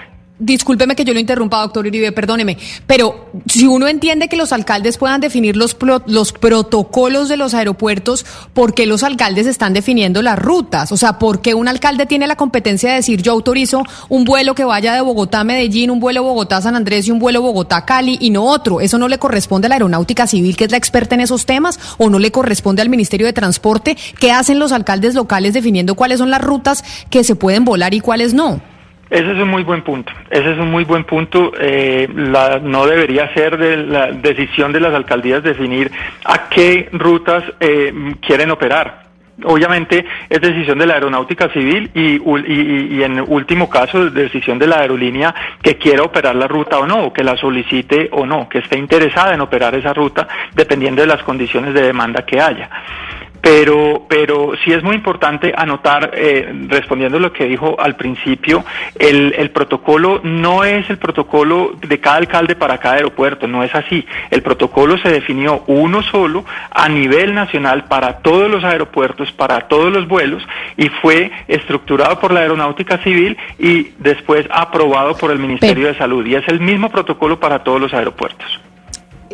Discúlpeme 0.43 0.97
que 0.97 1.05
yo 1.05 1.13
lo 1.13 1.21
interrumpa, 1.21 1.61
doctor 1.61 1.87
Uribe, 1.87 2.13
perdóneme, 2.13 2.57
pero 2.87 3.27
si 3.47 3.67
uno 3.67 3.89
entiende 3.89 4.27
que 4.27 4.39
los 4.39 4.55
alcaldes 4.55 4.97
puedan 4.97 5.21
definir 5.21 5.55
los, 5.55 5.77
los 6.07 6.33
protocolos 6.33 7.29
de 7.29 7.37
los 7.37 7.53
aeropuertos, 7.53 8.25
¿por 8.55 8.73
qué 8.73 8.87
los 8.87 9.03
alcaldes 9.03 9.47
están 9.47 9.75
definiendo 9.75 10.23
las 10.23 10.39
rutas? 10.39 10.93
O 10.93 10.97
sea, 10.97 11.19
¿por 11.19 11.43
qué 11.43 11.53
un 11.53 11.69
alcalde 11.69 12.07
tiene 12.07 12.27
la 12.27 12.37
competencia 12.37 12.89
de 12.89 12.97
decir 12.97 13.21
yo 13.21 13.33
autorizo 13.33 13.85
un 14.09 14.25
vuelo 14.25 14.55
que 14.55 14.65
vaya 14.65 14.95
de 14.95 15.03
Bogotá 15.03 15.41
a 15.41 15.45
Medellín, 15.45 15.91
un 15.91 16.01
vuelo 16.01 16.23
Bogotá-San 16.23 16.75
Andrés 16.75 17.07
y 17.07 17.11
un 17.11 17.19
vuelo 17.19 17.43
Bogotá-Cali 17.43 18.17
y 18.19 18.31
no 18.31 18.45
otro? 18.45 18.81
¿Eso 18.81 18.97
no 18.97 19.09
le 19.09 19.19
corresponde 19.19 19.67
a 19.67 19.69
la 19.69 19.75
Aeronáutica 19.75 20.27
Civil, 20.27 20.57
que 20.57 20.65
es 20.65 20.71
la 20.71 20.79
experta 20.79 21.15
en 21.17 21.21
esos 21.21 21.45
temas, 21.45 21.79
o 21.99 22.09
no 22.09 22.19
le 22.19 22.33
corresponde 22.33 22.81
al 22.81 22.89
Ministerio 22.89 23.27
de 23.27 23.35
Transporte? 23.35 23.95
¿Qué 24.19 24.33
hacen 24.33 24.59
los 24.59 24.73
alcaldes 24.73 25.15
locales 25.15 25.53
definiendo 25.53 25.97
cuáles 25.97 26.19
son 26.19 26.31
las 26.31 26.41
rutas 26.41 26.83
que 27.11 27.25
se 27.25 27.37
pueden 27.37 27.67
volar 27.67 27.93
y 27.93 28.01
cuáles 28.01 28.33
no? 28.33 28.70
Ese 29.11 29.33
es 29.33 29.39
un 29.39 29.49
muy 29.49 29.65
buen 29.65 29.83
punto. 29.83 30.13
Ese 30.31 30.53
es 30.53 30.59
un 30.59 30.71
muy 30.71 30.85
buen 30.85 31.03
punto. 31.03 31.53
Eh, 31.61 32.09
la, 32.15 32.61
no 32.63 32.87
debería 32.87 33.33
ser 33.35 33.59
de 33.59 33.77
la 33.77 34.13
decisión 34.13 34.73
de 34.73 34.79
las 34.79 34.95
alcaldías 34.95 35.43
definir 35.43 35.91
a 36.25 36.49
qué 36.49 36.89
rutas 36.93 37.43
eh, 37.59 37.93
quieren 38.25 38.53
operar. 38.53 39.11
Obviamente 39.43 40.05
es 40.29 40.41
decisión 40.41 40.79
de 40.79 40.87
la 40.87 40.95
aeronáutica 40.95 41.49
civil 41.49 41.91
y, 41.95 42.17
y, 42.17 42.99
y, 42.99 43.03
en 43.03 43.21
último 43.27 43.71
caso 43.71 44.11
decisión 44.11 44.59
de 44.59 44.67
la 44.67 44.81
aerolínea 44.81 45.35
que 45.63 45.77
quiera 45.79 46.03
operar 46.03 46.37
la 46.37 46.47
ruta 46.47 46.79
o 46.79 46.87
no, 46.87 47.11
que 47.11 47.25
la 47.25 47.39
solicite 47.39 48.11
o 48.13 48.27
no, 48.27 48.51
que 48.51 48.59
esté 48.59 48.79
interesada 48.79 49.33
en 49.33 49.41
operar 49.41 49.75
esa 49.75 49.95
ruta 49.95 50.29
dependiendo 50.55 51.01
de 51.01 51.09
las 51.09 51.23
condiciones 51.23 51.73
de 51.73 51.81
demanda 51.81 52.27
que 52.27 52.39
haya 52.39 52.69
pero, 53.41 54.07
pero 54.09 54.53
sí 54.65 54.73
es 54.73 54.83
muy 54.83 54.97
importante 54.97 55.53
anotar, 55.57 56.11
eh, 56.15 56.53
respondiendo 56.69 57.17
a 57.17 57.21
lo 57.21 57.33
que 57.33 57.45
dijo 57.45 57.77
al 57.79 57.97
principio, 57.97 58.65
el, 58.99 59.35
el, 59.37 59.51
protocolo 59.51 60.21
no 60.23 60.65
es 60.65 60.89
el 60.91 60.99
protocolo 60.99 61.75
de 61.81 62.01
cada 62.01 62.17
alcalde 62.17 62.55
para 62.55 62.79
cada 62.79 62.97
aeropuerto, 62.97 63.47
no 63.47 63.63
es 63.65 63.75
así. 63.75 64.05
El 64.31 64.43
protocolo 64.43 64.99
se 64.99 65.09
definió 65.09 65.65
uno 65.67 66.03
solo 66.03 66.45
a 66.71 66.89
nivel 66.89 67.35
nacional 67.35 67.85
para 67.85 68.19
todos 68.19 68.51
los 68.51 68.65
aeropuertos, 68.65 69.33
para 69.33 69.69
todos 69.69 69.93
los 69.93 70.07
vuelos, 70.07 70.47
y 70.77 70.89
fue 70.89 71.31
estructurado 71.49 72.19
por 72.21 72.33
la 72.33 72.41
Aeronáutica 72.41 72.99
Civil 72.99 73.37
y 73.59 73.89
después 73.99 74.47
aprobado 74.51 75.17
por 75.17 75.31
el 75.31 75.39
Ministerio 75.39 75.89
de 75.89 75.97
Salud. 75.97 76.27
Y 76.27 76.35
es 76.35 76.47
el 76.49 76.61
mismo 76.61 76.91
protocolo 76.91 77.41
para 77.41 77.61
todos 77.61 77.81
los 77.81 77.95
aeropuertos. 77.95 78.61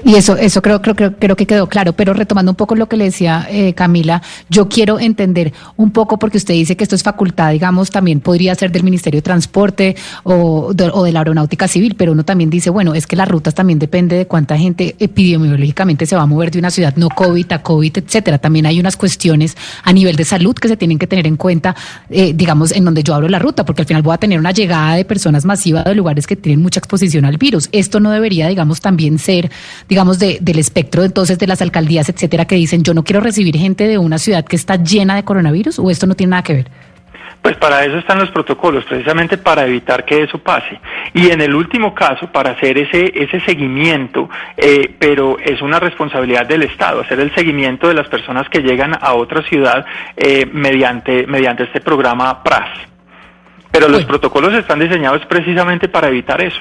Y 0.05 0.15
eso, 0.15 0.37
eso 0.37 0.61
creo, 0.61 0.83
creo, 0.83 0.95
creo, 0.95 1.17
creo 1.19 1.37
que 1.37 1.47
quedó 1.47 1.69
claro, 1.69 1.95
pero 1.95 2.13
retomando 2.13 2.53
un 2.53 2.57
poco 2.57 2.75
lo 2.75 2.87
que 2.87 2.97
le 2.97 3.05
decía 3.05 3.47
eh, 3.51 3.73
Camila, 3.73 4.23
yo 4.51 4.69
quiero 4.69 5.01
entender 5.01 5.55
un 5.77 5.91
poco, 5.91 6.19
porque 6.19 6.37
usted 6.37 6.55
dice 6.55 6.77
que 6.77 6.85
esto 6.85 6.95
es 6.95 7.03
facultad, 7.03 7.53
digamos, 7.53 7.91
también 7.91 8.21
podría 8.21 8.55
ser 8.55 8.71
del 8.71 8.85
Ministerio 8.85 9.19
de 9.19 9.23
Transporte 9.23 9.97
o 10.23 10.75
de, 10.75 10.91
o 10.93 11.03
de 11.03 11.13
la 11.13 11.21
Aeronáutica 11.21 11.67
Civil, 11.67 11.95
pero 11.97 12.13
uno 12.13 12.25
también 12.25 12.51
dice, 12.51 12.69
bueno, 12.69 12.95
es 12.95 13.07
que 13.07 13.17
las 13.17 13.27
rutas 13.27 13.55
también 13.55 13.79
depende 13.79 14.17
de 14.17 14.27
cuánta 14.27 14.59
gente 14.59 14.95
epidemiológicamente 14.99 16.05
se 16.05 16.15
va 16.15 16.23
a 16.23 16.27
mover 16.27 16.51
de 16.51 16.59
una 16.59 16.71
ciudad 16.71 16.95
no 16.97 17.09
COVID 17.09 17.53
a 17.53 17.63
COVID, 17.63 17.99
etcétera. 17.99 18.39
También 18.39 18.67
hay 18.67 18.79
unas 18.79 18.97
cuestiones 18.97 19.57
a 19.83 19.93
nivel 19.93 20.17
de 20.17 20.25
salud 20.25 20.55
que 20.55 20.69
se 20.69 20.77
tienen 20.77 20.99
que 20.99 21.07
tener 21.07 21.27
en 21.27 21.37
cuenta, 21.37 21.75
eh, 22.11 22.33
digamos, 22.35 22.73
en 22.73 22.85
donde 22.85 23.03
yo 23.03 23.15
abro 23.15 23.29
la 23.29 23.39
ruta, 23.39 23.65
porque 23.65 23.83
al 23.83 23.87
final 23.87 24.03
voy 24.03 24.15
a 24.15 24.19
tener 24.19 24.39
una 24.39 24.53
llegada 24.53 24.97
de 24.97 25.05
personas 25.07 25.45
masivas 25.47 25.85
de 25.85 25.95
lugares 25.95 26.27
que 26.27 26.37
tienen 26.37 26.63
mucha 26.63 26.81
exposición 26.81 27.25
al 27.25 27.39
virus. 27.39 27.69
Esto 27.73 27.99
no 27.99 28.11
debería, 28.11 28.49
digamos, 28.49 28.81
también 28.81 29.19
ser 29.19 29.51
digamos, 29.89 30.19
de, 30.19 30.39
del 30.41 30.59
espectro 30.59 31.05
entonces 31.05 31.39
de 31.39 31.47
las 31.47 31.63
alcaldías, 31.63 32.09
etcétera, 32.09 32.45
que 32.45 32.57
dicen 32.57 32.83
yo 32.83 32.95
no 32.95 33.05
quiero 33.05 33.21
recibir 33.21 33.57
gente 33.57 33.87
de 33.87 33.99
una 33.99 34.19
ciudad 34.19 34.45
que 34.45 34.57
está 34.57 34.77
llena 34.77 35.17
de 35.17 35.25
coronavirus 35.25 35.79
o 35.79 35.91
esto 35.91 36.07
no 36.07 36.15
tiene 36.15 36.31
nada 36.31 36.43
que 36.43 36.55
ver? 36.55 36.71
Pues 37.47 37.59
para 37.59 37.85
eso 37.85 37.99
están 37.99 38.19
los 38.19 38.31
protocolos, 38.31 38.85
precisamente 38.87 39.39
para 39.39 39.67
evitar 39.67 40.05
que 40.05 40.25
eso 40.25 40.39
pase. 40.39 40.81
Y 41.15 41.31
en 41.31 41.41
el 41.41 41.55
último 41.55 41.95
caso, 41.95 42.27
para 42.33 42.51
hacer 42.51 42.77
ese, 42.77 43.13
ese 43.15 43.39
seguimiento, 43.41 44.29
eh, 44.57 44.93
pero 44.99 45.39
es 45.39 45.63
una 45.63 45.79
responsabilidad 45.79 46.47
del 46.47 46.65
Estado, 46.65 47.03
hacer 47.03 47.21
el 47.21 47.33
seguimiento 47.37 47.87
de 47.87 47.95
las 47.95 48.09
personas 48.09 48.49
que 48.49 48.63
llegan 48.63 48.99
a 49.01 49.15
otra 49.15 49.43
ciudad 49.43 49.87
eh, 50.17 50.45
mediante, 50.53 51.25
mediante 51.29 51.63
este 51.63 51.81
programa 51.81 52.43
PRAS. 52.43 52.69
Pero 53.71 53.89
los 53.89 54.05
protocolos 54.05 54.53
están 54.55 54.81
diseñados 54.81 55.25
precisamente 55.27 55.87
para 55.87 56.09
evitar 56.09 56.41
eso. 56.41 56.61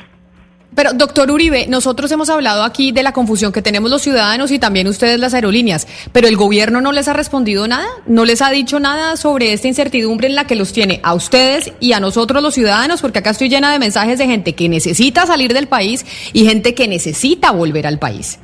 Pero, 0.75 0.91
doctor 0.93 1.31
Uribe, 1.31 1.67
nosotros 1.67 2.11
hemos 2.11 2.29
hablado 2.29 2.63
aquí 2.63 2.91
de 2.91 3.01
la 3.01 3.13
confusión 3.13 3.53
que 3.53 3.61
tenemos 3.61 3.89
los 3.89 4.01
ciudadanos 4.01 4.51
y 4.51 4.59
también 4.59 4.87
ustedes 4.87 5.19
las 5.19 5.33
aerolíneas, 5.33 5.87
pero 6.11 6.27
el 6.27 6.35
gobierno 6.35 6.81
no 6.81 6.91
les 6.91 7.07
ha 7.07 7.13
respondido 7.13 7.67
nada, 7.67 7.87
no 8.05 8.25
les 8.25 8.41
ha 8.41 8.51
dicho 8.51 8.79
nada 8.79 9.15
sobre 9.15 9.53
esta 9.53 9.69
incertidumbre 9.69 10.27
en 10.27 10.35
la 10.35 10.45
que 10.45 10.55
los 10.55 10.73
tiene 10.73 10.99
a 11.01 11.13
ustedes 11.13 11.71
y 11.79 11.93
a 11.93 12.01
nosotros 12.01 12.43
los 12.43 12.53
ciudadanos, 12.53 13.01
porque 13.01 13.19
acá 13.19 13.29
estoy 13.29 13.47
llena 13.47 13.71
de 13.71 13.79
mensajes 13.79 14.19
de 14.19 14.27
gente 14.27 14.53
que 14.53 14.67
necesita 14.67 15.25
salir 15.25 15.53
del 15.53 15.67
país 15.67 16.05
y 16.33 16.45
gente 16.45 16.75
que 16.75 16.87
necesita 16.87 17.51
volver 17.51 17.87
al 17.87 17.97
país. 17.97 18.39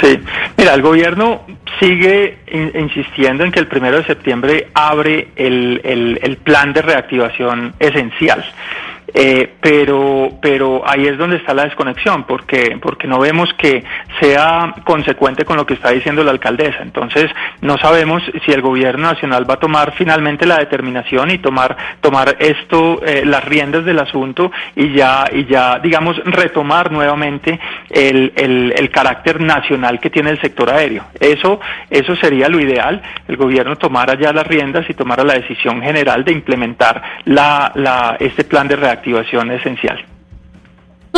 Sí, 0.00 0.18
mira, 0.56 0.74
el 0.74 0.82
gobierno 0.82 1.42
sigue 1.80 2.38
insistiendo 2.74 3.44
en 3.44 3.52
que 3.52 3.60
el 3.60 3.68
primero 3.68 3.98
de 3.98 4.04
septiembre 4.04 4.68
abre 4.74 5.28
el, 5.36 5.80
el, 5.84 6.18
el 6.22 6.36
plan 6.36 6.72
de 6.72 6.82
reactivación 6.82 7.74
esencial. 7.78 8.44
Eh, 9.14 9.54
pero, 9.60 10.30
pero 10.42 10.82
ahí 10.86 11.06
es 11.06 11.16
donde 11.16 11.36
está 11.36 11.54
la 11.54 11.64
desconexión, 11.64 12.24
porque, 12.24 12.78
porque 12.80 13.06
no 13.06 13.18
vemos 13.18 13.52
que 13.54 13.82
sea 14.20 14.74
consecuente 14.84 15.44
con 15.44 15.56
lo 15.56 15.64
que 15.64 15.74
está 15.74 15.90
diciendo 15.90 16.22
la 16.22 16.30
alcaldesa. 16.30 16.82
Entonces, 16.82 17.30
no 17.62 17.78
sabemos 17.78 18.22
si 18.44 18.52
el 18.52 18.60
gobierno 18.60 19.08
nacional 19.08 19.48
va 19.48 19.54
a 19.54 19.60
tomar 19.60 19.94
finalmente 19.96 20.44
la 20.46 20.58
determinación 20.58 21.30
y 21.30 21.38
tomar, 21.38 21.76
tomar 22.00 22.36
esto, 22.38 23.00
eh, 23.02 23.22
las 23.24 23.44
riendas 23.44 23.84
del 23.86 23.98
asunto 23.98 24.52
y 24.76 24.92
ya, 24.92 25.24
y 25.32 25.46
ya, 25.46 25.78
digamos, 25.78 26.16
retomar 26.24 26.92
nuevamente 26.92 27.58
el, 27.88 28.32
el, 28.36 28.74
el 28.76 28.90
carácter 28.90 29.40
nacional 29.40 30.00
que 30.00 30.10
tiene 30.10 30.30
el 30.30 30.40
sector 30.40 30.70
aéreo. 30.70 31.04
Eso, 31.18 31.60
eso 31.88 32.14
sería 32.16 32.48
lo 32.48 32.60
ideal, 32.60 33.00
el 33.26 33.36
gobierno 33.36 33.76
tomara 33.76 34.14
ya 34.18 34.32
las 34.32 34.46
riendas 34.46 34.88
y 34.90 34.94
tomara 34.94 35.24
la 35.24 35.34
decisión 35.34 35.80
general 35.80 36.24
de 36.24 36.32
implementar 36.32 37.02
la, 37.24 37.72
la, 37.74 38.16
este 38.20 38.44
plan 38.44 38.68
de 38.68 38.76
reactivación 38.76 38.97
activación 38.98 39.50
esencial. 39.52 40.17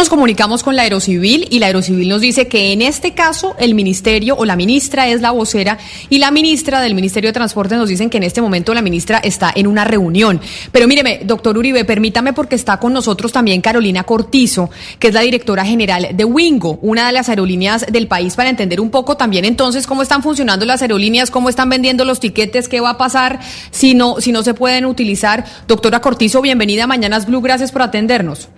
Nos 0.00 0.08
comunicamos 0.08 0.62
con 0.62 0.76
la 0.76 0.84
Aerocivil 0.84 1.46
y 1.50 1.58
la 1.58 1.66
Aerocivil 1.66 2.08
nos 2.08 2.22
dice 2.22 2.48
que 2.48 2.72
en 2.72 2.80
este 2.80 3.12
caso 3.12 3.54
el 3.58 3.74
ministerio 3.74 4.34
o 4.34 4.46
la 4.46 4.56
ministra 4.56 5.08
es 5.08 5.20
la 5.20 5.30
vocera 5.30 5.76
y 6.08 6.16
la 6.16 6.30
ministra 6.30 6.80
del 6.80 6.94
Ministerio 6.94 7.28
de 7.28 7.34
Transporte 7.34 7.76
nos 7.76 7.90
dicen 7.90 8.08
que 8.08 8.16
en 8.16 8.22
este 8.22 8.40
momento 8.40 8.72
la 8.72 8.80
ministra 8.80 9.18
está 9.18 9.52
en 9.54 9.66
una 9.66 9.84
reunión. 9.84 10.40
Pero 10.72 10.88
míreme, 10.88 11.20
doctor 11.24 11.58
Uribe, 11.58 11.84
permítame 11.84 12.32
porque 12.32 12.54
está 12.54 12.78
con 12.78 12.94
nosotros 12.94 13.30
también 13.30 13.60
Carolina 13.60 14.04
Cortizo, 14.04 14.70
que 14.98 15.08
es 15.08 15.12
la 15.12 15.20
directora 15.20 15.66
general 15.66 16.08
de 16.14 16.24
Wingo, 16.24 16.78
una 16.80 17.06
de 17.06 17.12
las 17.12 17.28
aerolíneas 17.28 17.84
del 17.92 18.08
país, 18.08 18.36
para 18.36 18.48
entender 18.48 18.80
un 18.80 18.88
poco 18.88 19.18
también 19.18 19.44
entonces 19.44 19.86
cómo 19.86 20.00
están 20.00 20.22
funcionando 20.22 20.64
las 20.64 20.80
aerolíneas, 20.80 21.30
cómo 21.30 21.50
están 21.50 21.68
vendiendo 21.68 22.06
los 22.06 22.20
tiquetes, 22.20 22.70
qué 22.70 22.80
va 22.80 22.88
a 22.88 22.96
pasar 22.96 23.40
si 23.70 23.92
no, 23.92 24.18
si 24.18 24.32
no 24.32 24.42
se 24.44 24.54
pueden 24.54 24.86
utilizar. 24.86 25.44
Doctora 25.68 26.00
Cortizo, 26.00 26.40
bienvenida 26.40 26.84
a 26.84 26.86
Mañanas 26.86 27.26
Blue, 27.26 27.42
gracias 27.42 27.70
por 27.70 27.82
atendernos. 27.82 28.48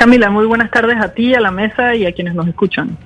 Camila, 0.00 0.30
muy 0.30 0.46
buenas 0.46 0.70
tardes 0.70 0.96
a 0.98 1.12
ti, 1.12 1.34
a 1.34 1.40
la 1.40 1.50
mesa 1.50 1.94
y 1.94 2.06
a 2.06 2.12
quienes 2.12 2.34
nos 2.34 2.48
escuchan. 2.48 2.96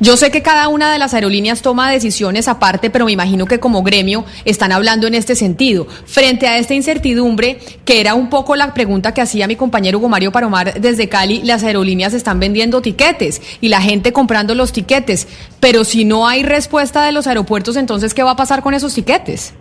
Yo 0.00 0.16
sé 0.16 0.32
que 0.32 0.42
cada 0.42 0.66
una 0.66 0.92
de 0.92 0.98
las 0.98 1.14
aerolíneas 1.14 1.62
toma 1.62 1.88
decisiones 1.92 2.48
aparte, 2.48 2.90
pero 2.90 3.04
me 3.04 3.12
imagino 3.12 3.46
que 3.46 3.60
como 3.60 3.84
gremio 3.84 4.24
están 4.44 4.72
hablando 4.72 5.06
en 5.06 5.14
este 5.14 5.36
sentido. 5.36 5.86
Frente 5.86 6.48
a 6.48 6.58
esta 6.58 6.74
incertidumbre, 6.74 7.60
que 7.84 8.00
era 8.00 8.14
un 8.14 8.30
poco 8.30 8.56
la 8.56 8.74
pregunta 8.74 9.14
que 9.14 9.20
hacía 9.20 9.46
mi 9.46 9.54
compañero 9.54 9.98
Hugo 9.98 10.08
Mario 10.08 10.32
Paromar 10.32 10.80
desde 10.80 11.08
Cali, 11.08 11.40
las 11.44 11.62
aerolíneas 11.62 12.14
están 12.14 12.40
vendiendo 12.40 12.82
tiquetes 12.82 13.40
y 13.60 13.68
la 13.68 13.80
gente 13.80 14.12
comprando 14.12 14.56
los 14.56 14.72
tiquetes, 14.72 15.28
pero 15.60 15.84
si 15.84 16.04
no 16.04 16.26
hay 16.26 16.42
respuesta 16.42 17.04
de 17.04 17.12
los 17.12 17.28
aeropuertos, 17.28 17.76
entonces, 17.76 18.12
¿qué 18.12 18.24
va 18.24 18.32
a 18.32 18.36
pasar 18.36 18.60
con 18.60 18.74
esos 18.74 18.92
tiquetes? 18.92 19.54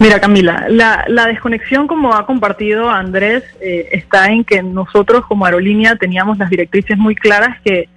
Mira, 0.00 0.20
Camila, 0.20 0.66
la, 0.68 1.26
desconexión, 1.26 1.86
como 1.86 2.14
ha 2.14 2.26
compartido 2.26 2.90
Andrés, 2.90 3.44
eh, 3.60 3.88
está 3.92 4.26
en 4.26 4.44
que 4.44 4.62
nosotros 4.62 5.24
como 5.26 5.46
aerolínea 5.46 5.96
teníamos 5.96 6.38
las 6.38 6.50
directrices 6.50 6.98
muy 6.98 7.14
claras 7.14 7.60
que 7.62 7.88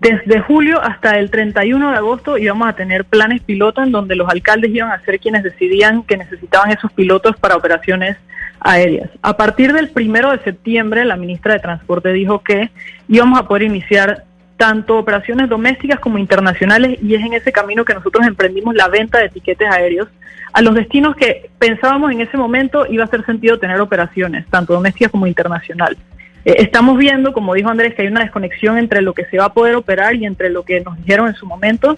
desde 0.00 0.40
julio 0.40 0.82
hasta 0.82 1.18
el 1.18 1.30
31 1.30 1.90
de 1.90 1.96
agosto 1.96 2.36
íbamos 2.36 2.68
a 2.68 2.74
tener 2.74 3.04
planes 3.04 3.42
piloto 3.42 3.82
en 3.82 3.90
donde 3.90 4.14
los 4.14 4.28
alcaldes 4.28 4.70
iban 4.74 4.90
a 4.90 5.00
ser 5.00 5.18
quienes 5.18 5.42
decidían 5.42 6.02
que 6.02 6.16
necesitaban 6.16 6.70
esos 6.70 6.92
pilotos 6.92 7.36
para 7.36 7.56
operaciones 7.56 8.16
aéreas. 8.60 9.10
A 9.22 9.36
partir 9.36 9.72
del 9.72 9.88
primero 9.88 10.30
de 10.30 10.38
septiembre, 10.38 11.04
la 11.04 11.16
ministra 11.16 11.54
de 11.54 11.60
Transporte 11.60 12.12
dijo 12.12 12.42
que 12.42 12.70
íbamos 13.08 13.40
a 13.40 13.48
poder 13.48 13.62
iniciar 13.62 14.24
tanto 14.56 14.98
operaciones 14.98 15.48
domésticas 15.48 15.98
como 16.00 16.18
internacionales 16.18 16.98
y 17.02 17.14
es 17.14 17.24
en 17.24 17.32
ese 17.34 17.52
camino 17.52 17.84
que 17.84 17.94
nosotros 17.94 18.26
emprendimos 18.26 18.74
la 18.74 18.88
venta 18.88 19.18
de 19.18 19.26
etiquetes 19.26 19.68
aéreos 19.68 20.08
a 20.54 20.62
los 20.62 20.74
destinos 20.74 21.16
que 21.16 21.50
pensábamos 21.58 22.12
en 22.12 22.20
ese 22.20 22.36
momento 22.36 22.86
iba 22.86 23.02
a 23.02 23.08
ser 23.08 23.26
sentido 23.26 23.58
tener 23.58 23.80
operaciones, 23.80 24.46
tanto 24.46 24.72
domésticas 24.72 25.10
como 25.10 25.26
internacionales. 25.26 25.98
Eh, 26.44 26.56
estamos 26.58 26.96
viendo, 26.96 27.32
como 27.32 27.54
dijo 27.54 27.68
Andrés, 27.68 27.94
que 27.94 28.02
hay 28.02 28.08
una 28.08 28.20
desconexión 28.20 28.78
entre 28.78 29.02
lo 29.02 29.14
que 29.14 29.24
se 29.26 29.38
va 29.38 29.46
a 29.46 29.52
poder 29.52 29.74
operar 29.74 30.14
y 30.14 30.24
entre 30.24 30.50
lo 30.50 30.62
que 30.62 30.80
nos 30.80 30.96
dijeron 30.98 31.26
en 31.26 31.34
su 31.34 31.46
momento. 31.46 31.96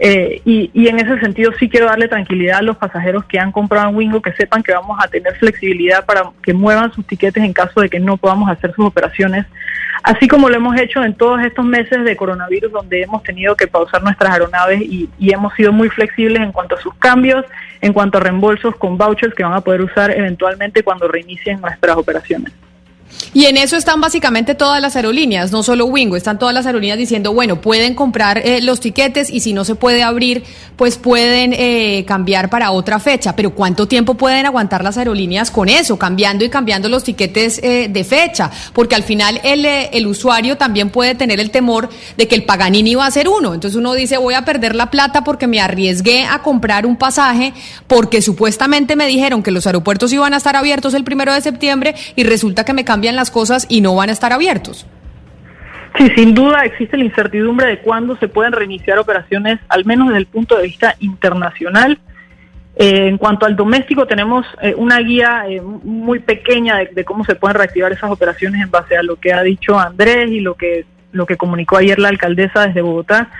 Eh, 0.00 0.40
y, 0.44 0.70
y, 0.72 0.86
en 0.88 1.00
ese 1.00 1.18
sentido 1.18 1.50
sí 1.58 1.68
quiero 1.68 1.86
darle 1.86 2.06
tranquilidad 2.06 2.58
a 2.58 2.62
los 2.62 2.76
pasajeros 2.76 3.24
que 3.24 3.38
han 3.38 3.50
comprado 3.50 3.88
en 3.88 3.96
Wingo, 3.96 4.22
que 4.22 4.32
sepan 4.32 4.62
que 4.62 4.72
vamos 4.72 4.96
a 5.02 5.08
tener 5.08 5.34
flexibilidad 5.36 6.06
para 6.06 6.30
que 6.42 6.54
muevan 6.54 6.92
sus 6.92 7.04
tiquetes 7.04 7.42
en 7.42 7.52
caso 7.52 7.80
de 7.80 7.88
que 7.88 7.98
no 7.98 8.16
podamos 8.16 8.48
hacer 8.48 8.72
sus 8.74 8.86
operaciones 8.86 9.46
así 10.02 10.28
como 10.28 10.48
lo 10.48 10.56
hemos 10.56 10.78
hecho 10.80 11.02
en 11.02 11.14
todos 11.14 11.40
estos 11.42 11.64
meses 11.64 12.04
de 12.04 12.16
coronavirus 12.16 12.72
donde 12.72 13.02
hemos 13.02 13.22
tenido 13.22 13.56
que 13.56 13.66
pausar 13.66 14.02
nuestras 14.02 14.32
aeronaves 14.32 14.80
y, 14.80 15.08
hemos 15.20 15.52
sido 15.54 15.72
muy 15.72 15.88
flexibles 15.90 16.42
en 16.42 16.52
cuanto 16.52 16.74
a 16.74 16.80
sus 16.80 16.94
cambios, 16.94 17.44
en 17.80 17.92
cuanto 17.92 18.18
a 18.18 18.20
reembolsos 18.20 18.74
con 18.76 18.96
vouchers 18.96 19.34
que 19.34 19.44
van 19.44 19.52
a 19.52 19.60
poder 19.60 19.82
usar 19.82 20.10
eventualmente 20.10 20.82
cuando 20.82 21.06
reinicien 21.06 21.60
nuestras 21.60 21.96
operaciones. 21.96 22.52
Y 23.34 23.44
en 23.44 23.56
eso 23.56 23.76
están 23.76 24.00
básicamente 24.00 24.54
todas 24.54 24.80
las 24.80 24.96
aerolíneas, 24.96 25.52
no 25.52 25.62
solo 25.62 25.86
Wingo, 25.86 26.16
están 26.16 26.38
todas 26.38 26.54
las 26.54 26.66
aerolíneas 26.66 26.98
diciendo, 26.98 27.32
bueno, 27.32 27.60
pueden 27.60 27.94
comprar 27.94 28.38
eh, 28.38 28.60
los 28.62 28.80
tiquetes 28.80 29.30
y 29.30 29.40
si 29.40 29.52
no 29.52 29.64
se 29.64 29.74
puede 29.74 30.02
abrir, 30.02 30.44
pues 30.76 30.96
pueden 30.96 31.52
eh, 31.52 32.04
cambiar 32.06 32.48
para 32.48 32.70
otra 32.70 32.98
fecha. 32.98 33.36
Pero 33.36 33.50
¿cuánto 33.50 33.86
tiempo 33.86 34.14
pueden 34.14 34.46
aguantar 34.46 34.82
las 34.82 34.96
aerolíneas 34.96 35.50
con 35.50 35.68
eso, 35.68 35.98
cambiando 35.98 36.44
y 36.44 36.48
cambiando 36.48 36.88
los 36.88 37.04
tiquetes 37.04 37.60
eh, 37.62 37.88
de 37.90 38.04
fecha? 38.04 38.50
Porque 38.72 38.94
al 38.94 39.02
final 39.02 39.40
el, 39.44 39.66
el 39.66 40.06
usuario 40.06 40.56
también 40.56 40.90
puede 40.90 41.14
tener 41.14 41.38
el 41.40 41.50
temor 41.50 41.90
de 42.16 42.28
que 42.28 42.34
el 42.34 42.44
Paganini 42.44 42.94
va 42.94 43.06
a 43.06 43.10
ser 43.10 43.28
uno. 43.28 43.54
Entonces 43.54 43.76
uno 43.76 43.92
dice, 43.94 44.16
voy 44.16 44.34
a 44.34 44.44
perder 44.44 44.74
la 44.74 44.90
plata 44.90 45.22
porque 45.22 45.46
me 45.46 45.60
arriesgué 45.60 46.24
a 46.24 46.40
comprar 46.42 46.86
un 46.86 46.96
pasaje 46.96 47.52
porque 47.86 48.22
supuestamente 48.22 48.96
me 48.96 49.06
dijeron 49.06 49.42
que 49.42 49.50
los 49.50 49.66
aeropuertos 49.66 50.12
iban 50.12 50.32
a 50.34 50.38
estar 50.38 50.56
abiertos 50.56 50.94
el 50.94 51.04
primero 51.04 51.34
de 51.34 51.40
septiembre 51.40 51.94
y 52.16 52.24
resulta 52.24 52.64
que 52.64 52.72
me 52.72 52.84
cambian 52.98 53.14
las 53.14 53.30
cosas 53.30 53.64
y 53.68 53.80
no 53.80 53.94
van 53.94 54.08
a 54.08 54.12
estar 54.12 54.32
abiertos. 54.32 54.84
Sí, 55.96 56.08
sin 56.16 56.34
duda 56.34 56.64
existe 56.64 56.96
la 56.96 57.04
incertidumbre 57.04 57.68
de 57.68 57.78
cuándo 57.78 58.16
se 58.16 58.26
pueden 58.26 58.50
reiniciar 58.50 58.98
operaciones, 58.98 59.60
al 59.68 59.84
menos 59.84 60.08
desde 60.08 60.18
el 60.18 60.26
punto 60.26 60.56
de 60.56 60.64
vista 60.64 60.96
internacional. 60.98 62.00
Eh, 62.74 63.06
en 63.06 63.16
cuanto 63.16 63.46
al 63.46 63.54
doméstico, 63.54 64.04
tenemos 64.08 64.44
eh, 64.62 64.74
una 64.76 64.98
guía 64.98 65.44
eh, 65.48 65.60
muy 65.60 66.18
pequeña 66.18 66.78
de, 66.92 67.04
cómo 67.04 67.24
se 67.24 67.36
pueden 67.36 67.56
reactivar 67.56 67.92
esas 67.92 68.10
operaciones 68.10 68.62
en 68.62 68.70
base 68.70 68.96
a 68.96 69.04
lo 69.04 69.14
que 69.14 69.32
ha 69.32 69.42
dicho 69.42 69.78
Andrés 69.78 70.28
y 70.28 70.40
lo 70.40 70.54
que, 70.54 70.84
lo 71.12 71.24
que 71.24 71.36
comunicó 71.36 71.76
ayer 71.76 72.00
la 72.00 72.08
alcaldesa 72.08 72.66
desde 72.66 72.82
Bogotá. 72.82 73.30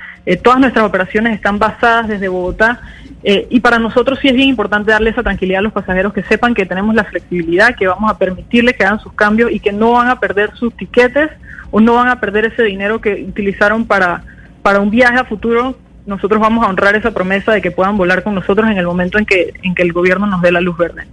todas 0.44 0.60
nuestras 0.60 0.84
operaciones 0.84 1.34
están 1.34 1.58
basadas 1.58 2.06
desde 2.06 2.28
Bogotá 2.28 2.80
eh, 3.22 3.46
y 3.50 3.60
para 3.60 3.78
nosotros 3.78 4.18
sí 4.20 4.28
es 4.28 4.34
bien 4.34 4.48
importante 4.48 4.92
darle 4.92 5.10
esa 5.10 5.22
tranquilidad 5.22 5.58
a 5.58 5.62
los 5.62 5.72
pasajeros 5.72 6.12
que 6.12 6.22
sepan 6.22 6.54
que 6.54 6.66
tenemos 6.66 6.94
la 6.94 7.04
flexibilidad, 7.04 7.74
que 7.74 7.88
vamos 7.88 8.10
a 8.10 8.16
permitirles 8.16 8.76
que 8.76 8.84
hagan 8.84 9.00
sus 9.00 9.12
cambios 9.12 9.50
y 9.50 9.58
que 9.58 9.72
no 9.72 9.92
van 9.92 10.08
a 10.08 10.20
perder 10.20 10.52
sus 10.54 10.76
tiquetes 10.76 11.30
o 11.70 11.80
no 11.80 11.94
van 11.94 12.08
a 12.08 12.20
perder 12.20 12.46
ese 12.46 12.62
dinero 12.62 13.00
que 13.00 13.24
utilizaron 13.28 13.86
para, 13.86 14.22
para 14.62 14.80
un 14.80 14.90
viaje 14.90 15.18
a 15.18 15.24
futuro. 15.24 15.76
Nosotros 16.06 16.40
vamos 16.40 16.64
a 16.64 16.68
honrar 16.68 16.94
esa 16.96 17.10
promesa 17.10 17.52
de 17.52 17.60
que 17.60 17.70
puedan 17.70 17.96
volar 17.96 18.22
con 18.22 18.34
nosotros 18.34 18.70
en 18.70 18.78
el 18.78 18.86
momento 18.86 19.18
en 19.18 19.26
que, 19.26 19.52
en 19.62 19.74
que 19.74 19.82
el 19.82 19.92
gobierno 19.92 20.26
nos 20.26 20.40
dé 20.40 20.52
la 20.52 20.60
luz 20.60 20.78
verde. 20.78 21.04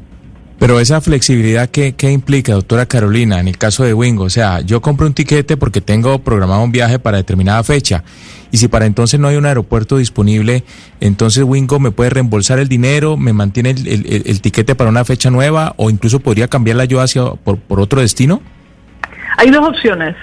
Pero 0.60 0.80
esa 0.80 1.02
flexibilidad, 1.02 1.70
¿qué, 1.70 1.96
¿qué, 1.96 2.12
implica, 2.12 2.54
doctora 2.54 2.86
Carolina, 2.86 3.42
en 3.42 3.50
el 3.50 3.58
caso 3.58 3.84
de 3.84 3.94
Wingo? 3.94 4.24
O 4.24 4.30
sea, 4.30 4.62
yo 4.62 4.82
compro 4.82 5.06
un 5.06 5.14
tiquete 5.14 5.58
porque 5.58 5.82
tengo 5.82 6.20
programado 6.20 6.64
un 6.64 6.72
viaje 6.72 6.98
para 6.98 7.18
determinada 7.18 7.62
fecha. 7.64 8.06
Y 8.56 8.58
si 8.58 8.70
para 8.70 8.86
entonces 8.86 9.20
no 9.20 9.28
hay 9.28 9.36
un 9.36 9.46
aeropuerto 9.46 9.98
disponible, 9.98 10.64
entonces 11.02 11.44
Wingo 11.44 11.78
me 11.78 11.92
puede 11.92 12.10
reembolsar 12.10 12.58
el 12.58 12.70
dinero, 12.70 13.18
me 13.18 13.34
mantiene 13.34 13.72
el, 13.72 14.24
el, 14.26 14.40
tiquete 14.40 14.76
para 14.76 14.90
una 14.90 15.04
fecha 15.04 15.30
nueva 15.30 15.74
o 15.76 15.90
incluso 15.90 16.22
podría 16.22 16.48
cambiarla 16.48 16.86
yo 16.86 17.02
hacia 17.02 17.32
por, 17.32 17.60
por 17.60 17.82
otro 17.82 18.00
destino. 18.00 18.42
Hay 19.36 19.50
dos 19.50 19.68
opciones. 19.68 20.16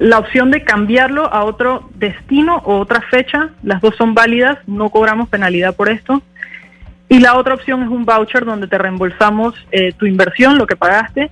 la 0.00 0.18
opción 0.18 0.50
de 0.50 0.64
cambiarlo 0.64 1.32
a 1.32 1.44
otro 1.44 1.88
destino 1.94 2.56
o 2.64 2.80
otra 2.80 3.02
fecha, 3.02 3.50
las 3.62 3.80
dos 3.80 3.94
son 3.94 4.14
válidas, 4.14 4.58
no 4.66 4.90
cobramos 4.90 5.28
penalidad 5.28 5.76
por 5.76 5.88
esto. 5.88 6.20
Y 7.08 7.20
la 7.20 7.36
otra 7.36 7.54
opción 7.54 7.84
es 7.84 7.88
un 7.88 8.04
voucher 8.04 8.44
donde 8.44 8.66
te 8.66 8.78
reembolsamos 8.78 9.54
eh, 9.70 9.92
tu 9.92 10.06
inversión, 10.06 10.58
lo 10.58 10.66
que 10.66 10.74
pagaste, 10.74 11.30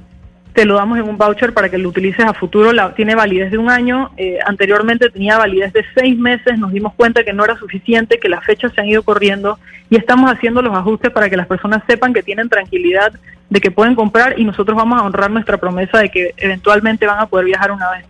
te 0.54 0.64
lo 0.64 0.76
damos 0.76 0.98
en 0.98 1.08
un 1.08 1.18
voucher 1.18 1.52
para 1.52 1.68
que 1.68 1.78
lo 1.78 1.88
utilices 1.88 2.24
a 2.24 2.32
futuro. 2.32 2.72
La, 2.72 2.94
tiene 2.94 3.14
validez 3.16 3.50
de 3.50 3.58
un 3.58 3.68
año, 3.68 4.12
eh, 4.16 4.38
anteriormente 4.46 5.10
tenía 5.10 5.36
validez 5.36 5.72
de 5.72 5.84
seis 5.94 6.16
meses, 6.16 6.58
nos 6.58 6.72
dimos 6.72 6.94
cuenta 6.94 7.24
que 7.24 7.32
no 7.32 7.44
era 7.44 7.56
suficiente, 7.58 8.18
que 8.20 8.28
las 8.28 8.44
fechas 8.44 8.72
se 8.72 8.80
han 8.80 8.86
ido 8.86 9.02
corriendo 9.02 9.58
y 9.90 9.96
estamos 9.96 10.30
haciendo 10.30 10.62
los 10.62 10.74
ajustes 10.74 11.10
para 11.10 11.28
que 11.28 11.36
las 11.36 11.48
personas 11.48 11.82
sepan 11.88 12.14
que 12.14 12.22
tienen 12.22 12.48
tranquilidad 12.48 13.12
de 13.50 13.60
que 13.60 13.70
pueden 13.72 13.94
comprar 13.96 14.38
y 14.38 14.44
nosotros 14.44 14.76
vamos 14.76 15.00
a 15.00 15.04
honrar 15.04 15.30
nuestra 15.30 15.56
promesa 15.58 15.98
de 15.98 16.08
que 16.08 16.32
eventualmente 16.36 17.04
van 17.06 17.18
a 17.18 17.26
poder 17.26 17.46
viajar 17.46 17.72
una 17.72 17.90
vez 17.90 18.06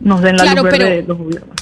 nos 0.00 0.20
den 0.20 0.36
la 0.36 0.42
Claro, 0.44 0.62
luz 0.62 0.70
verde 0.72 0.78
pero- 0.78 0.96
de 1.02 1.02
los 1.08 1.18
gobiernos. 1.18 1.56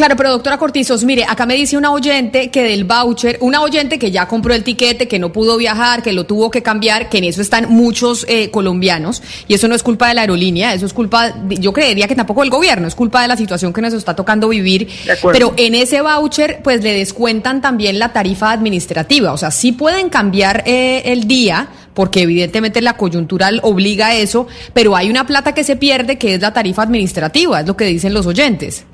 Claro, 0.00 0.16
pero 0.16 0.30
doctora 0.30 0.56
Cortizos, 0.56 1.04
mire, 1.04 1.26
acá 1.28 1.44
me 1.44 1.54
dice 1.54 1.76
una 1.76 1.92
oyente 1.92 2.50
que 2.50 2.62
del 2.62 2.84
voucher, 2.84 3.36
una 3.42 3.60
oyente 3.60 3.98
que 3.98 4.10
ya 4.10 4.26
compró 4.26 4.54
el 4.54 4.64
tiquete, 4.64 5.06
que 5.06 5.18
no 5.18 5.30
pudo 5.30 5.58
viajar, 5.58 6.02
que 6.02 6.14
lo 6.14 6.24
tuvo 6.24 6.50
que 6.50 6.62
cambiar, 6.62 7.10
que 7.10 7.18
en 7.18 7.24
eso 7.24 7.42
están 7.42 7.66
muchos 7.68 8.24
eh, 8.26 8.50
colombianos, 8.50 9.22
y 9.46 9.52
eso 9.52 9.68
no 9.68 9.74
es 9.74 9.82
culpa 9.82 10.08
de 10.08 10.14
la 10.14 10.22
aerolínea, 10.22 10.72
eso 10.72 10.86
es 10.86 10.94
culpa, 10.94 11.32
de- 11.32 11.56
yo 11.58 11.74
creería 11.74 12.08
que 12.08 12.14
tampoco 12.14 12.40
del 12.40 12.48
gobierno, 12.48 12.88
es 12.88 12.94
culpa 12.94 13.20
de 13.20 13.28
la 13.28 13.36
situación 13.36 13.74
que 13.74 13.82
nos 13.82 13.92
está 13.92 14.16
tocando 14.16 14.48
vivir. 14.48 14.88
Pero 15.34 15.52
en 15.58 15.74
ese 15.74 16.00
voucher, 16.00 16.60
pues 16.64 16.82
le 16.82 16.94
descuentan 16.94 17.60
también 17.60 17.98
la 17.98 18.10
tarifa 18.14 18.52
administrativa, 18.52 19.34
o 19.34 19.36
sea, 19.36 19.50
sí 19.50 19.72
pueden 19.72 20.08
cambiar 20.08 20.62
eh, 20.64 21.02
el 21.12 21.28
día, 21.28 21.68
porque 21.92 22.22
evidentemente 22.22 22.80
la 22.80 22.96
coyuntural 22.96 23.60
obliga 23.64 24.06
a 24.06 24.14
eso, 24.14 24.46
pero 24.72 24.96
hay 24.96 25.10
una 25.10 25.26
plata 25.26 25.52
que 25.52 25.62
se 25.62 25.76
pierde 25.76 26.16
que 26.16 26.32
es 26.36 26.40
la 26.40 26.54
tarifa 26.54 26.84
administrativa, 26.84 27.60
es 27.60 27.66
lo 27.66 27.76
que 27.76 27.84
dicen 27.84 28.14
los 28.14 28.24
oyentes. 28.24 28.86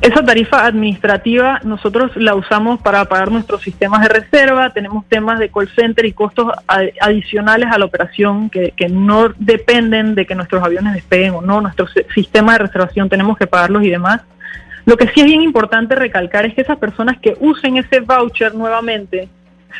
Esa 0.00 0.24
tarifa 0.24 0.64
administrativa 0.64 1.60
nosotros 1.64 2.12
la 2.16 2.34
usamos 2.34 2.80
para 2.80 3.04
pagar 3.04 3.30
nuestros 3.30 3.62
sistemas 3.62 4.02
de 4.02 4.08
reserva, 4.08 4.70
tenemos 4.72 5.04
temas 5.06 5.38
de 5.38 5.50
call 5.50 5.68
center 5.68 6.04
y 6.06 6.12
costos 6.12 6.52
adicionales 7.00 7.68
a 7.70 7.78
la 7.78 7.84
operación 7.84 8.48
que, 8.50 8.72
que 8.76 8.88
no 8.88 9.28
dependen 9.38 10.14
de 10.14 10.26
que 10.26 10.34
nuestros 10.34 10.62
aviones 10.62 10.94
despeguen 10.94 11.34
o 11.34 11.42
no, 11.42 11.60
nuestro 11.60 11.86
si- 11.88 12.02
sistema 12.14 12.52
de 12.52 12.60
reservación 12.60 13.08
tenemos 13.08 13.36
que 13.36 13.46
pagarlos 13.46 13.82
y 13.84 13.90
demás. 13.90 14.22
Lo 14.86 14.96
que 14.96 15.08
sí 15.08 15.20
es 15.20 15.26
bien 15.26 15.42
importante 15.42 15.94
recalcar 15.94 16.46
es 16.46 16.54
que 16.54 16.62
esas 16.62 16.78
personas 16.78 17.18
que 17.18 17.36
usen 17.38 17.76
ese 17.76 18.00
voucher 18.00 18.54
nuevamente, 18.54 19.28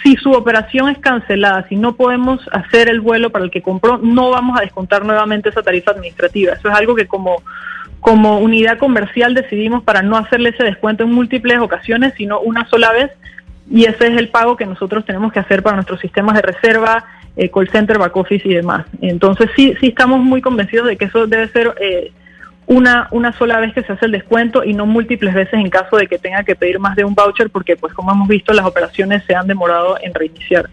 si 0.03 0.15
su 0.17 0.31
operación 0.33 0.89
es 0.91 0.99
cancelada, 0.99 1.67
si 1.69 1.77
no 1.77 1.97
podemos 1.97 2.41
hacer 2.53 2.89
el 2.89 3.01
vuelo 3.01 3.31
para 3.31 3.45
el 3.45 3.51
que 3.51 3.63
compró, 3.63 3.99
no 3.99 4.31
vamos 4.31 4.59
a 4.59 4.63
descontar 4.63 5.05
nuevamente 5.05 5.49
esa 5.49 5.63
tarifa 5.63 5.93
administrativa. 5.93 6.53
Eso 6.53 6.69
es 6.69 6.75
algo 6.75 6.95
que 6.95 7.07
como, 7.07 7.43
como 8.01 8.39
unidad 8.39 8.79
comercial 8.79 9.35
decidimos 9.35 9.83
para 9.83 10.03
no 10.03 10.17
hacerle 10.17 10.51
ese 10.51 10.65
descuento 10.65 11.05
en 11.05 11.13
múltiples 11.13 11.59
ocasiones, 11.59 12.15
sino 12.17 12.41
una 12.41 12.67
sola 12.69 12.93
vez. 12.93 13.11
Y 13.71 13.85
ese 13.85 14.09
es 14.09 14.19
el 14.19 14.29
pago 14.29 14.57
que 14.57 14.67
nosotros 14.67 15.05
tenemos 15.05 15.33
que 15.33 15.39
hacer 15.39 15.63
para 15.63 15.77
nuestros 15.77 16.01
sistemas 16.01 16.35
de 16.35 16.43
reserva, 16.43 17.05
eh, 17.37 17.51
call 17.51 17.69
center, 17.69 17.99
back 17.99 18.17
office 18.17 18.49
y 18.49 18.55
demás. 18.55 18.87
Entonces 19.01 19.51
sí, 19.55 19.75
sí 19.81 19.89
estamos 19.89 20.21
muy 20.21 20.41
convencidos 20.41 20.89
de 20.89 20.97
que 20.97 21.05
eso 21.05 21.27
debe 21.27 21.49
ser 21.49 21.75
eh, 21.81 22.13
una, 22.67 23.09
una 23.11 23.33
sola 23.33 23.61
vez 23.61 23.73
que 23.75 23.83
se 23.83 23.93
hace 23.93 24.07
el 24.07 24.13
descuento 24.13 24.65
y 24.65 24.73
no 24.75 24.87
múltiples 24.87 25.35
veces 25.35 25.55
en 25.55 25.71
caso 25.71 25.97
de 25.97 26.07
que 26.07 26.19
tenga 26.19 26.43
que 26.43 26.57
pedir 26.57 26.79
más 26.79 26.97
de 26.97 27.05
un 27.05 27.15
voucher 27.15 27.51
porque 27.51 27.77
pues 27.77 27.93
como 27.93 28.13
hemos 28.13 28.29
visto 28.29 28.53
las 28.53 28.67
operaciones 28.67 29.23
se 29.25 29.35
han 29.35 29.47
demorado 29.47 29.97
en 30.03 30.15
reiniciar. 30.15 30.71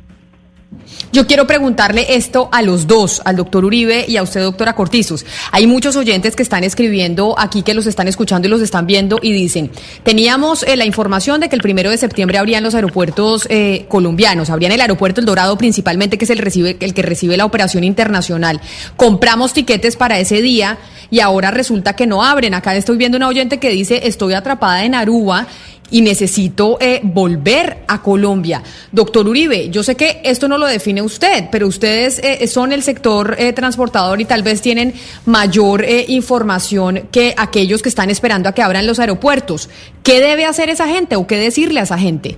Yo 1.12 1.26
quiero 1.26 1.48
preguntarle 1.48 2.16
esto 2.16 2.50
a 2.52 2.62
los 2.62 2.86
dos, 2.86 3.22
al 3.26 3.36
doctor 3.36 3.66
Uribe 3.66 4.06
y 4.08 4.18
a 4.18 4.24
usted, 4.24 4.42
doctora 4.42 4.74
Cortizos. 4.74 5.26
Hay 5.52 5.66
muchos 5.66 5.96
oyentes 5.96 6.36
que 6.36 6.44
están 6.44 6.64
escribiendo 6.64 7.36
aquí, 7.40 7.62
que 7.64 7.74
los 7.74 7.88
están 7.88 8.08
escuchando 8.08 8.48
y 8.48 8.52
los 8.52 8.62
están 8.62 8.86
viendo 8.86 9.18
y 9.22 9.32
dicen, 9.32 9.72
teníamos 10.04 10.64
eh, 10.64 10.76
la 10.76 10.86
información 10.86 11.40
de 11.40 11.50
que 11.50 11.56
el 11.56 11.62
primero 11.62 11.90
de 11.90 11.98
septiembre 11.98 12.38
habrían 12.38 12.64
los 12.64 12.76
aeropuertos 12.76 13.48
eh, 13.50 13.86
colombianos, 13.88 14.50
habrían 14.50 14.72
el 14.72 14.82
aeropuerto 14.82 15.22
El 15.22 15.26
Dorado 15.26 15.58
principalmente, 15.58 16.18
que 16.18 16.26
es 16.26 16.32
el, 16.32 16.76
el 16.80 16.94
que 16.94 17.02
recibe 17.02 17.38
la 17.38 17.46
operación 17.46 17.84
internacional. 17.84 18.62
Compramos 18.96 19.54
tiquetes 19.54 19.96
para 19.96 20.20
ese 20.20 20.42
día 20.42 20.78
y 21.10 21.22
ahora 21.22 21.52
resulta 21.52 21.96
que 21.96 22.06
no 22.06 22.24
abren. 22.24 22.54
Acá 22.54 22.76
estoy 22.76 22.98
viendo 22.98 23.18
una 23.18 23.30
oyente 23.30 23.60
que 23.60 23.70
dice, 23.70 24.02
estoy 24.04 24.34
atrapada 24.34 24.84
en 24.84 24.94
Aruba 24.94 25.48
y 25.92 26.02
necesito 26.02 26.78
eh, 26.80 27.00
volver 27.04 27.80
a 27.88 28.02
Colombia. 28.02 28.62
Doctor 28.92 29.28
Uribe, 29.28 29.70
yo 29.70 29.84
sé 29.84 29.96
que 29.96 30.22
esto 30.24 30.48
no 30.48 30.58
lo 30.58 30.66
define 30.66 31.02
usted, 31.02 31.46
pero 31.52 31.68
ustedes 31.68 32.20
eh, 32.24 32.48
son 32.48 32.74
el 32.74 32.84
sector 32.84 33.36
eh, 33.38 33.54
transportador 33.54 34.20
y 34.22 34.26
tal 34.26 34.44
vez 34.44 34.62
tienen 34.62 34.94
mayor 35.26 35.84
eh, 35.84 36.06
información 36.08 37.08
que 37.12 37.34
aquellos 37.38 37.82
que 37.82 37.90
están 37.90 38.10
esperando 38.10 38.50
a 38.50 38.54
que 38.54 38.62
abran 38.62 38.88
los 38.88 39.00
aeropuertos. 39.00 39.70
¿Qué 40.04 40.20
debe 40.20 40.46
hacer 40.46 40.70
esa 40.70 40.88
gente 40.88 41.16
o 41.16 41.28
qué 41.28 41.38
decirle 41.38 41.80
a 41.80 41.84
esa 41.84 41.98
gente? 41.98 42.38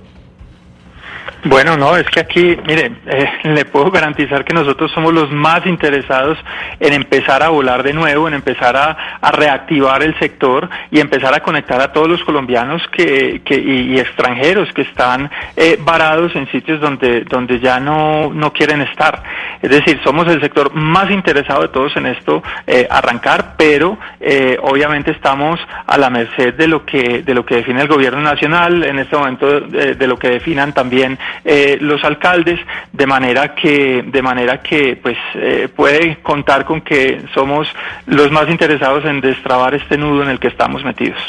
Bueno, 1.44 1.76
no, 1.76 1.96
es 1.96 2.06
que 2.10 2.20
aquí, 2.20 2.56
mire, 2.66 2.92
eh, 3.06 3.30
le 3.44 3.64
puedo 3.64 3.90
garantizar 3.90 4.44
que 4.44 4.52
nosotros 4.52 4.90
somos 4.92 5.14
los 5.14 5.30
más 5.30 5.64
interesados 5.64 6.36
en 6.78 6.92
empezar 6.92 7.42
a 7.42 7.48
volar 7.48 7.82
de 7.82 7.94
nuevo, 7.94 8.28
en 8.28 8.34
empezar 8.34 8.76
a, 8.76 8.96
reactivar 9.32 10.02
el 10.02 10.18
sector 10.18 10.68
y 10.90 11.00
empezar 11.00 11.32
a 11.34 11.40
conectar 11.40 11.80
a 11.80 11.92
todos 11.92 12.08
los 12.08 12.22
colombianos 12.24 12.82
que, 12.88 13.40
que- 13.44 13.58
y, 13.58 13.98
extranjeros 13.98 14.70
que 14.72 14.82
están 14.82 15.30
eh, 15.56 15.78
varados 15.80 16.34
en 16.34 16.50
sitios 16.50 16.80
donde, 16.80 17.22
donde 17.22 17.58
ya 17.60 17.80
no, 17.80 18.30
no 18.34 18.52
quieren 18.52 18.82
estar. 18.82 19.22
Es 19.62 19.70
decir, 19.70 20.00
somos 20.04 20.26
el 20.28 20.40
sector 20.40 20.74
más 20.74 21.10
interesado 21.10 21.62
de 21.62 21.68
todos 21.68 21.96
en 21.96 22.06
esto 22.06 22.42
eh, 22.66 22.86
arrancar, 22.90 23.54
pero 23.56 23.98
eh, 24.20 24.58
obviamente 24.62 25.10
estamos 25.12 25.60
a 25.86 25.96
la 25.96 26.10
merced 26.10 26.54
de 26.54 26.66
lo 26.66 26.84
que 26.84 27.22
de 27.22 27.34
lo 27.34 27.44
que 27.46 27.56
define 27.56 27.82
el 27.82 27.88
gobierno 27.88 28.20
nacional, 28.20 28.82
en 28.84 28.98
este 28.98 29.16
momento 29.16 29.48
eh, 29.58 29.94
de 29.94 30.06
lo 30.06 30.18
que 30.18 30.28
definan 30.28 30.72
también 30.72 31.18
eh, 31.44 31.78
los 31.80 32.02
alcaldes, 32.04 32.60
de 32.92 33.06
manera 33.06 33.54
que 33.54 34.02
de 34.06 34.22
manera 34.22 34.60
que 34.60 34.96
pues 35.00 35.16
eh, 35.34 35.68
puede 35.74 36.18
contar 36.22 36.64
con 36.64 36.80
que 36.80 37.22
somos 37.34 37.68
los 38.06 38.30
más 38.30 38.48
interesados 38.48 39.04
en 39.04 39.20
destrabar 39.20 39.74
este 39.74 39.96
nudo 39.96 40.22
en 40.22 40.30
el 40.30 40.38
que 40.38 40.48
estamos 40.48 40.84
metidos. 40.84 41.20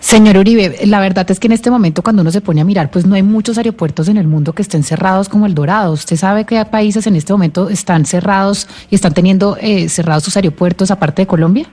Señor 0.00 0.38
Uribe, 0.38 0.86
la 0.86 0.98
verdad 0.98 1.30
es 1.30 1.38
que 1.38 1.46
en 1.46 1.52
este 1.52 1.70
momento 1.70 2.02
cuando 2.02 2.22
uno 2.22 2.30
se 2.30 2.40
pone 2.40 2.62
a 2.62 2.64
mirar, 2.64 2.90
pues 2.90 3.06
no 3.06 3.14
hay 3.14 3.22
muchos 3.22 3.58
aeropuertos 3.58 4.08
en 4.08 4.16
el 4.16 4.26
mundo 4.26 4.54
que 4.54 4.62
estén 4.62 4.82
cerrados 4.82 5.28
como 5.28 5.44
el 5.44 5.54
Dorado. 5.54 5.92
¿Usted 5.92 6.16
sabe 6.16 6.46
qué 6.46 6.64
países 6.64 7.06
en 7.06 7.16
este 7.16 7.34
momento 7.34 7.68
están 7.68 8.06
cerrados 8.06 8.66
y 8.88 8.94
están 8.94 9.12
teniendo 9.12 9.58
eh, 9.60 9.90
cerrados 9.90 10.24
sus 10.24 10.36
aeropuertos 10.36 10.90
aparte 10.90 11.22
de 11.22 11.26
Colombia? 11.26 11.66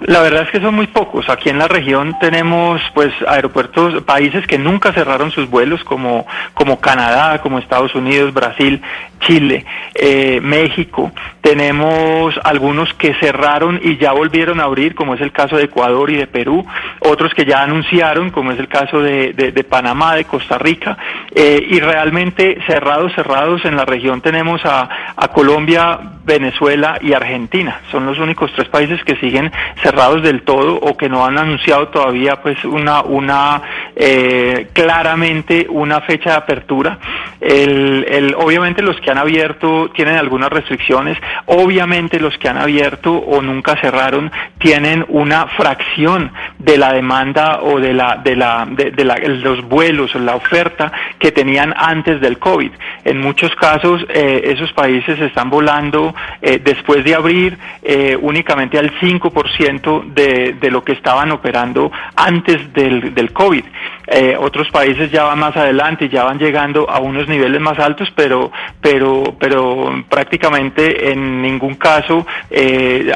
La 0.00 0.20
verdad 0.20 0.42
es 0.42 0.50
que 0.50 0.60
son 0.60 0.74
muy 0.74 0.88
pocos. 0.88 1.28
Aquí 1.28 1.48
en 1.48 1.58
la 1.58 1.68
región 1.68 2.16
tenemos 2.20 2.80
pues 2.92 3.12
aeropuertos, 3.26 4.02
países 4.02 4.46
que 4.46 4.58
nunca 4.58 4.92
cerraron 4.92 5.30
sus 5.30 5.48
vuelos 5.48 5.84
como, 5.84 6.26
como 6.54 6.80
Canadá, 6.80 7.40
como 7.40 7.58
Estados 7.58 7.94
Unidos, 7.94 8.34
Brasil, 8.34 8.82
Chile, 9.20 9.64
eh, 9.94 10.40
México. 10.42 11.12
Tenemos 11.40 12.34
algunos 12.42 12.92
que 12.94 13.14
cerraron 13.14 13.80
y 13.82 13.96
ya 13.96 14.12
volvieron 14.12 14.60
a 14.60 14.64
abrir, 14.64 14.94
como 14.94 15.14
es 15.14 15.20
el 15.20 15.32
caso 15.32 15.56
de 15.56 15.64
Ecuador 15.64 16.10
y 16.10 16.16
de 16.16 16.26
Perú. 16.26 16.66
Otros 17.00 17.32
que 17.34 17.44
ya 17.44 17.62
anunciaron, 17.62 18.30
como 18.30 18.52
es 18.52 18.58
el 18.58 18.68
caso 18.68 19.00
de, 19.00 19.66
Panamá, 19.68 20.16
de 20.16 20.24
Costa 20.24 20.58
Rica. 20.58 20.96
Eh, 21.34 21.64
y 21.70 21.78
realmente 21.78 22.58
cerrados, 22.66 23.12
cerrados 23.14 23.64
en 23.64 23.76
la 23.76 23.84
región 23.84 24.20
tenemos 24.20 24.64
a, 24.64 24.88
a 25.16 25.28
Colombia, 25.28 25.98
Venezuela 26.24 26.98
y 27.00 27.12
Argentina. 27.12 27.80
Son 27.90 28.06
los 28.06 28.18
únicos 28.18 28.52
tres 28.54 28.68
países 28.68 29.02
que 29.04 29.16
siguen 29.16 29.50
cerrados 29.82 30.22
del 30.22 30.42
todo 30.42 30.76
o 30.76 30.96
que 30.96 31.08
no 31.08 31.24
han 31.24 31.38
anunciado 31.38 31.88
todavía 31.88 32.40
pues 32.42 32.64
una 32.64 33.02
una 33.02 33.62
eh, 33.96 34.68
claramente 34.72 35.66
una 35.68 36.00
fecha 36.02 36.30
de 36.30 36.36
apertura. 36.36 36.98
El, 37.40 38.34
obviamente 38.38 38.82
los 38.82 39.00
que 39.00 39.10
han 39.10 39.18
abierto 39.18 39.90
tienen 39.94 40.16
algunas 40.16 40.50
restricciones. 40.50 41.18
Obviamente 41.46 42.20
los 42.20 42.36
que 42.38 42.48
han 42.48 42.58
abierto 42.58 43.12
o 43.14 43.42
nunca 43.42 43.76
cerraron 43.80 44.30
tienen 44.58 45.04
una 45.08 45.46
fracción 45.48 46.30
de 46.58 46.78
la 46.78 46.92
demanda 46.92 47.60
o 47.62 47.80
de 47.80 47.92
la 47.94 48.16
de 48.22 48.36
la 48.36 48.66
de, 48.70 48.92
de 48.92 49.04
la- 49.04 49.16
los 49.18 49.62
vuelos 49.68 50.14
o 50.14 50.18
la 50.20 50.36
oferta 50.36 50.92
que 51.18 51.32
tenían 51.32 51.74
antes 51.76 52.20
del 52.20 52.38
COVID. 52.38 52.70
En 53.04 53.20
muchos 53.20 53.54
casos 53.56 54.04
eh, 54.08 54.42
esos 54.54 54.72
países 54.72 55.18
están 55.20 55.50
volando 55.50 56.11
eh, 56.40 56.60
después 56.62 57.04
de 57.04 57.14
abrir 57.14 57.58
eh, 57.82 58.16
únicamente 58.20 58.78
al 58.78 58.92
5% 58.98 60.12
de, 60.12 60.54
de 60.60 60.70
lo 60.70 60.84
que 60.84 60.92
estaban 60.92 61.30
operando 61.30 61.90
antes 62.16 62.72
del, 62.72 63.14
del 63.14 63.32
COVID. 63.32 63.64
Eh, 64.06 64.36
otros 64.38 64.68
países 64.70 65.10
ya 65.10 65.24
van 65.24 65.38
más 65.38 65.56
adelante 65.56 66.08
ya 66.08 66.24
van 66.24 66.38
llegando 66.38 66.90
a 66.90 66.98
unos 66.98 67.28
niveles 67.28 67.60
más 67.60 67.78
altos, 67.78 68.12
pero, 68.14 68.50
pero, 68.80 69.36
pero 69.38 70.04
prácticamente 70.08 71.12
en 71.12 71.40
ningún 71.40 71.76
caso 71.76 72.26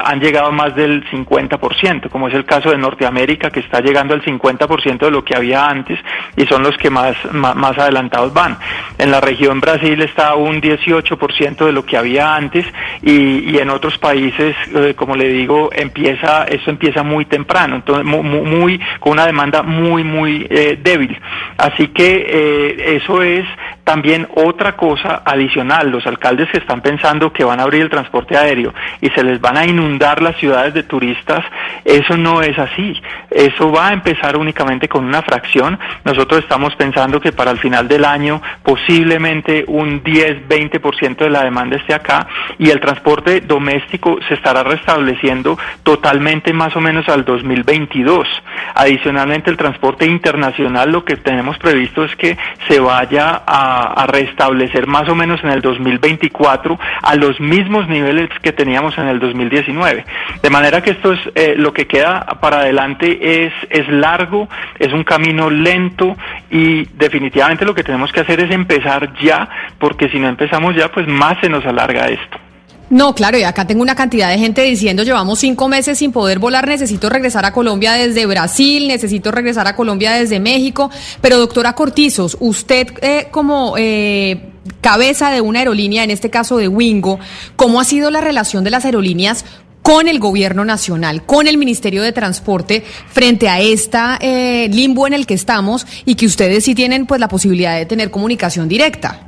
han 0.03 0.19
llegado 0.19 0.51
más 0.51 0.75
del 0.75 1.03
50%, 1.09 2.09
como 2.09 2.27
es 2.27 2.33
el 2.33 2.45
caso 2.45 2.71
de 2.71 2.77
Norteamérica, 2.77 3.49
que 3.49 3.59
está 3.59 3.81
llegando 3.81 4.13
al 4.13 4.23
50% 4.23 4.97
de 4.99 5.11
lo 5.11 5.23
que 5.23 5.35
había 5.35 5.67
antes 5.67 5.99
y 6.35 6.45
son 6.45 6.63
los 6.63 6.77
que 6.77 6.89
más, 6.89 7.15
más, 7.31 7.55
más 7.55 7.77
adelantados 7.77 8.33
van. 8.33 8.57
En 8.97 9.11
la 9.11 9.21
región 9.21 9.59
Brasil 9.59 10.01
está 10.01 10.35
un 10.35 10.61
18% 10.61 11.65
de 11.65 11.71
lo 11.71 11.85
que 11.85 11.97
había 11.97 12.35
antes 12.35 12.65
y, 13.01 13.51
y 13.51 13.57
en 13.57 13.69
otros 13.69 13.97
países, 13.97 14.55
eh, 14.75 14.93
como 14.95 15.15
le 15.15 15.29
digo, 15.29 15.69
empieza, 15.73 16.43
eso 16.45 16.69
empieza 16.69 17.03
muy 17.03 17.25
temprano, 17.25 17.75
entonces 17.77 18.05
muy, 18.05 18.23
muy 18.23 18.79
con 18.99 19.13
una 19.13 19.25
demanda 19.25 19.63
muy, 19.63 20.03
muy 20.03 20.47
eh, 20.49 20.77
débil. 20.81 21.17
Así 21.57 21.87
que 21.87 22.25
eh, 22.27 22.95
eso 22.95 23.21
es 23.21 23.45
también 23.87 24.27
otra 24.35 24.75
cosa 24.75 25.21
adicional. 25.23 25.89
Los 25.89 26.05
alcaldes 26.05 26.49
que 26.51 26.57
están 26.57 26.81
pensando 26.81 27.31
que 27.31 27.45
van 27.45 27.61
a 27.61 27.63
abrir 27.63 27.83
el 27.83 27.89
transporte 27.89 28.35
aéreo 28.35 28.73
y 28.99 29.07
se 29.11 29.23
les 29.23 29.39
van 29.39 29.55
a 29.55 29.65
inundar 29.65 30.21
las 30.21 30.35
ciudades 30.35 30.73
de 30.73 30.83
turistas, 30.83 31.45
eso 31.85 32.17
no 32.17 32.41
es 32.41 32.59
así. 32.59 33.01
Eso 33.31 33.71
va 33.71 33.87
a 33.87 33.93
empezar 33.93 34.35
únicamente 34.35 34.89
con 34.89 35.05
una 35.05 35.21
fracción. 35.21 35.79
Nosotros 36.03 36.41
estamos 36.41 36.75
pensando 36.75 37.21
que 37.21 37.31
para 37.31 37.51
el 37.51 37.59
final 37.59 37.87
del 37.87 38.03
año 38.03 38.41
posiblemente 38.61 39.63
un 39.67 40.03
10-20% 40.03 41.19
de 41.19 41.29
la 41.29 41.45
demanda 41.45 41.77
esté 41.77 41.93
acá 41.93 42.27
y 42.59 42.69
el 42.71 42.81
transporte 42.81 43.39
doméstico 43.39 44.19
se 44.27 44.33
estará 44.33 44.63
restableciendo 44.63 45.57
totalmente 45.83 46.51
más 46.51 46.75
o 46.75 46.81
menos 46.81 47.07
al 47.07 47.23
2022. 47.23 48.27
Adicionalmente 48.75 49.49
el 49.49 49.55
transporte 49.55 50.05
internacional 50.05 50.91
lo 50.91 51.05
que 51.05 51.15
tenemos 51.15 51.57
previsto 51.57 52.03
es 52.03 52.13
que 52.17 52.37
se 52.67 52.81
vaya 52.81 53.43
a 53.47 53.76
a, 53.77 54.07
restablecer 54.07 54.87
más 54.87 55.07
o 55.09 55.15
menos 55.15 55.43
en 55.43 55.49
el 55.49 55.61
2024 55.61 56.79
a 57.01 57.15
los 57.15 57.39
mismos 57.39 57.87
niveles 57.87 58.29
que 58.41 58.51
teníamos 58.51 58.97
en 58.97 59.07
el 59.07 59.19
2019. 59.19 60.05
De 60.41 60.49
manera 60.49 60.81
que 60.81 60.91
esto 60.91 61.13
es 61.13 61.19
eh, 61.35 61.55
lo 61.57 61.73
que 61.73 61.87
queda 61.87 62.25
para 62.41 62.59
adelante 62.59 63.45
es, 63.45 63.53
es 63.69 63.87
largo, 63.89 64.47
es 64.79 64.93
un 64.93 65.03
camino 65.03 65.49
lento 65.49 66.15
y 66.49 66.85
definitivamente 66.95 67.65
lo 67.65 67.75
que 67.75 67.83
tenemos 67.83 68.11
que 68.11 68.21
hacer 68.21 68.39
es 68.39 68.51
empezar 68.51 69.13
ya, 69.21 69.49
porque 69.77 70.09
si 70.09 70.19
no 70.19 70.27
empezamos 70.27 70.75
ya, 70.75 70.91
pues 70.91 71.07
más 71.07 71.37
se 71.41 71.49
nos 71.49 71.65
alarga 71.65 72.07
esto. 72.07 72.46
No, 72.89 73.13
claro, 73.13 73.37
y 73.37 73.43
acá 73.43 73.67
tengo 73.67 73.81
una 73.81 73.95
cantidad 73.95 74.29
de 74.29 74.39
gente 74.39 74.61
diciendo, 74.61 75.03
llevamos 75.03 75.39
cinco 75.39 75.67
meses 75.67 75.97
sin 75.97 76.13
poder 76.13 76.39
volar, 76.39 76.67
necesito 76.67 77.09
regresar 77.09 77.43
a 77.43 77.51
Colombia 77.51 77.93
desde 77.93 78.25
Brasil, 78.25 78.87
necesito 78.87 79.29
regresar 79.29 79.67
a 79.67 79.75
Colombia 79.75 80.13
desde 80.13 80.39
México. 80.39 80.89
Pero 81.19 81.37
doctora 81.37 81.73
Cortizos, 81.73 82.37
usted 82.39 82.93
eh, 83.01 83.27
como 83.29 83.75
eh, 83.77 84.51
cabeza 84.79 85.31
de 85.31 85.41
una 85.41 85.59
aerolínea, 85.59 86.05
en 86.05 86.11
este 86.11 86.29
caso 86.29 86.57
de 86.57 86.69
Wingo, 86.69 87.19
¿cómo 87.57 87.81
ha 87.81 87.83
sido 87.83 88.09
la 88.09 88.21
relación 88.21 88.63
de 88.63 88.71
las 88.71 88.85
aerolíneas 88.85 89.43
con 89.81 90.07
el 90.07 90.19
gobierno 90.19 90.63
nacional, 90.63 91.25
con 91.25 91.47
el 91.47 91.57
Ministerio 91.57 92.03
de 92.03 92.13
Transporte, 92.13 92.85
frente 93.09 93.49
a 93.49 93.59
esta 93.59 94.17
eh, 94.21 94.69
limbo 94.71 95.07
en 95.07 95.13
el 95.13 95.25
que 95.25 95.33
estamos 95.33 95.85
y 96.05 96.15
que 96.15 96.25
ustedes 96.25 96.63
sí 96.63 96.73
tienen 96.73 97.05
pues 97.05 97.19
la 97.19 97.27
posibilidad 97.27 97.75
de 97.77 97.85
tener 97.85 98.11
comunicación 98.11 98.69
directa? 98.69 99.26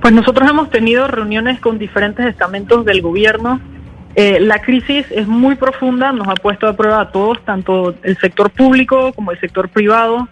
Pues 0.00 0.12
nosotros 0.12 0.48
hemos 0.48 0.70
tenido 0.70 1.08
reuniones 1.08 1.60
con 1.60 1.78
diferentes 1.78 2.26
estamentos 2.26 2.84
del 2.84 3.02
gobierno. 3.02 3.60
Eh, 4.14 4.40
la 4.40 4.60
crisis 4.60 5.06
es 5.10 5.26
muy 5.26 5.56
profunda, 5.56 6.12
nos 6.12 6.28
ha 6.28 6.34
puesto 6.34 6.66
a 6.66 6.76
prueba 6.76 7.00
a 7.00 7.12
todos, 7.12 7.44
tanto 7.44 7.94
el 8.02 8.16
sector 8.18 8.50
público 8.50 9.12
como 9.12 9.30
el 9.30 9.40
sector 9.40 9.68
privado. 9.68 10.28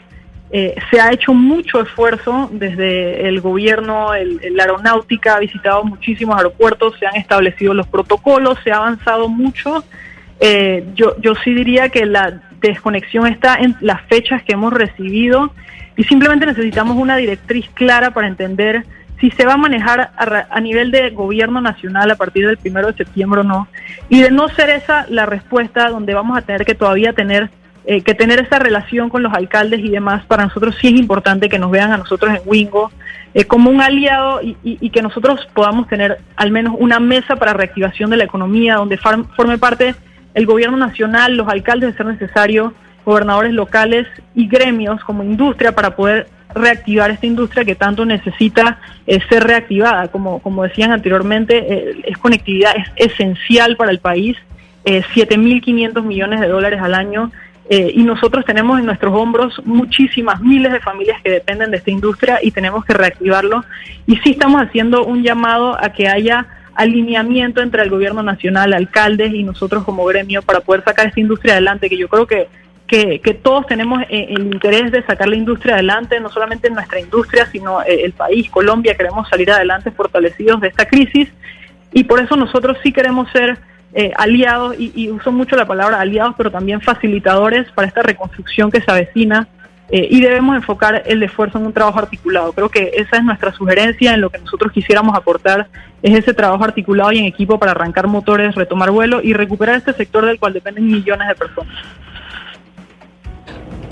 Eh, 0.50 0.74
se 0.90 1.00
ha 1.00 1.12
hecho 1.12 1.34
mucho 1.34 1.80
esfuerzo 1.80 2.48
desde 2.52 3.28
el 3.28 3.40
gobierno, 3.40 4.10
la 4.12 4.62
aeronáutica 4.62 5.36
ha 5.36 5.40
visitado 5.40 5.82
muchísimos 5.84 6.36
aeropuertos, 6.36 6.94
se 6.98 7.06
han 7.06 7.16
establecido 7.16 7.74
los 7.74 7.88
protocolos, 7.88 8.58
se 8.62 8.70
ha 8.70 8.76
avanzado 8.76 9.28
mucho. 9.28 9.84
Eh, 10.40 10.84
yo, 10.94 11.16
yo 11.20 11.34
sí 11.42 11.52
diría 11.54 11.88
que 11.88 12.06
la 12.06 12.40
desconexión 12.60 13.26
está 13.26 13.56
en 13.56 13.76
las 13.80 14.02
fechas 14.02 14.42
que 14.44 14.52
hemos 14.52 14.72
recibido 14.72 15.52
y 15.96 16.04
simplemente 16.04 16.46
necesitamos 16.46 16.96
una 16.96 17.16
directriz 17.16 17.68
clara 17.74 18.12
para 18.12 18.28
entender 18.28 18.84
si 19.20 19.30
se 19.30 19.46
va 19.46 19.54
a 19.54 19.56
manejar 19.56 20.10
a, 20.16 20.60
nivel 20.60 20.90
de 20.90 21.10
gobierno 21.10 21.60
nacional 21.60 22.10
a 22.10 22.16
partir 22.16 22.46
del 22.46 22.56
primero 22.56 22.88
de 22.88 22.94
septiembre 22.94 23.40
o 23.40 23.44
no. 23.44 23.68
Y 24.08 24.20
de 24.22 24.30
no 24.30 24.48
ser 24.48 24.70
esa 24.70 25.06
la 25.08 25.26
respuesta 25.26 25.88
donde 25.88 26.14
vamos 26.14 26.36
a 26.36 26.42
tener 26.42 26.64
que 26.64 26.74
todavía 26.74 27.12
tener 27.12 27.50
eh, 27.86 28.00
que 28.00 28.14
tener 28.14 28.40
esa 28.40 28.58
relación 28.58 29.10
con 29.10 29.22
los 29.22 29.34
alcaldes 29.34 29.80
y 29.80 29.90
demás, 29.90 30.24
para 30.24 30.44
nosotros 30.44 30.74
sí 30.80 30.88
es 30.88 30.94
importante 30.94 31.50
que 31.50 31.58
nos 31.58 31.70
vean 31.70 31.92
a 31.92 31.98
nosotros 31.98 32.34
en 32.34 32.40
Wingo 32.46 32.90
eh, 33.34 33.44
como 33.44 33.68
un 33.68 33.82
aliado 33.82 34.40
y, 34.42 34.88
que 34.90 35.02
nosotros 35.02 35.46
podamos 35.52 35.86
tener 35.88 36.18
al 36.36 36.50
menos 36.50 36.76
una 36.78 36.98
mesa 36.98 37.36
para 37.36 37.52
reactivación 37.52 38.08
de 38.08 38.16
la 38.16 38.24
economía, 38.24 38.76
donde 38.76 38.96
forme 38.96 39.58
parte 39.58 39.94
el 40.32 40.46
gobierno 40.46 40.78
nacional, 40.78 41.36
los 41.36 41.48
alcaldes 41.48 41.90
de 41.90 41.96
ser 41.96 42.06
necesario, 42.06 42.72
gobernadores 43.04 43.52
locales 43.52 44.06
y 44.34 44.48
gremios 44.48 45.02
como 45.04 45.22
industria 45.22 45.74
para 45.74 45.94
poder 45.94 46.28
reactivar 46.54 47.10
esta 47.10 47.26
industria 47.26 47.64
que 47.64 47.74
tanto 47.74 48.04
necesita 48.04 48.78
eh, 49.06 49.20
ser 49.28 49.44
reactivada. 49.44 50.08
Como, 50.08 50.40
como 50.40 50.62
decían 50.62 50.92
anteriormente, 50.92 51.58
eh, 51.58 52.02
es 52.04 52.18
conectividad 52.18 52.74
es 52.76 53.12
esencial 53.12 53.76
para 53.76 53.90
el 53.90 53.98
país, 53.98 54.36
eh, 54.84 55.02
7.500 55.14 56.02
millones 56.02 56.40
de 56.40 56.48
dólares 56.48 56.80
al 56.80 56.94
año. 56.94 57.30
Eh, 57.70 57.92
y 57.94 58.02
nosotros 58.02 58.44
tenemos 58.44 58.78
en 58.78 58.84
nuestros 58.84 59.14
hombros 59.14 59.60
muchísimas 59.64 60.40
miles 60.42 60.70
de 60.70 60.80
familias 60.80 61.20
que 61.22 61.30
dependen 61.30 61.70
de 61.70 61.78
esta 61.78 61.90
industria 61.90 62.38
y 62.42 62.50
tenemos 62.50 62.84
que 62.84 62.92
reactivarlo. 62.92 63.64
Y 64.06 64.16
sí 64.16 64.32
estamos 64.32 64.60
haciendo 64.62 65.04
un 65.04 65.22
llamado 65.22 65.82
a 65.82 65.90
que 65.90 66.08
haya 66.08 66.46
alineamiento 66.74 67.62
entre 67.62 67.82
el 67.82 67.90
gobierno 67.90 68.22
nacional, 68.22 68.74
alcaldes 68.74 69.32
y 69.32 69.44
nosotros 69.44 69.84
como 69.84 70.04
gremio 70.04 70.42
para 70.42 70.60
poder 70.60 70.84
sacar 70.84 71.06
esta 71.06 71.20
industria 71.20 71.54
adelante, 71.54 71.88
que 71.88 71.96
yo 71.96 72.08
creo 72.08 72.26
que 72.26 72.48
que, 73.22 73.34
todos 73.34 73.66
tenemos 73.66 74.02
eh, 74.02 74.28
el 74.30 74.46
interés 74.46 74.92
de 74.92 75.02
sacar 75.02 75.28
la 75.28 75.36
industria 75.36 75.74
adelante, 75.74 76.20
no 76.20 76.28
solamente 76.28 76.68
en 76.68 76.74
nuestra 76.74 77.00
industria, 77.00 77.46
sino 77.46 77.82
eh, 77.82 78.04
el 78.04 78.12
país, 78.12 78.48
Colombia, 78.50 78.94
queremos 78.94 79.28
salir 79.28 79.50
adelante 79.50 79.90
fortalecidos 79.90 80.60
de 80.60 80.68
esta 80.68 80.86
crisis 80.86 81.28
y 81.92 82.04
por 82.04 82.20
eso 82.20 82.36
nosotros 82.36 82.76
sí 82.82 82.92
queremos 82.92 83.30
ser 83.32 83.58
eh, 83.94 84.12
aliados, 84.16 84.76
y, 84.78 85.10
uso 85.10 85.32
mucho 85.32 85.56
la 85.56 85.66
palabra 85.66 86.00
aliados, 86.00 86.34
pero 86.36 86.50
también 86.50 86.80
facilitadores 86.80 87.70
para 87.72 87.88
esta 87.88 88.02
reconstrucción 88.02 88.70
que 88.70 88.80
se 88.80 88.90
avecina 88.90 89.48
y 89.90 90.22
debemos 90.22 90.56
enfocar 90.56 91.02
el 91.04 91.22
esfuerzo 91.22 91.58
en 91.58 91.66
un 91.66 91.72
trabajo 91.72 91.98
articulado. 91.98 92.52
Creo 92.54 92.70
que 92.70 92.92
esa 92.96 93.18
es 93.18 93.22
nuestra 93.22 93.52
sugerencia 93.52 94.14
en 94.14 94.22
lo 94.22 94.30
que 94.30 94.38
nosotros 94.38 94.72
quisiéramos 94.72 95.14
aportar, 95.14 95.68
es 96.02 96.18
ese 96.18 96.32
trabajo 96.32 96.64
articulado 96.64 97.12
y 97.12 97.18
en 97.18 97.26
equipo 97.26 97.58
para 97.58 97.72
arrancar 97.72 98.08
motores, 98.08 98.54
retomar 98.54 98.90
vuelo 98.90 99.20
y 99.22 99.34
recuperar 99.34 99.76
este 99.76 99.92
sector 99.92 100.24
del 100.24 100.40
cual 100.40 100.54
dependen 100.54 100.86
millones 100.86 101.28
de 101.28 101.34
personas. 101.34 101.76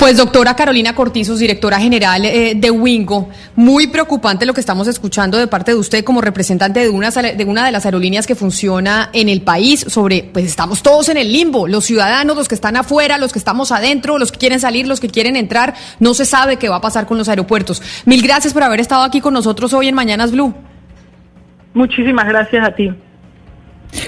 Pues 0.02 0.16
doctora 0.16 0.56
Carolina 0.56 0.96
Cortizos, 0.96 1.38
directora 1.38 1.78
general 1.78 2.24
eh, 2.24 2.54
de 2.56 2.70
Wingo, 2.72 3.28
muy 3.54 3.86
preocupante 3.86 4.44
lo 4.44 4.52
que 4.52 4.58
estamos 4.58 4.88
escuchando 4.88 5.38
de 5.38 5.46
parte 5.46 5.70
de 5.70 5.76
usted 5.76 6.02
como 6.02 6.20
representante 6.20 6.80
de 6.80 6.88
una, 6.88 7.12
de 7.12 7.44
una 7.44 7.64
de 7.64 7.70
las 7.70 7.84
aerolíneas 7.84 8.26
que 8.26 8.34
funciona 8.34 9.10
en 9.12 9.28
el 9.28 9.42
país 9.42 9.86
sobre, 9.86 10.24
pues 10.24 10.44
estamos 10.44 10.82
todos 10.82 11.08
en 11.08 11.18
el 11.18 11.32
limbo, 11.32 11.68
los 11.68 11.84
ciudadanos, 11.84 12.36
los 12.36 12.48
que 12.48 12.56
están 12.56 12.76
afuera, 12.76 13.16
los 13.16 13.32
que 13.32 13.38
estamos 13.38 13.70
adentro, 13.70 14.18
los 14.18 14.32
que 14.32 14.38
quieren 14.38 14.58
salir, 14.58 14.88
los 14.88 14.98
que 14.98 15.08
quieren 15.08 15.36
entrar, 15.36 15.74
no 16.00 16.14
se 16.14 16.24
sabe 16.24 16.56
qué 16.56 16.68
va 16.68 16.78
a 16.78 16.80
pasar 16.80 17.06
con 17.06 17.16
los 17.16 17.28
aeropuertos. 17.28 17.80
Mil 18.04 18.22
gracias 18.22 18.52
por 18.52 18.64
haber 18.64 18.80
estado 18.80 19.04
aquí 19.04 19.20
con 19.20 19.32
nosotros 19.32 19.72
hoy 19.72 19.86
en 19.86 19.94
Mañanas 19.94 20.32
Blue. 20.32 20.52
Muchísimas 21.74 22.26
gracias 22.26 22.66
a 22.66 22.74
ti. 22.74 22.92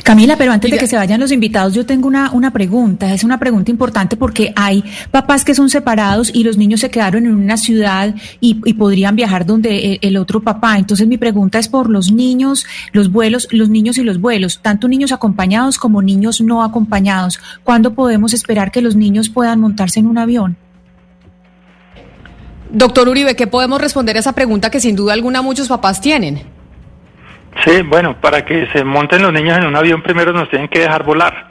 Camila, 0.02 0.36
pero 0.36 0.52
antes 0.52 0.70
de 0.70 0.78
que 0.78 0.86
se 0.86 0.96
vayan 0.96 1.20
los 1.20 1.30
invitados, 1.30 1.74
yo 1.74 1.84
tengo 1.84 2.08
una, 2.08 2.30
una 2.32 2.52
pregunta. 2.52 3.12
Es 3.12 3.22
una 3.22 3.38
pregunta 3.38 3.70
importante 3.70 4.16
porque 4.16 4.52
hay 4.56 4.82
papás 5.10 5.44
que 5.44 5.54
son 5.54 5.68
separados 5.68 6.30
y 6.34 6.42
los 6.42 6.56
niños 6.56 6.80
se 6.80 6.90
quedaron 6.90 7.26
en 7.26 7.34
una 7.34 7.56
ciudad 7.56 8.14
y, 8.40 8.54
podrían 8.74 9.14
viajar 9.14 9.46
donde 9.46 9.92
eh, 9.92 9.98
el 10.02 10.16
otro 10.16 10.42
papá. 10.42 10.78
Entonces 10.78 11.06
mi 11.06 11.18
pregunta 11.18 11.58
es 11.58 11.68
por 11.68 11.90
los 11.90 12.10
niños, 12.10 12.66
los 12.92 13.12
vuelos, 13.12 13.46
los 13.50 13.68
niños 13.68 13.98
y 13.98 14.02
los 14.02 14.20
vuelos, 14.20 14.60
tanto 14.62 14.88
niños 14.88 15.12
acompañados 15.12 15.78
como 15.78 16.02
niños 16.02 16.40
no 16.40 16.62
acompañados. 16.62 17.38
¿Cuándo 17.62 17.94
podemos 17.94 18.32
esperar 18.32 18.72
que 18.72 18.80
los 18.80 18.96
niños 18.96 19.28
puedan 19.28 19.60
montarse 19.60 20.00
en 20.00 20.06
un 20.06 20.18
avión? 20.18 20.56
Doctor 22.70 23.08
Uribe, 23.08 23.36
¿qué 23.36 23.46
podemos 23.46 23.80
responder 23.80 24.16
a 24.16 24.20
esa 24.20 24.32
pregunta 24.32 24.70
que 24.70 24.80
sin 24.80 24.96
duda 24.96 25.12
alguna 25.12 25.42
muchos 25.42 25.68
papás 25.68 26.00
tienen? 26.00 26.53
Sí, 27.62 27.82
bueno, 27.82 28.16
para 28.20 28.44
que 28.44 28.66
se 28.72 28.84
monten 28.84 29.22
los 29.22 29.32
niños 29.32 29.58
en 29.58 29.66
un 29.66 29.76
avión 29.76 30.02
primero 30.02 30.32
nos 30.32 30.48
tienen 30.50 30.68
que 30.68 30.80
dejar 30.80 31.04
volar. 31.04 31.48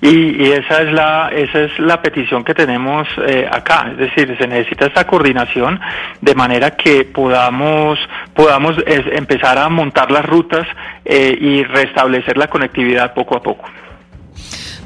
Y, 0.00 0.52
esa 0.52 0.82
es 0.82 0.92
la 0.92 1.28
esa 1.34 1.62
es 1.62 1.78
la 1.80 2.00
petición 2.00 2.44
que 2.44 2.54
tenemos 2.54 3.08
eh, 3.26 3.48
acá, 3.50 3.88
es 3.90 3.98
decir, 3.98 4.36
se 4.38 4.46
necesita 4.46 4.86
esta 4.86 5.04
coordinación 5.04 5.80
de 6.20 6.34
manera 6.36 6.76
que 6.76 7.04
podamos 7.04 7.98
podamos 8.32 8.76
empezar 8.86 9.58
a 9.58 9.68
montar 9.68 10.12
las 10.12 10.24
rutas 10.24 10.68
eh, 11.04 11.36
y 11.40 11.64
restablecer 11.64 12.36
la 12.36 12.46
conectividad 12.46 13.12
poco 13.12 13.36
a 13.36 13.42
poco. 13.42 13.64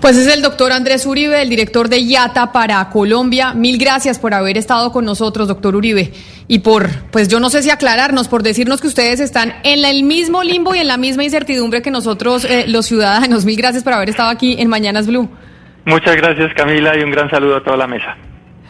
Pues 0.00 0.16
es 0.16 0.26
el 0.34 0.42
doctor 0.42 0.72
Andrés 0.72 1.06
Uribe, 1.06 1.42
el 1.42 1.48
director 1.50 1.88
de 1.88 2.00
IATA 2.00 2.50
para 2.50 2.88
Colombia. 2.88 3.52
Mil 3.54 3.78
gracias 3.78 4.18
por 4.18 4.34
haber 4.34 4.56
estado 4.58 4.90
con 4.90 5.04
nosotros, 5.04 5.46
doctor 5.46 5.76
Uribe. 5.76 6.12
Y 6.48 6.60
por, 6.60 6.90
pues 7.10 7.28
yo 7.28 7.40
no 7.40 7.50
sé 7.50 7.62
si 7.62 7.70
aclararnos, 7.70 8.28
por 8.28 8.42
decirnos 8.42 8.80
que 8.80 8.88
ustedes 8.88 9.20
están 9.20 9.54
en 9.62 9.84
el 9.84 10.02
mismo 10.04 10.42
limbo 10.42 10.74
y 10.74 10.78
en 10.78 10.88
la 10.88 10.96
misma 10.96 11.24
incertidumbre 11.24 11.82
que 11.82 11.90
nosotros, 11.90 12.44
eh, 12.44 12.64
los 12.68 12.86
ciudadanos. 12.86 13.44
Mil 13.44 13.56
gracias 13.56 13.84
por 13.84 13.92
haber 13.92 14.10
estado 14.10 14.30
aquí 14.30 14.56
en 14.58 14.68
Mañanas 14.68 15.06
Blue. 15.06 15.28
Muchas 15.84 16.16
gracias, 16.16 16.52
Camila, 16.54 16.96
y 16.96 17.02
un 17.02 17.10
gran 17.10 17.28
saludo 17.30 17.56
a 17.56 17.64
toda 17.64 17.76
la 17.76 17.86
mesa. 17.86 18.16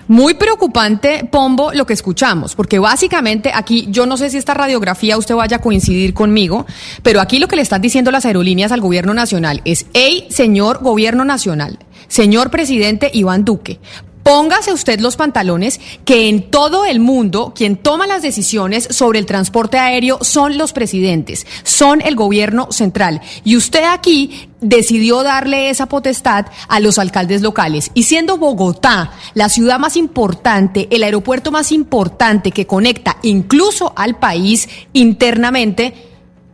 Muy 0.09 0.35
preocupante, 0.35 1.27
Pombo, 1.31 1.73
lo 1.73 1.87
que 1.87 1.93
escuchamos, 1.93 2.55
porque 2.55 2.79
básicamente 2.79 3.53
aquí, 3.55 3.87
yo 3.89 4.05
no 4.05 4.17
sé 4.17 4.31
si 4.31 4.37
esta 4.37 4.53
radiografía 4.53 5.17
usted 5.17 5.35
vaya 5.35 5.59
a 5.59 5.61
coincidir 5.61 6.13
conmigo, 6.13 6.67
pero 7.03 7.21
aquí 7.21 7.39
lo 7.39 7.47
que 7.47 7.57
le 7.57 7.63
están 7.63 7.81
diciendo 7.81 8.11
las 8.11 8.27
aerolíneas 8.27 8.73
al 8.73 8.81
gobierno 8.81 9.15
nacional 9.15 9.63
es, 9.65 9.87
hey, 9.95 10.27
señor 10.29 10.83
gobierno 10.83 11.25
nacional, 11.25 11.79
señor 12.09 12.51
presidente 12.51 13.11
Iván 13.15 13.45
Duque, 13.45 13.79
Póngase 14.23 14.73
usted 14.73 15.01
los 15.01 15.17
pantalones 15.17 15.81
que 16.05 16.29
en 16.29 16.51
todo 16.51 16.85
el 16.85 17.01
mundo 17.01 17.53
quien 17.57 17.77
toma 17.77 18.07
las 18.07 18.23
decisiones 18.23 18.87
sobre 18.91 19.19
el 19.19 19.27
transporte 19.27 19.79
aéreo 19.79 20.19
son 20.23 20.59
los 20.59 20.73
presidentes, 20.73 21.47
son 21.65 22.01
el 22.03 22.15
gobierno 22.15 22.69
central. 22.71 23.21
Y 23.43 23.57
usted 23.57 23.83
aquí 23.85 24.49
decidió 24.61 25.25
darle 25.25 25.71
esa 25.71 25.87
potestad 25.87 26.47
a 26.69 26.79
los 26.79 26.99
alcaldes 26.99 27.43
locales. 27.43 27.91
Y 27.95 28.05
siendo 28.05 28.39
Bogotá 28.39 29.11
la 29.35 29.49
ciudad 29.49 29.81
más 29.81 29.97
importante, 29.97 30.87
el 30.91 31.03
aeropuerto 31.03 31.51
más 31.51 31.73
importante 31.73 32.53
que 32.53 32.67
conecta 32.67 33.17
incluso 33.23 33.93
al 33.97 34.19
país 34.19 34.69
internamente, 34.93 35.95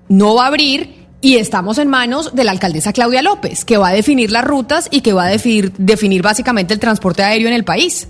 no 0.09 0.37
va 0.37 0.45
a 0.45 0.49
abrir 0.49 0.98
y 1.21 1.37
estamos 1.37 1.79
en 1.79 1.89
manos 1.89 2.35
de 2.35 2.45
la 2.45 2.53
alcaldesa 2.53 2.93
Claudia 2.93 3.23
López, 3.23 3.65
que 3.65 3.77
va 3.77 3.89
a 3.89 3.93
definir 3.93 4.31
las 4.31 4.45
rutas 4.45 4.89
y 4.91 5.01
que 5.01 5.13
va 5.13 5.27
a 5.27 5.31
definir, 5.31 6.23
básicamente 6.23 6.75
el 6.75 6.81
transporte 6.81 7.23
aéreo 7.23 7.49
en 7.49 7.55
el 7.55 7.65
país. 7.65 8.09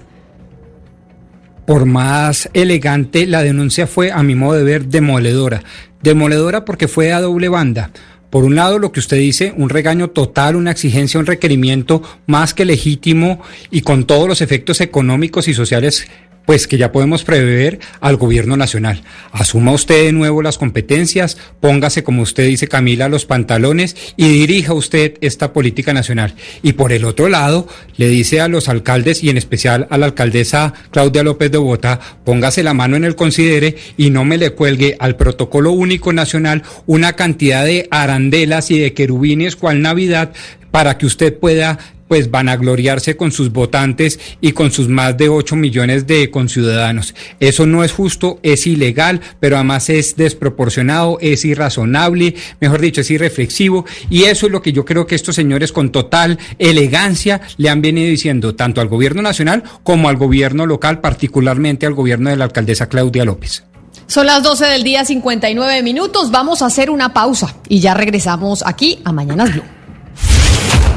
Por 1.67 1.85
más 1.85 2.49
elegante, 2.53 3.27
la 3.27 3.43
denuncia 3.43 3.87
fue, 3.87 4.11
a 4.11 4.23
mi 4.23 4.35
modo 4.35 4.55
de 4.55 4.65
ver, 4.65 4.87
demoledora. 4.87 5.63
Demoledora 6.03 6.65
porque 6.65 6.89
fue 6.89 7.13
a 7.13 7.21
doble 7.21 7.49
banda. 7.49 7.91
Por 8.31 8.45
un 8.45 8.55
lado, 8.55 8.79
lo 8.79 8.93
que 8.93 9.01
usted 9.01 9.17
dice, 9.17 9.55
un 9.57 9.71
regaño 9.71 10.09
total, 10.09 10.57
una 10.57 10.71
exigencia, 10.71 11.19
un 11.19 11.27
requerimiento 11.27 12.03
más 12.27 12.53
que 12.53 12.67
legítimo 12.67 13.41
y 13.71 13.81
con 13.81 14.05
todos 14.05 14.29
los 14.29 14.43
efectos 14.43 14.83
económicos 14.83 15.49
y 15.49 15.55
sociales 15.55 16.07
pues 16.49 16.67
que 16.67 16.79
ya 16.79 16.93
podemos 16.93 17.25
prever 17.25 17.79
al 18.01 18.17
gobierno 18.17 18.57
nacional. 18.57 19.03
Asuma 19.33 19.73
usted 19.73 20.07
de 20.07 20.13
nuevo 20.13 20.41
las 20.41 20.57
competencias, 20.57 21.37
póngase, 21.61 22.03
como 22.03 22.23
usted 22.23 22.47
dice, 22.47 22.69
Camila, 22.69 23.11
los 23.11 23.27
pantalones 23.27 24.15
y 24.17 24.31
dirija 24.31 24.73
usted 24.73 25.19
esta 25.21 25.53
política 25.53 25.93
nacional. 25.93 26.35
Y 26.63 26.73
por 26.73 26.93
el 26.93 27.05
otro 27.05 27.29
lado, 27.29 27.69
le 27.99 28.09
dice 28.09 28.41
a 28.41 28.49
los 28.49 28.71
alcaldes 28.71 29.23
y 29.23 29.29
en 29.29 29.37
especial 29.37 29.89
a 29.91 29.99
la 29.99 30.07
alcaldesa 30.07 30.73
Claudia 30.91 31.23
López 31.23 31.53
de 31.53 31.59
Bogotá, 31.59 32.01
póngase 32.25 32.63
la 32.63 32.73
mano 32.73 32.97
en 32.97 33.05
el 33.05 33.15
considere 33.15 33.77
y 33.99 34.09
no 34.09 34.25
me 34.25 34.39
le 34.39 34.53
cuelgue 34.53 34.97
al 35.01 35.17
protocolo 35.17 35.73
único 35.73 36.15
nacional 36.15 36.63
una 36.87 37.13
cantidad 37.13 37.67
de 37.67 37.89
arandelas 37.91 38.71
y 38.71 38.79
de 38.79 38.95
querubines 38.95 39.55
cual 39.55 39.83
Navidad 39.83 40.33
para 40.71 40.97
que 40.97 41.05
usted 41.05 41.39
pueda 41.39 41.79
pues 42.09 42.31
van 42.31 42.49
a 42.49 42.57
gloriarse 42.57 43.17
con 43.17 43.31
sus 43.31 43.53
votantes 43.53 44.19
y 44.41 44.53
con 44.53 44.73
sus 44.73 44.89
más 44.89 45.17
de 45.17 45.29
8 45.29 45.55
millones 45.57 46.07
de 46.07 46.31
conciudadanos. 46.31 47.15
Eso 47.39 47.67
no 47.67 47.85
es 47.85 47.93
justo, 47.93 48.41
es 48.43 48.67
ilegal, 48.67 49.21
pero 49.41 49.57
además 49.57 49.91
es 49.91 50.17
desproporcionado, 50.17 51.19
es 51.21 51.45
irrazonable, 51.45 52.35
mejor 52.61 52.81
dicho, 52.81 53.03
es 53.03 53.11
irreflexivo. 53.11 53.85
Y 54.11 54.25
eso 54.25 54.47
es 54.47 54.53
lo 54.53 54.63
que 54.63 54.73
yo 54.73 54.85
creo 54.85 55.07
que 55.07 55.15
estos 55.15 55.37
señores 55.37 55.73
con 55.73 55.93
total 55.93 56.39
elegancia 56.59 57.41
le 57.57 57.69
han 57.69 57.83
venido 57.83 58.09
diciendo 58.09 58.55
tanto 58.55 58.81
al 58.81 58.89
gobierno 58.89 59.23
nacional 59.23 59.63
como 59.83 60.09
al 60.09 60.17
gobierno 60.17 60.67
local, 60.67 61.01
particularmente 61.01 61.87
al 61.87 61.95
gobierno 61.95 62.31
de 62.31 62.37
la 62.37 62.45
alcaldesa 62.45 62.89
Claudia 62.89 63.25
López. 63.25 63.65
Son 64.07 64.25
las 64.25 64.43
12 64.43 64.65
del 64.67 64.85
día, 64.85 65.05
59 65.05 65.83
minutos. 65.83 66.31
Vamos 66.31 66.63
a 66.63 66.67
hacer 66.67 66.89
una 66.89 67.13
pausa 67.13 67.57
y 67.69 67.81
ya 67.81 67.93
regresamos 67.93 68.65
aquí 68.65 69.01
a 69.05 69.13
Mañanas 69.13 69.53
Blue. 69.53 69.78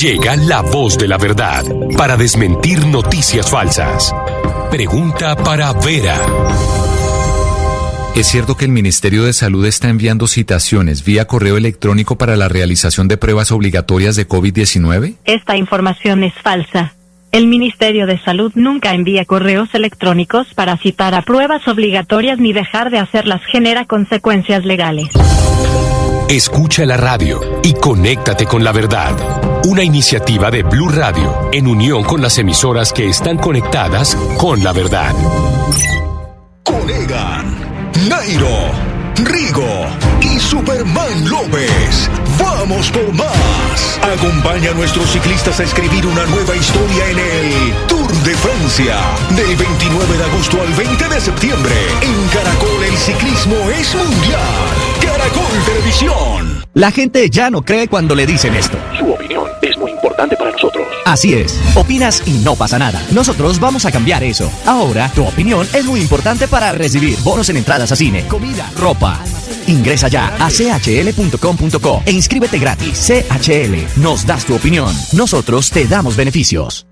Llega 0.00 0.34
la 0.34 0.62
voz 0.62 0.96
de 0.96 1.06
la 1.06 1.18
verdad 1.18 1.62
para 1.94 2.16
desmentir 2.16 2.86
noticias 2.86 3.50
falsas. 3.50 4.14
Pregunta 4.70 5.36
para 5.36 5.74
Vera. 5.74 6.16
¿Es 8.16 8.26
cierto 8.28 8.56
que 8.56 8.64
el 8.64 8.70
Ministerio 8.70 9.24
de 9.24 9.34
Salud 9.34 9.66
está 9.66 9.90
enviando 9.90 10.26
citaciones 10.26 11.04
vía 11.04 11.26
correo 11.26 11.58
electrónico 11.58 12.16
para 12.16 12.36
la 12.36 12.48
realización 12.48 13.08
de 13.08 13.18
pruebas 13.18 13.52
obligatorias 13.52 14.16
de 14.16 14.26
COVID-19? 14.26 15.16
Esta 15.26 15.58
información 15.58 16.24
es 16.24 16.32
falsa. 16.42 16.94
El 17.30 17.46
Ministerio 17.46 18.06
de 18.06 18.18
Salud 18.20 18.52
nunca 18.54 18.94
envía 18.94 19.26
correos 19.26 19.68
electrónicos 19.74 20.54
para 20.54 20.78
citar 20.78 21.14
a 21.14 21.20
pruebas 21.20 21.68
obligatorias 21.68 22.38
ni 22.38 22.54
dejar 22.54 22.90
de 22.90 23.00
hacerlas 23.00 23.42
genera 23.52 23.84
consecuencias 23.84 24.64
legales. 24.64 25.10
Escucha 26.30 26.86
la 26.86 26.96
radio 26.96 27.40
y 27.64 27.74
conéctate 27.74 28.46
con 28.46 28.62
la 28.62 28.70
verdad. 28.70 29.16
Una 29.64 29.82
iniciativa 29.82 30.48
de 30.48 30.62
Blue 30.62 30.88
Radio 30.88 31.50
en 31.50 31.66
unión 31.66 32.04
con 32.04 32.22
las 32.22 32.38
emisoras 32.38 32.92
que 32.92 33.08
están 33.08 33.36
conectadas 33.36 34.16
con 34.38 34.62
la 34.62 34.72
verdad. 34.72 35.12
Conegan, 36.62 37.56
Nairo, 38.08 38.46
Rigo 39.16 39.86
y 40.20 40.38
Superman 40.38 41.28
López. 41.28 42.08
¡Vamos 42.38 42.88
por 42.92 43.12
más! 43.12 43.98
Acompaña 44.00 44.70
a 44.70 44.74
nuestros 44.74 45.10
ciclistas 45.10 45.58
a 45.58 45.64
escribir 45.64 46.06
una 46.06 46.26
nueva 46.26 46.54
historia 46.54 47.10
en 47.10 47.18
el 47.18 47.86
Tour 48.10 48.22
de 48.24 48.34
Francia. 48.36 48.96
Del 49.36 49.56
29 49.56 50.18
de 50.18 50.24
agosto 50.24 50.60
al 50.60 50.72
20 50.74 51.08
de 51.08 51.20
septiembre. 51.20 51.74
En 52.02 52.28
Caracol 52.28 52.82
el 52.84 52.96
ciclismo 52.96 53.56
es 53.70 53.94
mundial. 53.94 54.40
Caracol 55.00 55.64
Televisión. 55.66 56.64
La 56.74 56.90
gente 56.90 57.28
ya 57.30 57.50
no 57.50 57.62
cree 57.62 57.88
cuando 57.88 58.14
le 58.14 58.26
dicen 58.26 58.54
esto. 58.54 58.78
Su 58.98 59.12
opinión 59.12 59.49
importante 60.20 60.36
para 60.36 60.50
nosotros. 60.50 60.86
Así 61.04 61.34
es. 61.34 61.58
Opinas 61.74 62.22
y 62.26 62.32
no 62.38 62.56
pasa 62.56 62.78
nada. 62.78 63.02
Nosotros 63.12 63.58
vamos 63.58 63.84
a 63.86 63.92
cambiar 63.92 64.22
eso. 64.22 64.50
Ahora, 64.66 65.10
tu 65.14 65.24
opinión 65.24 65.66
es 65.72 65.84
muy 65.84 66.00
importante 66.00 66.48
para 66.48 66.72
recibir 66.72 67.18
bonos 67.22 67.48
en 67.48 67.56
entradas 67.56 67.92
a 67.92 67.96
cine, 67.96 68.26
comida, 68.26 68.70
ropa. 68.76 69.20
Ingresa 69.66 70.08
ya 70.08 70.34
a 70.38 70.50
chl.com.co 70.50 72.02
e 72.04 72.10
inscríbete 72.10 72.58
gratis. 72.58 72.98
CHL, 73.06 74.00
nos 74.00 74.26
das 74.26 74.44
tu 74.44 74.54
opinión. 74.56 74.94
Nosotros 75.12 75.70
te 75.70 75.86
damos 75.86 76.16
beneficios. 76.16 76.86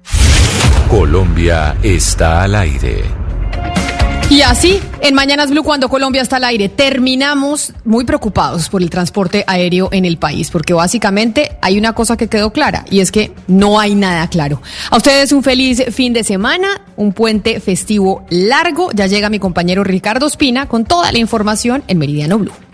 Colombia 0.89 1.77
está 1.83 2.45
al 2.45 2.55
aire. 2.55 3.28
Y 4.31 4.43
así, 4.43 4.79
en 5.01 5.15
Mañanas 5.15 5.51
Blue, 5.51 5.63
cuando 5.63 5.89
Colombia 5.89 6.21
está 6.21 6.37
al 6.37 6.45
aire, 6.45 6.69
terminamos 6.69 7.73
muy 7.87 8.05
preocupados 8.05 8.69
por 8.69 8.83
el 8.83 8.91
transporte 8.91 9.43
aéreo 9.47 9.89
en 9.91 10.05
el 10.05 10.19
país, 10.19 10.51
porque 10.51 10.75
básicamente 10.75 11.57
hay 11.63 11.79
una 11.79 11.95
cosa 11.95 12.19
que 12.19 12.29
quedó 12.29 12.53
clara, 12.53 12.85
y 12.91 13.01
es 13.01 13.11
que 13.11 13.33
no 13.47 13.81
hay 13.81 13.95
nada 13.95 14.29
claro. 14.29 14.61
A 14.91 14.99
ustedes 14.99 15.33
un 15.33 15.43
feliz 15.43 15.83
fin 15.93 16.13
de 16.13 16.25
semana, 16.25 16.83
un 16.97 17.15
puente 17.15 17.59
festivo 17.59 18.27
largo. 18.29 18.91
Ya 18.93 19.07
llega 19.07 19.31
mi 19.31 19.39
compañero 19.39 19.83
Ricardo 19.83 20.27
Espina 20.27 20.69
con 20.69 20.85
toda 20.85 21.11
la 21.11 21.19
información 21.19 21.83
en 21.89 21.97
Meridiano 21.97 22.39
Blue. 22.39 22.68